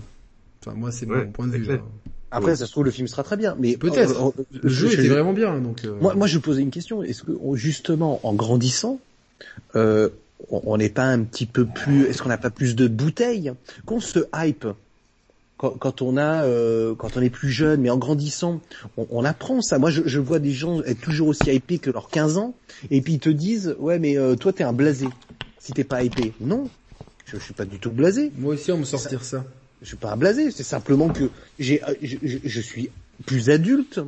Enfin 0.61 0.77
moi 0.77 0.92
c'est 0.92 1.06
mon 1.06 1.27
point 1.32 1.48
de 1.48 1.58
vue 1.58 1.80
après, 2.32 2.56
ça 2.56 2.66
se 2.66 2.72
trouve, 2.72 2.85
le 2.85 2.91
film 2.91 3.08
sera 3.08 3.24
très 3.24 3.38
bien, 3.38 3.56
mais 3.59 3.77
peut-être. 3.77 4.22
Euh, 4.22 4.43
le 4.51 4.69
jeu 4.69 4.91
était 4.91 5.08
vraiment 5.08 5.33
bien, 5.33 5.59
donc. 5.59 5.85
Euh... 5.85 5.95
Moi, 5.99 6.14
moi, 6.16 6.27
je 6.27 6.38
posais 6.38 6.61
une 6.61 6.72
question. 6.72 7.01
Est-ce 7.03 7.24
que 7.24 7.32
justement, 7.56 8.19
en 8.24 8.33
grandissant, 8.33 8.99
euh, 9.75 10.09
on 10.49 10.77
n'est 10.77 10.90
pas 10.90 11.06
un 11.06 11.24
petit 11.24 11.45
peu 11.45 11.66
plus, 11.66 12.06
est-ce 12.06 12.22
qu'on 12.22 12.30
n'a 12.30 12.38
pas 12.38 12.49
plus 12.49 12.75
de 12.75 12.88
bouteilles? 12.88 13.53
Qu'on 13.85 13.99
se 13.99 14.19
hype 14.35 14.67
quand, 15.58 15.72
quand, 15.72 16.01
on 16.01 16.16
a, 16.16 16.45
euh, 16.45 16.95
quand 16.95 17.17
on 17.17 17.22
est 17.22 17.30
plus 17.30 17.49
jeune, 17.49 17.82
mais 17.82 17.90
en 17.90 17.98
grandissant, 17.98 18.61
on, 18.98 19.08
on 19.11 19.25
apprend 19.25 19.61
ça. 19.61 19.77
Moi, 19.77 19.90
je, 19.90 20.03
je, 20.06 20.19
vois 20.19 20.40
des 20.40 20.53
gens 20.53 20.82
être 20.83 21.01
toujours 21.01 21.27
aussi 21.27 21.51
hypés 21.51 21.80
que 21.80 21.91
leurs 21.91 22.09
15 22.09 22.38
ans, 22.38 22.56
et 22.91 23.01
puis 23.01 23.14
ils 23.14 23.19
te 23.19 23.30
disent, 23.30 23.75
ouais, 23.80 23.99
mais 23.99 24.17
euh, 24.17 24.35
toi, 24.35 24.53
t'es 24.53 24.64
un 24.64 24.74
blasé 24.74 25.08
si 25.59 25.74
t'es 25.74 25.83
pas 25.83 26.03
hypé. 26.03 26.33
Non, 26.40 26.69
je, 27.25 27.38
je 27.38 27.43
suis 27.43 27.53
pas 27.53 27.66
du 27.66 27.80
tout 27.80 27.91
blasé. 27.91 28.32
Moi 28.38 28.53
aussi, 28.53 28.72
on 28.72 28.77
me 28.77 28.85
sortir 28.85 29.24
ça 29.24 29.43
je 29.82 29.88
suis 29.88 29.98
pas 29.98 30.11
un 30.11 30.17
blasé, 30.17 30.51
c'est 30.51 30.64
simplement 30.64 31.09
que 31.09 31.30
j'ai, 31.58 31.82
je, 32.01 32.17
je, 32.43 32.61
suis 32.61 32.90
plus 33.25 33.49
adulte, 33.49 33.99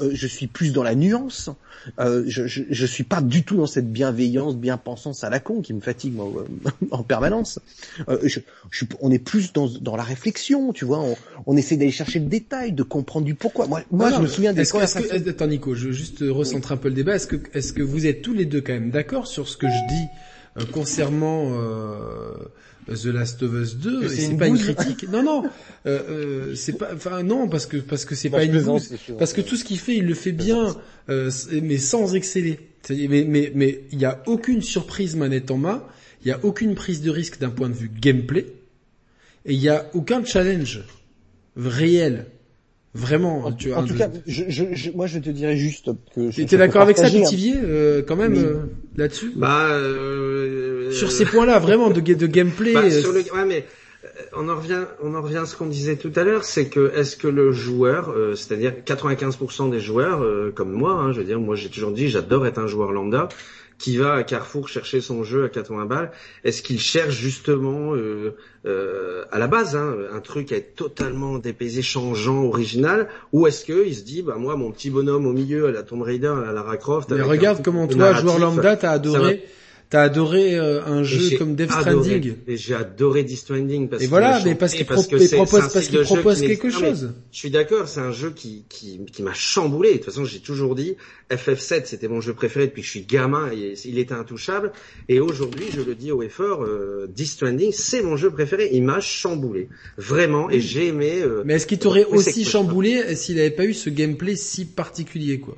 euh, 0.00 0.10
je 0.12 0.26
suis 0.26 0.46
plus 0.46 0.72
dans 0.72 0.82
la 0.82 0.94
nuance, 0.94 1.50
euh, 1.98 2.24
je, 2.26 2.46
je, 2.46 2.62
je, 2.70 2.86
suis 2.86 3.04
pas 3.04 3.20
du 3.20 3.42
tout 3.42 3.56
dans 3.56 3.66
cette 3.66 3.92
bienveillance, 3.92 4.56
bien-pensance 4.56 5.24
à 5.24 5.30
la 5.30 5.38
con 5.38 5.60
qui 5.60 5.74
me 5.74 5.80
fatigue 5.80 6.14
moi, 6.14 6.30
euh, 6.36 6.70
en 6.90 7.02
permanence. 7.02 7.58
Euh, 8.08 8.18
je, 8.24 8.40
on 9.00 9.10
est 9.10 9.18
plus 9.18 9.52
dans, 9.52 9.68
dans 9.68 9.96
la 9.96 10.02
réflexion, 10.02 10.72
tu 10.72 10.86
vois, 10.86 11.00
on, 11.00 11.16
on 11.46 11.56
essaie 11.56 11.76
d'aller 11.76 11.90
chercher 11.90 12.20
le 12.20 12.26
détail, 12.26 12.72
de 12.72 12.82
comprendre 12.82 13.26
du 13.26 13.34
pourquoi. 13.34 13.66
Moi, 13.66 13.82
moi 13.90 14.10
je 14.10 14.20
me 14.20 14.26
souviens 14.26 14.54
des... 14.54 14.64
Que, 14.64 15.22
que, 15.22 15.28
attends 15.28 15.46
Nico, 15.46 15.74
je 15.74 15.86
veux 15.86 15.92
juste 15.92 16.24
recentrer 16.26 16.74
un 16.74 16.78
peu 16.78 16.88
le 16.88 16.94
débat. 16.94 17.16
Est-ce 17.16 17.26
que, 17.26 17.36
est-ce 17.52 17.72
que 17.74 17.82
vous 17.82 18.06
êtes 18.06 18.22
tous 18.22 18.34
les 18.34 18.46
deux 18.46 18.62
quand 18.62 18.72
même 18.72 18.90
d'accord 18.90 19.26
sur 19.26 19.48
ce 19.48 19.56
que 19.58 19.66
je 19.66 19.88
dis 19.88 20.66
concernant... 20.72 21.52
The 22.94 23.06
Last 23.06 23.42
of 23.42 23.52
Us 23.54 23.76
2, 23.76 24.08
c'est 24.08 24.36
pas 24.36 24.48
une 24.48 24.58
critique. 24.58 25.08
Non, 25.08 25.22
non, 25.22 25.44
euh, 25.86 26.00
euh, 26.08 26.54
c'est 26.54 26.78
pas, 26.78 26.90
enfin 26.94 27.22
non, 27.22 27.48
parce 27.48 27.66
que 27.66 27.76
parce 27.76 28.04
que 28.04 28.14
c'est 28.14 28.30
pas 28.30 28.44
une 28.44 28.60
bouse, 28.62 28.94
parce 29.18 29.32
que 29.32 29.40
tout 29.40 29.56
ce 29.56 29.64
qu'il 29.64 29.78
fait, 29.78 29.96
il 29.96 30.06
le 30.06 30.14
fait 30.14 30.32
bien, 30.32 30.76
euh, 31.08 31.30
mais 31.62 31.78
sans 31.78 32.14
exceller. 32.14 32.60
Mais 32.90 33.24
mais 33.28 33.52
mais 33.54 33.82
il 33.92 34.00
y 34.00 34.04
a 34.04 34.22
aucune 34.26 34.62
surprise 34.62 35.16
manette 35.16 35.50
en 35.50 35.58
main, 35.58 35.84
il 36.24 36.28
y 36.28 36.32
a 36.32 36.42
aucune 36.44 36.74
prise 36.74 37.02
de 37.02 37.10
risque 37.10 37.38
d'un 37.38 37.50
point 37.50 37.68
de 37.68 37.74
vue 37.74 37.90
gameplay, 38.00 38.46
et 39.44 39.52
il 39.52 39.60
y 39.60 39.68
a 39.68 39.90
aucun 39.94 40.24
challenge 40.24 40.82
réel. 41.56 42.26
Vraiment, 42.98 43.44
en, 43.46 43.52
tu 43.52 43.72
en 43.72 43.84
tout 43.84 43.94
cas, 43.94 44.08
je, 44.26 44.44
je, 44.48 44.90
moi 44.90 45.06
je 45.06 45.20
te 45.20 45.30
dirais 45.30 45.56
juste 45.56 45.90
que. 46.14 46.32
Tu 46.32 46.42
es 46.42 46.58
d'accord 46.58 46.82
avec 46.82 46.98
ça, 46.98 47.08
Pitivier, 47.08 47.54
euh, 47.56 48.02
quand 48.02 48.16
même 48.16 48.34
euh, 48.34 48.54
là-dessus 48.96 49.32
Bah, 49.36 49.68
euh, 49.70 50.90
sur 50.90 51.12
ces 51.12 51.24
points-là, 51.24 51.60
vraiment 51.60 51.90
de, 51.90 52.00
de 52.00 52.26
gameplay. 52.26 52.72
Bah, 52.74 52.90
sur 52.90 53.12
le, 53.12 53.20
ouais, 53.20 53.44
mais 53.46 53.64
on 54.36 54.48
en 54.48 54.56
revient, 54.56 54.84
on 55.00 55.14
en 55.14 55.22
revient 55.22 55.36
à 55.38 55.46
ce 55.46 55.56
qu'on 55.56 55.66
disait 55.66 55.94
tout 55.94 56.10
à 56.16 56.24
l'heure, 56.24 56.42
c'est 56.42 56.66
que 56.66 56.92
est-ce 56.96 57.16
que 57.16 57.28
le 57.28 57.52
joueur, 57.52 58.12
c'est-à-dire 58.34 58.72
95% 58.84 59.70
des 59.70 59.80
joueurs, 59.80 60.52
comme 60.54 60.72
moi, 60.72 60.94
hein, 60.94 61.12
je 61.12 61.18
veux 61.18 61.24
dire, 61.24 61.38
moi 61.38 61.54
j'ai 61.54 61.68
toujours 61.68 61.92
dit, 61.92 62.08
j'adore 62.08 62.46
être 62.46 62.58
un 62.58 62.66
joueur 62.66 62.90
lambda 62.90 63.28
qui 63.78 63.96
va 63.96 64.14
à 64.14 64.22
Carrefour 64.24 64.68
chercher 64.68 65.00
son 65.00 65.22
jeu 65.22 65.44
à 65.44 65.48
80 65.48 65.86
balles, 65.86 66.10
est-ce 66.44 66.62
qu'il 66.62 66.80
cherche 66.80 67.14
justement 67.16 67.94
euh, 67.94 68.36
euh, 68.66 69.24
à 69.30 69.38
la 69.38 69.46
base 69.46 69.76
hein, 69.76 69.96
un 70.12 70.20
truc 70.20 70.52
à 70.52 70.56
être 70.56 70.74
totalement 70.74 71.38
dépaysé, 71.38 71.80
changeant, 71.80 72.42
original, 72.44 73.08
ou 73.32 73.46
est-ce 73.46 73.64
qu'il 73.64 73.94
se 73.94 74.02
dit 74.02 74.22
bah 74.22 74.34
moi 74.36 74.56
mon 74.56 74.72
petit 74.72 74.90
bonhomme 74.90 75.26
au 75.26 75.32
milieu 75.32 75.68
à 75.68 75.70
la 75.70 75.82
Tomb 75.82 76.02
Raider, 76.02 76.26
à 76.26 76.46
la 76.46 76.52
Lara 76.52 76.76
Croft. 76.76 77.10
Mais 77.10 77.22
regarde 77.22 77.62
comment 77.62 77.86
toi, 77.86 78.14
joueur 78.14 78.38
lambda, 78.38 78.76
t'as 78.76 78.90
adoré. 78.90 79.44
T'as 79.90 80.02
adoré 80.02 80.58
euh, 80.58 80.84
un 80.84 81.02
jeu 81.02 81.38
comme 81.38 81.54
Death 81.54 81.70
Stranding. 81.70 82.34
J'ai 82.46 82.74
adoré 82.74 83.24
Death 83.24 83.38
Stranding 83.38 83.88
parce 83.88 84.02
et 84.02 84.06
voilà, 84.06 84.38
mais 84.44 84.54
parce 84.54 84.74
qu'il 84.74 84.84
propose, 84.84 85.30
parce 85.30 85.88
qu'il 85.88 86.00
propose 86.00 86.40
quelque 86.42 86.68
chose. 86.68 87.14
je 87.32 87.38
suis 87.38 87.50
d'accord, 87.50 87.88
c'est 87.88 88.00
un 88.00 88.12
jeu 88.12 88.30
qui 88.30 88.64
qui, 88.68 89.00
qui 89.10 89.22
m'a 89.22 89.32
chamboulé. 89.32 89.92
De 89.92 89.96
toute 89.96 90.04
façon, 90.04 90.26
j'ai 90.26 90.40
toujours 90.40 90.74
dit 90.74 90.96
FF7, 91.30 91.86
c'était 91.86 92.08
mon 92.08 92.20
jeu 92.20 92.34
préféré 92.34 92.66
depuis 92.66 92.82
que 92.82 92.86
je 92.86 92.90
suis 92.90 93.06
gamin. 93.06 93.50
Et 93.50 93.74
il 93.86 93.98
était 93.98 94.12
intouchable. 94.12 94.72
Et 95.08 95.20
aujourd'hui, 95.20 95.66
je 95.72 95.80
le 95.80 95.94
dis 95.94 96.12
au 96.12 96.22
effort, 96.22 96.64
euh, 96.64 97.06
Death 97.08 97.28
Stranding, 97.28 97.72
c'est 97.72 98.02
mon 98.02 98.16
jeu 98.16 98.30
préféré. 98.30 98.68
Il 98.72 98.82
m'a 98.82 99.00
chamboulé, 99.00 99.68
vraiment. 99.96 100.50
Et 100.50 100.60
j'ai 100.60 100.88
aimé. 100.88 101.22
Euh, 101.22 101.42
mais 101.46 101.54
est-ce 101.54 101.66
qu'il 101.66 101.78
t'aurait 101.78 102.04
aussi 102.04 102.44
chamboulé 102.44 103.14
s'il 103.16 103.36
n'avait 103.36 103.50
pas 103.50 103.64
eu 103.64 103.72
ce 103.72 103.88
gameplay 103.88 104.36
si 104.36 104.66
particulier, 104.66 105.40
quoi? 105.40 105.56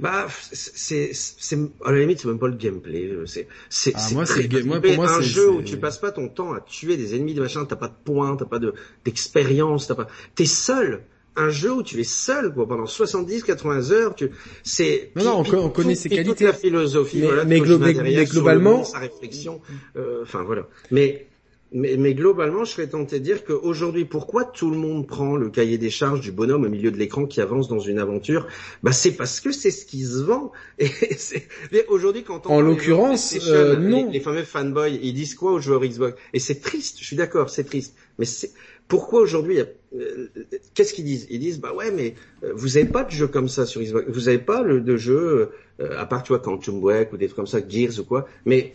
Bah, 0.00 0.28
c'est, 0.52 1.10
c'est, 1.12 1.58
à 1.84 1.92
la 1.92 2.00
limite, 2.00 2.20
c'est 2.20 2.28
même 2.28 2.38
pas 2.38 2.48
le 2.48 2.56
gameplay. 2.56 3.10
C'est, 3.26 3.46
c'est, 3.68 3.92
ah, 3.94 4.08
moi, 4.12 4.24
c'est 4.24 4.48
moi, 4.64 4.80
pour 4.80 4.94
moi, 4.94 5.10
un 5.10 5.20
jeu 5.20 5.50
où 5.50 5.62
tu 5.62 5.76
passes 5.76 5.98
pas 5.98 6.10
ton 6.10 6.28
temps 6.28 6.54
à 6.54 6.60
tuer 6.60 6.96
des 6.96 7.14
ennemis, 7.14 7.34
de 7.34 7.42
machin, 7.42 7.66
t'as 7.66 7.76
pas 7.76 7.88
de 7.88 7.94
points, 8.04 8.34
t'as 8.36 8.46
pas 8.46 8.58
de, 8.58 8.72
d'expérience, 9.04 9.86
t'as 9.86 9.94
pas, 9.94 10.06
t'es 10.34 10.46
seul. 10.46 11.04
Un 11.36 11.50
jeu 11.50 11.72
où 11.72 11.82
tu 11.82 12.00
es 12.00 12.04
seul, 12.04 12.52
quoi, 12.52 12.66
pendant 12.66 12.86
70, 12.86 13.44
80 13.44 13.90
heures, 13.92 14.14
tu, 14.14 14.30
c'est, 14.64 15.12
non, 15.16 15.24
non, 15.24 15.44
on, 15.58 15.68
connaît 15.68 15.94
ses 15.94 16.08
qualités. 16.08 16.30
Toute 16.30 16.40
la 16.40 16.52
philosophie, 16.52 17.18
mais, 17.20 17.26
voilà, 17.26 17.44
mais, 17.44 17.60
mais 17.60 18.24
globalement, 18.24 18.84
sa 18.84 18.98
réflexion, 18.98 19.60
euh, 19.96 20.22
enfin, 20.22 20.42
voilà. 20.42 20.66
Mais, 20.90 21.29
mais, 21.72 21.96
mais, 21.96 22.14
globalement, 22.14 22.64
je 22.64 22.72
serais 22.72 22.88
tenté 22.88 23.20
de 23.20 23.24
dire 23.24 23.44
qu'aujourd'hui, 23.44 24.04
pourquoi 24.04 24.44
tout 24.44 24.70
le 24.70 24.76
monde 24.76 25.06
prend 25.06 25.36
le 25.36 25.50
cahier 25.50 25.78
des 25.78 25.90
charges 25.90 26.20
du 26.20 26.32
bonhomme 26.32 26.64
au 26.64 26.68
milieu 26.68 26.90
de 26.90 26.96
l'écran 26.96 27.26
qui 27.26 27.40
avance 27.40 27.68
dans 27.68 27.78
une 27.78 28.00
aventure? 28.00 28.48
Bah, 28.82 28.90
c'est 28.90 29.12
parce 29.12 29.40
que 29.40 29.52
c'est 29.52 29.70
ce 29.70 29.86
qui 29.86 30.02
se 30.02 30.18
vend. 30.18 30.50
Et 30.80 30.90
aujourd'hui, 31.88 32.24
quand 32.24 32.46
on 32.46 32.54
en 32.54 32.60
l'occurrence, 32.60 33.36
euh, 33.46 33.76
non. 33.76 34.06
Les, 34.06 34.14
les, 34.14 34.20
fameux 34.20 34.42
fanboys, 34.42 34.98
ils 35.00 35.14
disent 35.14 35.36
quoi 35.36 35.52
aux 35.52 35.60
joueurs 35.60 35.82
Xbox? 35.82 36.20
Et 36.32 36.40
c'est 36.40 36.60
triste. 36.60 36.98
Je 36.98 37.04
suis 37.04 37.16
d'accord, 37.16 37.50
c'est 37.50 37.64
triste. 37.64 37.94
Mais 38.18 38.26
pourquoi 38.88 39.20
aujourd'hui 39.20 39.60
euh, 39.96 40.28
Qu'est-ce 40.74 40.92
qu'ils 40.92 41.04
disent? 41.04 41.28
Ils 41.30 41.38
disent 41.38 41.60
bah 41.60 41.72
ouais, 41.72 41.92
mais 41.92 42.14
euh, 42.42 42.52
vous 42.52 42.78
avez 42.78 42.86
pas 42.86 43.04
de 43.04 43.12
jeu 43.12 43.28
comme 43.28 43.48
ça 43.48 43.64
sur 43.64 43.80
Xbox. 43.80 44.06
Vous 44.08 44.28
avez 44.28 44.38
pas 44.38 44.62
le, 44.62 44.80
de 44.80 44.96
jeu 44.96 45.50
à 45.78 46.04
part 46.04 46.22
tu 46.22 46.28
vois 46.28 46.40
Quantum 46.40 46.80
Break 46.80 47.12
ou 47.12 47.16
des 47.16 47.26
trucs 47.26 47.36
comme 47.36 47.46
ça, 47.46 47.60
Gears 47.66 48.00
ou 48.00 48.04
quoi. 48.04 48.26
Mais 48.44 48.74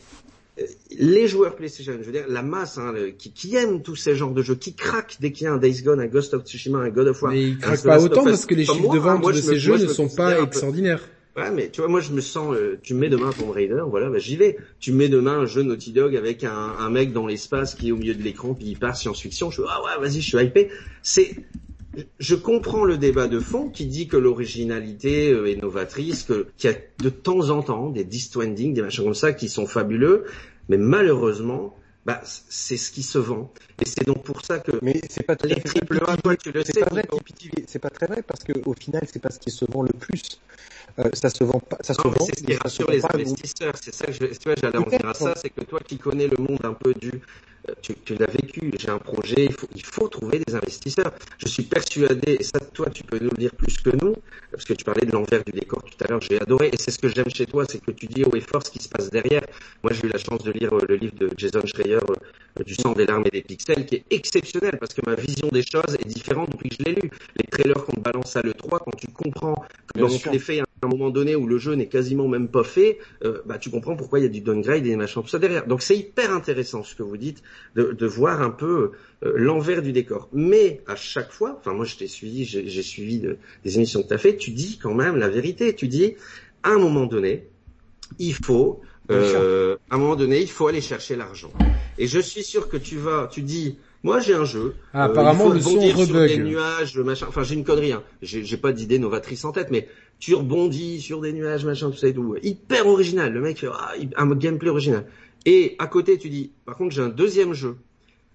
les 0.98 1.27
joueurs 1.27 1.56
PlayStation, 1.56 1.93
je 2.00 2.06
veux 2.06 2.11
dire, 2.11 2.25
la 2.30 2.42
masse 2.42 2.77
hein, 2.77 2.93
qui, 3.17 3.32
qui 3.32 3.56
aime 3.56 3.82
tous 3.82 3.95
ces 3.95 4.16
genres 4.16 4.32
de 4.32 4.42
jeux, 4.42 4.56
qui 4.56 4.74
craquent 4.74 5.17
dès 5.19 5.32
qu'il 5.32 5.45
y 5.45 5.48
a 5.48 5.53
un 5.53 5.58
Days 5.58 5.82
Gone, 5.82 6.00
un 6.00 6.08
Ghost 6.08 6.34
of 6.34 6.43
Tsushima, 6.43 6.80
un 6.80 6.90
God 6.90 7.08
of 7.08 7.22
War. 7.22 7.32
Mais 7.34 7.43
ils 7.43 7.58
craquent 7.58 7.84
pas 7.84 8.01
autant 8.01 8.24
parce 8.24 8.45
que 8.45 8.56
les 8.56 8.66
chiffres 8.66 8.93
de 8.93 9.00
vente 9.00 9.25
de 9.25 9.34
ces 9.34 9.58
jeux 9.58 9.77
ne 9.77 9.88
sont 9.88 10.09
pas 10.09 10.42
extraordinaires. 10.42 11.01
Ouais, 11.35 11.51
mais 11.51 11.69
tu 11.69 11.82
vois, 11.82 11.90
moi 11.90 12.00
je 12.00 12.14
me 12.14 12.22
sens, 12.22 12.56
euh, 12.56 12.80
tu 12.82 12.93
mets 12.93 13.09
demain 13.09 13.30
Tomb 13.38 13.50
Raider, 13.50 13.84
voilà, 13.85 14.09
bah, 14.09 14.19
j'y 14.19 14.38
vais. 14.38 14.58
Tu 14.80 14.93
mets 14.93 15.09
demain 15.09 15.40
un 15.40 15.45
jeu 15.45 15.64
Naughty 15.64 15.92
Dog 15.92 16.16
avec 16.16 16.45
un, 16.45 16.74
un 16.80 16.90
mec 16.90 17.11
dans 17.11 17.27
l'espace 17.27 17.75
qui 17.75 17.90
est 17.90 17.92
au 17.92 17.98
milieu 17.98 18.16
de 18.16 18.24
l'écran, 18.24 18.53
puis 18.53 18.67
il 18.67 18.80
part 18.80 18.95
science-fiction, 18.95 19.51
je 19.51 19.61
suis 19.61 19.69
ah 19.69 19.82
ouais, 19.84 20.01
vas-y, 20.01 20.22
je 20.22 20.27
suis 20.30 20.38
hypé. 20.38 20.69
C'est, 21.01 21.35
je 22.19 22.35
comprends 22.35 22.83
le 22.83 22.98
débat 22.98 23.27
de 23.27 23.40
fond 23.40 23.69
qui 23.69 23.85
dit 23.85 24.07
que 24.07 24.17
l'originalité 24.17 25.32
euh, 25.32 25.51
est 25.51 25.61
novatrice, 25.61 26.24
que 26.24 26.48
qu'il 26.57 26.72
y 26.72 26.74
a 26.74 26.77
de 26.99 27.09
temps 27.09 27.49
en 27.49 27.61
temps 27.61 27.90
des 27.90 28.07
Ending, 28.35 28.74
des 28.74 28.82
machins 28.82 29.03
comme 29.03 29.14
ça 29.14 29.33
qui 29.33 29.49
sont 29.49 29.67
fabuleux, 29.67 30.25
mais 30.69 30.77
malheureusement, 30.77 31.75
bah, 32.06 32.22
c'est 32.24 32.77
ce 32.77 32.91
qui 32.91 33.03
se 33.03 33.17
vend. 33.17 33.51
Et 33.82 33.85
c'est 33.85 34.06
donc 34.06 34.24
pour 34.24 34.45
ça 34.45 34.59
que 34.59 34.72
mais 34.82 35.01
c'est 35.09 35.24
pas 35.24 35.35
les 35.43 35.56
triple 35.56 36.01
A, 36.07 36.17
toi 36.17 36.35
tu 36.35 36.51
le 36.51 36.64
sais. 36.64 36.74
C'est 37.67 37.80
pas 37.80 37.90
très 37.90 38.06
vrai 38.07 38.22
parce 38.22 38.43
que 38.43 38.53
au 38.65 38.74
final 38.74 39.03
c'est 39.11 39.22
pas 39.22 39.32
ce 39.32 39.40
qui 39.40 39.51
se 39.51 39.65
vend 39.69 39.82
le 39.83 39.93
plus. 39.93 40.40
Euh, 40.99 41.09
ça 41.14 41.30
se 41.30 41.43
vend 41.43 41.59
pas, 41.59 41.77
ça 41.82 41.93
se 41.93 42.01
vend. 42.01 42.14
C'est 42.25 42.40
ce 42.40 42.43
qui 42.43 42.56
rassure 42.56 42.90
les 42.90 43.03
investisseurs. 43.03 43.74
C'est 43.82 43.93
ça 43.93 44.06
que 44.06 44.14
je, 44.14 44.25
tu 44.27 44.45
vois, 44.45 44.56
j'allais 44.61 44.77
en 44.77 44.88
dire 44.88 45.06
à 45.06 45.14
ça, 45.14 45.33
c'est 45.35 45.49
que 45.49 45.61
toi 45.61 45.80
qui 45.85 45.98
connais 45.98 46.27
le 46.27 46.38
monde 46.41 46.59
un 46.64 46.74
peu 46.74 46.93
du, 46.93 47.11
tu, 47.81 48.15
l'as 48.15 48.27
vécu. 48.27 48.71
J'ai 48.79 48.89
un 48.89 48.97
projet, 48.97 49.49
il 49.75 49.83
faut, 49.83 50.07
trouver 50.07 50.39
des 50.39 50.55
investisseurs. 50.55 51.11
Je 51.37 51.47
suis 51.47 51.63
persuadé, 51.63 52.37
et 52.39 52.43
ça, 52.43 52.59
toi, 52.73 52.89
tu 52.89 53.03
peux 53.03 53.19
nous 53.19 53.29
le 53.29 53.37
dire 53.37 53.51
plus 53.51 53.77
que 53.77 53.89
nous, 53.95 54.15
parce 54.51 54.65
que 54.65 54.73
tu 54.73 54.83
parlais 54.83 55.05
de 55.05 55.11
l'envers 55.11 55.43
du 55.43 55.51
décor 55.51 55.83
tout 55.83 56.03
à 56.03 56.07
l'heure. 56.07 56.21
J'ai 56.21 56.41
adoré, 56.41 56.69
et 56.71 56.77
c'est 56.79 56.91
ce 56.91 56.99
que 56.99 57.07
j'aime 57.07 57.29
chez 57.29 57.45
toi, 57.45 57.65
c'est 57.67 57.79
que 57.83 57.91
tu 57.91 58.05
dis 58.07 58.23
haut 58.23 58.35
et 58.35 58.41
fort 58.41 58.65
ce 58.65 58.71
qui 58.71 58.79
se 58.79 58.89
passe 58.89 59.09
derrière. 59.09 59.43
Moi, 59.83 59.93
j'ai 59.93 60.07
eu 60.07 60.11
la 60.11 60.19
chance 60.19 60.43
de 60.43 60.51
lire 60.51 60.73
euh, 60.73 60.85
le 60.87 60.95
livre 60.95 61.15
de 61.15 61.29
Jason 61.37 61.65
Schreier, 61.65 61.99
du 62.64 62.75
sang, 62.75 62.93
des 62.93 63.06
larmes 63.06 63.24
et 63.25 63.32
des 63.32 63.42
pixels, 63.42 63.85
qui 63.85 63.95
est 63.95 64.06
exceptionnel 64.11 64.77
parce 64.80 64.93
que 64.93 65.01
ma 65.06 65.16
vision 65.16 65.48
des 65.51 65.64
choses 65.64 65.95
est 66.00 66.08
différente 66.08 66.51
depuis 66.51 66.69
que 66.69 66.75
je 66.80 66.85
l'ai 66.85 66.95
lu. 66.95 67.09
Les 67.35 67.45
trailers 67.45 67.84
qu'on 67.84 67.93
te 67.93 68.00
balance 68.00 68.35
à 68.35 68.42
l'E3, 68.42 68.80
quand 68.84 68.95
tu 68.98 69.08
comprends 69.08 69.66
que 69.93 70.00
dans 70.00 70.08
les 70.32 70.40
faits, 70.40 70.61
à 70.61 70.85
un 70.85 70.90
moment 70.90 71.09
donné 71.09 71.35
où 71.35 71.48
le 71.48 71.58
jeu 71.58 71.74
n'est 71.74 71.88
quasiment 71.88 72.27
même 72.27 72.48
pas 72.48 72.64
fait, 72.64 73.00
euh, 73.24 73.42
bah 73.45 73.58
tu 73.58 73.69
comprends 73.69 73.95
pourquoi 73.95 74.19
il 74.19 74.24
y 74.24 74.25
a 74.25 74.30
du 74.30 74.42
downgrade 74.42 74.85
et 74.85 74.90
des 74.90 74.95
machins 74.95 75.22
tout 75.22 75.30
ça 75.30 75.40
derrière. 75.40 75.67
Donc 75.67 75.82
c'est 75.82 75.98
hyper 75.98 76.32
intéressant 76.32 76.84
ce 76.84 76.95
que 76.95 77.03
vous 77.03 77.17
dites 77.17 77.42
de, 77.75 77.92
de 77.92 78.06
voir 78.06 78.42
un 78.42 78.51
peu 78.51 78.92
euh, 79.24 79.34
l'envers 79.35 79.82
du 79.82 79.92
décor. 79.92 80.30
Mais 80.32 80.82
à 80.88 80.95
chaque 80.95 81.32
fois, 81.32 81.58
enfin 81.59 81.74
moi 81.74 81.85
je 81.85 81.95
t'ai 81.95 82.08
suivi, 82.08 82.45
j'ai 82.45 82.82
suivi 82.82 83.19
de, 83.19 83.38
des 83.64 83.75
émissions 83.77 84.03
que 84.03 84.08
tu 84.08 84.14
as 84.14 84.17
fait, 84.17 84.38
tu 84.38 84.51
dis 84.51 84.77
quand 84.82 84.93
même 84.93 85.16
la 85.17 85.30
vérité. 85.30 85.75
Tu 85.75 85.88
dis 85.88 86.16
à 86.64 86.69
un 86.69 86.80
moment 86.80 87.06
donné, 87.06 87.48
il 88.19 88.34
faut 88.34 88.82
euh, 89.11 89.77
à 89.90 89.95
un 89.95 89.98
moment 89.98 90.16
donné, 90.16 90.42
il 90.42 90.50
faut 90.50 90.67
aller 90.67 90.82
chercher 90.82 91.16
l'argent. 91.16 91.51
Et 91.98 92.08
je 92.08 92.19
suis 92.19 92.43
sûr 92.43 92.69
que 92.69 92.77
tu 92.77 92.98
vas, 92.98 93.27
tu 93.32 93.42
dis, 93.42 93.77
moi 94.03 94.19
j'ai 94.19 94.34
un 94.34 94.45
jeu. 94.45 94.75
Ah, 94.93 95.06
apparemment 95.06 95.50
le 95.50 95.59
son 95.59 95.80
sur 95.80 96.08
des 96.08 96.38
nuages, 96.38 96.98
machin. 96.98 97.25
Enfin 97.30 97.43
j'ai 97.43 97.56
une 97.56 97.64
connerie. 97.64 97.93
Hein. 97.93 98.03
J'ai 98.22 98.58
pas 98.58 98.72
d'idée 98.72 99.00
novatrice 99.00 99.45
en 99.45 99.51
tête, 99.51 99.69
mais 99.72 99.88
tu 100.19 100.34
rebondis 100.34 101.01
sur 101.01 101.22
des 101.22 101.34
nuages, 101.34 101.66
machin, 101.66 101.92
tout 101.92 101.98
ça 101.98 102.08
et 102.08 102.14
tout. 102.14 102.35
Hyper 102.42 102.88
original. 102.88 103.32
Le 103.32 103.42
mec 103.42 103.59
fait 103.59 103.67
ah, 103.72 103.93
un 104.17 104.35
gameplay 104.35 104.69
original. 104.69 105.06
Et 105.45 105.75
à 105.77 105.88
côté, 105.88 106.17
tu 106.17 106.30
dis, 106.30 106.51
par 106.66 106.75
contre, 106.75 106.95
j'ai 106.95 107.01
un 107.01 107.09
deuxième 107.09 107.53
jeu. 107.53 107.77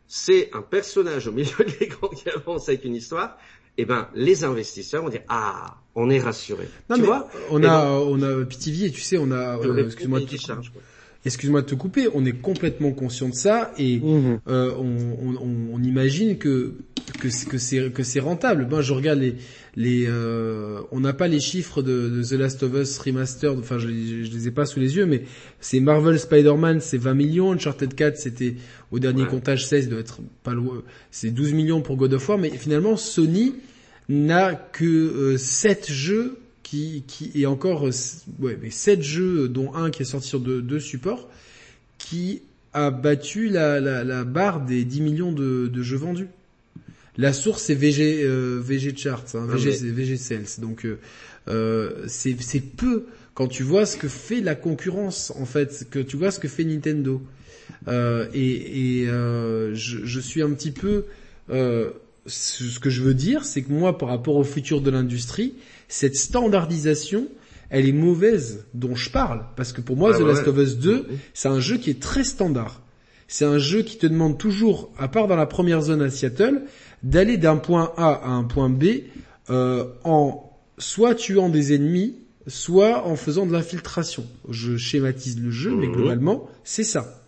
C'est 0.06 0.50
un 0.54 0.62
personnage 0.62 1.26
au 1.26 1.32
milieu 1.32 1.56
de 1.58 1.72
l'écran 1.80 2.08
qui 2.16 2.28
avance 2.28 2.68
avec 2.68 2.84
une 2.84 2.94
histoire. 2.94 3.36
Eh 3.78 3.84
ben, 3.84 4.08
les 4.14 4.44
investisseurs 4.44 5.02
vont 5.02 5.08
dire 5.08 5.22
ah, 5.28 5.76
on 5.94 6.10
est 6.10 6.20
rassuré. 6.20 6.68
Non, 6.88 6.96
tu 6.96 7.02
vois? 7.02 7.28
On 7.50 7.62
a, 7.64 7.86
on 7.86 8.20
a 8.22 8.44
Pitivier, 8.44 8.90
tu 8.90 9.00
sais, 9.00 9.18
on 9.18 9.30
a. 9.30 9.58
Euh, 9.58 9.86
excuse-moi 9.86 10.20
excuse-moi 11.24 11.62
de 11.62 11.66
te 11.66 11.74
couper. 11.74 12.08
On 12.14 12.24
est 12.24 12.40
complètement 12.40 12.92
conscient 12.92 13.28
de 13.28 13.34
ça 13.34 13.72
et 13.78 13.98
mhm. 13.98 14.40
euh, 14.48 14.72
on, 14.78 15.36
on, 15.40 15.74
on, 15.74 15.82
imagine 15.82 16.38
que 16.38 16.74
que 17.20 17.28
c'est 17.28 17.90
que 17.90 18.02
c'est 18.02 18.20
rentable. 18.20 18.66
Ben, 18.66 18.80
je 18.80 18.92
regarde 18.92 19.18
les 19.18 19.34
les, 19.76 20.06
euh, 20.08 20.80
on 20.90 21.00
n'a 21.00 21.12
pas 21.12 21.28
les 21.28 21.38
chiffres 21.38 21.82
de, 21.82 22.08
de, 22.08 22.24
The 22.24 22.32
Last 22.32 22.62
of 22.62 22.74
Us 22.74 22.98
Remastered, 22.98 23.58
enfin 23.58 23.78
je, 23.78 23.86
je, 23.86 24.32
les 24.32 24.48
ai 24.48 24.50
pas 24.50 24.66
sous 24.66 24.80
les 24.80 24.96
yeux, 24.96 25.06
mais 25.06 25.22
c'est 25.60 25.78
Marvel 25.78 26.18
Spider-Man, 26.18 26.80
c'est 26.80 26.98
20 26.98 27.14
millions, 27.14 27.52
Uncharted 27.52 27.94
4 27.94 28.16
c'était 28.16 28.56
au 28.90 28.98
dernier 28.98 29.26
comptage 29.26 29.66
16, 29.66 29.88
doit 29.88 30.00
être 30.00 30.20
pas 30.42 30.54
loin, 30.54 30.82
c'est 31.12 31.30
12 31.30 31.52
millions 31.52 31.82
pour 31.82 31.96
God 31.96 32.14
of 32.14 32.28
War, 32.28 32.38
mais 32.38 32.50
finalement 32.50 32.96
Sony 32.96 33.54
n'a 34.08 34.54
que 34.54 35.36
7 35.36 35.90
jeux 35.90 36.38
qui, 36.70 37.02
qui 37.08 37.32
et 37.34 37.46
encore 37.46 37.82
ouais, 38.38 38.56
mais 38.62 38.70
7 38.70 39.02
jeux 39.02 39.48
dont 39.48 39.74
un 39.74 39.90
qui 39.90 40.02
est 40.02 40.06
sorti 40.06 40.28
sur 40.28 40.38
deux, 40.38 40.62
deux 40.62 40.78
supports 40.78 41.28
qui 41.98 42.42
a 42.72 42.92
battu 42.92 43.48
la, 43.48 43.80
la, 43.80 44.04
la 44.04 44.22
barre 44.22 44.64
des 44.64 44.84
10 44.84 45.00
millions 45.00 45.32
de, 45.32 45.66
de 45.66 45.82
jeux 45.82 45.96
vendus. 45.96 46.28
La 47.16 47.32
source 47.32 47.64
c'est 47.64 47.74
VG 47.74 48.22
euh, 48.22 48.60
VG 48.62 48.96
Charts, 48.96 49.34
hein, 49.34 49.46
VG, 49.48 49.90
VG 49.90 50.16
Sales. 50.16 50.60
Donc 50.60 50.86
euh, 50.86 51.00
euh, 51.48 52.04
c'est 52.06 52.36
peu 52.60 53.06
quand 53.34 53.48
tu 53.48 53.64
vois 53.64 53.84
ce 53.84 53.96
que 53.96 54.06
fait 54.06 54.40
la 54.40 54.54
concurrence 54.54 55.32
en 55.36 55.46
fait, 55.46 55.88
que 55.90 55.98
tu 55.98 56.16
vois 56.16 56.30
ce 56.30 56.38
que 56.38 56.48
fait 56.48 56.64
Nintendo. 56.64 57.20
Euh, 57.88 58.28
et, 58.32 59.00
et 59.00 59.08
euh, 59.08 59.74
je, 59.74 60.04
je, 60.04 60.20
suis 60.20 60.42
un 60.42 60.50
petit 60.50 60.70
peu 60.70 61.06
euh, 61.50 61.90
ce 62.26 62.78
que 62.78 62.90
je 62.90 63.02
veux 63.02 63.14
dire, 63.14 63.44
c'est 63.44 63.62
que 63.62 63.72
moi 63.72 63.98
par 63.98 64.08
rapport 64.08 64.36
au 64.36 64.44
futur 64.44 64.80
de 64.80 64.90
l'industrie, 64.90 65.54
cette 65.90 66.16
standardisation 66.16 67.28
elle 67.70 67.86
est 67.86 67.92
mauvaise 67.92 68.66
dont 68.74 68.96
je 68.96 69.10
parle. 69.10 69.44
Parce 69.56 69.72
que 69.72 69.80
pour 69.80 69.96
moi, 69.96 70.12
The 70.12 70.22
Last 70.22 70.46
of 70.48 70.58
Us 70.58 70.76
2, 70.78 71.06
c'est 71.32 71.48
un 71.48 71.60
jeu 71.60 71.78
qui 71.78 71.90
est 71.90 72.02
très 72.02 72.24
standard. 72.24 72.82
C'est 73.28 73.44
un 73.44 73.58
jeu 73.58 73.82
qui 73.82 73.96
te 73.96 74.08
demande 74.08 74.38
toujours, 74.38 74.90
à 74.98 75.06
part 75.06 75.28
dans 75.28 75.36
la 75.36 75.46
première 75.46 75.80
zone 75.80 76.02
à 76.02 76.10
Seattle, 76.10 76.62
d'aller 77.04 77.36
d'un 77.36 77.56
point 77.56 77.92
A 77.96 78.14
à 78.24 78.30
un 78.30 78.42
point 78.42 78.68
B 78.68 78.84
euh, 79.50 79.84
en 80.02 80.50
soit 80.78 81.14
tuant 81.14 81.48
des 81.48 81.72
ennemis, 81.72 82.16
soit 82.48 83.06
en 83.06 83.14
faisant 83.14 83.46
de 83.46 83.52
l'infiltration. 83.52 84.26
Je 84.48 84.76
schématise 84.76 85.40
le 85.40 85.52
jeu, 85.52 85.76
mais 85.76 85.86
mhm. 85.86 85.92
globalement, 85.92 86.48
c'est 86.64 86.84
ça. 86.84 87.22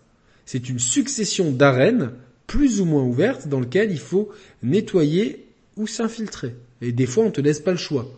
C'est 0.44 0.68
une 0.68 0.80
succession 0.80 1.52
d'arènes 1.52 2.10
plus 2.48 2.80
ou 2.80 2.84
moins 2.84 3.04
ouvertes 3.04 3.46
dans 3.46 3.60
lesquelles 3.60 3.92
il 3.92 4.00
faut 4.00 4.30
nettoyer 4.64 5.46
ou 5.76 5.86
s'infiltrer. 5.86 6.56
Et 6.80 6.90
des 6.90 7.06
fois, 7.06 7.24
on 7.24 7.30
te 7.30 7.40
laisse 7.40 7.60
pas 7.60 7.70
le 7.70 7.76
choix. 7.76 8.10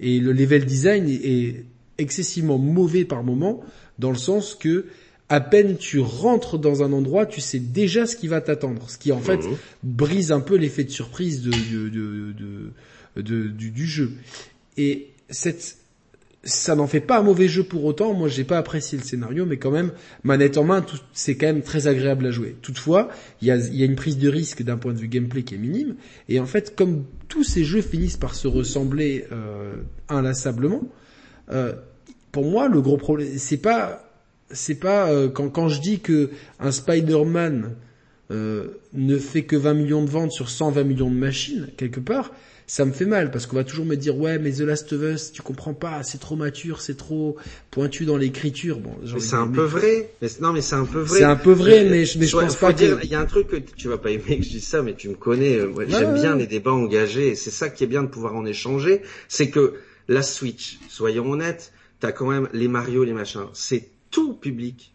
Et 0.00 0.18
le 0.18 0.32
level 0.32 0.64
design 0.64 1.08
est 1.08 1.64
excessivement 1.98 2.58
mauvais 2.58 3.04
par 3.04 3.22
moment, 3.22 3.60
dans 3.98 4.10
le 4.10 4.16
sens 4.16 4.54
que 4.54 4.86
à 5.28 5.40
peine 5.40 5.76
tu 5.76 6.00
rentres 6.00 6.58
dans 6.58 6.82
un 6.82 6.92
endroit, 6.92 7.26
tu 7.26 7.40
sais 7.40 7.58
déjà 7.58 8.06
ce 8.06 8.16
qui 8.16 8.28
va 8.28 8.40
t'attendre, 8.40 8.90
ce 8.90 8.98
qui 8.98 9.12
en 9.12 9.20
fait 9.20 9.38
mhm. 9.38 9.56
brise 9.82 10.32
un 10.32 10.40
peu 10.40 10.56
l'effet 10.56 10.84
de 10.84 10.90
surprise 10.90 11.42
de, 11.42 11.52
de, 13.16 13.48
du, 13.48 13.86
jeu. 13.86 14.12
Et 14.76 15.08
cette, 15.30 15.78
ça 16.44 16.74
n'en 16.74 16.86
fait 16.86 17.00
pas 17.00 17.18
un 17.18 17.22
mauvais 17.22 17.48
jeu 17.48 17.64
pour 17.64 17.84
autant. 17.84 18.14
Moi, 18.14 18.28
j'ai 18.28 18.44
pas 18.44 18.58
apprécié 18.58 18.98
le 18.98 19.04
scénario, 19.04 19.46
mais 19.46 19.56
quand 19.56 19.70
même, 19.70 19.92
manette 20.22 20.58
en 20.58 20.64
main, 20.64 20.84
c'est 21.12 21.36
quand 21.36 21.46
même 21.46 21.62
très 21.62 21.86
agréable 21.86 22.26
à 22.26 22.30
jouer. 22.30 22.56
Toutefois, 22.62 23.08
il 23.40 23.48
y 23.48 23.50
a, 23.50 23.56
y 23.56 23.82
a, 23.82 23.86
une 23.86 23.96
prise 23.96 24.18
de 24.18 24.28
risque 24.28 24.62
d'un 24.62 24.76
point 24.76 24.92
de 24.92 24.98
vue 24.98 25.08
gameplay 25.08 25.42
qui 25.42 25.54
est 25.54 25.58
minime. 25.58 25.96
Et 26.28 26.40
en 26.40 26.46
fait, 26.46 26.76
comme 26.76 27.04
tous 27.28 27.44
ces 27.44 27.64
jeux 27.64 27.82
finissent 27.82 28.16
par 28.16 28.34
se 28.34 28.46
ressembler 28.46 29.26
euh, 29.32 29.74
inlassablement, 30.08 30.82
euh, 31.50 31.74
pour 32.32 32.44
moi, 32.44 32.68
le 32.68 32.80
gros 32.80 32.96
problème, 32.96 33.28
c'est 33.38 33.58
pas, 33.58 34.04
c'est 34.50 34.74
pas 34.74 35.10
euh, 35.10 35.28
quand 35.28 35.50
quand 35.50 35.68
je 35.68 35.80
dis 35.80 36.00
que 36.00 36.30
un 36.58 36.72
Spider-Man 36.72 37.76
euh, 38.30 38.80
ne 38.92 39.18
fait 39.18 39.42
que 39.42 39.54
20 39.54 39.74
millions 39.74 40.04
de 40.04 40.10
ventes 40.10 40.32
sur 40.32 40.48
120 40.48 40.84
millions 40.84 41.10
de 41.10 41.16
machines 41.16 41.68
quelque 41.76 42.00
part 42.00 42.32
ça 42.66 42.84
me 42.84 42.92
fait 42.92 43.04
mal 43.04 43.30
parce 43.30 43.46
qu'on 43.46 43.56
va 43.56 43.64
toujours 43.64 43.84
me 43.84 43.96
dire 43.96 44.16
ouais 44.16 44.38
mais 44.38 44.52
The 44.52 44.60
Last 44.60 44.92
of 44.92 45.02
Us 45.02 45.32
tu 45.32 45.42
comprends 45.42 45.74
pas 45.74 46.02
c'est 46.02 46.18
trop 46.18 46.36
mature 46.36 46.80
c'est 46.80 46.96
trop 46.96 47.36
pointu 47.70 48.04
dans 48.04 48.16
l'écriture. 48.16 48.78
Bon 48.78 48.96
c'est 49.18 49.36
un 49.36 49.48
peu 49.48 49.64
vrai. 49.64 50.10
Mais 50.22 50.28
non 50.40 50.52
mais 50.52 50.62
c'est 50.62 50.76
un 50.76 50.86
peu 50.86 51.00
vrai. 51.00 51.18
C'est 51.18 51.24
un 51.24 51.36
peu 51.36 51.52
vrai 51.52 51.84
mais, 51.84 52.04
je, 52.04 52.18
mais 52.18 52.26
je 52.26 52.36
pense 52.36 52.56
pas 52.56 52.72
dire, 52.72 52.98
il 53.02 53.10
y 53.10 53.14
a 53.14 53.20
un 53.20 53.26
truc 53.26 53.48
que 53.48 53.56
tu 53.56 53.88
vas 53.88 53.98
pas 53.98 54.10
aimer 54.10 54.38
que 54.38 54.44
je 54.44 54.50
dise 54.50 54.66
ça 54.66 54.82
mais 54.82 54.94
tu 54.94 55.08
me 55.08 55.14
connais 55.14 55.56
euh, 55.56 55.72
j'aime 55.88 56.14
bien 56.14 56.36
les 56.36 56.46
débats 56.46 56.72
engagés 56.72 57.28
et 57.28 57.34
c'est 57.34 57.50
ça 57.50 57.68
qui 57.68 57.84
est 57.84 57.88
bien 57.88 58.02
de 58.02 58.08
pouvoir 58.08 58.34
en 58.34 58.46
échanger 58.46 59.02
c'est 59.28 59.50
que 59.50 59.74
la 60.08 60.22
Switch 60.22 60.78
soyons 60.88 61.30
honnêtes 61.30 61.72
t'as 62.00 62.12
quand 62.12 62.26
même 62.26 62.48
les 62.52 62.68
Mario 62.68 63.04
les 63.04 63.12
machins 63.12 63.46
c'est 63.52 63.88
tout 64.10 64.34
public. 64.34 64.92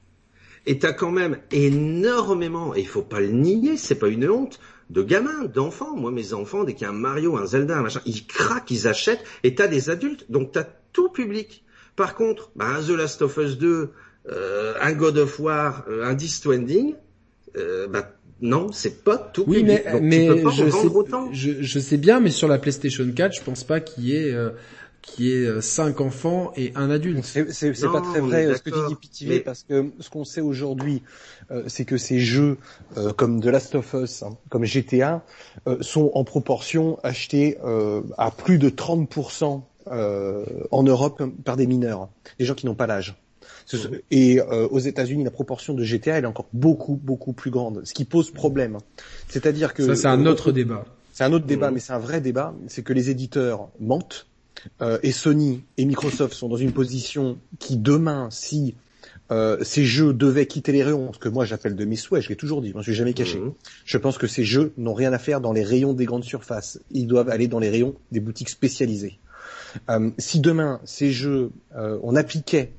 Et 0.65 0.77
t'as 0.77 0.93
quand 0.93 1.11
même 1.11 1.38
énormément 1.51 2.75
et 2.75 2.81
il 2.81 2.88
faut 2.88 3.01
pas 3.01 3.19
le 3.19 3.30
nier 3.30 3.77
c'est 3.77 3.95
pas 3.95 4.07
une 4.07 4.30
honte 4.30 4.59
de 4.89 5.03
gamins, 5.03 5.45
d'enfants. 5.45 5.95
Moi, 5.95 6.11
mes 6.11 6.33
enfants, 6.33 6.63
dès 6.63 6.73
qu'il 6.73 6.83
y 6.83 6.85
a 6.85 6.89
un 6.89 6.93
Mario, 6.93 7.37
un 7.37 7.45
Zelda, 7.45 7.77
un 7.77 7.83
machin, 7.83 8.01
ils 8.05 8.25
craquent, 8.25 8.71
ils 8.71 8.87
achètent. 8.87 9.23
Et 9.43 9.55
t'as 9.55 9.67
des 9.67 9.89
adultes, 9.89 10.25
donc 10.29 10.51
t'as 10.51 10.65
tout 10.93 11.09
public. 11.09 11.63
Par 11.95 12.15
contre, 12.15 12.51
bah, 12.55 12.79
The 12.85 12.91
Last 12.91 13.21
of 13.21 13.37
Us 13.37 13.57
2, 13.57 13.89
euh, 14.31 14.73
un 14.81 14.93
God 14.93 15.17
of 15.17 15.39
War, 15.39 15.85
euh, 15.89 16.05
un 16.05 16.13
Death 16.13 16.29
Stranding, 16.29 16.95
euh, 17.57 17.87
bah, 17.87 18.13
non, 18.41 18.71
c'est 18.71 19.03
pas 19.03 19.17
tout 19.17 19.43
oui, 19.47 19.57
public. 19.57 19.81
mais, 19.85 20.01
mais 20.01 20.27
je, 20.51 20.69
sais, 20.69 20.87
je, 21.33 21.61
je, 21.61 21.79
sais 21.79 21.97
bien, 21.97 22.19
mais 22.19 22.29
sur 22.29 22.47
la 22.47 22.57
PlayStation 22.57 23.09
4, 23.11 23.35
je 23.35 23.43
pense 23.43 23.63
pas 23.63 23.81
qu'il 23.81 24.05
y 24.05 24.15
ait 24.15 24.31
euh, 24.31 24.51
qui 25.01 25.31
est 25.31 25.45
euh, 25.45 25.61
cinq 25.61 26.01
enfants 26.01 26.51
et 26.55 26.71
un 26.75 26.89
adulte. 26.89 27.23
C'est 27.23 27.91
pas 27.91 28.01
très 28.01 28.19
vrai 28.19 28.55
ce 28.55 28.61
que 28.61 28.69
tu 28.69 28.87
dis 28.87 28.95
Pitivé 28.95 29.39
parce 29.39 29.63
que 29.63 29.91
ce 29.99 30.09
qu'on 30.09 30.25
sait 30.25 30.41
aujourd'hui, 30.41 31.03
euh, 31.51 31.63
c'est 31.67 31.85
que 31.85 31.97
ces 31.97 32.19
jeux 32.19 32.57
euh, 32.97 33.13
comme 33.13 33.41
The 33.41 33.45
Last 33.45 33.75
of 33.75 33.93
Us, 33.93 34.23
hein, 34.23 34.37
comme 34.49 34.65
GTA, 34.65 35.23
sont 35.81 36.11
en 36.13 36.23
proportion 36.23 36.99
achetés 37.03 37.57
à 38.17 38.31
plus 38.31 38.57
de 38.57 38.69
30% 38.69 39.61
en 40.71 40.83
Europe 40.83 41.23
par 41.43 41.57
des 41.57 41.67
mineurs, 41.67 42.09
des 42.37 42.45
gens 42.45 42.55
qui 42.55 42.65
n'ont 42.65 42.75
pas 42.75 42.87
l'âge. 42.87 43.15
Et 44.09 44.41
aux 44.41 44.79
États-Unis, 44.79 45.23
la 45.23 45.31
proportion 45.31 45.73
de 45.73 45.83
GTA 45.83 46.17
elle 46.17 46.23
est 46.23 46.27
encore 46.27 46.47
beaucoup 46.53 46.95
beaucoup 46.95 47.33
plus 47.33 47.51
grande, 47.51 47.81
ce 47.83 47.93
qui 47.93 48.05
pose 48.05 48.31
problème. 48.31 48.77
C'est-à-dire 49.27 49.73
que 49.73 49.85
ça 49.85 49.95
c'est 49.95 50.07
un 50.07 50.25
autre 50.25 50.51
débat. 50.51 50.85
C'est 51.13 51.25
un 51.25 51.33
autre 51.33 51.45
débat, 51.45 51.69
mais 51.69 51.79
c'est 51.79 51.93
un 51.93 51.99
vrai 51.99 52.21
débat. 52.21 52.53
C'est 52.67 52.81
que 52.81 52.93
les 52.93 53.09
éditeurs 53.09 53.67
mentent 53.79 54.28
euh, 54.81 54.99
et 55.03 55.11
Sony 55.11 55.63
et 55.77 55.85
Microsoft 55.85 56.33
sont 56.33 56.49
dans 56.49 56.57
une 56.57 56.71
position 56.71 57.38
qui 57.59 57.77
demain, 57.77 58.29
si 58.31 58.75
euh, 59.31 59.57
ces 59.63 59.85
jeux 59.85 60.13
devaient 60.13 60.47
quitter 60.47 60.71
les 60.71 60.83
rayons, 60.83 61.13
ce 61.13 61.19
que 61.19 61.29
moi 61.29 61.45
j'appelle 61.45 61.75
de 61.75 61.85
mes 61.85 61.95
souhaits, 61.95 62.23
je 62.23 62.29
l'ai 62.29 62.35
toujours 62.35 62.61
dit, 62.61 62.71
je 62.71 62.77
ne 62.77 62.83
suis 62.83 62.93
jamais 62.93 63.13
caché. 63.13 63.39
Mhm. 63.39 63.53
Je 63.85 63.97
pense 63.97 64.17
que 64.17 64.27
ces 64.27 64.43
jeux 64.43 64.73
n'ont 64.77 64.93
rien 64.93 65.13
à 65.13 65.19
faire 65.19 65.41
dans 65.41 65.53
les 65.53 65.63
rayons 65.63 65.93
des 65.93 66.05
grandes 66.05 66.23
surfaces. 66.23 66.79
Ils 66.91 67.07
doivent 67.07 67.29
aller 67.29 67.47
dans 67.47 67.59
les 67.59 67.69
rayons 67.69 67.95
des 68.11 68.19
boutiques 68.19 68.49
spécialisées. 68.49 69.17
Euh, 69.89 70.09
si 70.17 70.39
demain 70.39 70.79
ces 70.83 71.11
jeux, 71.11 71.51
on 71.75 72.15
appliquait, 72.15 72.71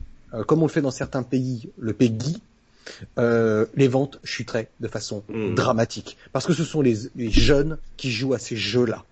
comme 0.47 0.63
on 0.63 0.67
le 0.67 0.73
fait 0.73 0.83
dans 0.83 0.91
certains 0.91 1.23
pays, 1.23 1.69
le 1.79 1.93
PEGI, 1.93 2.43
les 3.17 3.89
ventes 3.89 4.19
chuteraient 4.25 4.69
de 4.81 4.89
façon 4.89 5.23
mhm. 5.29 5.55
dramatique. 5.55 6.17
Parce 6.33 6.47
que 6.47 6.53
ce 6.53 6.65
sont 6.65 6.81
les 6.81 6.97
jeunes 7.17 7.79
qui 7.97 8.11
jouent 8.11 8.35
à 8.35 8.39
ces 8.39 8.57
jeux-là. 8.57 9.05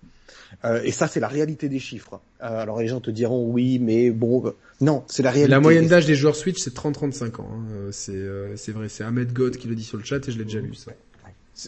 Euh, 0.65 0.81
et 0.83 0.91
ça, 0.91 1.07
c'est 1.07 1.19
la 1.19 1.27
réalité 1.27 1.69
des 1.69 1.79
chiffres. 1.79 2.21
Euh, 2.41 2.61
alors 2.61 2.79
les 2.79 2.87
gens 2.87 2.99
te 2.99 3.11
diront 3.11 3.49
oui, 3.49 3.79
mais 3.79 4.11
bon, 4.11 4.45
euh, 4.45 4.51
non, 4.81 5.03
c'est 5.07 5.23
la 5.23 5.31
réalité. 5.31 5.51
La 5.51 5.59
moyenne 5.59 5.87
d'âge 5.87 6.05
des 6.05 6.15
joueurs 6.15 6.35
Switch, 6.35 6.59
c'est 6.59 6.73
30-35 6.73 7.41
ans. 7.41 7.49
Hein. 7.51 7.89
C'est 7.91 8.71
vrai, 8.71 8.89
c'est 8.89 9.03
Ahmed 9.03 9.33
God 9.33 9.57
qui 9.57 9.67
le 9.67 9.75
dit 9.75 9.83
sur 9.83 9.97
le 9.97 10.03
chat 10.03 10.27
et 10.27 10.31
je 10.31 10.37
l'ai 10.37 10.45
déjà 10.45 10.59
lu 10.59 10.73
ça. 10.73 10.91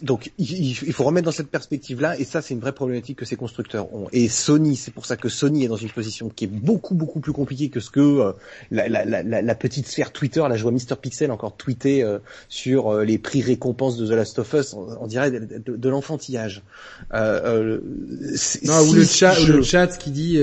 Donc 0.01 0.31
il, 0.37 0.75
faut 0.75 1.03
remettre 1.03 1.25
dans 1.25 1.31
cette 1.31 1.49
perspective-là, 1.49 2.17
et 2.17 2.23
ça 2.23 2.41
c'est 2.41 2.53
une 2.53 2.59
vraie 2.59 2.71
problématique 2.71 3.17
que 3.17 3.25
ces 3.25 3.35
constructeurs 3.35 3.93
ont. 3.93 4.07
Et 4.13 4.29
Sony, 4.29 4.75
c'est 4.75 4.91
pour 4.91 5.05
ça 5.05 5.17
que 5.17 5.27
Sony 5.27 5.65
est 5.65 5.67
dans 5.67 5.75
une 5.75 5.89
position 5.89 6.29
qui 6.29 6.45
est 6.45 6.47
beaucoup 6.47 6.95
beaucoup 6.95 7.19
plus 7.19 7.33
compliquée 7.33 7.69
que 7.69 7.79
ce 7.79 7.89
que 7.89 7.99
euh, 7.99 8.31
la, 8.69 8.87
la, 8.87 9.05
la, 9.05 9.41
la, 9.41 9.55
petite 9.55 9.87
sphère 9.87 10.11
Twitter, 10.11 10.39
là 10.47 10.55
je 10.55 10.61
vois 10.63 10.71
Mister 10.71 10.95
Pixel 10.95 11.31
encore 11.31 11.55
tweeter 11.57 12.03
euh, 12.03 12.19
sur 12.47 12.89
euh, 12.89 13.03
les 13.03 13.17
prix 13.17 13.41
récompenses 13.41 13.97
de 13.97 14.07
The 14.07 14.11
Last 14.11 14.39
of 14.39 14.53
Us, 14.53 14.73
on, 14.73 15.07
dirait 15.07 15.31
de, 15.31 15.75
de, 15.75 15.89
l'enfantillage. 15.89 16.63
non, 17.11 17.79
ou 18.87 18.93
le 18.93 19.05
chat, 19.05 19.39
ou 19.41 19.47
le 19.47 19.61
chat 19.61 19.87
qui 19.97 20.11
dit 20.11 20.39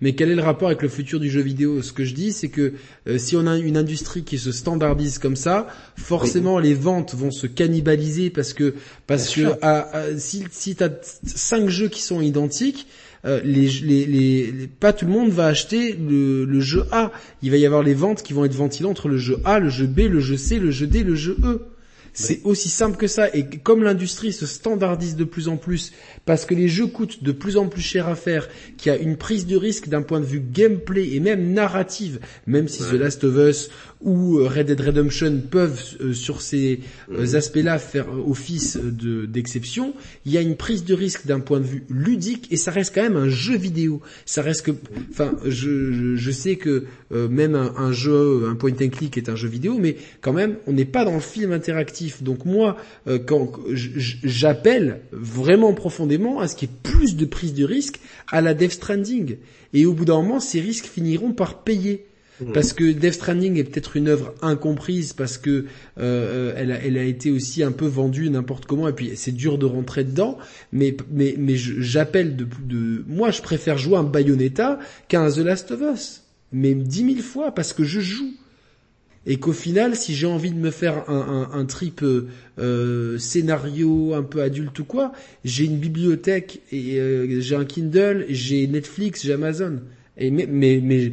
mais 0.00 0.14
quel 0.14 0.30
est 0.30 0.34
le 0.34 0.42
rapport 0.42 0.68
avec 0.68 0.82
le 0.82 0.88
futur 0.88 1.20
du 1.20 1.30
jeu 1.30 1.40
vidéo? 1.40 1.82
Ce 1.82 1.92
que 1.92 2.04
je 2.04 2.14
dis, 2.14 2.32
c'est 2.32 2.48
que 2.48 2.74
euh, 3.06 3.18
si 3.18 3.36
on 3.36 3.46
a 3.46 3.56
une 3.56 3.76
industrie 3.76 4.24
qui 4.24 4.38
se 4.38 4.52
standardise 4.52 5.18
comme 5.18 5.36
ça, 5.36 5.66
forcément 5.96 6.58
les 6.58 6.74
ventes 6.74 7.14
vont 7.14 7.30
se 7.30 7.46
cannibaliser 7.46 8.30
parce 8.30 8.52
que 8.52 8.74
parce 9.06 9.34
que 9.34 9.42
si 10.18 10.44
si 10.50 10.74
t'as 10.74 10.90
cinq 11.24 11.68
jeux 11.68 11.88
qui 11.88 12.02
sont 12.02 12.20
identiques, 12.20 12.86
euh, 13.26 13.40
les, 13.44 13.68
les, 13.82 14.06
les, 14.06 14.66
pas 14.66 14.94
tout 14.94 15.04
le 15.04 15.12
monde 15.12 15.28
va 15.28 15.46
acheter 15.46 15.92
le, 15.92 16.44
le, 16.46 16.60
jeu 16.60 16.84
A. 16.90 17.12
Il 17.42 17.50
va 17.50 17.58
y 17.58 17.66
avoir 17.66 17.82
les 17.82 17.92
ventes 17.92 18.22
qui 18.22 18.32
vont 18.32 18.44
être 18.46 18.54
ventilées 18.54 18.88
entre 18.88 19.08
le 19.08 19.18
jeu 19.18 19.38
A, 19.44 19.58
le 19.58 19.68
jeu 19.68 19.86
B, 19.86 20.00
le 20.00 20.20
jeu 20.20 20.38
C, 20.38 20.58
le 20.58 20.70
jeu 20.70 20.86
D, 20.86 21.02
le 21.02 21.14
jeu 21.14 21.36
E. 21.44 21.60
C'est 22.12 22.40
aussi 22.44 22.68
simple 22.68 22.96
que 22.96 23.06
ça. 23.06 23.28
Et 23.34 23.46
comme 23.46 23.82
l'industrie 23.82 24.32
se 24.32 24.46
standardise 24.46 25.16
de 25.16 25.24
plus 25.24 25.48
en 25.48 25.56
plus, 25.56 25.92
parce 26.24 26.44
que 26.44 26.54
les 26.54 26.68
jeux 26.68 26.86
coûtent 26.86 27.22
de 27.22 27.32
plus 27.32 27.56
en 27.56 27.68
plus 27.68 27.82
cher 27.82 28.08
à 28.08 28.14
faire, 28.14 28.48
qu'il 28.76 28.92
y 28.92 28.94
a 28.94 28.98
une 28.98 29.16
prise 29.16 29.46
de 29.46 29.56
risque 29.56 29.88
d'un 29.88 30.02
point 30.02 30.20
de 30.20 30.24
vue 30.24 30.40
gameplay 30.40 31.14
et 31.14 31.20
même 31.20 31.52
narrative, 31.52 32.20
même 32.46 32.68
si 32.68 32.82
The 32.82 32.94
Last 32.94 33.24
of 33.24 33.36
Us 33.36 33.70
ou 34.02 34.38
euh, 34.38 34.46
Red 34.46 34.66
Dead 34.66 34.80
Redemption 34.80 35.40
peuvent 35.50 35.80
euh, 36.00 36.12
sur 36.12 36.42
ces 36.42 36.80
euh, 37.10 37.26
mhm. 37.26 37.34
aspects-là 37.34 37.78
faire 37.78 38.06
office 38.26 38.76
de 38.76 39.26
d'exception, 39.26 39.94
il 40.26 40.32
y 40.32 40.38
a 40.38 40.40
une 40.40 40.56
prise 40.56 40.84
de 40.84 40.94
risque 40.94 41.26
d'un 41.26 41.40
point 41.40 41.60
de 41.60 41.66
vue 41.66 41.84
ludique 41.88 42.48
et 42.50 42.56
ça 42.56 42.70
reste 42.70 42.94
quand 42.94 43.02
même 43.02 43.16
un 43.16 43.28
jeu 43.28 43.56
vidéo. 43.56 44.00
Ça 44.26 44.42
reste 44.42 44.66
que, 44.66 44.72
enfin, 45.10 45.36
je, 45.44 46.16
je, 46.16 46.30
sais 46.30 46.56
que 46.56 46.84
même 47.10 47.54
un, 47.54 47.74
un, 47.76 47.92
jeu, 47.92 48.46
un 48.48 48.54
point 48.54 48.72
and 48.72 48.88
click 48.88 49.16
est 49.16 49.28
un 49.28 49.36
jeu 49.36 49.48
vidéo, 49.48 49.78
mais 49.78 49.96
quand 50.20 50.32
même, 50.32 50.56
on 50.66 50.72
n'est 50.72 50.84
pas 50.84 51.04
dans 51.04 51.14
le 51.14 51.20
film 51.20 51.52
interactif 51.52 51.70
interactif. 51.70 52.22
Donc 52.22 52.44
moi, 52.44 52.76
euh, 53.06 53.18
quand 53.18 53.52
j'appelle 53.72 55.00
vraiment 55.12 55.72
profondément 55.72 56.40
à 56.40 56.48
ce 56.48 56.56
qu'il 56.56 56.68
y 56.68 56.72
ait 56.72 56.76
plus 56.82 57.16
de 57.16 57.24
prise 57.24 57.54
de 57.54 57.64
risque 57.64 58.00
à 58.28 58.40
la 58.40 58.54
Death 58.54 58.72
Stranding. 58.72 59.36
Et 59.72 59.86
au 59.86 59.92
bout 59.92 60.04
d'un 60.04 60.16
moment, 60.16 60.40
ces 60.40 60.60
risques 60.60 60.86
finiront 60.86 61.32
par 61.32 61.62
payer. 61.62 62.06
Parce 62.52 62.72
que 62.72 62.92
Death 62.92 63.14
Stranding 63.14 63.56
est 63.58 63.64
peut-être 63.64 63.96
une 63.96 64.08
œuvre 64.08 64.34
incomprise 64.42 65.12
parce 65.12 65.38
que 65.38 65.50
euh, 65.50 65.64
euh, 65.98 66.54
elle, 66.56 66.72
a, 66.72 66.82
elle, 66.82 66.98
a, 66.98 67.04
été 67.04 67.30
aussi 67.30 67.62
un 67.62 67.72
peu 67.72 67.86
vendue 67.86 68.30
n'importe 68.30 68.66
comment 68.66 68.88
et 68.88 68.92
puis 68.92 69.12
c'est 69.16 69.32
dur 69.32 69.58
de 69.58 69.66
rentrer 69.66 70.04
dedans. 70.04 70.38
Mais 70.72 70.96
mais 71.10 71.34
mais 71.38 71.56
j'appelle 71.56 72.36
de, 72.36 72.46
de 72.62 73.04
moi 73.06 73.30
je 73.30 73.42
préfère 73.42 73.78
jouer 73.78 73.96
un 73.96 74.04
Bayonetta 74.04 74.78
qu'un 75.08 75.30
The 75.30 75.38
Last 75.38 75.70
of 75.70 75.80
Us, 75.94 76.22
mais 76.52 76.74
dix 76.74 77.04
mille 77.04 77.22
fois 77.22 77.54
parce 77.54 77.72
que 77.72 77.84
je 77.84 78.00
joue 78.00 78.32
et 79.26 79.36
qu'au 79.36 79.52
final, 79.52 79.96
si 79.96 80.14
j'ai 80.14 80.26
envie 80.26 80.50
de 80.50 80.58
me 80.58 80.70
faire 80.70 81.08
un, 81.10 81.50
un, 81.52 81.58
un 81.58 81.64
trip 81.66 82.02
euh, 82.02 82.28
euh 82.58 83.18
scénario 83.18 84.14
un 84.14 84.22
peu 84.22 84.40
adulte 84.40 84.78
ou 84.78 84.84
quoi, 84.84 85.12
j'ai 85.44 85.64
une 85.64 85.76
bibliothèque 85.76 86.62
et 86.72 86.98
euh, 86.98 87.40
j'ai 87.40 87.54
un 87.54 87.66
Kindle, 87.66 88.24
j'ai 88.30 88.66
Netflix, 88.66 89.22
j'ai 89.24 89.34
Amazon. 89.34 89.80
Et 90.16 90.30
mais 90.30 90.46
mais, 90.46 90.80
mais 90.82 91.12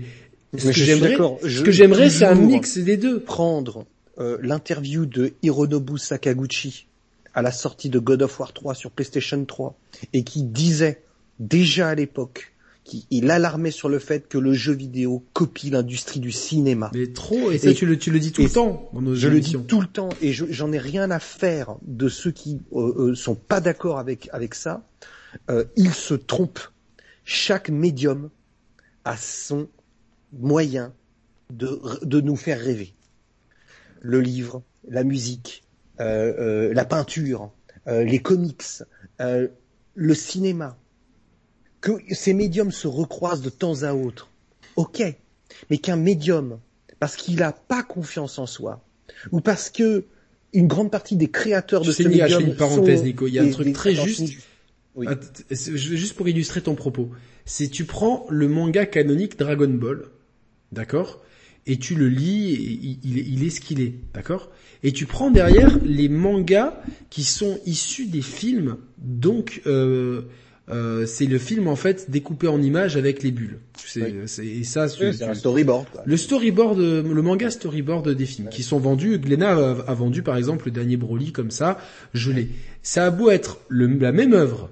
ce, 0.56 0.68
que 0.68 0.72
j'aimerais, 0.72 1.18
ce 1.44 1.62
que 1.62 1.72
j'aimerais, 1.72 2.10
c'est 2.10 2.26
un 2.26 2.36
mix 2.36 2.78
des 2.78 2.98
deux. 2.98 3.20
Prendre 3.20 3.86
euh, 4.20 4.38
l'interview 4.42 5.06
de 5.06 5.34
Hironobu 5.44 5.98
Sakaguchi 5.98 6.88
à 7.34 7.42
la 7.42 7.52
sortie 7.52 7.90
de 7.90 8.00
God 8.00 8.24
of 8.24 8.40
War 8.40 8.54
3 8.54 8.74
sur 8.74 8.92
PlayStation 8.92 9.44
3 9.44 9.78
et 10.14 10.24
qui 10.24 10.44
disait 10.44 11.04
déjà 11.40 11.90
à 11.90 11.96
l'époque 11.96 12.54
il 13.12 13.32
alarmait 13.32 13.72
sur 13.72 13.90
le 13.90 14.00
fait 14.00 14.28
que 14.28 14.38
le 14.38 14.54
jeu 14.54 14.74
vidéo 14.74 15.24
copie 15.34 15.70
l'industrie 15.70 16.20
du 16.20 16.32
cinéma. 16.32 16.92
Mais 16.94 17.08
trop, 17.08 17.52
et 17.52 17.58
ça 17.58 17.74
tu, 17.74 17.86
le, 17.86 17.98
tu 17.98 18.12
le 18.12 18.20
dis 18.20 18.32
tout 18.32 18.44
le 18.44 18.50
temps. 18.50 18.90
je 19.14 19.28
le 19.28 19.40
dis 19.40 19.58
tout 19.68 19.82
le 19.82 19.88
temps, 19.88 20.10
et 20.22 20.32
j'en 20.34 20.72
ai 20.72 20.78
rien 20.78 21.12
à 21.12 21.20
faire 21.20 21.76
de 21.82 22.10
ceux 22.10 22.32
qui 22.32 22.60
euh, 22.74 23.10
euh 23.12 23.16
sont 23.16 23.36
pas 23.36 23.60
d'accord 23.60 24.00
avec 24.00 24.30
avec 24.32 24.56
ça. 24.56 24.88
Euh, 25.50 25.66
ils 25.76 25.94
se 25.94 26.14
trompent. 26.14 26.72
Chaque 27.26 27.70
médium 27.70 28.30
a 29.04 29.18
son 29.18 29.68
moyen 30.34 30.94
de 31.52 31.80
de 32.04 32.22
nous 32.22 32.36
faire 32.36 32.60
rêver. 32.60 32.94
Le 34.02 34.22
livre, 34.22 34.64
la 34.88 35.04
musique, 35.04 35.64
euh, 36.00 36.34
euh 36.38 36.74
la 36.74 36.86
peinture, 36.86 37.52
les 37.86 38.20
comics, 38.20 38.84
le 39.20 40.14
cinéma. 40.14 40.78
Que 41.80 41.92
ces 42.12 42.34
médiums 42.34 42.72
se 42.72 42.88
recroisent 42.88 43.42
de 43.42 43.50
temps 43.50 43.84
à 43.84 43.94
autre, 43.94 44.30
ok, 44.76 45.04
mais 45.70 45.78
qu'un 45.78 45.96
médium, 45.96 46.60
parce 47.00 47.16
qu'il 47.16 47.36
n'a 47.38 47.52
pas 47.52 47.84
confiance 47.84 48.40
en 48.40 48.46
soi, 48.46 48.84
ou 49.32 49.42
parce 49.42 49.70
que 49.70 50.06
une 50.54 50.68
grande 50.68 50.92
partie 50.92 51.16
des 51.16 51.30
créateurs 51.30 51.82
de 51.82 51.92
ce 51.92 52.04
médium... 52.04 52.28
Je 52.28 52.38
fais 52.38 52.44
une 52.44 52.56
parenthèse, 52.56 53.04
Nico, 53.04 53.28
il 53.28 53.34
y 53.34 53.40
a 53.40 53.44
un 53.44 53.50
truc 53.52 53.74
très 53.74 53.96
juste... 53.96 54.34
Juste 55.52 56.16
pour 56.16 56.28
illustrer 56.28 56.62
ton 56.62 56.74
propos, 56.74 57.12
si 57.46 57.70
tu 57.70 57.86
prends 57.86 58.26
le 58.30 58.48
manga 58.48 58.88
canonique 58.88 59.38
Dragon 59.38 59.70
Ball, 59.70 60.06
d'accord? 60.72 61.22
Et 61.66 61.78
tu 61.78 61.96
le 61.96 62.08
lis, 62.08 63.00
il, 63.04 63.18
il 63.18 63.44
est 63.46 63.50
ce 63.50 63.60
qu'il 63.60 63.82
est, 63.82 63.94
d'accord? 64.14 64.50
Et 64.84 64.92
tu 64.92 65.06
prends 65.06 65.32
derrière 65.32 65.78
les 65.84 66.08
mangas 66.08 66.74
qui 67.10 67.24
sont 67.24 67.60
issus 67.66 68.06
des 68.06 68.22
films, 68.22 68.78
donc 68.98 69.62
euh, 69.66 70.22
euh, 70.70 71.06
c'est 71.06 71.26
le 71.26 71.38
film 71.38 71.68
en 71.68 71.76
fait 71.76 72.12
découpé 72.12 72.48
en 72.48 72.62
images 72.62 72.98
avec 72.98 73.24
les 73.24 73.32
bulles. 73.32 73.60
C'est 73.76 74.14
et 74.44 74.64
ça 74.64 74.88
c'est 74.88 75.24
un 75.24 75.34
storyboard. 75.34 75.88
Quoi. 75.92 76.04
Le 76.06 76.18
storyboard, 76.18 76.78
le 76.80 77.22
manga 77.22 77.50
storyboard 77.50 78.10
des 78.10 78.26
films 78.26 78.50
qui 78.50 78.64
sont 78.64 78.80
vendus. 78.80 79.18
Glenna 79.18 79.52
a, 79.52 79.94
vendu 79.94 80.24
par 80.24 80.38
exemple 80.38 80.66
le 80.66 80.72
dernier 80.72 80.98
Broly 80.98 81.32
comme 81.32 81.52
ça. 81.52 81.78
Je 82.14 82.32
l'ai. 82.32 82.50
Ça 82.84 83.06
a 83.06 83.12
beau 83.12 83.30
être 83.30 83.60
le, 83.70 83.88
la 83.88 84.12
même 84.12 84.34
œuvre, 84.34 84.70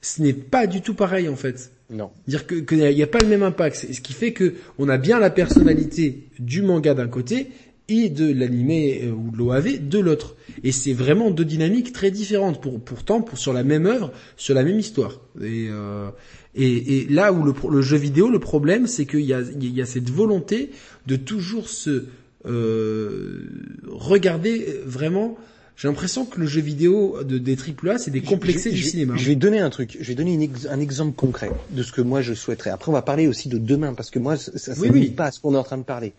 ce 0.00 0.22
n'est 0.22 0.32
pas 0.32 0.66
du 0.66 0.80
tout 0.80 0.94
pareil 0.94 1.28
en 1.28 1.36
fait. 1.36 1.72
Non. 1.90 2.10
Dire 2.26 2.46
que 2.46 2.56
qu'il 2.56 2.78
n'y 2.78 3.02
a 3.02 3.06
pas 3.06 3.18
le 3.20 3.28
même 3.28 3.42
impact. 3.42 3.86
Ce 3.92 4.00
qui 4.00 4.12
fait 4.12 4.32
que 4.32 4.54
on 4.78 4.88
a 4.88 4.98
bien 4.98 5.18
la 5.18 5.30
personnalité 5.30 6.28
du 6.38 6.62
manga 6.62 6.94
d'un 6.94 7.08
côté 7.08 7.48
et 7.88 8.08
de 8.08 8.32
l'animé 8.32 9.02
euh, 9.04 9.12
ou 9.12 9.30
de 9.30 9.36
l'OAV 9.36 9.88
de 9.88 9.98
l'autre. 9.98 10.34
Et 10.64 10.72
c'est 10.72 10.92
vraiment 10.92 11.30
deux 11.30 11.44
dynamiques 11.44 11.92
très 11.92 12.10
différentes, 12.10 12.60
pour, 12.60 12.80
pourtant 12.80 13.20
pour, 13.22 13.38
sur 13.38 13.52
la 13.52 13.62
même 13.62 13.86
œuvre, 13.86 14.12
sur 14.36 14.54
la 14.54 14.64
même 14.64 14.78
histoire. 14.78 15.20
Et, 15.40 15.68
euh, 15.70 16.08
et, 16.54 17.02
et, 17.02 17.06
là 17.08 17.32
où 17.32 17.44
le, 17.44 17.54
le, 17.70 17.82
jeu 17.82 17.96
vidéo, 17.96 18.28
le 18.28 18.40
problème, 18.40 18.86
c'est 18.86 19.06
qu'il 19.06 19.20
y 19.20 19.34
a, 19.34 19.40
il 19.40 19.76
y 19.76 19.80
a 19.80 19.86
cette 19.86 20.10
volonté 20.10 20.70
de 21.06 21.16
toujours 21.16 21.68
se 21.68 22.06
euh, 22.46 23.44
regarder 23.88 24.80
vraiment. 24.84 25.36
J'ai 25.76 25.88
l'impression 25.88 26.24
que 26.24 26.40
le 26.40 26.46
jeu 26.46 26.62
vidéo 26.62 27.22
de, 27.22 27.36
des 27.36 27.54
AAA, 27.54 27.98
c'est 27.98 28.10
des 28.10 28.22
complexés 28.22 28.70
du 28.70 28.82
cinéma. 28.82 29.14
Je 29.16 29.26
vais 29.26 29.36
donner 29.36 29.60
un 29.60 29.68
truc. 29.68 29.98
Je 30.00 30.06
vais 30.06 30.14
donner 30.14 30.50
un 30.70 30.80
exemple 30.80 31.14
concret 31.14 31.50
de 31.70 31.82
ce 31.82 31.92
que 31.92 32.00
moi 32.00 32.22
je 32.22 32.32
souhaiterais. 32.32 32.70
Après, 32.70 32.88
on 32.88 32.94
va 32.94 33.02
parler 33.02 33.28
aussi 33.28 33.50
de 33.50 33.58
demain, 33.58 33.92
parce 33.92 34.10
que 34.10 34.18
moi, 34.18 34.38
ça 34.38 34.74
ne 34.74 34.80
oui, 34.80 35.10
pas 35.10 35.26
à 35.26 35.30
ce 35.30 35.38
qu'on 35.38 35.54
est 35.54 35.58
en 35.58 35.64
train 35.64 35.76
de 35.76 35.82
parler. 35.82 36.14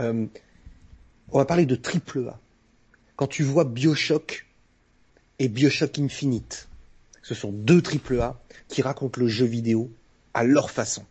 Euh, 0.00 0.26
on 1.32 1.38
va 1.38 1.46
parler 1.46 1.64
de 1.64 1.76
triple 1.76 2.28
A. 2.28 2.38
Quand 3.16 3.26
tu 3.26 3.42
vois 3.42 3.64
Bioshock 3.64 4.46
et 5.38 5.48
Bioshock 5.48 5.98
Infinite, 5.98 6.68
ce 7.22 7.34
sont 7.34 7.52
deux 7.52 7.80
triple 7.80 8.20
A 8.20 8.38
qui 8.68 8.82
racontent 8.82 9.18
le 9.18 9.28
jeu 9.28 9.46
vidéo 9.46 9.90
à 10.34 10.44
leur 10.44 10.70
façon. 10.70 11.04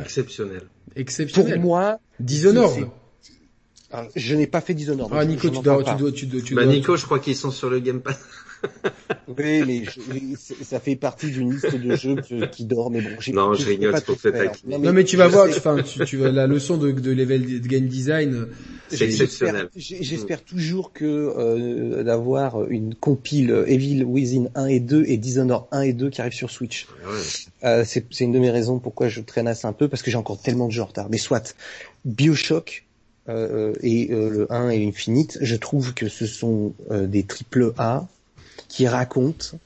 Exceptionnel. 0.00 0.62
Exceptionnel. 0.96 1.54
Pour 1.54 1.62
moi, 1.62 2.00
Dishonored. 2.18 2.88
Je 4.14 4.34
n'ai 4.34 4.46
pas 4.46 4.60
fait 4.60 4.74
Dishonored. 4.74 5.12
Ah, 5.14 5.24
Nico, 5.24 5.48
tu 5.48 5.60
dois, 5.62 5.82
tu 5.82 5.94
dois, 5.96 6.12
tu 6.12 6.26
dois, 6.26 6.40
tu 6.40 6.54
bah, 6.54 6.66
Nico, 6.66 6.96
je 6.96 7.04
crois 7.04 7.18
qu'ils 7.18 7.36
sont 7.36 7.50
sur 7.50 7.70
le 7.70 7.80
Game 7.80 8.00
Pass. 8.00 8.18
oui, 9.38 9.62
mais 9.66 9.82
ça 10.62 10.80
fait 10.80 10.96
partie 10.96 11.30
d'une 11.30 11.52
liste 11.52 11.74
de 11.74 11.96
jeux 11.96 12.16
qui 12.50 12.64
dort, 12.64 12.90
mais 12.90 13.00
bon. 13.00 13.10
Non, 13.32 13.54
je 13.54 13.66
rigole, 13.66 13.94
c'est 13.94 14.04
pour 14.04 14.16
Non, 14.66 14.92
mais, 14.92 15.04
tu 15.04 15.16
vas 15.16 15.28
voir, 15.28 15.48
enfin, 15.48 15.82
tu, 15.82 16.04
tu 16.04 16.16
vas, 16.16 16.30
la 16.30 16.46
leçon 16.46 16.76
de, 16.76 16.90
de 16.90 17.10
level 17.10 17.60
de 17.60 17.68
game 17.68 17.86
design. 17.86 18.46
C'est 18.88 19.04
exceptionnel. 19.04 19.68
J'espère 19.76 20.42
toujours 20.44 20.92
que 20.92 21.04
euh, 21.04 22.02
d'avoir 22.04 22.68
une 22.70 22.94
compile 22.94 23.64
Evil 23.66 24.04
Within 24.04 24.48
1 24.54 24.66
et 24.66 24.80
2 24.80 25.04
et 25.06 25.16
Dishonored 25.16 25.64
1 25.72 25.80
et 25.82 25.92
2 25.92 26.10
qui 26.10 26.20
arrivent 26.20 26.32
sur 26.32 26.50
Switch. 26.50 26.86
Ouais. 27.06 27.20
Euh, 27.64 27.84
c'est 27.86 28.20
une 28.20 28.32
de 28.32 28.38
mes 28.38 28.50
raisons 28.50 28.78
pourquoi 28.78 29.08
je 29.08 29.20
traînasse 29.20 29.64
un 29.64 29.72
peu 29.72 29.88
parce 29.88 30.02
que 30.02 30.10
j'ai 30.10 30.16
encore 30.16 30.40
tellement 30.40 30.66
de 30.66 30.72
jeux 30.72 30.82
en 30.82 30.86
retard. 30.86 31.08
Mais 31.10 31.18
soit, 31.18 31.54
Bioshock, 32.04 32.84
euh, 33.28 33.72
et 33.80 34.12
euh, 34.12 34.28
le 34.28 34.52
1 34.52 34.70
et 34.70 34.86
Infinite, 34.86 35.38
je 35.40 35.56
trouve 35.56 35.94
que 35.94 36.08
ce 36.08 36.26
sont 36.26 36.74
euh, 36.90 37.06
des 37.06 37.24
triple 37.24 37.72
A 37.78 38.06
qui 38.68 38.86
racontent, 38.86 39.58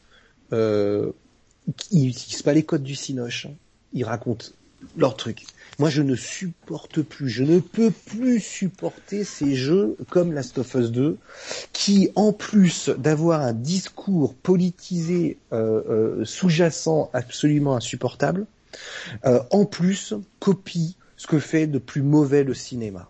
euh, 0.52 1.10
ils 1.90 2.06
n'utilisent 2.06 2.42
pas 2.42 2.52
les 2.52 2.62
codes 2.62 2.82
du 2.82 2.94
Cinoche, 2.94 3.46
hein. 3.46 3.54
ils 3.92 4.04
racontent 4.04 4.46
leur 4.96 5.16
truc. 5.16 5.44
Moi, 5.80 5.90
je 5.90 6.02
ne 6.02 6.14
supporte 6.14 7.02
plus, 7.02 7.28
je 7.28 7.42
ne 7.42 7.58
peux 7.58 7.90
plus 7.90 8.40
supporter 8.40 9.24
ces 9.24 9.54
jeux 9.54 9.96
comme 10.08 10.32
Last 10.32 10.58
of 10.58 10.74
Us 10.74 10.90
2, 10.90 11.18
qui, 11.72 12.10
en 12.14 12.32
plus 12.32 12.88
d'avoir 12.88 13.42
un 13.42 13.52
discours 13.52 14.34
politisé 14.34 15.38
sous-jacent 16.24 17.10
absolument 17.12 17.76
insupportable, 17.76 18.46
en 19.24 19.64
plus 19.66 20.14
copie 20.40 20.96
ce 21.16 21.26
que 21.26 21.38
fait 21.38 21.66
de 21.66 21.78
plus 21.78 22.02
mauvais 22.02 22.44
le 22.44 22.54
cinéma. 22.54 23.08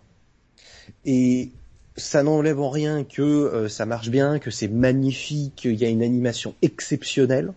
Et 1.05 1.51
ça 1.99 2.23
n'enlève 2.23 2.59
en 2.59 2.69
rien 2.69 3.03
que 3.03 3.21
euh, 3.21 3.69
ça 3.69 3.85
marche 3.85 4.09
bien, 4.09 4.39
que 4.39 4.51
c'est 4.51 4.67
magnifique, 4.67 5.53
qu'il 5.55 5.75
y 5.75 5.85
a 5.85 5.89
une 5.89 6.01
animation 6.01 6.55
exceptionnelle. 6.61 7.53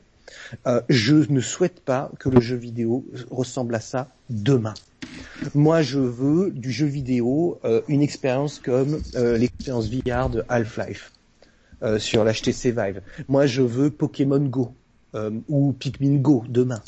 Euh, 0.66 0.80
je 0.88 1.14
ne 1.30 1.40
souhaite 1.40 1.80
pas 1.80 2.10
que 2.18 2.28
le 2.28 2.40
jeu 2.40 2.56
vidéo 2.56 3.04
ressemble 3.30 3.74
à 3.74 3.80
ça 3.80 4.08
demain. 4.28 4.74
Moi, 5.54 5.82
je 5.82 5.98
veux 5.98 6.50
du 6.50 6.70
jeu 6.70 6.86
vidéo 6.86 7.58
euh, 7.64 7.80
une 7.88 8.02
expérience 8.02 8.58
comme 8.58 9.00
l'expérience 9.14 9.88
VR 9.88 10.28
de 10.28 10.44
Half-Life 10.48 11.12
sur 11.98 12.22
l'HTC 12.22 12.70
Vive. 12.70 13.02
Moi, 13.26 13.46
je 13.46 13.60
veux 13.60 13.90
Pokémon 13.90 14.38
Go 14.38 14.72
ou 15.48 15.72
Pikmin 15.72 16.18
Go 16.18 16.44
demain. 16.48 16.80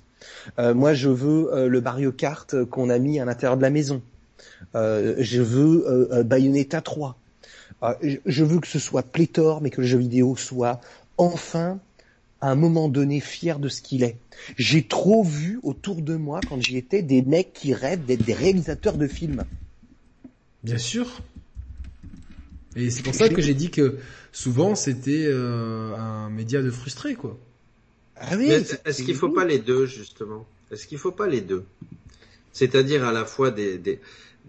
moi, 0.56 0.94
je 0.94 1.08
veux 1.08 1.68
le 1.68 1.80
Mario 1.80 2.12
Kart 2.12 2.64
qu'on 2.66 2.90
a 2.90 2.98
mis 3.00 3.18
à 3.18 3.24
l'intérieur 3.24 3.56
de 3.56 3.62
la 3.62 3.70
maison. 3.70 4.02
Je 4.74 5.42
veux 5.42 6.22
Bayonetta 6.24 6.80
3. 6.80 7.18
Ah, 7.82 7.98
je 8.02 8.44
veux 8.44 8.60
que 8.60 8.66
ce 8.66 8.78
soit 8.78 9.02
pléthore, 9.02 9.60
mais 9.60 9.70
que 9.70 9.80
le 9.80 9.86
jeu 9.86 9.98
vidéo 9.98 10.36
soit 10.36 10.80
enfin 11.18 11.80
à 12.40 12.50
un 12.50 12.54
moment 12.54 12.88
donné 12.88 13.20
fier 13.20 13.58
de 13.58 13.68
ce 13.68 13.80
qu'il 13.80 14.02
est. 14.04 14.16
J'ai 14.56 14.82
trop 14.86 15.24
vu 15.24 15.58
autour 15.62 16.02
de 16.02 16.14
moi 16.14 16.40
quand 16.46 16.62
j'y 16.62 16.76
étais 16.76 17.02
des 17.02 17.22
mecs 17.22 17.52
qui 17.52 17.72
rêvent 17.72 18.04
d'être 18.04 18.24
des 18.24 18.34
réalisateurs 18.34 18.98
de 18.98 19.06
films. 19.06 19.44
Bien 20.62 20.78
sûr. 20.78 21.20
Et 22.76 22.90
c'est 22.90 23.02
pour 23.02 23.14
ça 23.14 23.28
que 23.28 23.40
j'ai 23.40 23.54
dit 23.54 23.70
que 23.70 23.98
souvent 24.32 24.74
c'était 24.74 25.24
euh, 25.26 25.94
un 25.94 26.28
média 26.28 26.60
de 26.62 26.70
frustré 26.70 27.14
quoi. 27.14 27.38
Ah 28.16 28.36
oui, 28.36 28.48
est-ce 28.48 29.02
qu'il 29.02 29.14
faut 29.14 29.30
pas 29.30 29.44
les 29.44 29.58
deux 29.58 29.86
justement? 29.86 30.46
Est-ce 30.70 30.86
qu'il 30.86 30.98
faut 30.98 31.12
pas 31.12 31.26
les 31.26 31.40
deux? 31.40 31.64
C'est-à-dire 32.52 33.04
à 33.04 33.12
la 33.12 33.24
fois 33.24 33.50
des, 33.50 33.78
des, 33.78 34.00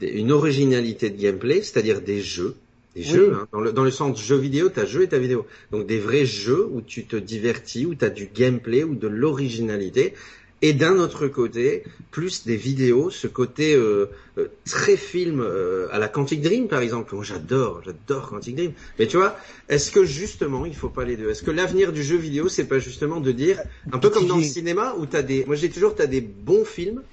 une 0.02 0.32
originalité 0.32 1.10
de 1.10 1.22
gameplay, 1.22 1.62
c'est-à-dire 1.62 2.02
des 2.02 2.22
jeux 2.22 2.56
Des 2.96 3.04
jeux, 3.04 3.34
hein. 3.34 3.48
dans, 3.52 3.62
le, 3.62 3.72
dans 3.72 3.84
le 3.84 3.92
sens 3.92 4.22
jeu 4.22 4.38
vidéo, 4.38 4.70
t'as 4.70 4.86
jeu 4.86 5.04
et 5.04 5.08
ta 5.08 5.20
vidéo. 5.20 5.46
Donc 5.72 5.88
des 5.88 6.00
vrais 6.00 6.26
jeux 6.26 6.68
où 6.72 6.82
tu 6.82 7.06
te 7.06 7.16
divertis, 7.16 7.86
où 7.86 7.96
t'as 7.96 8.10
du 8.10 8.28
gameplay, 8.34 8.84
ou 8.84 8.96
de 8.96 9.08
l'originalité. 9.08 10.14
Et 10.62 10.74
d'un 10.74 10.98
autre 10.98 11.28
côté, 11.28 11.84
plus 12.12 12.46
des 12.46 12.56
vidéos, 12.56 13.10
ce 13.10 13.28
côté 13.28 13.76
euh, 13.76 14.08
euh, 14.38 14.48
très 14.66 14.96
film 14.98 15.42
euh, 15.42 15.88
à 15.92 16.00
la 16.00 16.08
Quantic 16.08 16.42
Dream 16.42 16.68
par 16.68 16.80
exemple. 16.80 17.14
Moi 17.14 17.24
j'adore, 17.24 17.82
j'adore 17.86 18.30
Quantic 18.30 18.56
Dream. 18.56 18.72
Mais 18.98 19.06
tu 19.06 19.18
vois, 19.18 19.38
est-ce 19.68 19.92
que 19.92 20.06
justement 20.06 20.66
il 20.66 20.74
faut 20.74 20.90
pas 20.90 21.04
les 21.04 21.18
deux? 21.18 21.30
Est-ce 21.30 21.44
que 21.44 21.52
l'avenir 21.52 21.92
du 21.92 22.02
jeu 22.02 22.16
vidéo 22.16 22.48
c'est 22.48 22.64
pas 22.68 22.80
justement 22.80 23.20
de 23.20 23.32
dire 23.32 23.62
un 23.92 24.00
peu 24.00 24.10
comme 24.10 24.28
dans 24.28 24.38
le 24.38 24.44
cinéma 24.44 24.96
où 24.98 25.06
t'as 25.06 25.22
des, 25.22 25.46
moi 25.46 25.56
j'ai 25.56 25.70
toujours 25.70 25.94
t'as 25.94 26.08
des 26.08 26.22
bons 26.22 26.66
films 26.66 27.04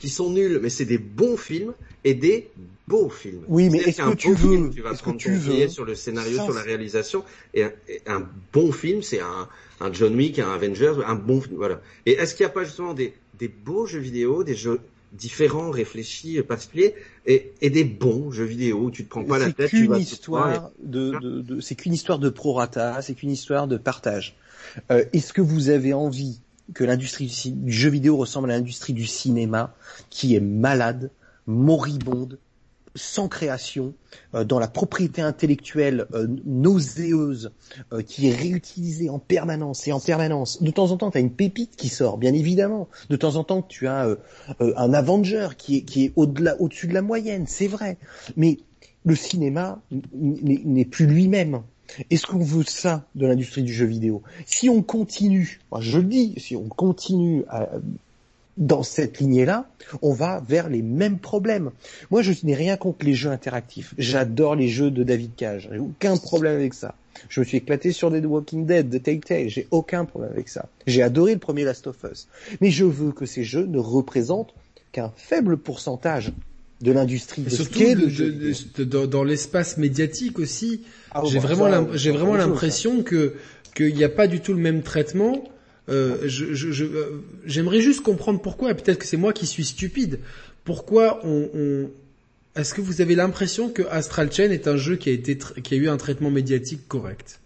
qui 0.00 0.08
sont 0.08 0.30
nuls, 0.30 0.58
mais 0.60 0.68
c'est 0.68 0.84
des 0.84 0.98
bons 0.98 1.36
films 1.36 1.72
et 2.04 2.14
des 2.14 2.50
beaux 2.86 3.08
films. 3.08 3.42
Oui, 3.48 3.68
mais 3.70 3.78
est-ce 3.78 4.02
que 4.02 4.14
tu 4.14 4.30
veux, 4.30 4.36
film, 4.36 4.74
tu 4.74 4.82
vas 4.82 4.94
prendre 4.94 5.20
ton 5.22 5.30
veux, 5.30 5.68
sur 5.68 5.84
le 5.84 5.94
scénario, 5.94 6.42
sur 6.42 6.54
la 6.54 6.62
réalisation, 6.62 7.24
et 7.54 7.64
un, 8.06 8.26
bon 8.52 8.72
film, 8.72 9.02
c'est 9.02 9.20
un, 9.20 9.48
un, 9.80 9.92
John 9.92 10.14
Wick, 10.14 10.38
un 10.38 10.52
Avengers, 10.52 10.94
un 11.06 11.14
bon, 11.14 11.42
voilà. 11.52 11.80
Et 12.06 12.12
est-ce 12.12 12.34
qu'il 12.34 12.44
n'y 12.44 12.50
a 12.50 12.54
pas 12.54 12.64
justement 12.64 12.94
des, 12.94 13.14
des 13.38 13.48
beaux 13.48 13.86
jeux 13.86 14.00
vidéo, 14.00 14.44
des 14.44 14.54
jeux 14.54 14.80
différents, 15.12 15.70
réfléchis, 15.70 16.40
particuliers, 16.42 16.94
et, 17.26 17.52
et 17.60 17.70
des 17.70 17.84
bons 17.84 18.30
jeux 18.30 18.44
vidéo 18.44 18.78
où 18.78 18.90
tu 18.90 19.04
te 19.04 19.10
prends 19.10 19.24
pas 19.24 19.38
la 19.38 19.52
tête. 19.52 19.70
C'est 19.70 19.76
qu'une 19.76 19.96
histoire 19.96 20.70
de, 20.82 21.18
de, 21.20 21.40
de 21.40 21.60
c'est 21.60 21.74
qu'une 21.74 21.94
histoire 21.94 22.18
de 22.18 22.28
prorata, 22.28 23.00
c'est 23.02 23.14
qu'une 23.14 23.30
histoire 23.30 23.68
de 23.68 23.76
partage. 23.76 24.36
Euh, 24.90 25.04
est-ce 25.12 25.32
que 25.32 25.40
vous 25.40 25.70
avez 25.70 25.94
envie 25.94 26.40
que 26.74 26.84
l'industrie 26.84 27.32
du 27.54 27.72
jeu 27.72 27.88
vidéo 27.88 28.16
ressemble 28.16 28.50
à 28.50 28.56
l'industrie 28.56 28.92
du 28.92 29.06
cinéma, 29.06 29.74
qui 30.10 30.34
est 30.34 30.40
malade, 30.40 31.10
moribonde, 31.48 32.38
sans 32.94 33.28
création, 33.28 33.94
euh, 34.34 34.44
dans 34.44 34.58
la 34.58 34.68
propriété 34.68 35.22
intellectuelle 35.22 36.06
euh, 36.12 36.26
euh, 37.92 38.02
qui 38.02 38.28
est 38.28 38.34
réutilisée 38.34 39.08
en 39.08 39.18
permanence 39.18 39.88
et 39.88 39.92
en 39.92 40.00
permanence. 40.00 40.62
De 40.62 40.70
temps 40.70 40.90
en 40.90 40.96
temps, 40.96 41.10
tu 41.10 41.18
as 41.18 41.20
une 41.20 41.32
pépite 41.32 41.74
qui 41.76 41.88
sort, 41.88 42.18
bien 42.18 42.34
évidemment. 42.34 42.88
De 43.08 43.16
temps 43.16 43.36
en 43.36 43.44
temps, 43.44 43.62
tu 43.62 43.86
as 43.86 44.16
un 44.60 44.94
Avenger 44.94 45.48
qui 45.56 45.78
est, 45.78 45.82
qui 45.82 46.04
est 46.04 46.12
au-delà, 46.16 46.60
au-dessus 46.60 46.86
de 46.86 46.94
la 46.94 47.02
moyenne, 47.02 47.46
c'est 47.46 47.68
vrai. 47.68 47.98
Mais 48.36 48.58
le 49.04 49.14
cinéma 49.14 49.80
n'est 50.12 50.84
plus 50.84 51.06
lui-même. 51.06 51.62
Est-ce 52.10 52.26
qu'on 52.26 52.44
veut 52.44 52.64
ça 52.64 53.06
de 53.14 53.26
l'industrie 53.26 53.62
du 53.62 53.72
jeu 53.72 53.86
vidéo? 53.86 54.22
Si 54.44 54.68
on 54.68 54.82
continue, 54.82 55.60
je 55.80 55.98
le 55.98 56.04
dis, 56.04 56.34
si 56.36 56.54
on 56.54 56.68
continue 56.68 57.44
à, 57.48 57.68
dans 58.58 58.82
cette 58.82 59.20
lignée-là, 59.20 59.68
on 60.02 60.12
va 60.12 60.42
vers 60.46 60.68
les 60.68 60.82
mêmes 60.82 61.18
problèmes. 61.18 61.70
Moi, 62.10 62.22
je 62.22 62.32
n'ai 62.42 62.54
rien 62.54 62.76
contre 62.76 63.06
les 63.06 63.14
jeux 63.14 63.30
interactifs. 63.30 63.94
J'adore 63.96 64.56
les 64.56 64.68
jeux 64.68 64.90
de 64.90 65.04
David 65.04 65.34
Cage. 65.36 65.68
J'ai 65.72 65.78
aucun 65.78 66.16
problème 66.16 66.56
avec 66.56 66.74
ça. 66.74 66.94
Je 67.28 67.40
me 67.40 67.44
suis 67.44 67.58
éclaté 67.58 67.92
sur 67.92 68.10
The 68.10 68.24
Walking 68.24 68.66
Dead, 68.66 68.90
The 68.90 69.02
Telltale. 69.02 69.48
J'ai 69.48 69.66
aucun 69.70 70.04
problème 70.04 70.32
avec 70.32 70.48
ça. 70.48 70.66
J'ai 70.86 71.02
adoré 71.02 71.34
le 71.34 71.38
premier 71.38 71.64
Last 71.64 71.86
of 71.86 71.96
Us. 72.10 72.28
Mais 72.60 72.70
je 72.70 72.84
veux 72.84 73.12
que 73.12 73.26
ces 73.26 73.44
jeux 73.44 73.66
ne 73.66 73.78
représentent 73.78 74.54
qu'un 74.92 75.12
faible 75.16 75.56
pourcentage 75.56 76.32
de 76.80 76.92
l'industrie. 76.92 77.42
de 77.42 77.50
surtout 77.50 78.84
de, 78.84 79.06
dans 79.06 79.24
l'espace 79.24 79.78
médiatique 79.78 80.38
aussi. 80.38 80.82
Ah, 81.12 81.22
j'ai 81.26 81.38
vraiment, 81.38 81.88
j'ai 81.94 82.10
vraiment 82.10 82.36
l'impression 82.36 83.02
que 83.02 83.34
qu'il 83.74 83.94
n'y 83.94 84.04
a 84.04 84.08
pas 84.08 84.26
du 84.26 84.40
tout 84.40 84.54
le 84.54 84.60
même 84.60 84.82
traitement 84.82 85.44
euh, 85.88 86.18
je, 86.26 86.54
je, 86.54 86.84
euh, 86.84 87.22
j'aimerais 87.46 87.80
juste 87.80 88.02
comprendre 88.02 88.40
pourquoi, 88.40 88.74
peut-être 88.74 88.98
que 88.98 89.06
c'est 89.06 89.16
moi 89.16 89.32
qui 89.32 89.46
suis 89.46 89.64
stupide, 89.64 90.20
pourquoi 90.64 91.20
on, 91.24 91.48
on... 91.54 91.90
est-ce 92.56 92.74
que 92.74 92.80
vous 92.80 93.00
avez 93.00 93.14
l'impression 93.14 93.70
que 93.70 93.82
Astral 93.90 94.32
Chain 94.32 94.50
est 94.50 94.68
un 94.68 94.76
jeu 94.76 94.96
qui 94.96 95.08
a 95.08 95.12
été 95.12 95.36
qui 95.36 95.74
a 95.74 95.76
eu 95.76 95.88
un 95.88 95.96
traitement 95.96 96.30
médiatique 96.30 96.86
correct? 96.88 97.40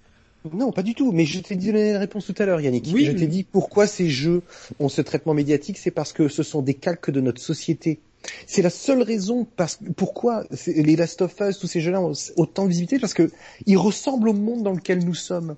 Non, 0.53 0.73
pas 0.73 0.83
du 0.83 0.95
tout. 0.95 1.13
Mais 1.13 1.25
je 1.25 1.39
t'ai 1.41 1.55
donné 1.55 1.93
la 1.93 2.01
réponse 2.01 2.27
tout 2.27 2.35
à 2.39 2.47
l'heure, 2.47 2.61
Yannick. 2.61 2.91
Oui, 2.93 3.05
je 3.05 3.13
t'ai 3.13 3.29
dit 3.29 3.45
pourquoi 3.45 3.87
ces 3.87 4.11
jeux 4.11 4.43
ont 4.81 4.89
ce 4.89 5.01
traitement 5.01 5.35
médiatique, 5.35 5.79
c'est 5.79 5.93
parce 5.93 6.13
que 6.13 6.29
ce 6.29 6.43
sont 6.43 6.63
des 6.63 6.75
calques 6.75 7.11
de 7.11 7.21
notre 7.21 7.41
société. 7.41 8.01
C'est 8.47 8.63
la 8.63 8.71
seule 8.71 9.03
raison 9.03 9.47
parce, 9.57 9.79
pourquoi 9.97 10.45
les 10.67 10.97
Last 10.97 11.23
of 11.23 11.35
Us, 11.41 11.59
tous 11.59 11.67
ces 11.67 11.81
jeux-là 11.81 12.01
ont 12.01 12.13
autant 12.37 12.65
de 12.65 12.69
visibilité, 12.71 12.99
parce 12.99 13.15
que 13.15 13.31
ils 13.67 13.77
ressemblent 13.77 14.29
au 14.29 14.33
monde 14.33 14.63
dans 14.63 14.73
lequel 14.73 15.05
nous 15.05 15.15
sommes. 15.15 15.57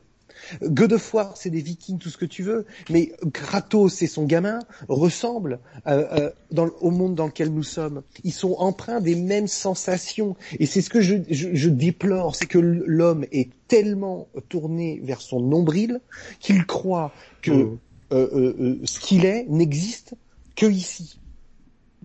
God 0.63 0.93
of 0.93 1.15
War, 1.15 1.37
c'est 1.37 1.51
des 1.51 1.61
Vikings, 1.61 1.99
tout 1.99 2.11
ce 2.11 2.17
que 2.17 2.25
tu 2.25 2.43
veux, 2.43 2.67
mais 2.91 3.13
Kratos 3.33 4.03
et 4.03 4.07
son 4.07 4.25
gamin 4.25 4.61
ressemblent 4.89 5.59
euh, 5.87 6.31
euh, 6.57 6.71
au 6.81 6.91
monde 6.91 7.15
dans 7.15 7.27
lequel 7.27 7.51
nous 7.51 7.63
sommes. 7.63 8.03
Ils 8.25 8.33
sont 8.33 8.55
empreints 8.59 9.01
des 9.01 9.17
mêmes 9.17 9.49
sensations, 9.49 10.37
et 10.59 10.67
c'est 10.67 10.83
ce 10.83 10.91
que 10.91 11.01
je, 11.01 11.69
déplore, 11.69 12.37
c'est 12.37 12.47
que 12.47 12.59
l'homme 12.59 13.27
est 13.33 13.51
tellement 13.69 14.29
tourné 14.49 15.01
vers 15.03 15.21
son 15.21 15.41
nombril 15.41 16.01
qu'il 16.41 16.67
croit 16.67 17.13
que 17.43 17.51
mmh. 17.51 17.79
euh, 18.13 18.79
ce 18.85 19.01
qu'il 19.01 19.25
est 19.25 19.47
n'existe 19.49 20.15
que 20.57 20.67
ici 20.67 21.19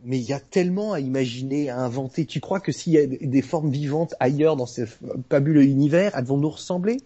mais 0.03 0.17
il 0.17 0.23
y 0.23 0.33
a 0.33 0.39
tellement 0.39 0.93
à 0.93 0.99
imaginer, 0.99 1.69
à 1.69 1.79
inventer. 1.79 2.25
Tu 2.25 2.39
crois 2.39 2.59
que 2.59 2.71
s'il 2.71 2.93
y 2.93 2.97
a 2.97 3.05
des 3.05 3.41
formes 3.41 3.71
vivantes 3.71 4.15
ailleurs 4.19 4.55
dans 4.55 4.65
ce 4.65 4.81
fabuleux 5.29 5.63
univers, 5.63 6.11
elles 6.15 6.25
vont 6.25 6.37
nous 6.37 6.49
ressembler? 6.49 6.97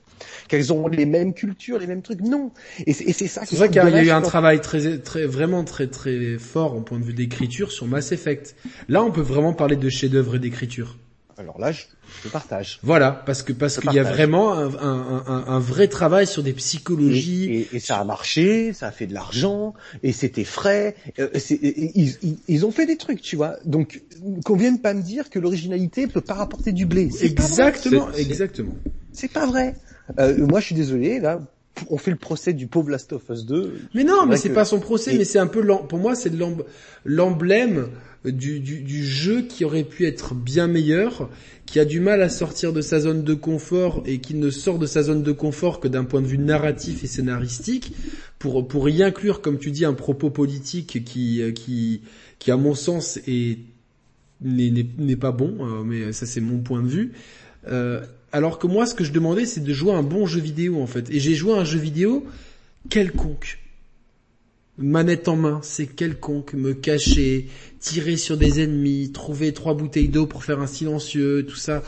Qu'elles 0.48 0.74
ont 0.74 0.88
les 0.88 1.06
mêmes 1.06 1.34
cultures, 1.34 1.80
les 1.80 1.88
mêmes 1.88 2.02
trucs 2.02 2.22
Non. 2.22 2.52
Et 2.86 2.94
c'est 2.94 3.28
ça. 3.28 3.42
C'est 3.46 3.56
vrai 3.56 3.68
qu'il 3.68 3.78
y 3.78 3.80
a 3.80 4.04
eu 4.04 4.10
un 4.10 4.22
travail 4.22 4.62
très, 4.62 5.00
très, 5.00 5.26
vraiment 5.26 5.64
très, 5.64 5.88
très 5.88 6.38
fort 6.38 6.74
en 6.74 6.82
point 6.82 7.00
de 7.00 7.06
vue 7.06 7.14
d'écriture 7.14 7.72
sur 7.72 7.88
Mass 7.88 8.12
Effect. 8.12 8.56
Là, 8.90 9.04
on 9.04 9.12
peut 9.12 9.22
vraiment 9.22 9.54
parler 9.54 9.76
de 9.76 9.90
chef-d'œuvre 9.90 10.36
et 10.36 10.40
d'écriture. 10.40 10.98
Alors 11.38 11.60
là, 11.60 11.72
je, 11.72 11.84
je 12.24 12.30
partage. 12.30 12.80
Voilà, 12.84 13.12
parce 13.12 13.42
que 13.42 13.54
parce 13.54 13.80
qu'il 13.80 13.92
y 13.94 14.00
a 14.00 14.04
vraiment 14.04 14.54
un, 14.54 14.68
un, 14.76 15.24
un, 15.26 15.46
un, 15.48 15.60
vrai 15.60 15.88
travail 15.88 16.28
sur 16.28 16.44
des 16.44 16.54
psychologies. 16.54 17.46
Et, 17.46 17.60
et, 17.60 17.76
et, 17.78 17.80
ça 17.80 17.98
a 17.98 18.04
marché, 18.04 18.72
ça 18.74 18.88
a 18.88 18.92
fait 18.92 19.08
de 19.08 19.14
l'argent, 19.14 19.74
et 20.04 20.12
c'était 20.12 20.44
frais. 20.44 20.96
Euh, 21.18 21.30
ils, 21.50 22.16
ils, 22.22 22.38
ils, 22.48 22.66
ont 22.66 22.72
fait 22.72 22.86
des 22.86 22.98
trucs, 22.98 23.22
tu 23.22 23.36
vois. 23.36 23.56
Donc 23.66 24.04
qu'on 24.46 24.56
vienne 24.56 24.80
pas 24.80 24.94
me 24.94 25.02
dire 25.02 25.30
que 25.30 25.40
l'originalité 25.40 26.06
peut 26.06 26.22
pas 26.22 26.36
rapporter 26.36 26.72
du 26.72 26.86
blé. 26.86 27.10
Exactement, 27.22 28.12
exactement. 28.14 28.76
C'est 29.12 29.32
pas 29.32 29.48
vrai. 29.48 29.76
Euh, 30.20 30.46
moi, 30.46 30.60
je 30.60 30.68
suis 30.68 30.76
désolé, 30.76 31.20
là, 31.20 31.40
on 31.90 31.98
fait 31.98 32.12
le 32.12 32.18
procès 32.18 32.54
du 32.54 32.68
pauvre 32.68 32.90
Last 32.90 33.14
of 33.14 33.24
Us 33.30 33.46
2. 33.46 33.74
Mais 33.94 34.04
non, 34.04 34.26
mais 34.26 34.38
c'est 34.38 34.54
pas 34.54 34.66
son 34.66 34.80
procès, 34.80 35.18
mais 35.18 35.26
c'est 35.26 35.40
un 35.40 35.48
peu 35.48 35.66
pour 35.90 35.98
moi 35.98 36.16
c'est 36.16 36.32
l'emblème 37.06 37.88
du, 38.26 38.60
du, 38.60 38.82
du, 38.82 39.04
jeu 39.04 39.42
qui 39.42 39.66
aurait 39.66 39.84
pu 39.84 40.06
être 40.06 40.34
bien 40.34 40.68
meilleur, 40.68 41.30
qui 41.66 41.80
a 41.80 41.86
du 41.86 42.00
mal 42.00 42.22
à 42.22 42.30
sortir 42.30 42.72
de 42.72 42.82
sa 42.82 43.00
zone 43.00 43.24
de 43.24 43.34
confort 43.34 44.04
et 44.06 44.20
qui 44.20 44.36
ne 44.36 44.50
sort 44.50 44.80
de 44.80 44.86
sa 44.86 45.04
zone 45.04 45.24
de 45.24 45.32
confort 45.32 45.80
que 45.80 45.88
d'un 45.88 46.06
point 46.06 46.22
de 46.22 46.28
vue 46.28 46.38
narratif 46.38 47.04
et 47.04 47.08
scénaristique, 47.08 47.94
pour 48.40 48.68
pour 48.68 48.88
y 48.88 49.04
inclure, 49.04 49.42
comme 49.42 49.58
tu 49.58 49.72
dis, 49.72 49.84
un 49.84 49.94
propos 49.94 50.30
politique 50.30 51.04
qui 51.04 51.54
qui 51.54 52.02
qui 52.40 52.52
à 52.52 52.58
mon 52.58 52.76
sens 52.76 53.20
est 53.28 53.58
n'est 54.42 55.16
pas 55.16 55.32
bon, 55.32 55.56
euh, 55.60 55.84
mais 55.84 56.14
ça 56.14 56.26
c'est 56.26 56.42
mon 56.42 56.60
point 56.60 56.82
de 56.82 56.88
vue. 56.88 57.14
Euh, 57.68 58.02
alors 58.34 58.58
que 58.58 58.66
moi, 58.66 58.88
ce 58.88 58.96
que 58.96 59.04
je 59.04 59.12
demandais, 59.12 59.46
c'est 59.46 59.64
de 59.64 59.74
jouer 59.74 59.94
un 59.94 60.02
bon 60.02 60.26
jeu 60.26 60.42
vidéo 60.42 60.82
en 60.82 60.88
fait. 60.88 61.10
Et 61.12 61.20
j'ai 61.20 61.36
joué 61.36 61.54
un 61.54 61.64
jeu 61.64 61.78
vidéo 61.80 62.26
quelconque. 62.90 63.60
Manette 64.80 65.28
en 65.28 65.36
main, 65.36 65.60
c'est 65.62 65.86
quelconque. 65.86 66.54
Me 66.54 66.74
cacher, 66.74 67.48
tirer 67.80 68.18
sur 68.18 68.36
des 68.36 68.60
ennemis, 68.60 69.12
trouver 69.14 69.54
trois 69.54 69.76
bouteilles 69.76 70.10
d'eau 70.10 70.26
pour 70.26 70.44
faire 70.44 70.60
un 70.60 70.68
silencieux, 70.68 71.46
tout 71.48 71.56
ça. 71.56 71.84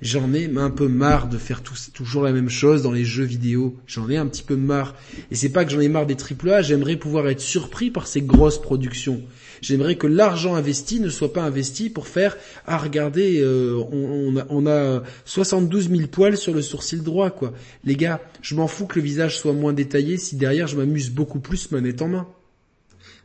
J'en 0.00 0.32
ai 0.32 0.50
un 0.56 0.70
peu 0.70 0.88
marre 0.88 1.28
de 1.28 1.36
faire 1.36 1.62
toujours 1.92 2.22
la 2.22 2.32
même 2.32 2.48
chose 2.48 2.82
dans 2.82 2.92
les 2.92 3.04
jeux 3.04 3.24
vidéo. 3.24 3.76
J'en 3.86 4.08
ai 4.08 4.16
un 4.16 4.26
petit 4.26 4.42
peu 4.42 4.56
marre. 4.56 4.94
Et 5.30 5.34
c'est 5.34 5.50
pas 5.50 5.66
que 5.66 5.70
j'en 5.70 5.80
ai 5.80 5.90
marre 5.90 6.06
des 6.06 6.16
AAA, 6.16 6.62
j'aimerais 6.62 6.96
pouvoir 6.96 7.28
être 7.28 7.40
surpris 7.40 7.90
par 7.90 8.06
ces 8.06 8.22
grosses 8.22 8.60
productions. 8.60 9.20
J'aimerais 9.60 9.96
que 9.96 10.06
l'argent 10.06 10.54
investi 10.54 11.00
ne 11.00 11.08
soit 11.08 11.32
pas 11.32 11.42
investi 11.42 11.90
pour 11.90 12.08
faire 12.08 12.36
ah 12.66 12.78
regardez 12.78 13.40
euh, 13.40 13.82
on, 13.92 14.36
a, 14.36 14.46
on, 14.48 14.66
a, 14.66 15.02
72 15.24 15.90
000 15.90 16.08
poils 16.08 16.36
sur 16.36 16.54
le 16.54 16.62
sourcil 16.62 17.02
droit 17.02 17.30
quoi. 17.30 17.52
Les 17.84 17.96
gars, 17.96 18.20
je 18.42 18.54
m'en 18.54 18.66
fous 18.68 18.86
que 18.86 18.98
le 18.98 19.04
visage 19.04 19.38
soit 19.38 19.52
moins 19.52 19.72
détaillé 19.72 20.16
si 20.16 20.36
derrière 20.36 20.66
je 20.66 20.76
m'amuse 20.76 21.10
beaucoup 21.10 21.40
plus 21.40 21.70
manette 21.70 22.02
en 22.02 22.08
main. 22.08 22.28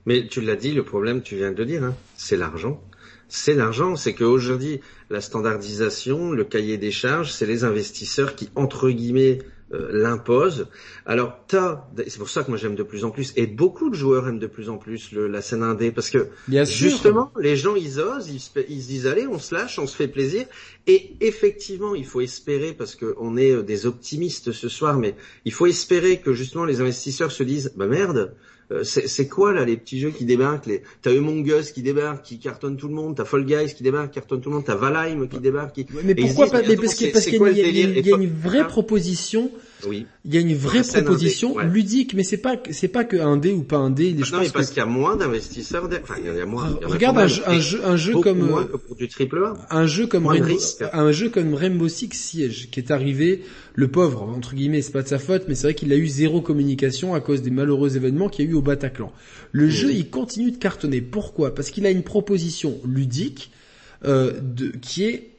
Mais 0.05 0.27
tu 0.27 0.41
l'as 0.41 0.55
dit, 0.55 0.71
le 0.71 0.83
problème 0.83 1.21
tu 1.21 1.35
viens 1.35 1.51
de 1.51 1.57
le 1.57 1.65
dire, 1.65 1.83
hein, 1.83 1.95
c'est 2.15 2.37
l'argent. 2.37 2.81
C'est 3.27 3.55
l'argent, 3.55 3.95
c'est 3.95 4.13
qu'aujourd'hui 4.13 4.81
la 5.09 5.19
standardisation, 5.19 6.31
le 6.31 6.43
cahier 6.43 6.77
des 6.77 6.91
charges, 6.91 7.31
c'est 7.31 7.47
les 7.47 7.63
investisseurs 7.63 8.35
qui 8.35 8.49
entre 8.55 8.89
guillemets 8.89 9.39
euh, 9.73 9.89
l'impose. 9.91 10.67
Alors, 11.07 11.39
t'as, 11.47 11.85
c'est 12.07 12.19
pour 12.19 12.29
ça 12.29 12.43
que 12.43 12.49
moi 12.49 12.57
j'aime 12.57 12.75
de 12.75 12.83
plus 12.83 13.03
en 13.03 13.09
plus, 13.09 13.33
et 13.35 13.47
beaucoup 13.47 13.89
de 13.89 13.95
joueurs 13.95 14.27
aiment 14.27 14.37
de 14.37 14.45
plus 14.45 14.69
en 14.69 14.77
plus 14.77 15.11
le, 15.11 15.27
la 15.27 15.41
scène 15.41 15.63
indé, 15.63 15.91
parce 15.91 16.11
que 16.11 16.27
justement, 16.65 17.31
les 17.39 17.55
gens 17.55 17.75
ils 17.75 17.99
osent, 17.99 18.29
ils, 18.29 18.39
se 18.39 18.87
disent 18.87 19.07
allez, 19.07 19.25
on 19.25 19.39
se 19.39 19.55
lâche, 19.55 19.79
on 19.79 19.87
se 19.87 19.95
fait 19.95 20.07
plaisir, 20.07 20.45
et 20.85 21.15
effectivement, 21.19 21.95
il 21.95 22.05
faut 22.05 22.21
espérer, 22.21 22.73
parce 22.73 22.95
qu'on 22.95 23.37
est 23.37 23.51
euh, 23.51 23.63
des 23.63 23.87
optimistes 23.87 24.51
ce 24.51 24.69
soir, 24.69 24.99
mais 24.99 25.15
il 25.45 25.51
faut 25.51 25.65
espérer 25.65 26.21
que 26.21 26.31
justement 26.33 26.65
les 26.65 26.81
investisseurs 26.81 27.31
se 27.31 27.41
disent 27.41 27.73
bah 27.75 27.87
merde, 27.87 28.35
c'est 28.83 29.27
quoi 29.27 29.53
là 29.53 29.63
les 29.63 29.77
petits 29.77 29.99
jeux 29.99 30.09
qui 30.09 30.25
débarquent 30.25 30.65
les... 30.65 30.81
T'as 31.01 31.11
Among 31.11 31.47
Us 31.47 31.71
qui 31.71 31.81
débarque, 31.81 32.23
qui 32.23 32.39
cartonne 32.39 32.77
tout 32.77 32.87
le 32.87 32.95
monde. 32.95 33.15
T'as 33.15 33.25
Fall 33.25 33.45
Guys 33.45 33.73
qui 33.75 33.83
débarque, 33.83 34.11
qui 34.11 34.15
cartonne 34.15 34.41
tout 34.41 34.49
le 34.49 34.55
monde. 34.55 34.65
T'as 34.65 34.75
Valheim 34.75 35.27
qui 35.27 35.39
débarque. 35.39 35.75
Qui... 35.75 35.85
Mais 36.03 36.15
pourquoi 36.15 36.47
pas 36.49 36.61
Parce 36.63 36.95
qu'il 36.95 37.07
y, 37.07 38.13
a 38.13 38.17
une 38.17 38.29
vraie 38.29 38.67
proposition. 38.67 39.51
Oui. 39.87 40.05
Il 40.25 40.33
y 40.33 40.37
a 40.37 40.41
une 40.41 40.55
vraie 40.55 40.81
proposition 40.81 41.57
ludique, 41.59 42.13
mais 42.13 42.23
c'est 42.23 42.37
pas 42.37 42.55
c'est 42.71 42.87
pas 42.87 43.03
que 43.03 43.17
un 43.17 43.37
dé 43.37 43.51
ou 43.51 43.63
pas 43.63 43.77
un 43.77 43.89
dé. 43.89 44.15
Ah 44.17 44.25
non, 44.31 44.39
mais 44.41 44.49
parce 44.49 44.69
qu'il 44.69 44.77
y 44.77 44.81
a 44.81 44.85
moins 44.85 45.15
d'investisseurs. 45.15 45.89
Enfin, 46.01 46.15
il 46.19 46.25
y 46.25 46.39
a 46.39 46.45
moins. 46.45 46.77
Regarde 46.83 47.17
un, 47.17 47.27
jeu, 47.27 47.81
un 47.85 47.95
jeu 47.97 48.19
comme 48.19 48.39
moins 48.39 48.65
que 48.65 48.77
pour 48.77 48.95
du 48.95 49.07
triple 49.07 49.43
A. 49.43 49.53
Un 49.69 49.87
jeu 49.87 50.07
comme 50.07 50.27
Rainbow, 50.27 50.57
un 50.93 51.11
jeu 51.11 51.29
comme 51.29 51.53
Rainbow 51.53 51.87
Six 51.87 52.09
Siege 52.13 52.69
qui 52.71 52.79
est 52.79 52.91
arrivé. 52.91 53.43
Le 53.77 53.89
pauvre 53.89 54.23
entre 54.23 54.55
guillemets, 54.55 54.81
c'est 54.81 54.93
pas 54.93 55.03
de 55.03 55.07
sa 55.07 55.19
faute, 55.19 55.43
mais 55.49 55.55
c'est 55.55 55.67
vrai 55.67 55.73
qu'il 55.75 55.91
a 55.91 55.97
eu 55.97 56.07
zéro 56.07 56.39
communication 56.39 57.13
à 57.13 57.19
cause 57.19 57.41
des 57.41 57.51
malheureux 57.51 57.97
événements 57.97 58.29
qu'il 58.29 58.45
y 58.45 58.47
a 58.47 58.51
eu 58.51 58.53
au 58.53 58.61
Bataclan. 58.61 59.11
Le 59.51 59.69
jeu, 59.69 59.91
il 59.91 60.09
continue 60.09 60.51
de 60.51 60.57
cartonner. 60.57 61.01
Pourquoi? 61.01 61.53
Parce 61.53 61.71
qu'il 61.71 61.85
a 61.85 61.89
une 61.89 62.03
proposition 62.03 62.79
ludique 62.85 63.51
euh, 64.05 64.39
de, 64.41 64.67
qui 64.81 65.03
est 65.05 65.34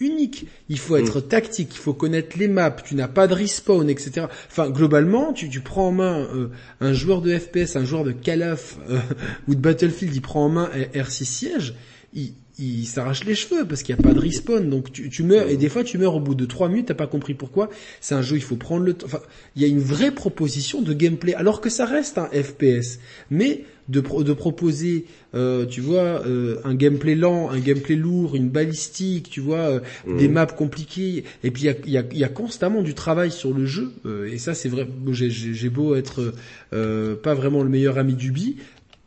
unique. 0.00 0.46
Il 0.68 0.78
faut 0.78 0.96
être 0.96 1.20
tactique, 1.20 1.70
il 1.72 1.78
faut 1.78 1.94
connaître 1.94 2.38
les 2.38 2.48
maps, 2.48 2.70
tu 2.70 2.94
n'as 2.94 3.08
pas 3.08 3.26
de 3.26 3.34
respawn, 3.34 3.88
etc. 3.88 4.26
Enfin, 4.48 4.70
globalement, 4.70 5.32
tu, 5.32 5.48
tu 5.48 5.60
prends 5.60 5.88
en 5.88 5.92
main 5.92 6.26
euh, 6.34 6.50
un 6.80 6.92
joueur 6.92 7.20
de 7.20 7.36
FPS, 7.36 7.76
un 7.76 7.84
joueur 7.84 8.04
de 8.04 8.12
Call 8.12 8.42
of 8.42 8.78
euh, 8.88 8.98
ou 9.48 9.54
de 9.54 9.60
Battlefield, 9.60 10.14
il 10.14 10.22
prend 10.22 10.46
en 10.46 10.48
main 10.48 10.70
R6 10.94 11.24
Siege, 11.24 11.74
il, 12.14 12.32
il 12.60 12.86
s'arrache 12.86 13.24
les 13.24 13.34
cheveux 13.34 13.66
parce 13.66 13.82
qu'il 13.82 13.94
n'y 13.94 14.00
a 14.00 14.02
pas 14.02 14.12
de 14.12 14.18
respawn. 14.18 14.68
Donc 14.68 14.92
tu, 14.92 15.08
tu, 15.08 15.22
meurs 15.22 15.48
et 15.48 15.56
des 15.56 15.68
fois 15.68 15.84
tu 15.84 15.98
meurs 15.98 16.14
au 16.14 16.20
bout 16.20 16.34
de 16.34 16.44
trois 16.44 16.68
minutes, 16.68 16.86
t'as 16.86 16.94
pas 16.94 17.06
compris 17.06 17.34
pourquoi. 17.34 17.70
C'est 18.00 18.14
un 18.14 18.22
jeu, 18.22 18.36
il 18.36 18.42
faut 18.42 18.56
prendre 18.56 18.84
le 18.84 18.94
temps. 18.94 19.06
Enfin, 19.06 19.20
il 19.56 19.62
y 19.62 19.64
a 19.64 19.68
une 19.68 19.80
vraie 19.80 20.10
proposition 20.10 20.82
de 20.82 20.92
gameplay 20.92 21.34
alors 21.34 21.60
que 21.60 21.70
ça 21.70 21.86
reste 21.86 22.18
un 22.18 22.26
FPS, 22.26 22.98
mais 23.30 23.64
de, 23.90 24.00
de 24.00 24.32
proposer, 24.32 25.04
euh, 25.34 25.66
tu 25.66 25.80
vois, 25.80 26.24
euh, 26.26 26.60
un 26.64 26.74
gameplay 26.74 27.14
lent, 27.14 27.50
un 27.50 27.58
gameplay 27.58 27.96
lourd, 27.96 28.36
une 28.36 28.48
balistique, 28.48 29.28
tu 29.30 29.40
vois, 29.40 29.58
euh, 29.58 29.80
des 30.06 30.28
mmh. 30.28 30.32
maps 30.32 30.46
compliquées. 30.46 31.24
Et 31.44 31.50
puis 31.50 31.64
il 31.64 31.66
y 31.66 31.68
a, 31.68 31.74
y, 31.86 31.98
a, 31.98 32.04
y 32.12 32.24
a, 32.24 32.28
constamment 32.28 32.82
du 32.82 32.94
travail 32.94 33.30
sur 33.30 33.52
le 33.52 33.66
jeu. 33.66 33.92
et 34.26 34.38
ça 34.38 34.54
c'est 34.54 34.68
vrai. 34.68 34.86
J'ai 35.12 35.68
beau 35.68 35.94
être 35.94 36.32
pas 36.70 37.34
vraiment 37.34 37.62
le 37.62 37.68
meilleur 37.68 37.98
ami 37.98 38.14
du 38.14 38.32
bi, 38.32 38.56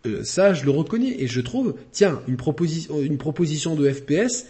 euh, 0.06 0.24
ça, 0.24 0.53
je 0.53 0.66
le 0.66 0.72
reconnais 0.72 1.16
et 1.22 1.28
je 1.28 1.40
trouve, 1.40 1.76
tiens, 1.92 2.22
une 2.28 2.36
proposition, 2.36 3.00
une 3.00 3.18
proposition 3.18 3.76
de 3.76 3.90
FPS, 3.90 4.48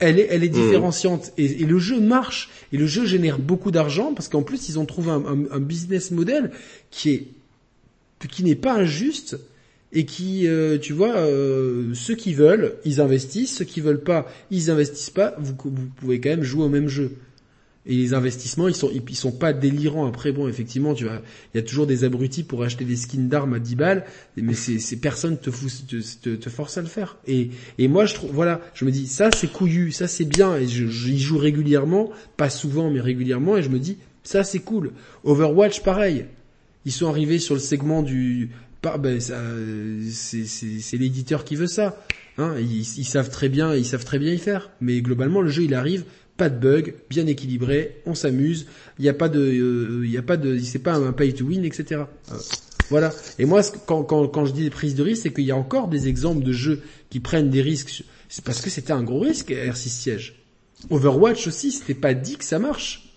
elle 0.00 0.18
est, 0.18 0.28
elle 0.30 0.44
est 0.44 0.48
mmh. 0.48 0.62
différenciante 0.62 1.32
et, 1.36 1.48
le 1.48 1.78
jeu 1.78 2.00
marche 2.00 2.48
et 2.72 2.78
le 2.78 2.86
jeu 2.86 3.04
génère 3.04 3.38
beaucoup 3.38 3.70
d'argent 3.70 4.14
parce 4.14 4.28
qu'en 4.28 4.42
plus 4.42 4.68
ils 4.68 4.78
ont 4.78 4.86
trouvé 4.86 5.10
un, 5.10 5.24
un, 5.50 5.58
business 5.58 6.12
model 6.12 6.52
qui 6.90 7.10
est 7.10 7.26
qui 8.30 8.44
n'est 8.44 8.54
pas 8.54 8.74
injuste 8.74 9.38
et 9.92 10.04
qui, 10.04 10.46
euh, 10.46 10.78
tu 10.78 10.92
vois, 10.92 11.16
euh, 11.16 11.94
ceux 11.94 12.14
qui 12.14 12.34
veulent, 12.34 12.74
ils 12.84 13.00
investissent, 13.00 13.56
ceux 13.56 13.64
qui 13.64 13.80
veulent 13.80 14.02
pas, 14.02 14.30
ils 14.50 14.70
investissent 14.70 15.10
pas. 15.10 15.34
Vous, 15.38 15.54
vous 15.64 15.86
pouvez 15.96 16.20
quand 16.20 16.30
même 16.30 16.42
jouer 16.42 16.64
au 16.64 16.68
même 16.68 16.88
jeu. 16.88 17.16
Et 17.86 17.94
les 17.94 18.12
investissements, 18.12 18.68
ils 18.68 18.74
sont, 18.74 18.90
ils 18.92 19.16
sont 19.16 19.32
pas 19.32 19.54
délirants. 19.54 20.06
Après, 20.06 20.30
bon, 20.30 20.46
effectivement, 20.46 20.92
tu 20.92 21.04
vois, 21.04 21.22
il 21.54 21.56
y 21.56 21.60
a 21.60 21.66
toujours 21.66 21.86
des 21.86 22.04
abrutis 22.04 22.42
pour 22.42 22.62
acheter 22.62 22.84
des 22.84 22.96
skins 22.96 23.28
d'armes 23.28 23.54
à 23.54 23.58
10 23.58 23.76
balles, 23.76 24.04
mais 24.36 24.52
c'est, 24.52 24.78
c'est 24.78 24.96
personne 24.96 25.38
te, 25.38 25.50
fout, 25.50 25.70
te, 25.86 26.34
te, 26.34 26.50
force 26.50 26.76
à 26.76 26.82
le 26.82 26.86
faire. 26.86 27.16
Et, 27.26 27.48
et 27.78 27.88
moi, 27.88 28.04
je 28.04 28.12
trouve, 28.12 28.30
voilà, 28.30 28.60
je 28.74 28.84
me 28.84 28.90
dis, 28.90 29.06
ça 29.06 29.30
c'est 29.34 29.50
couillu, 29.50 29.90
ça 29.90 30.06
c'est 30.06 30.26
bien, 30.26 30.54
et 30.56 30.66
j'y 30.66 31.18
joue 31.18 31.38
régulièrement, 31.38 32.10
pas 32.36 32.50
souvent, 32.50 32.90
mais 32.90 33.00
régulièrement, 33.00 33.56
et 33.56 33.62
je 33.62 33.70
me 33.70 33.78
dis, 33.78 33.96
ça 34.22 34.44
c'est 34.44 34.58
cool. 34.58 34.92
Overwatch, 35.24 35.82
pareil. 35.82 36.26
Ils 36.84 36.92
sont 36.92 37.08
arrivés 37.08 37.38
sur 37.38 37.54
le 37.54 37.60
segment 37.60 38.02
du, 38.02 38.50
ben, 38.82 39.20
c'est, 39.20 40.96
l'éditeur 40.96 41.44
qui 41.44 41.56
veut 41.56 41.66
ça. 41.66 42.04
Hein, 42.38 42.54
ils, 42.60 43.04
savent 43.04 43.30
très 43.30 43.48
bien, 43.48 43.74
ils 43.74 43.84
savent 43.84 44.04
très 44.04 44.18
bien 44.18 44.32
y 44.32 44.38
faire. 44.38 44.70
Mais 44.80 45.00
globalement, 45.00 45.40
le 45.40 45.48
jeu, 45.48 45.64
il 45.64 45.74
arrive 45.74 46.04
pas 46.36 46.48
de 46.48 46.56
bug, 46.56 46.94
bien 47.10 47.26
équilibré, 47.26 48.00
on 48.06 48.14
s'amuse, 48.14 48.66
il 48.98 49.02
n'y 49.02 49.08
a 49.08 49.12
pas 49.12 49.28
de, 49.28 49.40
euh, 49.40 50.02
il 50.04 50.10
y 50.10 50.16
a 50.16 50.22
pas 50.22 50.36
de, 50.36 50.56
c'est 50.60 50.78
pas 50.78 50.94
un 50.94 51.12
pay 51.12 51.34
to 51.34 51.44
win, 51.44 51.64
etc. 51.64 52.02
Euh, 52.30 52.36
voilà. 52.90 53.12
Et 53.40 53.44
moi, 53.44 53.60
quand, 53.86 54.44
je 54.46 54.52
dis 54.52 54.62
des 54.62 54.70
prises 54.70 54.94
de 54.94 55.02
risque, 55.02 55.24
c'est 55.24 55.32
qu'il 55.32 55.44
y 55.44 55.50
a 55.50 55.56
encore 55.56 55.88
des 55.88 56.06
exemples 56.06 56.44
de 56.44 56.52
jeux 56.52 56.80
qui 57.10 57.18
prennent 57.18 57.50
des 57.50 57.60
risques. 57.60 58.04
C'est 58.28 58.44
parce 58.44 58.60
que 58.60 58.70
c'était 58.70 58.92
un 58.92 59.02
gros 59.02 59.20
risque, 59.20 59.50
R6 59.50 59.88
Siege. 59.88 60.34
Overwatch 60.90 61.48
aussi, 61.48 61.72
c'était 61.72 61.94
pas 61.94 62.14
dit 62.14 62.36
que 62.36 62.44
ça 62.44 62.60
marche. 62.60 63.07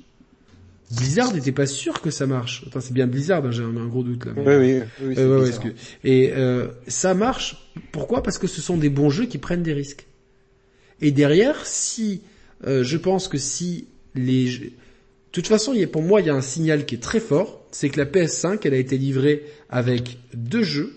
Blizzard 0.96 1.34
n'était 1.34 1.52
pas 1.52 1.66
sûr 1.66 2.02
que 2.02 2.12
ça 2.12 2.28
marche. 2.28 2.64
Enfin, 2.68 2.82
c'est 2.82 2.94
bien 2.94 3.08
Blizzard, 3.08 3.46
hein, 3.46 3.52
j'ai 3.52 3.64
un, 3.64 3.88
gros 3.88 4.04
doute 4.04 4.26
là. 4.26 4.34
Oui, 4.36 4.44
oui, 4.56 4.82
oui 5.02 5.16
euh, 5.18 5.52
que... 5.52 5.70
Et 6.04 6.32
euh, 6.34 6.68
ça 6.88 7.14
marche. 7.14 7.72
Pourquoi? 7.92 8.24
Parce 8.24 8.38
que 8.38 8.48
ce 8.48 8.62
sont 8.62 8.78
des 8.78 8.90
bons 8.90 9.10
jeux 9.10 9.26
qui 9.26 9.38
prennent 9.38 9.64
des 9.64 9.74
risques. 9.74 10.08
Et 11.00 11.12
derrière, 11.12 11.66
si 11.66 12.22
euh, 12.68 12.84
je 12.84 12.98
pense 12.98 13.28
que 13.28 13.38
si 13.38 13.88
les... 14.16 14.50
De 14.60 14.72
toute 15.32 15.48
façon, 15.48 15.74
il 15.74 15.80
y 15.80 15.84
a, 15.84 15.88
pour 15.88 16.02
moi, 16.02 16.20
il 16.20 16.28
y 16.28 16.30
a 16.30 16.36
un 16.36 16.42
signal 16.42 16.86
qui 16.86 16.96
est 16.96 17.02
très 17.02 17.22
fort, 17.22 17.66
c'est 17.72 17.90
que 17.90 17.98
la 17.98 18.06
PS5, 18.06 18.60
elle 18.66 18.74
a 18.74 18.78
été 18.78 18.98
livrée 18.98 19.46
avec 19.70 20.18
deux 20.34 20.64
jeux. 20.64 20.94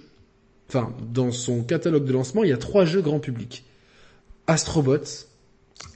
Enfin, 0.69 0.93
dans 1.13 1.31
son 1.31 1.63
catalogue 1.63 2.05
de 2.05 2.13
lancement, 2.13 2.43
il 2.43 2.51
y 2.51 2.53
a 2.53 2.57
trois 2.57 2.85
jeux 2.85 3.01
grand 3.01 3.21
public. 3.21 3.65
Astrobots, 4.49 5.29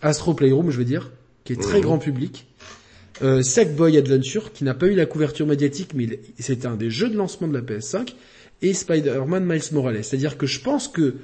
Astro 0.02 0.34
Playroom, 0.34 0.70
je 0.70 0.78
veux 0.78 0.84
dire, 0.84 1.10
qui 1.42 1.54
est 1.54 1.60
très 1.60 1.80
grand 1.80 1.98
public. 1.98 2.47
Euh, 3.22 3.42
Sackboy 3.42 3.96
Adventure, 3.96 4.52
qui 4.52 4.64
n'a 4.64 4.74
pas 4.74 4.86
eu 4.86 4.94
la 4.94 5.06
couverture 5.06 5.46
médiatique, 5.46 5.90
mais 5.94 6.20
c'est 6.38 6.66
un 6.66 6.76
des 6.76 6.90
jeux 6.90 7.08
de 7.08 7.16
lancement 7.16 7.48
de 7.48 7.54
la 7.54 7.62
PS5. 7.62 8.14
Et 8.60 8.74
Spider-Man 8.74 9.44
Miles 9.44 9.62
Morales. 9.72 10.02
C'est-à-dire 10.02 10.36
que 10.36 10.46
je 10.46 10.60
pense 10.60 10.88
que 10.88 11.14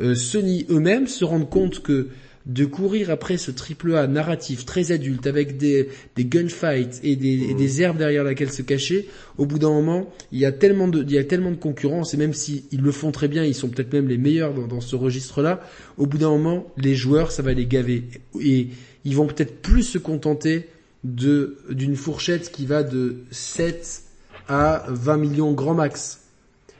euh, 0.00 0.14
Sony 0.14 0.66
eux-mêmes 0.70 1.06
se 1.06 1.24
rendent 1.24 1.48
compte 1.48 1.82
que 1.82 2.08
de 2.46 2.64
courir 2.64 3.10
après 3.10 3.36
ce 3.36 3.50
triple 3.50 3.94
A 3.94 4.06
narratif 4.06 4.64
très 4.64 4.92
adulte 4.92 5.26
avec 5.26 5.56
des, 5.56 5.88
des 6.16 6.24
gunfights 6.24 7.00
et 7.04 7.14
des, 7.14 7.54
des 7.54 7.82
herbes 7.82 7.98
derrière 7.98 8.24
laquelle 8.24 8.50
se 8.50 8.62
cacher, 8.62 9.08
au 9.36 9.46
bout 9.46 9.58
d'un 9.58 9.70
moment, 9.70 10.10
il 10.32 10.38
y 10.38 10.46
a 10.46 10.52
tellement 10.52 10.88
de, 10.88 11.02
il 11.02 11.12
y 11.12 11.18
a 11.18 11.24
tellement 11.24 11.50
de 11.50 11.56
concurrence 11.56 12.14
et 12.14 12.16
même 12.16 12.32
s'ils 12.32 12.64
le 12.72 12.92
font 12.92 13.12
très 13.12 13.28
bien, 13.28 13.44
ils 13.44 13.54
sont 13.54 13.68
peut-être 13.68 13.92
même 13.92 14.08
les 14.08 14.16
meilleurs 14.16 14.54
dans, 14.54 14.66
dans 14.66 14.80
ce 14.80 14.96
registre-là, 14.96 15.60
au 15.98 16.06
bout 16.06 16.18
d'un 16.18 16.30
moment, 16.30 16.66
les 16.76 16.94
joueurs, 16.94 17.30
ça 17.30 17.42
va 17.42 17.52
les 17.52 17.66
gaver 17.66 18.04
et 18.40 18.68
ils 19.04 19.16
vont 19.16 19.26
peut-être 19.26 19.60
plus 19.60 19.82
se 19.82 19.98
contenter 19.98 20.66
de, 21.04 21.58
d'une 21.70 21.96
fourchette 21.96 22.50
qui 22.52 22.66
va 22.66 22.82
de 22.82 23.18
7 23.30 24.02
à 24.48 24.84
20 24.88 25.16
millions 25.16 25.52
grand 25.52 25.74
max. 25.74 26.20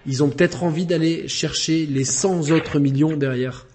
Ils 0.07 0.23
ont 0.23 0.29
peut-être 0.29 0.63
envie 0.63 0.87
d'aller 0.87 1.29
chercher 1.29 1.87
les 1.87 2.05
100 2.05 2.51
autres 2.51 2.79
millions 2.79 3.17
derrière. 3.17 3.67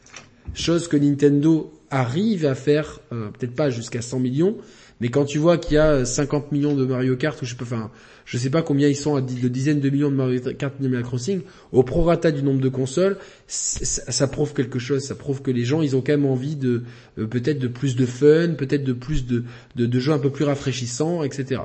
Chose 0.54 0.88
que 0.88 0.98
Nintendo 0.98 1.72
arrive 1.90 2.46
à 2.46 2.56
faire, 2.56 3.00
euh, 3.12 3.30
peut-être 3.30 3.56
pas 3.56 3.70
jusqu'à 3.70 4.02
100 4.02 4.20
millions, 4.20 4.58
mais 5.02 5.10
quand 5.10 5.26
tu 5.26 5.40
vois 5.40 5.58
qu'il 5.58 5.76
y 5.76 5.78
a 5.78 6.06
50 6.06 6.52
millions 6.52 6.74
de 6.74 6.86
Mario 6.86 7.18
Kart, 7.18 7.42
ou 7.42 7.46
je 7.46 7.52
sais 7.52 7.58
pas, 7.58 7.66
enfin, 7.66 7.92
je 8.24 8.38
sais 8.38 8.50
pas 8.50 8.62
combien 8.62 8.88
ils 8.88 8.96
sont 8.96 9.16
à 9.16 9.22
de 9.22 9.48
dizaines 9.50 9.82
de 9.82 9.90
millions 9.90 10.10
de 10.10 10.16
Mario 10.16 10.40
Kart 10.58 10.74
Animal 10.80 11.04
Crossing, 11.04 11.42
au 11.74 11.84
prorata 11.84 12.32
du 12.32 12.44
nombre 12.44 12.62
de 12.62 12.70
consoles, 12.70 13.18
ça, 13.48 14.28
prouve 14.28 14.54
quelque 14.54 14.80
chose. 14.80 15.04
Ça 15.04 15.16
prouve 15.16 15.42
que 15.42 15.52
les 15.52 15.66
gens, 15.66 15.82
ils 15.82 15.96
ont 15.98 16.02
quand 16.02 16.14
même 16.14 16.26
envie 16.26 16.56
de 16.56 16.84
euh, 17.20 17.28
peut-être 17.28 17.60
de 17.60 17.68
plus 17.68 17.96
de 17.98 18.06
fun, 18.06 18.54
peut-être 18.58 18.86
de 18.86 18.94
plus 18.94 19.26
de, 19.26 19.44
de, 19.76 20.00
jeux 20.00 20.14
un 20.14 20.20
peu 20.20 20.30
plus 20.30 20.46
rafraîchissants, 20.46 21.24
etc. 21.24 21.62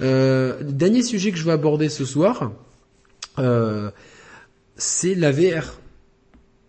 Euh, 0.00 0.62
dernier 0.64 1.02
sujet 1.02 1.30
que 1.30 1.38
je 1.38 1.44
veux 1.44 1.52
aborder 1.52 1.88
ce 1.88 2.04
soir, 2.04 2.52
euh, 3.38 3.90
c'est 4.76 5.14
la 5.14 5.30
VR. 5.30 5.78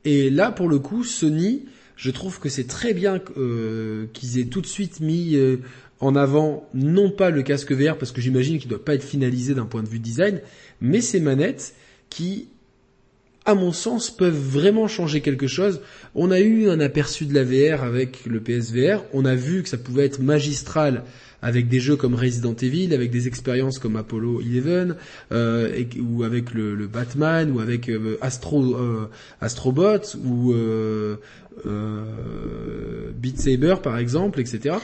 Et 0.05 0.29
là, 0.29 0.51
pour 0.51 0.69
le 0.69 0.77
coup, 0.77 1.03
Sony 1.03 1.63
je 1.95 2.11
trouve 2.11 2.39
que 2.39 2.49
c'est 2.49 2.67
très 2.67 2.93
bien 2.93 3.21
euh, 3.37 4.07
qu'ils 4.13 4.39
aient 4.39 4.45
tout 4.45 4.61
de 4.61 4.67
suite 4.67 4.99
mis 4.99 5.35
euh, 5.35 5.61
en 5.99 6.15
avant 6.15 6.67
non 6.73 7.09
pas 7.09 7.29
le 7.29 7.43
casque 7.43 7.71
VR 7.71 7.97
parce 7.97 8.11
que 8.11 8.21
j'imagine 8.21 8.57
qu'il 8.59 8.69
ne 8.69 8.75
doit 8.75 8.85
pas 8.85 8.95
être 8.95 9.03
finalisé 9.03 9.53
d'un 9.53 9.65
point 9.65 9.83
de 9.83 9.87
vue 9.87 9.99
design, 9.99 10.41
mais 10.81 11.01
ces 11.01 11.19
manettes 11.19 11.75
qui, 12.09 12.49
à 13.45 13.55
mon 13.55 13.71
sens, 13.71 14.09
peuvent 14.09 14.33
vraiment 14.33 14.87
changer 14.87 15.21
quelque 15.21 15.47
chose. 15.47 15.81
On 16.15 16.31
a 16.31 16.39
eu 16.39 16.69
un 16.69 16.79
aperçu 16.79 17.25
de 17.25 17.33
la 17.33 17.43
VR 17.43 17.83
avec 17.83 18.25
le 18.25 18.39
PSVR, 18.39 19.03
on 19.13 19.25
a 19.25 19.35
vu 19.35 19.63
que 19.63 19.69
ça 19.69 19.77
pouvait 19.77 20.05
être 20.05 20.19
magistral 20.19 21.03
avec 21.43 21.67
des 21.67 21.81
jeux 21.81 21.97
comme 21.97 22.15
Resident 22.15 22.55
Evil, 22.55 22.93
avec 22.93 23.11
des 23.11 23.27
expériences 23.27 23.77
comme 23.77 23.97
Apollo 23.97 24.41
11, 24.41 24.95
euh, 25.33 25.83
ou 25.99 26.23
avec 26.23 26.53
le, 26.53 26.87
Batman, 26.87 27.51
ou 27.51 27.59
avec 27.59 27.89
euh, 27.89 28.17
Astro 28.21 28.75
euh, 28.75 29.09
Astrobot, 29.41 30.15
ou 30.23 30.53
euh, 30.53 31.17
euh, 31.67 33.11
Beat 33.13 33.39
Saber 33.39 33.75
par 33.83 33.97
exemple, 33.97 34.39
etc. 34.39 34.77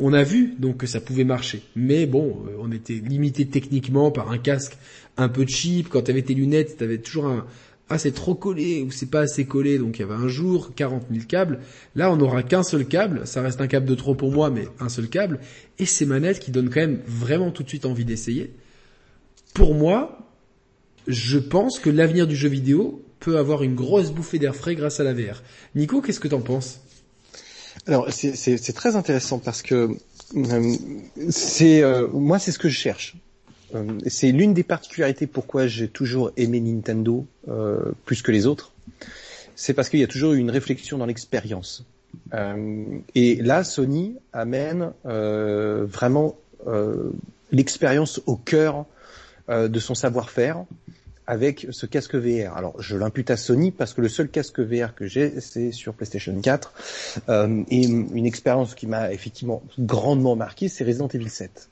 On 0.00 0.12
a 0.12 0.22
vu 0.22 0.54
donc 0.58 0.78
que 0.78 0.86
ça 0.86 1.00
pouvait 1.00 1.24
marcher, 1.24 1.62
mais 1.76 2.06
bon, 2.06 2.44
on 2.60 2.70
était 2.72 2.94
limité 2.94 3.46
techniquement 3.46 4.10
par 4.10 4.30
un 4.30 4.38
casque 4.38 4.76
un 5.18 5.28
peu 5.28 5.46
cheap. 5.46 5.90
Quand 5.90 6.02
tu 6.02 6.10
avais 6.10 6.22
tes 6.22 6.34
lunettes, 6.34 6.78
tu 6.78 6.84
avais 6.84 6.98
toujours 6.98 7.26
un 7.26 7.46
ah 7.90 7.98
c'est 7.98 8.12
trop 8.12 8.34
collé 8.34 8.82
ou 8.82 8.90
c'est 8.90 9.10
pas 9.10 9.20
assez 9.20 9.46
collé, 9.46 9.78
donc 9.78 9.98
il 9.98 10.00
y 10.00 10.04
avait 10.04 10.14
un 10.14 10.28
jour 10.28 10.74
40 10.74 11.06
000 11.10 11.24
câbles. 11.26 11.60
Là, 11.94 12.12
on 12.12 12.16
n'aura 12.16 12.42
qu'un 12.42 12.62
seul 12.62 12.86
câble, 12.86 13.26
ça 13.26 13.40
reste 13.40 13.60
un 13.60 13.66
câble 13.66 13.86
de 13.86 13.94
trop 13.94 14.14
pour 14.14 14.30
moi, 14.30 14.50
mais 14.50 14.68
un 14.78 14.90
seul 14.90 15.08
câble, 15.08 15.40
et 15.78 15.86
ces 15.86 16.04
manettes 16.04 16.38
qui 16.38 16.50
donnent 16.50 16.68
quand 16.68 16.80
même 16.80 17.00
vraiment 17.06 17.50
tout 17.50 17.62
de 17.62 17.68
suite 17.68 17.86
envie 17.86 18.04
d'essayer. 18.04 18.52
Pour 19.54 19.74
moi, 19.74 20.18
je 21.06 21.38
pense 21.38 21.78
que 21.78 21.88
l'avenir 21.88 22.26
du 22.26 22.36
jeu 22.36 22.50
vidéo 22.50 23.02
peut 23.20 23.38
avoir 23.38 23.62
une 23.62 23.74
grosse 23.74 24.10
bouffée 24.10 24.38
d'air 24.38 24.54
frais 24.54 24.74
grâce 24.74 25.00
à 25.00 25.04
la 25.04 25.14
VR. 25.14 25.42
Nico, 25.74 26.02
qu'est-ce 26.02 26.20
que 26.20 26.28
t'en 26.28 26.40
penses? 26.40 26.80
Alors 27.86 28.08
c'est 28.10 28.72
très 28.74 28.96
intéressant 28.96 29.38
parce 29.38 29.62
que 29.62 29.88
euh, 30.36 30.76
c'est 31.30 31.82
euh, 31.82 32.08
moi 32.08 32.38
c'est 32.38 32.52
ce 32.52 32.58
que 32.58 32.68
je 32.68 32.76
cherche. 32.76 33.16
Euh, 33.74 33.98
c'est 34.06 34.32
l'une 34.32 34.54
des 34.54 34.62
particularités 34.62 35.26
pourquoi 35.26 35.66
j'ai 35.66 35.88
toujours 35.88 36.32
aimé 36.36 36.60
Nintendo 36.60 37.26
plus 38.04 38.22
que 38.22 38.32
les 38.32 38.46
autres. 38.46 38.72
C'est 39.56 39.74
parce 39.74 39.88
qu'il 39.88 40.00
y 40.00 40.04
a 40.04 40.06
toujours 40.06 40.32
eu 40.32 40.38
une 40.38 40.50
réflexion 40.50 40.98
dans 40.98 41.06
l'expérience. 41.06 41.84
et 43.14 43.34
là, 43.36 43.64
Sony 43.64 44.16
amène 44.32 44.92
vraiment 45.04 46.36
l'expérience 47.50 48.20
au 48.26 48.36
cœur 48.36 48.86
de 49.48 49.80
son 49.80 49.94
savoir-faire 49.94 50.64
avec 51.28 51.66
ce 51.70 51.84
casque 51.84 52.14
VR. 52.14 52.56
Alors, 52.56 52.80
je 52.80 52.96
l'impute 52.96 53.30
à 53.30 53.36
Sony 53.36 53.70
parce 53.70 53.92
que 53.92 54.00
le 54.00 54.08
seul 54.08 54.28
casque 54.28 54.60
VR 54.60 54.94
que 54.94 55.06
j'ai, 55.06 55.40
c'est 55.40 55.72
sur 55.72 55.92
PlayStation 55.92 56.34
4. 56.40 56.72
Euh, 57.28 57.62
et 57.70 57.84
une 57.84 58.24
expérience 58.24 58.74
qui 58.74 58.86
m'a 58.86 59.12
effectivement 59.12 59.62
grandement 59.78 60.36
marqué, 60.36 60.68
c'est 60.68 60.84
Resident 60.84 61.08
Evil 61.08 61.28
7. 61.28 61.68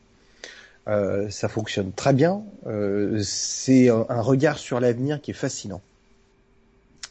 Euh, 0.89 1.29
ça 1.31 1.49
fonctionne 1.49 1.93
très 1.93 2.13
bien. 2.13 2.43
Euh, 2.67 3.21
c'est 3.23 3.89
un, 3.89 4.21
regard 4.21 4.59
sur 4.59 4.79
l'avenir 4.81 5.21
qui 5.21 5.33
est 5.33 5.35
fascinant. 5.35 5.81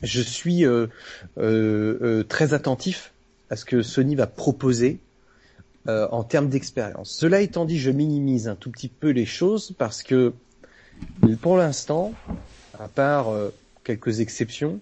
Je 0.02 0.22
suis 0.22 0.66
euh, 0.66 0.88
euh, 1.38 2.24
très 2.24 2.54
attentif 2.54 3.12
à 3.50 3.56
ce 3.56 3.66
que 3.66 3.82
Sony 3.82 4.16
va 4.16 4.28
proposer 4.28 5.00
en 5.88 6.24
termes 6.24 6.50
d'expérience. 6.50 7.12
Cela 7.12 7.42
étant 7.42 7.64
dit, 7.64 7.78
je 7.78 7.92
minimise 7.92 8.48
un 8.48 8.56
tout 8.56 8.72
petit 8.72 8.88
peu 8.88 9.12
les 9.12 9.28
choses 9.28 9.72
parce 9.78 10.02
que 10.02 10.34
pour 11.42 11.58
l'instant, 11.58 12.14
à 12.80 12.88
part 12.88 13.30
euh, 13.30 13.54
quelques 13.84 14.20
exceptions, 14.20 14.80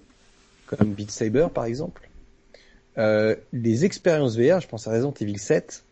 comme 0.66 0.94
Beat 0.94 1.12
Saber 1.12 1.48
par 1.54 1.66
exemple, 1.66 2.10
euh, 2.98 3.36
les 3.52 3.86
expériences 3.86 4.38
VR, 4.38 4.60
je 4.60 4.68
pense 4.68 4.88
à 4.88 4.92
Resident 4.92 5.14
Evil 5.20 5.38
7, 5.38 5.84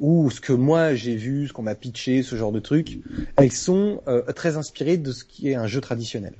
ou 0.00 0.30
ce 0.30 0.40
que 0.40 0.52
moi 0.52 0.94
j'ai 0.94 1.16
vu, 1.16 1.48
ce 1.48 1.52
qu'on 1.52 1.62
m'a 1.62 1.74
pitché, 1.74 2.22
ce 2.22 2.36
genre 2.36 2.52
de 2.52 2.60
trucs, 2.60 2.98
elles 3.36 3.52
sont 3.52 4.02
euh, 4.08 4.22
très 4.32 4.56
inspirées 4.56 4.96
de 4.96 5.12
ce 5.12 5.24
qui 5.24 5.50
est 5.50 5.54
un 5.54 5.66
jeu 5.66 5.80
traditionnel. 5.80 6.34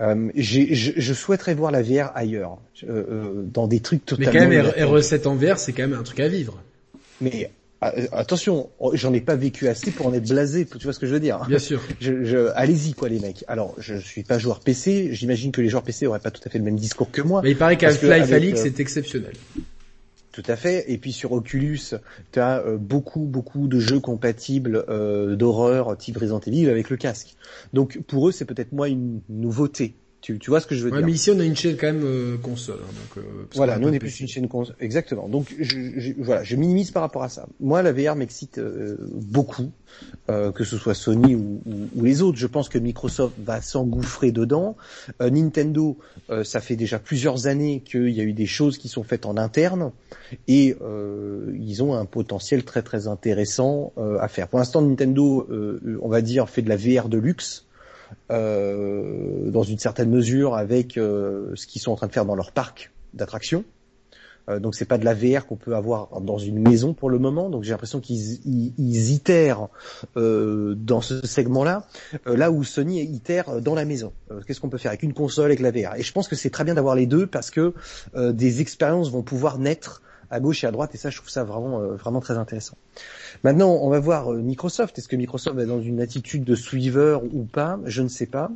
Euh, 0.00 0.30
je, 0.36 1.12
souhaiterais 1.12 1.54
voir 1.54 1.72
la 1.72 1.82
VR 1.82 2.12
ailleurs, 2.14 2.58
dans 2.84 3.66
des 3.66 3.80
trucs 3.80 4.06
totalement. 4.06 4.32
Mais 4.32 4.38
quand 4.38 4.48
même, 4.48 4.66
RE7 4.66 5.26
en 5.26 5.34
VR, 5.34 5.58
c'est 5.58 5.72
quand 5.72 5.88
même 5.88 5.98
un 5.98 6.04
truc 6.04 6.20
à 6.20 6.28
vivre. 6.28 6.62
Mais 7.20 7.50
euh, 7.84 8.06
attention, 8.10 8.70
oh, 8.80 8.90
j'en 8.94 9.12
ai 9.12 9.20
pas 9.20 9.36
vécu 9.36 9.68
assez 9.68 9.92
pour 9.92 10.06
en 10.06 10.14
être 10.14 10.28
blasé, 10.28 10.66
tu 10.66 10.82
vois 10.82 10.92
ce 10.92 10.98
que 10.98 11.06
je 11.06 11.12
veux 11.12 11.20
dire 11.20 11.44
Bien 11.48 11.60
sûr. 11.60 11.80
Je, 12.00 12.50
allez-y 12.54 12.92
quoi 12.92 13.08
les 13.08 13.20
mecs. 13.20 13.44
Alors, 13.46 13.74
je 13.78 13.94
suis 13.96 14.24
pas 14.24 14.38
joueur 14.38 14.60
PC, 14.60 15.10
j'imagine 15.12 15.52
que 15.52 15.60
les 15.60 15.68
joueurs 15.68 15.84
PC 15.84 16.06
auraient 16.06 16.18
pas 16.18 16.32
tout 16.32 16.42
à 16.44 16.50
fait 16.50 16.58
le 16.58 16.64
même 16.64 16.76
discours 16.76 17.10
que 17.10 17.22
moi. 17.22 17.40
Mais 17.42 17.52
il 17.52 17.56
paraît 17.56 17.76
qu'Half-Life 17.76 18.32
Alix 18.32 18.60
euh, 18.60 18.62
c'est 18.64 18.80
exceptionnel. 18.80 19.34
Tout 20.32 20.42
à 20.46 20.56
fait. 20.56 20.90
Et 20.90 20.98
puis 20.98 21.12
sur 21.12 21.32
Oculus, 21.32 21.94
tu 22.32 22.38
euh, 22.38 22.76
beaucoup 22.76 23.20
beaucoup 23.20 23.66
de 23.66 23.78
jeux 23.80 24.00
compatibles 24.00 24.84
d'horreur 25.36 25.96
type 25.96 26.18
Resident 26.18 26.40
Evil 26.40 26.68
avec 26.68 26.90
le 26.90 26.96
casque. 26.96 27.36
Donc 27.72 28.00
pour 28.06 28.28
eux, 28.28 28.32
c'est 28.32 28.44
peut-être 28.44 28.72
moi 28.72 28.88
une 28.88 29.20
nouveauté. 29.28 29.94
Tu, 30.20 30.38
tu, 30.38 30.50
vois 30.50 30.60
ce 30.60 30.66
que 30.66 30.74
je 30.74 30.82
veux 30.82 30.90
ouais, 30.90 30.98
dire 30.98 31.06
Mais 31.06 31.12
ici, 31.12 31.30
on 31.30 31.38
a 31.38 31.44
une 31.44 31.54
chaîne 31.54 31.76
quand 31.76 31.86
même 31.86 32.02
euh, 32.04 32.36
console. 32.38 32.80
Hein, 32.82 32.92
donc, 32.92 33.24
euh, 33.24 33.46
voilà, 33.54 33.78
nous 33.78 33.88
on 33.88 33.92
est 33.92 34.00
plus 34.00 34.18
une 34.18 34.26
chaîne 34.26 34.48
console. 34.48 34.74
Exactement. 34.80 35.28
Donc 35.28 35.54
je, 35.60 35.76
je, 35.96 36.12
voilà, 36.18 36.42
je 36.42 36.56
minimise 36.56 36.90
par 36.90 37.02
rapport 37.02 37.22
à 37.22 37.28
ça. 37.28 37.46
Moi, 37.60 37.82
la 37.82 37.92
VR 37.92 38.16
m'excite 38.16 38.58
euh, 38.58 38.96
beaucoup, 39.12 39.70
que 40.26 40.64
ce 40.64 40.76
soit 40.76 40.94
Sony 40.94 41.34
ou, 41.36 41.62
ou, 41.64 41.88
ou, 41.94 42.04
les 42.04 42.20
autres. 42.22 42.36
Je 42.36 42.48
pense 42.48 42.68
que 42.68 42.78
Microsoft 42.78 43.34
va 43.44 43.60
s'engouffrer 43.62 44.32
dedans. 44.32 44.76
Nintendo, 45.20 45.96
ça 46.44 46.60
fait 46.60 46.76
déjà 46.76 46.98
plusieurs 46.98 47.46
années 47.46 47.82
qu'il 47.84 48.10
y 48.10 48.20
a 48.20 48.24
eu 48.24 48.32
des 48.32 48.46
choses 48.46 48.76
qui 48.76 48.88
sont 48.88 49.04
faites 49.04 49.24
en 49.24 49.36
interne 49.36 49.92
et 50.46 50.76
ils 51.58 51.82
ont 51.82 51.94
un 51.94 52.04
potentiel 52.04 52.64
très 52.64 52.82
très 52.82 53.06
intéressant 53.06 53.92
à 54.20 54.28
faire. 54.28 54.48
Pour 54.48 54.58
l'instant, 54.58 54.82
Nintendo, 54.82 55.48
on 56.02 56.08
va 56.08 56.20
dire, 56.20 56.48
fait 56.50 56.62
de 56.62 56.68
la 56.68 56.76
VR 56.76 57.08
de 57.08 57.18
luxe. 57.18 57.67
Euh, 58.30 59.50
dans 59.50 59.62
une 59.62 59.78
certaine 59.78 60.10
mesure 60.10 60.54
avec 60.54 60.96
euh, 60.96 61.52
ce 61.54 61.66
qu'ils 61.66 61.80
sont 61.80 61.92
en 61.92 61.96
train 61.96 62.06
de 62.06 62.12
faire 62.12 62.24
dans 62.24 62.34
leur 62.34 62.52
parc 62.52 62.92
d'attractions. 63.14 63.64
Euh, 64.48 64.60
donc 64.60 64.74
c'est 64.74 64.84
pas 64.84 64.98
de 64.98 65.04
la 65.04 65.14
VR 65.14 65.46
qu'on 65.46 65.56
peut 65.56 65.74
avoir 65.74 66.20
dans 66.20 66.38
une 66.38 66.58
maison 66.58 66.94
pour 66.94 67.10
le 67.10 67.18
moment. 67.18 67.50
Donc 67.50 67.64
j'ai 67.64 67.70
l'impression 67.70 68.00
qu'ils 68.00 68.40
ils, 68.78 69.12
itèrent 69.12 69.68
euh, 70.16 70.74
dans 70.74 71.00
ce 71.00 71.26
segment-là, 71.26 71.86
là 72.26 72.50
où 72.50 72.64
Sony 72.64 73.02
itère 73.02 73.60
dans 73.60 73.74
la 73.74 73.84
maison. 73.84 74.12
Qu'est-ce 74.46 74.60
qu'on 74.60 74.70
peut 74.70 74.78
faire 74.78 74.90
avec 74.90 75.02
une 75.02 75.14
console 75.14 75.46
avec 75.46 75.60
la 75.60 75.70
VR 75.70 75.96
Et 75.96 76.02
je 76.02 76.12
pense 76.12 76.28
que 76.28 76.36
c'est 76.36 76.50
très 76.50 76.64
bien 76.64 76.74
d'avoir 76.74 76.94
les 76.94 77.06
deux 77.06 77.26
parce 77.26 77.50
que 77.50 77.74
des 78.16 78.60
expériences 78.60 79.10
vont 79.10 79.22
pouvoir 79.22 79.58
naître 79.58 80.02
à 80.30 80.40
gauche 80.40 80.64
et 80.64 80.66
à 80.66 80.70
droite 80.70 80.94
et 80.94 80.98
ça 80.98 81.10
je 81.10 81.16
trouve 81.16 81.30
ça 81.30 81.44
vraiment 81.44 81.80
vraiment 81.80 82.20
très 82.20 82.38
intéressant. 82.38 82.76
Maintenant, 83.44 83.78
on 83.82 83.88
va 83.88 84.00
voir 84.00 84.32
euh, 84.32 84.38
Microsoft. 84.38 84.98
Est-ce 84.98 85.08
que 85.08 85.16
Microsoft 85.16 85.58
est 85.58 85.66
dans 85.66 85.80
une 85.80 86.00
attitude 86.00 86.44
de 86.44 86.54
suiveur 86.54 87.22
ou 87.24 87.44
pas? 87.44 87.78
Je 87.84 88.02
ne 88.02 88.08
sais 88.08 88.26
pas. 88.26 88.50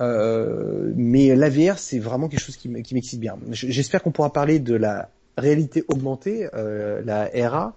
Euh, 0.00 0.92
mais 0.96 1.34
l'AVR, 1.34 1.78
c'est 1.78 1.98
vraiment 1.98 2.28
quelque 2.28 2.40
chose 2.40 2.56
qui 2.56 2.68
m'excite 2.68 3.20
bien. 3.20 3.36
J'espère 3.50 4.02
qu'on 4.02 4.12
pourra 4.12 4.32
parler 4.32 4.58
de 4.58 4.74
la 4.74 5.10
réalité 5.36 5.84
augmentée, 5.88 6.48
euh, 6.54 7.02
la 7.04 7.28
RA, 7.48 7.76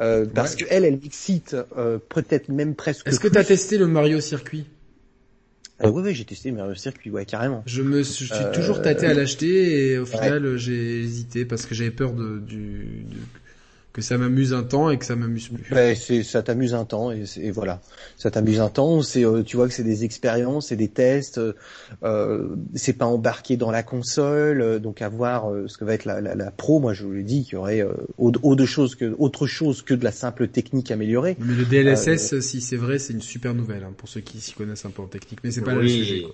euh, 0.00 0.24
parce 0.32 0.54
que 0.54 0.64
elle, 0.70 0.84
elle 0.84 0.98
m'excite 1.00 1.56
euh, 1.76 1.98
peut-être 2.08 2.48
même 2.48 2.74
presque. 2.74 3.08
Est-ce 3.08 3.20
que 3.20 3.28
tu 3.28 3.38
as 3.38 3.44
testé 3.44 3.78
le 3.78 3.86
Mario 3.86 4.20
Circuit? 4.20 4.66
Euh, 5.84 5.90
oui, 5.90 6.02
oui, 6.04 6.14
j'ai 6.14 6.24
testé 6.24 6.50
le 6.50 6.56
Mario 6.56 6.74
Circuit, 6.74 7.10
ouais, 7.10 7.24
carrément. 7.24 7.62
Je 7.66 7.82
me 7.82 8.02
suis, 8.02 8.26
suis 8.26 8.44
toujours 8.52 8.82
tâté 8.82 9.06
à 9.06 9.14
l'acheter 9.14 9.92
et 9.92 9.98
au 9.98 10.06
final 10.06 10.56
j'ai 10.56 11.00
hésité 11.00 11.44
parce 11.44 11.66
que 11.66 11.74
j'avais 11.74 11.90
peur 11.90 12.12
de, 12.12 12.38
du, 12.38 13.04
de, 13.08 13.16
que 13.92 14.00
ça 14.00 14.16
m'amuse 14.16 14.54
un 14.54 14.62
temps 14.62 14.90
et 14.90 14.98
que 14.98 15.04
ça 15.04 15.16
m'amuse 15.16 15.48
plus. 15.48 15.70
Ben, 15.70 15.94
c'est 15.94 16.22
ça 16.22 16.42
t'amuse 16.42 16.72
un 16.72 16.84
temps 16.84 17.12
et, 17.12 17.24
et 17.36 17.50
voilà, 17.50 17.80
ça 18.16 18.30
t'amuse 18.30 18.60
un 18.60 18.70
temps. 18.70 19.02
C'est 19.02 19.24
euh, 19.24 19.42
tu 19.42 19.56
vois 19.56 19.68
que 19.68 19.74
c'est 19.74 19.84
des 19.84 20.04
expériences, 20.04 20.68
c'est 20.68 20.76
des 20.76 20.88
tests. 20.88 21.38
Euh, 22.02 22.56
c'est 22.74 22.94
pas 22.94 23.04
embarqué 23.04 23.56
dans 23.56 23.70
la 23.70 23.82
console, 23.82 24.62
euh, 24.62 24.78
donc 24.78 25.02
à 25.02 25.08
voir 25.08 25.50
euh, 25.50 25.68
ce 25.68 25.76
que 25.76 25.84
va 25.84 25.92
être 25.92 26.06
la, 26.06 26.20
la, 26.20 26.34
la 26.34 26.50
pro. 26.50 26.80
Moi, 26.80 26.94
je 26.94 27.04
vous 27.04 27.12
l'ai 27.12 27.22
dit 27.22 27.44
qu'il 27.44 27.54
y 27.54 27.56
aurait 27.56 27.86
autre 28.18 28.64
chose 28.64 28.94
que 28.94 29.14
autre 29.18 29.46
chose 29.46 29.82
que 29.82 29.94
de 29.94 30.04
la 30.04 30.12
simple 30.12 30.48
technique 30.48 30.90
améliorée. 30.90 31.36
Mais 31.38 31.54
le 31.54 31.64
DLSS, 31.64 32.40
si 32.40 32.62
c'est 32.62 32.76
vrai, 32.76 32.98
c'est 32.98 33.12
une 33.12 33.22
super 33.22 33.54
nouvelle 33.54 33.84
hein, 33.84 33.92
pour 33.96 34.08
ceux 34.08 34.20
qui 34.20 34.40
s'y 34.40 34.54
connaissent 34.54 34.86
un 34.86 34.90
peu 34.90 35.02
en 35.02 35.06
technique. 35.06 35.40
Mais 35.44 35.50
c'est 35.50 35.60
pas 35.60 35.74
le 35.74 35.86
sujet. 35.86 36.24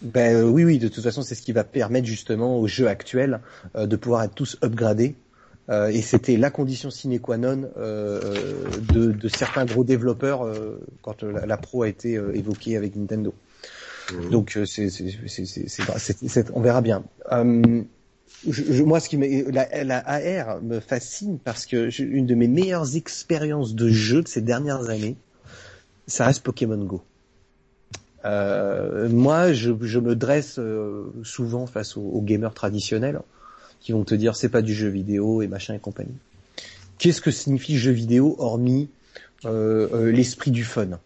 Ben 0.00 0.44
oui, 0.44 0.64
oui, 0.64 0.78
de 0.78 0.86
toute 0.86 1.02
façon, 1.02 1.22
c'est 1.22 1.34
ce 1.34 1.42
qui 1.42 1.50
va 1.52 1.64
permettre 1.64 2.06
justement 2.06 2.58
aux 2.60 2.68
jeux 2.68 2.86
actuels 2.86 3.40
de 3.76 3.96
pouvoir 3.96 4.22
être 4.22 4.34
tous 4.34 4.56
upgradés 4.62 5.16
euh, 5.70 5.88
et 5.88 6.00
c'était 6.00 6.36
la 6.36 6.50
condition 6.50 6.90
sine 6.90 7.20
qua 7.20 7.36
non 7.36 7.70
euh, 7.76 8.20
de, 8.90 9.12
de, 9.12 9.28
certains 9.28 9.66
gros 9.66 9.84
développeurs 9.84 10.42
euh, 10.42 10.80
quand 11.02 11.22
la, 11.22 11.56
pro 11.58 11.82
a 11.82 11.88
été 11.88 12.14
évoquée 12.34 12.76
avec 12.76 12.96
Nintendo. 12.96 13.34
Mmh. 14.12 14.30
Donc 14.30 14.58
c'est, 14.64 14.88
on 16.54 16.60
verra 16.60 16.80
bien. 16.80 17.04
Je, 18.48 18.82
moi, 18.82 19.00
ce 19.00 19.08
qui 19.08 19.16
la, 19.50 19.84
la, 19.84 19.98
AR 19.98 20.62
me 20.62 20.80
fascine 20.80 21.38
parce 21.38 21.66
que 21.66 21.90
une 22.02 22.24
de 22.24 22.34
mes 22.34 22.48
meilleures 22.48 22.96
expériences 22.96 23.74
de 23.74 23.88
jeu 23.88 24.22
de 24.22 24.28
ces 24.28 24.40
dernières 24.40 24.88
années, 24.88 25.16
ça 26.06 26.24
reste 26.24 26.42
Pokémon 26.42 26.82
Go. 26.82 27.02
Euh, 28.24 29.08
moi, 29.10 29.52
je, 29.52 29.72
je, 29.82 29.98
me 29.98 30.14
dresse 30.14 30.58
souvent 31.24 31.66
face 31.66 31.96
aux, 31.96 32.02
aux 32.02 32.22
gamers 32.22 32.54
traditionnels 32.54 33.20
qui 33.80 33.92
vont 33.92 34.04
te 34.04 34.14
dire 34.14 34.36
c'est 34.36 34.48
pas 34.48 34.62
du 34.62 34.74
jeu 34.74 34.88
vidéo 34.88 35.42
et 35.42 35.48
machin 35.48 35.74
et 35.74 35.78
compagnie. 35.78 36.16
Qu'est-ce 36.98 37.20
que 37.20 37.30
signifie 37.30 37.78
jeu 37.78 37.92
vidéo 37.92 38.36
hormis 38.38 38.88
euh, 39.44 39.88
euh, 39.92 40.10
l'esprit 40.10 40.50
du 40.50 40.64
fun? 40.64 40.98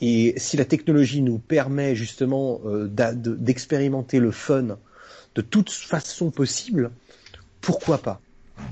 Et 0.00 0.34
si 0.36 0.56
la 0.56 0.64
technologie 0.64 1.22
nous 1.22 1.38
permet 1.38 1.94
justement 1.94 2.60
euh, 2.66 2.88
d'expérimenter 2.88 4.18
le 4.18 4.32
fun 4.32 4.78
de 5.34 5.40
toute 5.40 5.70
façon 5.70 6.30
possible, 6.30 6.90
pourquoi 7.60 7.98
pas? 7.98 8.20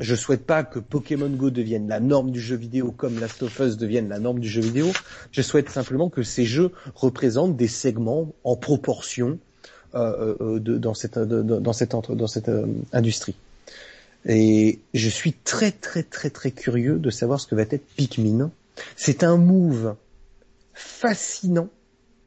Je 0.00 0.14
souhaite 0.14 0.44
pas 0.46 0.64
que 0.64 0.78
Pokémon 0.78 1.28
Go 1.28 1.50
devienne 1.50 1.88
la 1.88 2.00
norme 2.00 2.30
du 2.30 2.40
jeu 2.40 2.56
vidéo 2.56 2.92
comme 2.92 3.18
Last 3.18 3.42
of 3.42 3.58
Us 3.60 3.76
devienne 3.76 4.08
la 4.08 4.18
norme 4.18 4.40
du 4.40 4.48
jeu 4.48 4.60
vidéo. 4.60 4.92
Je 5.32 5.42
souhaite 5.42 5.70
simplement 5.70 6.08
que 6.08 6.22
ces 6.22 6.44
jeux 6.44 6.70
représentent 6.94 7.56
des 7.56 7.68
segments 7.68 8.32
en 8.44 8.56
proportion 8.56 9.38
de, 9.94 10.78
dans 10.78 10.94
cette 10.94 11.18
dans 11.18 11.72
cette 11.72 11.94
dans 12.10 12.26
cette 12.26 12.48
euh, 12.48 12.66
industrie. 12.92 13.36
Et 14.26 14.78
je 14.94 15.08
suis 15.08 15.32
très 15.32 15.72
très 15.72 16.02
très 16.02 16.30
très 16.30 16.50
curieux 16.50 16.98
de 16.98 17.10
savoir 17.10 17.40
ce 17.40 17.46
que 17.46 17.54
va 17.54 17.62
être 17.62 17.86
Pikmin. 17.96 18.50
C'est 18.96 19.24
un 19.24 19.36
move 19.36 19.96
fascinant 20.74 21.68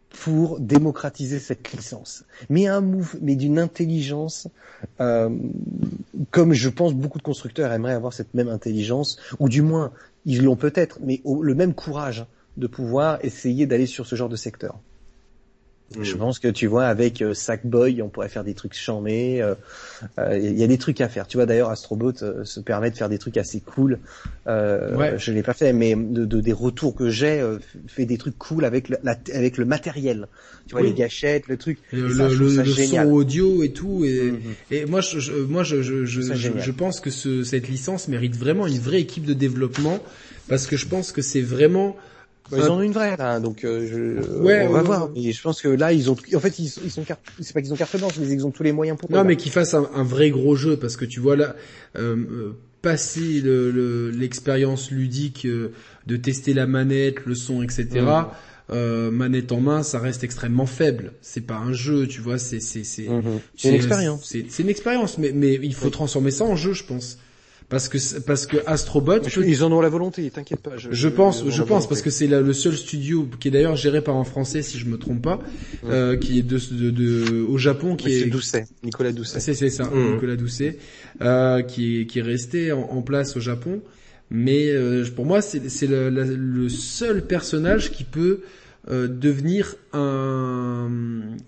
pour 0.09 0.59
démocratiser 0.59 1.39
cette 1.39 1.71
licence. 1.73 2.23
Mais 2.49 2.67
un 2.67 2.81
move, 2.81 3.17
mais 3.21 3.35
d'une 3.35 3.59
intelligence, 3.59 4.47
euh, 5.01 5.29
comme 6.31 6.53
je 6.53 6.69
pense 6.69 6.93
beaucoup 6.93 7.17
de 7.17 7.23
constructeurs 7.23 7.71
aimeraient 7.71 7.93
avoir 7.93 8.13
cette 8.13 8.33
même 8.33 8.49
intelligence, 8.49 9.17
ou 9.39 9.49
du 9.49 9.61
moins 9.61 9.91
ils 10.25 10.43
l'ont 10.43 10.55
peut-être, 10.55 10.99
mais 11.03 11.21
le 11.25 11.53
même 11.53 11.73
courage 11.73 12.25
de 12.57 12.67
pouvoir 12.67 13.19
essayer 13.23 13.65
d'aller 13.67 13.85
sur 13.85 14.05
ce 14.05 14.15
genre 14.15 14.29
de 14.29 14.35
secteur. 14.35 14.79
Je 16.01 16.15
pense 16.15 16.39
que 16.39 16.47
tu 16.47 16.65
vois 16.67 16.85
avec 16.87 17.21
euh, 17.21 17.33
Sackboy, 17.35 18.01
on 18.01 18.09
pourrait 18.09 18.27
faire 18.27 18.43
des 18.43 18.55
trucs 18.55 18.73
chamés. 18.73 19.41
Euh, 19.41 19.53
euh, 20.19 20.37
Il 20.37 20.57
y 20.57 20.63
a 20.63 20.67
des 20.67 20.79
trucs 20.79 20.99
à 20.99 21.07
faire. 21.07 21.27
Tu 21.27 21.37
vois 21.37 21.45
d'ailleurs 21.45 21.69
Astrobot 21.69 22.11
euh, 22.23 22.43
se 22.43 22.59
permet 22.59 22.89
de 22.89 22.97
faire 22.97 23.07
des 23.07 23.19
trucs 23.19 23.37
assez 23.37 23.61
cool. 23.61 23.99
Euh, 24.47 24.95
Ouais. 24.95 25.13
Je 25.17 25.31
l'ai 25.31 25.43
pas 25.43 25.53
fait, 25.53 25.73
mais 25.73 25.95
de, 25.95 26.25
de- 26.25 26.41
des 26.41 26.53
retours 26.53 26.95
que 26.95 27.09
j'ai, 27.09 27.39
euh, 27.39 27.59
fait 27.87 28.05
des 28.05 28.17
trucs 28.17 28.37
cool 28.37 28.65
avec 28.65 28.89
le, 28.89 28.97
la- 29.03 29.17
avec 29.33 29.57
le 29.57 29.65
matériel. 29.65 30.27
Tu 30.67 30.73
vois 30.73 30.81
Oui. 30.81 30.89
les 30.89 30.93
gâchettes, 30.95 31.47
le 31.47 31.57
truc. 31.57 31.77
Le, 31.93 32.09
ça, 32.13 32.29
son 32.29 33.11
audio 33.11 33.61
et 33.63 33.71
tout 33.71 34.03
et, 34.05 34.31
Mhm. 34.31 34.39
et 34.71 34.85
moi 34.85 35.01
je, 35.01 35.19
je- 35.19 35.33
moi 35.33 35.63
je 35.63 36.71
pense 36.71 36.99
que 36.99 37.11
ce, 37.11 37.43
cette 37.43 37.67
licence 37.69 38.07
mérite 38.07 38.35
vraiment 38.35 38.65
une 38.65 38.79
vraie 38.79 39.01
équipe 39.01 39.25
de 39.25 39.33
développement 39.33 39.99
parce 40.49 40.65
que 40.67 40.77
je 40.77 40.87
pense 40.87 41.11
que 41.11 41.21
c'est 41.21 41.41
vraiment 41.41 41.95
Bah, 42.51 42.57
ils 42.59 42.69
en 42.69 42.77
ont 42.77 42.81
une 42.81 42.91
vraie 42.91 43.17
là, 43.17 43.39
donc 43.39 43.63
euh, 43.63 43.87
je, 43.87 44.39
Ouais, 44.43 44.67
on 44.67 44.71
va 44.71 44.79
ouais, 44.81 44.85
voir. 44.85 45.11
ouais. 45.11 45.19
Et 45.21 45.31
je 45.31 45.41
pense 45.41 45.61
que 45.61 45.67
là 45.67 45.93
ils 45.93 46.09
ont, 46.11 46.15
en 46.35 46.39
fait 46.39 46.59
ils, 46.59 46.71
ils 46.83 46.91
sont 46.91 47.03
c'est 47.39 47.53
pas 47.53 47.61
qu'ils 47.61 47.73
ont 47.73 47.75
carte 47.75 47.97
blanche, 47.97 48.13
mais 48.19 48.27
ils 48.27 48.45
ont 48.45 48.51
tous 48.51 48.63
les 48.63 48.71
moyens 48.71 48.97
pour. 48.99 49.09
non 49.11 49.23
mais 49.23 49.35
qu'ils 49.35 49.51
fassent 49.51 49.73
un, 49.73 49.89
un 49.95 50.03
vrai 50.03 50.29
gros 50.29 50.55
jeu 50.55 50.77
parce 50.77 50.95
que 50.97 51.05
tu 51.05 51.19
vois 51.19 51.35
là 51.35 51.55
euh, 51.97 52.15
euh, 52.15 52.51
passer 52.81 53.41
le- 53.41 53.71
le- 53.71 54.11
l'expérience 54.11 54.91
ludique 54.91 55.45
euh, 55.45 55.71
de 56.05 56.17
tester 56.17 56.53
la 56.53 56.67
manette, 56.67 57.25
le 57.25 57.33
son, 57.33 57.63
etc. 57.63 57.87
Mhm. 57.95 58.25
euh, 58.71 59.09
manette 59.11 59.51
en 59.51 59.59
main, 59.61 59.81
ça 59.81 59.97
reste 59.99 60.23
extrêmement 60.23 60.65
faible. 60.67 61.13
C'est 61.21 61.41
pas 61.47 61.55
un 61.57 61.73
jeu, 61.73 62.07
tu 62.07 62.21
vois. 62.21 62.37
C'est 62.37 62.59
c'est 62.59 62.83
c'est. 62.83 63.07
C'est 63.55 63.69
une 63.69 63.75
expérience. 63.75 64.21
C'est 64.29 64.45
c'est 64.49 64.61
une 64.63 64.69
expérience, 64.69 65.17
mais 65.17 65.31
mais 65.33 65.53
il 65.61 65.73
faut 65.73 65.89
transformer 65.89 66.29
ça 66.31 66.43
en 66.45 66.55
jeu, 66.55 66.73
je 66.73 66.83
pense. 66.83 67.17
Parce 67.75 67.89
que 67.89 68.19
parce 68.21 68.45
que 68.47 68.57
Astrobot, 68.65 69.23
Je- 69.27 69.41
Ils 69.41 69.61
en 69.65 69.71
ont 69.73 69.81
la 69.81 69.89
volonté, 69.89 70.29
t'inquiète 70.31 70.61
pas. 70.61 70.77
Je, 70.77 70.87
Je 70.91 71.07
pense, 71.09 71.43
je 71.49 71.61
pense 71.61 71.89
parce 71.89 72.01
que 72.01 72.09
c'est 72.09 72.27
le 72.27 72.53
seul 72.53 72.75
studio 72.77 73.27
qui 73.39 73.49
est 73.49 73.51
d'ailleurs 73.51 73.75
géré 73.75 74.01
par 74.01 74.15
un 74.15 74.23
Français 74.23 74.61
si 74.61 74.77
je 74.79 74.85
me 74.85 74.97
trompe 74.97 75.21
pas, 75.21 75.39
euh, 75.83 76.15
qui 76.15 76.39
est 76.39 76.41
de, 76.43 76.57
de, 76.71 76.89
de- 76.91 77.41
au 77.53 77.57
Japon, 77.57 77.97
qui 77.97 78.07
Monsieur 78.07 78.27
est 78.27 78.29
Doucet, 78.29 78.65
Nicolas 78.81 79.11
Doucet. 79.11 79.41
c'est 79.41 79.53
c'est 79.53 79.69
ça, 79.69 79.85
Mhm. 79.91 80.13
Nicolas 80.13 80.37
Doucet, 80.37 80.77
euh, 81.21 81.61
qui 81.63 81.99
est 81.99 82.05
qui 82.05 82.19
est 82.19 82.21
resté 82.21 82.71
en, 82.71 82.79
en 82.81 83.01
place 83.01 83.35
au 83.35 83.41
Japon. 83.41 83.81
Mais 84.29 84.69
euh, 84.69 85.03
pour 85.13 85.25
moi, 85.25 85.41
c'est 85.41 85.67
c'est 85.69 85.87
le, 85.87 86.69
seul 86.69 87.27
personnage 87.27 87.91
qui 87.91 88.05
peut 88.05 88.39
euh, 88.89 89.07
devenir 89.09 89.75
un, 89.93 90.87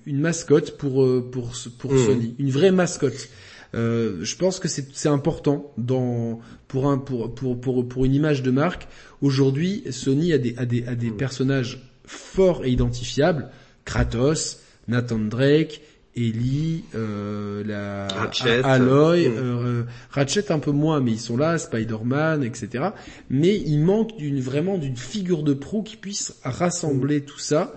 une 0.06 0.20
mascotte 0.20 0.72
pour 0.78 0.94
pour 1.32 1.54
pour 1.80 1.94
Mhm. 1.94 2.06
Sony, 2.06 2.36
une 2.38 2.52
vraie 2.52 2.72
mascotte. 2.72 3.30
Euh, 3.76 4.24
je 4.24 4.36
pense 4.36 4.60
que 4.60 4.68
c'est 4.68 4.88
c'est 4.94 5.10
important 5.10 5.74
dans 5.78 6.40
pour 6.68 6.90
un 6.90 6.98
pour 6.98 7.34
pour 7.34 7.60
pour 7.60 7.88
pour 7.88 8.06
une 8.06 8.14
image 8.14 8.44
de 8.44 8.52
marque. 8.52 8.88
Aujourd'hui, 9.22 9.84
Sony 9.92 10.34
a 10.34 10.38
des 10.38 10.56
a 10.58 10.66
des 10.66 10.86
a 10.88 10.96
des 10.96 11.12
personnages 11.12 11.92
forts 12.06 12.66
et 12.66 12.70
identifiables. 12.72 13.50
Kratos, 13.86 14.60
Nathan 14.88 15.20
Drake, 15.20 15.82
Ellie, 16.18 16.84
euh, 16.96 17.64
la 17.66 18.08
Ratchet. 18.08 18.62
Aloy, 18.64 19.30
Mm. 19.30 19.34
euh, 19.38 19.84
Ratchet 20.10 20.52
un 20.52 20.60
peu 20.60 20.72
moins, 20.72 21.00
mais 21.00 21.12
ils 21.12 21.20
sont 21.20 21.38
là, 21.38 21.58
Spider-Man, 21.58 22.44
etc. 22.44 22.86
Mais 23.30 23.56
il 23.56 23.80
manque 23.80 24.18
d'une 24.18 24.40
vraiment 24.42 24.78
d'une 24.78 24.98
figure 24.98 25.44
de 25.44 25.54
proue 25.54 25.84
qui 25.84 25.96
puisse 25.96 26.36
rassembler 26.44 27.22
tout 27.22 27.40
ça. 27.40 27.74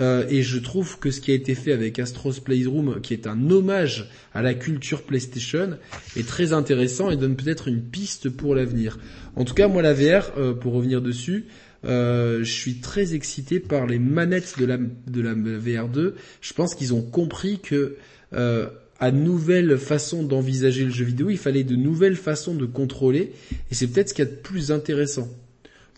Euh, 0.00 0.24
et 0.30 0.42
je 0.42 0.58
trouve 0.58 0.98
que 0.98 1.10
ce 1.10 1.20
qui 1.20 1.32
a 1.32 1.34
été 1.34 1.54
fait 1.54 1.72
avec 1.72 1.98
Astro's 1.98 2.40
Playroom, 2.40 3.00
qui 3.02 3.12
est 3.12 3.26
un 3.26 3.50
hommage 3.50 4.08
à 4.32 4.40
la 4.40 4.54
culture 4.54 5.02
PlayStation, 5.02 5.76
est 6.16 6.26
très 6.26 6.54
intéressant 6.54 7.10
et 7.10 7.16
donne 7.18 7.36
peut-être 7.36 7.68
une 7.68 7.82
piste 7.82 8.30
pour 8.30 8.54
l'avenir. 8.54 8.98
En 9.36 9.44
tout 9.44 9.54
cas, 9.54 9.68
moi, 9.68 9.82
la 9.82 9.92
VR, 9.92 10.32
euh, 10.38 10.54
pour 10.54 10.72
revenir 10.72 11.02
dessus, 11.02 11.44
euh, 11.84 12.44
je 12.44 12.52
suis 12.52 12.76
très 12.76 13.14
excité 13.14 13.60
par 13.60 13.86
les 13.86 13.98
manettes 13.98 14.54
de 14.58 14.64
la 14.64 14.76
de 14.78 15.20
la 15.20 15.34
VR2. 15.34 16.14
Je 16.40 16.52
pense 16.52 16.74
qu'ils 16.74 16.94
ont 16.94 17.02
compris 17.02 17.58
que 17.60 17.96
euh, 18.34 18.68
à 19.00 19.10
nouvelle 19.10 19.78
façon 19.78 20.22
d'envisager 20.22 20.84
le 20.84 20.90
jeu 20.90 21.04
vidéo, 21.04 21.28
il 21.28 21.38
fallait 21.38 21.64
de 21.64 21.74
nouvelles 21.74 22.16
façons 22.16 22.54
de 22.54 22.66
contrôler, 22.66 23.32
et 23.70 23.74
c'est 23.74 23.88
peut-être 23.88 24.10
ce 24.10 24.14
qu'il 24.14 24.24
y 24.24 24.28
a 24.28 24.30
de 24.30 24.36
plus 24.36 24.70
intéressant. 24.70 25.28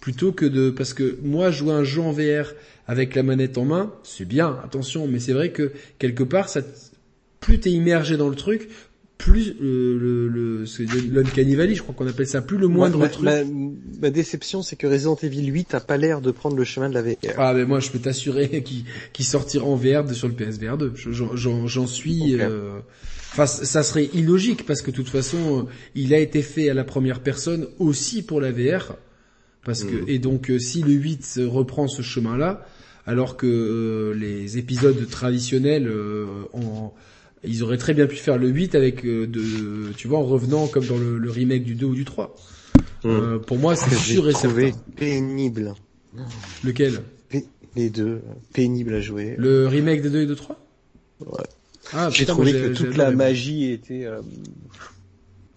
Plutôt 0.00 0.32
que 0.32 0.46
de, 0.46 0.70
parce 0.70 0.94
que 0.94 1.18
moi 1.22 1.50
jouer 1.50 1.72
un 1.72 1.84
jeu 1.84 2.00
en 2.00 2.12
VR 2.12 2.54
avec 2.86 3.14
la 3.14 3.22
manette 3.22 3.58
en 3.58 3.66
main, 3.66 3.92
c'est 4.04 4.24
bien, 4.24 4.58
attention, 4.64 5.06
mais 5.06 5.18
c'est 5.18 5.34
vrai 5.34 5.52
que 5.52 5.72
quelque 5.98 6.22
part, 6.22 6.48
ça, 6.48 6.62
plus 7.40 7.60
t'es 7.60 7.70
immergé 7.70 8.16
dans 8.16 8.30
le 8.30 8.36
truc, 8.36 8.70
plus 9.18 9.54
le, 9.60 9.96
le, 9.98 10.28
le 10.28 10.66
c'est 10.66 10.84
l'uncanny 10.84 11.54
valley, 11.54 11.74
je 11.74 11.82
crois 11.82 11.94
qu'on 11.94 12.06
appelle 12.06 12.26
ça, 12.26 12.42
plus 12.42 12.58
le 12.58 12.66
moindre 12.68 13.06
truc. 13.08 13.24
ma, 13.24 13.44
ma 14.00 14.10
déception, 14.10 14.62
c'est 14.62 14.76
que 14.76 14.86
Resident 14.86 15.16
Evil 15.22 15.46
8 15.46 15.74
a 15.74 15.80
pas 15.80 15.96
l'air 15.96 16.20
de 16.20 16.30
prendre 16.30 16.56
le 16.56 16.64
chemin 16.64 16.88
de 16.88 16.94
la 16.94 17.02
VR. 17.02 17.14
Ah 17.38 17.54
mais 17.54 17.64
moi 17.64 17.80
je 17.80 17.90
peux 17.90 17.98
t'assurer 18.00 18.62
qu'il 19.12 19.24
sortira 19.24 19.64
en 19.66 19.76
VR 19.76 20.08
sur 20.12 20.28
le 20.28 20.34
PSVR 20.34 20.76
2. 20.76 20.92
Je- 20.94 21.10
J'en 21.66 21.86
suis. 21.86 22.34
Euh, 22.40 22.80
Enfin, 23.36 23.46
ça 23.46 23.82
serait 23.82 24.08
illogique 24.14 24.64
parce 24.64 24.80
que 24.80 24.92
de 24.92 24.96
toute 24.96 25.08
façon, 25.08 25.58
euh, 25.58 25.62
il 25.96 26.14
a 26.14 26.20
été 26.20 26.40
fait 26.40 26.68
à 26.70 26.74
la 26.74 26.84
première 26.84 27.18
personne 27.18 27.66
aussi 27.80 28.22
pour 28.22 28.40
la 28.40 28.52
VR. 28.52 28.94
Parce 29.64 29.82
que 29.82 29.96
Mhm. 30.02 30.04
et 30.08 30.18
donc 30.20 30.50
euh, 30.52 30.58
si 30.60 30.82
le 30.82 30.92
8 30.92 31.24
se 31.24 31.40
reprend 31.40 31.88
ce 31.88 32.02
chemin-là, 32.02 32.64
alors 33.06 33.36
que 33.36 33.46
euh, 33.48 34.14
les 34.14 34.56
épisodes 34.58 35.08
traditionnels, 35.10 35.88
euh, 35.88 36.26
en- 36.52 36.94
ils 37.46 37.62
auraient 37.62 37.78
très 37.78 37.94
bien 37.94 38.06
pu 38.06 38.16
faire 38.16 38.38
le 38.38 38.48
8 38.48 38.74
avec 38.74 39.04
euh, 39.04 39.26
de, 39.26 39.92
tu 39.96 40.08
vois, 40.08 40.18
en 40.18 40.24
revenant 40.24 40.66
comme 40.66 40.86
dans 40.86 40.98
le, 40.98 41.18
le 41.18 41.30
remake 41.30 41.64
du 41.64 41.74
2 41.74 41.86
ou 41.86 41.94
du 41.94 42.04
3. 42.04 42.34
Mm. 43.04 43.08
Euh, 43.10 43.38
pour 43.38 43.58
moi, 43.58 43.76
c'est 43.76 43.94
sûr 43.94 44.28
et 44.28 44.32
certain. 44.32 44.70
pénible. 44.96 45.74
Lequel? 46.62 47.02
P- 47.28 47.44
les 47.76 47.90
deux, 47.90 48.06
euh, 48.06 48.20
pénible 48.52 48.94
à 48.94 49.00
jouer. 49.00 49.34
Le 49.36 49.66
remake 49.66 50.02
de 50.02 50.08
2 50.08 50.22
et 50.22 50.26
de 50.26 50.34
3 50.34 50.58
Ouais. 51.20 51.44
Ah, 51.92 52.08
J'ai 52.10 52.20
putain, 52.24 52.32
trouvé 52.32 52.52
que 52.52 52.68
toute 52.74 52.96
la 52.96 53.10
magie 53.10 53.70
était. 53.70 54.04
euh, 54.04 54.20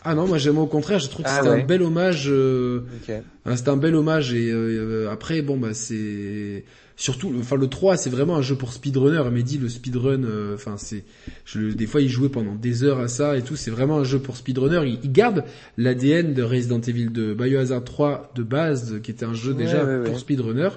Ah 0.03 0.13
non, 0.15 0.27
moi 0.27 0.37
j'aime 0.37 0.57
au 0.57 0.67
contraire, 0.67 0.99
je 0.99 1.09
trouve 1.09 1.25
que 1.25 1.31
Ah 1.31 1.37
c'était 1.41 1.49
ouais. 1.49 1.61
un 1.61 1.65
bel 1.65 1.81
hommage. 1.81 2.25
euh, 2.29 2.81
ok. 3.01 3.11
hein, 3.45 3.55
c'était 3.55 3.69
un 3.69 3.77
bel 3.77 3.95
hommage 3.95 4.33
et 4.33 4.49
euh, 4.51 5.09
après 5.11 5.41
bon 5.41 5.57
bah 5.57 5.73
c'est 5.73 6.63
surtout 6.99 7.31
enfin 7.39 7.55
le 7.55 7.67
3 7.67 7.95
c'est 7.95 8.09
vraiment 8.09 8.35
un 8.35 8.41
jeu 8.41 8.55
pour 8.55 8.73
speedrunner. 8.73 9.23
Mehdi 9.31 9.57
le 9.59 9.69
speedrun 9.69 10.23
euh, 10.23 10.55
enfin 10.55 10.75
c'est 10.77 11.03
je 11.45 11.59
des 11.71 11.85
fois 11.85 12.01
il 12.01 12.09
jouait 12.09 12.27
pendant 12.29 12.55
des 12.55 12.83
heures 12.83 12.99
à 12.99 13.07
ça 13.07 13.37
et 13.37 13.43
tout, 13.43 13.55
c'est 13.55 13.71
vraiment 13.71 13.99
un 13.99 14.03
jeu 14.03 14.19
pour 14.19 14.35
speedrunner. 14.35 14.81
Il, 14.85 14.99
il 15.03 15.11
garde 15.11 15.43
l'ADN 15.77 16.33
de 16.33 16.43
Resident 16.43 16.81
Evil 16.81 17.05
2, 17.11 17.35
Biohazard 17.35 17.83
3 17.83 18.31
de 18.35 18.43
base 18.43 18.99
qui 19.03 19.11
était 19.11 19.25
un 19.25 19.33
jeu 19.35 19.51
Ouais, 19.53 19.57
déjà 19.63 19.85
ouais, 19.85 20.03
pour 20.03 20.13
ouais. 20.15 20.19
speedrunner 20.19 20.69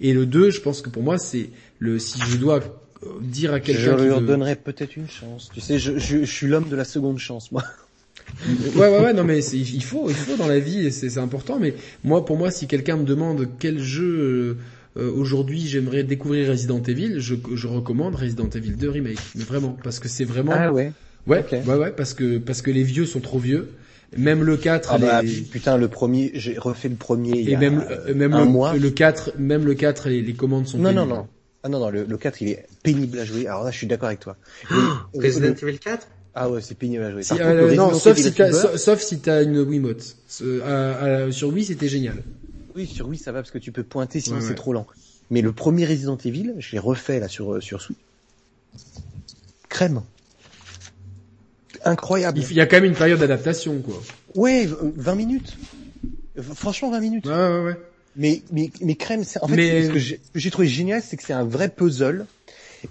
et 0.00 0.12
le 0.14 0.26
2, 0.26 0.50
je 0.50 0.60
pense 0.60 0.80
que 0.82 0.88
pour 0.90 1.02
moi 1.02 1.18
c'est 1.18 1.50
le 1.78 1.98
si 1.98 2.18
je 2.22 2.38
dois 2.38 2.60
euh, 3.02 3.08
dire 3.20 3.52
à 3.52 3.58
Je 3.58 3.62
quelqu'un 3.64 3.96
leur 3.96 4.20
veut- 4.20 4.26
donnerais 4.26 4.56
peut-être 4.56 4.96
une 4.96 5.08
chance. 5.10 5.50
Tu 5.52 5.60
sais, 5.60 5.78
je, 5.78 5.98
je, 5.98 6.20
je 6.20 6.24
suis 6.24 6.46
l'homme 6.46 6.68
de 6.70 6.76
la 6.76 6.84
seconde 6.84 7.18
chance, 7.18 7.52
moi. 7.52 7.62
Ouais, 8.74 8.88
ouais, 8.88 8.98
ouais, 9.04 9.12
non, 9.12 9.22
mais 9.24 9.40
c'est- 9.42 9.58
il 9.58 9.82
faut, 9.84 10.08
il 10.08 10.14
faut 10.14 10.36
dans 10.36 10.48
la 10.48 10.58
vie, 10.58 10.86
et 10.86 10.90
c'est 10.90 11.10
c'est 11.10 11.20
important. 11.20 11.58
Mais 11.60 11.74
moi, 12.02 12.24
pour 12.24 12.36
moi, 12.38 12.50
si 12.50 12.66
quelqu'un 12.66 12.96
me 12.96 13.04
demande 13.04 13.46
quel 13.58 13.78
jeu 13.78 14.56
euh, 14.96 15.10
aujourd'hui 15.12 15.66
j'aimerais 15.66 16.02
découvrir 16.02 16.48
Resident 16.50 16.82
Evil, 16.82 17.16
je, 17.20 17.34
je 17.54 17.66
recommande 17.66 18.14
Resident 18.14 18.48
Evil 18.54 18.72
2 18.72 18.88
remake. 18.90 19.18
Mais 19.34 19.44
vraiment, 19.44 19.76
parce 19.82 19.98
que 19.98 20.08
c'est 20.08 20.24
vraiment, 20.24 20.52
Ah 20.54 20.72
ouais. 20.72 20.92
ouais, 21.26 21.40
ok. 21.40 21.66
ouais, 21.66 21.74
ouais, 21.76 21.92
parce 21.92 22.14
que 22.14 22.38
parce 22.38 22.62
que 22.62 22.70
les 22.70 22.82
vieux 22.82 23.06
sont 23.06 23.20
trop 23.20 23.38
vieux. 23.38 23.68
Même 24.16 24.44
le 24.44 24.56
4, 24.56 24.90
Ah 24.92 24.98
bah 24.98 25.20
les- 25.22 25.40
putain, 25.42 25.76
le 25.76 25.88
premier, 25.88 26.30
j'ai 26.34 26.56
refait 26.58 26.88
le 26.88 26.94
premier 26.94 27.32
il 27.40 27.48
y 27.48 27.52
et 27.52 27.56
a 27.56 27.58
même 27.58 27.84
euh, 27.90 28.14
même 28.14 28.32
un 28.34 28.44
le, 28.44 28.50
mois. 28.50 28.74
le 28.76 28.90
4, 28.90 29.32
même 29.38 29.64
le 29.64 29.74
4, 29.74 30.08
les, 30.08 30.22
les 30.22 30.32
commandes 30.32 30.66
sont 30.68 30.78
Non, 30.78 30.92
non, 30.92 31.02
pénibles. 31.02 31.14
non. 31.18 31.26
Ah 31.64 31.68
non, 31.68 31.80
non, 31.80 31.90
le, 31.90 32.04
le 32.04 32.16
4, 32.16 32.40
il 32.42 32.50
est 32.50 32.66
pénible 32.84 33.18
à 33.18 33.24
jouer. 33.24 33.48
Alors 33.48 33.64
là, 33.64 33.72
je 33.72 33.76
suis 33.76 33.88
d'accord 33.88 34.06
avec 34.06 34.20
toi. 34.20 34.36
Resident 35.14 35.48
le- 35.60 35.68
Evil 35.68 35.78
4 35.80 36.06
Ah 36.36 36.48
ouais, 36.48 36.60
c'est 36.62 36.78
pénible 36.78 37.02
à 37.02 37.10
jouer. 37.10 37.24
Si- 37.24 37.36
Par 37.36 37.48
euh, 37.48 37.62
contre, 37.62 37.74
non, 37.74 37.94
sauf 37.94 38.16
si 38.16 38.32
sauf, 38.32 38.76
sauf 38.76 39.00
si 39.00 39.18
t'as 39.18 39.42
une 39.42 39.58
Wiimote. 39.58 40.16
Euh, 40.42 41.30
sur 41.32 41.48
Wii, 41.52 41.64
c'était 41.64 41.88
génial. 41.88 42.22
Oui, 42.76 42.86
sur 42.86 43.08
Wii, 43.08 43.18
ça 43.18 43.32
va 43.32 43.40
parce 43.40 43.50
que 43.50 43.58
tu 43.58 43.72
peux 43.72 43.82
pointer, 43.82 44.20
sinon 44.20 44.36
Ouais, 44.36 44.42
c'est 44.42 44.48
ouais. 44.50 44.54
trop 44.54 44.72
lent. 44.72 44.86
Mais 45.30 45.40
le 45.40 45.52
premier 45.52 45.86
Resident 45.86 46.16
Evil, 46.18 46.54
je 46.58 46.72
l'ai 46.72 46.78
refait 46.78 47.18
là 47.18 47.26
sur 47.28 47.54
euh, 47.54 47.60
sur 47.60 47.80
Switch. 47.82 47.98
Crème. 49.68 50.02
Incroyable. 51.84 52.38
Il 52.50 52.52
y 52.56 52.60
a 52.60 52.66
quand 52.66 52.76
même 52.76 52.84
une 52.84 52.94
période 52.96 53.18
d'adaptation, 53.20 53.80
quoi. 53.80 54.00
Ouais, 54.34 54.66
v- 54.66 54.74
20 54.96 55.14
minutes. 55.14 55.56
Franchement, 56.54 56.90
20 56.90 57.00
minutes. 57.00 57.26
Ouais, 57.26 57.32
ouais, 57.32 57.60
ouais. 57.64 57.76
Mais, 58.16 58.42
mais, 58.52 58.70
mais 58.80 58.94
crème, 58.96 59.24
c'est, 59.24 59.42
en 59.42 59.48
fait, 59.48 59.56
Mais- 59.56 59.86
ce 59.86 59.92
que 59.92 59.98
j'ai, 59.98 60.20
ce 60.24 60.30
que 60.32 60.38
j'ai 60.38 60.50
trouvé 60.50 60.68
génial, 60.68 61.02
c'est 61.02 61.16
que 61.16 61.22
c'est 61.22 61.32
un 61.32 61.44
vrai 61.44 61.68
puzzle. 61.68 62.26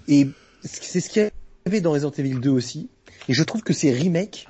Et 0.08 0.28
c'est 0.64 1.00
ce 1.00 1.08
qu'il 1.10 1.22
y 1.22 1.28
avait 1.66 1.80
dans 1.80 1.92
Resident 1.92 2.10
Evil 2.12 2.34
2 2.40 2.50
aussi. 2.50 2.88
Et 3.28 3.34
je 3.34 3.42
trouve 3.42 3.62
que 3.62 3.72
ces 3.72 3.92
remakes, 3.96 4.48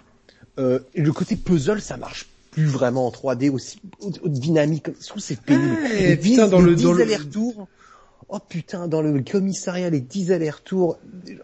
euh, 0.58 0.80
le 0.94 1.12
côté 1.12 1.36
puzzle, 1.36 1.80
ça 1.80 1.96
marche 1.96 2.26
plus 2.56 2.64
vraiment 2.64 3.06
en 3.06 3.10
3D 3.10 3.50
aussi 3.50 3.80
au- 4.00 4.10
au- 4.22 4.28
dynamique. 4.30 4.86
Je 4.98 5.06
trouve 5.08 5.20
que 5.20 5.28
c'est 5.28 5.38
pénible. 5.40 5.76
Ah, 5.84 5.88
les 5.92 6.16
putain, 6.16 6.44
10, 6.46 6.50
dans 6.50 6.60
les 6.60 6.70
le- 6.70 6.74
10 6.76 6.82
dans 6.84 6.92
le- 6.94 7.02
allers-retours. 7.02 7.68
Oh 8.30 8.38
putain, 8.48 8.88
dans 8.88 9.02
le 9.02 9.22
commissariat, 9.22 9.90
les 9.90 10.00
10 10.00 10.32
allers-retours. 10.32 10.98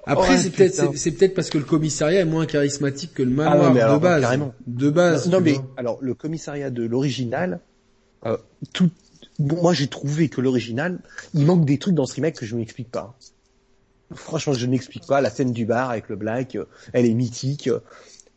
Après, 0.06 0.34
Oh, 0.34 0.40
c'est 0.42 0.50
peut-être, 0.50 0.74
c'est, 0.74 0.96
c'est 0.96 1.10
peut-être 1.12 1.34
parce 1.34 1.50
que 1.50 1.58
le 1.58 1.64
commissariat 1.64 2.20
est 2.20 2.24
moins 2.24 2.46
charismatique 2.46 3.12
que 3.14 3.22
le 3.22 3.30
Ah 3.32 3.50
manoir 3.50 3.68
non, 3.68 3.74
mais 3.74 3.80
alors, 3.82 3.98
de 3.98 4.02
base. 4.02 4.20
carrément. 4.22 4.54
De 4.66 4.88
base. 4.90 5.28
Non 5.28 5.38
tu 5.38 5.44
mais 5.44 5.52
vois. 5.52 5.70
alors 5.76 5.98
le 6.00 6.14
commissariat 6.14 6.70
de 6.70 6.82
l'original, 6.82 7.60
euh, 8.26 8.36
tout 8.72 8.90
bon, 9.38 9.60
moi 9.62 9.74
j'ai 9.74 9.86
trouvé 9.88 10.28
que 10.30 10.40
l'original, 10.40 10.98
il 11.34 11.44
manque 11.44 11.66
des 11.66 11.76
trucs 11.78 11.94
dans 11.94 12.06
ce 12.06 12.14
remake 12.14 12.36
que 12.36 12.46
je 12.46 12.56
m'explique 12.56 12.90
pas. 12.90 13.16
Franchement, 14.14 14.52
je 14.52 14.66
n'explique 14.66 15.06
pas. 15.06 15.20
La 15.20 15.30
scène 15.30 15.52
du 15.52 15.64
bar 15.64 15.90
avec 15.90 16.08
le 16.08 16.16
black, 16.16 16.56
euh, 16.56 16.64
elle 16.92 17.06
est 17.06 17.14
mythique. 17.14 17.70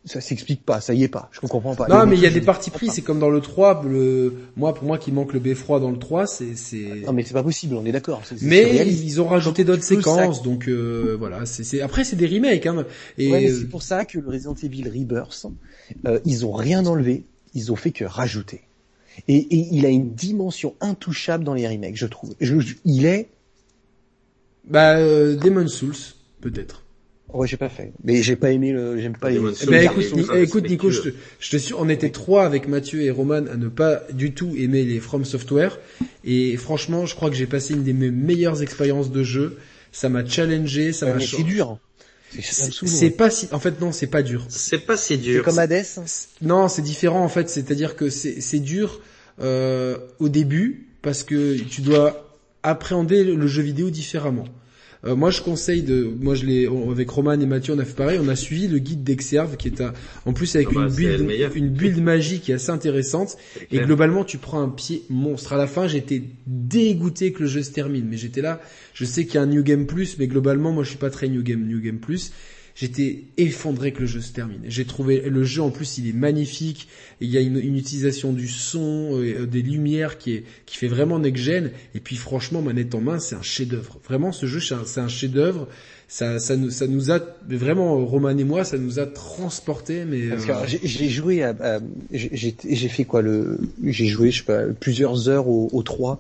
Ça 0.08 0.22
s'explique 0.22 0.64
pas, 0.64 0.82
ça 0.82 0.94
y 0.94 1.04
est 1.04 1.08
pas. 1.08 1.30
Je 1.32 1.40
comprends 1.40 1.74
pas. 1.74 1.88
Non, 1.88 2.06
mais 2.06 2.16
il 2.16 2.22
y 2.22 2.28
a 2.28 2.30
des 2.30 2.40
parties 2.42 2.70
pris, 2.70 2.90
c'est 2.92 3.02
comme 3.02 3.18
dans 3.20 3.32
le 3.32 3.42
3, 3.42 3.82
le, 3.86 4.34
moi, 4.56 4.76
pour 4.76 4.86
moi 4.86 5.00
qui 5.00 5.12
manque 5.12 5.34
le 5.34 5.40
beffroi 5.40 5.80
dans 5.80 5.90
le 5.90 5.98
3, 5.98 6.28
c'est, 6.28 6.56
c'est, 6.56 7.02
Non, 7.08 7.12
mais 7.14 7.24
c'est 7.24 7.34
pas 7.34 7.42
possible, 7.42 7.74
on 7.76 7.84
est 7.86 7.92
d'accord. 7.92 8.22
mais 8.44 8.88
ils 8.88 9.20
ont 9.20 9.28
rajouté 9.28 9.64
d'autres 9.64 9.82
séquences, 9.84 10.44
donc, 10.44 10.68
euh, 10.68 11.16
voilà, 11.18 11.48
c'est, 11.48 11.64
c'est, 11.64 11.82
après 11.82 12.04
c'est 12.04 12.16
des 12.16 12.28
remakes, 12.28 12.68
hein, 12.68 12.86
et, 13.18 13.32
Ouais, 13.32 13.50
c'est 13.52 13.68
pour 13.68 13.82
ça 13.82 14.06
que 14.06 14.20
le 14.20 14.28
Resident 14.30 14.54
Evil 14.62 14.84
Rebirth, 14.88 15.48
euh, 16.06 16.20
ils 16.24 16.46
ont 16.46 16.52
rien 16.54 16.86
enlevé, 16.86 17.24
ils 17.56 17.72
ont 17.72 17.76
fait 17.76 17.92
que 17.92 18.06
rajouter. 18.06 18.62
Et, 19.28 19.38
et 19.38 19.68
il 19.72 19.88
a 19.88 19.90
une 19.90 20.14
dimension 20.14 20.76
intouchable 20.82 21.44
dans 21.44 21.56
les 21.56 21.68
remakes, 21.68 21.96
je 21.98 22.06
trouve. 22.06 22.36
Je- 22.40 22.60
je- 22.60 22.76
il 22.86 23.08
est, 23.08 23.30
bah, 24.70 24.98
euh, 24.98 25.36
Demon 25.36 25.68
Souls, 25.68 25.96
peut-être. 26.42 26.84
Ouais, 27.34 27.48
j'ai 27.48 27.58
pas 27.58 27.70
fait, 27.70 27.92
mais 28.04 28.22
j'ai 28.24 28.36
pas 28.36 28.52
aimé 28.52 28.72
le, 28.72 29.00
j'aime 29.00 29.18
pas 29.18 29.30
les. 29.30 29.38
Demon's 29.38 29.60
Eh 29.64 29.66
ben, 29.68 29.84
écoute, 29.84 30.14
Ni- 30.16 30.42
écoute 30.42 30.70
Nico, 30.70 30.90
je 30.92 31.02
te, 31.02 31.10
je 31.40 31.50
te 31.52 31.58
suis, 31.58 31.74
on 31.74 31.90
était 31.90 32.10
trois 32.12 32.46
avec 32.46 32.68
Mathieu 32.68 33.02
et 33.02 33.12
Roman 33.12 33.46
à 33.52 33.56
ne 33.58 33.68
pas 33.68 34.02
du 34.14 34.34
tout 34.34 34.54
aimer 34.58 34.84
les 34.84 35.00
From 35.00 35.26
Software, 35.26 35.80
et 36.24 36.56
franchement, 36.58 37.06
je 37.06 37.16
crois 37.16 37.30
que 37.30 37.36
j'ai 37.36 37.48
passé 37.48 37.74
une 37.74 37.84
des 37.84 37.94
mes 37.94 38.12
meilleures 38.12 38.62
expériences 38.62 39.12
de 39.12 39.24
jeu. 39.24 39.58
Ça 39.92 40.10
m'a 40.10 40.26
challengé, 40.26 40.92
ça 40.92 41.06
Ouais, 41.08 41.14
m'a. 41.14 41.20
c'est 41.22 41.44
dur. 41.44 41.80
C'est- 42.32 42.66
me 42.68 42.72
C'est 42.72 42.88
c'est 42.88 43.06
ouais. 43.06 43.12
pas 43.12 43.30
si, 43.30 43.48
en 43.54 43.60
fait 43.60 43.80
non, 43.80 43.94
c'est 43.94 44.08
pas 44.08 44.22
dur. 44.22 44.46
C'est 44.50 44.80
pas 44.86 44.98
si 44.98 45.14
C'est 45.14 45.18
dur. 45.18 45.44
comme 45.44 45.58
Hades. 45.58 45.86
Non, 46.42 46.68
c'est 46.68 46.82
différent 46.82 47.24
en 47.24 47.30
fait. 47.30 47.50
C'est-à-dire 47.50 47.96
que 47.96 48.10
c'est 48.10 48.42
c'est 48.42 48.60
dur 48.60 49.00
euh, 49.42 49.98
au 50.20 50.28
début 50.28 50.88
parce 51.02 51.24
que 51.24 51.58
tu 51.60 51.80
dois 51.82 52.36
appréhender 52.64 53.24
le 53.24 53.48
jeu 53.48 53.62
vidéo 53.62 53.90
différemment. 53.90 54.46
Euh, 55.06 55.16
moi, 55.16 55.30
je 55.30 55.42
conseille 55.42 55.84
de, 55.84 56.04
moi, 56.20 56.34
je 56.36 56.46
l'ai 56.46 56.68
avec 56.68 57.10
Roman 57.10 57.34
et 57.40 57.46
Mathieu, 57.46 57.74
on 57.76 57.80
a 57.80 57.86
fait 57.86 57.96
pareil. 57.96 58.20
On 58.22 58.28
a 58.28 58.36
suivi 58.36 58.68
le 58.68 58.80
guide 58.80 59.04
d'Exerve 59.04 59.56
qui 59.56 59.68
est 59.68 59.80
un- 59.82 59.94
en 60.26 60.34
plus 60.34 60.56
avec 60.56 60.70
Ah 60.72 60.74
bah, 60.74 60.82
une 60.82 60.88
build, 60.96 61.30
une 61.56 61.70
build 61.70 62.02
magique 62.02 62.42
qui 62.44 62.52
est 62.52 62.56
assez 62.56 62.72
intéressante. 62.72 63.38
Et 63.72 63.78
globalement, 63.86 64.24
tu 64.24 64.38
prends 64.40 64.62
un 64.62 64.70
pied 64.70 65.04
monstre. 65.10 65.54
À 65.54 65.58
la 65.58 65.68
fin, 65.68 65.88
j'étais 65.88 66.24
dégoûté 66.48 67.32
que 67.34 67.44
le 67.44 67.48
jeu 67.48 67.62
se 67.64 67.72
termine, 67.72 68.06
mais 68.10 68.18
j'étais 68.18 68.42
là. 68.42 68.60
Je 68.94 69.06
sais 69.06 69.26
qu'il 69.26 69.36
y 69.36 69.38
a 69.38 69.42
un 69.42 69.46
New 69.48 69.62
Game 69.64 69.86
Plus, 69.86 70.18
mais 70.18 70.28
globalement, 70.28 70.72
moi, 70.72 70.84
je 70.84 70.90
suis 70.90 70.98
pas 70.98 71.10
très 71.10 71.28
New 71.28 71.44
Game, 71.44 71.68
New 71.68 71.82
Game 71.82 72.00
Plus. 72.00 72.32
J'étais 72.78 73.24
effondré 73.38 73.94
que 73.94 74.02
le 74.02 74.06
jeu 74.06 74.20
se 74.20 74.34
termine. 74.34 74.60
J'ai 74.68 74.84
trouvé 74.84 75.22
le 75.30 75.44
jeu 75.46 75.62
en 75.62 75.70
plus, 75.70 75.98
il 75.98 76.10
est 76.10 76.14
magnifique. 76.14 76.90
Il 77.22 77.30
y 77.30 77.38
a 77.38 77.40
une, 77.40 77.58
une 77.58 77.78
utilisation 77.78 78.34
du 78.34 78.50
son, 78.50 79.12
euh, 79.14 79.46
des 79.46 79.62
lumières 79.62 80.18
qui 80.18 80.34
est 80.34 80.44
qui 80.66 80.76
fait 80.76 80.90
vraiment 80.90 81.18
next 81.18 81.42
gen. 81.42 81.72
Et 81.96 82.02
puis 82.02 82.18
franchement, 82.18 82.62
manette 82.62 82.94
en 82.94 83.00
main, 83.00 83.18
c'est 83.18 83.36
un 83.36 83.42
chef-d'œuvre. 83.42 84.00
Vraiment, 84.04 84.34
ce 84.34 84.46
jeu, 84.46 84.60
c'est 84.60 84.76
un, 84.76 85.04
un 85.04 85.08
chef-d'œuvre. 85.08 85.70
Ça, 86.10 86.38
ça 86.40 86.58
nous, 86.58 86.70
ça 86.70 86.86
nous 86.88 87.12
a 87.12 87.20
vraiment, 87.50 88.06
Roman 88.06 88.38
et 88.38 88.44
moi, 88.44 88.66
ça 88.66 88.78
nous 88.78 89.00
a 89.00 89.06
transporté. 89.06 90.04
Mais 90.06 90.24
euh, 90.34 90.38
j'ai- 90.68 91.10
joué 91.10 91.44
à, 91.44 91.56
à- 91.62 91.80
j'ai 92.12 92.90
fait 92.90 93.06
quoi 93.06 93.22
le, 93.22 93.58
j'ai 93.86 94.08
joué, 94.08 94.32
je 94.32 94.40
sais 94.40 94.44
pas, 94.46 94.64
plusieurs 94.78 95.30
heures 95.30 95.48
au, 95.48 95.70
au 95.72 95.82
3. 95.82 96.20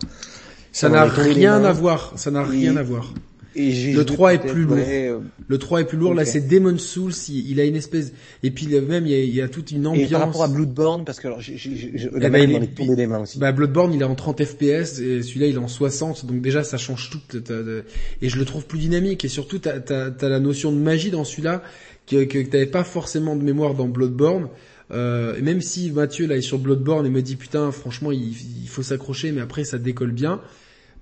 ça 0.71 0.87
n'a 0.89 1.03
rien 1.33 1.55
à 1.65 1.71
voir. 1.73 2.13
Ça 2.15 2.31
n'a 2.31 2.43
rien 2.45 2.77
à 2.77 2.83
voir. 2.83 3.13
Et 3.57 3.69
Le 3.93 3.93
joué 3.93 4.05
3 4.05 4.33
est 4.33 4.39
plus 4.39 4.63
lourd. 4.63 4.77
euh, 4.79 5.19
Le 5.47 5.57
3 5.57 5.81
est 5.81 5.85
plus 5.85 5.97
lourd, 5.97 6.13
là 6.13 6.25
c'est 6.25 6.41
Demon 6.47 6.77
Souls, 6.77 7.13
il, 7.29 7.51
il 7.51 7.59
a 7.59 7.63
une 7.63 7.75
espèce 7.77 8.11
et 8.43 8.51
puis 8.51 8.67
même 8.67 9.05
il 9.05 9.11
y 9.11 9.15
a, 9.15 9.19
il 9.23 9.33
y 9.33 9.41
a 9.41 9.47
toute 9.47 9.71
une 9.71 9.87
ambiance. 9.87 10.09
Et 10.09 10.11
par 10.11 10.21
rapport 10.21 10.43
à 10.43 10.47
Bloodborne, 10.49 11.05
parce 11.05 11.19
que 11.21 11.27
alors, 11.27 11.39
j'ai, 11.39 11.57
j'ai, 11.57 11.71
manette 12.11 12.49
il 12.49 12.63
est- 12.63 12.75
tombée 12.75 12.95
des 12.97 13.07
mains 13.07 13.19
aussi. 13.19 13.39
Bah 13.39 13.51
Bloodborne 13.53 13.93
il 13.93 14.01
est 14.01 14.05
en 14.05 14.15
30 14.15 14.43
FPS 14.43 14.99
et 14.99 15.21
celui-là 15.21 15.47
il 15.47 15.55
est 15.55 15.59
en 15.59 15.67
60 15.69 16.25
donc 16.25 16.41
déjà 16.41 16.63
ça 16.63 16.77
change 16.77 17.09
tout 17.09 17.19
t'as- 17.29 17.39
t'as- 17.39 17.81
et 18.21 18.27
je 18.29 18.37
le 18.37 18.43
trouve 18.45 18.65
plus 18.65 18.79
dynamique 18.79 19.23
et 19.23 19.29
surtout 19.29 19.59
t'as 19.59 19.79
t'as 19.79 20.11
t'as 20.11 20.27
la 20.29 20.39
notion 20.39 20.71
de 20.73 20.77
magie 20.77 21.11
dans 21.11 21.23
celui-là 21.23 21.63
que 22.07 22.25
que 22.25 22.39
t'avais 22.45 22.65
pas 22.65 22.83
forcément 22.83 23.35
de 23.35 23.43
mémoire 23.43 23.73
dans 23.73 23.87
Bloodborne. 23.87 24.49
Euh, 24.91 25.35
et 25.37 25.41
même 25.41 25.61
si 25.61 25.91
Mathieu 25.91 26.27
là 26.27 26.35
est 26.37 26.41
sur 26.41 26.59
Bloodborne 26.59 27.05
et 27.07 27.09
me 27.09 27.21
dit 27.23 27.37
putain 27.37 27.71
franchement 27.71 28.11
il, 28.11 28.33
il 28.63 28.67
faut 28.67 28.83
s'accrocher 28.83 29.31
mais 29.31 29.41
après 29.41 29.63
ça 29.63 29.77
décolle 29.79 30.11
bien. 30.11 30.41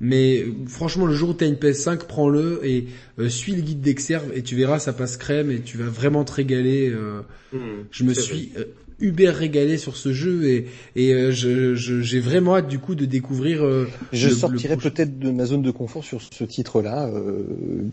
Mais 0.01 0.43
franchement 0.67 1.05
le 1.05 1.13
jour 1.13 1.29
où 1.29 1.33
t'as 1.33 1.47
une 1.47 1.55
PS5 1.55 1.99
prends-le 2.07 2.59
et 2.63 2.87
euh, 3.19 3.29
suis 3.29 3.53
le 3.55 3.61
guide 3.61 3.81
d'Exerve 3.81 4.31
et 4.35 4.41
tu 4.43 4.55
verras 4.55 4.79
ça 4.79 4.91
passe 4.93 5.17
crème 5.17 5.49
et 5.51 5.61
tu 5.61 5.77
vas 5.77 5.85
vraiment 5.89 6.23
te 6.23 6.33
régaler. 6.33 6.89
euh, 6.89 7.21
Hmm, 7.53 7.83
je 7.91 8.03
me 8.03 8.13
suis 8.15 8.51
euh, 8.57 8.63
uber 8.99 9.29
régalé 9.29 9.77
sur 9.77 9.95
ce 9.95 10.11
jeu 10.11 10.45
et, 10.45 10.65
et 10.95 11.13
euh, 11.13 11.31
je- 11.31 11.75
je- 11.75 12.01
j'ai 12.01 12.19
vraiment 12.19 12.55
hâte 12.55 12.67
du 12.67 12.79
coup 12.79 12.95
de 12.95 13.05
découvrir. 13.05 13.63
euh, 13.63 13.87
Je 14.11 14.27
le- 14.29 14.33
sortirai 14.35 14.75
peut-être 14.77 15.19
de 15.19 15.29
ma 15.29 15.45
zone 15.45 15.61
de 15.61 15.69
confort 15.71 16.03
sur 16.03 16.19
ce 16.21 16.43
titre-là, 16.43 17.07
euh, 17.07 17.43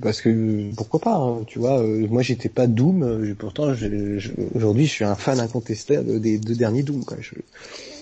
parce 0.01 0.21
que 0.23 0.73
pourquoi 0.75 1.01
pas, 1.01 1.17
hein, 1.17 1.45
tu 1.47 1.59
vois. 1.59 1.83
euh, 1.83 2.07
moi, 2.09 2.23
j'étais 2.23 2.49
pas 2.49 2.67
Doom, 2.67 3.03
euh, 3.03 3.35
pourtant, 3.39 3.75
je- 3.75 4.19
je- 4.19 4.31
aujourd'hui, 4.55 4.87
je 4.87 4.91
suis 4.93 5.05
un 5.05 5.15
fan 5.17 5.39
incontestable 5.41 6.21
des 6.21 6.39
deux 6.39 6.55
derniers 6.55 6.83
Doom. 6.83 7.05
Quoi. 7.05 7.19
Je- 7.21 7.35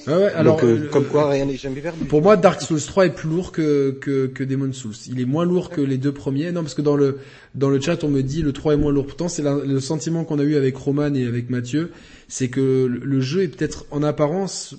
Ah 0.08 0.18
ouais, 0.18 0.32
alors 0.32 0.56
Donc, 0.56 0.64
euh, 0.64 0.84
euh, 0.84 0.88
comme 0.88 1.04
quoi, 1.04 1.28
rien 1.28 1.44
n'est 1.44 1.56
jamais 1.56 1.80
perdu. 1.80 2.04
Pour 2.06 2.22
moi, 2.22 2.36
Dark 2.36 2.62
Souls 2.62 2.80
3 2.80 3.06
est 3.06 3.14
plus 3.14 3.28
lourd 3.28 3.52
que, 3.52 3.90
que, 4.00 4.26
que 4.26 4.42
Demon 4.42 4.72
Souls. 4.72 4.94
Il 5.06 5.20
est 5.20 5.26
moins 5.26 5.44
lourd 5.44 5.68
que 5.68 5.82
les 5.82 5.98
deux 5.98 6.12
premiers. 6.12 6.50
Non, 6.50 6.62
parce 6.62 6.74
que 6.74 6.82
dans 6.82 6.96
le, 6.96 7.18
dans 7.54 7.68
le 7.68 7.80
chat, 7.80 8.02
on 8.04 8.08
me 8.08 8.22
dit 8.22 8.40
le 8.42 8.52
3 8.52 8.74
est 8.74 8.76
moins 8.78 8.92
lourd. 8.92 9.06
Pourtant, 9.06 9.28
c'est 9.28 9.42
le 9.42 9.80
sentiment 9.80 10.24
qu'on 10.24 10.38
a 10.38 10.44
eu 10.44 10.56
avec 10.56 10.76
Roman 10.76 11.14
et 11.14 11.26
avec 11.26 11.50
Mathieu. 11.50 11.92
C'est 12.26 12.48
que 12.48 12.86
le, 12.86 13.20
jeu 13.20 13.42
est 13.42 13.48
peut-être 13.48 13.84
en 13.90 14.02
apparence 14.02 14.76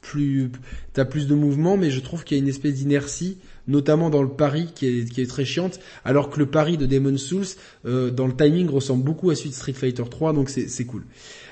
plus, 0.00 0.50
t'as 0.92 1.04
plus 1.04 1.26
de 1.26 1.34
mouvement, 1.34 1.76
mais 1.76 1.90
je 1.90 2.00
trouve 2.00 2.24
qu'il 2.24 2.36
y 2.36 2.40
a 2.40 2.42
une 2.42 2.48
espèce 2.48 2.74
d'inertie, 2.74 3.38
notamment 3.66 4.10
dans 4.10 4.22
le 4.22 4.28
pari 4.28 4.68
qui 4.74 4.86
est, 4.86 5.04
qui 5.04 5.20
est 5.20 5.26
très 5.26 5.44
chiante, 5.44 5.80
alors 6.04 6.30
que 6.30 6.38
le 6.38 6.46
pari 6.46 6.78
de 6.78 6.86
Demon 6.86 7.16
Souls, 7.18 7.44
euh, 7.84 8.10
dans 8.10 8.26
le 8.26 8.34
timing, 8.34 8.68
ressemble 8.68 9.04
beaucoup 9.04 9.30
à 9.30 9.34
celui 9.34 9.50
de 9.50 9.54
Street 9.54 9.74
Fighter 9.74 10.04
3, 10.08 10.32
donc 10.32 10.48
c'est, 10.48 10.68
c'est 10.68 10.84
cool. 10.84 11.04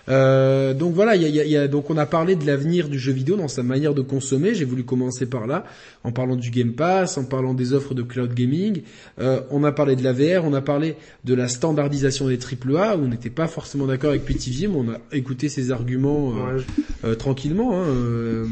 Euh, 0.08 0.72
donc 0.74 0.94
voilà, 0.94 1.16
il 1.16 1.22
y 1.22 1.24
a, 1.26 1.28
y 1.28 1.40
a- 1.40 1.44
y 1.44 1.56
a- 1.56 1.68
donc 1.68 1.90
on 1.90 1.96
a 1.96 2.06
parlé 2.06 2.36
de 2.36 2.46
l'avenir 2.46 2.88
du 2.88 2.98
jeu 2.98 3.12
vidéo 3.12 3.36
dans 3.36 3.48
sa 3.48 3.62
manière 3.62 3.94
de 3.94 4.02
consommer. 4.02 4.54
J'ai 4.54 4.64
voulu 4.64 4.84
commencer 4.84 5.26
par 5.26 5.46
là, 5.46 5.64
en 6.04 6.12
parlant 6.12 6.36
du 6.36 6.50
Game 6.50 6.72
Pass, 6.74 7.18
en 7.18 7.24
parlant 7.24 7.54
des 7.54 7.72
offres 7.72 7.94
de 7.94 8.02
cloud 8.02 8.32
gaming. 8.34 8.82
Euh, 9.18 9.40
on 9.50 9.64
a 9.64 9.72
parlé 9.72 9.96
de 9.96 10.04
la 10.04 10.12
VR, 10.12 10.44
on 10.44 10.54
a 10.54 10.60
parlé 10.60 10.94
de 11.24 11.34
la 11.34 11.48
standardisation 11.48 12.28
des 12.28 12.38
AAA, 12.38 12.96
où 12.96 13.00
on 13.04 13.08
n'était 13.08 13.30
pas 13.30 13.48
forcément 13.48 13.86
d'accord 13.86 14.10
avec 14.10 14.24
PTV, 14.24 14.68
mais 14.68 14.76
on 14.76 14.88
a 14.90 14.98
écouté 15.12 15.48
ses 15.48 15.70
arguments 15.70 16.30
euh, 16.30 16.56
Ouais, 16.58 16.62
euh, 17.04 17.14
tranquillement. 17.14 17.80
Hein, 17.82 17.86
euh. 17.88 18.46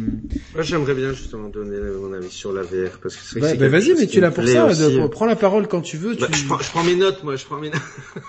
Moi, 0.54 0.62
j'aimerais 0.62 0.94
bien 0.94 1.12
justement 1.12 1.48
donner 1.48 1.76
mon 2.00 2.12
avis 2.12 2.30
sur 2.30 2.52
la 2.52 2.62
VR 2.62 2.98
parce 3.02 3.14
que 3.16 3.22
c'est 3.24 3.40
Bah, 3.40 3.54
bah, 3.54 3.68
vas-y, 3.68 3.94
mais 3.94 4.06
tu 4.06 4.18
es 4.18 4.20
là 4.20 4.30
pour 4.30 4.44
ça. 4.46 4.68
de- 4.74 5.06
prends 5.08 5.26
la 5.26 5.36
parole 5.36 5.68
quand 5.68 5.80
tu 5.82 5.96
veux. 5.96 6.14
Bah, 6.16 6.26
tu... 6.32 6.38
je, 6.40 6.46
prends, 6.46 6.58
je 6.58 6.68
prends 6.70 6.82
mes 6.84 6.96
notes, 6.96 7.22
moi, 7.22 7.36
je 7.36 7.44
prends 7.44 7.58
mes 7.60 7.70
notes. 7.70 7.80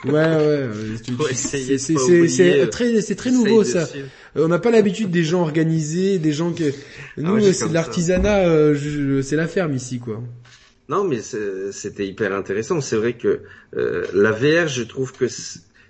Ouais, 0.06 0.12
ouais. 0.12 0.16
euh, 0.22 0.96
de 1.08 2.28
c'est 2.28 2.60
euh, 2.62 2.68
très, 2.68 3.02
c'est 3.16 3.30
très 3.30 3.32
nouveau 3.32 3.64
ça. 3.64 3.88
Euh, 3.96 4.46
On 4.46 4.48
n'a 4.50 4.60
pas 4.60 4.72
l'habitude 4.72 5.10
des 5.10 5.24
gens 5.24 5.42
organisés, 5.42 6.20
des 6.20 6.34
gens 6.34 6.52
que 6.52 6.74
nous 7.18 7.36
ouais, 7.36 7.48
euh, 7.48 7.54
c'est 7.54 7.70
de 7.70 7.74
l'artisanat, 7.74 8.48
euh, 8.48 9.22
c'est 9.22 9.36
la 9.38 9.48
ferme 9.48 9.74
ici 9.74 10.00
quoi. 10.00 10.22
Non, 10.90 11.04
mais 11.04 11.20
c'était 11.72 12.06
hyper 12.06 12.34
intéressant. 12.34 12.80
C'est 12.82 12.98
vrai 12.98 13.14
que 13.14 13.42
euh, 13.76 14.06
la 14.14 14.32
VR, 14.32 14.68
je 14.68 14.84
trouve 14.84 15.14
que 15.14 15.26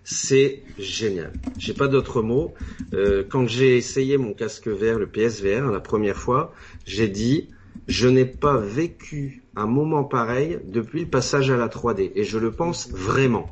c'est 0.03 0.61
génial. 0.79 1.33
J'ai 1.57 1.73
pas 1.73 1.87
d'autres 1.87 2.21
mots. 2.21 2.53
Euh, 2.93 3.23
quand 3.27 3.47
j'ai 3.47 3.75
essayé 3.75 4.17
mon 4.17 4.33
casque 4.33 4.67
VR, 4.67 4.97
le 4.97 5.07
PSVR, 5.07 5.69
la 5.71 5.81
première 5.81 6.17
fois, 6.17 6.53
j'ai 6.85 7.09
dit, 7.09 7.49
je 7.87 8.07
n'ai 8.07 8.25
pas 8.25 8.57
vécu 8.57 9.43
un 9.55 9.67
moment 9.67 10.03
pareil 10.03 10.59
depuis 10.65 11.01
le 11.01 11.07
passage 11.07 11.49
à 11.49 11.57
la 11.57 11.67
3D. 11.67 12.11
Et 12.15 12.23
je 12.23 12.37
le 12.37 12.51
pense 12.51 12.89
vraiment. 12.89 13.49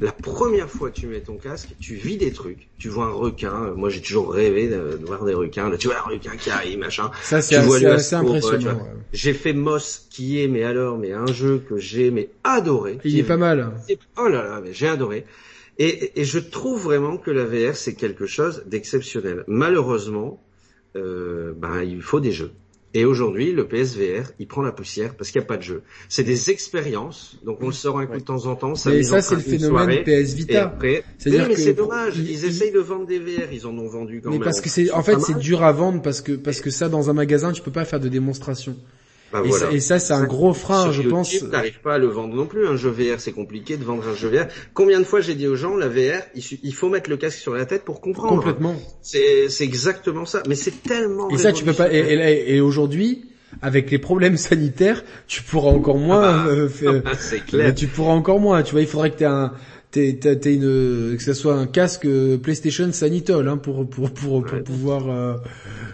La 0.00 0.12
première 0.12 0.68
fois 0.68 0.90
que 0.90 1.00
tu 1.00 1.06
mets 1.06 1.20
ton 1.20 1.36
casque, 1.36 1.70
tu 1.80 1.94
vis 1.94 2.16
des 2.16 2.32
trucs. 2.32 2.68
Tu 2.78 2.88
vois 2.88 3.06
un 3.06 3.12
requin. 3.12 3.72
Moi, 3.76 3.88
j'ai 3.88 4.00
toujours 4.00 4.32
rêvé 4.32 4.68
de, 4.68 5.00
voir 5.04 5.24
des 5.24 5.34
requins. 5.34 5.68
Là, 5.68 5.76
tu 5.76 5.88
vois 5.88 5.98
un 5.98 6.10
requin 6.10 6.36
qui 6.36 6.50
arrive, 6.50 6.78
machin. 6.78 7.10
Ça 7.22 7.40
c'est 7.40 7.56
assez, 7.56 8.14
impressionnant. 8.14 8.74
ouais. 8.74 8.90
J'ai 9.12 9.32
fait 9.32 9.52
Moss, 9.52 10.06
qui 10.10 10.42
est, 10.42 10.48
mais 10.48 10.62
alors, 10.62 10.98
mais 10.98 11.12
un 11.12 11.26
jeu 11.26 11.62
que 11.66 11.78
j'ai, 11.78 12.10
mais 12.10 12.30
adoré. 12.44 12.98
Il 13.04 13.18
est 13.18 13.22
pas 13.22 13.36
mal. 13.36 13.72
Oh 14.18 14.28
là 14.28 14.42
là, 14.42 14.60
mais 14.62 14.72
j'ai 14.72 14.88
adoré. 14.88 15.24
Et, 15.78 16.20
et 16.20 16.24
je 16.24 16.38
trouve 16.38 16.82
vraiment 16.82 17.18
que 17.18 17.30
la 17.30 17.44
VR, 17.44 17.76
c'est 17.76 17.94
quelque 17.94 18.26
chose 18.26 18.64
d'exceptionnel. 18.66 19.44
Malheureusement, 19.46 20.42
euh, 20.96 21.52
ben, 21.56 21.82
il 21.82 22.02
faut 22.02 22.20
des 22.20 22.32
jeux. 22.32 22.52
Et 22.98 23.04
aujourd'hui, 23.04 23.52
le 23.52 23.68
PSVR, 23.68 24.30
il 24.38 24.46
prend 24.48 24.62
la 24.62 24.72
poussière 24.72 25.14
parce 25.16 25.30
qu'il 25.30 25.38
n'y 25.38 25.44
a 25.44 25.48
pas 25.48 25.58
de 25.58 25.62
jeu. 25.62 25.82
C'est 26.08 26.24
des 26.24 26.48
expériences, 26.50 27.36
donc 27.44 27.58
on 27.60 27.66
le 27.66 27.72
sort 27.74 27.98
un 27.98 28.06
coup 28.06 28.16
de 28.16 28.24
temps 28.24 28.46
en 28.46 28.56
temps. 28.56 28.74
Ça 28.74 28.88
Mais 28.90 29.02
ça 29.02 29.20
c'est 29.20 29.34
le 29.34 29.42
phénomène 29.42 30.02
PS 30.02 30.32
Vita. 30.32 30.64
après, 30.64 31.04
C'est-à-dire 31.18 31.42
oui, 31.42 31.48
mais 31.50 31.56
c'est 31.62 31.74
dommage. 31.74 32.14
il- 32.16 32.30
Ils 32.30 32.38
il- 32.38 32.44
essayent 32.46 32.72
de 32.72 32.78
vendre 32.80 33.06
des 33.06 33.18
VR, 33.18 33.52
ils 33.52 33.66
en 33.66 33.76
ont 33.76 33.86
vendu 33.86 34.22
quand 34.22 34.30
Mais 34.30 34.36
même. 34.38 34.44
parce 34.44 34.62
que 34.62 34.70
c'est, 34.70 34.90
en 34.92 35.02
fait, 35.02 35.20
c'est 35.20 35.38
dur 35.38 35.62
à 35.62 35.72
vendre 35.72 36.00
parce 36.00 36.22
que 36.22 36.32
parce 36.32 36.62
que 36.62 36.70
ça 36.70 36.88
dans 36.88 37.10
un 37.10 37.12
magasin 37.12 37.52
tu 37.52 37.60
peux 37.60 37.70
pas 37.70 37.84
faire 37.84 38.00
de 38.00 38.08
démonstration. 38.08 38.74
Bah, 39.32 39.42
et, 39.44 39.48
voilà. 39.48 39.66
ça, 39.66 39.72
et 39.72 39.80
ça 39.80 39.98
c'est 39.98 40.12
un 40.12 40.24
gros 40.24 40.54
frein, 40.54 40.92
je 40.92 41.02
pense. 41.02 41.34
T'arrives 41.50 41.80
pas 41.80 41.94
à 41.94 41.98
le 41.98 42.06
vendre 42.06 42.34
non 42.34 42.46
plus. 42.46 42.66
Un 42.66 42.76
jeu 42.76 42.90
VR, 42.90 43.20
c'est 43.20 43.32
compliqué 43.32 43.76
de 43.76 43.84
vendre 43.84 44.04
un 44.08 44.14
jeu 44.14 44.28
VR. 44.28 44.46
Combien 44.72 45.00
de 45.00 45.04
fois 45.04 45.20
j'ai 45.20 45.34
dit 45.34 45.46
aux 45.48 45.56
gens, 45.56 45.76
la 45.76 45.88
VR, 45.88 46.22
il, 46.34 46.74
faut 46.74 46.88
mettre 46.88 47.10
le 47.10 47.16
casque 47.16 47.38
sur 47.38 47.54
la 47.54 47.66
tête 47.66 47.84
pour 47.84 48.00
comprendre. 48.00 48.36
Complètement. 48.36 48.76
C'est, 49.02 49.48
c'est 49.48 49.64
exactement 49.64 50.26
ça. 50.26 50.42
Mais 50.48 50.54
c'est 50.54 50.82
tellement. 50.82 51.28
Et 51.30 51.38
ça 51.38 51.52
tu 51.52 51.64
peux 51.64 51.72
pas. 51.72 51.88
Et, 51.88 52.02
révolutionnaire. 52.02 52.28
et- 52.28 52.56
et 52.56 52.60
aujourd'hui, 52.60 53.24
avec 53.62 53.90
les 53.90 53.98
problèmes 53.98 54.36
sanitaires, 54.36 55.02
tu 55.26 55.42
pourras 55.42 55.70
encore 55.70 55.98
moins. 55.98 56.22
Ah 56.22 56.44
bah, 56.46 56.50
euh, 56.50 56.68
ah 56.86 56.92
bah, 57.10 57.38
clair. 57.46 57.74
tu 57.74 57.88
pourras 57.88 58.12
encore 58.12 58.40
moins. 58.40 58.62
Tu 58.62 58.72
vois, 58.72 58.80
il 58.80 58.86
faudrait 58.86 59.10
que 59.10 59.16
t'aies 59.18 59.24
un 59.24 59.52
t'aies, 59.96 60.18
t'aies- 60.20 60.38
t'aies 60.38 60.54
une 60.54 61.14
que 61.16 61.22
ce 61.22 61.32
soit 61.32 61.54
un 61.54 61.66
casque 61.66 62.04
euh, 62.04 62.36
PlayStation 62.38 62.92
Sanitol 62.92 63.48
hein, 63.48 63.56
pour 63.56 63.88
pour 63.88 64.10
pour, 64.12 64.42
pour 64.44 64.52
Ouais. 64.54 64.62
pouvoir 64.62 65.08
euh, 65.08 65.34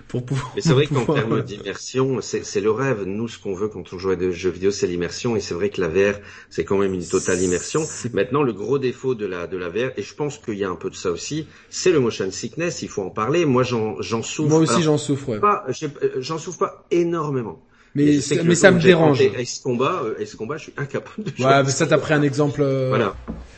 pour 0.08 0.24
pouvoir. 0.24 0.52
Mais 0.56 0.60
c'est 0.62 0.72
vrai 0.72 0.86
qu'en 0.86 1.04
termes 1.06 1.42
d'immersion, 1.42 2.20
c'est 2.20 2.44
c'est 2.44 2.60
le 2.60 2.70
rêve. 2.70 3.02
Nous, 3.06 3.28
ce 3.28 3.38
qu'on 3.38 3.54
veut 3.54 3.68
quand 3.68 3.92
on 3.92 3.98
joue 3.98 4.10
à 4.10 4.16
des 4.16 4.32
jeux 4.32 4.50
vidéo, 4.50 4.70
c'est 4.70 4.86
l'immersion. 4.86 5.36
Et 5.36 5.40
c'est 5.40 5.54
vrai 5.54 5.70
que 5.70 5.80
la 5.80 5.88
VR, 5.88 6.18
c'est 6.50 6.64
quand 6.64 6.76
même 6.78 6.92
une 6.94 7.06
totale 7.06 7.40
immersion. 7.40 7.82
C'est- 7.86 8.12
Maintenant, 8.12 8.42
le 8.42 8.52
gros 8.52 8.78
défaut 8.78 9.14
de 9.14 9.26
la 9.26 9.46
de 9.46 9.56
la 9.56 9.68
VR, 9.68 9.92
et 9.96 10.02
je 10.02 10.14
pense 10.14 10.38
qu'il 10.38 10.58
y 10.58 10.64
a 10.64 10.68
un 10.70 10.76
peu 10.76 10.90
de 10.90 10.96
ça 10.96 11.10
aussi, 11.10 11.46
c'est 11.70 11.92
le 11.92 12.00
motion 12.00 12.30
sickness. 12.30 12.82
Il 12.82 12.88
faut 12.88 13.02
en 13.02 13.10
parler. 13.10 13.44
Moi, 13.46 13.62
j'en 13.62 14.00
j'en 14.02 14.22
souffre. 14.22 14.50
Moi 14.50 14.58
aussi, 14.60 14.72
Alors, 14.72 14.82
j'en 14.84 14.98
souffre. 14.98 15.28
Ouais. 15.30 15.40
pas, 15.40 15.64
euh, 15.68 16.08
j'en 16.18 16.38
souffre 16.38 16.58
pas 16.58 16.84
énormément. 16.90 17.62
Mais 17.94 18.20
ça- 18.20 18.42
mais 18.42 18.54
ça 18.54 18.70
me 18.70 18.80
dérange. 18.80 19.18
tenté 19.18 19.38
Ace 19.42 19.58
Combat, 19.62 20.00
euh, 20.04 20.14
Ace 20.18 20.34
Combat, 20.34 20.56
je 20.56 20.62
suis 20.64 20.72
incapable 20.78 21.24
de 21.24 21.36
jouer. 21.36 21.44
Ouais, 21.44 21.62
mais 21.62 21.70
ça 21.70 21.86
t'as 21.86 21.98
pris 21.98 22.14
un 22.14 22.22
exemple. 22.22 22.62
euh, 22.62 22.88
Voilà. 22.88 23.14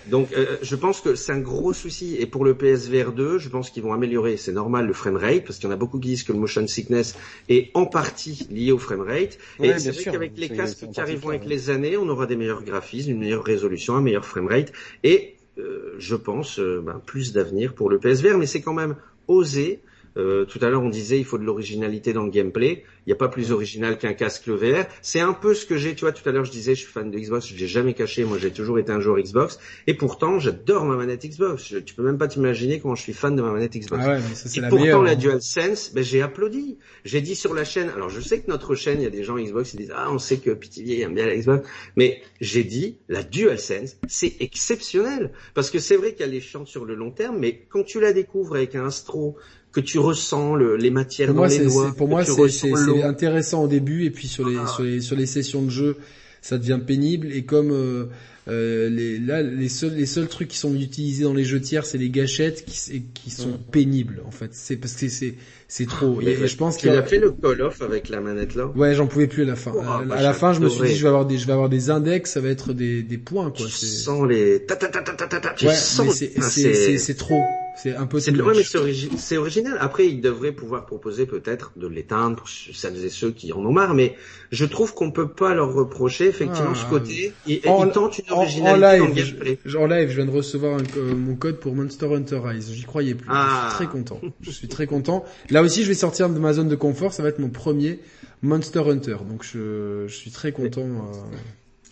Donc, 0.06 0.32
euh, 0.32 0.58
je 0.62 0.76
pense 0.76 1.00
que 1.00 1.14
c'est 1.14 1.32
un 1.32 1.40
gros 1.40 1.72
souci. 1.72 2.16
Et 2.18 2.26
pour 2.26 2.44
le 2.44 2.54
PSVR 2.54 3.12
2, 3.12 3.38
je 3.38 3.48
pense 3.48 3.70
qu'ils 3.70 3.82
vont 3.82 3.92
améliorer, 3.92 4.36
c'est 4.36 4.52
normal, 4.52 4.86
le 4.86 4.92
framerate, 4.92 5.44
parce 5.44 5.58
qu'il 5.58 5.68
y 5.68 5.72
en 5.72 5.74
a 5.74 5.78
beaucoup 5.78 5.98
qui 5.98 6.08
disent 6.08 6.24
que 6.24 6.32
le 6.32 6.38
motion 6.38 6.66
sickness 6.66 7.16
est 7.48 7.70
en 7.74 7.86
partie 7.86 8.46
lié 8.50 8.72
au 8.72 8.78
framerate. 8.78 9.38
Ouais, 9.58 9.68
et 9.68 9.78
c'est 9.78 9.90
vrai 9.92 10.04
qu'avec 10.04 10.32
les 10.36 10.48
casques 10.48 10.86
qui 10.90 11.00
arriveront 11.00 11.30
avec 11.30 11.46
les 11.46 11.70
années, 11.70 11.96
on 11.96 12.08
aura 12.08 12.26
des 12.26 12.36
meilleurs 12.36 12.62
graphismes, 12.62 13.12
une 13.12 13.20
meilleure 13.20 13.44
résolution, 13.44 13.96
un 13.96 14.02
meilleur 14.02 14.24
framerate. 14.24 14.72
Et 15.02 15.34
euh, 15.58 15.94
je 15.98 16.16
pense 16.16 16.58
euh, 16.58 16.82
ben, 16.84 17.00
plus 17.04 17.32
d'avenir 17.32 17.74
pour 17.74 17.88
le 17.88 17.98
PSVR, 17.98 18.38
mais 18.38 18.46
c'est 18.46 18.60
quand 18.60 18.74
même 18.74 18.96
osé. 19.28 19.80
Euh, 20.16 20.44
tout 20.44 20.58
à 20.62 20.70
l'heure, 20.70 20.82
on 20.82 20.88
disait 20.90 21.18
il 21.18 21.24
faut 21.24 21.38
de 21.38 21.44
l'originalité 21.44 22.12
dans 22.12 22.22
le 22.24 22.30
gameplay. 22.30 22.84
Il 23.06 23.10
n'y 23.10 23.12
a 23.12 23.16
pas 23.16 23.28
plus 23.28 23.52
original 23.52 23.98
qu'un 23.98 24.14
casque 24.14 24.48
VR. 24.48 24.86
C'est 25.02 25.20
un 25.20 25.32
peu 25.32 25.54
ce 25.54 25.66
que 25.66 25.76
j'ai. 25.76 25.94
Tu 25.94 26.02
vois, 26.02 26.12
tout 26.12 26.26
à 26.28 26.32
l'heure, 26.32 26.44
je 26.44 26.50
disais, 26.52 26.74
je 26.74 26.80
suis 26.80 26.90
fan 26.92 27.10
de 27.10 27.18
Xbox. 27.18 27.46
Je 27.48 27.56
l'ai 27.56 27.66
jamais 27.66 27.94
caché. 27.94 28.24
Moi, 28.24 28.38
j'ai 28.38 28.50
toujours 28.50 28.78
été 28.78 28.92
un 28.92 29.00
joueur 29.00 29.18
Xbox. 29.18 29.58
Et 29.86 29.94
pourtant, 29.94 30.38
j'adore 30.38 30.84
ma 30.84 30.96
manette 30.96 31.26
Xbox. 31.26 31.68
Je- 31.68 31.78
tu 31.78 31.94
peux 31.94 32.02
même 32.02 32.16
pas 32.18 32.28
t'imaginer 32.28 32.80
comment 32.80 32.94
je 32.94 33.02
suis 33.02 33.12
fan 33.12 33.34
de 33.36 33.42
ma 33.42 33.50
manette 33.52 33.76
Xbox. 33.76 34.02
Ah 34.06 34.10
ouais, 34.12 34.20
mais 34.28 34.34
ça 34.34 34.48
c'est 34.48 34.58
Et 34.58 34.60
la 34.62 34.68
pourtant, 34.68 34.82
meilleure. 34.84 35.02
la 35.02 35.10
hein. 35.12 35.16
DualSense, 35.16 35.92
ben, 35.94 36.02
j'ai 36.04 36.22
applaudi. 36.22 36.78
J'ai 37.04 37.20
dit 37.20 37.34
sur 37.34 37.52
la 37.52 37.64
chaîne, 37.64 37.88
alors 37.90 38.08
je 38.08 38.20
sais 38.20 38.40
que 38.40 38.50
notre 38.50 38.74
chaîne, 38.74 39.00
il 39.00 39.04
y 39.04 39.06
a 39.06 39.10
des 39.10 39.24
gens 39.24 39.36
Xbox 39.36 39.72
qui 39.72 39.76
disent, 39.78 39.92
ah, 39.94 40.08
on 40.10 40.18
sait 40.18 40.38
que 40.38 40.50
Pitivier 40.50 41.00
aime 41.02 41.14
bien 41.14 41.26
la 41.26 41.36
Xbox, 41.36 41.68
mais 41.96 42.22
j'ai 42.40 42.64
dit, 42.64 42.98
la 43.08 43.22
DualSense, 43.22 43.96
c'est 44.08 44.34
exceptionnel. 44.40 45.32
Parce 45.54 45.70
que 45.70 45.78
c'est 45.78 45.96
vrai 45.96 46.14
qu'elle 46.14 46.34
est 46.34 46.40
chiante 46.40 46.68
sur 46.68 46.84
le 46.84 46.94
long 46.94 47.10
terme, 47.10 47.38
mais 47.38 47.66
quand 47.68 47.82
tu 47.84 48.00
la 48.00 48.12
découvres 48.12 48.56
avec 48.56 48.74
un 48.74 48.86
Astro, 48.86 49.36
que 49.74 49.80
tu 49.80 49.98
ressens 49.98 50.54
le, 50.54 50.76
les 50.76 50.90
matières 50.90 51.28
Pour 51.28 51.34
dans 51.36 51.40
moi, 51.42 51.48
les 51.48 51.64
doigts, 51.66 51.94
pour 51.96 52.08
moi, 52.08 52.24
c'est, 52.24 53.02
intéressant 53.02 53.64
au 53.64 53.68
début 53.68 54.04
et 54.04 54.10
puis 54.10 54.28
sur 54.28 54.48
les, 54.48 54.56
Ah. 54.56 54.66
sur 54.66 54.82
les, 54.84 55.00
sur 55.00 55.16
les 55.16 55.26
sessions 55.26 55.62
de 55.62 55.70
jeu, 55.70 55.96
ça 56.42 56.58
devient 56.58 56.78
pénible 56.86 57.32
et 57.32 57.42
comme 57.44 57.70
euh, 57.72 58.04
euh, 58.48 58.90
les, 58.90 59.18
là, 59.18 59.40
les 59.42 59.70
seuls, 59.70 59.94
les 59.94 60.04
seuls 60.06 60.28
trucs 60.28 60.48
qui 60.48 60.58
sont 60.58 60.74
utilisés 60.74 61.24
dans 61.24 61.32
les 61.32 61.44
jeux 61.44 61.60
tiers, 61.60 61.86
c'est 61.86 61.96
les 61.98 62.10
gâchettes 62.10 62.64
qui, 62.66 63.02
qui 63.14 63.30
sont 63.30 63.58
pénibles 63.72 64.22
en 64.26 64.30
fait. 64.30 64.50
C'est 64.52 64.76
parce 64.76 64.92
que 64.92 65.08
c'est, 65.08 65.34
c'est 65.66 65.86
trop. 65.88 66.20
Mais 66.22 66.32
Et, 66.32 66.46
je 66.46 66.56
pense 66.56 66.76
qu'il 66.76 66.90
a- 66.90 67.02
fait 67.02 67.18
le 67.18 67.32
Call 67.32 67.62
of 67.62 67.80
avec 67.80 68.10
la 68.10 68.20
manette 68.20 68.54
là? 68.54 68.66
Ouais, 68.76 68.94
j'en 68.94 69.06
pouvais 69.06 69.26
plus 69.26 69.42
à 69.42 69.46
la 69.46 69.56
fin. 69.56 69.72
Oh, 69.74 69.80
à, 69.80 70.04
bah, 70.04 70.16
à 70.16 70.22
la 70.22 70.34
fin, 70.34 70.52
je 70.52 70.60
me 70.60 70.68
suis 70.68 70.86
dit, 70.88 70.94
je 70.94 71.02
vais 71.02 71.08
avoir 71.08 71.24
des, 71.24 71.38
je 71.38 71.46
vais 71.46 71.52
avoir 71.54 71.70
des 71.70 71.88
index, 71.90 72.32
ça 72.32 72.40
va 72.40 72.50
être 72.50 72.74
des, 72.74 73.02
des 73.02 73.18
points 73.18 73.50
quoi. 73.50 73.66
Tu 73.66 73.72
sens 73.72 74.28
les 74.28 74.60
ta 74.66 74.76
ta 74.76 74.88
ta 74.88 75.00
ta 75.00 75.14
ta 75.14 75.26
ta 75.26 75.40
ta, 75.40 75.48
tu 75.54 75.64
ouais, 75.64 75.72
mais 75.72 75.76
sens 75.78 76.14
c'est, 76.14 76.32
c'est, 76.42 76.74
c'est, 76.74 76.98
c'est 76.98 77.14
trop. 77.14 77.42
C'est 77.76 77.96
un 77.96 78.06
peu 78.06 78.20
C'est 78.20 78.30
ouais, 78.30 78.54
mais 78.56 78.62
c'est 78.62 78.78
origi- 78.78 79.16
c'est 79.18 79.36
original. 79.36 79.76
Après, 79.80 80.06
ils 80.06 80.20
devraient 80.20 80.52
pouvoir 80.52 80.86
proposer 80.86 81.26
peut-être 81.26 81.72
de 81.76 81.88
l'éteindre 81.88 82.36
pour 82.36 82.48
celles 82.48 83.04
et 83.04 83.08
ceux 83.08 83.32
qui 83.32 83.52
en 83.52 83.58
ont 83.66 83.72
marre, 83.72 83.94
mais 83.94 84.14
je 84.52 84.64
trouve 84.64 84.94
qu'on 84.94 85.10
peut 85.10 85.28
pas 85.28 85.54
leur 85.54 85.74
reprocher 85.74 86.26
effectivement 86.28 86.70
Ah, 86.72 86.76
ce 86.76 86.86
côté. 86.88 87.32
Ils, 87.48 87.60
en- 87.68 87.84
ils 87.84 87.90
tentent 87.92 88.18
une 88.18 88.32
En, 88.32 88.36
en 88.36 88.40
originalité 88.42 88.80
dans 88.98 89.06
le 89.06 89.12
live, 89.14 89.56
je, 89.64 89.76
en 89.76 89.86
live, 89.88 90.08
je 90.08 90.14
viens 90.14 90.26
de 90.26 90.30
recevoir 90.30 90.78
un- 90.78 90.98
euh, 90.98 91.14
mon 91.16 91.34
code 91.34 91.58
pour 91.58 91.74
Monster 91.74 92.06
Hunter 92.14 92.40
Rise. 92.44 92.70
J'y 92.72 92.84
croyais 92.84 93.14
plus. 93.16 93.26
Ah. 93.28 93.66
Je 93.68 93.74
suis 93.76 93.76
très 93.76 93.86
content. 93.92 94.20
Je 94.40 94.50
suis 94.52 94.68
très 94.68 94.86
content. 94.86 95.24
Là 95.50 95.60
aussi, 95.62 95.82
je 95.82 95.88
vais 95.88 95.94
sortir 95.94 96.30
de 96.30 96.38
ma 96.38 96.52
zone 96.52 96.68
de 96.68 96.76
confort. 96.76 97.12
Ça 97.12 97.24
va 97.24 97.28
être 97.30 97.40
mon 97.40 97.50
premier 97.50 97.98
Monster 98.42 98.82
Hunter. 98.88 99.16
Donc, 99.28 99.42
je, 99.42 100.04
je 100.06 100.14
suis 100.14 100.30
très 100.30 100.52
content. 100.52 100.82
euh. 100.82 101.36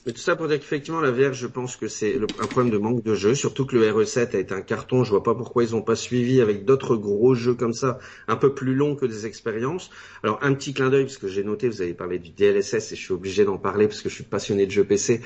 Mais 0.05 0.13
tout 0.13 0.21
ça 0.21 0.35
pour 0.35 0.49
dire 0.49 0.59
qu'effectivement 0.59 1.01
la 1.01 1.13
VR, 1.13 1.33
je 1.33 1.47
pense 1.47 1.77
que 1.77 1.87
c'est 1.87 2.17
un 2.41 2.47
problème 2.47 2.73
de 2.73 2.79
manque 2.79 3.05
de 3.05 3.15
jeu, 3.15 3.37
surtout 3.37 3.67
que 3.67 3.77
le 3.77 3.89
RE7 3.89 4.35
a 4.35 4.41
été 4.41 4.53
un 4.53 4.61
carton. 4.61 5.05
Je 5.05 5.11
vois 5.11 5.23
pas 5.23 5.35
pourquoi 5.35 5.63
ils 5.63 5.77
ont 5.77 5.83
pas 5.83 5.95
suivi 5.95 6.41
avec 6.41 6.65
d'autres 6.65 6.97
gros 6.97 7.35
jeux 7.35 7.55
comme 7.55 7.73
ça, 7.73 7.99
un 8.27 8.35
peu 8.37 8.53
plus 8.53 8.75
longs 8.75 8.97
que 8.97 9.07
des 9.07 9.27
expériences. 9.27 9.91
Alors 10.25 10.41
un 10.43 10.55
petit 10.55 10.75
clin 10.75 10.91
d'œil 10.91 11.05
parce 11.05 11.19
que 11.19 11.29
j'ai 11.29 11.45
noté, 11.45 11.69
vous 11.69 11.83
avez 11.83 11.95
parlé 11.95 12.19
du 12.19 12.31
DLSS 12.31 12.91
et 12.93 12.97
je 12.97 13.01
suis 13.01 13.13
obligé 13.13 13.45
d'en 13.45 13.59
parler 13.59 13.87
parce 13.87 14.01
que 14.01 14.09
je 14.09 14.15
suis 14.15 14.25
passionné 14.25 14.67
de 14.67 14.73
jeux 14.73 14.85
PC. 14.85 15.21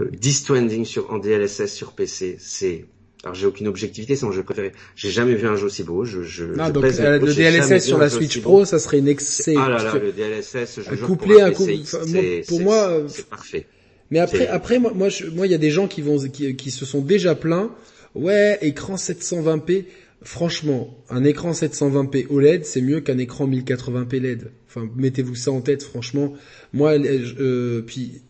Euh, 0.00 0.06
Death 0.10 0.32
Stranding 0.34 0.84
sur 0.86 1.10
en 1.12 1.18
DLSS 1.18 1.66
sur 1.72 1.92
PC, 1.92 2.36
c'est 2.38 2.86
alors 3.24 3.34
j'ai 3.34 3.46
aucune 3.46 3.66
objectivité, 3.66 4.14
c'est 4.14 4.24
mon 4.26 4.30
jeu 4.32 4.44
préféré. 4.44 4.72
J'ai 4.94 5.10
jamais 5.10 5.34
vu 5.34 5.46
un 5.48 5.56
jeu 5.56 5.66
aussi 5.66 5.82
beau. 5.82 6.04
Je, 6.04 6.22
je, 6.22 6.54
je 6.68 6.72
donc 6.72 6.84
euh, 7.00 7.18
le 7.18 7.34
DLSS 7.34 7.84
sur 7.84 7.98
la 7.98 8.08
Switch 8.18 8.40
Pro, 8.40 8.64
ça 8.64 8.78
serait 8.78 8.98
une 8.98 9.08
excellente. 9.08 9.62
Ah 9.62 9.68
là 9.68 9.82
là, 9.82 9.98
le 9.98 10.12
DLSS, 10.12 10.76
je 10.80 10.82
jure 10.96 11.06
couplé 11.06 11.34
pour 11.34 11.42
un 11.42 11.46
à 11.46 11.50
coup- 11.52 11.64
enfin, 11.82 11.98
moi, 11.98 12.06
c'est- 12.06 12.44
pour 12.48 12.60
moi, 12.60 12.88
euh, 12.88 13.08
c'est 13.08 13.28
parfait. 13.28 13.66
Mais 14.10 14.18
après, 14.18 14.46
après, 14.46 14.78
moi, 14.78 14.92
moi, 14.94 15.08
il 15.46 15.50
y 15.50 15.54
a 15.54 15.58
des 15.58 15.70
gens 15.70 15.88
qui 15.88 16.02
vont, 16.02 16.18
qui, 16.18 16.54
qui 16.56 16.70
se 16.70 16.84
sont 16.84 17.00
déjà 17.00 17.34
plaints. 17.34 17.74
Ouais, 18.14 18.58
écran 18.62 18.94
720p. 18.96 19.84
Franchement, 20.22 20.96
un 21.10 21.24
écran 21.24 21.52
720p 21.52 22.28
OLED, 22.30 22.64
c'est 22.64 22.80
mieux 22.80 23.00
qu'un 23.00 23.18
écran 23.18 23.46
1080p 23.46 24.18
LED. 24.18 24.50
Enfin, 24.68 24.88
mettez-vous 24.96 25.34
ça 25.34 25.50
en 25.52 25.60
tête, 25.60 25.82
franchement. 25.82 26.32
Moi, 26.72 26.92
euh, 26.98 27.82
puis, 27.82 28.22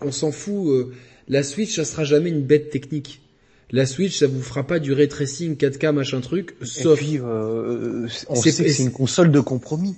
on 0.00 0.12
s'en 0.12 0.30
fout. 0.30 0.68
euh, 0.68 0.92
la 1.28 1.42
Switch, 1.42 1.74
ça 1.74 1.84
sera 1.84 2.04
jamais 2.04 2.30
une 2.30 2.42
bête 2.42 2.70
technique. 2.70 3.22
La 3.70 3.86
Switch, 3.86 4.18
ça 4.18 4.26
vous 4.26 4.42
fera 4.42 4.66
pas 4.66 4.78
du 4.78 4.92
ray 4.92 5.08
tracing 5.08 5.56
4K 5.56 5.92
machin 5.92 6.20
truc, 6.20 6.54
sauf 6.62 7.00
Et 7.00 7.04
puis, 7.04 7.18
euh, 7.18 8.06
on 8.28 8.36
sait 8.36 8.50
que 8.50 8.70
c'est 8.70 8.82
une 8.82 8.92
console 8.92 9.32
de 9.32 9.40
compromis. 9.40 9.96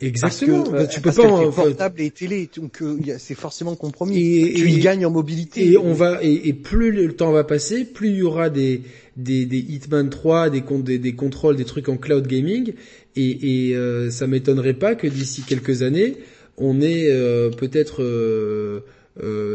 Exactement. 0.00 0.62
Parce 0.64 0.70
que, 0.70 0.76
Bah, 0.76 0.86
tu 0.86 1.00
peux 1.00 1.04
parce 1.10 1.16
pas. 1.16 1.28
en- 1.28 1.50
portable 1.52 2.00
et 2.00 2.10
télé, 2.10 2.48
donc 2.56 2.82
euh, 2.82 2.98
c'est 3.18 3.34
forcément 3.34 3.74
compromis. 3.76 4.16
Et- 4.18 4.52
tu 4.54 4.68
et- 4.68 4.72
y 4.74 4.78
gagnes 4.80 5.06
en 5.06 5.10
mobilité. 5.10 5.72
Et 5.72 5.78
on 5.78 5.92
va 5.92 6.18
et, 6.22 6.48
et 6.48 6.52
plus 6.52 6.90
le 6.92 7.12
temps 7.14 7.32
va 7.32 7.44
passer, 7.44 7.84
plus 7.84 8.08
il 8.10 8.16
y 8.16 8.22
aura 8.22 8.50
des 8.50 8.82
des, 9.16 9.46
des 9.46 9.58
Hitman 9.58 10.10
3, 10.10 10.50
des, 10.50 10.62
des 10.82 10.98
des 10.98 11.14
contrôles, 11.14 11.56
des 11.56 11.64
trucs 11.64 11.88
en 11.88 11.96
cloud 11.96 12.26
gaming, 12.26 12.74
et, 13.16 13.68
et 13.70 13.76
euh, 13.76 14.10
ça 14.10 14.26
m'étonnerait 14.26 14.74
pas 14.74 14.94
que 14.94 15.06
d'ici 15.06 15.42
quelques 15.42 15.82
années, 15.82 16.16
on 16.58 16.80
ait 16.82 17.08
euh, 17.10 17.50
peut-être 17.50 18.02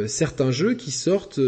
certains 0.08 0.52
jeux 0.52 0.74
qui 0.74 0.92
sortent 0.92 1.40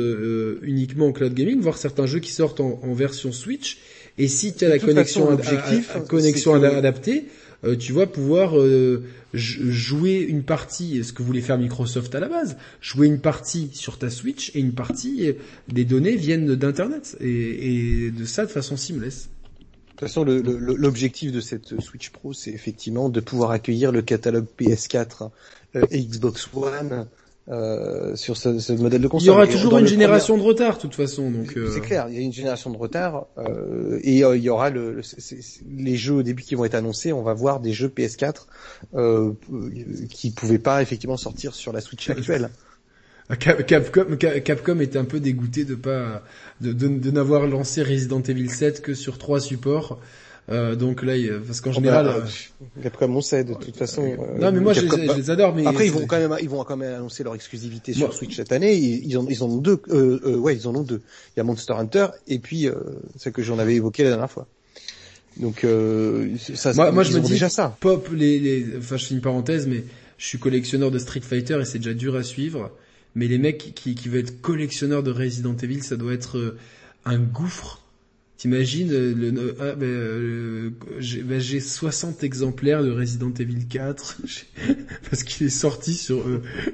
uniquement 0.61 1.07
en 1.07 1.11
cloud 1.11 1.33
gaming, 1.33 1.59
voire 1.59 1.77
certains 1.77 2.05
jeux 2.05 2.19
qui 2.19 2.31
sortent 2.31 2.59
en, 2.59 2.80
en 2.83 2.93
version 2.93 3.31
Switch. 3.31 3.80
Et 4.19 4.27
si 4.27 4.53
tu 4.53 4.63
as 4.65 4.69
la 4.69 4.77
connexion, 4.77 5.22
façon, 5.25 5.33
ad- 5.33 5.38
l'objectif, 5.39 5.89
à- 5.95 5.97
à- 5.97 6.01
connexion 6.01 6.53
ad- 6.53 6.63
adaptée, 6.65 7.23
euh, 7.64 7.75
tu 7.75 7.93
vas 7.93 8.08
pouvoir 8.08 8.59
euh, 8.59 9.03
jouer 9.33 10.19
une 10.19 10.43
partie, 10.43 11.03
ce 11.03 11.14
que 11.14 11.24
voulait 11.24 11.42
faire 11.42 11.58
Microsoft 11.58 12.14
à 12.14 12.19
la 12.19 12.27
base, 12.27 12.58
jouer 12.82 13.08
une 13.08 13.19
partie 13.19 13.69
sur 13.74 13.98
ta 13.98 14.09
Switch 14.09 14.51
et 14.56 14.59
une 14.59 14.74
partie 14.74 15.27
euh, 15.27 15.33
des 15.67 15.85
données 15.85 16.16
viennent 16.16 16.56
d'internet 16.56 17.17
et, 17.19 18.11
de 18.11 18.25
ça 18.25 18.45
de 18.45 18.51
façon 18.51 18.77
seamless. 18.77 19.30
De 19.30 19.90
toute 19.90 20.00
façon, 20.00 20.24
l'objectif 20.24 21.32
de 21.32 21.40
cette 21.40 21.80
Switch 21.80 22.09
Pro, 22.09 22.33
c'est 22.33 22.51
effectivement 22.51 23.09
de 23.09 23.19
pouvoir 23.19 23.51
accueillir 23.51 23.92
le 23.92 24.01
catalogue 24.01 24.48
PS4 24.59 25.30
euh, 25.75 25.85
et 25.92 26.03
Xbox 26.03 26.50
One 26.53 27.08
euh, 27.49 28.15
sur 28.15 28.38
ce, 28.38 28.57
ce 28.59 28.72
modèle 28.73 29.01
de 29.01 29.07
console. 29.07 29.25
Il 29.25 29.27
y 29.27 29.30
aura 29.31 29.45
toujours 29.47 29.72
une 29.80 29.85
génération 29.89 30.38
de 30.38 30.43
retard 30.43 30.77
de 30.77 30.81
toute 30.81 30.95
façon 30.95 31.30
donc. 31.30 31.57
euh, 31.57 31.72
C'est 31.73 31.81
clair, 31.81 32.05
il 32.09 32.15
y 32.15 32.17
a 32.17 32.22
une 32.22 32.31
génération 32.31 32.69
de 32.69 32.77
retard 32.77 33.25
euh, 33.38 33.99
et 34.03 34.23
euh, 34.23 34.38
il 34.38 34.43
y 34.43 34.49
aura 34.49 34.69
le, 34.69 35.01
les 35.77 35.95
jeux 35.97 36.13
au 36.13 36.23
début 36.23 36.43
qui 36.43 36.55
vont 36.55 36.63
être 36.65 36.75
annoncés. 36.75 37.11
On 37.11 37.22
va 37.23 37.33
voir 37.33 37.59
des 37.59 37.73
jeux 37.73 37.89
PS4 37.89 38.45
euh, 38.95 39.33
qui 40.09 40.31
pouvaient 40.31 40.57
pas 40.59 40.81
effectivement 40.81 41.17
sortir 41.17 41.53
sur 41.53 41.73
la 41.73 41.81
Switch 41.81 42.09
actuelle. 42.09 42.49
Cap- 43.39 43.65
Capcom, 43.65 44.05
Ca- 44.19 44.39
Capcom 44.41 44.80
était 44.81 44.99
un 44.99 45.05
peu 45.05 45.19
dégoûté 45.19 45.63
de 45.65 45.75
pas 45.75 46.23
de, 46.61 46.73
de, 46.73 46.88
de 46.88 47.11
n'avoir 47.11 47.47
lancé 47.47 47.81
Resident 47.81 48.22
Evil 48.22 48.49
7 48.49 48.81
que 48.81 48.93
sur 48.93 49.17
trois 49.17 49.39
supports. 49.39 49.99
Euh, 50.49 50.75
donc 50.75 51.03
là, 51.03 51.15
il- 51.15 51.39
parce 51.47 51.61
qu'en 51.61 51.72
général, 51.72 52.05
Bah, 52.05 52.15
euh, 52.77 52.81
Capcom 52.83 53.15
on 53.15 53.22
sait 53.22 53.45
de 53.45 53.53
toute 53.53 53.77
façon. 53.77 54.03
euh, 54.03 54.39
non 54.41 54.51
mais 54.51 54.59
moi 54.59 54.73
Capcom- 54.73 54.97
les- 54.97 55.07
je 55.07 55.13
les 55.13 55.30
adore, 55.30 55.55
mais 55.55 55.65
Après, 55.65 55.85
ils 55.88 55.91
vont 55.93 56.05
quand 56.05 56.17
même, 56.19 56.35
ils 56.41 56.49
vont 56.49 56.61
quand 56.65 56.75
même 56.75 56.95
annoncer 56.95 57.23
leur 57.23 57.33
exclusivité 57.33 57.93
sur 57.93 58.07
Moi- 58.07 58.15
Switch 58.15 58.35
cette 58.35 58.51
année. 58.51 58.75
Ils, 58.75 59.07
ils 59.07 59.17
en, 59.17 59.25
ils 59.27 59.41
en 59.41 59.47
ont 59.49 59.57
deux. 59.59 59.80
Euh, 59.89 60.19
euh, 60.25 60.35
ouais, 60.35 60.55
ils 60.57 60.67
en 60.67 60.75
ont 60.75 60.83
deux. 60.83 61.01
Il 61.35 61.38
y 61.38 61.39
a 61.39 61.43
Monster 61.45 61.73
Hunter 61.73 62.07
et 62.27 62.39
puis 62.39 62.67
euh, 62.67 62.73
celle 63.17 63.31
que 63.31 63.41
j'en 63.41 63.57
avais 63.57 63.75
évoqué 63.75 64.03
la 64.03 64.09
dernière 64.09 64.30
fois. 64.30 64.45
Donc 65.38 65.63
euh, 65.63 66.35
ça, 66.55 66.73
Moi- 66.73 66.91
moi, 66.91 67.03
je 67.03 67.13
me 67.13 67.22
dis- 67.22 67.31
déjà 67.31 67.47
ça. 67.49 67.75
pop 67.80 68.09
les, 68.13 68.38
les 68.39 68.65
enfin 68.77 68.97
je 68.97 69.05
fais 69.05 69.15
une 69.15 69.22
parenthèse 69.22 69.65
mais 69.65 69.83
je 70.17 70.27
suis 70.27 70.38
collectionneur 70.39 70.91
de 70.91 70.99
Street 70.99 71.22
Fighter 71.22 71.57
et 71.61 71.65
c'est 71.65 71.80
déjà 71.80 71.93
dur 71.93 72.15
à 72.15 72.22
suivre 72.23 72.69
mais 73.15 73.27
les 73.27 73.38
mecs 73.39 73.73
qui, 73.73 73.95
qui 73.95 74.09
veulent 74.09 74.22
être 74.22 74.41
collectionneurs 74.41 75.01
de 75.03 75.09
Resident 75.11 75.55
Evil 75.63 75.81
ça 75.83 75.95
doit 75.95 76.13
être 76.13 76.55
un 77.05 77.17
gouffre 77.17 77.81
T'imagines 78.43 78.91
le, 78.91 79.55
ah, 79.61 79.72
ben, 79.73 80.73
ben, 81.23 81.39
j'ai 81.39 81.61
60 81.61 82.25
exemplaires 82.25 82.83
de 82.83 82.91
Resident 82.91 83.31
Evil 83.39 83.65
4 83.69 84.17
parce 85.09 85.23
qu'il 85.23 85.47
est 85.47 85.49
sorti 85.49 85.93
sur 85.93 86.25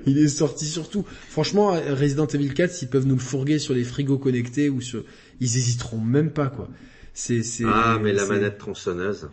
il 0.08 0.18
est 0.18 0.30
sorti 0.30 0.66
sur 0.66 0.90
tout. 0.90 1.06
Franchement 1.30 1.80
Resident 1.92 2.26
Evil 2.26 2.56
4 2.56 2.72
s'ils 2.72 2.88
peuvent 2.88 3.06
nous 3.06 3.14
le 3.14 3.22
fourguer 3.22 3.60
sur 3.60 3.76
les 3.76 3.84
frigos 3.84 4.18
connectés 4.18 4.68
ou 4.70 4.82
sur 4.82 5.04
ils 5.42 5.58
hésiteront 5.58 6.00
même 6.00 6.32
pas 6.32 6.48
quoi. 6.48 6.68
C'est 7.14 7.44
Ah 7.68 8.00
mais 8.02 8.14
la 8.14 8.26
manette 8.26 8.58
tronçonneuse. 8.58 9.30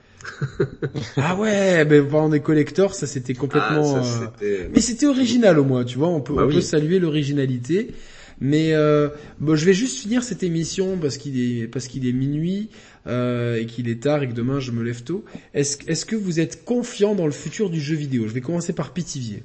ah 1.16 1.36
ouais, 1.36 1.86
ben 1.86 2.06
on 2.12 2.34
est 2.34 2.40
collector, 2.40 2.94
ça 2.94 3.06
c'était 3.06 3.32
complètement. 3.32 3.96
Ah, 3.96 4.32
euh, 4.42 4.68
mais 4.74 4.82
c'était 4.82 5.06
original 5.06 5.58
au 5.58 5.64
moins, 5.64 5.84
tu 5.84 5.96
vois. 5.96 6.08
On 6.08 6.20
peut, 6.20 6.34
bah 6.34 6.44
on 6.44 6.52
peut 6.52 6.60
saluer 6.60 6.98
l'originalité. 6.98 7.94
Mais 8.40 8.74
euh, 8.74 9.08
bon, 9.40 9.56
je 9.56 9.64
vais 9.64 9.72
juste 9.72 9.98
finir 9.98 10.22
cette 10.22 10.42
émission 10.42 10.98
parce 10.98 11.16
qu'il 11.16 11.40
est 11.40 11.66
parce 11.66 11.88
qu'il 11.88 12.06
est 12.06 12.12
minuit 12.12 12.68
euh, 13.06 13.56
et 13.56 13.66
qu'il 13.66 13.88
est 13.88 14.02
tard 14.02 14.22
et 14.22 14.28
que 14.28 14.34
demain 14.34 14.60
je 14.60 14.72
me 14.72 14.82
lève 14.82 15.02
tôt. 15.02 15.24
Est-ce 15.54 15.78
est-ce 15.86 16.04
que 16.04 16.16
vous 16.16 16.38
êtes 16.38 16.64
confiant 16.64 17.14
dans 17.14 17.26
le 17.26 17.32
futur 17.32 17.70
du 17.70 17.80
jeu 17.80 17.96
vidéo? 17.96 18.26
Je 18.28 18.34
vais 18.34 18.42
commencer 18.42 18.72
par 18.72 18.92
Pitivier. 18.92 19.42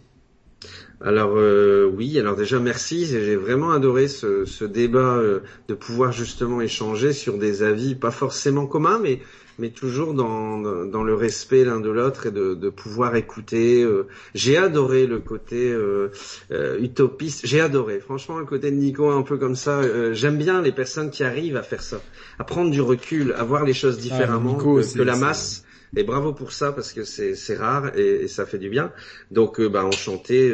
Alors 1.03 1.33
euh, 1.35 1.89
oui, 1.91 2.19
alors 2.19 2.35
déjà 2.35 2.59
merci, 2.59 3.07
j'ai 3.07 3.35
vraiment 3.35 3.71
adoré 3.71 4.07
ce, 4.07 4.45
ce 4.45 4.65
débat 4.65 5.15
euh, 5.17 5.39
de 5.67 5.73
pouvoir 5.73 6.11
justement 6.11 6.61
échanger 6.61 7.11
sur 7.11 7.39
des 7.39 7.63
avis 7.63 7.95
pas 7.95 8.11
forcément 8.11 8.67
communs, 8.67 8.99
mais 9.01 9.19
mais 9.59 9.69
toujours 9.69 10.13
dans, 10.13 10.85
dans 10.85 11.03
le 11.03 11.13
respect 11.13 11.63
l'un 11.63 11.79
de 11.79 11.89
l'autre 11.89 12.27
et 12.27 12.31
de, 12.31 12.53
de, 12.53 12.69
pouvoir 12.69 13.15
écouter. 13.15 13.83
Euh, 13.83 14.07
j'ai 14.33 14.57
adoré 14.57 15.07
le 15.07 15.19
côté 15.19 15.71
euh, 15.71 16.09
euh, 16.51 16.79
utopiste. 16.79 17.45
J'ai 17.45 17.61
adoré, 17.61 17.99
franchement, 17.99 18.39
le 18.39 18.45
côté 18.45 18.71
de 18.71 18.75
Nico 18.75 19.09
un 19.09 19.23
peu 19.23 19.37
comme 19.37 19.55
ça. 19.55 19.81
J'aime 20.13 20.37
bien 20.37 20.61
les 20.61 20.71
personnes 20.71 21.09
qui 21.11 21.23
arrivent 21.23 21.57
à 21.57 21.63
faire 21.63 21.81
ça, 21.81 22.01
à 22.39 22.43
prendre 22.43 22.71
du 22.71 22.81
recul, 22.81 23.33
à 23.33 23.43
voir 23.43 23.65
les 23.65 23.73
choses 23.73 23.97
ah, 23.99 24.01
différemment 24.01 24.55
que, 24.55 25.01
la 25.01 25.15
masse. 25.15 25.65
Et 25.97 26.03
bravo 26.03 26.31
pour 26.31 26.53
ça 26.53 26.71
parce 26.71 26.93
que 26.93 27.03
c'est 27.03 27.55
rare 27.55 27.97
et, 27.97 28.29
ça 28.29 28.45
fait 28.45 28.57
du 28.57 28.69
bien. 28.69 28.91
Donc, 29.29 29.61
bah, 29.61 29.85
enchanté 29.85 30.53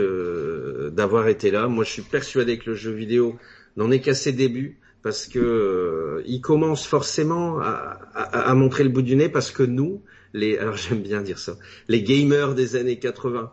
d'avoir 0.92 1.28
été 1.28 1.52
là. 1.52 1.68
Moi, 1.68 1.84
je 1.84 1.92
suis 1.92 2.02
persuadé 2.02 2.58
que 2.58 2.72
le 2.72 2.76
jeu 2.76 2.92
vidéo 2.92 3.36
n'en 3.76 3.92
est 3.92 4.00
qu'à 4.00 4.16
ses 4.16 4.32
débuts 4.32 4.78
parce 5.08 5.26
que 5.26 5.40
euh, 5.40 6.22
il 6.26 6.42
commence 6.42 6.86
forcément 6.86 7.62
à, 7.62 7.98
à, 8.14 8.50
à, 8.50 8.54
montrer 8.56 8.84
le 8.84 8.90
bout 8.90 9.02
du 9.02 9.16
nez 9.16 9.30
parce 9.30 9.52
que 9.52 9.64
nous, 9.64 10.02
les, 10.34 10.58
alors 10.62 10.76
j'aime 10.76 11.02
bien 11.02 11.22
dire 11.22 11.40
ça, 11.40 11.56
les 11.88 12.04
gamers 12.04 12.56
des 12.56 12.76
années 12.76 13.00
80, 13.00 13.50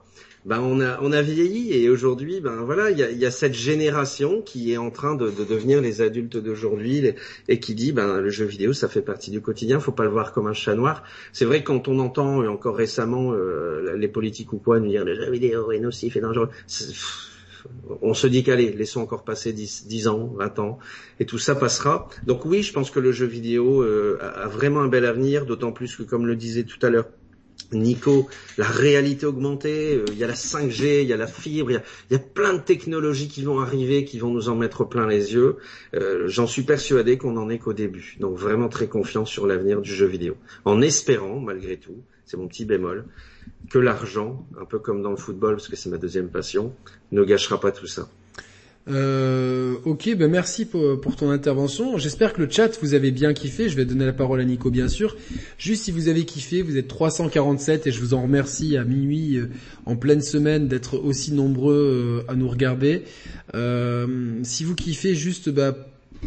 ben 0.47 0.59
on 0.59 0.81
a 0.81 0.99
on 1.01 1.13
a 1.13 1.23
vieilli 1.23 1.73
et 1.73 1.89
aujourd'hui 1.89 2.41
ben 2.41 2.57
voilà 2.65 2.91
il 2.91 2.99
y 2.99 3.05
a, 3.05 3.11
y 3.13 3.25
a, 3.25 3.31
cette 3.31 3.55
génération 3.55 4.43
qui 4.43 4.73
est 4.73 4.77
en 4.79 4.91
train 4.91 5.15
de, 5.15 5.31
de 5.31 5.45
devenir 5.45 5.81
les 5.81 6.01
adultes 6.01 6.37
d'aujourd'hui 6.37 7.15
et 7.47 7.61
qui 7.61 7.77
dit 7.77 7.93
ben 7.93 8.21
le 8.21 8.31
jeu 8.31 8.45
vidéo 8.45 8.73
ça 8.73 8.89
fait 8.89 9.01
partie 9.01 9.31
du 9.31 9.41
quotidien 9.41 9.79
faut 9.79 9.93
pas 9.93 10.05
le 10.05 10.11
voir 10.11 10.33
comme 10.33 10.49
un 10.49 10.53
chat 10.53 10.75
noir. 10.75 11.05
C'est 11.33 11.45
vrai 11.45 11.63
quand 11.63 11.87
on 11.87 12.01
entend 12.01 12.45
encore 12.49 12.75
récemment 12.75 13.33
euh, 13.33 13.97
les 13.97 14.09
politiques 14.09 14.53
ou 14.53 14.59
quoi 14.59 14.81
nous 14.81 14.89
dire 14.89 15.05
le 15.05 15.15
jeu 15.15 15.31
vidéo 15.31 15.71
est 15.71 15.79
nocif 15.79 16.17
et 16.17 16.21
dangereux 16.21 16.49
on 18.03 18.15
se 18.15 18.27
dit 18.27 18.43
qu'allez, 18.43 18.73
laissons 18.73 19.01
encore 19.01 19.25
passer 19.25 19.53
10, 19.53 19.87
10, 19.87 20.09
ans, 20.09 20.33
20 20.37 20.59
ans, 20.59 20.79
et 21.21 21.27
tout 21.27 21.39
ça 21.39 21.55
passera. 21.55 22.09
Donc 22.27 22.45
oui, 22.45 22.63
je 22.63 22.73
pense 22.73 22.91
que 22.91 23.01
le 23.01 23.13
jeu 23.13 23.27
vidéo 23.27 23.83
euh, 23.83 24.19
a 24.21 24.49
vraiment 24.49 24.81
un 24.81 24.89
bel 24.89 25.05
avenir, 25.05 25.47
d'autant 25.47 25.73
plus 25.73 25.97
que, 25.97 26.03
comme 26.03 26.27
le 26.27 26.37
disait 26.37 26.65
tout 26.65 26.85
à 26.85 26.91
l'heure 26.91 27.07
Nico, 27.73 28.29
la 28.59 28.67
réalité 28.67 29.27
augmentée, 29.27 29.97
euh, 29.97 30.05
il 30.09 30.19
y 30.19 30.25
a 30.25 30.27
la 30.27 30.35
5G, 30.35 31.03
il 31.03 31.09
y 31.09 31.13
a 31.13 31.17
la 31.17 31.27
fibre, 31.27 31.71
il 31.71 31.81
y 32.11 32.15
a, 32.15 32.19
plein 32.19 32.55
de 32.55 32.61
technologies 32.61 33.29
qui 33.29 33.43
vont 33.43 33.61
arriver, 33.61 34.05
qui 34.05 34.19
vont 34.19 34.31
nous 34.31 34.49
en 34.49 34.57
mettre 34.57 34.85
plein 34.85 35.07
les 35.07 35.33
yeux. 35.35 35.57
Euh, 35.95 36.29
j'en 36.29 36.47
suis 36.47 36.63
persuadé 36.63 37.19
qu'on 37.19 37.37
en 37.37 37.49
est 37.51 37.59
qu'au 37.59 37.73
début. 37.73 38.17
Donc 38.21 38.37
vraiment 38.37 38.69
très 38.69 38.87
confiant 38.87 39.25
sur 39.25 39.47
l'avenir 39.47 39.81
du 39.81 39.93
jeu 39.93 40.07
vidéo. 40.07 40.37
En 40.65 40.81
espérant, 40.81 41.41
malgré 41.41 41.77
tout, 41.77 42.03
c'est 42.27 42.37
mon 42.37 42.49
petit 42.49 42.65
bémol, 42.65 43.07
que 43.71 43.79
l'argent, 43.79 44.47
un 44.61 44.65
peu 44.65 44.79
comme 44.79 45.03
dans 45.03 45.11
le 45.11 45.17
football, 45.17 45.57
parce 45.57 45.69
que 45.69 45.77
c'est 45.77 45.91
ma 45.91 45.99
deuxième 45.99 46.29
passion, 46.29 46.73
ne 47.13 47.25
gâchera 47.25 47.61
pas 47.61 47.73
tout 47.73 47.87
ça. 47.87 48.09
Euh, 48.87 49.77
ok, 49.85 50.15
ben 50.17 50.31
merci 50.31 50.67
pour, 50.67 51.17
ton 51.17 51.31
intervention. 51.31 51.97
J'espère 51.97 52.35
que 52.35 52.43
le 52.43 52.51
chat 52.51 52.79
vous 52.83 52.95
avez 52.95 53.11
bien 53.11 53.33
kiffé. 53.33 53.69
Je 53.69 53.77
vais 53.77 53.85
donner 53.85 54.05
la 54.05 54.13
parole 54.13 54.41
à 54.41 54.45
Nico 54.45 54.71
bien 54.71 54.89
sûr. 54.89 55.17
Juste 55.57 55.85
si 55.85 55.91
vous 55.91 56.09
avez 56.09 56.25
kiffé, 56.25 56.63
vous 56.63 56.77
êtes 56.77 56.89
347 56.89 57.87
et 57.87 57.93
je 57.93 58.01
vous 58.01 58.15
en 58.15 58.23
remercie 58.23 58.77
à 58.77 58.85
minuit 58.85 59.37
euh, 59.37 59.49
en 59.87 59.97
pleine 59.97 60.21
semaine 60.21 60.69
d'être 60.69 60.99
aussi 60.99 61.33
nombreux 61.33 62.25
euh, 62.29 62.31
à 62.31 62.35
nous 62.35 62.49
regarder. 62.49 63.05
Euh, 63.55 64.39
si 64.43 64.65
vous 64.65 64.75
kiffez, 64.75 65.15
juste 65.15 65.49
bah, 65.49 65.75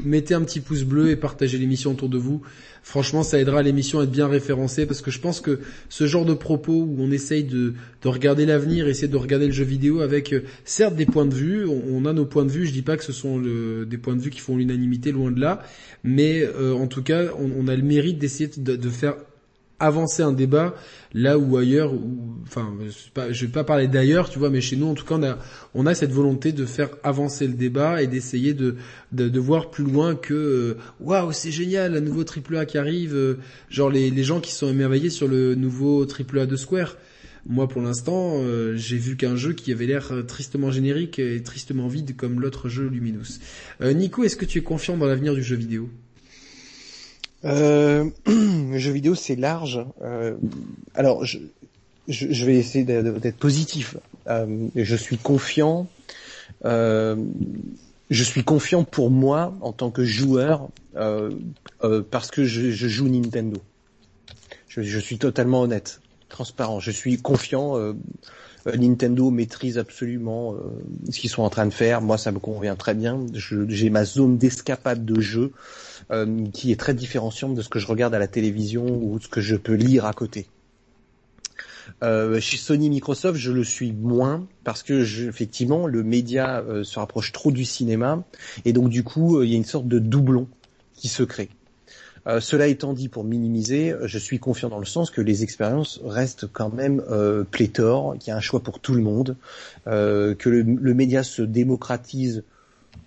mettez 0.04 0.34
un 0.34 0.42
petit 0.42 0.60
pouce 0.60 0.84
bleu 0.84 1.10
et 1.10 1.16
partagez 1.16 1.58
l'émission 1.58 1.92
autour 1.92 2.10
de 2.10 2.18
vous. 2.18 2.42
Franchement, 2.88 3.22
ça 3.22 3.38
aidera 3.38 3.64
l'émission 3.64 4.00
à 4.00 4.04
être 4.04 4.12
bien 4.12 4.30
référencée 4.30 4.86
parce 4.86 5.02
que 5.02 5.12
je 5.12 5.20
pense 5.20 5.42
que 5.42 5.60
ce 5.90 6.08
genre 6.08 6.24
de 6.24 6.34
propos 6.34 6.72
où 6.72 6.96
on 7.00 7.12
essaye 7.12 7.44
de, 7.44 7.74
de 8.02 8.08
regarder 8.08 8.46
l'avenir, 8.46 8.88
essayer 8.88 9.10
de 9.10 9.18
regarder 9.18 9.48
le 9.48 9.52
jeu 9.52 9.66
vidéo 9.66 10.00
avec 10.00 10.32
euh, 10.32 10.44
certes 10.64 10.96
des 10.96 11.06
points 11.06 11.26
de 11.26 11.34
vue, 11.34 11.66
on, 11.66 12.06
a 12.06 12.14
nos 12.14 12.24
points 12.24 12.46
de 12.46 12.50
vue. 12.50 12.66
Je 12.66 12.72
dis 12.72 12.84
pas 12.84 12.96
que 12.96 13.04
ce 13.04 13.12
sont 13.12 13.42
des 13.42 13.98
points 13.98 14.16
de 14.16 14.22
vue 14.22 14.30
qui 14.30 14.40
font 14.40 14.56
l'unanimité, 14.56 15.12
loin 15.12 15.32
de 15.32 15.42
là, 15.42 15.64
mais 16.06 16.44
euh, 16.44 16.76
en 16.76 16.88
tout 16.88 17.04
cas, 17.04 17.26
on, 17.38 17.68
a 17.68 17.76
le 17.76 17.84
mérite 17.84 18.20
d'essayer 18.20 18.50
de, 18.56 18.78
de 18.78 18.90
faire 18.90 19.16
avancer 19.80 20.24
un 20.24 20.32
débat 20.32 20.76
là 21.14 21.38
où 21.38 21.58
ailleurs, 21.58 21.94
enfin, 22.44 22.74
je 23.32 23.46
vais 23.46 23.52
pas 23.52 23.64
parler 23.64 23.88
d'ailleurs, 23.88 24.30
tu 24.30 24.40
vois, 24.40 24.50
mais 24.50 24.62
chez 24.62 24.76
nous, 24.76 24.88
en 24.88 24.94
tout 24.94 25.06
cas, 25.06 25.16
on 25.16 25.24
a, 25.24 25.40
on 25.74 25.86
a 25.86 25.96
cette 25.96 26.12
volonté 26.12 26.52
de 26.52 26.66
faire 26.66 26.90
avancer 27.04 27.48
le 27.48 27.54
débat 27.54 28.02
et 28.02 28.08
d'essayer 28.08 28.54
de, 28.54 28.76
de, 29.12 29.40
voir 29.40 29.70
plus 29.70 29.84
loin 29.84 30.16
que, 30.16 30.34
euh, 30.34 30.78
waouh, 31.00 31.32
c'est 31.32 31.52
génial, 31.52 31.96
un 31.96 32.02
nouveau 32.02 32.24
triple 32.24 32.58
A 32.58 32.66
qui 32.66 32.78
arrive, 32.78 33.16
euh, 33.16 33.36
genre 33.70 33.90
les, 33.90 34.10
les 34.10 34.24
gens 34.24 34.40
qui 34.40 34.52
sont 34.52 34.68
émerveillés 34.68 35.10
sur 35.10 35.28
le 35.28 35.56
nouveau 35.56 36.06
triple 36.06 36.40
A 36.40 36.46
de 36.46 36.56
Square. 36.56 36.98
Moi, 37.48 37.68
pour 37.68 37.82
l'instant, 37.82 38.42
euh, 38.42 38.76
j'ai 38.76 38.98
vu 38.98 39.16
qu'un 39.16 39.38
jeu 39.38 39.54
qui 39.54 39.72
avait 39.72 39.86
l'air 39.86 40.12
tristement 40.28 40.70
générique 40.70 41.18
et 41.18 41.42
tristement 41.42 41.88
vide 41.88 42.16
comme 42.18 42.42
l'autre 42.42 42.68
jeu 42.68 42.88
Luminous. 42.90 43.40
Nico, 43.82 44.24
est-ce 44.24 44.36
que 44.36 44.46
tu 44.46 44.58
es 44.60 44.64
confiant 44.64 44.98
dans 44.98 45.06
l'avenir 45.06 45.34
du 45.34 45.44
jeu 45.44 45.56
vidéo? 45.56 45.90
Euh, 47.46 48.10
le 48.26 48.78
jeu 48.78 48.92
vidéo, 48.92 49.16
c'est 49.16 49.36
large. 49.36 49.86
Euh, 50.02 50.36
alors, 50.96 51.26
je, 51.26 51.40
je, 52.08 52.46
vais 52.46 52.56
essayer 52.56 52.84
d'être 52.84 53.38
positif. 53.38 53.98
Euh, 54.28 54.68
je 54.76 54.96
suis 54.96 55.18
confiant. 55.18 55.88
Euh, 56.66 57.16
je 58.10 58.24
suis 58.24 58.44
confiant 58.44 58.84
pour 58.84 59.12
moi 59.12 59.54
en 59.62 59.74
tant 59.74 59.92
que 59.92 60.04
joueur 60.04 60.70
parce 62.10 62.32
que 62.32 62.46
je, 62.46 62.72
joue 62.72 63.08
Nintendo. 63.08 63.62
Je, 64.68 64.82
je, 64.82 65.00
suis 65.00 65.18
totalement 65.18 65.62
honnête, 65.62 66.02
transparent. 66.30 66.80
Je 66.80 66.92
suis 66.92 67.18
confiant. 67.18 67.76
Nintendo 68.66 69.30
maîtrise 69.30 69.78
absolument 69.78 70.56
ce 71.10 71.20
qu'ils 71.20 71.30
sont 71.30 71.44
en 71.44 71.50
train 71.50 71.66
de 71.66 71.74
faire. 71.74 72.02
Moi, 72.02 72.18
ça 72.18 72.32
me 72.32 72.40
convient 72.40 72.76
très 72.76 72.94
bien. 72.94 73.26
J'ai 73.34 73.90
ma 73.90 74.06
zone 74.06 74.38
d'escapade 74.38 75.06
de 75.06 75.20
jeu. 75.20 75.52
Euh, 76.10 76.46
qui 76.54 76.72
est 76.72 76.80
très 76.80 76.94
différenciante 76.94 77.54
de 77.54 77.62
ce 77.62 77.68
que 77.68 77.80
je 77.80 77.88
regarde 77.88 78.16
à 78.16 78.20
la 78.20 78.28
télévision 78.28 78.86
ou 78.86 79.20
ce 79.20 79.28
que 79.28 79.42
je 79.42 79.58
peux 79.58 79.74
lire 79.74 80.06
à 80.06 80.14
côté. 80.14 80.48
Euh, 82.02 82.40
chez 82.40 82.56
Sony 82.56 82.90
Microsoft, 82.90 83.38
je 83.38 83.52
le 83.52 83.66
suis 83.66 83.92
moins 83.92 84.48
parce 84.64 84.84
que 84.84 84.94
effectivement 85.28 85.86
le 85.86 86.04
média 86.04 86.60
euh, 86.62 86.86
se 86.86 86.98
rapproche 86.98 87.34
trop 87.34 87.52
du 87.52 87.66
cinéma 87.66 88.24
et 88.64 88.72
donc 88.72 88.88
du 88.88 89.04
coup 89.04 89.44
il 89.44 89.50
y 89.50 89.54
a 89.54 89.58
une 89.58 89.66
sorte 89.66 89.90
de 89.90 90.00
doublon 90.00 90.48
qui 90.94 91.10
se 91.10 91.24
crée. 91.24 91.50
cela 92.40 92.68
étant 92.68 92.94
dit, 92.94 93.10
pour 93.10 93.26
minimiser, 93.26 93.94
je 94.04 94.18
suis 94.18 94.40
confiant 94.40 94.70
dans 94.70 94.80
le 94.80 94.86
sens 94.86 95.12
que 95.12 95.20
les 95.20 95.44
expériences 95.44 96.00
restent 96.06 96.48
quand 96.48 96.74
même 96.74 97.04
pléthores, 97.52 98.18
qu'il 98.18 98.30
y 98.30 98.32
a 98.32 98.38
un 98.38 98.42
choix 98.42 98.62
pour 98.62 98.80
tout 98.80 98.94
le 98.94 99.02
monde, 99.02 99.36
que 99.86 100.50
le, 100.50 100.94
média 100.94 101.24
se 101.24 101.42
démocratise 101.42 102.44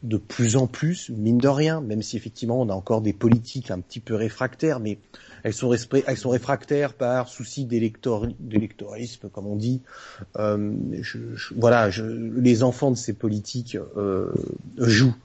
de 0.02 0.16
plus 0.16 0.56
en 0.56 0.66
plus, 0.66 1.10
mine 1.10 1.38
de 1.38 1.48
rien, 1.48 1.80
même 1.80 2.02
si 2.02 2.16
effectivement 2.16 2.60
on 2.60 2.68
a 2.68 2.72
encore 2.72 3.02
des 3.02 3.12
politiques 3.12 3.70
un 3.70 3.80
petit 3.80 4.00
peu 4.00 4.14
réfractaires, 4.14 4.80
mais 4.80 4.98
elles 5.42 5.54
sont, 5.54 5.68
réfractaires 5.68 6.94
par 6.94 7.28
souci 7.28 7.64
d'électorisme, 7.64 9.28
comme 9.30 9.46
on 9.46 9.56
dit. 9.56 9.80
Euh, 10.38 10.72
voilà, 11.56 11.90
les 12.36 12.62
enfants 12.62 12.90
de 12.90 12.96
ces 12.96 13.12
politiques 13.12 13.76
euh, 13.96 14.32
jouent. 14.78 15.16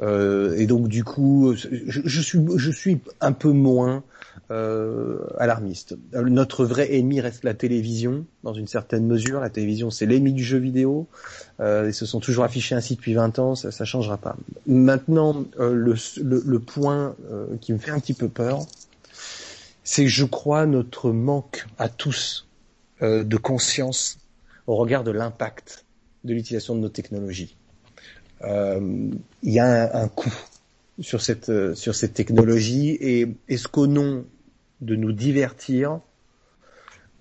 Euh, 0.00 0.54
et 0.56 0.66
donc 0.66 0.88
du 0.88 1.04
coup, 1.04 1.54
je 1.54 2.70
suis 2.70 2.98
un 3.20 3.32
peu 3.32 3.50
moins 3.50 4.02
euh, 4.50 5.18
alarmiste. 5.38 5.96
Notre 6.12 6.64
vrai 6.64 6.94
ennemi 6.94 7.20
reste 7.20 7.42
la 7.44 7.54
télévision, 7.54 8.26
dans 8.44 8.54
une 8.54 8.68
certaine 8.68 9.06
mesure. 9.06 9.40
La 9.40 9.50
télévision, 9.50 9.90
c'est 9.90 10.06
l'ennemi 10.06 10.32
du 10.32 10.44
jeu 10.44 10.58
vidéo. 10.58 11.08
Euh, 11.60 11.86
ils 11.88 11.94
se 11.94 12.06
sont 12.06 12.20
toujours 12.20 12.44
affichés 12.44 12.74
ainsi 12.74 12.94
depuis 12.94 13.14
20 13.14 13.38
ans, 13.38 13.54
ça, 13.54 13.72
ça 13.72 13.84
changera 13.84 14.18
pas. 14.18 14.36
Maintenant, 14.66 15.44
euh, 15.58 15.72
le, 15.74 15.94
le, 16.22 16.42
le, 16.46 16.58
point 16.60 17.16
euh, 17.30 17.46
qui 17.60 17.72
me 17.72 17.78
fait 17.78 17.90
un 17.90 17.98
petit 17.98 18.14
peu 18.14 18.28
peur, 18.28 18.66
c'est 19.82 20.06
je 20.06 20.24
crois 20.24 20.66
notre 20.66 21.10
manque 21.10 21.66
à 21.78 21.88
tous 21.88 22.46
euh, 23.02 23.24
de 23.24 23.36
conscience 23.36 24.18
au 24.66 24.76
regard 24.76 25.02
de 25.02 25.10
l'impact 25.10 25.84
de 26.24 26.34
l'utilisation 26.34 26.74
de 26.74 26.80
nos 26.80 26.88
technologies. 26.88 27.56
Il 28.44 29.20
y 29.42 29.58
a 29.58 29.96
un, 29.96 30.04
un 30.04 30.08
coût 30.08 30.34
sur 31.00 31.22
cette 31.22 31.74
sur 31.74 31.94
cette 31.94 32.14
technologie 32.14 32.90
et 33.00 33.34
est-ce 33.48 33.66
qu'au 33.66 33.86
nom 33.86 34.24
de 34.80 34.96
nous 34.96 35.12
divertir, 35.12 36.00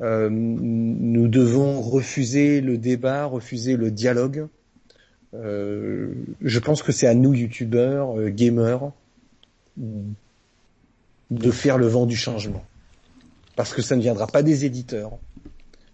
euh, 0.02 0.30
nous 0.30 1.28
devons 1.28 1.82
refuser 1.82 2.62
le 2.62 2.78
débat, 2.78 3.26
refuser 3.26 3.78
le 3.78 3.92
dialogue. 3.92 4.48
Euh, 5.34 6.14
je 6.42 6.60
pense 6.60 6.84
que 6.84 6.92
c'est 6.92 7.08
à 7.08 7.14
nous, 7.14 7.34
youtubeurs, 7.34 8.20
euh, 8.20 8.30
gamers, 8.30 8.92
de 9.78 11.52
faire 11.52 11.78
le 11.78 11.88
vent 11.88 12.06
du 12.06 12.16
changement. 12.16 12.64
Parce 13.56 13.74
que 13.74 13.82
ça 13.82 13.96
ne 13.96 14.02
viendra 14.02 14.28
pas 14.28 14.44
des 14.44 14.66
éditeurs 14.66 15.18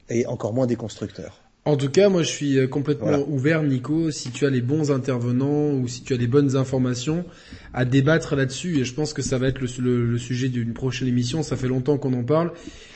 et 0.09 0.25
encore 0.25 0.53
moins 0.53 0.67
des 0.67 0.75
constructeurs. 0.75 1.39
En 1.63 1.77
tout 1.77 1.89
cas, 1.89 2.09
moi 2.09 2.23
je 2.23 2.27
suis 2.27 2.57
euh, 2.57 2.65
complètement 2.65 3.23
ouvert, 3.29 3.61
Nico, 3.61 4.09
si 4.09 4.31
tu 4.31 4.47
as 4.47 4.49
les 4.49 4.61
bons 4.61 4.91
intervenants 4.91 5.73
ou 5.73 5.87
si 5.87 6.01
tu 6.01 6.13
as 6.13 6.17
les 6.17 6.25
bonnes 6.25 6.55
informations, 6.55 7.23
à 7.71 7.85
débattre 7.85 8.35
là-dessus. 8.35 8.79
Et 8.79 8.83
je 8.83 8.95
pense 8.95 9.13
que 9.13 9.21
ça 9.21 9.37
va 9.37 9.47
être 9.47 9.61
le, 9.61 10.17
sujet 10.17 10.49
d'une 10.49 10.73
prochaine 10.73 11.07
émission. 11.07 11.43
Ça 11.43 11.55
fait 11.57 11.67
longtemps 11.67 11.99
qu'on 11.99 12.13
en 12.13 12.23
parle, 12.23 12.51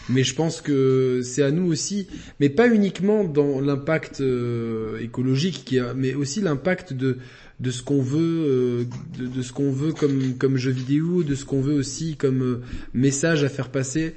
mais 0.10 0.24
je 0.24 0.34
pense 0.34 0.62
que 0.62 1.22
c'est 1.24 1.44
à 1.44 1.52
nous 1.52 1.72
aussi, 1.72 2.08
mais 2.40 2.50
pas 2.50 2.68
uniquement 2.68 3.24
dans 3.24 3.62
l'impact 3.62 4.22
euh, 4.22 4.98
écologique, 5.00 5.62
qui 5.64 5.78
a, 5.78 5.94
mais 5.94 6.16
aussi 6.16 6.42
l'impact 6.42 6.94
de 6.94 7.18
de 7.62 7.72
ce 7.72 7.84
qu'on 7.84 8.02
veut, 8.02 8.20
euh, 8.20 8.84
de, 9.18 9.42
ce 9.42 9.54
qu'on 9.54 9.72
veut 9.72 9.94
comme 9.94 10.34
comme 10.40 10.58
jeu 10.58 10.72
vidéo, 10.72 11.22
de 11.22 11.36
ce 11.36 11.46
qu'on 11.46 11.62
veut 11.62 11.76
aussi 11.76 12.16
comme 12.16 12.62
message 12.96 13.44
à 13.44 13.50
faire 13.50 13.70
passer. 13.70 14.16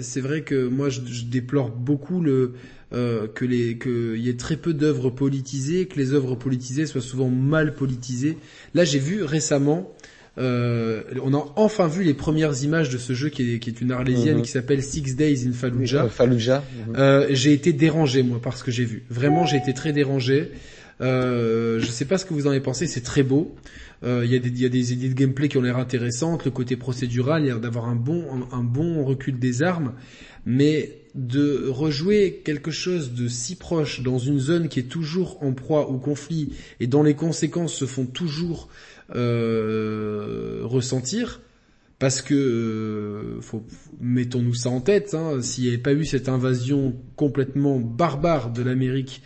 c'est 0.00 0.20
vrai 0.20 0.42
que 0.42 0.68
moi 0.68 0.88
je 0.88 1.24
déplore 1.24 1.70
beaucoup 1.70 2.20
le 2.20 2.52
euh, 2.92 3.26
que 3.28 3.44
les 3.44 3.78
qu'il 3.78 4.16
y 4.16 4.28
ait 4.28 4.36
très 4.36 4.56
peu 4.56 4.74
d'œuvres 4.74 5.10
politisées, 5.10 5.86
que 5.86 5.98
les 5.98 6.12
œuvres 6.12 6.34
politisées 6.34 6.86
soient 6.86 7.00
souvent 7.00 7.28
mal 7.28 7.74
politisées. 7.74 8.36
Là, 8.74 8.84
j'ai 8.84 8.98
vu 8.98 9.22
récemment, 9.22 9.94
euh, 10.38 11.02
on 11.22 11.34
a 11.34 11.52
enfin 11.56 11.88
vu 11.88 12.02
les 12.02 12.14
premières 12.14 12.62
images 12.62 12.88
de 12.88 12.98
ce 12.98 13.12
jeu 13.12 13.28
qui 13.28 13.54
est, 13.54 13.58
qui 13.58 13.70
est 13.70 13.80
une 13.80 13.92
arlésienne 13.92 14.36
mhm. 14.36 14.42
qui 14.42 14.50
s'appelle 14.50 14.82
Six 14.82 15.14
Days 15.16 15.46
in 15.46 15.52
Fallujah. 15.52 16.08
Fallujah. 16.08 16.62
Mhm. 16.88 16.94
Euh, 16.96 17.26
j'ai 17.30 17.52
été 17.52 17.72
dérangé 17.72 18.22
moi 18.22 18.40
par 18.40 18.56
ce 18.56 18.64
que 18.64 18.70
j'ai 18.70 18.84
vu. 18.84 19.04
Vraiment, 19.10 19.44
j'ai 19.44 19.56
été 19.56 19.74
très 19.74 19.92
dérangé. 19.92 20.50
Euh, 21.00 21.80
je 21.80 21.86
sais 21.86 22.04
pas 22.04 22.18
ce 22.18 22.24
que 22.24 22.34
vous 22.34 22.46
en 22.46 22.50
avez 22.50 22.60
pensé. 22.60 22.86
C'est 22.86 23.02
très 23.02 23.22
beau. 23.22 23.54
Euh, 24.02 24.22
il 24.24 24.32
y, 24.32 24.36
a 24.36 24.38
des, 24.38 24.48
y 24.48 24.64
a 24.64 24.70
des 24.70 24.92
idées 24.94 25.08
de 25.08 25.14
gameplay 25.14 25.48
qui 25.48 25.58
ont 25.58 25.62
l'air 25.62 25.76
intéressantes. 25.76 26.44
Le 26.44 26.50
côté 26.50 26.76
procédural, 26.76 27.42
il 27.42 27.48
y 27.48 27.50
a 27.50 27.56
d'avoir 27.56 27.86
un 27.86 27.96
bon, 27.96 28.24
un 28.50 28.62
bon 28.62 29.04
recul 29.04 29.38
des 29.38 29.62
armes, 29.62 29.92
mais 30.46 30.96
de 31.14 31.68
rejouer 31.68 32.42
quelque 32.44 32.70
chose 32.70 33.12
de 33.12 33.28
si 33.28 33.56
proche 33.56 34.02
dans 34.02 34.18
une 34.18 34.38
zone 34.38 34.68
qui 34.68 34.80
est 34.80 34.84
toujours 34.84 35.42
en 35.42 35.52
proie 35.52 35.88
au 35.88 35.98
conflit 35.98 36.54
et 36.78 36.86
dont 36.86 37.02
les 37.02 37.14
conséquences 37.14 37.74
se 37.74 37.84
font 37.84 38.06
toujours 38.06 38.68
euh, 39.14 40.60
ressentir, 40.62 41.40
parce 41.98 42.22
que 42.22 42.34
euh, 42.34 43.40
mettons-nous 44.00 44.54
ça 44.54 44.70
en 44.70 44.80
tête, 44.80 45.14
hein, 45.14 45.42
s'il 45.42 45.64
n'y 45.64 45.70
avait 45.70 45.78
pas 45.78 45.92
eu 45.92 46.04
cette 46.04 46.28
invasion 46.28 46.96
complètement 47.16 47.78
barbare 47.78 48.52
de 48.52 48.62
l'Amérique 48.62 49.22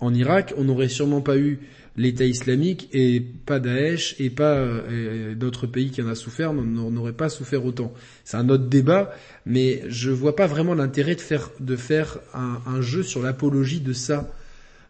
en 0.00 0.12
Irak, 0.14 0.54
on 0.56 0.64
n'aurait 0.64 0.88
sûrement 0.88 1.20
pas 1.20 1.38
eu 1.38 1.60
l'État 1.98 2.24
islamique 2.24 2.88
et 2.92 3.20
pas 3.20 3.58
Daesh 3.58 4.14
et 4.20 4.30
pas 4.30 4.54
euh, 4.54 5.34
d'autres 5.34 5.66
pays 5.66 5.90
qui 5.90 6.00
en 6.00 6.06
a 6.06 6.14
souffert 6.14 6.54
n'auraient 6.54 7.12
pas 7.12 7.28
souffert 7.28 7.64
autant. 7.64 7.92
C'est 8.24 8.36
un 8.36 8.48
autre 8.48 8.68
débat, 8.68 9.12
mais 9.44 9.82
je 9.88 10.10
vois 10.10 10.36
pas 10.36 10.46
vraiment 10.46 10.74
l'intérêt 10.74 11.16
de 11.16 11.20
faire 11.20 11.50
de 11.60 11.76
faire 11.76 12.20
un, 12.32 12.80
jeu 12.80 13.02
sur 13.02 13.20
l'apologie 13.20 13.80
de 13.80 13.92
ça 13.92 14.32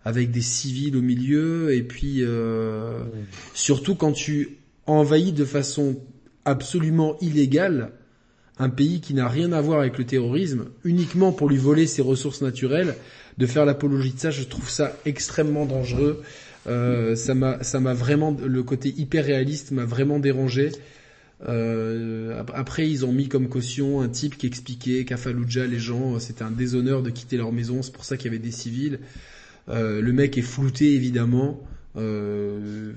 avec 0.04 0.30
des 0.30 0.42
civils 0.42 0.96
au 0.96 1.00
milieu 1.00 1.74
et 1.74 1.82
puis 1.82 2.18
euh, 2.20 3.00
surtout 3.54 3.94
quand 3.94 4.12
tu 4.12 4.58
envahis 4.86 5.32
de 5.32 5.44
façon 5.44 5.96
absolument 6.44 7.16
illégale 7.20 7.92
un 8.58 8.68
pays 8.68 9.00
qui 9.00 9.14
n'a 9.14 9.28
rien 9.28 9.52
à 9.52 9.60
voir 9.60 9.80
avec 9.80 9.98
le 9.98 10.04
terrorisme 10.04 10.66
uniquement 10.84 11.32
pour 11.32 11.48
lui 11.48 11.56
voler 11.56 11.86
ses 11.86 12.02
ressources 12.02 12.42
naturelles, 12.42 12.96
de 13.38 13.46
faire 13.46 13.64
l'apologie 13.64 14.12
de 14.12 14.18
ça, 14.18 14.30
je 14.30 14.42
trouve 14.42 14.68
ça 14.68 14.96
extrêmement 15.06 15.64
dangereux. 15.64 16.22
Euh, 16.68 17.16
ça 17.16 17.34
m'a, 17.34 17.62
ça 17.62 17.80
m'a 17.80 17.94
vraiment, 17.94 18.36
le 18.44 18.62
côté 18.62 18.94
hyper 18.96 19.24
réaliste 19.24 19.72
m'a 19.72 19.84
vraiment 19.84 20.18
dérangé. 20.18 20.70
Euh, 21.46 22.42
après, 22.54 22.88
ils 22.88 23.04
ont 23.04 23.12
mis 23.12 23.28
comme 23.28 23.48
caution 23.48 24.00
un 24.00 24.08
type 24.08 24.36
qui 24.36 24.46
expliquait 24.46 25.04
qu'à 25.04 25.16
Fallujah, 25.16 25.66
les 25.66 25.78
gens, 25.78 26.18
c'était 26.18 26.42
un 26.42 26.50
déshonneur 26.50 27.02
de 27.02 27.10
quitter 27.10 27.36
leur 27.36 27.52
maison, 27.52 27.82
c'est 27.82 27.92
pour 27.92 28.04
ça 28.04 28.16
qu'il 28.16 28.26
y 28.26 28.34
avait 28.34 28.42
des 28.42 28.50
civils. 28.50 28.98
Euh, 29.68 30.00
le 30.00 30.12
mec 30.12 30.36
est 30.38 30.42
flouté, 30.42 30.94
évidemment. 30.94 31.60
Euh, 31.96 32.92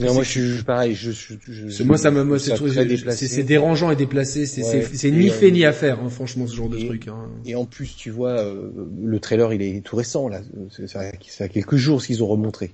moi, 0.00 0.22
je 0.22 0.28
suis 0.28 0.62
pareil. 0.62 0.94
Je, 0.94 1.10
je, 1.10 1.34
je 1.46 1.82
moi, 1.82 1.98
ça 1.98 2.10
me, 2.10 2.38
c'est 2.38 3.42
dérangeant 3.42 3.90
et 3.90 3.96
déplacé. 3.96 4.46
C'est 4.46 5.10
ni 5.10 5.28
fait 5.28 5.50
ni 5.50 5.64
à 5.64 5.72
faire, 5.72 6.00
hein, 6.00 6.08
franchement, 6.08 6.46
ce 6.46 6.54
genre 6.54 6.68
de 6.68 6.78
truc. 6.78 7.08
Hein. 7.08 7.28
Et 7.44 7.54
en 7.54 7.64
plus, 7.64 7.94
tu 7.96 8.10
vois, 8.10 8.40
euh, 8.40 8.70
le 9.02 9.20
trailer, 9.20 9.52
il 9.52 9.62
est 9.62 9.80
tout 9.80 9.96
récent 9.96 10.28
là. 10.28 10.40
Ça 10.86 11.00
a 11.00 11.48
quelques 11.48 11.76
jours 11.76 12.02
qu'ils 12.02 12.22
ont 12.22 12.28
remontré. 12.28 12.72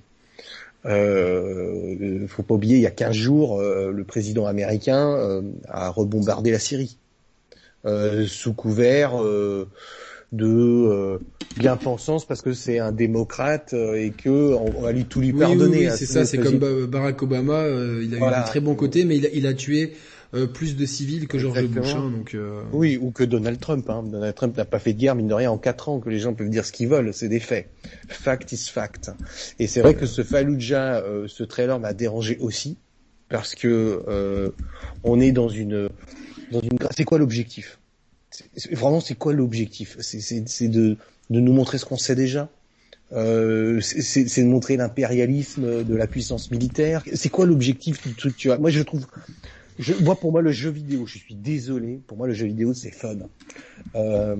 Euh, 0.87 2.27
faut 2.27 2.43
pas 2.43 2.55
oublier, 2.55 2.77
il 2.77 2.81
y 2.81 2.87
a 2.87 2.91
15 2.91 3.15
jours, 3.15 3.59
euh, 3.59 3.91
le 3.91 4.03
président 4.03 4.45
américain 4.45 5.11
euh, 5.15 5.41
a 5.67 5.89
rebombardé 5.89 6.51
la 6.51 6.59
Syrie 6.59 6.97
sous 8.25 8.53
couvert 8.53 9.13
de 10.31 10.45
euh, 10.45 11.19
bien-pensance 11.57 12.25
parce 12.25 12.41
que 12.41 12.53
c'est 12.53 12.79
un 12.79 12.91
démocrate 12.91 13.73
euh, 13.73 13.95
et 13.95 14.11
que 14.11 14.53
on, 14.55 14.81
va 14.81 14.91
lui 14.91 15.05
tout 15.05 15.21
lui 15.21 15.33
pardonner. 15.33 15.89
Oui, 15.89 15.95
c'est 15.95 16.05
ça, 16.05 16.25
c'est 16.25 16.37
comme 16.37 16.59
Barack 16.87 17.21
Obama, 17.21 17.61
euh, 17.61 18.03
il 18.03 18.13
a 18.15 18.17
eu 18.17 18.23
un 18.23 18.41
très 18.41 18.59
bon 18.59 18.75
côté, 18.75 19.05
mais 19.05 19.17
il 19.17 19.25
a, 19.25 19.29
il 19.33 19.47
a 19.47 19.53
tué 19.53 19.93
plus 20.53 20.75
de 20.75 20.85
civils 20.85 21.27
que 21.27 21.39
George 21.39 21.67
Bush. 21.67 21.93
Hein, 21.95 22.11
donc 22.11 22.35
oui, 22.73 22.99
ou 23.01 23.11
que 23.11 23.23
Donald 23.23 23.59
Trump. 23.59 23.89
Hein. 23.89 24.03
Donald 24.03 24.35
Trump 24.35 24.57
n'a 24.57 24.65
pas 24.65 24.77
fait 24.77 24.91
de 24.91 24.99
guerre 24.99 25.15
mine 25.15 25.29
de 25.29 25.33
rien 25.33 25.49
en 25.49 25.57
quatre 25.57 25.87
ans, 25.87 25.99
que 25.99 26.09
les 26.09 26.19
gens 26.19 26.33
peuvent 26.33 26.49
dire 26.49 26.65
ce 26.65 26.73
qu'ils 26.73 26.89
veulent, 26.89 27.13
c'est 27.13 27.29
des 27.29 27.39
faits. 27.39 27.69
Fact 28.09 28.51
is 28.51 28.69
fact. 28.69 29.11
Et 29.57 29.67
c'est 29.67 29.81
vrai 29.81 29.95
que 29.95 30.05
ce 30.05 30.23
Fallujah, 30.23 31.01
ce 31.27 31.43
trailer 31.43 31.79
m'a 31.79 31.93
dérangé 31.93 32.37
aussi 32.41 32.77
parce 33.29 33.55
que 33.55 34.51
on 35.03 35.19
est 35.21 35.31
dans 35.31 35.47
une 35.47 35.89
dans 36.51 36.59
une. 36.59 36.77
C'est 36.91 37.05
quoi 37.05 37.17
l'objectif? 37.17 37.79
Vraiment, 38.71 38.99
c'est 38.99 39.15
quoi 39.15 39.33
l'objectif? 39.33 39.97
C'est 39.99 40.67
de, 40.67 40.97
de 41.29 41.39
nous 41.39 41.53
montrer 41.53 41.77
ce 41.77 41.85
qu'on 41.85 41.97
sait 41.97 42.15
déjà? 42.15 42.49
Euh, 43.13 43.79
c'est 43.81 44.43
de 44.43 44.47
montrer 44.47 44.75
l'impérialisme 44.75 45.83
de 45.83 45.95
la 45.95 46.07
puissance 46.07 46.51
militaire? 46.51 47.03
C'est 47.13 47.29
quoi 47.29 47.45
l'objectif 47.45 48.05
du 48.05 48.13
truc 48.13 48.35
tu 48.35 48.47
vois? 48.49 48.57
Moi, 48.57 48.69
je 48.69 48.81
trouve, 48.81 49.05
je, 49.79 49.93
moi, 50.03 50.19
pour 50.19 50.31
moi, 50.31 50.41
le 50.41 50.51
jeu 50.51 50.69
vidéo, 50.69 51.05
je 51.05 51.17
suis 51.17 51.35
désolé, 51.35 51.99
pour 52.07 52.17
moi, 52.17 52.27
le 52.27 52.33
jeu 52.33 52.47
vidéo, 52.47 52.73
c'est 52.73 52.91
fun. 52.91 53.17
Euh, 53.95 54.35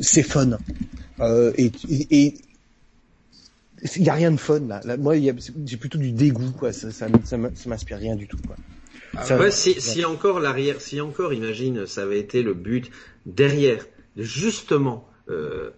c'est 0.00 0.22
fun. 0.22 0.58
Euh, 1.20 1.52
et 1.56 1.72
il 3.96 4.02
y 4.02 4.08
a 4.08 4.14
rien 4.14 4.30
de 4.30 4.36
fun 4.36 4.60
là. 4.60 4.96
moi, 4.96 5.16
j'ai 5.16 5.76
plutôt 5.76 5.98
du 5.98 6.12
dégoût, 6.12 6.52
quoi. 6.52 6.72
Ça, 6.72 6.90
ça, 6.90 7.08
ça 7.24 7.36
m'inspire 7.36 7.98
rien 7.98 8.16
du 8.16 8.26
tout, 8.26 8.38
quoi. 8.46 8.56
Ah 9.18 9.50
si, 9.50 9.80
si 9.80 10.04
encore 10.04 10.40
l'arrière, 10.40 10.80
si 10.80 11.00
encore, 11.00 11.32
imagine, 11.32 11.86
ça 11.86 12.02
avait 12.02 12.18
été 12.18 12.42
le 12.42 12.54
but 12.54 12.90
derrière, 13.24 13.84
de 14.16 14.22
justement 14.22 15.08
euh, 15.30 15.70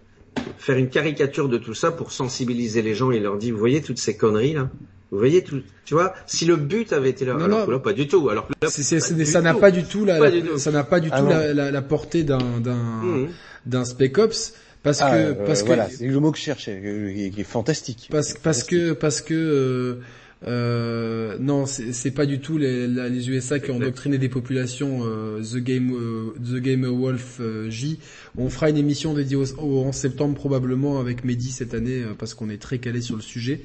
faire 0.59 0.77
une 0.77 0.89
caricature 0.89 1.49
de 1.49 1.59
tout 1.59 1.75
ça 1.75 1.91
pour 1.91 2.13
sensibiliser 2.13 2.83
les 2.83 2.95
gens 2.95 3.11
et 3.11 3.21
leur 3.21 3.39
dire, 3.39 3.55
vous 3.55 3.61
voyez 3.61 3.83
toutes 3.83 3.99
ces 3.99 4.17
conneries 4.17 4.55
là, 4.55 4.71
vous 5.11 5.19
voyez 5.19 5.43
tout, 5.43 5.63
tu 5.85 5.95
vois, 5.95 6.15
si 6.27 6.45
le 6.45 6.57
but 6.57 6.93
avait 6.93 7.11
été 7.11 7.25
là, 7.25 7.35
non, 7.35 7.45
alors 7.45 7.69
non. 7.71 7.81
pas 7.81 7.95
du 7.95 8.07
tout. 8.07 8.29
Alors 8.29 8.47
ça 8.67 9.41
n'a 9.41 9.55
pas 9.55 9.71
du 9.71 9.85
tout 9.85 10.05
la, 10.05 10.19
ça 10.59 10.71
n'a 10.71 10.85
pas 10.85 11.01
du 11.01 11.11
tout 11.11 11.27
la, 11.27 11.55
la, 11.55 11.71
la, 11.71 11.83
portée 11.83 12.25
d'un 12.25 12.61
d'un 12.61 12.75
mmh. 12.75 13.29
d'un 13.67 13.85
Spec 13.85 14.19
Ops. 14.19 14.55
Parce 14.83 15.01
ah, 15.03 15.11
que, 15.11 15.17
euh, 15.17 15.35
parce 15.35 15.63
que, 15.63 15.67
voilà, 15.67 15.89
c'est 15.91 16.07
le 16.07 16.21
mot 16.21 16.31
que 16.31 16.39
je 16.39 16.45
cherchais, 16.45 17.31
qui 17.35 17.41
est 17.41 17.45
fantastique. 17.45 18.09
Parce, 18.11 18.35
parce 18.35 18.63
que, 18.63 18.93
parce 18.93 19.21
que, 19.21 19.35
euh, 19.35 20.01
euh, 20.47 21.37
non, 21.41 21.67
c'est 21.67 22.13
pas 22.13 22.25
du 22.27 22.39
tout 22.39 22.59
les, 22.59 22.87
les, 22.87 23.31
USA 23.31 23.59
qui 23.59 23.71
ont 23.73 23.77
endoctriné 23.77 24.19
des 24.19 24.29
populations. 24.29 25.01
Euh, 25.03 25.43
The 25.43 25.57
Game, 25.57 25.93
euh, 25.93 26.33
The 26.39 26.61
Game 26.61 26.87
Wolf 26.87 27.39
euh, 27.41 27.69
J. 27.71 27.99
On 28.37 28.49
fera 28.49 28.71
une 28.71 28.77
émission 28.77 29.15
dédiée 29.15 29.37
au, 29.37 29.81
en 29.81 29.93
septembre 29.93 30.35
probablement 30.35 31.01
avec 31.01 31.25
Mehdi 31.25 31.51
cette 31.51 31.75
année 31.75 32.05
parce 32.19 32.35
qu'on 32.35 32.51
est 32.51 32.61
très 32.63 32.79
calé 32.79 33.01
sur 33.01 33.17
le 33.17 33.23
sujet, 33.23 33.63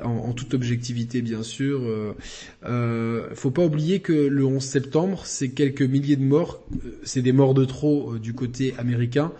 en, 0.00 0.10
en 0.10 0.32
toute 0.32 0.54
objectivité 0.54 1.22
bien 1.22 1.42
sûr. 1.42 1.82
faut 3.34 3.50
pas 3.50 3.64
oublier 3.64 4.00
que 4.00 4.12
le 4.12 4.44
11 4.44 4.62
septembre, 4.62 5.22
c'est 5.26 5.50
quelques 5.50 5.82
milliers 5.82 6.16
de 6.16 6.24
morts. 6.24 6.64
C'est 7.02 7.22
des 7.22 7.32
morts 7.32 7.54
de 7.54 7.64
trop 7.64 8.18
du 8.18 8.32
côté 8.32 8.74
américain 8.78 9.32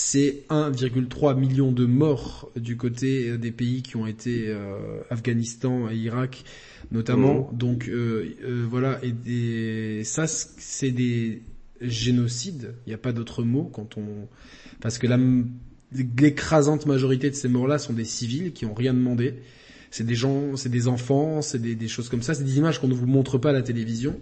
c'est 0.00 0.44
1,3 0.48 1.36
million 1.36 1.72
de 1.72 1.84
morts 1.84 2.52
du 2.54 2.76
côté 2.76 3.30
euh, 3.30 3.36
des 3.36 3.50
pays 3.50 3.82
qui 3.82 3.96
ont 3.96 4.06
été 4.06 4.44
euh, 4.46 5.00
Afghanistan 5.10 5.90
et 5.90 5.96
Irak 5.96 6.44
notamment. 6.92 7.50
Mmh. 7.52 7.56
Donc 7.58 7.88
euh, 7.88 8.64
voilà, 8.70 9.00
et, 9.02 10.04
ça 10.04 10.28
c'est 10.28 10.92
des 10.92 11.42
génocides. 11.80 12.76
Il 12.86 12.90
n'y 12.90 12.94
a 12.94 12.98
pas 12.98 13.12
d'autre 13.12 13.42
mot 13.42 13.64
quand 13.64 13.98
on 13.98 14.28
parce 14.80 14.98
que 14.98 15.08
l'écrasante 15.92 16.86
majorité 16.86 17.28
de 17.28 17.34
ces 17.34 17.48
morts-là 17.48 17.78
sont 17.78 17.92
des 17.92 18.04
civils 18.04 18.52
qui 18.52 18.66
ont 18.66 18.74
rien 18.74 18.94
demandé. 18.94 19.34
c'est 19.90 20.06
des 20.06 20.14
gens, 20.14 20.54
c'est 20.54 20.68
des 20.68 20.86
enfants, 20.86 21.42
c'est 21.42 21.60
des, 21.60 21.74
des, 21.74 21.88
choses 21.88 22.08
comme 22.08 22.22
ça, 22.22 22.34
c'est 22.34 22.44
des 22.44 22.56
images 22.56 22.80
qu'on 22.80 22.86
ne 22.86 22.94
vous 22.94 23.06
montre 23.08 23.36
pas 23.36 23.50
à 23.50 23.52
la 23.52 23.62
télévision. 23.62 24.16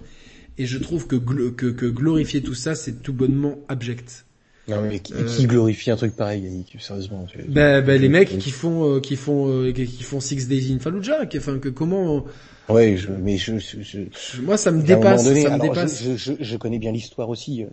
Et 0.57 0.65
je 0.65 0.79
trouve 0.79 1.07
que, 1.07 1.17
que, 1.17 1.67
que 1.67 1.85
glorifier 1.85 2.43
tout 2.43 2.55
ça, 2.55 2.75
c'est 2.75 3.03
tout 3.03 3.13
bonnement 3.13 3.59
abject. 3.69 4.25
Non 4.69 4.83
mais 4.83 4.99
qui, 4.99 5.13
qui, 5.27 5.47
glorifie 5.47 5.91
un 5.91 5.97
truc 5.97 6.17
pareil, 6.17 6.43
Yannick 6.43 6.77
Sérieusement. 6.81 7.27
Ben, 7.49 7.85
ben 7.85 8.01
les 8.01 8.09
mecs 8.09 8.39
qui 8.39 8.51
font, 8.51 9.01
qui 9.01 9.17
font, 9.17 9.73
qui 9.73 10.03
font 10.03 10.21
Six 10.21 10.49
Days 10.49 10.73
in 10.73 10.79
Fallujah, 10.79 11.27
qui, 11.27 11.39
enfin 11.39 11.59
que 11.59 11.69
comment 11.69 12.25
oui, 12.69 12.97
je, 12.97 13.09
mais 13.13 13.37
je, 13.37 13.59
je, 13.59 14.41
moi 14.43 14.57
ça 14.57 14.73
me 14.73 14.83
dépasse. 14.83 15.25
ça 15.25 15.57
me 15.57 15.63
dépasse. 15.63 16.03
Je, 16.17 16.33
je, 16.41 16.57
connais 16.57 16.81
bien 16.81 16.91
l'histoire 16.91 17.29
aussi. 17.29 17.65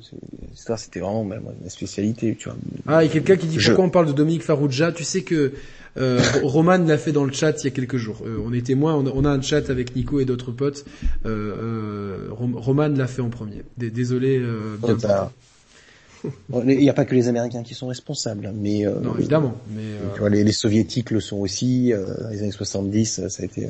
L'histoire 0.52 0.78
c'était 0.78 1.00
vraiment 1.00 1.24
ma, 1.24 1.38
ma, 1.40 1.70
spécialité, 1.70 2.36
tu 2.40 2.50
vois. 2.50 2.58
Ah, 2.86 3.04
il 3.04 3.08
y 3.08 3.10
a 3.10 3.14
quelqu'un 3.14 3.36
qui 3.38 3.48
dit 3.48 3.58
pourquoi 3.58 3.86
on 3.86 3.90
parle 3.90 4.06
de 4.06 4.12
Dominique 4.12 4.44
Farrugia. 4.44 4.92
Tu 4.92 5.04
sais 5.04 5.24
que 5.24 5.54
euh, 5.98 6.22
Roman 6.44 6.78
l'a 6.78 6.98
fait 6.98 7.12
dans 7.12 7.26
le 7.26 7.34
chat 7.34 7.54
il 7.62 7.66
y 7.66 7.68
a 7.68 7.72
quelques 7.72 7.98
jours. 7.98 8.22
Euh, 8.26 8.38
on 8.46 8.54
est 8.54 8.66
témoin, 8.66 8.96
on, 8.96 9.06
on, 9.08 9.26
a 9.26 9.30
un 9.30 9.42
chat 9.42 9.70
avec 9.70 9.96
Nico 9.96 10.20
et 10.20 10.26
d'autres 10.26 10.52
potes. 10.52 10.86
Euh, 11.26 11.56
euh 11.60 12.28
Roman 12.32 12.88
l'a 12.88 13.08
fait 13.08 13.22
en 13.22 13.30
premier. 13.30 13.64
Désolé. 13.78 14.38
Euh, 14.38 14.76
bien 14.84 14.96
bah, 15.02 15.32
il 16.66 16.78
n'y 16.78 16.90
a 16.90 16.94
pas 16.94 17.06
que 17.06 17.16
les 17.16 17.28
Américains 17.28 17.64
qui 17.64 17.74
sont 17.74 17.88
responsables, 17.88 18.52
mais 18.56 18.86
euh, 18.86 19.00
non 19.02 19.16
évidemment. 19.18 19.56
Mais 19.76 19.84
tu 20.14 20.20
vois, 20.20 20.30
les, 20.30 20.44
les, 20.44 20.52
soviétiques 20.52 21.12
le 21.12 21.20
sont 21.20 21.38
aussi. 21.38 21.92
dans 21.92 22.30
les 22.30 22.42
années 22.42 22.52
70, 22.52 23.28
ça 23.28 23.44
a 23.44 23.46
été 23.46 23.68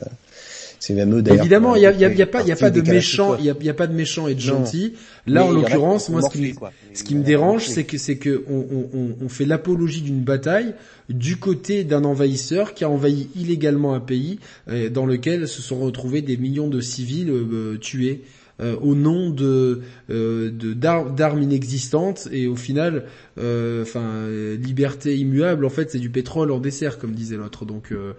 c'est 0.84 0.94
même 0.94 1.16
eux 1.16 1.22
d'ailleurs. 1.22 1.44
Évidemment, 1.44 1.76
il 1.78 1.84
y 1.84 1.86
a, 1.86 1.92
y, 1.92 2.04
a, 2.04 2.12
y 2.12 2.22
a, 2.22 2.28
pas, 2.28 2.42
il 2.42 2.52
a 2.52 2.58
pas 2.58 2.70
de 2.70 2.82
méchants, 2.82 3.38
il 3.40 3.46
y 3.46 3.50
a, 3.50 3.56
y 3.62 3.70
a, 3.70 3.74
pas 3.74 3.88
de 3.88 3.94
méchants 3.94 4.28
et 4.28 4.36
de 4.36 4.42
gentils. 4.42 4.96
Là, 5.26 5.46
en 5.46 5.52
l'occurrence, 5.52 6.10
moi, 6.10 6.22
ce 6.22 6.30
qui, 6.30 6.56
ce 6.94 7.04
qui 7.06 7.16
me 7.16 7.24
dérange, 7.24 7.68
c'est 7.68 7.86
que 7.86 7.98
c'est 7.98 8.18
que 8.18 8.44
on, 8.50 8.90
on, 8.94 9.16
on 9.24 9.30
fait 9.30 9.46
l'apologie 9.46 10.02
d'une 10.02 10.20
bataille 10.20 10.74
du 11.08 11.38
côté 11.38 11.86
d'un 11.86 12.04
envahisseur 12.04 12.74
qui 12.74 12.84
a 12.84 12.90
envahi 12.90 13.30
illégalement 13.34 13.94
un 13.94 14.02
pays 14.02 14.40
euh, 14.68 14.90
dans 14.90 15.06
lequel 15.06 15.48
se 15.48 15.62
sont 15.62 15.80
retrouvés 15.80 16.22
des 16.22 16.36
millions 16.36 16.68
de 16.68 16.82
civils 16.82 17.30
euh, 17.30 17.78
tués. 17.78 18.22
Euh, 18.62 18.76
au 18.82 18.94
nom 18.94 19.32
de 19.32 19.82
euh, 20.12 20.52
d'armes 20.52 21.42
inexistantes 21.42 22.28
et 22.32 22.46
au 22.46 22.56
final, 22.56 23.06
enfin 23.38 24.28
liberté 24.60 25.18
immuable. 25.18 25.66
En 25.66 25.70
fait, 25.70 25.90
c'est 25.90 26.00
du 26.00 26.12
pétrole 26.12 26.52
en 26.52 26.60
dessert, 26.60 27.00
comme 27.00 27.14
disait 27.14 27.36
l'autre. 27.36 27.66
Donc 27.66 27.92
euh, 27.92 28.14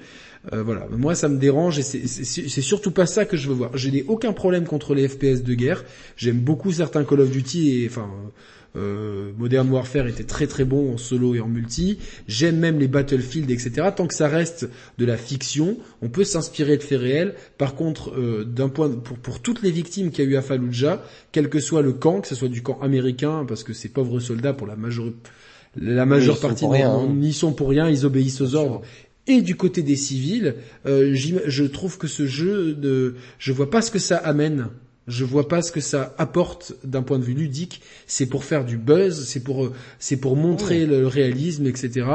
voilà, 0.53 0.89
moi 0.91 1.15
ça 1.15 1.29
me 1.29 1.39
dérange 1.39 1.79
et 1.79 1.83
c'est 1.83 2.61
surtout 2.61 2.91
pas 2.91 3.07
ça 3.07 3.25
que 3.25 3.37
je 3.37 3.49
veux 3.49 3.55
voir. 3.55 3.77
Je 3.77 3.89
n'ai 3.89 4.03
aucun 4.09 4.33
problème 4.33 4.65
contre 4.65 4.95
les 4.95 5.07
FPS 5.07 5.43
de 5.45 5.55
guerre. 5.55 5.85
J'aime 6.17 6.41
beaucoup 6.41 6.73
certains 6.73 7.05
Call 7.05 7.21
of 7.21 7.31
Duty 7.31 7.83
et 7.83 7.89
enfin 7.89 8.11
euh, 8.77 9.33
Modern 9.39 9.71
Warfare 9.71 10.07
était 10.07 10.25
très 10.25 10.47
très 10.47 10.65
bon 10.65 10.95
en 10.95 10.97
solo 10.97 11.35
et 11.35 11.41
en 11.41 11.49
multi. 11.49 11.99
J'aime 12.27 12.59
même 12.59 12.79
les 12.79 12.89
Battlefield, 12.89 13.51
etc. 13.51 13.89
Tant 13.95 14.07
que 14.07 14.15
ça 14.15 14.29
reste 14.29 14.69
de 14.99 15.05
la 15.05 15.17
fiction, 15.17 15.77
on 16.03 16.09
peut 16.09 16.25
s'inspirer 16.25 16.77
de 16.77 16.83
faits 16.83 17.01
réels. 17.01 17.35
Par 17.59 17.75
contre, 17.75 18.11
euh, 18.11 18.45
d'un 18.45 18.69
point 18.69 18.91
pour, 18.91 19.17
pour 19.19 19.41
toutes 19.41 19.63
les 19.63 19.71
victimes 19.71 20.11
qu'il 20.11 20.25
y 20.25 20.29
a 20.29 20.31
eu 20.31 20.37
à 20.37 20.43
Fallujah, 20.43 21.03
quel 21.33 21.49
que 21.49 21.61
soit 21.61 21.83
le 21.83 21.93
camp, 21.93 22.21
que 22.21 22.29
ce 22.29 22.35
soit 22.35 22.49
du 22.49 22.63
camp 22.63 22.79
américain, 22.81 23.45
parce 23.47 23.65
que 23.65 23.73
ces 23.73 23.89
pauvres 23.89 24.21
soldats 24.21 24.53
pour 24.53 24.67
la 24.67 24.77
majeure 24.77 25.13
la 25.77 26.07
majeure 26.07 26.39
partie 26.39 26.67
n'y 26.69 27.33
sont 27.33 27.53
pour 27.53 27.69
rien, 27.69 27.91
ils 27.91 28.07
obéissent 28.07 28.41
aux 28.41 28.55
ordres 28.55 28.83
et 29.27 29.41
du 29.41 29.57
côté 29.57 29.83
des 29.83 29.97
civils, 29.97 30.55
euh, 30.87 31.15
je 31.15 31.65
trouve 31.65 31.99
que 31.99 32.07
ce 32.07 32.27
jeu, 32.27 32.75
de, 32.75 33.15
je 33.39 33.53
vois 33.53 33.71
pas 33.71 33.81
ce 33.81 33.91
que 33.91 33.99
ça 33.99 34.17
amène. 34.19 34.69
Je 35.07 35.25
vois 35.25 35.49
pas 35.49 35.61
ce 35.61 35.71
que 35.71 35.81
ça 35.81 36.15
apporte 36.17 36.75
d'un 36.83 37.03
point 37.03 37.19
de 37.19 37.25
vue 37.25 37.35
ludique. 37.35 37.83
C'est 38.07 38.27
pour 38.27 38.45
faire 38.45 38.65
du 38.65 38.79
buzz, 38.79 39.27
c'est 39.27 39.43
pour, 39.43 39.71
c'est 39.99 40.17
pour 40.17 40.35
montrer 40.37 40.87
le 40.87 41.07
réalisme, 41.07 41.67
etc. 41.67 42.07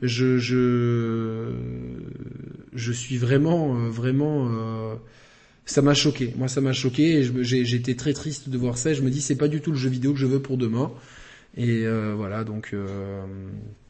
Je, 0.00 0.38
je, 0.38 1.52
je 2.72 2.92
suis 2.92 3.18
vraiment, 3.18 3.76
euh, 3.76 3.88
vraiment. 3.88 4.48
Euh, 4.48 4.94
ça 5.64 5.82
m'a 5.82 5.94
choqué. 5.94 6.32
Moi, 6.36 6.46
ça 6.46 6.60
m'a 6.60 6.72
choqué. 6.72 7.20
et 7.20 7.74
été 7.74 7.96
très 7.96 8.12
triste 8.12 8.48
de 8.48 8.56
voir 8.56 8.78
ça. 8.78 8.90
Et 8.92 8.94
je 8.94 9.02
me 9.02 9.10
dis, 9.10 9.20
c'est 9.20 9.34
pas 9.36 9.48
du 9.48 9.60
tout 9.60 9.72
le 9.72 9.78
jeu 9.78 9.90
vidéo 9.90 10.12
que 10.12 10.18
je 10.18 10.26
veux 10.26 10.40
pour 10.40 10.56
demain. 10.56 10.92
Et 11.56 11.84
euh, 11.84 12.14
voilà, 12.16 12.44
donc. 12.44 12.70
Euh... 12.72 13.24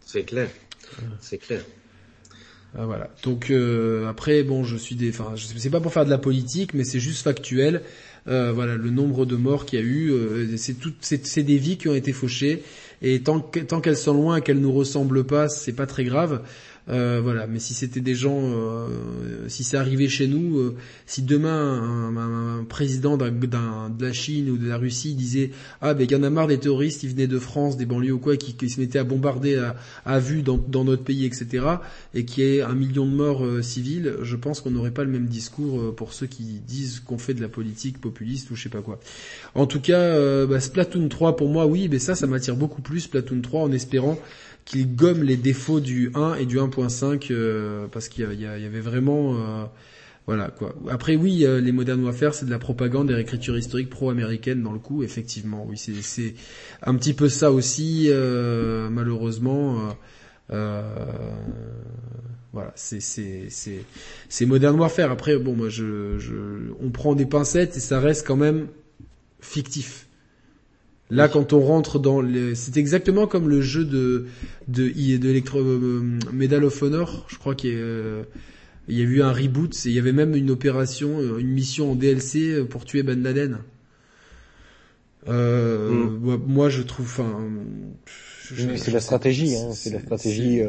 C'est 0.01 0.23
clair. 0.23 0.49
C'est 1.21 1.39
clair. 1.39 1.63
Euh, 2.79 2.85
voilà. 2.85 3.11
Donc 3.23 3.51
euh, 3.51 4.09
après, 4.09 4.43
bon, 4.43 4.65
je 4.65 4.77
suis 4.77 4.97
des, 4.97 5.11
enfin, 5.11 5.35
c'est 5.37 5.71
pas 5.71 5.81
pour 5.81 5.93
faire 5.93 6.05
de 6.05 6.11
la 6.11 6.19
politique, 6.19 6.75
mais 6.75 6.85
c'est 6.85 7.01
juste 7.01 7.23
factuel. 7.23 7.83
Euh, 8.29 8.53
voilà, 8.53 8.77
le 8.77 8.91
nombre 8.91 9.27
de 9.27 9.37
morts 9.37 9.67
qu'il 9.67 9.79
y 9.79 9.83
a 9.83 9.85
eu, 9.85 10.57
c'est 10.57 10.75
tout, 10.75 10.93
c'est 11.01 11.43
des 11.43 11.59
vies 11.59 11.79
qui 11.79 11.89
ont 11.89 11.95
été 11.95 12.13
fauchées. 12.13 12.63
Et 13.03 13.23
tant 13.23 13.41
qu'elles 13.41 13.97
sont 13.97 14.15
loin, 14.15 14.41
qu'elles 14.41 14.61
nous 14.61 14.73
ressemblent 14.73 15.25
pas, 15.25 15.49
c'est 15.49 15.75
pas 15.75 15.87
très 15.87 16.05
grave. 16.05 16.43
Euh, 16.89 17.21
voilà, 17.21 17.49
mais 17.49 17.59
si 17.59 17.75
c'était 17.75 18.01
des 18.01 18.15
gens, 18.15 18.39
euh, 18.41 18.89
si 19.49 19.65
c'est 19.65 19.77
arrivé 19.77 20.09
chez 20.09 20.29
nous, 20.29 20.59
euh, 20.59 20.77
si 21.07 21.23
demain 21.23 22.13
un, 22.17 22.65
président 22.65 23.17
de 23.17 24.05
la 24.05 24.13
Chine 24.13 24.51
ou 24.51 24.57
de 24.57 24.69
la 24.69 24.77
Russie 24.77 25.15
disait 25.15 25.51
ah 25.81 25.95
ben 25.95 26.05
il 26.05 26.13
y 26.13 26.15
en 26.15 26.23
a 26.23 26.31
marre 26.31 26.47
des 26.47 26.59
terroristes, 26.59 27.03
ils 27.03 27.11
venaient 27.11 27.27
de 27.27 27.39
France, 27.39 27.77
des 27.77 27.87
banlieues 27.87 28.13
ou 28.13 28.19
quoi, 28.19 28.37
qui, 28.37 28.69
se 28.69 28.81
mettaient 28.81 28.99
à 28.99 29.05
bombarder 29.05 29.61
à, 30.05 30.19
vue 30.21 30.43
dans, 30.43 30.85
notre 30.85 31.03
pays, 31.03 31.25
etc. 31.25 31.65
Et 32.15 32.25
qui 32.25 32.43
ait 32.43 32.63
un 32.63 32.75
million 32.75 33.07
de 33.07 33.15
morts 33.15 33.45
civils, 33.63 34.17
je 34.23 34.37
pense 34.37 34.61
qu'on 34.61 34.71
n'aurait 34.71 34.91
pas 34.91 35.05
le 35.05 35.11
même 35.11 35.27
discours 35.27 35.95
pour 35.95 36.13
ceux 36.13 36.27
qui 36.27 36.61
disent 36.67 37.01
qu'on 37.01 37.19
fait 37.19 37.35
de 37.35 37.43
la 37.43 37.49
politique 37.49 38.01
populiste 38.01 38.51
ou 38.51 38.57
je 38.57 38.65
sais 38.65 38.69
pas 38.69 38.83
quoi. 38.83 39.01
En 39.55 39.67
tout 39.67 39.81
cas, 39.81 40.47
bah, 40.47 40.61
Splatoon 40.61 41.09
3 41.09 41.37
pour 41.37 41.49
moi, 41.49 41.67
oui, 41.67 41.89
mais 41.91 41.99
ça, 41.99 42.15
ça 42.15 42.27
m'attire 42.27 42.57
beaucoup 42.57 42.83
plus 42.83 43.01
Splatoon 43.01 43.41
3 43.41 43.63
en 43.63 43.73
espérant 43.73 44.19
qu'il 44.67 44.95
gomme 44.95 45.23
les 45.23 45.37
défauts 45.37 45.81
du 45.81 46.11
1 46.15 46.35
et 46.35 46.45
du 46.45 46.59
1.5 46.59 47.29
euh, 47.31 47.87
parce 47.91 48.09
qu'il 48.09 48.31
y, 48.35 48.47
avait 48.47 48.81
vraiment 48.81 49.37
euh, 49.37 49.65
voilà 50.27 50.51
quoi. 50.51 50.75
Après 50.91 51.17
oui, 51.17 51.47
euh, 51.47 51.61
les 51.61 51.73
Modern 51.73 52.05
Warfare 52.05 52.35
c'est 52.35 52.45
de 52.45 52.51
la 52.51 52.59
propagande 52.59 53.11
et 53.11 53.15
réécriture 53.15 53.57
historique 53.57 53.89
pro-américaine 53.89 54.63
dans 54.63 54.73
le 54.73 54.81
coup, 54.81 55.05
effectivement. 55.05 55.65
Oui, 55.69 55.79
c'est 55.79 56.35
un 56.83 56.95
petit 56.97 57.15
peu 57.15 57.29
ça 57.29 57.53
aussi 57.53 58.09
euh, 58.09 58.91
malheureusement. 58.91 59.95
voilà, 60.51 62.73
c'est 62.75 63.01
c'est 63.01 63.47
c'est 63.49 63.85
c'est 64.29 64.47
Modern 64.47 64.79
Warfare. 64.79 65.13
Après 65.13 65.39
bon 65.39 65.55
moi 65.55 65.69
je, 65.69 66.19
je 66.19 66.35
on 66.81 66.91
prend 66.91 67.15
des 67.15 67.27
pincettes 67.27 67.77
et 67.77 67.81
ça 67.81 68.01
reste 68.01 68.27
quand 68.27 68.37
même 68.37 68.67
fictif. 69.41 70.06
Là, 71.11 71.29
quand 71.29 71.53
on 71.53 71.61
rentre 71.61 72.01
dans 72.01 72.21
les... 72.21 72.57
c'est 72.57 72.77
exactement 72.77 73.29
comme 73.29 73.49
le 73.49 73.61
jeu 73.61 73.85
de 73.85 74.27
de 74.67 74.89
de 74.89 75.29
Electro 75.29 75.61
euh, 75.61 76.19
Medal 76.33 76.65
of 76.65 76.83
Honor, 76.83 77.27
je 77.29 77.39
crois 77.39 77.55
qu'il 77.55 77.71
y, 77.71 77.75
euh, 77.77 78.25
il 78.89 78.99
y 78.99 79.03
a 79.03 79.05
eu 79.05 79.23
un 79.23 79.33
reboot, 79.33 79.85
il 79.85 79.93
y 79.93 80.01
avait 80.01 80.13
même 80.13 80.35
une 80.35 80.51
opération, 80.51 81.21
euh, 81.21 81.39
une 81.39 81.51
mission 81.51 81.93
en 81.93 81.95
DLC 81.95 82.65
pour 82.69 82.85
tuer 82.85 83.05
Ben 83.05 83.23
Laden. 83.23 83.59
Euh, 85.29 85.91
mm. 85.93 86.43
moi, 86.45 86.71
je 86.71 86.83
trouve, 86.83 87.07
enfin, 87.07 87.41
c'est 88.05 88.91
la 88.91 89.01
stratégie, 89.01 89.57
hein, 89.57 89.71
c'est 89.75 89.91
la 89.91 90.01
stratégie, 90.01 90.63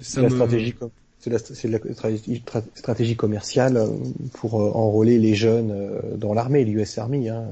c'est 0.00 0.20
la 0.20 0.30
stratégie, 0.30 0.74
c'est 1.20 1.30
la, 1.68 1.78
la, 1.78 2.62
stratégie 2.74 3.16
commerciale 3.16 3.80
pour 4.32 4.54
enrôler 4.54 5.18
les 5.18 5.36
jeunes 5.36 5.72
dans 6.16 6.34
l'armée, 6.34 6.64
l'US 6.64 6.98
Army. 6.98 7.28
Hein. 7.28 7.44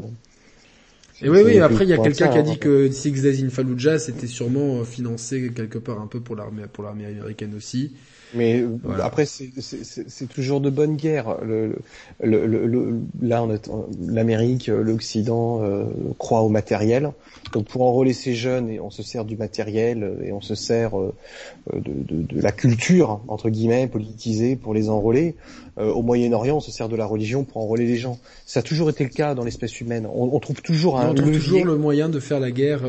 Et 1.22 1.28
oui, 1.28 1.40
oui, 1.44 1.58
après 1.60 1.84
il 1.84 1.90
y 1.90 1.92
a 1.92 1.98
quelqu'un 1.98 2.28
qui 2.28 2.38
a 2.38 2.42
dit 2.42 2.58
que 2.58 2.90
Six 2.90 3.22
Days 3.22 3.44
in 3.44 3.50
Fallujah 3.50 3.98
c'était 3.98 4.26
sûrement 4.26 4.80
euh, 4.80 4.84
financé 4.84 5.52
quelque 5.54 5.78
part 5.78 6.00
un 6.00 6.06
peu 6.08 6.20
pour 6.20 6.34
l'armée 6.34 6.64
pour 6.72 6.84
l'armée 6.84 7.06
américaine 7.06 7.54
aussi. 7.56 7.92
Mais 8.34 8.64
après, 9.02 9.26
c'est 9.26 10.28
toujours 10.28 10.60
de 10.60 10.70
bonne 10.70 10.96
guerre. 10.96 11.38
Le, 11.42 11.76
le, 12.22 12.46
le, 12.46 13.00
là, 13.20 13.46
l'Amérique, 14.00 14.68
l'Occident 14.68 15.62
euh, 15.62 15.84
croit 16.18 16.40
au 16.40 16.48
matériel. 16.48 17.10
Donc, 17.52 17.66
pour 17.66 17.82
enrôler 17.82 18.12
ces 18.12 18.34
jeunes, 18.34 18.70
et 18.70 18.80
on 18.80 18.90
se 18.90 19.02
sert 19.02 19.24
du 19.24 19.36
matériel 19.36 20.18
et 20.24 20.32
on 20.32 20.40
se 20.40 20.54
sert 20.54 20.98
euh, 20.98 21.14
de, 21.72 21.80
de, 21.80 22.22
de, 22.22 22.40
la 22.40 22.52
culture 22.52 23.20
entre 23.28 23.50
guillemets 23.50 23.86
politisée 23.86 24.56
pour 24.56 24.72
les 24.72 24.88
enrôler. 24.88 25.34
Euh, 25.78 25.92
au 25.92 26.02
Moyen-Orient, 26.02 26.56
on 26.56 26.60
se 26.60 26.70
sert 26.70 26.88
de 26.88 26.96
la 26.96 27.06
religion 27.06 27.44
pour 27.44 27.58
enrôler 27.58 27.86
les 27.86 27.96
gens. 27.96 28.18
Ça 28.46 28.60
a 28.60 28.62
toujours 28.62 28.88
été 28.90 29.04
le 29.04 29.10
cas 29.10 29.34
dans 29.34 29.44
l'espèce 29.44 29.80
humaine. 29.80 30.06
On, 30.06 30.30
on 30.32 30.40
trouve 30.40 30.62
toujours 30.62 30.98
un 30.98 31.10
on 31.10 31.14
trouve 31.14 31.32
toujours 31.32 31.64
le 31.64 31.76
moyen 31.76 32.08
de 32.08 32.20
faire 32.20 32.40
la 32.40 32.50
guerre. 32.50 32.82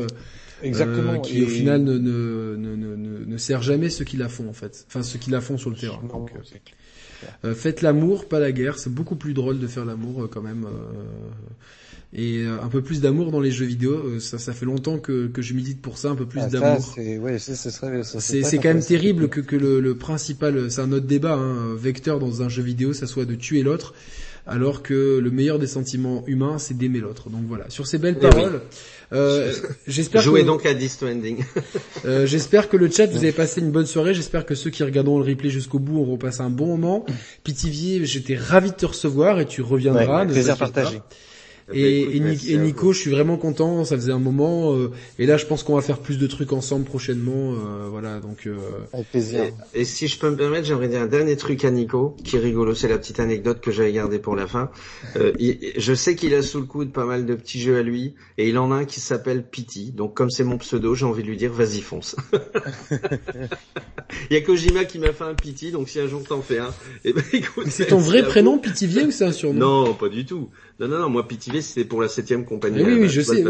Exactement. 0.64 1.14
Euh, 1.14 1.18
qui 1.18 1.42
au 1.42 1.46
final 1.46 1.82
ne, 1.82 1.98
ne, 1.98 2.56
ne, 2.56 2.74
ne, 2.74 3.24
ne 3.24 3.36
sert 3.36 3.62
jamais 3.62 3.90
ceux 3.90 4.04
qui 4.04 4.16
la 4.16 4.28
font 4.28 4.48
en 4.48 4.52
fait. 4.52 4.84
Enfin 4.88 5.02
ceux 5.02 5.18
qui 5.18 5.30
la 5.30 5.40
font 5.40 5.58
sur 5.58 5.70
le 5.70 5.76
terrain. 5.76 6.02
Donc, 6.10 6.32
euh, 6.34 6.56
euh, 7.44 7.54
faites 7.54 7.82
l'amour, 7.82 8.26
pas 8.28 8.40
la 8.40 8.52
guerre. 8.52 8.78
C'est 8.78 8.92
beaucoup 8.92 9.16
plus 9.16 9.34
drôle 9.34 9.58
de 9.58 9.66
faire 9.66 9.84
l'amour 9.84 10.28
quand 10.30 10.42
même. 10.42 10.66
et 12.12 12.44
un 12.44 12.68
peu 12.68 12.82
plus 12.82 13.00
d'amour 13.00 13.30
dans 13.30 13.40
les 13.40 13.50
jeux 13.50 13.66
vidéo. 13.66 14.18
ça, 14.20 14.38
ça 14.38 14.52
fait 14.52 14.66
longtemps 14.66 14.98
que, 14.98 15.26
que 15.28 15.42
je 15.42 15.54
milite 15.54 15.80
pour 15.80 15.98
ça, 15.98 16.10
un 16.10 16.16
peu 16.16 16.26
plus 16.26 16.40
ah, 16.40 16.48
d'amour. 16.48 16.94
C'est 18.20 18.58
quand 18.58 18.68
même 18.68 18.84
terrible 18.84 19.28
que, 19.28 19.40
que 19.40 19.56
le, 19.56 19.80
le 19.80 19.96
principal, 19.96 20.70
c'est 20.70 20.80
un 20.80 20.92
autre 20.92 21.06
débat, 21.06 21.34
hein, 21.34 21.74
vecteur 21.74 22.18
dans 22.18 22.42
un 22.42 22.48
jeu 22.48 22.62
vidéo, 22.62 22.92
ça 22.92 23.06
soit 23.06 23.24
de 23.24 23.34
tuer 23.34 23.62
l'autre. 23.62 23.94
alors 24.46 24.82
que 24.82 25.18
le 25.18 25.30
meilleur 25.30 25.58
des 25.58 25.66
sentiments 25.66 26.24
humains, 26.26 26.58
c'est 26.58 26.76
d'aimer 26.76 27.00
l'autre. 27.00 27.30
Donc 27.30 27.42
voilà. 27.46 27.70
Sur 27.70 27.86
ces 27.86 27.98
belles 27.98 28.16
eh 28.18 28.28
paroles. 28.28 28.60
Euh, 29.12 29.52
j'espère 29.86 30.22
Jouez 30.22 30.44
donc 30.44 30.66
à 30.66 30.74
This 30.74 31.02
Ending. 31.02 31.44
euh, 32.04 32.26
j'espère 32.26 32.68
que 32.68 32.76
le 32.76 32.90
chat 32.90 33.06
vous 33.06 33.18
avez 33.18 33.32
passé 33.32 33.60
une 33.60 33.70
bonne 33.70 33.86
soirée. 33.86 34.14
J'espère 34.14 34.46
que 34.46 34.54
ceux 34.54 34.70
qui 34.70 34.82
regarderont 34.82 35.18
le 35.18 35.24
replay 35.24 35.50
jusqu'au 35.50 35.78
bout 35.78 36.00
auront 36.00 36.16
passé 36.16 36.40
un 36.40 36.50
bon 36.50 36.66
moment. 36.66 37.04
Pitivier, 37.42 38.04
j'étais 38.04 38.36
ravi 38.36 38.70
de 38.70 38.76
te 38.76 38.86
recevoir 38.86 39.40
et 39.40 39.46
tu 39.46 39.62
reviendras. 39.62 40.24
Ouais, 40.24 40.32
plaisir 40.32 40.56
partagé. 40.56 41.00
Et, 41.72 42.16
et, 42.16 42.58
Nico, 42.58 42.92
je 42.92 42.98
suis 42.98 43.10
vraiment 43.10 43.36
content. 43.36 43.84
Ça 43.84 43.96
faisait 43.96 44.12
un 44.12 44.18
moment. 44.18 44.74
Euh, 44.74 44.90
et 45.18 45.26
là, 45.26 45.36
je 45.36 45.46
pense 45.46 45.62
qu'on 45.62 45.74
va 45.74 45.80
faire 45.80 45.98
plus 45.98 46.18
de 46.18 46.26
trucs 46.26 46.52
ensemble 46.52 46.84
prochainement. 46.84 47.52
Euh, 47.52 47.88
voilà, 47.90 48.20
donc. 48.20 48.46
Euh... 48.46 48.56
Avec 48.92 49.10
plaisir. 49.10 49.44
Et, 49.74 49.84
si 49.84 50.08
je 50.08 50.18
peux 50.18 50.30
me 50.30 50.36
permettre, 50.36 50.66
j'aimerais 50.66 50.88
dire 50.88 51.00
un 51.00 51.06
dernier 51.06 51.36
truc 51.36 51.64
à 51.64 51.70
Nico, 51.70 52.16
qui 52.22 52.36
est 52.36 52.40
rigolo. 52.40 52.74
C'est 52.74 52.88
la 52.88 52.98
petite 52.98 53.20
anecdote 53.20 53.60
que 53.60 53.70
j'avais 53.70 53.92
gardée 53.92 54.18
pour 54.18 54.36
la 54.36 54.46
fin. 54.46 54.70
Euh, 55.16 55.32
je 55.76 55.94
sais 55.94 56.16
qu'il 56.16 56.34
a 56.34 56.42
sous 56.42 56.60
le 56.60 56.66
coude 56.66 56.92
pas 56.92 57.06
mal 57.06 57.24
de 57.24 57.34
petits 57.34 57.60
jeux 57.60 57.78
à 57.78 57.82
lui, 57.82 58.14
et 58.36 58.48
il 58.48 58.58
en 58.58 58.70
a 58.70 58.76
un 58.76 58.84
qui 58.84 59.00
s'appelle 59.00 59.42
Pity. 59.42 59.92
Donc, 59.92 60.14
comme 60.14 60.30
c'est 60.30 60.44
mon 60.44 60.58
pseudo, 60.58 60.94
j'ai 60.94 61.06
envie 61.06 61.22
de 61.22 61.28
lui 61.28 61.36
dire, 61.36 61.52
vas-y 61.52 61.80
fonce. 61.80 62.16
il 62.90 64.34
y 64.34 64.36
a 64.36 64.40
Kojima 64.42 64.84
qui 64.84 64.98
m'a 64.98 65.12
fait 65.12 65.24
un 65.24 65.34
Pity, 65.34 65.70
donc 65.70 65.88
si 65.88 65.98
un 65.98 66.06
jour 66.06 66.22
t'en 66.24 66.42
fais 66.42 66.58
un, 66.58 66.72
eh 67.04 67.12
ben, 67.12 67.22
C'est 67.68 67.86
ton 67.86 67.98
vrai 67.98 68.22
prénom, 68.22 68.58
Pitivier, 68.58 69.04
ou 69.04 69.10
c'est 69.10 69.24
un 69.24 69.32
surnom? 69.32 69.84
Non, 69.84 69.94
pas 69.94 70.08
du 70.08 70.26
tout. 70.26 70.50
Non, 70.80 70.88
non, 70.88 70.98
non, 70.98 71.08
moi 71.08 71.28
Pitivier 71.28 71.62
c'était 71.62 71.84
pour 71.84 72.02
la 72.02 72.08
septième 72.08 72.44
compagnie. 72.44 72.82
oui, 72.82 72.94
oui, 73.00 73.08
je 73.08 73.20
sais. 73.20 73.44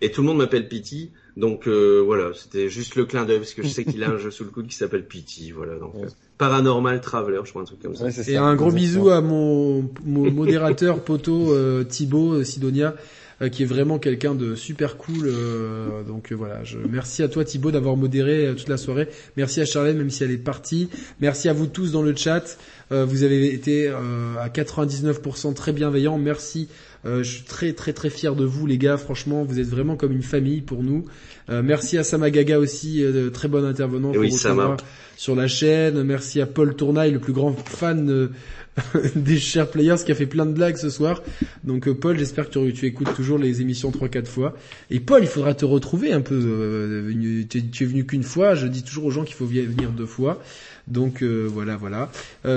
et 0.00 0.10
tout 0.10 0.20
le 0.20 0.26
monde 0.26 0.38
m'appelle 0.38 0.68
Piti, 0.68 1.10
donc 1.36 1.66
euh, 1.66 2.02
voilà, 2.04 2.30
c'était 2.34 2.68
juste 2.68 2.94
le 2.94 3.06
clin 3.06 3.24
d'œil 3.24 3.38
parce 3.38 3.54
que 3.54 3.62
je 3.62 3.68
sais 3.68 3.84
qu'il 3.84 4.02
a 4.04 4.10
un 4.10 4.18
jeu 4.18 4.30
sous 4.30 4.44
le 4.44 4.50
coude 4.50 4.66
qui 4.66 4.76
s'appelle 4.76 5.06
Piti, 5.06 5.50
voilà. 5.50 5.76
Donc 5.76 5.94
euh, 5.96 6.08
Paranormal 6.36 7.00
Traveler, 7.00 7.40
je 7.44 7.50
crois 7.50 7.62
un 7.62 7.64
truc 7.64 7.80
comme 7.80 7.96
ça. 7.96 8.08
et 8.30 8.36
un 8.36 8.54
gros 8.54 8.70
bisou 8.70 9.08
à 9.08 9.22
mon, 9.22 9.88
modérateur 10.04 11.02
poteau 11.02 11.54
euh, 11.54 11.84
Thibaut 11.84 12.44
Sidonia 12.44 12.94
euh, 13.42 13.50
qui 13.50 13.64
est 13.64 13.66
vraiment 13.66 13.98
quelqu'un 13.98 14.34
de 14.34 14.54
super 14.54 14.96
cool. 14.96 15.26
Euh, 15.26 16.02
donc 16.04 16.32
euh, 16.32 16.34
voilà, 16.34 16.64
je, 16.64 16.78
merci 16.78 17.22
à 17.22 17.28
toi 17.28 17.44
Thibaut 17.44 17.70
d'avoir 17.70 17.94
modéré 17.94 18.54
toute 18.56 18.70
la 18.70 18.78
soirée. 18.78 19.08
Merci 19.36 19.60
à 19.60 19.66
Charlène 19.66 19.98
même 19.98 20.08
si 20.08 20.24
elle 20.24 20.30
est 20.30 20.38
partie. 20.38 20.88
Merci 21.20 21.50
à 21.50 21.52
vous 21.52 21.66
tous 21.66 21.92
dans 21.92 22.00
le 22.00 22.16
chat. 22.16 22.56
Vous 22.90 23.22
avez 23.24 23.52
été 23.52 23.88
à 23.88 24.48
99% 24.48 25.54
très 25.54 25.72
bienveillants. 25.72 26.18
Merci. 26.18 26.68
je 27.04 27.22
suis 27.22 27.42
très 27.42 27.72
très 27.72 27.92
très 27.92 28.10
fier 28.10 28.34
de 28.36 28.44
vous 28.44 28.66
les 28.66 28.78
gars. 28.78 28.96
Franchement, 28.96 29.44
vous 29.44 29.58
êtes 29.58 29.68
vraiment 29.68 29.96
comme 29.96 30.12
une 30.12 30.22
famille 30.22 30.60
pour 30.60 30.82
nous. 30.82 31.04
merci 31.48 31.98
à 31.98 32.04
Samagaga 32.04 32.58
aussi, 32.58 33.04
très 33.32 33.48
bon 33.48 33.64
intervenant 33.64 34.12
oui, 34.14 34.32
sur 35.16 35.34
la 35.34 35.48
chaîne. 35.48 36.02
Merci 36.02 36.40
à 36.40 36.46
Paul 36.46 36.76
Tournaille, 36.76 37.12
le 37.12 37.20
plus 37.20 37.32
grand 37.32 37.52
fan 37.52 38.30
des 39.16 39.38
chers 39.38 39.70
players 39.70 39.96
qui 40.04 40.12
a 40.12 40.14
fait 40.14 40.26
plein 40.26 40.46
de 40.46 40.52
blagues 40.52 40.76
ce 40.76 40.90
soir. 40.90 41.22
Donc 41.64 41.88
euh, 41.88 41.94
Paul, 41.94 42.18
j'espère 42.18 42.50
que 42.50 42.70
tu, 42.70 42.86
écoutes 42.86 43.14
toujours 43.14 43.38
les 43.38 43.60
émissions 43.60 43.90
3-4 43.90 44.26
fois. 44.26 44.54
Et 44.90 45.00
Paul, 45.00 45.22
il 45.22 45.28
faudra 45.28 45.54
te 45.54 45.64
retrouver 45.64 46.12
un 46.12 46.20
peu. 46.20 46.34
Euh, 46.34 47.44
tu, 47.48 47.84
es 47.84 47.86
venu 47.86 48.04
qu'une 48.04 48.22
fois, 48.22 48.54
je 48.54 48.66
dis 48.66 48.82
toujours 48.82 49.06
aux 49.06 49.10
gens 49.10 49.24
qu'il 49.24 49.34
faut 49.34 49.46
venir 49.46 49.90
deux 49.90 50.06
fois. 50.06 50.42
Donc 50.88 51.22
euh, 51.22 51.48
voilà, 51.52 51.76
voilà. 51.76 52.10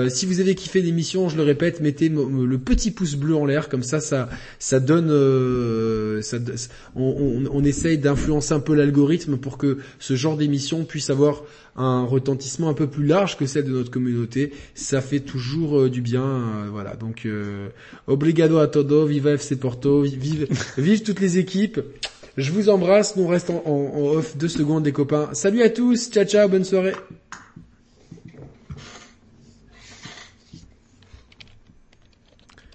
si 0.08 0.24
vous 0.26 0.40
avez 0.40 0.54
kiffé 0.54 0.82
l'émission, 0.82 1.28
je 1.28 1.36
le 1.36 1.42
répète, 1.42 1.80
mettez 1.80 2.08
le 2.08 2.58
petit 2.58 2.90
pouce 2.90 3.16
bleu 3.16 3.34
en 3.34 3.44
l'air, 3.44 3.68
comme 3.68 3.82
ça, 3.82 4.00
ça, 4.00 4.28
ça 4.58 4.78
donne, 4.78 5.08
ça, 6.22 6.36
on, 6.94 7.44
on 7.50 7.64
essaye 7.64 7.98
d'influencer 7.98 8.54
un 8.54 8.60
peu 8.60 8.74
l'algorithme 8.74 9.36
pour 9.36 9.58
que 9.58 9.78
ce 9.98 10.14
genre 10.14 10.36
d'émission 10.36 10.84
puisse 10.84 11.10
avoir 11.10 11.42
un 11.76 12.04
retentissement 12.04 12.68
un 12.68 12.74
peu 12.74 12.86
plus 12.86 13.06
large 13.06 13.36
que 13.36 13.46
celle 13.46 13.64
de 13.64 13.70
notre 13.70 13.90
communauté. 13.90 14.52
Ça 14.74 15.00
fait 15.00 15.20
toujours 15.20 15.80
euh, 15.80 15.90
du 15.90 16.00
bien, 16.00 16.24
euh, 16.24 16.68
voilà. 16.70 16.96
Donc 16.96 17.22
euh, 17.26 17.68
obrigado 18.06 18.58
a 18.58 18.68
todo, 18.68 19.06
viva 19.06 19.32
FC 19.32 19.56
Porto, 19.56 20.02
vive, 20.02 20.48
vive 20.78 21.02
toutes 21.02 21.20
les 21.20 21.38
équipes. 21.38 21.80
Je 22.36 22.52
vous 22.52 22.68
embrasse, 22.68 23.16
nous 23.16 23.26
restons 23.26 23.62
en, 23.66 23.98
en 23.98 24.16
off 24.16 24.36
deux 24.36 24.48
secondes 24.48 24.84
des 24.84 24.92
copains. 24.92 25.30
Salut 25.32 25.62
à 25.62 25.70
tous, 25.70 26.10
ciao 26.10 26.24
ciao, 26.24 26.48
bonne 26.48 26.64
soirée. 26.64 26.94